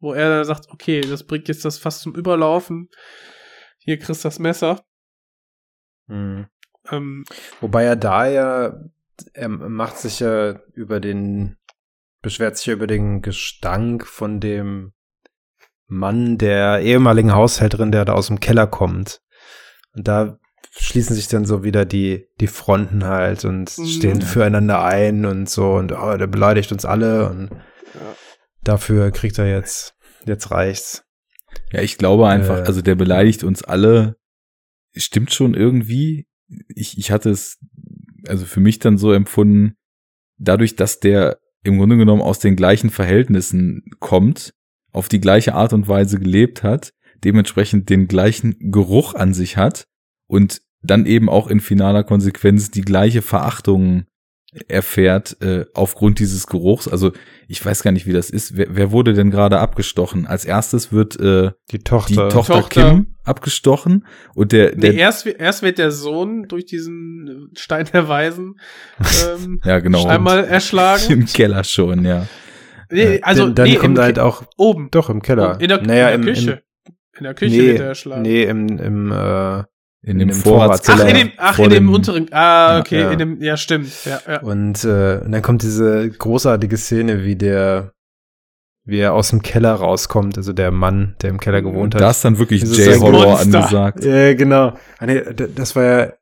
Wo 0.01 0.13
er 0.13 0.29
dann 0.29 0.45
sagt, 0.45 0.69
okay, 0.69 1.01
das 1.01 1.25
bringt 1.25 1.49
jetzt 1.49 1.65
das 1.65 1.77
fast 1.77 2.01
zum 2.01 2.15
Überlaufen. 2.15 2.89
Hier 3.79 3.97
kriegst 3.97 4.23
du 4.23 4.27
das 4.27 4.39
Messer. 4.39 4.83
Mhm. 6.07 6.47
Ähm, 6.89 7.23
Wobei 7.59 7.83
er 7.83 7.95
da 7.97 8.27
ja, 8.27 8.79
er 9.33 9.49
macht 9.49 9.97
sich 9.97 10.21
ja 10.21 10.61
über 10.73 10.99
den, 10.99 11.57
beschwert 12.21 12.57
sich 12.57 12.67
ja 12.67 12.73
über 12.73 12.87
den 12.87 13.21
Gestank 13.21 14.07
von 14.07 14.39
dem 14.39 14.93
Mann 15.89 16.37
der 16.37 16.79
ehemaligen 16.81 17.33
Haushälterin, 17.33 17.91
der 17.91 18.05
da 18.05 18.13
aus 18.13 18.27
dem 18.27 18.39
Keller 18.39 18.67
kommt. 18.67 19.21
Und 19.95 20.07
da 20.07 20.37
schließen 20.71 21.15
sich 21.15 21.27
dann 21.27 21.45
so 21.45 21.63
wieder 21.63 21.83
die, 21.85 22.27
die 22.39 22.47
Fronten 22.47 23.03
halt 23.05 23.43
und 23.43 23.75
Mhm. 23.77 23.85
stehen 23.85 24.21
füreinander 24.21 24.83
ein 24.83 25.25
und 25.25 25.49
so 25.49 25.73
und 25.73 25.91
oh, 25.91 26.15
der 26.15 26.27
beleidigt 26.27 26.71
uns 26.71 26.85
alle 26.85 27.29
und 27.29 27.49
Ja. 27.51 28.15
dafür 28.63 29.11
kriegt 29.11 29.37
er 29.39 29.49
jetzt, 29.49 29.95
jetzt 30.25 30.51
reicht's. 30.51 31.03
Ja, 31.71 31.81
ich 31.81 31.97
glaube 31.97 32.27
einfach, 32.27 32.59
Äh. 32.59 32.63
also 32.63 32.81
der 32.83 32.95
beleidigt 32.95 33.43
uns 33.43 33.63
alle. 33.63 34.15
Stimmt 34.95 35.33
schon 35.33 35.55
irgendwie. 35.55 36.27
Ich, 36.67 36.97
ich 36.99 37.11
hatte 37.11 37.31
es, 37.31 37.57
also 38.27 38.45
für 38.45 38.59
mich 38.59 38.77
dann 38.79 38.97
so 38.99 39.11
empfunden, 39.11 39.75
dadurch, 40.37 40.75
dass 40.75 40.99
der 40.99 41.39
im 41.63 41.77
Grunde 41.79 41.97
genommen 41.97 42.21
aus 42.21 42.39
den 42.39 42.55
gleichen 42.55 42.89
Verhältnissen 42.91 43.83
kommt, 43.99 44.53
auf 44.91 45.09
die 45.09 45.21
gleiche 45.21 45.53
Art 45.53 45.73
und 45.73 45.87
Weise 45.87 46.19
gelebt 46.19 46.63
hat, 46.63 46.93
dementsprechend 47.23 47.89
den 47.89 48.07
gleichen 48.07 48.71
Geruch 48.71 49.13
an 49.13 49.33
sich 49.33 49.57
hat 49.57 49.85
und 50.27 50.61
dann 50.81 51.05
eben 51.05 51.29
auch 51.29 51.47
in 51.47 51.59
finaler 51.59 52.03
Konsequenz 52.03 52.71
die 52.71 52.81
gleiche 52.81 53.21
Verachtung 53.21 54.05
erfährt 54.67 55.37
äh, 55.41 55.65
aufgrund 55.73 56.19
dieses 56.19 56.47
Geruchs. 56.47 56.87
Also 56.87 57.11
ich 57.47 57.63
weiß 57.63 57.83
gar 57.83 57.91
nicht, 57.91 58.07
wie 58.07 58.13
das 58.13 58.29
ist. 58.29 58.57
Wer, 58.57 58.67
wer 58.71 58.91
wurde 58.91 59.13
denn 59.13 59.29
gerade 59.29 59.59
abgestochen? 59.59 60.25
Als 60.25 60.43
erstes 60.43 60.91
wird 60.91 61.19
äh, 61.19 61.51
Die 61.71 61.77
die 61.77 61.83
Tochter. 61.83 62.29
Tochter, 62.29 62.53
Tochter. 62.53 62.89
Kim 62.89 63.15
abgestochen 63.23 64.07
und 64.33 64.51
der, 64.51 64.75
der 64.75 64.93
nee, 64.93 64.99
erst, 64.99 65.27
erst 65.27 65.61
wird 65.61 65.77
der 65.77 65.91
Sohn 65.91 66.47
durch 66.47 66.65
diesen 66.65 67.51
Stein 67.55 67.87
der 67.93 68.07
Weisen 68.07 68.59
ähm, 69.35 69.61
ja 69.63 69.79
genau 69.79 70.07
einmal 70.07 70.43
erschlagen. 70.45 71.03
im 71.11 71.25
Keller 71.27 71.63
schon, 71.63 72.05
ja. 72.05 72.25
Nee, 72.91 73.19
also 73.21 73.43
dann, 73.45 73.55
dann 73.55 73.67
nee, 73.69 73.75
kommt 73.75 73.97
im 73.97 74.03
halt 74.03 74.19
auch, 74.19 74.43
oben. 74.57 74.89
doch 74.91 75.09
im 75.09 75.21
Keller. 75.21 75.59
In 75.61 75.67
der, 75.69 75.81
naja, 75.81 76.09
in 76.09 76.21
im, 76.21 76.25
der 76.25 76.33
Küche. 76.33 76.51
Im, 76.87 76.93
in 77.17 77.23
der 77.23 77.33
Küche 77.35 77.55
nee, 77.57 77.67
wird 77.67 77.79
er 77.79 77.87
erschlagen. 77.87 78.21
nee, 78.23 78.43
im, 78.43 78.67
im, 78.79 79.11
äh, 79.11 79.59
In 79.59 79.65
In 80.01 80.19
dem 80.19 80.27
dem 80.29 80.37
Ach, 80.37 80.43
Vorratskeller. 80.43 81.07
in 81.09 81.15
dem, 81.15 81.31
ach, 81.37 81.59
in 81.59 81.63
dem, 81.65 81.71
dem- 81.87 81.93
unteren. 81.93 82.27
Ah, 82.31 82.79
okay, 82.79 83.01
Ja. 83.01 83.11
in 83.11 83.19
dem, 83.19 83.41
ja, 83.41 83.57
stimmt. 83.57 83.91
Ja, 84.05 84.19
ja. 84.27 84.39
Und, 84.41 84.83
äh, 84.85 85.19
und 85.23 85.31
dann 85.33 85.41
kommt 85.41 85.61
diese 85.61 86.09
großartige 86.09 86.77
Szene, 86.77 87.23
wie 87.25 87.35
der, 87.35 87.91
wie 88.85 88.99
er 88.99 89.13
aus 89.13 89.29
dem 89.29 89.41
Keller 89.41 89.73
rauskommt, 89.73 90.37
also 90.37 90.53
der 90.53 90.71
Mann, 90.71 91.15
der 91.21 91.29
im 91.31 91.39
Keller 91.39 91.61
gewohnt 91.61 91.93
hat. 91.95 92.01
Da 92.01 92.09
ist 92.11 92.23
dann 92.25 92.39
wirklich 92.39 92.61
Das 92.61 92.77
J-Horror 92.77 93.39
angesagt. 93.41 94.03
Ja, 94.05 94.33
genau. 94.33 94.73
Ah, 94.99 95.05
das 95.05 95.75
war 95.75 95.83
ja, 95.83 96.13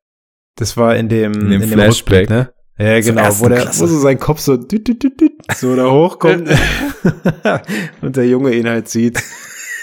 das 0.57 0.76
war 0.76 0.95
in 0.95 1.07
dem, 1.07 1.34
In 1.34 1.61
dem 1.61 1.61
Flashback. 1.69 2.30
Rückblick, 2.30 2.30
ne? 2.31 2.49
Ja, 2.79 2.99
genau, 2.99 3.27
wo 3.39 3.49
der, 3.49 3.61
Klasse. 3.61 3.81
wo 3.81 3.87
so 3.87 3.99
sein 3.99 4.19
Kopf 4.19 4.39
so, 4.39 4.55
düt, 4.57 4.87
düt, 4.87 5.01
düt, 5.01 5.19
düt, 5.19 5.31
so 5.55 5.75
da 5.75 5.89
hochkommt 5.89 6.47
und 8.01 8.15
der 8.15 8.27
Junge 8.27 8.53
ihn 8.53 8.67
halt 8.69 8.87
sieht 8.89 9.21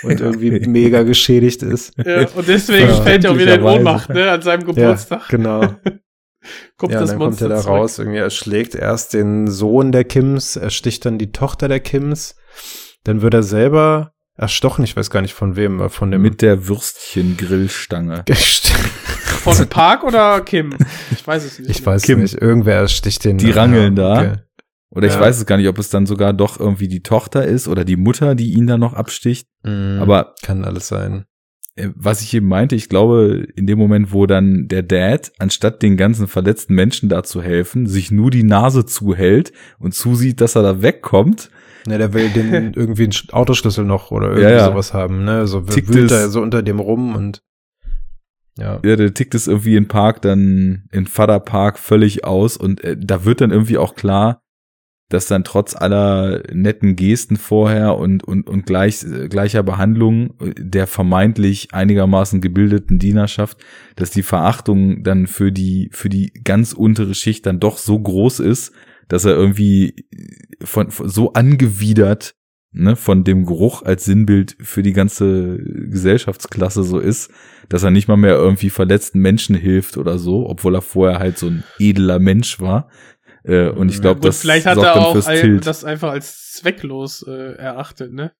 und 0.04 0.20
irgendwie 0.20 0.50
mega 0.68 1.02
geschädigt 1.02 1.62
ist. 1.62 1.92
ja. 2.04 2.28
Und 2.28 2.46
deswegen 2.46 2.88
Ja. 2.88 3.02
fällt 3.02 3.24
er 3.24 3.32
auch 3.32 3.38
wieder 3.38 3.54
in. 3.56 3.62
Ohnmacht, 3.62 4.10
ne, 4.10 4.30
an 4.30 4.42
seinem 4.42 4.64
Geburtstag. 4.64 5.22
Ja, 5.22 5.26
genau. 5.36 5.60
Kommt 6.76 6.92
ja, 6.92 7.00
das 7.00 7.08
dann 7.10 7.18
kommt 7.18 7.30
Monster 7.30 7.46
er 7.46 7.48
da 7.48 7.60
zurück. 7.62 7.72
raus, 7.74 7.98
irgendwie 7.98 8.18
erschlägt 8.18 8.74
erst 8.74 9.14
den 9.14 9.46
Sohn 9.50 9.92
der 9.92 10.04
Kims, 10.04 10.56
ersticht 10.56 11.06
dann 11.06 11.16
die 11.16 11.32
Tochter 11.32 11.68
der 11.68 11.80
Kims, 11.80 12.36
dann 13.04 13.22
wird 13.22 13.32
er 13.32 13.42
selber 13.42 14.12
erstochen, 14.36 14.84
ich 14.84 14.94
weiß 14.94 15.08
gar 15.08 15.22
nicht 15.22 15.32
von 15.32 15.56
wem, 15.56 15.88
von 15.88 16.10
dem 16.10 16.20
Mit 16.20 16.42
der 16.42 16.68
Würstchen-Grillstange. 16.68 18.24
Von 19.44 19.66
Park 19.68 20.04
oder 20.04 20.40
Kim? 20.40 20.74
Ich 21.12 21.26
weiß 21.26 21.44
es 21.44 21.58
nicht. 21.58 21.70
ich 21.70 21.84
weiß 21.86 22.02
Kim. 22.02 22.20
nicht, 22.20 22.34
irgendwer 22.40 22.74
ersticht 22.76 23.24
den. 23.24 23.38
Die 23.38 23.50
rangeln 23.50 23.94
da. 23.96 24.18
okay. 24.18 24.32
Oder 24.90 25.06
ich 25.08 25.14
Ja. 25.14 25.20
weiß 25.20 25.38
es 25.38 25.46
gar 25.46 25.56
nicht, 25.56 25.68
ob 25.68 25.78
es 25.78 25.90
dann 25.90 26.06
sogar 26.06 26.32
doch 26.32 26.60
irgendwie 26.60 26.86
die 26.88 27.02
Tochter 27.02 27.44
ist 27.44 27.66
oder 27.68 27.84
die 27.84 27.96
Mutter, 27.96 28.34
die 28.36 28.52
ihn 28.54 28.66
dann 28.68 28.78
noch 28.80 28.94
absticht. 28.94 29.48
Mhm. 29.64 29.98
Aber 30.00 30.34
kann 30.42 30.64
alles 30.64 30.86
sein. 30.88 31.24
äh, 31.76 31.88
was 31.96 32.22
ich 32.22 32.32
eben 32.34 32.46
meinte, 32.46 32.76
ich 32.76 32.88
glaube, 32.88 33.44
in 33.56 33.66
dem 33.66 33.76
Moment, 33.78 34.12
wo 34.12 34.26
dann 34.26 34.68
der 34.68 34.84
Dad, 34.84 35.32
anstatt 35.40 35.82
den 35.82 35.96
ganzen 35.96 36.28
verletzten 36.28 36.74
Menschen 36.76 37.08
da 37.08 37.24
zu 37.24 37.42
helfen, 37.42 37.86
sich 37.88 38.12
nur 38.12 38.30
die 38.30 38.44
Nase 38.44 38.86
zuhält 38.86 39.50
und 39.80 39.92
zusieht, 39.94 40.40
dass 40.40 40.54
er 40.54 40.62
da 40.62 40.80
wegkommt, 40.82 41.50
Ne, 41.86 41.98
der 41.98 42.14
will 42.14 42.30
den 42.30 42.72
irgendwie 42.76 43.02
einen 43.02 43.12
Sch- 43.12 43.30
Autoschlüssel 43.32 43.84
noch 43.84 44.10
oder 44.12 44.28
irgendwie 44.28 44.44
Ja, 44.44 44.50
ja. 44.52 44.64
sowas 44.66 44.94
haben, 44.94 45.24
ne? 45.24 45.46
So 45.48 45.60
Tickt 45.60 45.92
wühlt 45.92 46.10
es. 46.10 46.18
er 46.18 46.28
so 46.30 46.40
unter 46.40 46.62
dem 46.62 46.78
rum 46.78 47.14
und 47.16 47.42
ja. 48.58 48.80
ja, 48.84 48.96
der 48.96 49.14
tickt 49.14 49.34
es 49.34 49.46
irgendwie 49.46 49.76
in 49.76 49.88
Park 49.88 50.22
dann 50.22 50.84
in 50.92 51.06
Vater 51.06 51.40
Park 51.40 51.78
völlig 51.78 52.24
aus 52.24 52.56
und 52.56 52.82
äh, 52.84 52.96
da 52.98 53.24
wird 53.24 53.40
dann 53.40 53.50
irgendwie 53.50 53.78
auch 53.78 53.94
klar, 53.94 54.42
dass 55.10 55.26
dann 55.26 55.44
trotz 55.44 55.76
aller 55.76 56.42
netten 56.52 56.96
Gesten 56.96 57.36
vorher 57.36 57.96
und 57.96 58.24
und 58.24 58.48
und 58.48 58.64
gleich 58.64 59.04
gleicher 59.28 59.62
Behandlung 59.62 60.34
äh, 60.40 60.54
der 60.56 60.86
vermeintlich 60.86 61.68
einigermaßen 61.72 62.40
gebildeten 62.40 62.98
Dienerschaft, 62.98 63.58
dass 63.96 64.10
die 64.10 64.22
Verachtung 64.22 65.02
dann 65.02 65.26
für 65.26 65.52
die 65.52 65.90
für 65.92 66.08
die 66.08 66.32
ganz 66.44 66.72
untere 66.72 67.14
Schicht 67.14 67.46
dann 67.46 67.60
doch 67.60 67.78
so 67.78 67.98
groß 67.98 68.40
ist, 68.40 68.72
dass 69.08 69.24
er 69.24 69.34
irgendwie 69.34 70.06
von, 70.62 70.90
von 70.90 71.08
so 71.08 71.32
angewidert 71.32 72.34
ne, 72.74 72.96
von 72.96 73.24
dem 73.24 73.46
Geruch 73.46 73.82
als 73.82 74.04
Sinnbild 74.04 74.56
für 74.60 74.82
die 74.82 74.92
ganze 74.92 75.58
Gesellschaftsklasse 75.58 76.82
so 76.82 76.98
ist, 76.98 77.30
dass 77.68 77.82
er 77.82 77.90
nicht 77.90 78.08
mal 78.08 78.16
mehr 78.16 78.34
irgendwie 78.34 78.68
verletzten 78.70 79.20
Menschen 79.20 79.54
hilft 79.56 79.96
oder 79.96 80.18
so, 80.18 80.46
obwohl 80.48 80.74
er 80.74 80.82
vorher 80.82 81.18
halt 81.18 81.38
so 81.38 81.46
ein 81.46 81.64
edler 81.78 82.18
Mensch 82.18 82.60
war. 82.60 82.88
Äh, 83.44 83.68
und 83.68 83.88
ich 83.90 84.00
glaube, 84.00 84.20
Gut, 84.20 84.28
das 84.28 84.40
vielleicht 84.40 84.66
hat 84.66 84.78
er 84.78 84.96
auch 84.96 85.26
ein, 85.26 85.60
das 85.60 85.84
einfach 85.84 86.10
als 86.10 86.52
zwecklos 86.52 87.24
äh, 87.26 87.54
erachtet, 87.56 88.12
ne? 88.12 88.32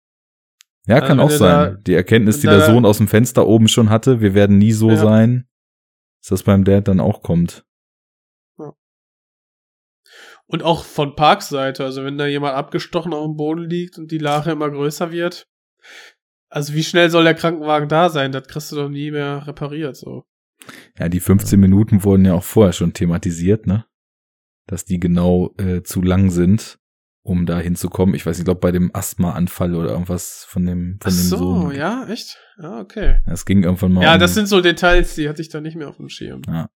ja, 0.86 1.00
kann 1.00 1.18
also 1.20 1.34
auch 1.34 1.38
sein. 1.38 1.72
da- 1.74 1.78
die 1.86 1.94
Erkenntnis, 1.94 2.40
die 2.40 2.46
der 2.46 2.58
da- 2.58 2.66
Sohn 2.66 2.84
aus 2.84 2.98
dem 2.98 3.08
Fenster 3.08 3.46
oben 3.46 3.68
schon 3.68 3.88
hatte, 3.88 4.20
wir 4.20 4.34
werden 4.34 4.58
nie 4.58 4.72
so 4.72 4.90
Ja. 4.90 4.96
sein, 4.96 5.46
dass 6.20 6.28
das 6.30 6.42
beim 6.42 6.64
Dad 6.64 6.88
dann 6.88 7.00
auch 7.00 7.22
kommt. 7.22 7.64
Und 10.54 10.62
auch 10.62 10.84
von 10.84 11.16
Parks 11.16 11.48
Seite, 11.48 11.82
also 11.82 12.04
wenn 12.04 12.16
da 12.16 12.26
jemand 12.26 12.54
abgestochen 12.54 13.12
auf 13.12 13.26
dem 13.26 13.34
Boden 13.34 13.68
liegt 13.68 13.98
und 13.98 14.12
die 14.12 14.18
Lache 14.18 14.52
immer 14.52 14.70
größer 14.70 15.10
wird. 15.10 15.48
Also 16.48 16.74
wie 16.74 16.84
schnell 16.84 17.10
soll 17.10 17.24
der 17.24 17.34
Krankenwagen 17.34 17.88
da 17.88 18.08
sein? 18.08 18.30
Das 18.30 18.46
kriegst 18.46 18.70
du 18.70 18.76
doch 18.76 18.88
nie 18.88 19.10
mehr 19.10 19.48
repariert, 19.48 19.96
so. 19.96 20.22
Ja, 20.96 21.08
die 21.08 21.18
15 21.18 21.58
Minuten 21.58 22.04
wurden 22.04 22.24
ja 22.24 22.34
auch 22.34 22.44
vorher 22.44 22.72
schon 22.72 22.92
thematisiert, 22.92 23.66
ne? 23.66 23.84
Dass 24.68 24.84
die 24.84 25.00
genau 25.00 25.56
äh, 25.58 25.82
zu 25.82 26.02
lang 26.02 26.30
sind, 26.30 26.78
um 27.24 27.46
da 27.46 27.58
hinzukommen. 27.58 28.14
Ich 28.14 28.24
weiß 28.24 28.36
nicht, 28.36 28.42
ich 28.42 28.44
glaube 28.44 28.60
bei 28.60 28.70
dem 28.70 28.94
Asthmaanfall 28.94 29.74
oder 29.74 29.90
irgendwas 29.90 30.46
von 30.48 30.64
dem 30.66 31.00
Ach 31.00 31.06
von 31.10 31.14
dem 31.14 31.24
so, 31.24 31.36
Sohn. 31.36 31.74
ja, 31.74 32.06
echt? 32.06 32.38
Ja, 32.62 32.78
okay. 32.78 33.22
Es 33.26 33.44
ging 33.44 33.64
irgendwann 33.64 33.92
mal 33.92 34.04
Ja, 34.04 34.14
um, 34.14 34.20
das 34.20 34.34
sind 34.34 34.46
so 34.46 34.60
Details, 34.60 35.16
die 35.16 35.28
hatte 35.28 35.42
ich 35.42 35.48
da 35.48 35.60
nicht 35.60 35.74
mehr 35.74 35.88
auf 35.88 35.96
dem 35.96 36.08
Schirm. 36.08 36.42
Ja. 36.46 36.70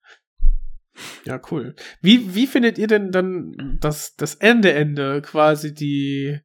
Ja, 1.25 1.41
cool. 1.51 1.75
Wie, 2.01 2.35
wie 2.35 2.47
findet 2.47 2.79
ihr 2.79 2.87
denn 2.87 3.11
dann 3.11 3.79
das, 3.81 4.15
das 4.17 4.35
Ende, 4.35 4.73
Ende, 4.73 5.23
quasi 5.23 5.73
die, 5.75 6.41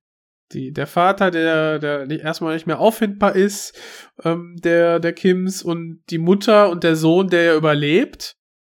die, 0.51 0.71
der 0.71 0.87
Vater, 0.87 1.31
der, 1.31 1.79
der 1.79 2.05
nicht- 2.05 2.23
erstmal 2.23 2.53
nicht 2.53 2.67
mehr 2.67 2.79
auffindbar 2.79 3.35
ist, 3.35 3.75
ähm, 4.23 4.55
der, 4.63 4.99
der 4.99 5.13
Kims 5.13 5.63
und 5.63 6.03
die 6.09 6.19
Mutter 6.19 6.69
und 6.69 6.83
der 6.83 6.95
Sohn, 6.95 7.27
der 7.29 7.43
ja 7.43 7.55
überlebt 7.55 8.35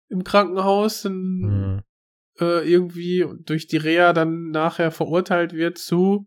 im 0.08 0.24
Krankenhaus, 0.24 1.02
dann 1.02 1.14
Mhm. 1.40 1.82
äh, 2.40 2.70
irgendwie 2.70 3.26
durch 3.44 3.66
die 3.66 3.76
Reha 3.78 4.12
dann 4.12 4.50
nachher 4.50 4.90
verurteilt 4.90 5.52
wird 5.52 5.78
zu, 5.78 6.26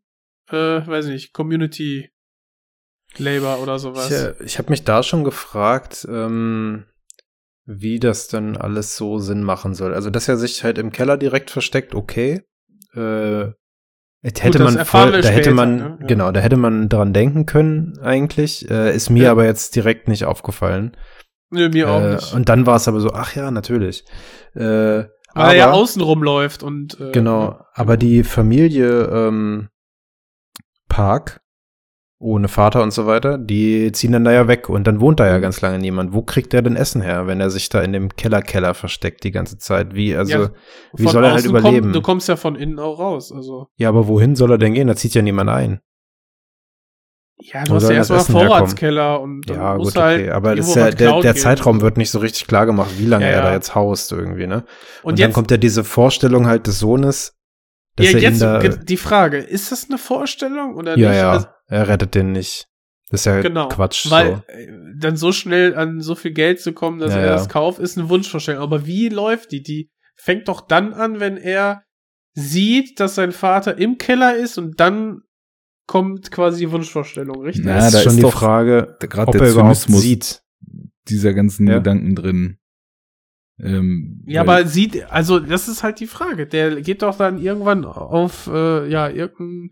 äh, 0.49 0.55
weiß 0.55 1.05
nicht, 1.07 1.33
Community 1.33 2.09
Labor 3.17 3.61
oder 3.61 3.79
sowas. 3.79 4.35
Ich, 4.39 4.45
ich 4.45 4.57
habe 4.59 4.69
mich 4.69 4.83
da 4.83 5.01
schon 5.01 5.23
gefragt, 5.23 6.05
ähm, 6.09 6.85
wie 7.71 7.99
das 7.99 8.27
dann 8.27 8.57
alles 8.57 8.95
so 8.95 9.19
Sinn 9.19 9.43
machen 9.43 9.75
soll. 9.75 9.93
Also, 9.93 10.09
dass 10.09 10.27
er 10.27 10.37
sich 10.37 10.63
halt 10.63 10.77
im 10.79 10.91
Keller 10.91 11.17
direkt 11.17 11.51
versteckt, 11.51 11.93
okay. 11.93 12.41
Äh, 12.93 13.51
Da 14.21 14.41
hätte 14.41 14.57
Gut, 14.57 14.67
das 14.67 14.73
man 14.75 14.85
voll, 14.85 15.11
da 15.11 15.17
hätte 15.29 15.31
später, 15.43 15.51
man, 15.53 15.75
ne? 15.77 15.97
Ja. 16.01 16.07
genau, 16.07 16.31
da 16.31 16.39
hätte 16.39 16.57
man 16.57 16.89
dran 16.89 17.13
denken 17.13 17.45
können, 17.45 17.99
eigentlich. 18.01 18.69
Äh, 18.69 18.93
ist 18.95 19.09
mir 19.11 19.25
Ja. 19.25 19.31
aber 19.31 19.45
jetzt 19.45 19.75
direkt 19.75 20.07
nicht 20.07 20.25
aufgefallen. 20.25 20.97
Nö, 21.51 21.69
mir 21.69 21.89
auch 21.89 22.01
Äh, 22.01 22.15
nicht. 22.15 22.33
und 22.33 22.49
dann 22.49 22.65
war 22.65 22.75
es 22.77 22.87
aber 22.87 22.99
so, 22.99 23.11
ach 23.13 23.35
ja, 23.35 23.49
natürlich. 23.51 24.03
Äh, 24.55 24.59
Weil 24.59 25.09
aber, 25.35 25.47
er 25.49 25.55
ja 25.55 25.71
außen 25.71 26.01
rumläuft 26.01 26.63
und 26.63 26.99
äh, 26.99 27.11
Genau, 27.11 27.61
aber 27.75 27.95
die 27.97 28.23
Familie 28.23 29.03
ähm, 29.05 29.69
Park, 30.89 31.39
ohne 32.21 32.49
Vater 32.49 32.83
und 32.83 32.91
so 32.91 33.07
weiter, 33.07 33.37
die 33.37 33.93
ziehen 33.93 34.11
dann 34.11 34.25
da 34.25 34.33
ja 34.33 34.47
weg 34.49 34.67
und 34.67 34.85
dann 34.85 34.99
wohnt 34.99 35.21
da 35.21 35.27
ja 35.27 35.39
ganz 35.39 35.61
lange 35.61 35.79
niemand. 35.79 36.13
Wo 36.13 36.21
kriegt 36.21 36.51
der 36.51 36.61
denn 36.61 36.75
Essen 36.75 37.01
her, 37.01 37.27
wenn 37.27 37.39
er 37.39 37.49
sich 37.49 37.69
da 37.69 37.81
in 37.81 37.93
dem 37.93 38.09
Keller-Keller 38.13 38.73
versteckt 38.73 39.23
die 39.23 39.31
ganze 39.31 39.57
Zeit? 39.57 39.95
Wie, 39.95 40.13
also, 40.15 40.31
Ja, 40.33 40.49
wie 40.97 41.07
soll 41.07 41.23
er 41.23 41.31
halt 41.31 41.45
überleben? 41.45 41.81
Kommt, 41.83 41.95
du 41.95 42.01
kommst 42.01 42.27
ja 42.27 42.35
von 42.35 42.55
innen 42.55 42.77
auch 42.77 42.99
raus. 42.99 43.31
Also 43.31 43.67
ja, 43.77 43.87
aber 43.87 44.07
wohin 44.07 44.35
soll 44.35 44.51
er 44.51 44.57
denn 44.57 44.73
gehen? 44.73 44.87
Da 44.87 44.97
zieht 44.97 45.13
ja 45.15 45.21
niemand 45.21 45.49
ein. 45.49 45.79
ja, 47.41 47.63
du 47.63 47.75
hast 47.75 47.89
ja 47.89 47.95
das 47.95 48.09
erstmal? 48.09 48.47
Vorratskeller 48.47 49.21
und 49.21 49.49
dann 49.49 49.55
Ja, 49.55 49.77
gut, 49.77 49.95
halt 49.95 50.19
okay. 50.19 50.29
Aber 50.31 50.55
das 50.57 50.67
irgendwo 50.67 50.87
ist 50.89 50.99
ja, 50.99 51.11
der, 51.11 51.21
der. 51.21 51.35
Zeitraum 51.37 51.79
wird 51.79 51.95
nicht 51.95 52.11
so 52.11 52.19
richtig 52.19 52.47
klar 52.47 52.65
gemacht, 52.65 52.91
wie 52.97 53.05
lange 53.05 53.23
Ja, 53.23 53.31
er 53.31 53.41
da 53.43 53.47
ja. 53.49 53.53
jetzt 53.53 53.75
haust 53.75 54.11
irgendwie, 54.11 54.45
ne? 54.45 54.65
Und, 55.03 55.11
Und, 55.13 55.19
dann 55.19 55.27
jetzt, 55.29 55.35
kommt 55.35 55.51
ja 55.51 55.57
diese 55.57 55.85
Vorstellung 55.85 56.47
halt 56.47 56.67
des 56.67 56.79
Sohnes, 56.79 57.37
dass 57.95 58.07
ja, 58.07 58.17
er 58.17 58.19
jetzt 58.23 58.41
da, 58.41 58.59
die 58.59 58.97
Frage, 58.97 59.37
ist 59.37 59.71
das 59.71 59.85
eine 59.87 59.97
Vorstellung 59.97 60.75
oder 60.75 60.97
ja, 60.97 61.09
nicht? 61.09 61.17
ja, 61.17 61.31
Also, 61.31 61.47
er 61.69 61.87
rettet 61.87 62.15
den 62.15 62.31
nicht. 62.31 62.65
Das 63.09 63.21
ist 63.21 63.25
ja 63.25 63.41
genau. 63.41 63.69
Quatsch. 63.69 64.09
Weil 64.11 64.35
so. 64.35 64.41
äh, 64.53 64.67
dann 64.99 65.15
so 65.17 65.31
schnell 65.31 65.75
an 65.75 66.01
so 66.01 66.13
viel 66.15 66.31
Geld 66.31 66.59
zu 66.61 66.73
kommen, 66.73 66.99
dass 66.99 67.13
Ja, 67.13 67.19
er 67.19 67.25
ja. 67.27 67.31
das 67.33 67.49
kauft, 67.49 67.79
ist 67.79 67.97
eine 67.97 68.09
Wunschvorstellung. 68.09 68.61
Aber 68.61 68.85
wie 68.85 69.09
läuft 69.09 69.51
die? 69.51 69.63
Die 69.63 69.89
fängt 70.15 70.47
doch 70.47 70.61
dann 70.61 70.93
an, 70.93 71.19
wenn 71.19 71.37
er 71.37 71.83
sieht, 72.33 72.99
dass 72.99 73.15
sein 73.15 73.31
Vater 73.31 73.77
im 73.77 73.97
Keller 73.97 74.35
ist 74.35 74.57
und 74.57 74.79
dann 74.79 75.21
kommt 75.87 76.29
quasi 76.29 76.65
die 76.65 76.71
Wunschvorstellung, 76.71 77.41
richtig? 77.41 77.65
Na, 77.65 77.75
das 77.77 77.85
ist 77.87 77.93
da 77.95 77.99
schon 78.01 78.09
ist 78.11 78.15
die 78.17 78.21
doch 78.21 78.33
Frage, 78.33 78.95
gerade 78.99 79.27
ob 79.27 79.31
der 79.33 79.41
er 79.41 79.51
überhaupt 79.51 79.77
sieht. 79.77 80.43
dieser 81.07 81.33
ganzen 81.33 81.67
Ja. 81.67 81.75
Gedanken 81.77 82.13
drin. 82.15 82.57
Ähm, 83.61 84.23
Ja, 84.25 84.41
aber 84.41 84.65
sieht, 84.65 85.11
also 85.11 85.39
das 85.39 85.67
ist 85.67 85.83
halt 85.83 85.99
die 85.99 86.07
Frage. 86.07 86.47
Der 86.47 86.81
geht 86.81 87.01
doch 87.01 87.17
dann 87.17 87.39
irgendwann 87.39 87.85
auf 87.85 88.47
äh, 88.47 88.87
ja 88.89 89.09
irgendeinen 89.09 89.71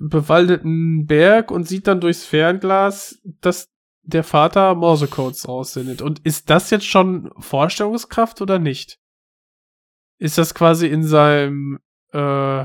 bewaldeten 0.00 1.06
Berg 1.06 1.50
und 1.50 1.66
sieht 1.66 1.86
dann 1.86 2.00
durchs 2.00 2.24
Fernglas, 2.24 3.18
dass 3.40 3.70
der 4.04 4.24
Vater 4.24 4.74
Morsecodes 4.74 5.48
raussendet. 5.48 6.02
Und 6.02 6.20
ist 6.20 6.50
das 6.50 6.70
jetzt 6.70 6.86
schon 6.86 7.30
Vorstellungskraft 7.38 8.40
oder 8.40 8.58
nicht? 8.58 8.98
Ist 10.18 10.38
das 10.38 10.54
quasi 10.54 10.86
in 10.86 11.02
seinem 11.04 11.78
äh, 12.12 12.64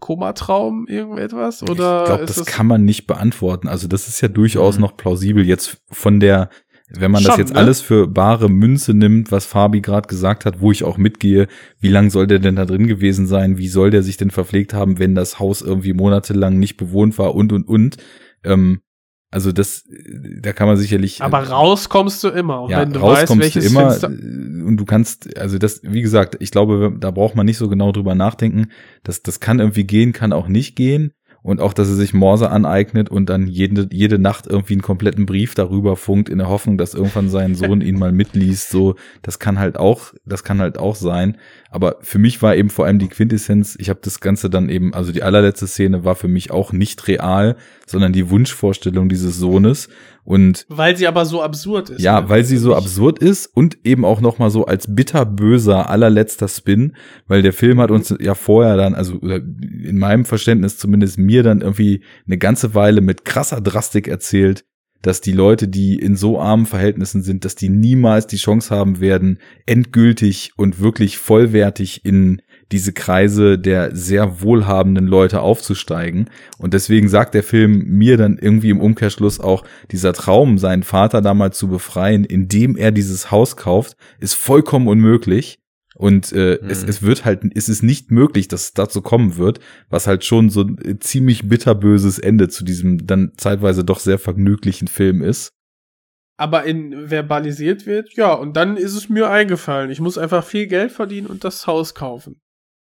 Komatraum 0.00 0.86
irgendetwas 0.86 1.62
oder 1.62 2.00
ich 2.02 2.06
glaube, 2.06 2.22
ist 2.24 2.38
das, 2.38 2.46
kann 2.46 2.66
man 2.66 2.84
nicht 2.84 3.06
beantworten. 3.06 3.66
Also 3.68 3.88
das 3.88 4.06
ist 4.08 4.20
ja 4.20 4.28
durchaus 4.28 4.76
Mhm. 4.76 4.82
noch 4.82 4.96
plausibel 4.96 5.44
jetzt 5.44 5.82
von 5.90 6.20
der, 6.20 6.50
wenn 6.90 7.10
man 7.10 7.22
das 7.22 7.32
Schon, 7.32 7.40
jetzt 7.40 7.54
ne? 7.54 7.58
alles 7.60 7.80
für 7.80 8.06
bare 8.06 8.48
Münze 8.48 8.94
nimmt, 8.94 9.30
was 9.30 9.44
Fabi 9.44 9.80
gerade 9.80 10.08
gesagt 10.08 10.46
hat, 10.46 10.60
wo 10.60 10.72
ich 10.72 10.84
auch 10.84 10.96
mitgehe, 10.96 11.46
wie 11.80 11.88
lang 11.88 12.10
soll 12.10 12.26
der 12.26 12.38
denn 12.38 12.56
da 12.56 12.64
drin 12.64 12.86
gewesen 12.86 13.26
sein? 13.26 13.58
Wie 13.58 13.68
soll 13.68 13.90
der 13.90 14.02
sich 14.02 14.16
denn 14.16 14.30
verpflegt 14.30 14.72
haben, 14.72 14.98
wenn 14.98 15.14
das 15.14 15.38
Haus 15.38 15.60
irgendwie 15.60 15.92
monatelang 15.92 16.58
nicht 16.58 16.76
bewohnt 16.76 17.18
war 17.18 17.34
und 17.34 17.52
und 17.52 17.68
und? 17.68 17.96
Ähm, 18.42 18.80
also 19.30 19.52
das, 19.52 19.84
da 20.40 20.54
kann 20.54 20.68
man 20.68 20.78
sicherlich. 20.78 21.20
aber 21.20 21.40
raus 21.40 21.90
kommst 21.90 22.24
du 22.24 22.28
immer, 22.28 22.62
und 22.62 22.70
ja, 22.70 22.80
wenn 22.80 22.94
du 22.94 23.00
raus 23.00 23.18
weißt, 23.18 23.26
kommst 23.26 23.56
du 23.56 23.60
immer 23.60 23.94
äh, 24.02 24.06
und 24.06 24.78
du 24.78 24.86
kannst, 24.86 25.36
also 25.36 25.58
das, 25.58 25.82
wie 25.82 26.00
gesagt, 26.00 26.38
ich 26.40 26.50
glaube, 26.50 26.96
da 26.98 27.10
braucht 27.10 27.34
man 27.34 27.44
nicht 27.44 27.58
so 27.58 27.68
genau 27.68 27.92
drüber 27.92 28.14
nachdenken. 28.14 28.68
Das, 29.02 29.22
das 29.22 29.40
kann 29.40 29.58
irgendwie 29.58 29.84
gehen, 29.84 30.14
kann 30.14 30.32
auch 30.32 30.48
nicht 30.48 30.76
gehen. 30.76 31.12
Und 31.42 31.60
auch, 31.60 31.72
dass 31.72 31.88
er 31.88 31.94
sich 31.94 32.12
Morse 32.12 32.50
aneignet 32.50 33.10
und 33.10 33.30
dann 33.30 33.46
jede, 33.46 33.88
jede 33.92 34.18
Nacht 34.18 34.46
irgendwie 34.46 34.74
einen 34.74 34.82
kompletten 34.82 35.24
Brief 35.24 35.54
darüber 35.54 35.96
funkt, 35.96 36.28
in 36.28 36.38
der 36.38 36.48
Hoffnung, 36.48 36.78
dass 36.78 36.94
irgendwann 36.94 37.28
sein 37.28 37.54
Sohn 37.54 37.80
ihn 37.80 37.98
mal 37.98 38.12
mitliest. 38.12 38.70
So, 38.70 38.96
das 39.22 39.38
kann 39.38 39.58
halt 39.58 39.78
auch, 39.78 40.12
das 40.26 40.44
kann 40.44 40.60
halt 40.60 40.78
auch 40.78 40.96
sein. 40.96 41.36
Aber 41.70 41.96
für 42.00 42.18
mich 42.18 42.42
war 42.42 42.56
eben 42.56 42.70
vor 42.70 42.86
allem 42.86 42.98
die 42.98 43.08
Quintessenz, 43.08 43.76
ich 43.78 43.88
habe 43.88 44.00
das 44.02 44.20
Ganze 44.20 44.50
dann 44.50 44.68
eben, 44.68 44.92
also 44.94 45.12
die 45.12 45.22
allerletzte 45.22 45.66
Szene 45.66 46.04
war 46.04 46.16
für 46.16 46.28
mich 46.28 46.50
auch 46.50 46.72
nicht 46.72 47.06
real, 47.06 47.56
sondern 47.86 48.12
die 48.12 48.30
Wunschvorstellung 48.30 49.08
dieses 49.08 49.36
Sohnes. 49.36 49.88
Und 50.28 50.66
Weil 50.68 50.94
sie 50.94 51.06
aber 51.06 51.24
so 51.24 51.40
absurd 51.40 51.88
ist. 51.88 52.02
ja, 52.02 52.20
ne? 52.20 52.28
weil 52.28 52.44
sie 52.44 52.58
so 52.58 52.74
absurd 52.74 53.18
ist 53.18 53.46
und 53.46 53.78
eben 53.84 54.04
auch 54.04 54.20
noch 54.20 54.38
mal 54.38 54.50
so 54.50 54.66
als 54.66 54.94
bitterböser 54.94 55.88
allerletzter 55.88 56.48
Spin, 56.48 56.94
weil 57.28 57.40
der 57.40 57.54
Film 57.54 57.80
hat 57.80 57.90
uns 57.90 58.14
ja 58.20 58.34
vorher 58.34 58.76
dann, 58.76 58.94
also 58.94 59.18
in 59.20 59.96
meinem 59.96 60.26
Verständnis 60.26 60.76
zumindest 60.76 61.16
mir 61.16 61.42
dann 61.42 61.62
irgendwie 61.62 62.02
eine 62.26 62.36
ganze 62.36 62.74
Weile 62.74 63.00
mit 63.00 63.24
krasser 63.24 63.62
Drastik 63.62 64.06
erzählt, 64.06 64.66
dass 65.00 65.22
die 65.22 65.32
Leute, 65.32 65.66
die 65.66 65.94
in 65.94 66.14
so 66.14 66.38
armen 66.38 66.66
Verhältnissen 66.66 67.22
sind, 67.22 67.46
dass 67.46 67.54
die 67.54 67.70
niemals 67.70 68.26
die 68.26 68.36
Chance 68.36 68.74
haben 68.74 69.00
werden, 69.00 69.38
endgültig 69.64 70.52
und 70.58 70.78
wirklich 70.78 71.16
vollwertig 71.16 72.04
in 72.04 72.42
diese 72.72 72.92
Kreise 72.92 73.58
der 73.58 73.94
sehr 73.96 74.42
wohlhabenden 74.42 75.06
Leute 75.06 75.40
aufzusteigen. 75.40 76.28
Und 76.58 76.74
deswegen 76.74 77.08
sagt 77.08 77.34
der 77.34 77.42
Film 77.42 77.84
mir 77.86 78.16
dann 78.16 78.38
irgendwie 78.38 78.70
im 78.70 78.80
Umkehrschluss 78.80 79.40
auch, 79.40 79.64
dieser 79.90 80.12
Traum, 80.12 80.58
seinen 80.58 80.82
Vater 80.82 81.22
damals 81.22 81.56
zu 81.58 81.68
befreien, 81.68 82.24
indem 82.24 82.76
er 82.76 82.90
dieses 82.92 83.30
Haus 83.30 83.56
kauft, 83.56 83.96
ist 84.20 84.34
vollkommen 84.34 84.88
unmöglich. 84.88 85.58
Und 85.96 86.32
äh, 86.32 86.58
Mhm. 86.62 86.70
es, 86.70 86.84
es 86.84 87.02
wird 87.02 87.24
halt, 87.24 87.40
es 87.54 87.68
ist 87.68 87.82
nicht 87.82 88.10
möglich, 88.12 88.46
dass 88.46 88.64
es 88.64 88.72
dazu 88.74 89.02
kommen 89.02 89.36
wird, 89.36 89.58
was 89.88 90.06
halt 90.06 90.24
schon 90.24 90.48
so 90.48 90.60
ein 90.62 90.78
äh, 90.84 90.98
ziemlich 90.98 91.48
bitterböses 91.48 92.18
Ende 92.20 92.48
zu 92.48 92.64
diesem 92.64 93.06
dann 93.06 93.32
zeitweise 93.36 93.82
doch 93.84 93.98
sehr 93.98 94.18
vergnüglichen 94.18 94.86
Film 94.88 95.22
ist. 95.22 95.50
aber 96.36 96.64
in 96.64 97.10
verbalisiert 97.10 97.84
wird, 97.84 98.14
ja, 98.14 98.32
und 98.32 98.56
dann 98.56 98.76
ist 98.76 98.94
es 98.94 99.08
mir 99.08 99.28
eingefallen. 99.28 99.90
Ich 99.90 100.00
muss 100.00 100.18
einfach 100.18 100.44
viel 100.44 100.68
Geld 100.68 100.92
verdienen 100.92 101.26
und 101.26 101.42
das 101.42 101.66
Haus 101.66 101.94
kaufen. 101.96 102.40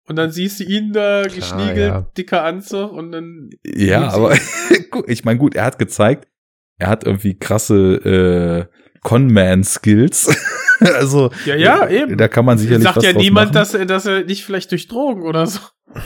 Und 0.09 0.15
dann 0.15 0.31
siehst 0.31 0.59
du 0.59 0.63
ihn 0.63 0.91
da 0.91 1.23
geschniegelt, 1.23 1.77
ja. 1.77 2.05
dicker 2.17 2.43
Anzug 2.43 2.91
und 2.91 3.11
dann. 3.11 3.49
Ja, 3.65 4.09
aber 4.09 4.33
ich 5.07 5.23
meine, 5.23 5.38
gut, 5.39 5.55
er 5.55 5.65
hat 5.65 5.77
gezeigt, 5.79 6.27
er 6.79 6.88
hat 6.88 7.05
irgendwie 7.05 7.38
krasse 7.38 8.67
äh, 8.69 8.99
Conman-Skills. 9.01 10.35
also 10.97 11.29
Ja, 11.45 11.55
ja, 11.55 11.88
eben. 11.89 12.17
da 12.17 12.27
kann 12.27 12.45
man 12.45 12.57
sicherlich 12.57 12.83
sagt 12.83 12.97
was 12.97 13.05
ja 13.05 13.13
niemand, 13.13 13.53
machen. 13.53 13.53
dass 13.53 13.73
er, 13.73 13.85
dass 13.85 14.05
er 14.05 14.23
nicht 14.23 14.43
vielleicht 14.45 14.71
durch 14.71 14.88
Drogen 14.88 15.23
oder 15.23 15.45
so. 15.45 15.59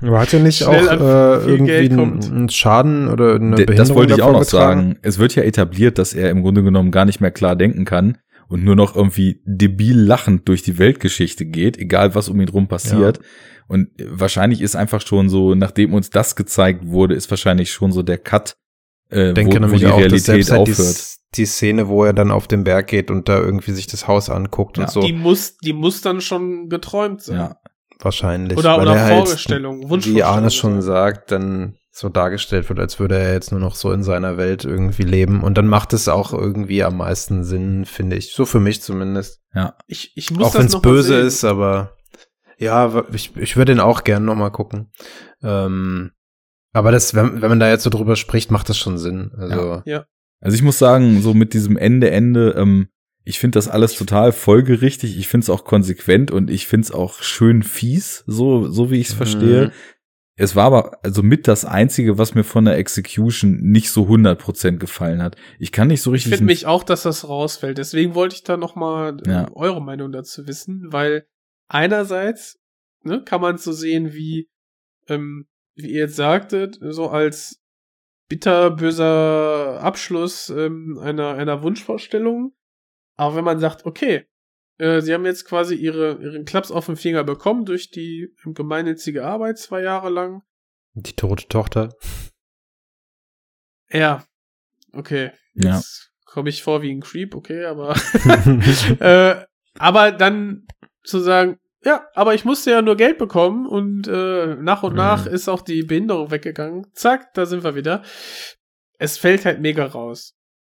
Aber 0.00 0.20
hat 0.20 0.32
er 0.32 0.40
nicht 0.40 0.62
auch 0.64 0.72
Schnell 0.72 0.86
äh, 1.00 1.50
irgendwie 1.50 1.90
einen, 1.90 2.48
Schaden 2.48 3.08
oder 3.08 3.34
eine 3.34 3.56
D- 3.56 3.64
Behinderung 3.64 3.76
das 3.76 3.94
wollte 3.94 4.14
ich 4.14 4.22
auch 4.22 4.32
noch 4.32 4.44
davongetragen? 4.44 4.80
sagen. 4.90 4.98
Es 5.02 5.18
wird 5.18 5.34
ja 5.34 5.42
etabliert, 5.42 5.98
dass 5.98 6.12
er 6.14 6.30
im 6.30 6.42
Grunde 6.42 6.62
genommen 6.62 6.92
gar 6.92 7.04
nicht 7.04 7.20
mehr 7.20 7.32
klar 7.32 7.56
denken 7.56 7.84
kann 7.84 8.18
und 8.48 8.64
nur 8.64 8.76
noch 8.76 8.96
irgendwie 8.96 9.40
debil 9.44 9.98
lachend 9.98 10.48
durch 10.48 10.62
die 10.62 10.78
Weltgeschichte 10.78 11.44
geht, 11.46 11.76
egal 11.76 12.14
was 12.14 12.28
um 12.28 12.40
ihn 12.40 12.48
rum 12.48 12.66
passiert. 12.68 13.20
Und 13.68 13.88
wahrscheinlich 14.02 14.60
ist 14.62 14.76
einfach 14.76 15.02
schon 15.06 15.28
so, 15.28 15.54
nachdem 15.54 15.92
uns 15.92 16.08
das 16.10 16.34
gezeigt 16.36 16.86
wurde, 16.86 17.14
ist 17.14 17.28
wahrscheinlich 17.30 17.70
schon 17.70 17.92
so 17.92 18.02
der 18.02 18.16
Cut, 18.18 18.56
äh, 19.10 19.28
Ich 19.28 19.34
denke 19.34 19.56
wo, 19.56 19.56
wo 19.56 19.60
nämlich 19.66 19.80
die 19.80 19.86
auch, 19.86 20.00
dass 20.00 20.00
Realität 20.28 20.50
halt 20.50 20.60
aufhört. 20.62 20.78
die, 20.78 21.36
die 21.36 21.44
Szene, 21.46 21.88
wo 21.88 22.04
er 22.04 22.14
dann 22.14 22.30
auf 22.30 22.48
den 22.48 22.64
Berg 22.64 22.86
geht 22.86 23.10
und 23.10 23.28
da 23.28 23.38
irgendwie 23.38 23.72
sich 23.72 23.86
das 23.86 24.08
Haus 24.08 24.30
anguckt 24.30 24.78
Ja. 24.78 24.84
und 24.84 24.90
so, 24.90 25.00
Die 25.02 25.12
muss, 25.12 25.58
die 25.58 25.74
muss 25.74 26.00
dann 26.00 26.22
schon 26.22 26.70
geträumt 26.70 27.20
sein. 27.22 27.36
Ja. 27.36 27.56
wahrscheinlich. 28.00 28.56
Oder, 28.56 28.80
oder 28.80 28.94
er 28.96 29.04
halt, 29.04 29.28
Vorstellung, 29.28 29.80
Wie 29.84 29.90
Wunschvorstellung. 29.90 30.22
Arne 30.28 30.50
schon 30.50 30.80
sagt, 30.82 31.30
dann 31.32 31.74
so 31.98 32.08
dargestellt 32.08 32.68
wird, 32.68 32.78
als 32.78 33.00
würde 33.00 33.18
er 33.18 33.32
jetzt 33.32 33.50
nur 33.50 33.60
noch 33.60 33.74
so 33.74 33.92
in 33.92 34.04
seiner 34.04 34.36
Welt 34.36 34.64
irgendwie 34.64 35.02
leben. 35.02 35.42
Und 35.42 35.58
dann 35.58 35.66
macht 35.66 35.92
es 35.92 36.08
auch 36.08 36.32
irgendwie 36.32 36.84
am 36.84 36.96
meisten 36.96 37.42
Sinn, 37.42 37.84
finde 37.86 38.16
ich. 38.16 38.32
So 38.32 38.46
für 38.46 38.60
mich 38.60 38.82
zumindest. 38.82 39.42
Ich, 39.88 40.12
ich 40.14 40.30
muss 40.30 40.46
auch 40.46 40.54
wenn 40.54 40.66
es 40.66 40.80
böse 40.80 41.16
sehen. 41.16 41.26
ist, 41.26 41.44
aber 41.44 41.96
ja, 42.56 43.04
ich, 43.12 43.36
ich 43.36 43.56
würde 43.56 43.72
den 43.72 43.80
auch 43.80 44.04
gern 44.04 44.24
noch 44.24 44.36
mal 44.36 44.50
gucken. 44.50 44.92
Ähm, 45.42 46.12
aber 46.72 46.92
das, 46.92 47.14
wenn, 47.14 47.42
wenn 47.42 47.48
man 47.48 47.60
da 47.60 47.68
jetzt 47.68 47.82
so 47.82 47.90
drüber 47.90 48.14
spricht, 48.14 48.52
macht 48.52 48.68
das 48.68 48.78
schon 48.78 48.98
Sinn. 48.98 49.32
Also, 49.36 49.82
Also 50.40 50.54
ich 50.54 50.62
muss 50.62 50.78
sagen, 50.78 51.20
so 51.20 51.34
mit 51.34 51.52
diesem 51.52 51.76
Ende, 51.76 52.10
Ende, 52.10 52.50
ähm, 52.56 52.88
ich 53.24 53.40
finde 53.40 53.58
das 53.58 53.68
alles 53.68 53.94
total 53.94 54.30
folgerichtig. 54.30 55.18
Ich 55.18 55.26
finde 55.26 55.44
es 55.44 55.50
auch 55.50 55.64
konsequent 55.64 56.30
und 56.30 56.48
ich 56.48 56.66
finde 56.68 56.86
es 56.86 56.92
auch 56.92 57.22
schön 57.22 57.64
fies, 57.64 58.22
so, 58.26 58.68
so 58.70 58.90
wie 58.90 59.00
ich 59.00 59.08
es 59.08 59.14
verstehe. 59.14 59.72
Es 60.40 60.54
war 60.54 60.66
aber 60.66 60.98
also 61.02 61.22
mit 61.22 61.48
das 61.48 61.64
Einzige, 61.64 62.16
was 62.16 62.34
mir 62.34 62.44
von 62.44 62.64
der 62.64 62.76
Execution 62.78 63.56
nicht 63.60 63.90
so 63.90 64.04
100% 64.04 64.76
gefallen 64.78 65.20
hat. 65.20 65.36
Ich 65.58 65.72
kann 65.72 65.88
nicht 65.88 66.00
so 66.00 66.10
Ich 66.14 66.24
richtig... 66.24 66.32
finde 66.38 66.44
mich 66.52 66.64
auch, 66.66 66.84
dass 66.84 67.02
das 67.02 67.28
rausfällt. 67.28 67.76
Deswegen 67.76 68.14
wollte 68.14 68.36
ich 68.36 68.44
da 68.44 68.56
noch 68.56 68.76
mal 68.76 69.18
äh, 69.26 69.30
Ja. 69.30 69.50
eure 69.54 69.82
Meinung 69.82 70.12
dazu 70.12 70.46
wissen, 70.46 70.84
weil 70.92 71.26
einerseits 71.68 72.58
ne, 73.02 73.22
kann 73.24 73.40
man 73.40 73.58
so 73.58 73.72
sehen, 73.72 74.12
wie 74.12 74.48
ähm, 75.08 75.46
wie 75.74 75.90
ihr 75.92 76.00
jetzt 76.02 76.16
sagtet, 76.16 76.78
so 76.80 77.08
als 77.08 77.60
bitterböser 78.28 79.80
Abschluss 79.82 80.50
ähm, 80.50 80.98
einer 81.00 81.34
einer 81.34 81.62
Wunschvorstellung. 81.62 82.52
Aber 83.16 83.34
wenn 83.36 83.44
man 83.44 83.58
sagt, 83.58 83.86
okay, 83.86 84.26
äh, 84.78 85.00
sie 85.00 85.12
haben 85.14 85.24
jetzt 85.26 85.44
quasi 85.44 85.74
ihre 85.74 86.20
ihren 86.22 86.44
Klaps 86.44 86.70
auf 86.70 86.86
den 86.86 86.96
Finger 86.96 87.24
bekommen 87.24 87.64
durch 87.64 87.90
die 87.90 88.34
gemeinnützige 88.44 89.24
Arbeit 89.24 89.58
zwei 89.58 89.82
Jahre 89.82 90.10
lang 90.10 90.42
Die 90.94 91.14
tote 91.14 91.46
Tochter. 91.48 91.90
Ja. 93.90 94.24
Okay. 94.92 95.30
Ja. 95.54 95.76
Jetzt 95.76 96.12
komme 96.24 96.50
ich 96.50 96.62
vor 96.62 96.82
wie 96.82 96.90
ein 96.92 97.00
Creep, 97.00 97.34
okay, 97.34 97.64
aber 97.64 97.94
äh, 99.00 99.44
aber 99.78 100.12
dann 100.12 100.66
zu 101.04 101.20
sagen, 101.20 101.58
ja, 101.84 102.06
aber 102.14 102.34
ich 102.34 102.44
musste 102.44 102.70
ja 102.72 102.82
nur 102.82 102.96
Geld 102.96 103.18
bekommen 103.18 103.66
und 103.66 104.08
äh, 104.08 104.56
nach 104.56 104.82
und 104.82 104.92
Mhm. 104.92 104.96
nach 104.96 105.26
ist 105.26 105.48
auch 105.48 105.62
die 105.62 105.84
Behinderung 105.84 106.30
weggegangen. 106.30 106.86
Zack, 106.92 107.32
da 107.34 107.46
sind 107.46 107.62
wir 107.64 107.74
wieder. 107.76 108.02
Es 108.98 109.16
fällt 109.16 109.44
halt 109.44 109.60
mega 109.60 109.86
raus. 109.86 110.34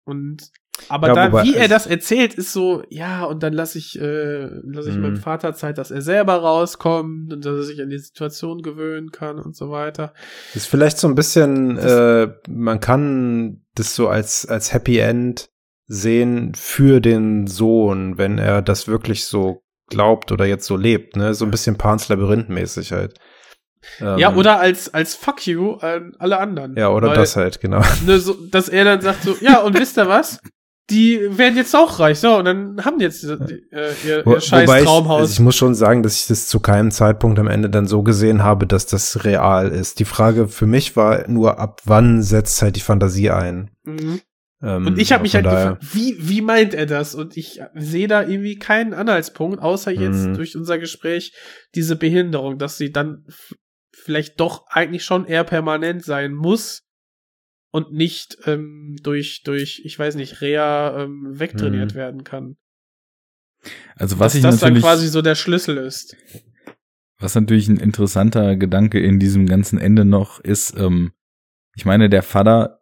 Und 0.04 0.50
aber 0.88 1.08
Ja, 1.08 1.14
da, 1.28 1.44
wie 1.44 1.54
er 1.56 1.68
das 1.68 1.86
erzählt, 1.86 2.34
ist 2.34 2.52
so, 2.52 2.82
ja, 2.88 3.24
und 3.24 3.42
dann 3.42 3.52
lasse 3.52 3.78
ich, 3.78 4.00
äh, 4.00 4.48
lasse 4.62 4.90
ich 4.90 4.96
Mhm. 4.96 5.02
meinem 5.02 5.16
Vater 5.16 5.54
Zeit, 5.54 5.78
dass 5.78 5.90
er 5.90 6.02
selber 6.02 6.34
rauskommt 6.36 7.32
und 7.32 7.44
dass 7.44 7.54
er 7.54 7.62
sich 7.64 7.80
an 7.82 7.90
die 7.90 7.98
Situation 7.98 8.62
gewöhnen 8.62 9.10
kann 9.10 9.38
und 9.38 9.56
so 9.56 9.70
weiter. 9.70 10.12
Ist 10.54 10.68
vielleicht 10.68 10.98
so 10.98 11.08
ein 11.08 11.14
bisschen, 11.14 11.76
äh, 11.78 12.28
man 12.48 12.80
kann 12.80 13.62
das 13.74 13.94
so 13.94 14.08
als, 14.08 14.46
als 14.46 14.72
Happy 14.72 14.98
End 14.98 15.50
sehen 15.86 16.52
für 16.54 17.00
den 17.00 17.46
Sohn, 17.46 18.18
wenn 18.18 18.38
er 18.38 18.62
das 18.62 18.88
wirklich 18.88 19.24
so 19.24 19.62
glaubt 19.88 20.32
oder 20.32 20.44
jetzt 20.44 20.66
so 20.66 20.76
lebt, 20.76 21.16
ne? 21.16 21.32
So 21.34 21.44
ein 21.46 21.50
bisschen 21.50 21.76
Pans 21.78 22.08
Labyrinth 22.10 22.50
mäßig 22.50 22.92
halt. 22.92 23.14
Ähm, 24.00 24.18
ja, 24.18 24.34
oder 24.34 24.60
als, 24.60 24.92
als 24.92 25.14
Fuck 25.14 25.46
you 25.46 25.74
an 25.76 26.14
alle 26.18 26.38
anderen. 26.38 26.76
Ja, 26.76 26.90
oder 26.90 27.08
Weil, 27.08 27.16
das 27.16 27.36
halt, 27.36 27.60
genau. 27.60 27.80
Ne, 28.04 28.18
so, 28.18 28.34
dass 28.50 28.68
er 28.68 28.84
dann 28.84 29.00
sagt 29.00 29.22
so, 29.22 29.34
ja, 29.40 29.60
und 29.60 29.78
wisst 29.78 29.96
ihr 29.96 30.06
was? 30.08 30.40
Die 30.90 31.20
werden 31.36 31.56
jetzt 31.56 31.76
auch 31.76 32.00
reich. 32.00 32.18
So, 32.18 32.36
und 32.36 32.46
dann 32.46 32.84
haben 32.84 32.98
die 32.98 33.04
jetzt 33.04 33.22
äh, 33.22 33.36
ihr, 34.06 34.26
ihr 34.26 34.40
scheiß 34.40 34.62
Wobei 34.66 34.78
ich, 34.80 34.84
Traumhaus. 34.86 35.20
also 35.20 35.32
ich 35.32 35.40
muss 35.40 35.56
schon 35.56 35.74
sagen, 35.74 36.02
dass 36.02 36.16
ich 36.20 36.26
das 36.28 36.46
zu 36.46 36.60
keinem 36.60 36.90
Zeitpunkt 36.90 37.38
am 37.38 37.46
Ende 37.46 37.68
dann 37.68 37.86
so 37.86 38.02
gesehen 38.02 38.42
habe, 38.42 38.66
dass 38.66 38.86
das 38.86 39.24
real 39.24 39.68
ist. 39.68 39.98
Die 39.98 40.06
Frage 40.06 40.48
für 40.48 40.66
mich 40.66 40.96
war 40.96 41.28
nur, 41.28 41.58
ab 41.58 41.82
wann 41.84 42.22
setzt 42.22 42.62
halt 42.62 42.76
die 42.76 42.80
Fantasie 42.80 43.30
ein? 43.30 43.70
Mhm. 43.84 44.20
Ähm, 44.62 44.86
Und 44.86 44.98
ich 44.98 45.12
habe 45.12 45.22
mich 45.22 45.34
halt 45.34 45.44
gefragt, 45.44 45.84
wie, 45.92 46.16
wie 46.18 46.40
meint 46.40 46.72
er 46.72 46.86
das? 46.86 47.14
Und 47.14 47.36
ich 47.36 47.60
sehe 47.74 48.08
da 48.08 48.22
irgendwie 48.22 48.56
keinen 48.56 48.94
Anhaltspunkt, 48.94 49.60
außer 49.60 49.90
jetzt 49.90 50.26
Mhm. 50.28 50.34
durch 50.34 50.56
unser 50.56 50.78
Gespräch 50.78 51.34
diese 51.74 51.96
Behinderung, 51.96 52.58
dass 52.58 52.78
sie 52.78 52.90
dann 52.92 53.26
vielleicht 53.94 54.40
doch 54.40 54.64
eigentlich 54.68 55.04
schon 55.04 55.26
eher 55.26 55.44
permanent 55.44 56.02
sein 56.04 56.32
muss 56.32 56.82
und 57.70 57.92
nicht 57.92 58.38
ähm, 58.46 58.96
durch, 59.02 59.42
durch, 59.44 59.82
ich 59.84 59.98
weiß 59.98 60.14
nicht, 60.14 60.40
Rea 60.40 61.02
ähm, 61.04 61.38
wegtrainiert 61.38 61.92
Mhm. 61.94 61.98
werden 61.98 62.24
kann. 62.24 62.56
Also 63.96 64.18
was 64.18 64.32
dass 64.32 64.34
ich 64.36 64.42
das 64.42 64.60
dann 64.60 64.68
natürlich, 64.70 64.84
quasi 64.84 65.08
so 65.08 65.20
der 65.22 65.34
Schlüssel 65.34 65.76
ist. 65.78 66.16
was 67.18 67.34
natürlich 67.34 67.68
ein 67.68 67.78
interessanter 67.78 68.56
Gedanke 68.56 69.00
in 69.00 69.18
diesem 69.18 69.46
ganzen 69.46 69.78
Ende 69.78 70.04
noch 70.04 70.40
ist, 70.40 70.76
ähm, 70.78 71.12
ich 71.74 71.84
meine, 71.84 72.08
der 72.08 72.22
Vater, 72.22 72.80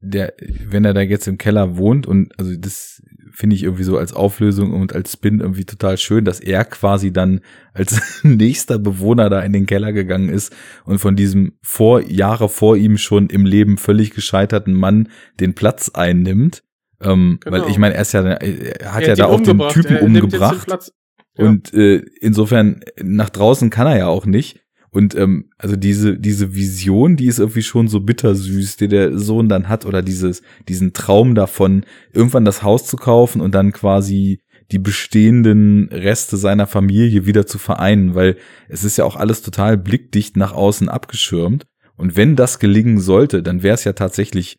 der, 0.00 0.34
wenn 0.40 0.84
er 0.84 0.94
da 0.94 1.00
jetzt 1.00 1.26
im 1.28 1.38
Keller 1.38 1.76
wohnt 1.76 2.06
und 2.06 2.36
also 2.38 2.56
das 2.56 3.02
finde 3.32 3.56
ich 3.56 3.62
irgendwie 3.62 3.84
so 3.84 3.98
als 3.98 4.12
Auflösung 4.12 4.72
und 4.72 4.94
als 4.94 5.12
Spin 5.12 5.40
irgendwie 5.40 5.64
total 5.64 5.98
schön, 5.98 6.24
dass 6.24 6.40
er 6.40 6.64
quasi 6.64 7.12
dann 7.12 7.40
als 7.72 8.00
nächster 8.22 8.78
Bewohner 8.78 9.30
da 9.30 9.40
in 9.40 9.52
den 9.52 9.66
Keller 9.66 9.92
gegangen 9.92 10.28
ist 10.28 10.54
und 10.84 10.98
von 10.98 11.16
diesem 11.16 11.54
vor 11.62 12.02
Jahre 12.02 12.48
vor 12.48 12.76
ihm 12.76 12.98
schon 12.98 13.28
im 13.28 13.44
Leben 13.44 13.78
völlig 13.78 14.10
gescheiterten 14.10 14.74
Mann 14.74 15.08
den 15.40 15.54
Platz 15.54 15.90
einnimmt. 15.94 16.62
Ähm, 17.00 17.38
Genau. 17.42 17.56
Weil 17.64 17.70
ich 17.70 17.78
meine, 17.78 17.94
er 17.94 18.02
ist 18.02 18.12
ja, 18.12 18.22
er 18.22 18.94
hat 18.94 19.02
Er 19.02 19.08
ja 19.08 19.14
da 19.14 19.24
auch 19.26 19.40
den. 19.40 19.58
Typen 19.68 19.96
Er 19.96 20.00
den 20.00 20.22
umgebracht. 20.22 20.66
Platz. 20.66 20.92
Ja. 21.36 21.46
Und 21.46 21.72
äh, 21.74 22.04
insofern, 22.20 22.82
nach 23.02 23.30
draußen 23.30 23.70
kann 23.70 23.86
er 23.86 23.96
ja 23.96 24.06
auch 24.06 24.26
nicht. 24.26 24.61
Und 24.92 25.14
ähm, 25.14 25.46
also 25.56 25.74
diese, 25.74 26.18
diese 26.18 26.54
Vision, 26.54 27.16
die 27.16 27.26
ist 27.26 27.38
irgendwie 27.38 27.62
schon 27.62 27.88
so 27.88 28.00
bittersüß, 28.00 28.76
die 28.76 28.88
der 28.88 29.18
Sohn 29.18 29.48
dann 29.48 29.68
hat, 29.68 29.86
oder 29.86 30.02
dieses, 30.02 30.42
diesen 30.68 30.92
Traum 30.92 31.34
davon, 31.34 31.84
irgendwann 32.12 32.44
das 32.44 32.62
Haus 32.62 32.86
zu 32.86 32.98
kaufen 32.98 33.40
und 33.40 33.54
dann 33.54 33.72
quasi 33.72 34.40
die 34.70 34.78
bestehenden 34.78 35.88
Reste 35.90 36.36
seiner 36.36 36.66
Familie 36.66 37.24
wieder 37.24 37.46
zu 37.46 37.58
vereinen, 37.58 38.14
weil 38.14 38.36
es 38.68 38.84
ist 38.84 38.98
ja 38.98 39.04
auch 39.04 39.16
alles 39.16 39.40
total 39.40 39.78
blickdicht 39.78 40.36
nach 40.36 40.52
außen 40.52 40.90
abgeschirmt. 40.90 41.66
Und 41.96 42.16
wenn 42.16 42.36
das 42.36 42.58
gelingen 42.58 43.00
sollte, 43.00 43.42
dann 43.42 43.62
wäre 43.62 43.74
es 43.74 43.84
ja 43.84 43.94
tatsächlich 43.94 44.58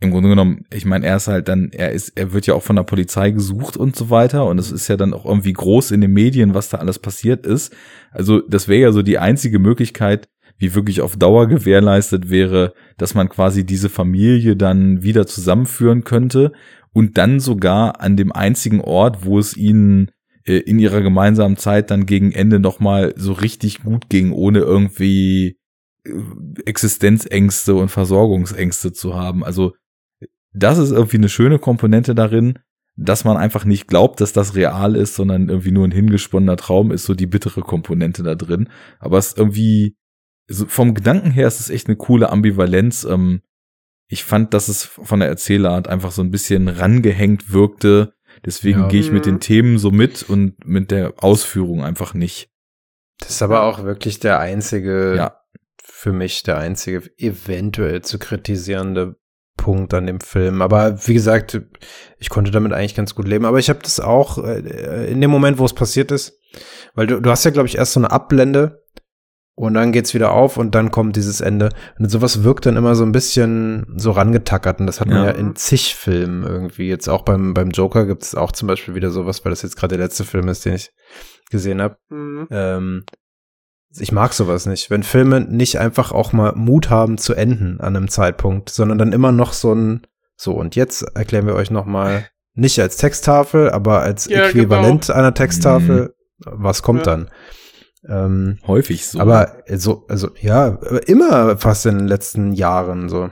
im 0.00 0.10
Grunde 0.10 0.30
genommen, 0.30 0.64
ich 0.72 0.86
meine, 0.86 1.06
er 1.06 1.16
ist 1.16 1.28
halt 1.28 1.48
dann, 1.48 1.70
er 1.72 1.92
ist, 1.92 2.12
er 2.16 2.32
wird 2.32 2.46
ja 2.46 2.54
auch 2.54 2.62
von 2.62 2.76
der 2.76 2.84
Polizei 2.84 3.30
gesucht 3.30 3.76
und 3.76 3.94
so 3.94 4.08
weiter 4.08 4.46
und 4.46 4.58
es 4.58 4.72
ist 4.72 4.88
ja 4.88 4.96
dann 4.96 5.12
auch 5.12 5.26
irgendwie 5.26 5.52
groß 5.52 5.90
in 5.90 6.00
den 6.00 6.12
Medien, 6.12 6.54
was 6.54 6.70
da 6.70 6.78
alles 6.78 6.98
passiert 6.98 7.46
ist. 7.46 7.74
Also 8.10 8.40
das 8.40 8.66
wäre 8.66 8.80
ja 8.80 8.92
so 8.92 9.02
die 9.02 9.18
einzige 9.18 9.58
Möglichkeit, 9.58 10.28
wie 10.56 10.74
wirklich 10.74 11.02
auf 11.02 11.16
Dauer 11.16 11.48
gewährleistet 11.48 12.30
wäre, 12.30 12.72
dass 12.96 13.14
man 13.14 13.28
quasi 13.28 13.64
diese 13.64 13.88
Familie 13.88 14.56
dann 14.56 15.02
wieder 15.02 15.26
zusammenführen 15.26 16.04
könnte 16.04 16.52
und 16.92 17.18
dann 17.18 17.38
sogar 17.38 18.00
an 18.00 18.16
dem 18.16 18.32
einzigen 18.32 18.80
Ort, 18.80 19.24
wo 19.24 19.38
es 19.38 19.56
ihnen 19.56 20.10
äh, 20.44 20.58
in 20.58 20.78
ihrer 20.78 21.02
gemeinsamen 21.02 21.56
Zeit 21.56 21.90
dann 21.90 22.06
gegen 22.06 22.32
Ende 22.32 22.58
nochmal 22.58 23.14
so 23.16 23.32
richtig 23.32 23.82
gut 23.82 24.08
ging, 24.08 24.32
ohne 24.32 24.60
irgendwie 24.60 25.58
äh, 26.04 26.10
Existenzängste 26.64 27.74
und 27.74 27.90
Versorgungsängste 27.90 28.92
zu 28.92 29.14
haben. 29.14 29.44
Also 29.44 29.72
das 30.52 30.78
ist 30.78 30.90
irgendwie 30.90 31.16
eine 31.18 31.28
schöne 31.28 31.58
Komponente 31.58 32.14
darin, 32.14 32.58
dass 32.96 33.24
man 33.24 33.36
einfach 33.36 33.64
nicht 33.64 33.86
glaubt, 33.86 34.20
dass 34.20 34.32
das 34.32 34.54
real 34.54 34.96
ist, 34.96 35.14
sondern 35.14 35.48
irgendwie 35.48 35.70
nur 35.70 35.86
ein 35.86 35.92
hingesponnener 35.92 36.56
Traum 36.56 36.90
ist, 36.90 37.04
so 37.04 37.14
die 37.14 37.26
bittere 37.26 37.62
Komponente 37.62 38.22
da 38.22 38.34
drin. 38.34 38.68
Aber 38.98 39.16
es 39.18 39.28
ist 39.28 39.38
irgendwie, 39.38 39.96
so 40.48 40.66
vom 40.66 40.94
Gedanken 40.94 41.30
her 41.30 41.46
ist 41.46 41.60
es 41.60 41.70
echt 41.70 41.86
eine 41.86 41.96
coole 41.96 42.30
Ambivalenz. 42.30 43.04
Ähm, 43.04 43.42
ich 44.08 44.24
fand, 44.24 44.52
dass 44.54 44.68
es 44.68 44.84
von 44.84 45.20
der 45.20 45.28
Erzählart 45.28 45.86
einfach 45.88 46.10
so 46.10 46.20
ein 46.22 46.32
bisschen 46.32 46.68
rangehängt 46.68 47.52
wirkte. 47.52 48.12
Deswegen 48.44 48.80
Ja. 48.80 48.88
gehe 48.88 49.00
ich 49.00 49.12
mit 49.12 49.24
Mhm. 49.26 49.30
den 49.30 49.40
Themen 49.40 49.78
so 49.78 49.90
mit 49.92 50.22
und 50.28 50.66
mit 50.66 50.90
der 50.90 51.14
Ausführung 51.22 51.84
einfach 51.84 52.12
nicht. 52.12 52.48
Das 53.18 53.30
ist 53.30 53.42
aber 53.42 53.62
auch 53.62 53.84
wirklich 53.84 54.18
der 54.18 54.40
einzige, 54.40 55.14
Ja. 55.16 55.36
für 55.82 56.12
mich 56.12 56.42
der 56.42 56.58
einzige 56.58 57.08
eventuell 57.18 58.02
zu 58.02 58.18
kritisierende 58.18 59.16
Punkt 59.60 59.92
an 59.92 60.06
dem 60.06 60.20
Film. 60.20 60.62
Aber 60.62 61.06
wie 61.06 61.12
gesagt, 61.12 61.60
ich 62.18 62.30
konnte 62.30 62.50
damit 62.50 62.72
eigentlich 62.72 62.94
ganz 62.94 63.14
gut 63.14 63.28
leben. 63.28 63.44
Aber 63.44 63.58
ich 63.58 63.68
habe 63.68 63.80
das 63.82 64.00
auch 64.00 64.38
äh, 64.38 65.10
in 65.12 65.20
dem 65.20 65.30
Moment, 65.30 65.58
wo 65.58 65.66
es 65.66 65.74
passiert 65.74 66.10
ist, 66.10 66.40
weil 66.94 67.06
du, 67.06 67.20
du 67.20 67.30
hast 67.30 67.44
ja, 67.44 67.50
glaube 67.50 67.68
ich, 67.68 67.76
erst 67.76 67.92
so 67.92 68.00
eine 68.00 68.10
Abblende 68.10 68.82
und 69.54 69.74
dann 69.74 69.92
geht's 69.92 70.14
wieder 70.14 70.32
auf 70.32 70.56
und 70.56 70.74
dann 70.74 70.90
kommt 70.90 71.16
dieses 71.16 71.42
Ende. 71.42 71.68
Und 71.98 72.10
sowas 72.10 72.42
wirkt 72.42 72.64
dann 72.64 72.78
immer 72.78 72.94
so 72.94 73.04
ein 73.04 73.12
bisschen 73.12 73.84
so 73.96 74.12
rangetackert. 74.12 74.80
Und 74.80 74.86
das 74.86 75.00
hat 75.00 75.08
man 75.08 75.18
Ja. 75.18 75.24
ja 75.26 75.30
in 75.32 75.54
zig 75.56 75.94
Filmen 75.94 76.42
irgendwie. 76.44 76.88
Jetzt 76.88 77.08
auch 77.08 77.22
beim, 77.22 77.52
beim 77.52 77.68
Joker 77.68 78.06
gibt 78.06 78.22
es 78.22 78.34
auch 78.34 78.52
zum 78.52 78.66
Beispiel 78.66 78.94
wieder 78.94 79.10
sowas, 79.10 79.44
weil 79.44 79.50
das 79.50 79.60
jetzt 79.60 79.76
gerade 79.76 79.98
der 79.98 80.06
letzte 80.06 80.24
Film 80.24 80.48
ist, 80.48 80.64
den 80.64 80.72
ich 80.72 80.90
gesehen 81.50 81.82
habe. 81.82 81.98
Mhm. 82.08 82.48
Ähm, 82.50 83.04
ich 83.98 84.12
mag 84.12 84.32
sowas 84.32 84.66
nicht, 84.66 84.90
wenn 84.90 85.02
Filme 85.02 85.40
nicht 85.40 85.78
einfach 85.78 86.12
auch 86.12 86.32
mal 86.32 86.52
Mut 86.54 86.90
haben 86.90 87.18
zu 87.18 87.34
enden 87.34 87.80
an 87.80 87.96
einem 87.96 88.08
Zeitpunkt, 88.08 88.70
sondern 88.70 88.98
dann 88.98 89.12
immer 89.12 89.32
noch 89.32 89.52
so 89.52 89.74
ein, 89.74 90.06
so 90.36 90.54
und 90.54 90.76
jetzt 90.76 91.02
erklären 91.16 91.46
wir 91.46 91.54
euch 91.54 91.70
noch 91.70 91.86
mal 91.86 92.26
nicht 92.54 92.80
als 92.80 92.96
Texttafel, 92.96 93.70
aber 93.70 94.02
als 94.02 94.26
Ja, 94.26 94.46
Äquivalent 94.46 95.10
einer 95.10 95.34
Texttafel, 95.34 96.14
was 96.44 96.82
kommt 96.82 97.06
Ja. 97.06 97.16
dann? 97.16 97.30
Ähm, 98.08 98.58
Häufig 98.66 99.06
so. 99.06 99.20
aber 99.20 99.58
so, 99.74 100.06
also 100.08 100.30
ja, 100.40 100.68
immer 101.06 101.58
fast 101.58 101.84
in 101.86 101.98
den 101.98 102.08
letzten 102.08 102.52
Jahren 102.52 103.08
so. 103.08 103.30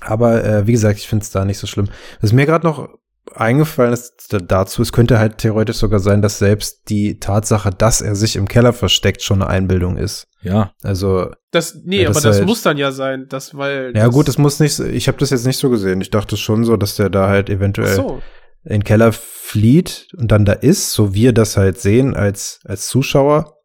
Aber 0.00 0.44
äh, 0.44 0.66
wie 0.66 0.72
gesagt, 0.72 0.98
ich 0.98 1.08
finde 1.08 1.24
es 1.24 1.30
da 1.30 1.44
nicht 1.44 1.58
so 1.58 1.66
schlimm. 1.66 1.88
Was 2.20 2.32
mir 2.32 2.46
gerade 2.46 2.64
noch 2.66 2.88
eingefallen 3.34 3.92
ist 3.92 4.32
da- 4.32 4.38
dazu, 4.38 4.82
es 4.82 4.92
könnte 4.92 5.18
halt 5.18 5.38
theoretisch 5.38 5.76
sogar 5.76 5.98
sein, 6.00 6.22
dass 6.22 6.38
selbst 6.38 6.88
die 6.88 7.18
Tatsache, 7.18 7.70
dass 7.70 8.00
er 8.00 8.14
sich 8.14 8.36
im 8.36 8.48
Keller 8.48 8.72
versteckt, 8.72 9.22
schon 9.22 9.42
eine 9.42 9.50
Einbildung 9.50 9.96
ist. 9.96 10.26
ja, 10.42 10.72
Also, 10.82 11.30
Das, 11.50 11.80
nee, 11.84 12.02
Ja, 12.02 12.08
das 12.08 12.18
aber 12.18 12.28
das 12.28 12.36
halt- 12.38 12.46
muss 12.48 12.62
dann 12.62 12.76
ja 12.76 12.92
sein, 12.92 13.26
das, 13.28 13.56
weil. 13.56 13.92
ja 13.96 14.06
gut, 14.08 14.28
das 14.28 14.38
muss 14.38 14.60
nicht, 14.60 14.74
so- 14.74 14.84
ich 14.84 15.08
habe 15.08 15.18
das 15.18 15.30
jetzt 15.30 15.46
nicht 15.46 15.56
so 15.58 15.68
gesehen. 15.70 16.00
Ich 16.00 16.10
dachte 16.10 16.36
schon 16.36 16.64
so, 16.64 16.76
dass 16.76 16.96
der 16.96 17.10
da 17.10 17.28
halt 17.28 17.48
eventuell 17.50 17.94
so. 17.96 18.22
in 18.64 18.70
den 18.80 18.84
Keller 18.84 19.12
flieht 19.12 20.08
und 20.16 20.30
dann 20.30 20.44
da 20.44 20.52
ist, 20.52 20.92
so 20.92 21.14
wir 21.14 21.32
das 21.32 21.56
halt 21.56 21.80
sehen 21.80 22.14
als, 22.14 22.60
als 22.64 22.86
Zuschauer, 22.88 23.56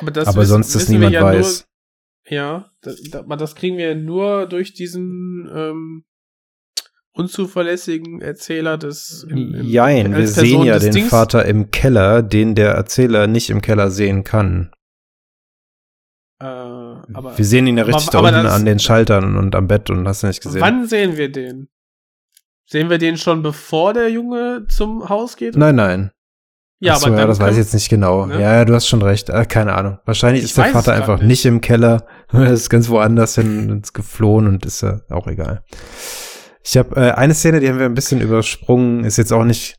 Aber, 0.00 0.10
das 0.10 0.28
aber 0.28 0.42
wissen- 0.42 0.50
sonst 0.50 0.74
das 0.74 0.88
wir 0.88 0.94
niemand 0.98 1.14
ja 1.14 1.22
weiß. 1.24 1.66
Nur, 2.30 2.32
ja, 2.36 2.70
das, 2.82 2.96
das 3.38 3.54
kriegen 3.56 3.76
wir 3.76 3.88
ja 3.90 3.94
nur 3.94 4.46
durch 4.46 4.72
diesen 4.72 5.50
ähm, 5.54 6.04
unzuverlässigen 7.14 8.20
Erzähler 8.20 8.78
des. 8.78 9.24
im- 9.28 9.54
im- 9.54 9.64
Jein, 9.66 10.14
wir 10.16 10.26
sehen 10.28 10.62
ja 10.62 10.78
den 10.78 10.92
Dings. 10.92 11.08
Vater 11.10 11.44
im 11.44 11.70
Keller, 11.70 12.22
den 12.22 12.54
der 12.54 12.72
Erzähler 12.72 13.26
nicht 13.26 13.50
im 13.50 13.60
Keller 13.62 13.90
sehen 13.90 14.24
kann. 14.24 14.70
Äh, 16.40 16.44
aber 16.44 17.36
wir 17.36 17.44
sehen 17.44 17.66
ihn 17.66 17.76
ja 17.76 17.84
aber- 17.84 17.92
richtig 17.94 18.10
da 18.10 18.18
aber 18.18 18.28
unten 18.28 18.44
das- 18.44 18.54
an 18.54 18.64
den 18.64 18.78
Schaltern 18.78 19.36
und 19.36 19.54
am 19.54 19.68
Bett 19.68 19.90
und 19.90 20.06
hast 20.08 20.22
du 20.22 20.26
nicht 20.26 20.42
gesehen. 20.42 20.60
wann 20.60 20.86
sehen 20.88 21.16
wir 21.16 21.30
den? 21.30 21.68
Sehen 22.68 22.90
wir 22.90 22.98
den 22.98 23.16
schon 23.18 23.42
bevor 23.42 23.92
der 23.92 24.08
Junge 24.10 24.66
zum 24.68 25.08
Haus 25.08 25.36
geht? 25.36 25.56
Nein, 25.56 25.76
nein. 25.76 26.10
Ja, 26.80 26.94
Ach 26.94 26.98
so, 26.98 27.06
aber 27.08 27.18
ja, 27.18 27.26
das 27.26 27.38
weiß 27.38 27.52
ich 27.52 27.58
jetzt 27.58 27.74
nicht 27.74 27.88
genau. 27.90 28.26
ne? 28.26 28.34
Ja, 28.40 28.54
ja, 28.54 28.64
du 28.64 28.74
hast 28.74 28.88
schon 28.88 29.02
recht. 29.02 29.28
Äh, 29.28 29.44
keine 29.44 29.74
Ahnung. 29.74 29.98
Wahrscheinlich 30.04 30.42
Ich 30.42 30.50
ist 30.50 30.58
der 30.58 30.64
Vater 30.66 30.94
einfach 30.94 31.18
nicht. 31.18 31.28
nicht. 31.28 31.44
im 31.46 31.60
Keller. 31.60 32.06
Er 32.32 32.50
ist 32.50 32.70
ganz 32.70 32.88
woanders 32.88 33.36
hin 33.36 33.68
ins 33.68 33.92
geflohen 33.92 34.48
und 34.48 34.66
ist 34.66 34.80
ja 34.82 35.00
auch 35.10 35.28
egal. 35.28 35.62
Ich 36.64 36.76
habe 36.76 36.96
äh, 36.96 37.10
eine 37.12 37.34
Szene, 37.34 37.60
die 37.60 37.68
haben 37.68 37.78
wir 37.78 37.86
ein 37.86 37.94
bisschen 37.94 38.20
übersprungen, 38.20 39.04
ist 39.04 39.16
jetzt 39.18 39.32
auch 39.32 39.44
nicht 39.44 39.76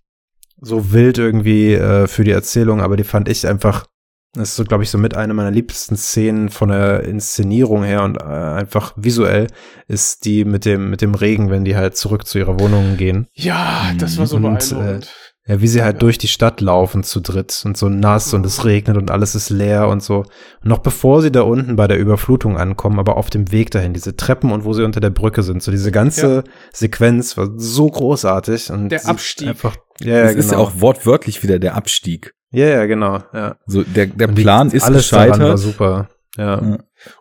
so 0.60 0.92
wild 0.92 1.18
irgendwie 1.18 1.74
äh, 1.74 2.08
für 2.08 2.24
die 2.24 2.32
Erzählung, 2.32 2.82
aber 2.82 2.96
die 2.98 3.04
fand 3.04 3.28
ich 3.30 3.48
einfach, 3.48 3.86
das 4.34 4.50
ist 4.50 4.56
so, 4.56 4.64
glaube 4.64 4.84
ich, 4.84 4.90
so 4.90 4.98
mit 4.98 5.16
einer 5.16 5.34
meiner 5.34 5.52
liebsten 5.52 5.98
Szenen 5.98 6.50
von 6.50 6.70
der 6.70 7.04
Inszenierung 7.04 7.84
her 7.84 8.04
und 8.04 8.18
äh, 8.18 8.24
einfach 8.24 8.94
visuell, 8.96 9.48
ist 9.88 10.26
die 10.26 10.46
mit 10.46 10.66
dem, 10.66 10.90
mit 10.90 11.02
dem 11.02 11.16
Regen, 11.16 11.50
wenn 11.50 11.66
die 11.66 11.76
halt 11.76 11.98
zurück 11.98 12.26
zu 12.26 12.40
ihrer 12.40 12.60
Wohnung 12.60 12.98
gehen. 12.98 13.28
Ja, 13.34 13.92
das 13.98 14.18
war 14.18 14.26
so 14.26 14.38
Und, 14.38 14.44
beeindruckend. 14.44 15.14
Ja, 15.46 15.60
wie 15.60 15.68
sie 15.68 15.84
halt 15.84 15.96
Ja. 15.96 16.00
durch 16.00 16.18
die 16.18 16.30
Stadt 16.30 16.62
laufen 16.62 17.04
zu 17.04 17.20
dritt 17.20 17.64
und 17.66 17.76
so 17.76 17.90
nass 17.90 18.34
und 18.34 18.46
es 18.46 18.64
regnet 18.64 18.96
und 18.96 19.12
alles 19.12 19.36
ist 19.36 19.50
leer 19.50 19.90
und 19.90 20.02
so. 20.02 20.20
Und 20.20 20.66
noch 20.66 20.78
bevor 20.80 21.22
sie 21.22 21.32
da 21.34 21.42
unten 21.42 21.76
bei 21.76 21.86
der 21.88 22.00
Überflutung 22.00 22.58
ankommen, 22.58 22.98
aber 22.98 23.18
auf 23.18 23.30
dem 23.30 23.52
Weg 23.52 23.70
dahin, 23.72 23.94
diese 23.94 24.16
Treppen 24.16 24.54
und 24.54 24.64
wo 24.64 24.72
sie 24.72 24.84
unter 24.84 25.02
der 25.02 25.10
Brücke 25.10 25.44
sind, 25.44 25.62
so 25.62 25.70
diese 25.72 25.92
ganze 25.92 26.46
Sequenz 26.72 27.36
war 27.36 27.50
so 27.58 27.88
großartig 27.88 28.72
und 28.72 28.88
Der 28.90 29.06
Abstieg. 29.06 29.50
einfach, 29.50 29.76
ja, 30.00 30.16
ja, 30.16 30.22
Das 30.24 30.32
genau. 30.32 30.40
ist 30.46 30.52
ja 30.52 30.58
auch 30.60 30.72
wortwörtlich 30.80 31.44
wieder 31.44 31.60
der 31.60 31.76
Abstieg. 31.76 32.34
ja, 32.52 32.68
ja, 32.68 32.86
genau, 32.86 33.20
ja. 33.34 33.58
So, 33.66 33.84
der, 33.84 34.06
der 34.08 34.30
Und 34.30 34.36
Plan 34.36 34.72
ist 34.72 34.84
alles 34.84 35.10
daran 35.10 35.30
war 35.30 35.38
gescheitert. 35.40 35.60
super. 35.60 36.10
Ja. 36.38 36.62
Ja. 36.62 36.78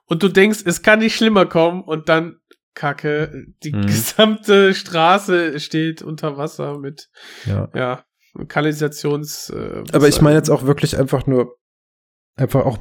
Und 0.06 0.22
du 0.22 0.28
denkst, 0.28 0.60
es 0.64 0.82
kann 0.82 1.00
nicht 1.00 1.16
schlimmer 1.16 1.46
kommen 1.46 1.82
und 1.82 2.08
dann 2.08 2.36
Kacke, 2.74 3.46
die 3.64 3.72
Mhm. 3.72 3.86
gesamte 3.86 4.74
Straße 4.74 5.58
steht 5.60 6.02
unter 6.02 6.36
Wasser 6.38 6.78
mit, 6.78 7.08
ja. 7.44 7.68
ja, 7.74 8.04
Kanalisations. 8.48 9.50
Äh, 9.50 9.84
Aber 9.92 10.08
ich 10.08 10.20
meine 10.20 10.36
jetzt 10.36 10.50
auch 10.50 10.64
wirklich 10.64 10.98
einfach 10.98 11.26
nur, 11.26 11.56
einfach 12.36 12.64
auch 12.64 12.78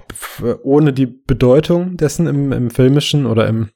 ohne 0.64 0.94
die 0.94 1.06
Bedeutung 1.08 1.98
dessen 1.98 2.28
im, 2.28 2.52
im 2.52 2.70
Filmischen 2.70 3.26
oder 3.26 3.48
im, 3.48 3.70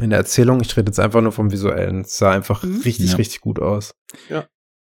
in 0.00 0.10
der 0.10 0.18
Erzählung. 0.20 0.60
Ich 0.60 0.76
rede 0.76 0.88
jetzt 0.90 1.00
einfach 1.00 1.20
nur 1.20 1.32
vom 1.32 1.50
Visuellen. 1.50 2.02
Es 2.02 2.16
sah 2.18 2.30
einfach 2.32 2.62
Mhm. 2.62 2.80
richtig, 2.84 3.10
Ja. 3.10 3.16
richtig 3.16 3.40
gut 3.40 3.58
aus. 3.60 3.92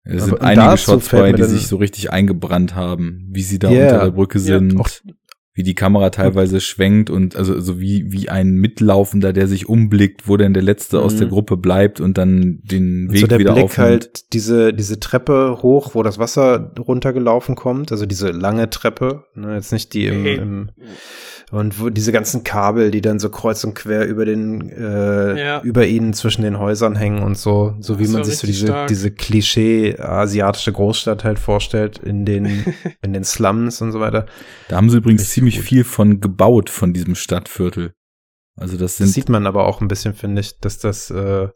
Es 0.05 0.25
sind 0.25 0.35
Aber 0.35 0.43
einige 0.43 0.79
Shots 0.79 1.13
mir 1.13 1.33
die 1.35 1.45
sich 1.45 1.67
so 1.67 1.77
richtig 1.77 2.11
eingebrannt 2.13 2.75
haben, 2.75 3.27
wie 3.31 3.43
sie 3.43 3.59
da 3.59 3.71
Ja. 3.71 3.85
unter 3.93 4.05
der 4.07 4.11
Brücke 4.13 4.39
Ja, 4.39 4.45
sind, 4.59 4.79
auch- 4.81 4.89
wie 5.59 5.65
die 5.65 5.75
Kamera 5.75 6.11
teilweise 6.11 6.61
schwenkt 6.61 7.11
und 7.11 7.35
also 7.35 7.59
so 7.61 7.81
wie 7.81 8.13
wie 8.13 8.29
ein 8.29 8.53
Mitlaufender, 8.53 9.33
der 9.33 9.49
sich 9.49 9.69
umblickt, 9.69 10.29
wo 10.29 10.37
denn 10.37 10.55
der 10.55 10.63
letzte 10.63 11.01
aus 11.01 11.15
Mhm. 11.15 11.19
der 11.19 11.29
Gruppe 11.29 11.57
bleibt 11.57 12.01
und 12.01 12.17
dann 12.17 12.61
den 12.63 13.09
Und 13.09 13.13
Weg 13.15 13.21
so 13.23 13.27
der 13.27 13.39
wieder 13.41 13.55
Blick 13.55 13.65
aufnimmt. 13.65 13.89
halt 13.91 14.33
diese, 14.33 14.73
diese 14.73 15.01
Treppe 15.01 15.59
hoch, 15.63 15.97
wo 15.97 16.05
das 16.05 16.19
Wasser 16.21 16.73
runtergelaufen 16.79 17.57
kommt, 17.57 17.91
also 17.91 18.07
diese 18.07 18.31
lange 18.31 18.71
Treppe, 18.71 19.25
ne, 19.35 19.57
jetzt 19.57 19.73
nicht 19.73 19.93
die 19.95 20.07
im, 20.07 20.23
Hey. 20.23 20.37
im 20.37 20.71
und 21.51 21.81
wo 21.81 21.89
diese 21.91 22.13
ganzen 22.13 22.45
Kabel, 22.45 22.91
die 22.91 23.01
dann 23.01 23.19
so 23.19 23.31
kreuz 23.31 23.65
und 23.65 23.75
quer 23.75 24.07
über 24.07 24.25
den, 24.25 24.69
äh, 24.71 25.41
Ja. 25.41 25.63
über 25.63 25.87
ihnen 25.87 26.13
zwischen 26.13 26.43
den 26.43 26.59
Häusern 26.59 26.95
hängen 26.97 27.23
und 27.23 27.39
so, 27.39 27.75
so 27.81 27.99
wie 27.99 28.05
Das 28.05 28.13
man 28.13 28.25
sich 28.25 28.37
so 28.39 28.47
diese, 28.47 28.67
stark. 28.67 28.89
diese 28.89 29.11
Klischee 29.11 29.97
asiatische 29.99 30.73
Großstadt 30.73 31.25
halt 31.25 31.39
vorstellt 31.39 31.99
in 31.99 32.25
den, 32.27 32.45
in 33.03 33.13
den 33.13 33.25
Slums 33.25 33.81
und 33.81 33.93
so 33.93 34.01
weiter. 34.01 34.27
Da 34.69 34.77
haben 34.77 34.91
sie 34.91 34.99
übrigens 34.99 35.23
Richtig 35.23 35.35
ziemlich 35.35 35.57
gut. 35.57 35.65
viel 35.65 35.85
von 35.85 36.21
gebaut 36.21 36.69
von 36.71 36.93
diesem 36.93 37.15
Stadtviertel. 37.15 37.93
Also 38.57 38.77
das 38.77 38.97
Das 38.97 38.97
sind 38.99 39.09
sieht 39.09 39.29
man 39.29 39.47
aber 39.47 39.67
auch 39.67 39.81
ein 39.81 39.89
bisschen, 39.89 40.15
finde 40.15 40.41
ich, 40.41 40.59
dass 40.59 40.79
das, 40.79 41.11
äh, 41.11 41.49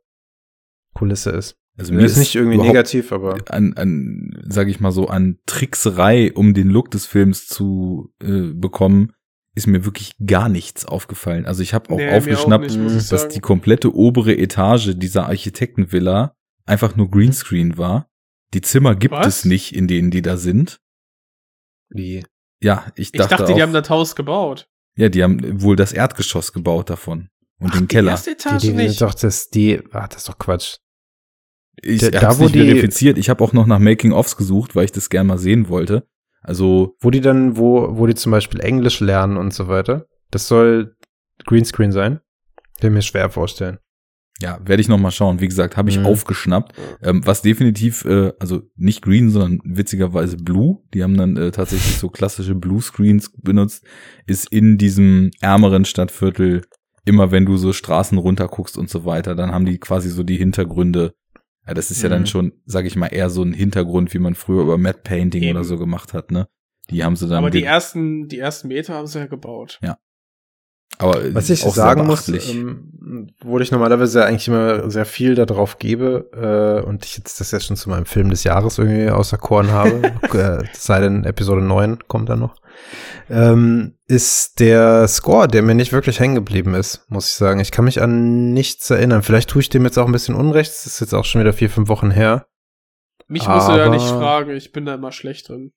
Kulisse 0.95 1.31
ist. 1.31 1.57
also 1.79 1.93
Mir 1.95 2.05
ist 2.05 2.17
nicht 2.19 2.35
irgendwie 2.35 2.59
negativ, 2.59 3.12
aber 3.12 3.39
an, 3.49 3.73
an 3.77 4.31
sage 4.47 4.71
ich 4.71 4.79
mal 4.81 4.93
so 4.93 5.09
an 5.09 5.39
Trickserei, 5.47 6.33
um 6.33 6.55
den 6.55 6.69
Look 6.69 6.91
des 6.91 7.07
Films 7.07 7.47
zu 7.47 8.12
äh, 8.23 8.53
bekommen, 8.55 9.12
ist 9.55 9.66
mir 9.66 9.84
wirklich 9.84 10.14
gar 10.24 10.48
nichts 10.48 10.84
aufgefallen. 10.86 11.44
Also 11.47 11.62
ich 11.62 11.74
habe 11.74 11.90
auch 11.92 11.98
Nee, 11.98 12.10
aufgeschnappt, 12.16 12.64
nicht, 12.66 12.78
muss 12.78 12.94
ich 12.94 13.08
dass 13.08 13.28
die 13.28 13.40
komplette 13.40 13.94
obere 13.94 14.36
Etage 14.36 14.92
dieser 14.97 15.26
Architektenvilla 15.26 16.34
einfach 16.64 16.97
nur 16.97 17.10
Greenscreen 17.10 17.76
war. 17.76 18.08
Die 18.55 18.60
Zimmer 18.62 18.94
gibt 18.94 19.12
Was? 19.14 19.26
es 19.26 19.44
nicht, 19.44 19.74
in 19.74 19.89
denen 19.89 20.10
die 20.10 20.22
da 20.22 20.36
sind. 20.36 20.81
wie, 21.90 22.24
Ja, 22.62 22.86
ich 22.97 23.08
Ich 23.08 23.12
dachte, 23.12 23.36
dachte, 23.36 23.52
auch, 23.52 23.56
die 23.56 23.62
haben 23.62 23.72
das 23.72 23.90
Haus 23.90 24.14
gebaut. 24.16 24.68
ja, 24.97 25.08
die 25.08 25.22
haben 25.22 25.60
wohl 25.62 25.76
das 25.76 25.92
Erdgeschoss 25.92 26.52
gebaut 26.52 26.89
davon 26.90 27.28
und 27.58 27.74
den 27.74 27.82
die 27.82 27.86
Keller. 27.89 28.12
erste 28.12 28.31
die, 28.31 28.36
Etage 28.36 28.60
die, 28.62 28.72
nicht. 28.72 29.00
doch, 29.00 29.14
das, 29.14 29.50
die, 29.50 29.82
ah, 29.92 30.06
das 30.06 30.18
ist 30.18 30.28
doch 30.28 30.39
Quatsch. 30.39 30.76
Ich 31.82 32.00
Da- 32.02 32.10
da, 32.10 32.22
habe 32.28 32.39
wo 32.39 32.42
nicht 32.44 32.55
die- 32.55 32.64
verifiziert. 32.66 33.18
Ich 33.18 33.28
habe 33.31 33.42
auch 33.42 33.52
noch 33.52 33.66
nach 33.66 33.78
Making-ofs 33.78 34.36
gesucht, 34.36 34.74
weil 34.76 34.84
ich 34.84 34.92
das 34.92 35.10
gerne 35.10 35.28
mal 35.28 35.39
sehen 35.39 35.68
wollte. 35.68 36.06
Also 36.43 36.97
Wo 37.01 37.11
die 37.11 37.21
dann, 37.21 37.57
wo, 37.57 37.97
wo 37.97 38.07
die 38.07 38.15
zum 38.15 38.33
Beispiel 38.33 38.61
Englisch 38.61 39.01
lernen 39.01 39.37
und 39.37 39.55
so 39.55 39.69
weiter. 39.69 40.07
Das 40.31 40.49
soll 40.49 40.97
Greenscreen 41.47 41.93
sein. 41.93 42.21
Ich 42.81 42.91
mir 42.91 43.03
schwer 43.03 43.31
vorstellen. 43.31 43.79
Ja, 44.41 44.59
werde 44.65 44.81
ich 44.81 44.89
noch 44.89 44.99
mal 44.99 45.12
schauen. 45.12 45.41
Wie 45.41 45.47
gesagt, 45.47 45.77
habe 45.77 45.89
ich 45.89 46.01
Mhm. 46.01 46.07
aufgeschnappt. 46.07 46.73
Ähm, 47.01 47.25
was 47.25 47.43
definitiv, 47.43 48.05
äh, 48.05 48.33
also 48.41 48.62
nicht 48.77 49.03
Green, 49.03 49.31
sondern 49.31 49.61
witzigerweise 49.65 50.37
Blue. 50.37 50.79
Die 50.95 51.03
haben 51.05 51.17
dann 51.17 51.37
äh, 51.37 51.53
tatsächlich 51.53 51.97
so 51.99 52.09
klassische 52.09 52.57
Blue-Screens 52.57 53.31
benutzt. 53.41 53.85
Ist 54.27 54.51
in 54.51 54.79
diesem 54.79 55.31
ärmeren 55.41 55.85
Stadtviertel 55.85 56.62
immer, 57.05 57.31
wenn 57.31 57.47
du 57.47 57.57
so 57.57 57.73
Straßen 57.73 58.19
runter 58.19 58.49
guckst 58.49 58.77
und 58.79 58.91
so 58.91 59.05
weiter, 59.05 59.37
dann 59.37 59.53
haben 59.53 59.65
die 59.67 59.79
quasi 59.79 60.09
so 60.09 60.25
die 60.25 60.37
Hintergründe. 60.39 61.12
Ja, 61.66 61.74
das 61.74 61.91
ist 61.91 62.02
ja 62.02 62.08
dann 62.08 62.23
Mhm. 62.23 62.26
schon, 62.26 62.52
sage 62.66 62.89
ich 62.89 62.97
mal, 62.97 63.07
eher 63.07 63.31
so 63.31 63.42
ein 63.42 63.52
Hintergrund, 63.52 64.12
wie 64.15 64.18
man 64.18 64.34
früher 64.34 64.62
über 64.62 64.78
Matte 64.78 65.00
Painting 65.05 65.42
Eben. 65.44 65.57
oder 65.57 65.65
so 65.65 65.78
gemacht 65.78 66.12
hat. 66.12 66.31
Ne, 66.31 66.49
die 66.91 67.05
haben 67.05 67.16
sie 67.16 67.28
dann. 67.28 67.39
Aber 67.39 67.50
die 67.50 67.62
ersten, 67.62 68.28
die 68.28 68.39
ersten 68.39 68.68
Meter 68.68 68.94
haben 68.94 69.07
sie 69.07 69.18
ja 69.20 69.26
gebaut. 69.26 69.78
Aber 70.99 71.25
äh, 71.25 71.35
Was 71.35 71.51
ich 71.51 71.65
auch 71.65 71.75
sagen 71.75 72.07
muss, 72.07 72.29
ähm, 72.29 73.35
wo 73.43 73.59
ich 73.59 73.73
normalerweise 73.73 74.21
ja 74.21 74.27
eigentlich 74.27 74.49
immer 74.49 74.91
sehr 74.91 75.05
viel 75.05 75.35
darauf 75.35 75.79
gebe 75.79 76.31
äh, 76.33 76.87
und 76.87 77.05
ich 77.05 77.17
jetzt 77.17 77.41
das 77.41 77.51
ja 77.51 77.61
schon 77.61 77.77
zu 77.77 77.91
meinem 77.91 78.07
Film 78.07 78.31
des 78.31 78.45
Jahres 78.45 78.79
irgendwie 78.79 79.11
außer 79.11 79.39
Korn 79.39 79.71
habe, 79.71 80.12
äh, 80.35 80.65
es 80.73 80.85
sei 80.85 81.01
denn 81.01 81.25
Episode 81.25 81.62
9 81.62 81.99
kommt 82.07 82.29
dann 82.29 82.41
noch, 82.41 82.57
ähm, 83.31 83.95
ist 84.07 84.61
der 84.61 85.09
Score, 85.09 85.49
der 85.49 85.62
mir 85.62 85.75
nicht 85.75 85.93
wirklich 85.93 86.21
hängen 86.21 86.35
geblieben 86.35 86.75
ist, 86.75 87.05
muss 87.09 87.29
ich 87.29 87.35
sagen. 87.35 87.61
Ich 87.61 87.71
kann 87.71 87.85
mich 87.85 88.01
an 88.01 88.53
nichts 88.53 88.91
erinnern. 88.91 89.23
Vielleicht 89.23 89.51
tue 89.51 89.62
ich 89.62 89.69
dem 89.69 89.85
jetzt 89.85 89.99
auch 89.99 90.07
ein 90.07 90.12
bisschen 90.12 90.35
Unrecht. 90.35 90.71
Das 90.71 90.87
ist 90.87 91.01
jetzt 91.01 91.15
auch 91.15 91.25
schon 91.25 91.41
wieder 91.41 91.53
vier, 91.53 91.71
fünf 91.71 91.89
Wochen 91.89 92.11
her. 92.11 92.47
Mich 93.29 93.47
musst 93.49 93.69
du 93.69 93.73
ja 93.73 93.89
nicht 93.89 94.07
fragen, 94.07 94.51
ich 94.51 94.73
bin 94.73 94.85
da 94.85 94.95
immer 94.95 95.12
schlecht 95.12 95.49
drin. 95.49 95.73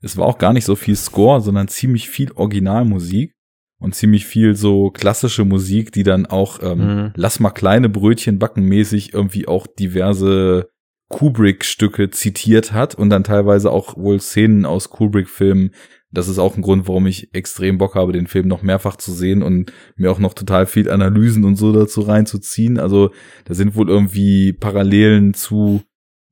es 0.00 0.16
war 0.16 0.26
auch 0.26 0.38
gar 0.38 0.52
nicht 0.52 0.64
so 0.64 0.76
viel 0.76 0.94
Score, 0.94 1.40
sondern 1.40 1.68
ziemlich 1.68 2.08
viel 2.08 2.30
Originalmusik 2.32 3.35
und 3.78 3.94
ziemlich 3.94 4.26
viel 4.26 4.54
so 4.54 4.90
klassische 4.90 5.44
Musik, 5.44 5.92
die 5.92 6.02
dann 6.02 6.26
auch 6.26 6.60
ähm, 6.62 6.78
Mhm. 6.78 7.12
lass 7.14 7.40
mal 7.40 7.50
kleine 7.50 7.88
Brötchen 7.88 8.38
backen 8.38 8.62
mäßig 8.62 9.12
irgendwie 9.14 9.46
auch 9.48 9.66
diverse 9.66 10.68
Kubrick-Stücke 11.08 12.10
zitiert 12.10 12.72
hat 12.72 12.94
und 12.94 13.10
dann 13.10 13.24
teilweise 13.24 13.70
auch 13.70 13.96
wohl 13.96 14.20
Szenen 14.20 14.66
aus 14.66 14.90
Kubrick-Filmen. 14.90 15.70
Das 16.10 16.28
ist 16.28 16.38
auch 16.38 16.56
ein 16.56 16.62
Grund, 16.62 16.88
warum 16.88 17.06
ich 17.06 17.32
extrem 17.34 17.78
Bock 17.78 17.94
habe, 17.94 18.12
den 18.12 18.26
Film 18.26 18.48
noch 18.48 18.62
mehrfach 18.62 18.96
zu 18.96 19.12
sehen 19.12 19.42
und 19.42 19.72
mir 19.96 20.10
auch 20.10 20.18
noch 20.18 20.34
total 20.34 20.66
viel 20.66 20.90
Analysen 20.90 21.44
und 21.44 21.56
so 21.56 21.72
dazu 21.72 22.00
reinzuziehen. 22.00 22.78
Also 22.78 23.10
da 23.44 23.54
sind 23.54 23.76
wohl 23.76 23.88
irgendwie 23.88 24.52
Parallelen 24.52 25.34
zu 25.34 25.82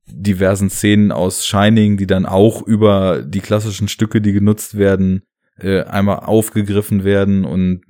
diversen 0.07 0.69
Szenen 0.69 1.11
aus 1.11 1.45
Shining, 1.45 1.97
die 1.97 2.07
dann 2.07 2.25
auch 2.25 2.61
über 2.61 3.21
die 3.21 3.41
klassischen 3.41 3.87
Stücke, 3.87 4.21
die 4.21 4.33
genutzt 4.33 4.77
werden, 4.77 5.23
äh, 5.59 5.83
einmal 5.83 6.19
aufgegriffen 6.19 7.03
werden 7.03 7.45
und 7.45 7.83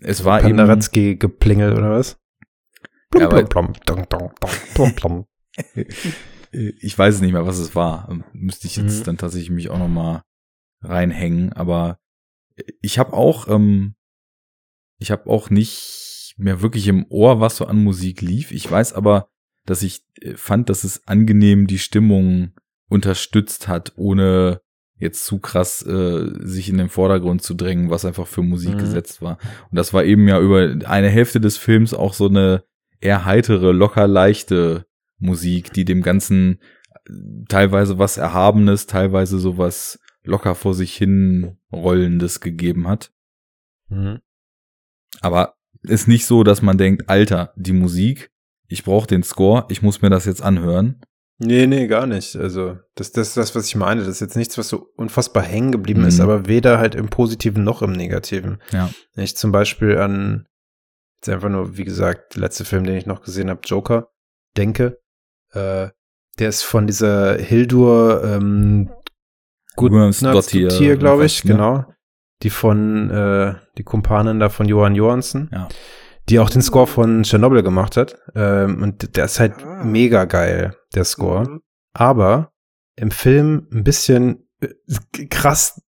es 0.00 0.24
war 0.24 0.42
eben 0.44 0.56
geplingelt 1.18 1.76
oder 1.76 1.90
was? 1.90 2.18
Ja, 3.14 3.28
plum, 3.28 3.72
plum, 4.74 4.94
plum. 4.94 5.26
Äh, 5.74 5.84
ich 6.80 6.98
weiß 6.98 7.16
es 7.16 7.20
nicht 7.20 7.32
mehr, 7.32 7.46
was 7.46 7.58
es 7.58 7.74
war. 7.74 8.08
Ähm, 8.10 8.24
Müsste 8.32 8.66
ich 8.66 8.76
jetzt 8.76 9.00
Mhm. 9.00 9.04
dann 9.04 9.18
tatsächlich 9.18 9.50
mich 9.50 9.68
auch 9.70 9.78
noch 9.78 9.88
mal 9.88 10.22
reinhängen. 10.80 11.52
Aber 11.52 11.98
ich 12.80 12.98
habe 12.98 13.12
auch, 13.12 13.48
ähm, 13.48 13.94
ich 14.98 15.10
habe 15.10 15.28
auch 15.28 15.50
nicht 15.50 16.34
mehr 16.38 16.62
wirklich 16.62 16.88
im 16.88 17.04
Ohr, 17.10 17.40
was 17.40 17.56
so 17.56 17.66
an 17.66 17.82
Musik 17.84 18.22
lief. 18.22 18.50
Ich 18.50 18.70
weiß 18.70 18.94
aber, 18.94 19.28
dass 19.66 19.82
ich 19.82 20.04
äh, 20.20 20.34
fand, 20.34 20.70
dass 20.70 20.84
es 20.84 21.06
angenehm 21.06 21.66
die 21.66 21.78
Stimmung 21.78 22.52
unterstützt 22.88 23.68
hat, 23.68 23.92
ohne 23.96 24.61
jetzt 25.02 25.26
zu 25.26 25.38
krass 25.40 25.84
äh, 25.84 26.30
sich 26.40 26.68
in 26.68 26.78
den 26.78 26.88
Vordergrund 26.88 27.42
zu 27.42 27.54
drängen, 27.54 27.90
was 27.90 28.04
einfach 28.04 28.26
für 28.26 28.42
Musik 28.42 28.74
Mhm. 28.74 28.78
gesetzt 28.78 29.20
war. 29.20 29.38
Und 29.70 29.76
das 29.76 29.92
war 29.92 30.04
eben 30.04 30.28
ja 30.28 30.40
über 30.40 30.76
eine 30.86 31.08
Hälfte 31.08 31.40
des 31.40 31.58
Films 31.58 31.92
auch 31.92 32.14
so 32.14 32.28
eine 32.28 32.64
eher 33.00 33.24
heitere, 33.24 33.72
locker 33.72 34.06
leichte 34.06 34.86
Musik, 35.18 35.72
die 35.72 35.84
dem 35.84 36.02
Ganzen 36.02 36.60
äh, 37.04 37.12
teilweise 37.48 37.98
was 37.98 38.16
Erhabenes, 38.16 38.86
teilweise 38.86 39.38
sowas 39.38 39.98
locker 40.22 40.54
vor 40.54 40.74
sich 40.74 40.94
hin 40.94 41.58
rollendes 41.72 42.40
gegeben 42.40 42.86
hat. 42.86 43.12
Mhm. 43.88 44.20
Aber 45.20 45.54
ist 45.82 46.06
nicht 46.06 46.26
so, 46.26 46.44
dass 46.44 46.62
man 46.62 46.78
denkt, 46.78 47.08
Alter, 47.10 47.52
die 47.56 47.72
Musik, 47.72 48.30
ich 48.68 48.84
brauche 48.84 49.08
den 49.08 49.24
Score, 49.24 49.66
ich 49.68 49.82
muss 49.82 50.00
mir 50.00 50.10
das 50.10 50.26
jetzt 50.26 50.42
anhören. 50.42 51.00
Nee, 51.44 51.66
nee, 51.66 51.86
gar 51.86 52.06
nicht. 52.06 52.36
Also, 52.36 52.78
das, 52.94 53.12
das 53.12 53.28
ist 53.28 53.36
das, 53.36 53.54
was 53.56 53.66
ich 53.66 53.74
meine. 53.76 54.00
Das 54.00 54.08
ist 54.08 54.20
jetzt 54.20 54.36
nichts, 54.36 54.58
was 54.58 54.68
so 54.68 54.88
unfassbar 54.96 55.42
hängen 55.42 55.72
geblieben 55.72 56.02
Mhm. 56.02 56.08
ist, 56.08 56.20
aber 56.20 56.46
weder 56.46 56.78
halt 56.78 56.94
im 56.94 57.08
Positiven 57.08 57.64
noch 57.64 57.82
im 57.82 57.92
Negativen. 57.92 58.60
Ja. 58.70 58.90
Wenn 59.14 59.24
ich 59.24 59.36
zum 59.36 59.50
Beispiel 59.50 59.98
an, 59.98 60.46
jetzt 61.16 61.28
einfach 61.28 61.48
nur, 61.48 61.76
wie 61.76 61.84
gesagt, 61.84 62.34
der 62.34 62.42
letzte 62.42 62.64
Film, 62.64 62.84
den 62.84 62.96
ich 62.96 63.06
noch 63.06 63.22
gesehen 63.22 63.50
habe, 63.50 63.60
Joker, 63.64 64.08
denke, 64.56 64.98
äh, 65.52 65.88
der 66.38 66.48
ist 66.48 66.62
von 66.62 66.86
dieser 66.86 67.36
Hildur, 67.38 68.22
ähm, 68.24 68.90
hier, 69.76 70.96
glaube 70.96 71.24
ich, 71.24 71.44
ne? 71.44 71.52
genau. 71.52 71.84
Die 72.42 72.50
von, 72.50 73.10
äh, 73.10 73.54
die 73.78 73.84
Kumpanin 73.84 74.38
da 74.40 74.48
von 74.48 74.66
Johan 74.68 74.94
Johansson 74.94 75.48
Ja. 75.52 75.68
die 76.28 76.38
auch 76.40 76.50
den 76.50 76.62
Score 76.62 76.86
von 76.86 77.22
Chernobyl 77.24 77.62
gemacht 77.62 77.96
hat. 77.96 78.16
Ähm, 78.34 78.82
und 78.82 79.16
der 79.16 79.24
ist 79.26 79.40
halt 79.40 79.54
Ah. 79.64 79.82
mega 79.84 80.24
geil, 80.24 80.74
der 80.94 81.04
Score. 81.04 81.48
Mhm. 81.48 81.62
Aber 81.92 82.52
im 82.96 83.10
Film 83.10 83.68
ein 83.72 83.84
bisschen 83.84 84.48
äh, 84.60 85.26
krass 85.26 85.82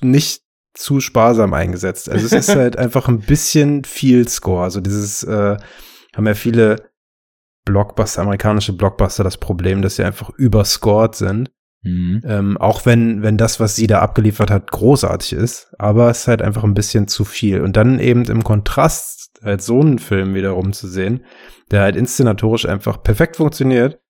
nicht 0.00 0.42
zu 0.74 1.00
sparsam 1.00 1.52
eingesetzt. 1.52 2.08
Also 2.08 2.26
es 2.26 2.32
ist 2.32 2.48
halt 2.56 2.76
einfach 2.76 3.08
ein 3.08 3.20
bisschen 3.20 3.84
viel 3.84 4.28
Score. 4.28 4.64
Also 4.64 4.80
dieses 4.80 5.22
äh, 5.24 5.56
haben 6.14 6.26
ja 6.26 6.34
viele 6.34 6.90
Blockbuster, 7.64 8.22
amerikanische 8.22 8.72
Blockbuster 8.72 9.24
das 9.24 9.36
Problem, 9.36 9.82
dass 9.82 9.96
sie 9.96 10.04
einfach 10.04 10.30
überscored 10.30 11.14
sind. 11.14 11.50
Mhm. 11.82 12.22
Ähm, 12.24 12.56
auch 12.58 12.86
wenn, 12.86 13.22
wenn 13.22 13.36
das, 13.36 13.60
was 13.60 13.76
sie 13.76 13.86
da 13.86 14.00
abgeliefert 14.00 14.50
hat, 14.50 14.70
großartig 14.70 15.32
ist, 15.32 15.74
aber 15.78 16.10
es 16.10 16.20
ist 16.20 16.28
halt 16.28 16.42
einfach 16.42 16.64
ein 16.64 16.74
bisschen 16.74 17.08
zu 17.08 17.24
viel. 17.24 17.60
Und 17.60 17.76
dann 17.76 17.98
eben 17.98 18.24
im 18.24 18.44
Kontrast 18.44 19.40
halt 19.42 19.62
so 19.62 19.80
einen 19.80 19.98
Film 19.98 20.34
wiederum 20.34 20.72
zu 20.72 20.86
sehen, 20.86 21.24
der 21.70 21.82
halt 21.82 21.96
inszenatorisch 21.96 22.66
einfach 22.66 23.02
perfekt 23.02 23.36
funktioniert. 23.36 24.00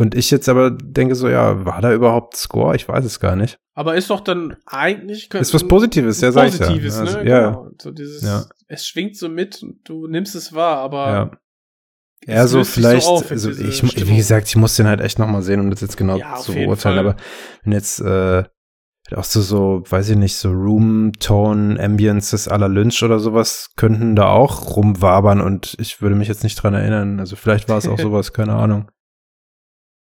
Und 0.00 0.14
ich 0.14 0.30
jetzt 0.30 0.48
aber 0.48 0.70
denke 0.70 1.14
so, 1.14 1.28
ja, 1.28 1.66
war 1.66 1.82
da 1.82 1.92
überhaupt 1.92 2.34
Score? 2.34 2.74
Ich 2.74 2.88
weiß 2.88 3.04
es 3.04 3.20
gar 3.20 3.36
nicht. 3.36 3.58
Aber 3.74 3.96
ist 3.96 4.08
doch 4.08 4.20
dann 4.20 4.56
eigentlich. 4.64 5.32
Ist 5.34 5.52
was 5.52 5.68
Positives, 5.68 6.22
ja, 6.22 6.32
sag 6.32 6.48
ich 6.48 6.58
ja. 6.58 6.66
Positives, 6.68 6.98
Also, 6.98 7.18
ne? 7.18 7.28
ja. 7.28 7.50
Genau. 7.50 7.68
So 7.82 7.90
dieses, 7.90 8.22
Ja. 8.22 8.44
es 8.66 8.86
schwingt 8.86 9.18
so 9.18 9.28
mit 9.28 9.62
und 9.62 9.80
du 9.84 10.06
nimmst 10.06 10.34
es 10.34 10.54
wahr, 10.54 10.78
aber 10.78 11.12
Ja. 11.12 11.30
Ja, 12.26 12.46
so 12.46 12.58
so 12.62 12.64
vielleicht, 12.64 13.06
auf, 13.06 13.30
also 13.30 13.50
ich, 13.50 13.76
Stimmung. 13.76 13.94
wie 14.08 14.16
gesagt, 14.16 14.48
ich 14.48 14.56
muss 14.56 14.74
den 14.76 14.86
halt 14.86 15.02
echt 15.02 15.18
nochmal 15.18 15.42
sehen, 15.42 15.60
um 15.60 15.70
das 15.70 15.82
jetzt 15.82 15.98
genau 15.98 16.16
Ja, 16.16 16.36
zu 16.36 16.54
beurteilen. 16.54 16.98
Aber 16.98 17.16
wenn 17.64 17.72
jetzt 17.72 18.00
äh, 18.00 18.44
auch 19.14 19.24
so, 19.24 19.42
so, 19.42 19.82
weiß 19.86 20.08
ich 20.08 20.16
nicht, 20.16 20.36
so 20.36 20.50
Room, 20.50 21.12
Tone, 21.20 21.78
Ambiences 21.78 22.50
à 22.50 22.56
la 22.56 22.68
Lynch 22.68 23.02
oder 23.02 23.18
sowas 23.20 23.72
könnten 23.76 24.16
da 24.16 24.28
auch 24.28 24.76
rumwabern 24.76 25.42
und 25.42 25.76
ich 25.78 26.00
würde 26.00 26.14
mich 26.16 26.28
jetzt 26.28 26.42
nicht 26.42 26.56
dran 26.56 26.72
erinnern. 26.72 27.20
Also 27.20 27.36
vielleicht 27.36 27.68
war 27.68 27.76
es 27.76 27.86
auch 27.86 27.98
sowas, 28.00 28.32
keine 28.32 28.54
Ahnung. 28.54 28.90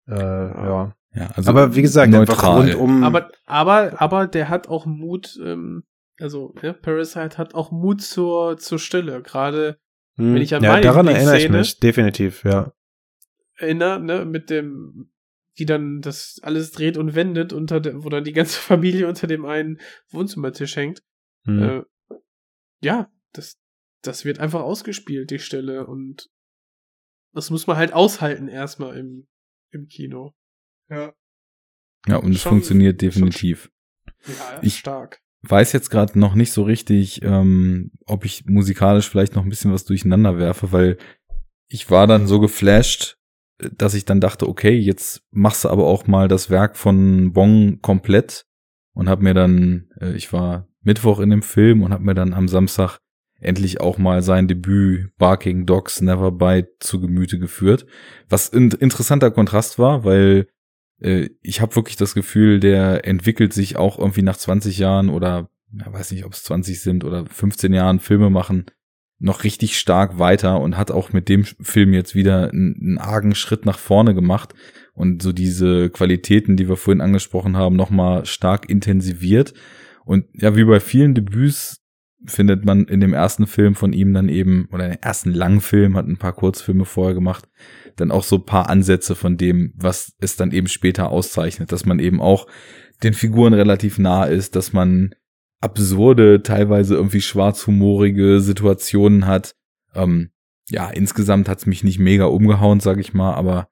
Äh, 0.08 0.16
ja. 0.16 0.94
Ja, 1.16 1.32
also 1.36 1.50
aber 1.50 1.76
wie 1.76 1.82
gesagt, 1.82 2.14
einfach 2.14 2.44
neutral. 2.44 2.72
rundum. 2.72 3.04
Aber, 3.04 3.32
aber, 3.46 4.00
aber 4.00 4.28
der 4.28 4.50
hat 4.50 4.68
auch 4.68 4.86
Mut, 4.86 5.40
ähm, 5.44 5.84
also 6.20 6.54
ja, 6.62 6.74
Parasite 6.74 7.38
hat 7.38 7.56
auch 7.56 7.72
Mut 7.72 8.02
zur, 8.02 8.58
zur 8.58 8.78
Stille. 8.78 9.24
Gerade 9.24 9.80
Hm, 10.18 10.34
wenn 10.34 10.42
ich 10.42 10.54
an 10.54 10.64
ja, 10.64 10.72
meine 10.72 10.82
daran 10.84 11.08
erinnere 11.08 11.40
ich 11.40 11.50
mich, 11.50 11.80
definitiv, 11.80 12.44
ja. 12.44 12.74
erinnere, 13.56 14.00
ne, 14.00 14.26
mit 14.26 14.50
dem, 14.50 15.12
die 15.58 15.66
dann 15.66 16.02
das 16.02 16.40
alles 16.42 16.72
dreht 16.72 16.98
und 16.98 17.16
wendet, 17.16 17.54
unter 17.54 17.80
der, 17.80 18.04
wo 18.04 18.10
dann 18.10 18.24
die 18.24 18.34
ganze 18.34 18.60
Familie 18.60 19.08
unter 19.08 19.28
dem 19.28 19.46
einen 19.46 19.80
Wohnzimmertisch 20.10 20.76
hängt. 20.76 21.04
Hm. 21.46 21.62
Äh, 21.62 21.84
ja, 22.82 23.10
das, 23.34 23.60
das 24.02 24.26
wird 24.26 24.40
einfach 24.40 24.62
ausgespielt, 24.62 25.30
die 25.30 25.40
Stille. 25.40 25.86
Und 25.86 26.30
das 27.34 27.50
muss 27.52 27.68
man 27.68 27.78
halt 27.78 27.94
aushalten 27.94 28.48
erstmal 28.48 28.98
im, 28.98 29.28
im 29.72 29.88
Kino. 29.88 30.34
Ja. 30.90 31.14
ja, 32.08 32.18
und 32.18 32.34
es 32.34 32.42
schon- 32.42 32.52
funktioniert 32.52 33.02
definitiv. 33.02 33.70
Ja, 34.26 34.60
Ich- 34.62 34.78
stark. 34.80 35.20
weiß 35.42 35.72
jetzt 35.74 35.90
gerade 35.90 36.18
noch 36.18 36.34
nicht 36.36 36.52
so 36.52 36.64
richtig, 36.64 37.22
ähm, 37.24 37.92
ob 38.06 38.26
ich 38.26 38.46
musikalisch 38.46 39.10
vielleicht 39.10 39.36
noch 39.36 39.44
ein 39.44 39.50
bisschen 39.50 39.72
was 39.74 39.86
durcheinander 39.86 40.38
werfe, 40.38 40.72
weil 40.72 40.98
ich 41.70 41.90
war 41.92 42.08
dann 42.08 42.28
so 42.28 42.40
geflasht, 42.40 43.18
dass 43.60 43.94
ich 43.94 44.06
dann 44.06 44.20
dachte, 44.22 44.48
okay, 44.48 44.78
jetzt 44.78 45.24
machst 45.32 45.64
du 45.66 45.70
aber 45.70 45.86
auch 45.86 46.08
mal 46.08 46.28
das 46.28 46.50
Werk 46.50 46.78
von 46.78 47.34
Bong 47.34 47.82
komplett 47.82 48.46
und 48.94 49.10
hab 49.10 49.22
mir 49.22 49.34
dann, 49.34 49.90
äh, 50.00 50.14
ich 50.14 50.32
war 50.34 50.68
Mittwoch 50.82 51.20
in 51.20 51.30
dem 51.30 51.42
Film 51.42 51.82
und 51.84 51.92
hab 51.94 52.02
mir 52.02 52.14
dann 52.16 52.34
am 52.34 52.48
Samstag 52.48 53.00
endlich 53.40 53.82
auch 53.82 53.98
mal 53.98 54.22
sein 54.22 54.48
Debüt 54.48 55.16
Barking 55.18 55.66
Dogs 55.66 56.02
Never 56.02 56.32
Bite 56.32 56.70
zu 56.80 57.00
Gemüte 57.00 57.40
geführt, 57.40 57.86
was 58.30 58.52
ein 58.52 58.72
interessanter 58.72 59.32
Kontrast 59.32 59.80
war, 59.80 60.04
weil 60.04 60.48
äh, 61.00 61.30
ich 61.42 61.62
habe 61.62 61.76
wirklich 61.76 61.98
das 61.98 62.14
Gefühl, 62.14 62.60
der 62.60 63.06
entwickelt 63.06 63.54
sich 63.54 63.78
auch 63.78 64.00
irgendwie 64.00 64.24
nach 64.24 64.38
20 64.38 64.78
Jahren 64.78 65.10
oder 65.10 65.50
ja, 65.74 65.92
weiß 65.92 66.12
nicht, 66.12 66.26
ob 66.26 66.34
es 66.34 66.44
20 66.44 66.82
sind 66.82 67.04
oder 67.04 67.26
15 67.26 67.74
Jahren 67.74 68.00
Filme 68.00 68.30
machen, 68.30 68.66
noch 69.20 69.44
richtig 69.44 69.78
stark 69.78 70.20
weiter 70.20 70.62
und 70.62 70.78
hat 70.78 70.92
auch 70.92 71.12
mit 71.12 71.28
dem 71.28 71.44
Film 71.44 71.94
jetzt 71.94 72.16
wieder 72.16 72.52
einen, 72.52 72.76
einen 72.80 72.98
argen 72.98 73.36
Schritt 73.36 73.66
nach 73.66 73.80
vorne 73.80 74.14
gemacht 74.14 74.54
und 74.94 75.22
so 75.22 75.34
diese 75.34 75.90
Qualitäten, 75.90 76.56
die 76.56 76.70
wir 76.70 76.78
vorhin 76.78 77.02
angesprochen 77.02 77.58
haben, 77.58 77.76
nochmal 77.76 78.26
stark 78.26 78.70
intensiviert. 78.70 79.54
Und 80.06 80.26
ja, 80.34 80.56
wie 80.56 80.64
bei 80.64 80.80
vielen 80.80 81.16
Debüts 81.16 81.84
findet 82.26 82.66
man 82.66 82.86
in 82.86 83.00
dem 83.00 83.14
ersten 83.14 83.48
Film 83.48 83.76
von 83.76 83.94
ihm 83.94 84.14
dann 84.14 84.30
eben, 84.30 84.68
oder 84.72 84.90
den 84.90 85.02
ersten 85.02 85.32
Langfilm, 85.34 85.96
hat 85.96 86.08
ein 86.08 86.18
paar 86.18 86.34
Kurzfilme 86.34 86.86
vorher 86.86 87.14
gemacht, 87.14 87.48
dann 87.96 88.12
auch 88.12 88.24
so 88.24 88.38
ein 88.38 88.46
paar 88.46 88.70
Ansätze 88.70 89.16
von 89.16 89.38
dem, 89.38 89.74
was 89.76 90.14
es 90.20 90.36
dann 90.36 90.52
eben 90.52 90.68
später 90.68 91.10
auszeichnet, 91.10 91.72
dass 91.72 91.86
man 91.86 92.00
eben 92.00 92.22
auch 92.22 92.48
den 93.04 93.14
Figuren 93.14 93.54
relativ 93.54 94.00
nah 94.00 94.26
ist, 94.26 94.56
dass 94.56 94.74
man 94.74 95.14
absurde, 95.62 96.44
teilweise 96.44 96.96
irgendwie 96.96 97.22
schwarzhumorige 97.22 98.40
Situationen 98.42 99.26
hat. 99.26 99.56
Ähm, 99.94 100.30
ja, 100.70 100.90
insgesamt 100.90 101.50
hat's 101.50 101.66
mich 101.66 101.84
nicht 101.84 102.00
mega 102.00 102.26
umgehauen, 102.26 102.80
sag 102.80 102.98
ich 103.00 103.14
mal, 103.14 103.34
aber 103.34 103.68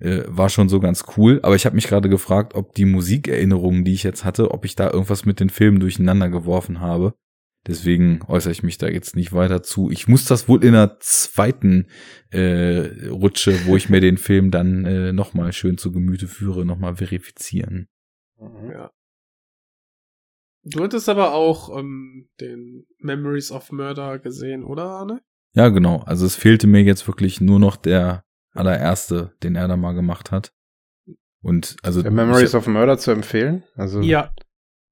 äh, 0.00 0.22
war 0.26 0.48
schon 0.48 0.68
so 0.68 0.80
ganz 0.80 1.04
cool. 1.16 1.40
Aber 1.42 1.56
ich 1.56 1.66
habe 1.66 1.76
mich 1.76 1.88
gerade 1.88 2.08
gefragt, 2.08 2.54
ob 2.54 2.74
die 2.74 2.84
Musikerinnerungen, 2.84 3.84
die 3.84 3.94
ich 3.94 4.02
jetzt 4.02 4.24
hatte, 4.24 4.50
ob 4.52 4.64
ich 4.64 4.76
da 4.76 4.90
irgendwas 4.90 5.24
mit 5.24 5.40
den 5.40 5.50
Filmen 5.50 5.80
durcheinander 5.80 6.28
geworfen 6.28 6.80
habe. 6.80 7.14
Deswegen 7.66 8.20
äußere 8.26 8.52
ich 8.52 8.62
mich 8.62 8.78
da 8.78 8.88
jetzt 8.88 9.14
nicht 9.14 9.32
weiter 9.32 9.62
zu. 9.62 9.90
Ich 9.90 10.08
muss 10.08 10.24
das 10.24 10.48
wohl 10.48 10.64
in 10.64 10.72
der 10.72 10.98
zweiten 11.00 11.88
äh, 12.30 13.08
Rutsche, 13.08 13.66
wo 13.66 13.76
ich 13.76 13.88
mir 13.88 14.00
den 14.00 14.16
Film 14.16 14.50
dann 14.50 14.84
äh, 14.86 15.12
nochmal 15.12 15.52
schön 15.52 15.76
zu 15.76 15.92
Gemüte 15.92 16.28
führe, 16.28 16.64
nochmal 16.64 16.96
verifizieren. 16.96 17.88
Ja. 18.40 18.90
Du 20.64 20.82
hattest 20.82 21.08
aber 21.08 21.34
auch 21.34 21.76
ähm, 21.76 22.28
den 22.40 22.86
Memories 22.98 23.52
of 23.52 23.70
Murder 23.72 24.18
gesehen, 24.18 24.64
oder 24.64 24.84
Arne? 24.84 25.20
Ja, 25.52 25.68
genau. 25.68 26.02
Also 26.02 26.26
es 26.26 26.36
fehlte 26.36 26.66
mir 26.66 26.82
jetzt 26.82 27.06
wirklich 27.06 27.40
nur 27.40 27.58
noch 27.58 27.76
der 27.76 28.24
allererste, 28.52 29.34
den 29.42 29.56
er 29.56 29.68
da 29.68 29.76
mal 29.76 29.92
gemacht 29.92 30.30
hat. 30.30 30.52
Und 31.40 31.76
also 31.82 32.02
The 32.02 32.10
Memories 32.10 32.50
ich, 32.50 32.54
of 32.54 32.66
Murder 32.66 32.98
zu 32.98 33.10
empfehlen? 33.10 33.64
Also, 33.74 34.00
Ja. 34.00 34.34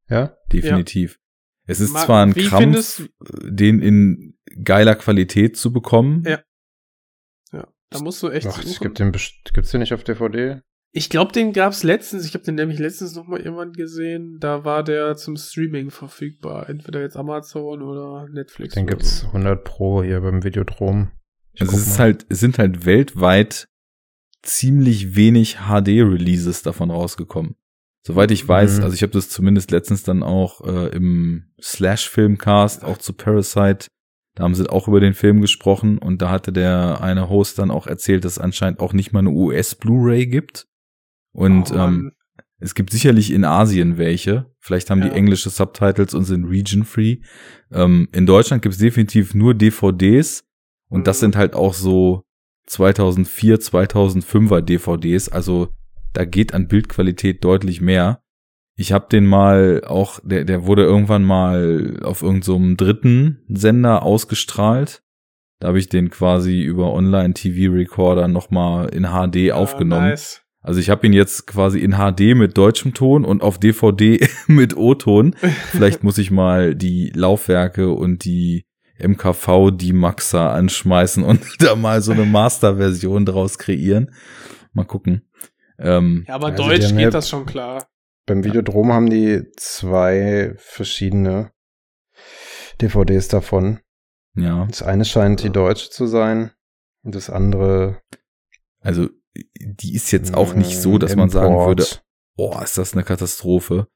ja. 0.09 0.37
definitiv. 0.53 1.19
Es 1.67 1.81
ist 1.81 1.93
Ma- 1.93 2.05
zwar 2.05 2.25
ein 2.25 2.35
Krampf, 2.35 2.57
findest- 2.63 3.11
den 3.43 3.81
in 3.81 4.39
geiler 4.63 4.95
Qualität 4.95 5.57
zu 5.57 5.73
bekommen. 5.73 6.23
Ja. 6.27 6.41
Ja, 7.53 7.67
da 7.91 7.99
musst 8.01 8.23
du 8.23 8.29
echt 8.29 8.47
Ach, 8.47 8.59
es 8.63 8.75
suchen. 8.75 8.83
gibt 8.85 8.99
den, 8.99 9.13
gibt's 9.53 9.71
den 9.71 9.81
nicht 9.81 9.93
auf 9.93 10.05
DVD? 10.05 10.61
Ich 10.93 11.11
glaube, 11.11 11.33
den 11.33 11.53
gab's 11.53 11.83
letztens. 11.83 12.25
Ich 12.25 12.33
habe 12.35 12.45
den 12.45 12.55
nämlich 12.55 12.79
letztens 12.79 13.15
noch 13.15 13.27
mal 13.27 13.39
irgendwann 13.41 13.73
gesehen. 13.73 14.39
Da 14.41 14.65
war 14.65 14.83
der 14.83 15.17
zum 15.17 15.37
Streaming 15.37 15.91
verfügbar. 15.91 16.71
Entweder 16.71 17.03
jetzt 17.03 17.17
Amazon 17.17 17.83
oder 17.83 18.29
Netflix. 18.31 18.75
Den 18.75 18.85
oder 18.85 18.93
gibt's 18.95 19.21
so. 19.21 19.27
100 19.27 19.63
pro 19.65 20.03
hier 20.03 20.21
beim 20.21 20.43
Videodrom. 20.43 21.11
Ich 21.53 21.61
Also 21.63 21.77
es 21.77 21.83
ist 21.87 21.99
mal. 21.99 22.05
halt, 22.05 22.27
es 22.31 22.41
sind 22.41 22.59
halt 22.59 22.87
weltweit 22.87 23.69
ziemlich 24.43 25.17
wenig 25.17 25.57
HD-Releases 25.69 26.63
davon 26.63 26.91
rausgekommen. 26.91 27.57
Soweit 28.07 28.31
ich 28.31 28.47
weiß, 28.47 28.79
Mhm. 28.79 28.85
also 28.85 28.95
ich 28.95 29.03
habe 29.03 29.13
das 29.13 29.29
zumindest 29.31 29.73
letztens 29.73 30.05
dann 30.05 30.23
auch 30.23 30.61
äh, 30.65 30.95
im 30.95 31.47
Slash-Filmcast, 31.61 32.85
auch 32.85 32.99
zu 32.99 33.13
Parasite, 33.15 33.89
da 34.37 34.45
haben 34.45 34.55
sie 34.55 34.71
auch 34.71 34.87
über 34.87 35.01
den 35.01 35.13
Film 35.15 35.41
gesprochen 35.41 35.99
und 35.99 36.23
da 36.23 36.31
hatte 36.31 36.53
der 36.53 37.01
eine 37.01 37.29
Host 37.29 37.59
dann 37.59 37.73
auch 37.73 37.89
erzählt, 37.89 38.25
dass 38.25 38.35
es 38.35 38.39
anscheinend 38.39 38.79
auch 38.79 38.93
nicht 38.93 39.13
mal 39.13 39.19
eine 39.21 39.31
US-Blu-ray 39.31 40.27
gibt. 40.29 40.67
Und 41.33 41.73
Oh, 41.73 41.77
ähm, 41.79 42.13
es 42.61 42.75
gibt 42.77 42.91
sicherlich 42.93 43.33
in 43.33 43.45
Asien 43.45 43.99
welche. 43.99 44.47
Vielleicht 44.61 44.89
haben 44.91 45.01
Ja. 45.03 45.09
die 45.09 45.15
englische 45.17 45.51
Subtitles 45.51 46.15
und 46.15 46.25
sind 46.25 46.45
region-free. 46.45 47.19
Ähm, 47.73 48.09
in 48.13 48.25
Deutschland 48.27 48.63
gibt 48.63 48.75
es 48.75 48.81
definitiv 48.81 49.35
nur 49.35 49.53
DVDs. 49.55 50.45
Und 50.89 51.09
das 51.09 51.19
Mhm. 51.19 51.21
sind 51.21 51.37
halt 51.37 51.55
auch 51.55 51.75
so 51.75 52.23
2004, 52.67 53.59
2005er 53.59 54.61
DVDs. 54.61 55.29
Also 55.29 55.69
da 56.17 56.25
geht 56.25 56.55
an 56.55 56.67
Bildqualität 56.69 57.45
deutlich 57.45 57.81
mehr. 57.81 58.23
Ich 58.79 58.93
habe 58.93 59.07
den 59.11 59.27
mal 59.27 59.83
auch, 59.87 60.19
der, 60.23 60.45
der 60.45 60.67
wurde 60.67 60.83
irgendwann 60.83 61.25
mal 61.25 61.99
auf 62.03 62.23
irgendeinem 62.23 62.77
so 62.77 62.85
dritten 62.85 63.39
Sender 63.49 64.03
ausgestrahlt. 64.03 65.03
Da 65.61 65.69
habe 65.69 65.79
ich 65.79 65.89
den 65.89 66.11
quasi 66.11 66.63
über 66.63 66.93
Online-TV-Recorder 66.93 68.29
nochmal 68.29 68.89
in 68.95 69.05
HD 69.05 69.53
Ah, 69.53 69.57
aufgenommen. 69.57 70.09
nice. 70.11 70.43
Also 70.61 70.81
ich 70.81 70.91
habe 70.91 71.07
ihn 71.07 71.13
jetzt 71.13 71.47
quasi 71.47 71.79
in 71.79 71.93
HD 71.93 72.35
mit 72.37 72.59
deutschem 72.59 72.93
Ton 72.93 73.25
und 73.25 73.43
auf 73.43 73.59
DVD 73.59 74.27
mit 74.47 74.77
O-Ton. 74.77 75.35
Vielleicht 75.71 76.03
muss 76.03 76.19
ich 76.19 76.31
mal 76.31 76.75
die 76.75 77.13
Laufwerke 77.15 77.91
und 77.91 78.25
die 78.25 78.65
MKV 78.99 79.71
die 79.73 79.93
Maxa 79.93 80.53
anschmeißen 80.53 81.23
und 81.23 81.41
da 81.61 81.77
mal 81.77 82.03
so 82.03 82.13
eine 82.13 82.25
Master-Version 82.25 83.25
draus 83.27 83.59
kreieren. 83.59 84.11
Mal 84.73 84.85
gucken. 84.85 85.23
Ähm, 85.79 86.25
Ja, 86.29 86.35
aber 86.35 86.49
Also 86.49 86.63
Deutsch 86.65 86.89
geht 86.91 86.99
ja- 87.01 87.11
das 87.11 87.29
schon 87.29 87.47
klar. 87.47 87.87
Beim 88.27 88.43
Videodrom 88.45 88.93
haben 88.93 89.09
die 89.11 89.45
zwei 89.57 90.55
verschiedene 90.57 91.53
DVDs 92.81 93.29
davon. 93.29 93.81
ja, 94.35 94.67
Das 94.67 94.83
eine 94.83 95.05
scheint 95.05 95.43
die 95.43 95.51
deutsche 95.51 95.91
zu 95.91 96.07
sein 96.07 96.51
und 97.03 97.15
das 97.15 97.31
andere 97.31 98.03
also 98.81 99.09
die 99.59 99.95
ist 99.95 100.11
jetzt 100.13 100.35
auch 100.35 100.55
nicht 100.55 100.81
so, 100.81 100.97
dass 100.99 101.15
man 101.17 101.29
sagen 101.29 101.49
Import. 101.55 101.69
würde, 101.69 101.87
boah, 102.37 102.63
ist 102.63 102.79
das 102.79 102.95
eine 102.95 103.03
Katastrophe. 103.05 103.89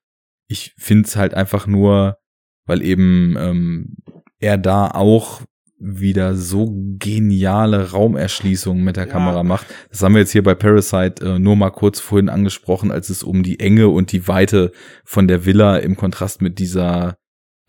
Ich 0.49 0.75
find's 0.77 1.17
halt 1.17 1.33
einfach 1.35 1.67
nur, 1.67 2.19
weil 2.67 2.83
eben 2.83 3.37
ähm, 3.39 3.97
er 4.39 4.59
da 4.59 4.89
auch 4.91 5.43
wieder 5.81 6.35
so 6.37 6.71
geniale 6.99 7.91
Raumerschließungen 7.93 8.85
mit 8.85 8.97
der 8.97 9.07
Ja. 9.07 9.13
Kamera 9.13 9.43
macht. 9.43 9.67
Das 9.91 10.03
haben 10.03 10.15
wir 10.15 10.21
jetzt 10.21 10.33
hier 10.33 10.43
bei 10.43 10.55
Parasite 10.55 11.25
äh, 11.25 11.39
nur 11.39 11.57
mal 11.57 11.71
kurz 11.71 12.01
vorhin 12.01 12.29
angesprochen, 12.29 12.91
als 12.91 13.09
es 13.11 13.23
um 13.23 13.43
die 13.43 13.61
Enge 13.61 13.89
und 13.89 14.13
die 14.13 14.29
Weite 14.29 14.73
von 15.05 15.27
der 15.27 15.47
Villa 15.47 15.79
im 15.79 15.97
Kontrast 15.97 16.43
mit 16.43 16.59
dieser 16.59 17.17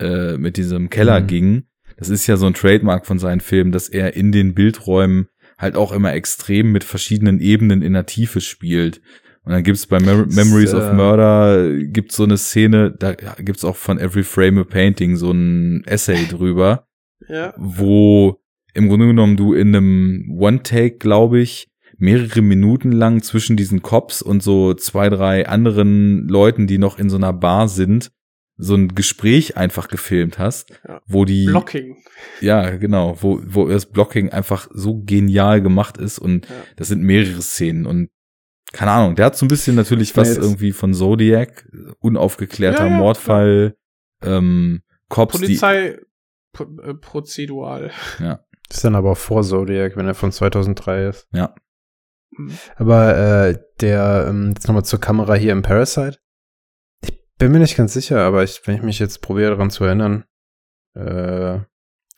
äh, 0.01 0.37
mit 0.37 0.57
diesem 0.57 0.89
Keller 0.89 1.21
Mhm. 1.21 1.27
ging. 1.27 1.63
Das 1.97 2.09
ist 2.09 2.27
ja 2.27 2.35
so 2.35 2.47
ein 2.47 2.53
Trademark 2.53 3.05
von 3.05 3.19
seinen 3.19 3.41
Filmen, 3.41 3.71
dass 3.71 3.87
er 3.87 4.15
in 4.15 4.31
den 4.31 4.53
Bildräumen 4.55 5.27
halt 5.57 5.75
auch 5.75 5.91
immer 5.91 6.13
extrem 6.13 6.71
mit 6.71 6.83
verschiedenen 6.83 7.39
Ebenen 7.39 7.81
in 7.83 7.93
der 7.93 8.07
Tiefe 8.07 8.41
spielt. 8.41 8.99
Und 9.43 9.51
dann 9.53 9.63
gibt's 9.63 9.87
bei 9.87 9.99
Mem 9.99 10.25
Das, 10.27 10.35
Memories 10.35 10.73
of 10.73 10.83
äh, 10.83 10.93
Murder 10.93 11.77
gibt's 11.83 12.15
so 12.15 12.23
eine 12.23 12.37
Szene, 12.37 12.91
da 12.97 13.13
gibt's 13.13 13.63
auch 13.63 13.75
von 13.75 13.99
Every 13.99 14.23
Frame 14.23 14.59
a 14.59 14.63
Painting 14.63 15.15
so 15.15 15.31
ein 15.31 15.83
Essay 15.85 16.25
drüber, 16.27 16.87
Ja. 17.27 17.53
wo 17.57 18.39
im 18.73 18.87
Grunde 18.87 19.07
genommen 19.07 19.35
du 19.37 19.53
in 19.53 19.75
einem 19.75 20.37
One-Take, 20.39 20.97
glaube 20.97 21.39
ich, 21.41 21.67
mehrere 21.97 22.41
Minuten 22.41 22.91
lang 22.91 23.21
zwischen 23.21 23.57
diesen 23.57 23.81
Cops 23.81 24.21
und 24.21 24.41
so 24.41 24.73
zwei, 24.73 25.09
drei 25.09 25.47
anderen 25.47 26.27
Leuten, 26.27 26.67
die 26.67 26.77
noch 26.77 26.97
in 26.97 27.09
so 27.09 27.17
einer 27.17 27.33
Bar 27.33 27.67
sind, 27.67 28.11
so 28.57 28.75
ein 28.75 28.89
Gespräch 28.95 29.57
einfach 29.57 29.87
gefilmt 29.87 30.39
hast, 30.39 30.69
Ja. 30.87 31.01
wo 31.05 31.25
die 31.25 31.45
Blocking. 31.45 31.97
ja, 32.41 32.69
genau, 32.77 33.17
wo, 33.21 33.41
wo 33.45 33.67
das 33.67 33.87
Blocking 33.87 34.29
einfach 34.29 34.69
so 34.73 35.01
genial 35.03 35.61
gemacht 35.61 35.97
ist 35.97 36.17
und 36.19 36.47
Ja. 36.47 36.55
das 36.77 36.87
sind 36.87 37.03
mehrere 37.03 37.41
Szenen 37.41 37.85
und 37.85 38.09
keine 38.71 38.91
Ahnung, 38.91 39.15
der 39.15 39.25
hat 39.25 39.35
so 39.37 39.45
ein 39.45 39.49
bisschen 39.49 39.75
natürlich 39.75 40.15
was 40.15 40.37
irgendwie 40.37 40.71
von 40.71 40.93
Zodiac, 40.93 41.67
unaufgeklärter 41.99 42.89
Mordfall, 42.89 43.75
ähm, 44.23 44.81
Cops, 45.09 45.37
Polizei 45.39 45.99
äh, 46.59 46.93
prozedural. 46.93 47.91
ist 48.69 48.83
dann 48.83 48.95
aber 48.95 49.11
auch 49.11 49.17
vor 49.17 49.43
Zodiac, 49.43 49.97
wenn 49.97 50.07
er 50.07 50.15
von 50.15 50.31
2003 50.31 51.05
ist. 51.05 51.27
ja, 51.33 51.53
Mhm. 52.37 52.57
Aber 52.75 53.17
äh, 53.17 53.59
der, 53.79 54.25
ähm, 54.29 54.49
jetzt 54.55 54.67
nochmal 54.67 54.85
zur 54.85 54.99
Kamera 54.99 55.35
hier 55.35 55.51
im 55.51 55.61
Parasite. 55.61 56.17
Ich 57.03 57.13
bin 57.37 57.51
mir 57.51 57.59
nicht 57.59 57.77
ganz 57.77 57.93
sicher, 57.93 58.21
aber 58.21 58.43
ich, 58.43 58.61
wenn 58.65 58.75
ich 58.75 58.83
mich 58.83 58.99
jetzt 58.99 59.21
probiere 59.21 59.51
daran 59.51 59.71
zu 59.71 59.83
erinnern, 59.83 60.25
äh, 60.95 61.59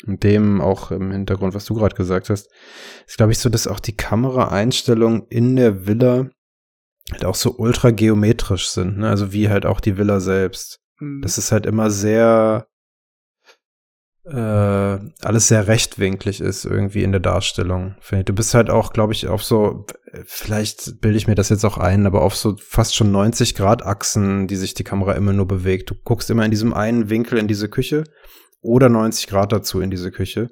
und 0.06 0.24
dem 0.24 0.60
auch 0.60 0.92
im 0.92 1.12
Hintergrund, 1.12 1.54
was 1.54 1.66
du 1.66 1.76
gerade 1.76 1.96
gesagt 1.96 2.30
hast, 2.30 2.50
ist 3.08 3.18
glaube 3.18 3.32
ich 3.32 3.40
so, 3.40 3.50
dass 3.50 3.68
auch 3.68 3.80
die 3.80 3.96
Kameraeinstellungen 3.96 5.28
in 5.30 5.56
der 5.56 5.88
Villa 5.88 6.30
halt 7.12 7.24
auch 7.24 7.36
so 7.36 7.56
ultra 7.58 7.92
geometrisch 7.92 8.68
sind, 8.68 8.98
ne? 8.98 9.10
Also 9.10 9.32
wie 9.32 9.50
halt 9.50 9.66
auch 9.66 9.80
die 9.80 9.98
Villa 9.98 10.20
selbst. 10.20 10.82
Mhm. 11.00 11.22
Das 11.22 11.38
ist 11.38 11.54
halt 11.54 11.66
immer 11.66 11.90
sehr 11.90 12.68
äh, 14.26 14.34
alles 15.22 15.48
sehr 15.48 15.68
rechtwinklig 15.68 16.40
ist 16.42 16.66
irgendwie 16.66 17.04
in 17.04 17.12
der 17.12 17.20
Darstellung. 17.20 17.96
Du 18.26 18.34
bist 18.34 18.54
halt 18.54 18.70
auch, 18.70 18.94
glaube 18.94 19.14
ich, 19.14 19.28
auf 19.28 19.44
so, 19.44 19.86
vielleicht 20.26 21.02
bilde 21.02 21.18
ich 21.18 21.28
mir 21.28 21.36
das 21.36 21.50
jetzt 21.50 21.66
auch 21.66 21.78
ein, 21.78 22.06
aber 22.06 22.22
auf 22.22 22.36
so 22.36 22.56
fast 22.58 22.96
schon 22.96 23.12
90 23.12 23.56
Grad 23.56 23.86
Achsen, 23.86 24.48
die 24.48 24.56
sich 24.56 24.74
die 24.74 24.84
Kamera 24.86 25.14
immer 25.14 25.34
nur 25.34 25.48
bewegt. 25.48 25.90
Du 25.90 25.96
guckst 26.04 26.30
immer 26.30 26.46
in 26.46 26.52
diesem 26.52 26.74
einen 26.74 27.10
Winkel 27.10 27.38
in 27.38 27.48
diese 27.48 27.68
Küche 27.70 28.06
oder 28.62 28.88
90 28.90 29.28
Grad 29.28 29.52
dazu 29.52 29.82
in 29.82 29.92
diese 29.92 30.12
Küche 30.12 30.50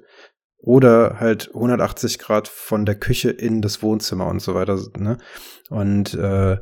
oder 0.58 1.16
halt 1.18 1.48
180 1.54 2.18
Grad 2.18 2.48
von 2.48 2.84
der 2.84 2.94
Küche 2.96 3.30
in 3.30 3.62
das 3.62 3.82
Wohnzimmer 3.82 4.26
und 4.26 4.40
so 4.40 4.54
weiter. 4.54 4.78
Ne? 4.98 5.18
Und 5.70 6.14
äh, 6.14 6.58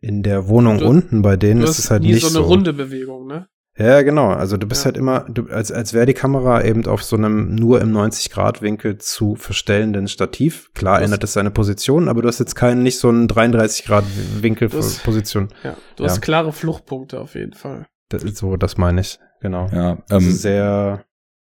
in 0.00 0.22
der 0.22 0.48
Wohnung 0.48 0.78
Du- 0.78 0.86
unten 0.86 1.22
bei 1.22 1.36
denen 1.36 1.62
ist 1.62 1.78
es 1.78 1.90
halt 1.90 2.02
nie 2.02 2.14
nicht 2.14 2.26
so 2.26 2.38
eine 2.38 2.46
runde 2.46 2.72
Bewegung, 2.72 3.26
ne? 3.26 3.46
Ja, 3.78 4.02
genau. 4.02 4.28
Also 4.30 4.56
du 4.56 4.66
bist 4.66 4.82
Ja. 4.82 4.86
halt 4.86 4.96
immer, 4.96 5.20
du, 5.28 5.46
als, 5.48 5.70
als 5.72 5.92
wäre 5.92 6.06
die 6.06 6.14
Kamera 6.14 6.64
eben 6.64 6.86
auf 6.86 7.02
so 7.02 7.16
einem 7.16 7.54
nur 7.54 7.80
im 7.80 7.92
90-Grad-Winkel 7.92 8.98
zu 8.98 9.34
verstellenden 9.36 10.08
Stativ. 10.08 10.70
Klar 10.74 10.96
Das- 10.98 11.04
ändert 11.06 11.24
es 11.24 11.32
seine 11.34 11.50
Position, 11.50 12.08
aber 12.08 12.22
du 12.22 12.28
hast 12.28 12.38
jetzt 12.38 12.54
keinen, 12.54 12.82
nicht 12.82 12.98
so 12.98 13.08
einen 13.08 13.28
33-Grad-Winkel 13.28 14.68
Das- 14.68 14.98
Position. 15.00 15.48
Ja. 15.62 15.76
Du 15.96 16.04
Ja. 16.04 16.10
hast 16.10 16.20
klare 16.22 16.52
Fluchtpunkte 16.52 17.20
auf 17.20 17.34
jeden 17.34 17.52
Fall. 17.54 17.86
Das 18.08 18.22
ist 18.24 18.36
so, 18.38 18.56
das 18.56 18.76
meine 18.76 19.00
ich. 19.00 19.18
Genau. 19.42 19.68
ja, 19.72 19.98
ähm, 20.10 20.20
sehr, 20.32 21.04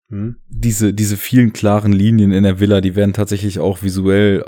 hm? 0.09 0.35
diese, 0.49 0.93
diese 0.93 1.15
vielen 1.17 1.53
klaren 1.53 1.93
Linien 1.93 2.31
in 2.33 2.43
der 2.43 2.59
Villa, 2.59 2.81
die 2.81 2.95
werden 2.95 3.13
tatsächlich 3.13 3.59
auch 3.59 3.81
visuell 3.81 4.43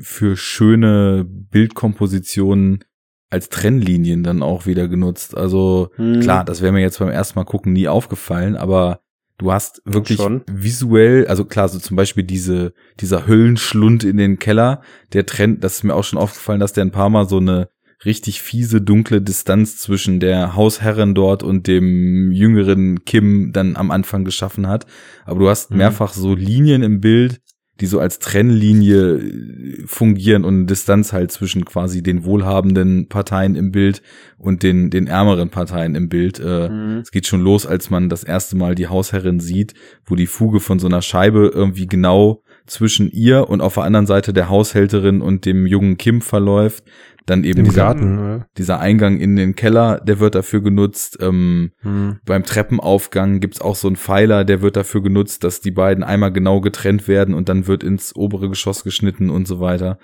für 0.00 0.36
schöne 0.36 1.24
Bildkompositionen 1.26 2.84
als 3.30 3.48
Trennlinien 3.50 4.22
dann 4.22 4.42
auch 4.42 4.66
wieder 4.66 4.88
genutzt. 4.88 5.36
Also 5.36 5.90
Hm. 5.96 6.20
klar, 6.20 6.44
das 6.44 6.62
wäre 6.62 6.72
mir 6.72 6.80
jetzt 6.80 6.98
beim 6.98 7.08
ersten 7.10 7.38
Mal 7.38 7.44
gucken 7.44 7.72
nie 7.72 7.88
aufgefallen, 7.88 8.56
aber 8.56 9.00
du 9.36 9.52
hast 9.52 9.82
wirklich 9.84 10.18
Schon. 10.18 10.42
visuell, 10.50 11.26
also 11.26 11.44
klar, 11.44 11.68
so 11.68 11.78
zum 11.78 11.96
Beispiel 11.96 12.24
diese, 12.24 12.72
dieser 13.00 13.26
Höllenschlund 13.26 14.02
in 14.04 14.16
den 14.16 14.38
Keller, 14.38 14.80
der 15.12 15.26
Trend, 15.26 15.62
das 15.62 15.76
ist 15.76 15.84
mir 15.84 15.94
auch 15.94 16.04
schon 16.04 16.18
aufgefallen, 16.18 16.60
dass 16.60 16.72
der 16.72 16.84
ein 16.84 16.90
paar 16.90 17.10
Mal 17.10 17.28
so 17.28 17.36
eine 17.38 17.68
richtig 18.04 18.42
fiese, 18.42 18.80
dunkle 18.80 19.20
Distanz 19.20 19.76
zwischen 19.76 20.20
der 20.20 20.54
Hausherrin 20.54 21.14
dort 21.14 21.42
und 21.42 21.66
dem 21.66 22.30
jüngeren 22.30 23.04
Kim 23.04 23.50
dann 23.52 23.74
am 23.76 23.90
Anfang 23.90 24.24
geschaffen 24.24 24.68
hat. 24.68 24.86
Aber 25.24 25.40
du 25.40 25.48
hast 25.48 25.72
Mhm. 25.72 25.78
mehrfach 25.78 26.12
so 26.14 26.34
Linien 26.34 26.82
im 26.84 27.00
Bild, 27.00 27.40
die 27.80 27.86
so 27.86 28.00
als 28.00 28.18
Trennlinie 28.18 29.14
äh, 29.18 29.82
fungieren 29.86 30.44
und 30.44 30.54
eine 30.54 30.66
Distanz 30.66 31.12
halt 31.12 31.30
zwischen 31.32 31.64
quasi 31.64 32.02
den 32.02 32.24
wohlhabenden 32.24 33.08
Parteien 33.08 33.54
im 33.54 33.70
Bild 33.72 34.02
und 34.38 34.62
den, 34.62 34.90
den 34.90 35.06
ärmeren 35.06 35.50
Parteien 35.50 35.94
im 35.94 36.08
Bild. 36.08 36.38
Äh, 36.40 36.68
Mhm. 36.68 36.98
es 36.98 37.10
geht 37.10 37.26
schon 37.26 37.40
los, 37.42 37.66
als 37.66 37.90
man 37.90 38.08
das 38.08 38.24
erste 38.24 38.56
Mal 38.56 38.74
die 38.74 38.88
Hausherrin 38.88 39.40
sieht, 39.40 39.74
wo 40.06 40.14
die 40.14 40.26
Fuge 40.26 40.60
von 40.60 40.78
so 40.78 40.86
einer 40.86 41.02
Scheibe 41.02 41.50
irgendwie 41.54 41.86
genau 41.86 42.42
zwischen 42.66 43.10
ihr 43.10 43.48
und 43.48 43.60
auf 43.60 43.74
der 43.74 43.84
anderen 43.84 44.06
Seite 44.06 44.32
der 44.32 44.48
Haushälterin 44.48 45.22
und 45.22 45.46
dem 45.46 45.66
jungen 45.66 45.96
Kim 45.96 46.20
verläuft. 46.20 46.84
Dann 47.28 47.44
eben 47.44 47.62
dieser, 47.62 47.82
Garten, 47.82 48.44
dieser 48.56 48.80
Eingang 48.80 49.20
in 49.20 49.36
den 49.36 49.54
Keller, 49.54 50.00
der 50.00 50.18
wird 50.18 50.34
dafür 50.34 50.62
genutzt. 50.62 51.18
Ähm, 51.20 51.72
Hm. 51.80 52.20
beim 52.24 52.42
Treppenaufgang 52.42 53.40
gibt's 53.40 53.60
auch 53.60 53.76
so 53.76 53.86
einen 53.86 53.96
Pfeiler, 53.96 54.46
der 54.46 54.62
wird 54.62 54.76
dafür 54.76 55.02
genutzt, 55.02 55.44
dass 55.44 55.60
die 55.60 55.70
beiden 55.70 56.02
einmal 56.02 56.32
genau 56.32 56.62
getrennt 56.62 57.06
werden 57.06 57.34
und 57.34 57.50
dann 57.50 57.66
wird 57.66 57.84
ins 57.84 58.16
obere 58.16 58.48
Geschoss 58.48 58.82
geschnitten 58.82 59.28
und 59.28 59.46
so 59.46 59.60
weiter. 59.60 59.98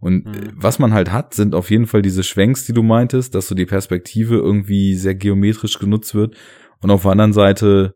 Und 0.00 0.26
äh, 0.26 0.30
was 0.54 0.78
man 0.78 0.94
halt 0.94 1.12
hat, 1.12 1.34
sind 1.34 1.54
auf 1.54 1.70
jeden 1.70 1.86
Fall 1.86 2.00
diese 2.00 2.22
Schwenks, 2.22 2.64
die 2.64 2.72
du 2.72 2.82
meintest, 2.82 3.34
dass 3.34 3.48
so 3.48 3.54
die 3.54 3.66
Perspektive 3.66 4.36
irgendwie 4.36 4.94
sehr 4.94 5.14
geometrisch 5.14 5.78
genutzt 5.78 6.14
wird. 6.14 6.34
Und 6.80 6.90
auf 6.90 7.02
der 7.02 7.12
anderen 7.12 7.34
Seite 7.34 7.94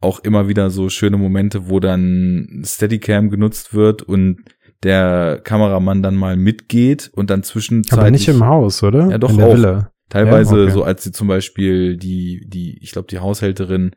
auch 0.00 0.20
immer 0.20 0.48
wieder 0.48 0.70
so 0.70 0.88
schöne 0.88 1.18
Momente, 1.18 1.68
wo 1.68 1.80
dann 1.80 2.62
Steadicam 2.64 3.28
genutzt 3.28 3.74
wird 3.74 4.00
und 4.00 4.40
der 4.82 5.40
Kameramann 5.42 6.02
dann 6.02 6.16
mal 6.16 6.36
mitgeht 6.36 7.10
und 7.14 7.30
dann 7.30 7.42
zwischenzeitlich 7.42 8.00
Aber 8.00 8.10
nicht 8.10 8.28
im 8.28 8.44
Haus, 8.44 8.82
oder? 8.82 9.10
Ja, 9.10 9.18
doch 9.18 9.30
In 9.30 9.38
der 9.38 9.46
auch. 9.46 9.54
Villa. 9.54 9.92
Teilweise 10.08 10.56
Ja, 10.56 10.62
okay. 10.64 10.72
so, 10.72 10.82
als 10.84 11.04
sie 11.04 11.12
zum 11.12 11.28
Beispiel 11.28 11.96
die, 11.96 12.44
die, 12.46 12.78
ich 12.82 12.92
glaube, 12.92 13.08
die 13.08 13.18
Haushälterin 13.18 13.92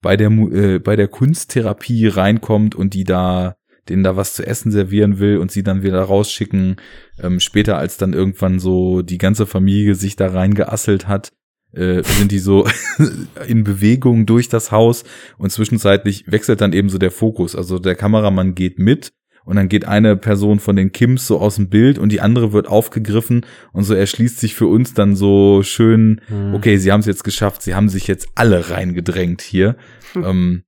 bei 0.00 0.16
der, 0.16 0.30
äh, 0.30 0.78
bei 0.78 0.96
der 0.96 1.08
Kunsttherapie 1.08 2.06
reinkommt 2.06 2.74
und 2.74 2.94
die 2.94 3.04
da, 3.04 3.56
denen 3.88 4.04
da 4.04 4.16
was 4.16 4.34
zu 4.34 4.46
essen 4.46 4.70
servieren 4.70 5.18
will 5.18 5.38
und 5.38 5.50
sie 5.50 5.62
dann 5.62 5.82
wieder 5.82 6.00
rausschicken. 6.00 6.76
Ähm, 7.20 7.40
später, 7.40 7.76
als 7.76 7.96
dann 7.96 8.12
irgendwann 8.12 8.60
so 8.60 9.02
die 9.02 9.18
ganze 9.18 9.44
Familie 9.44 9.94
sich 9.94 10.16
da 10.16 10.28
reingeasselt 10.28 11.08
hat, 11.08 11.32
äh, 11.72 12.02
sind 12.02 12.32
die 12.32 12.38
so 12.38 12.66
in 13.46 13.64
Bewegung 13.64 14.24
durch 14.24 14.48
das 14.48 14.72
Haus 14.72 15.04
und 15.36 15.50
zwischenzeitlich 15.50 16.30
wechselt 16.30 16.60
dann 16.60 16.72
eben 16.72 16.88
so 16.88 16.98
der 16.98 17.10
Fokus. 17.10 17.54
Also 17.54 17.78
der 17.78 17.94
Kameramann 17.94 18.54
geht 18.54 18.78
mit 18.78 19.12
und 19.44 19.56
dann 19.56 19.68
geht 19.68 19.86
eine 19.86 20.16
Person 20.16 20.60
von 20.60 20.76
den 20.76 20.92
Kims 20.92 21.26
so 21.26 21.38
aus 21.40 21.56
dem 21.56 21.68
Bild 21.68 21.98
und 21.98 22.10
die 22.12 22.20
andere 22.20 22.52
wird 22.52 22.68
aufgegriffen 22.68 23.44
und 23.72 23.84
so 23.84 23.94
erschließt 23.94 24.38
sich 24.38 24.54
für 24.54 24.66
uns 24.66 24.94
dann 24.94 25.16
so 25.16 25.62
schön, 25.62 26.20
Hm. 26.28 26.54
okay, 26.54 26.76
sie 26.76 26.92
haben 26.92 27.00
es 27.00 27.06
jetzt 27.06 27.24
geschafft, 27.24 27.62
sie 27.62 27.74
haben 27.74 27.88
sich 27.88 28.06
jetzt 28.06 28.28
alle 28.34 28.70
reingedrängt 28.70 29.40
hier. 29.42 29.76
ähm, 30.14 30.64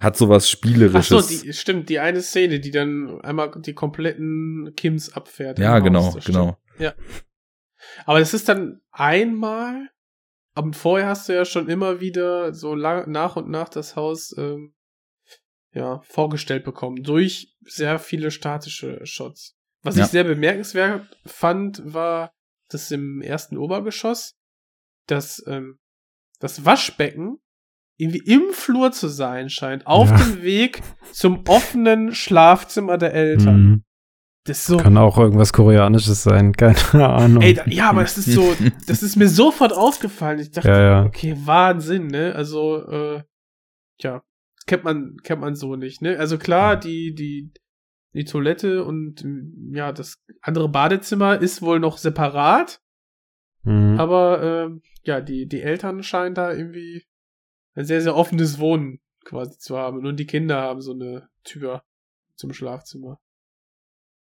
hat 0.00 0.16
sowas 0.16 0.44
Ach 0.46 0.50
Spielerisches. 0.50 1.08
so, 1.08 1.20
die, 1.44 1.52
stimmt, 1.52 1.88
die 1.88 2.00
eine 2.00 2.22
Szene, 2.22 2.58
die 2.58 2.70
dann 2.72 3.20
einmal 3.20 3.52
die 3.64 3.74
kompletten 3.74 4.72
Kims 4.76 5.12
abfährt. 5.12 5.58
ja, 5.60 5.76
im 5.78 5.96
Haus, 5.96 6.14
genau, 6.24 6.24
genau. 6.24 6.58
Ja. 6.78 6.94
Aber 8.06 8.18
das 8.18 8.34
ist 8.34 8.48
dann 8.48 8.80
einmal, 8.90 9.90
aber 10.54 10.72
vorher 10.72 11.08
hast 11.08 11.28
du 11.28 11.34
ja 11.34 11.44
schon 11.44 11.68
immer 11.68 12.00
wieder 12.00 12.52
so 12.52 12.74
lang, 12.74 13.10
nach 13.10 13.36
und 13.36 13.48
nach 13.48 13.68
das 13.68 13.94
Haus 13.96 14.34
ähm, 14.36 14.72
ja, 15.74 16.00
vorgestellt 16.04 16.64
bekommen 16.64 17.02
durch 17.02 17.54
sehr 17.62 17.98
viele 17.98 18.30
statische 18.30 19.04
Shots. 19.06 19.54
Was 19.82 19.96
Ja. 19.96 20.04
ich 20.04 20.10
sehr 20.10 20.24
bemerkenswert 20.24 21.06
fand, 21.26 21.82
war, 21.92 22.32
dass 22.68 22.90
im 22.90 23.20
ersten 23.22 23.56
Obergeschoss 23.56 24.34
das, 25.06 25.42
ähm, 25.46 25.78
das 26.40 26.64
Waschbecken 26.64 27.38
irgendwie 27.98 28.24
im 28.24 28.52
Flur 28.52 28.92
zu 28.92 29.08
sein 29.08 29.50
scheint, 29.50 29.86
auf 29.86 30.08
Ja. 30.10 30.16
dem 30.16 30.42
Weg 30.42 30.82
zum 31.12 31.44
offenen 31.48 32.14
Schlafzimmer 32.14 32.98
der 32.98 33.12
Eltern. 33.14 33.62
Mhm. 33.62 33.84
Das 34.44 34.64
so, 34.66 34.76
Kann 34.76 34.96
auch 34.96 35.18
irgendwas 35.18 35.52
Koreanisches 35.52 36.24
sein, 36.24 36.52
keine 36.56 37.08
Ahnung. 37.08 37.42
ey, 37.42 37.54
da, 37.54 37.64
ja, 37.66 37.90
aber 37.90 38.02
das 38.02 38.18
ist 38.18 38.32
so, 38.32 38.54
das 38.88 39.02
ist 39.02 39.16
mir 39.16 39.28
sofort 39.28 39.72
aufgefallen. 39.72 40.40
Ich 40.40 40.50
dachte, 40.50 40.68
Ja, 40.68 40.80
ja. 40.80 41.04
okay, 41.04 41.36
Wahnsinn, 41.44 42.08
ne? 42.08 42.34
Also, 42.34 42.84
äh, 42.88 43.22
ja, 44.00 44.22
kennt 44.66 44.84
man, 44.84 45.16
kennt 45.22 45.40
man 45.40 45.54
so 45.54 45.76
nicht, 45.76 46.02
ne? 46.02 46.18
Also 46.18 46.38
klar, 46.38 46.76
die, 46.76 47.14
die, 47.14 47.52
die 48.14 48.24
Toilette 48.24 48.84
und 48.84 49.24
ja, 49.72 49.92
das 49.92 50.22
andere 50.40 50.68
Badezimmer 50.68 51.40
ist 51.40 51.62
wohl 51.62 51.80
noch 51.80 51.98
separat, 51.98 52.80
Mhm. 53.64 53.98
aber 53.98 54.42
ähm, 54.42 54.82
ja, 55.04 55.20
die, 55.20 55.46
die 55.46 55.62
Eltern 55.62 56.02
scheinen 56.02 56.34
da 56.34 56.52
irgendwie 56.52 57.04
ein 57.74 57.84
sehr, 57.84 58.00
sehr 58.00 58.16
offenes 58.16 58.58
Wohnen 58.58 59.00
quasi 59.24 59.56
zu 59.58 59.78
haben. 59.78 60.04
Und 60.04 60.16
die 60.18 60.26
Kinder 60.26 60.60
haben 60.60 60.80
so 60.80 60.92
eine 60.92 61.28
Tür 61.44 61.84
zum 62.34 62.52
Schlafzimmer. 62.52 63.20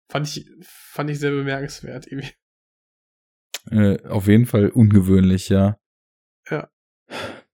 Fand 0.09 0.27
ich, 0.27 0.47
fand 0.61 1.09
ich 1.09 1.19
sehr 1.19 1.31
bemerkenswert 1.31 2.05
irgendwie. 2.07 2.31
Äh, 3.71 4.07
auf 4.07 4.27
jeden 4.27 4.45
Fall 4.45 4.69
ungewöhnlich, 4.69 5.49
ja. 5.49 5.79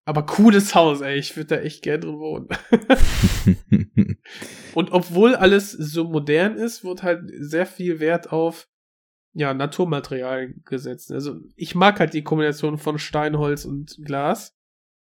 Aber 0.10 0.26
cooles 0.26 0.74
Haus, 0.74 1.02
ey. 1.02 1.20
Ich 1.20 1.38
würde 1.38 1.58
da 1.58 1.62
echt 1.62 1.84
gern 1.84 2.02
drin 2.02 2.18
wohnen. 2.18 2.48
Und 4.74 4.92
obwohl 4.92 5.36
alles 5.36 5.72
so 5.72 6.04
modern 6.04 6.56
ist, 6.56 6.84
wird 6.84 7.04
halt 7.04 7.30
sehr 7.38 7.68
viel 7.68 8.00
Wert 8.00 8.32
auf 8.32 8.68
ja, 9.34 9.54
Naturmaterialien 9.54 10.64
gesetzt. 10.66 11.12
Also 11.12 11.40
ich 11.56 11.76
mag 11.76 12.00
halt 12.00 12.16
die 12.16 12.24
Kombination 12.24 12.80
von 12.80 12.98
Stein, 12.98 13.38
Holz 13.38 13.66
und 13.66 14.00
Glas. 14.04 14.58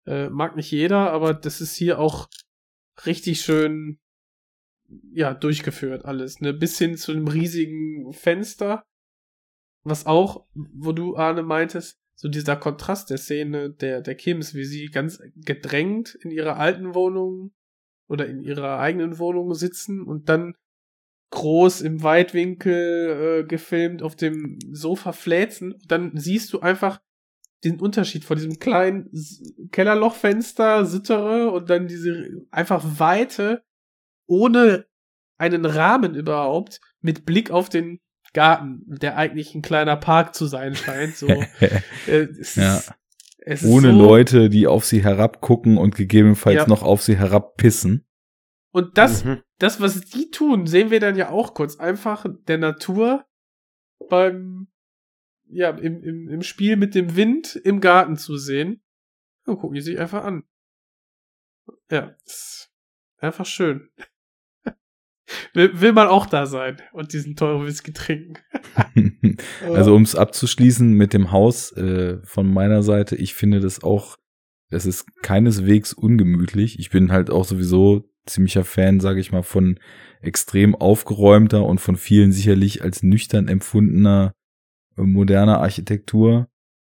Äh, 0.05 0.29
mag 0.29 0.55
nicht 0.55 0.71
jeder, 0.71 1.11
aber 1.11 1.33
das 1.33 1.59
ist 1.59 1.75
hier 1.75 1.99
auch 1.99 2.29
richtig 3.05 3.41
schön 3.41 3.99
ja, 5.11 5.33
durchgeführt 5.33 6.05
alles. 6.05 6.39
Ne? 6.39 6.53
Bis 6.53 6.77
hin 6.77 6.95
zu 6.95 7.11
einem 7.11 7.27
riesigen 7.27 8.13
Fenster. 8.13 8.85
Was 9.83 10.05
auch, 10.05 10.47
wo 10.53 10.93
du, 10.93 11.17
Arne, 11.17 11.43
meintest, 11.43 11.99
so 12.23 12.29
dieser 12.29 12.55
Kontrast 12.55 13.09
der 13.09 13.17
Szene 13.17 13.69
der, 13.69 13.99
der 13.99 14.15
Kims, 14.15 14.53
wie 14.53 14.63
sie 14.63 14.85
ganz 14.85 15.21
gedrängt 15.35 16.15
in 16.21 16.31
ihrer 16.31 16.55
alten 16.55 16.95
Wohnung 16.95 17.51
oder 18.07 18.27
in 18.27 18.39
ihrer 18.39 18.79
eigenen 18.79 19.19
Wohnung 19.19 19.53
sitzen 19.55 20.01
und 20.01 20.29
dann 20.29 20.55
groß 21.31 21.81
im 21.81 22.01
Weitwinkel 22.01 23.41
äh, 23.41 23.43
gefilmt 23.45 24.03
auf 24.03 24.15
dem 24.15 24.57
Sofa 24.71 25.11
fläzen. 25.11 25.75
Dann 25.85 26.15
siehst 26.15 26.53
du 26.53 26.61
einfach 26.61 27.01
den 27.65 27.81
Unterschied 27.81 28.23
von 28.23 28.37
diesem 28.37 28.57
kleinen 28.57 29.11
Kellerlochfenster, 29.73 30.85
Sittere 30.85 31.51
und 31.51 31.69
dann 31.69 31.87
diese 31.89 32.45
einfach 32.51 32.99
Weite 32.99 33.65
ohne 34.29 34.85
einen 35.37 35.65
Rahmen 35.65 36.15
überhaupt 36.15 36.79
mit 37.01 37.25
Blick 37.25 37.51
auf 37.51 37.67
den 37.67 37.99
Garten, 38.33 38.83
der 38.87 39.17
eigentlich 39.17 39.53
ein 39.55 39.61
kleiner 39.61 39.95
Park 39.95 40.35
zu 40.35 40.45
sein 40.47 40.75
scheint. 40.75 41.15
So, 41.15 41.27
äh, 42.07 42.27
es 42.39 42.55
Ja. 42.55 42.77
ist, 42.77 42.93
es 43.45 43.63
ist 43.63 43.69
Ohne 43.69 43.91
so, 43.91 43.97
Leute, 43.97 44.49
die 44.49 44.67
auf 44.67 44.85
sie 44.85 45.03
herabgucken 45.03 45.77
und 45.77 45.95
gegebenenfalls 45.95 46.55
Ja. 46.55 46.67
noch 46.67 46.81
auf 46.83 47.01
sie 47.01 47.17
herabpissen. 47.17 48.05
Und 48.71 48.97
das, 48.97 49.23
Mhm. 49.23 49.41
das, 49.59 49.79
was 49.81 50.01
die 50.01 50.31
tun, 50.31 50.65
sehen 50.65 50.89
wir 50.89 50.99
dann 50.99 51.15
ja 51.15 51.29
auch 51.29 51.53
kurz 51.53 51.75
einfach 51.77 52.25
der 52.47 52.57
Natur 52.57 53.25
beim, 54.09 54.67
ja, 55.47 55.69
im, 55.69 56.01
im, 56.01 56.27
im 56.29 56.41
Spiel 56.41 56.75
mit 56.75 56.95
dem 56.95 57.15
Wind 57.15 57.55
im 57.55 57.79
Garten 57.81 58.17
zu 58.17 58.37
sehen. 58.37 58.81
Dann 59.45 59.57
gucken 59.57 59.75
die 59.75 59.81
sich 59.81 59.99
einfach 59.99 60.23
an. 60.23 60.43
Ja, 61.91 62.15
ist 62.25 62.71
einfach 63.17 63.45
schön. 63.45 63.89
Will, 65.53 65.81
will 65.81 65.93
man 65.93 66.07
auch 66.07 66.25
da 66.25 66.45
sein 66.45 66.77
und 66.91 67.13
diesen 67.13 67.35
teuren 67.35 67.65
Whisky 67.65 67.93
trinken. 67.93 68.35
also 69.73 69.95
um 69.95 70.03
es 70.03 70.15
abzuschließen 70.15 70.91
mit 70.93 71.13
dem 71.13 71.31
Haus 71.31 71.71
äh, 71.73 72.17
von 72.23 72.51
meiner 72.51 72.83
Seite, 72.83 73.15
ich 73.15 73.33
finde 73.33 73.59
das 73.59 73.83
auch, 73.83 74.17
es 74.69 74.85
ist 74.85 75.05
keineswegs 75.21 75.93
ungemütlich. 75.93 76.79
Ich 76.79 76.89
bin 76.89 77.11
halt 77.11 77.29
auch 77.29 77.45
sowieso 77.45 78.09
ziemlicher 78.25 78.63
Fan, 78.63 78.99
sage 78.99 79.19
ich 79.19 79.31
mal, 79.31 79.43
von 79.43 79.79
extrem 80.21 80.75
aufgeräumter 80.75 81.65
und 81.65 81.79
von 81.79 81.97
vielen 81.97 82.31
sicherlich 82.31 82.81
als 82.81 83.03
nüchtern 83.03 83.47
empfundener 83.47 84.33
äh, 84.97 85.01
moderner 85.01 85.59
Architektur. 85.59 86.47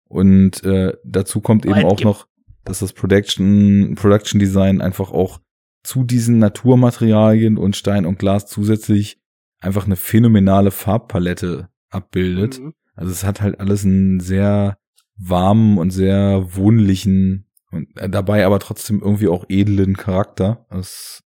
Und 0.09 0.65
äh, 0.65 0.95
dazu 1.05 1.41
kommt 1.41 1.67
eben 1.67 1.85
auch 1.85 2.01
noch, 2.01 2.27
dass 2.65 2.79
das 2.79 2.93
Production, 2.93 3.95
Production 3.95 4.41
Design 4.41 4.81
einfach 4.81 5.11
auch 5.11 5.41
zu 5.83 6.05
diesen 6.05 6.39
Naturmaterialien 6.39 7.57
und 7.57 7.77
Stein 7.77 8.07
und 8.07 8.19
Glas 8.19 8.47
zusätzlich 8.47 9.21
einfach 9.61 9.87
eine 9.87 9.97
phänomenale 9.97 10.71
Farbpalette 10.71 11.69
abbildet. 11.91 12.61
Mhm. 12.61 12.75
Also 12.95 13.13
es 13.13 13.25
hat 13.25 13.41
halt 13.41 13.61
alles 13.61 13.85
einen 13.85 14.21
sehr 14.21 14.79
warmen 15.17 15.79
und 15.79 15.91
sehr 15.91 16.55
wohnlichen 16.55 17.47
und 17.71 17.97
äh, 17.97 18.09
dabei 18.09 18.47
aber 18.47 18.59
trotzdem 18.61 19.01
irgendwie 19.01 19.29
auch 19.29 19.45
edlen 19.49 19.97
Charakter. 19.97 20.67
Das 20.71 20.89
ist 20.89 21.25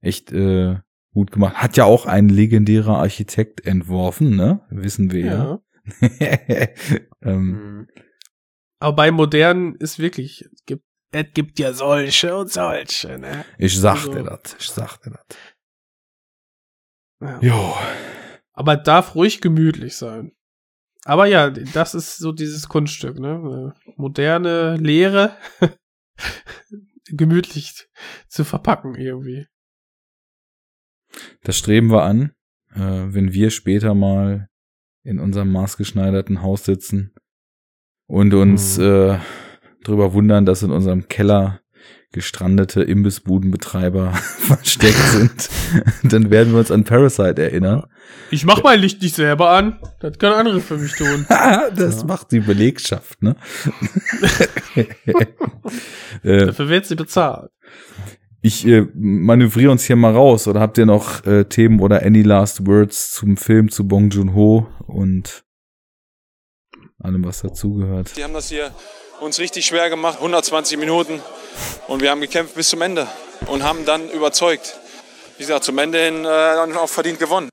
echt 0.00 0.32
äh, 0.32 0.76
gut 1.12 1.32
gemacht. 1.32 1.56
Hat 1.56 1.76
ja 1.76 1.84
auch 1.84 2.06
ein 2.06 2.28
legendärer 2.28 2.98
Architekt 2.98 3.66
entworfen, 3.66 4.36
ne? 4.36 4.60
Wissen 4.70 5.10
wir 5.12 5.24
ja. 5.24 5.34
Ja. 5.34 5.58
ähm, 7.22 7.50
Mhm. 7.50 7.86
Aber 8.78 8.96
bei 8.96 9.10
modernen 9.12 9.76
ist 9.76 10.00
wirklich, 10.00 10.48
es 10.52 10.64
gibt, 10.64 10.84
es 11.12 11.26
gibt 11.34 11.58
ja 11.58 11.72
solche 11.72 12.36
und 12.36 12.50
solche, 12.50 13.18
ne? 13.18 13.44
ich 13.58 13.78
sagte 13.78 14.10
Also- 14.18 14.22
das, 14.24 14.56
ich 14.58 14.68
sagte 14.68 15.10
das. 15.10 15.26
Ja. 17.20 17.40
Jo. 17.40 17.76
Aber 18.52 18.76
darf 18.76 19.14
ruhig 19.14 19.40
gemütlich 19.40 19.96
sein. 19.96 20.32
Aber 21.04 21.26
ja, 21.26 21.50
das 21.50 21.94
ist 21.94 22.18
so 22.18 22.32
dieses 22.32 22.68
Kunststück, 22.68 23.18
ne? 23.18 23.74
Äh, 23.86 23.92
Moderne 23.96 24.76
Lehre 24.76 25.36
gemütlich 27.06 27.88
zu 28.28 28.44
verpacken 28.44 28.94
irgendwie. 28.94 29.46
Das 31.42 31.56
streben 31.58 31.90
wir 31.90 32.02
an, 32.04 32.32
äh, 32.74 32.78
wenn 32.80 33.32
wir 33.32 33.50
später 33.50 33.94
mal 33.94 34.48
in 35.04 35.18
unserem 35.18 35.50
maßgeschneiderten 35.52 36.42
Haus 36.42 36.64
sitzen 36.64 37.14
und 38.06 38.32
uns 38.34 38.78
Mhm. 38.78 38.84
äh, 38.84 39.18
drüber 39.82 40.12
wundern, 40.12 40.46
dass 40.46 40.62
in 40.62 40.70
unserem 40.70 41.08
Keller 41.08 41.60
gestrandete 42.12 42.82
Imbissbudenbetreiber 42.82 44.12
versteckt 44.38 45.02
sind. 45.08 45.48
Dann 46.12 46.30
werden 46.30 46.52
wir 46.52 46.60
uns 46.60 46.70
an 46.70 46.84
Parasite 46.84 47.42
erinnern. 47.42 47.84
Ich 48.30 48.44
mach 48.44 48.62
mein 48.62 48.80
Licht 48.80 49.00
nicht 49.02 49.14
selber 49.14 49.50
an. 49.50 49.78
Das 50.00 50.18
können 50.18 50.34
andere 50.34 50.60
für 50.60 50.76
mich 50.76 50.92
tun. 50.92 51.26
das 51.28 52.04
macht 52.04 52.30
die 52.32 52.40
Belegschaft, 52.40 53.22
ne? 53.22 53.36
äh, 56.22 56.46
Dafür 56.46 56.68
wird 56.68 56.86
sie 56.86 56.96
bezahlt. 56.96 57.50
ich 58.42 58.66
äh, 58.66 58.86
manövriere 58.94 59.70
uns 59.70 59.84
hier 59.84 59.96
mal 59.96 60.12
raus. 60.12 60.46
Oder 60.46 60.60
habt 60.60 60.76
ihr 60.76 60.86
noch 60.86 61.24
äh, 61.24 61.44
Themen 61.44 61.80
oder 61.80 62.04
any 62.04 62.22
last 62.22 62.66
words 62.66 63.12
zum 63.12 63.38
Film 63.38 63.70
zu 63.70 63.88
Bong 63.88 64.10
Joon-ho 64.10 64.66
und 64.86 65.44
allem, 67.02 67.24
was 67.24 67.42
dazugehört? 67.42 68.16
Die 68.16 68.24
haben 68.24 68.34
das 68.34 68.48
hier 68.48 68.74
uns 69.20 69.38
richtig 69.38 69.66
schwer 69.66 69.90
gemacht, 69.90 70.16
120 70.18 70.78
Minuten. 70.78 71.20
Und 71.88 72.02
wir 72.02 72.10
haben 72.10 72.20
gekämpft 72.20 72.54
bis 72.54 72.68
zum 72.68 72.82
Ende 72.82 73.06
und 73.46 73.62
haben 73.62 73.84
dann 73.84 74.08
überzeugt. 74.10 74.78
Wie 75.36 75.42
gesagt, 75.42 75.64
zum 75.64 75.78
Ende 75.78 75.98
hin 75.98 76.24
äh, 76.24 76.28
dann 76.28 76.76
auch 76.76 76.88
verdient 76.88 77.18
gewonnen. 77.18 77.48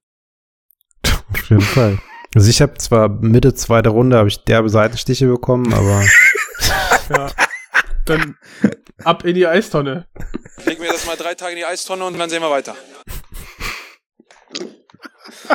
Auf 1.05 1.49
jeden 1.49 1.61
Fall. 1.61 1.99
Also 2.35 2.49
ich 2.49 2.61
habe 2.61 2.75
zwar 2.75 3.09
Mitte 3.09 3.53
zweite 3.55 3.89
Runde 3.89 4.17
habe 4.17 4.27
ich 4.27 4.43
derbe 4.43 4.69
Seitenstiche 4.69 5.27
bekommen, 5.27 5.73
aber 5.73 6.05
Ja. 7.09 7.31
Dann 8.05 8.37
ab 9.03 9.25
in 9.25 9.35
die 9.35 9.47
Eistonne. 9.47 10.07
Legen 10.65 10.81
wir 10.81 10.91
das 10.91 11.05
mal 11.05 11.15
drei 11.15 11.35
Tage 11.35 11.51
in 11.53 11.57
die 11.57 11.65
Eistonne 11.65 12.05
und 12.05 12.17
dann 12.17 12.29
sehen 12.29 12.41
wir 12.41 12.51
weiter. 12.51 12.75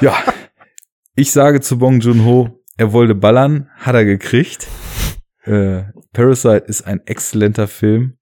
Ja, 0.00 0.22
ich 1.14 1.30
sage 1.30 1.60
zu 1.60 1.78
Bong 1.78 2.00
Joon-ho, 2.00 2.63
er 2.76 2.92
wollte 2.92 3.14
ballern, 3.14 3.68
hat 3.76 3.94
er 3.94 4.04
gekriegt. 4.04 4.66
Äh, 5.44 5.84
Parasite 6.12 6.64
ist 6.66 6.82
ein 6.82 7.00
exzellenter 7.06 7.66
Film, 7.68 8.16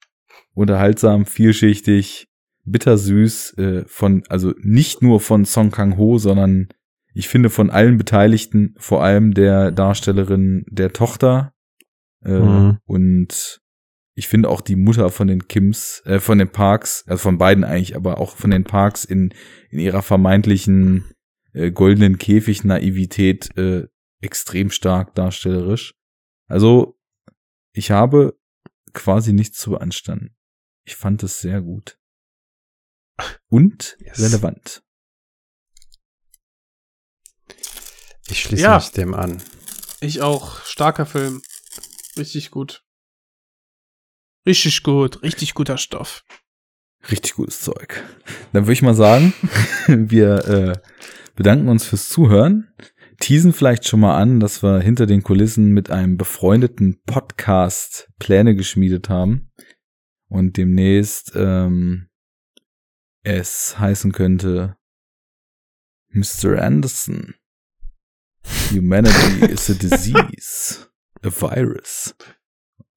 unterhaltsam, 0.55 1.25
vielschichtig, 1.27 2.29
bittersüß, 2.65 3.59
äh, 3.59 3.85
von, 3.87 4.23
also 4.29 4.53
nicht 4.63 5.03
nur 5.03 5.21
von 5.21 5.45
Song 5.45 5.71
Kang-ho, 5.71 6.19
sondern 6.19 6.69
Ich 7.15 7.29
finde 7.29 7.51
von 7.51 7.69
allen 7.69 7.99
Beteiligten, 7.99 8.75
vor 8.79 9.05
allem 9.05 9.35
der 9.35 9.71
Darstellerin 9.71 10.65
der 10.71 10.95
Tochter 10.95 11.53
äh, 12.25 12.31
Mhm. 12.39 12.79
und 12.87 13.61
ich 14.15 14.29
finde 14.29 14.49
auch 14.49 14.63
die 14.63 14.77
Mutter 14.77 15.11
von 15.11 15.27
den 15.27 15.47
Kims, 15.47 16.03
äh, 16.07 16.21
von 16.21 16.39
den 16.39 16.49
Parks, 16.49 17.05
also 17.07 17.21
von 17.21 17.37
beiden 17.37 17.65
eigentlich, 17.65 17.97
aber 17.97 18.19
auch 18.19 18.37
von 18.37 18.51
den 18.51 18.65
Parks 18.65 19.05
in, 19.05 19.35
in 19.71 19.79
ihrer 19.79 20.01
vermeintlichen 20.03 21.05
äh, 21.53 21.71
goldenen 21.71 22.17
Käfig-Naivität 22.17 23.57
äh, 23.59 23.89
extrem 24.23 24.71
stark 24.71 25.15
darstellerisch. 25.15 25.95
Also, 26.49 26.99
ich 27.75 27.91
habe 27.91 28.39
quasi 28.93 29.33
nichts 29.33 29.59
zu 29.59 29.71
beanstanden. 29.71 30.37
Ich 30.85 30.97
fand 30.97 31.23
es 31.23 31.41
sehr 31.41 31.61
gut. 31.63 31.99
Und 33.49 33.97
Yes. 34.01 34.21
relevant. 34.21 34.83
Ich 38.29 38.41
schließe 38.43 38.63
Ja. 38.63 38.77
mich 38.77 38.91
dem 38.93 39.15
an. 39.15 39.43
Ich 40.01 40.21
auch. 40.23 40.65
Starker 40.65 41.07
Film. 41.07 41.43
Richtig 42.17 42.51
gut. 42.51 42.85
Richtig 44.47 44.83
gut. 44.83 45.23
Richtig 45.23 45.55
guter 45.55 45.79
Stoff. 45.79 46.25
Richtig 47.11 47.35
gutes 47.35 47.61
Zeug. 47.61 48.03
Dann 48.53 48.65
würde 48.65 48.73
ich 48.75 48.83
mal 48.83 48.95
sagen, 48.95 49.33
wir 49.89 50.45
äh, 50.47 50.81
bedanken 51.35 51.69
uns 51.69 51.85
fürs 51.85 52.09
Zuhören. 52.09 52.73
Teasen 53.23 53.53
vielleicht 53.53 53.87
schon 53.87 54.01
mal 54.01 54.21
an, 54.21 54.41
dass 54.41 54.65
wir 54.65 54.81
hinter 54.81 55.07
den 55.07 55.23
Kulissen 55.23 55.71
mit 55.71 55.91
einem 55.91 56.17
befreundeten 56.17 57.01
Podcast 57.07 58.11
Pläne 58.19 58.57
geschmiedet 58.57 59.09
haben 59.09 59.53
und 60.29 60.57
demnächst 60.57 61.31
ähm, 61.37 62.09
es 63.23 63.79
heißen 63.79 64.11
könnte 64.11 64.77
Mr. 66.09 66.61
Anderson. 66.61 67.35
Humanity 68.73 69.45
is 69.47 69.71
a 69.71 69.75
disease, 69.75 70.89
a 71.23 71.29
virus. 71.31 72.17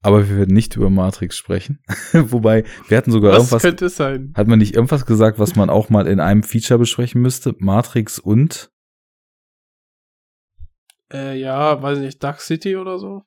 Aber 0.01 0.27
wir 0.27 0.37
werden 0.37 0.55
nicht 0.55 0.75
über 0.75 0.89
Matrix 0.89 1.37
sprechen. 1.37 1.83
Wobei, 2.13 2.63
wir 2.87 2.97
hatten 2.97 3.11
sogar 3.11 3.33
Was 3.33 3.37
irgendwas. 3.43 3.61
könnte 3.61 3.85
es 3.85 3.95
sein? 3.95 4.33
Hat 4.35 4.47
man 4.47 4.57
nicht 4.57 4.73
irgendwas 4.73 5.05
gesagt, 5.05 5.37
was 5.37 5.55
man 5.55 5.69
auch 5.69 5.89
mal 5.89 6.07
in 6.07 6.19
einem 6.19 6.41
Feature 6.41 6.79
besprechen 6.79 7.21
müsste? 7.21 7.53
Matrix 7.59 8.17
und? 8.17 8.71
Äh, 11.11 11.37
ja, 11.39 11.81
weiß 11.81 11.99
nicht, 11.99 12.23
Dark 12.23 12.41
City 12.41 12.75
oder 12.75 12.97
so? 12.99 13.23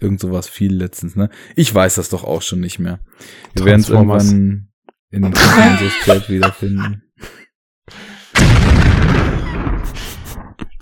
Irgend 0.00 0.20
sowas 0.20 0.48
viel 0.48 0.74
letztens, 0.74 1.16
ne? 1.16 1.28
Ich 1.56 1.74
weiß 1.74 1.96
das 1.96 2.08
doch 2.08 2.24
auch 2.24 2.42
schon 2.42 2.60
nicht 2.60 2.78
mehr. 2.78 3.00
Wir 3.54 3.64
werden 3.66 3.80
es 3.80 3.90
irgendwann 3.90 4.72
in 5.10 5.22
den 5.22 5.34
Chat 5.34 6.28
wiederfinden. 6.30 7.02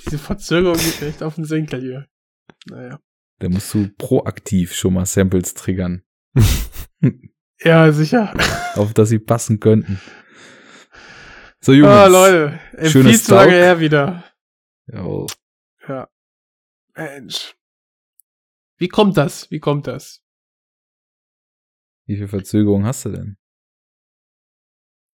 Diese 0.04 0.18
Verzögerung 0.18 0.76
geht 0.76 1.02
echt 1.02 1.22
auf 1.22 1.34
den 1.34 1.44
Senkel 1.44 1.80
hier. 1.80 2.06
Naja. 2.68 3.00
Da 3.40 3.48
musst 3.48 3.72
du 3.74 3.88
proaktiv 3.96 4.74
schon 4.74 4.94
mal 4.94 5.06
Samples 5.06 5.54
triggern, 5.54 6.02
Ja, 7.62 7.90
sicher. 7.92 8.32
auf 8.74 8.94
dass 8.94 9.08
sie 9.08 9.18
passen 9.18 9.60
könnten. 9.60 10.00
So, 11.60 11.72
Jungs. 11.72 11.90
Ah, 11.90 12.06
Leute. 12.06 12.58
Ey, 12.72 12.88
schönes 12.88 13.10
viel 13.12 13.20
zu 13.20 13.34
lange 13.34 13.52
her 13.52 13.80
wieder. 13.80 14.24
Jo. 14.86 15.26
Ja. 15.88 16.08
Mensch. 16.94 17.56
Wie 18.76 18.88
kommt 18.88 19.16
das? 19.16 19.50
Wie 19.50 19.60
kommt 19.60 19.86
das? 19.86 20.22
Wie 22.06 22.16
viel 22.16 22.28
Verzögerung 22.28 22.84
hast 22.84 23.04
du 23.04 23.10
denn? 23.10 23.36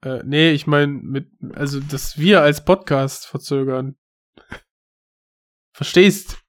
Äh, 0.02 0.22
nee, 0.24 0.52
ich 0.52 0.66
meine, 0.66 0.92
mit, 0.92 1.30
also, 1.54 1.80
dass 1.80 2.18
wir 2.18 2.42
als 2.42 2.64
Podcast 2.64 3.26
verzögern. 3.26 3.96
Verstehst? 5.74 6.42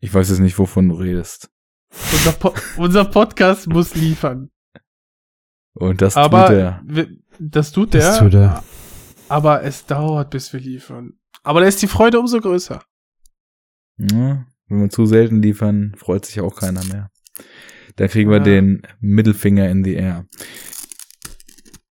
Ich 0.00 0.12
weiß 0.12 0.30
jetzt 0.30 0.38
nicht, 0.38 0.58
wovon 0.58 0.88
du 0.88 0.94
redest. 0.94 1.50
Unser, 1.90 2.32
po 2.32 2.54
unser 2.78 3.04
Podcast 3.04 3.66
muss 3.66 3.94
liefern. 3.94 4.50
Und 5.74 6.00
das 6.00 6.16
Aber 6.16 6.46
tut 6.46 6.56
er. 6.56 6.84
das 7.38 7.72
tut 7.72 7.94
der. 7.94 8.00
Das 8.00 8.18
tut 8.18 8.34
er. 8.34 8.64
Aber 9.28 9.62
es 9.62 9.86
dauert, 9.86 10.30
bis 10.30 10.52
wir 10.52 10.60
liefern. 10.60 11.18
Aber 11.42 11.60
da 11.60 11.66
ist 11.66 11.82
die 11.82 11.88
Freude 11.88 12.20
umso 12.20 12.40
größer. 12.40 12.82
Ja, 13.98 14.46
wenn 14.68 14.80
wir 14.80 14.90
zu 14.90 15.06
selten 15.06 15.42
liefern, 15.42 15.94
freut 15.96 16.24
sich 16.24 16.40
auch 16.40 16.54
keiner 16.56 16.84
mehr. 16.84 17.10
Da 17.96 18.08
kriegen 18.08 18.30
wir 18.30 18.38
Ja. 18.38 18.44
den 18.44 18.82
Mittelfinger 19.00 19.68
in 19.68 19.84
the 19.84 19.94
air. 19.94 20.26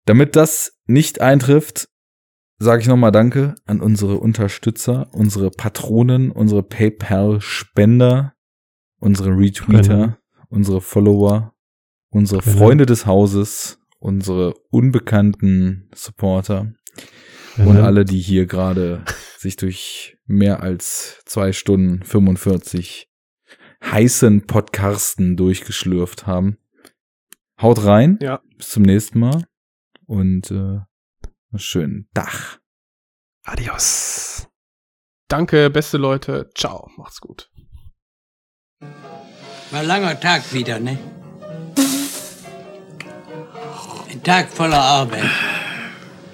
Damit 0.06 0.36
das 0.36 0.80
nicht 0.86 1.22
eintrifft, 1.22 1.88
sage 2.60 2.82
ich 2.82 2.88
nochmal 2.88 3.12
Danke 3.12 3.56
an 3.66 3.82
unsere 3.82 4.18
Unterstützer, 4.18 5.10
unsere 5.14 5.52
Patronen, 5.52 6.32
unsere 6.32 6.64
PayPal-Spender, 6.64 8.34
unsere 9.00 9.30
Retweeter, 9.38 9.98
Genau. 9.98 10.16
unsere 10.50 10.82
Follower, 10.82 11.54
unsere 12.10 12.42
Genau. 12.42 12.58
Freunde 12.58 12.86
des 12.86 13.06
Hauses, 13.06 13.80
unsere 14.00 14.54
unbekannten 14.72 15.90
Supporter 15.94 16.74
und 17.58 17.66
Genau. 17.66 17.84
alle, 17.84 18.06
die 18.06 18.20
hier 18.20 18.46
gerade 18.46 19.04
sich 19.38 19.56
durch 19.56 20.18
mehr 20.26 20.62
als 20.62 21.20
zwei 21.26 21.52
Stunden 21.52 22.04
45 22.04 23.10
heißen 23.84 24.46
Podcasten 24.48 25.36
durchgeschlürft 25.38 26.28
haben. 26.28 26.58
Haut 27.62 27.84
rein. 27.84 28.18
Ja. 28.22 28.42
Bis 28.58 28.70
zum 28.70 28.84
nächsten 28.84 29.20
Mal. 29.20 29.46
Und 30.06 30.52
äh, 30.52 30.54
einen 30.54 31.58
schönen 31.58 32.08
Dach. 32.14 32.60
Adios. 33.44 34.48
Danke, 35.28 35.70
beste 35.70 35.98
Leute. 35.98 36.50
Ciao. 36.56 36.90
Macht's 36.98 37.22
gut. 37.22 37.50
War 39.72 39.84
langer 39.84 40.20
Tag 40.20 40.54
wieder, 40.54 40.80
ne? 40.80 40.98
Ein 44.10 44.22
Tag 44.24 44.50
voller 44.50 44.82
Arbeit. 44.82 45.30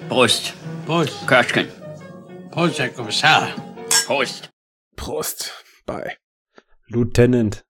Prost. 0.08 0.54
Prost. 0.88 1.26
Köschken. 1.26 1.68
Prost, 2.50 2.78
Herr 2.78 2.88
Kommissar. 2.88 3.52
Prost. 4.06 4.48
Prost. 4.96 5.52
Bye. 5.84 6.16
Lieutenant. 6.86 7.62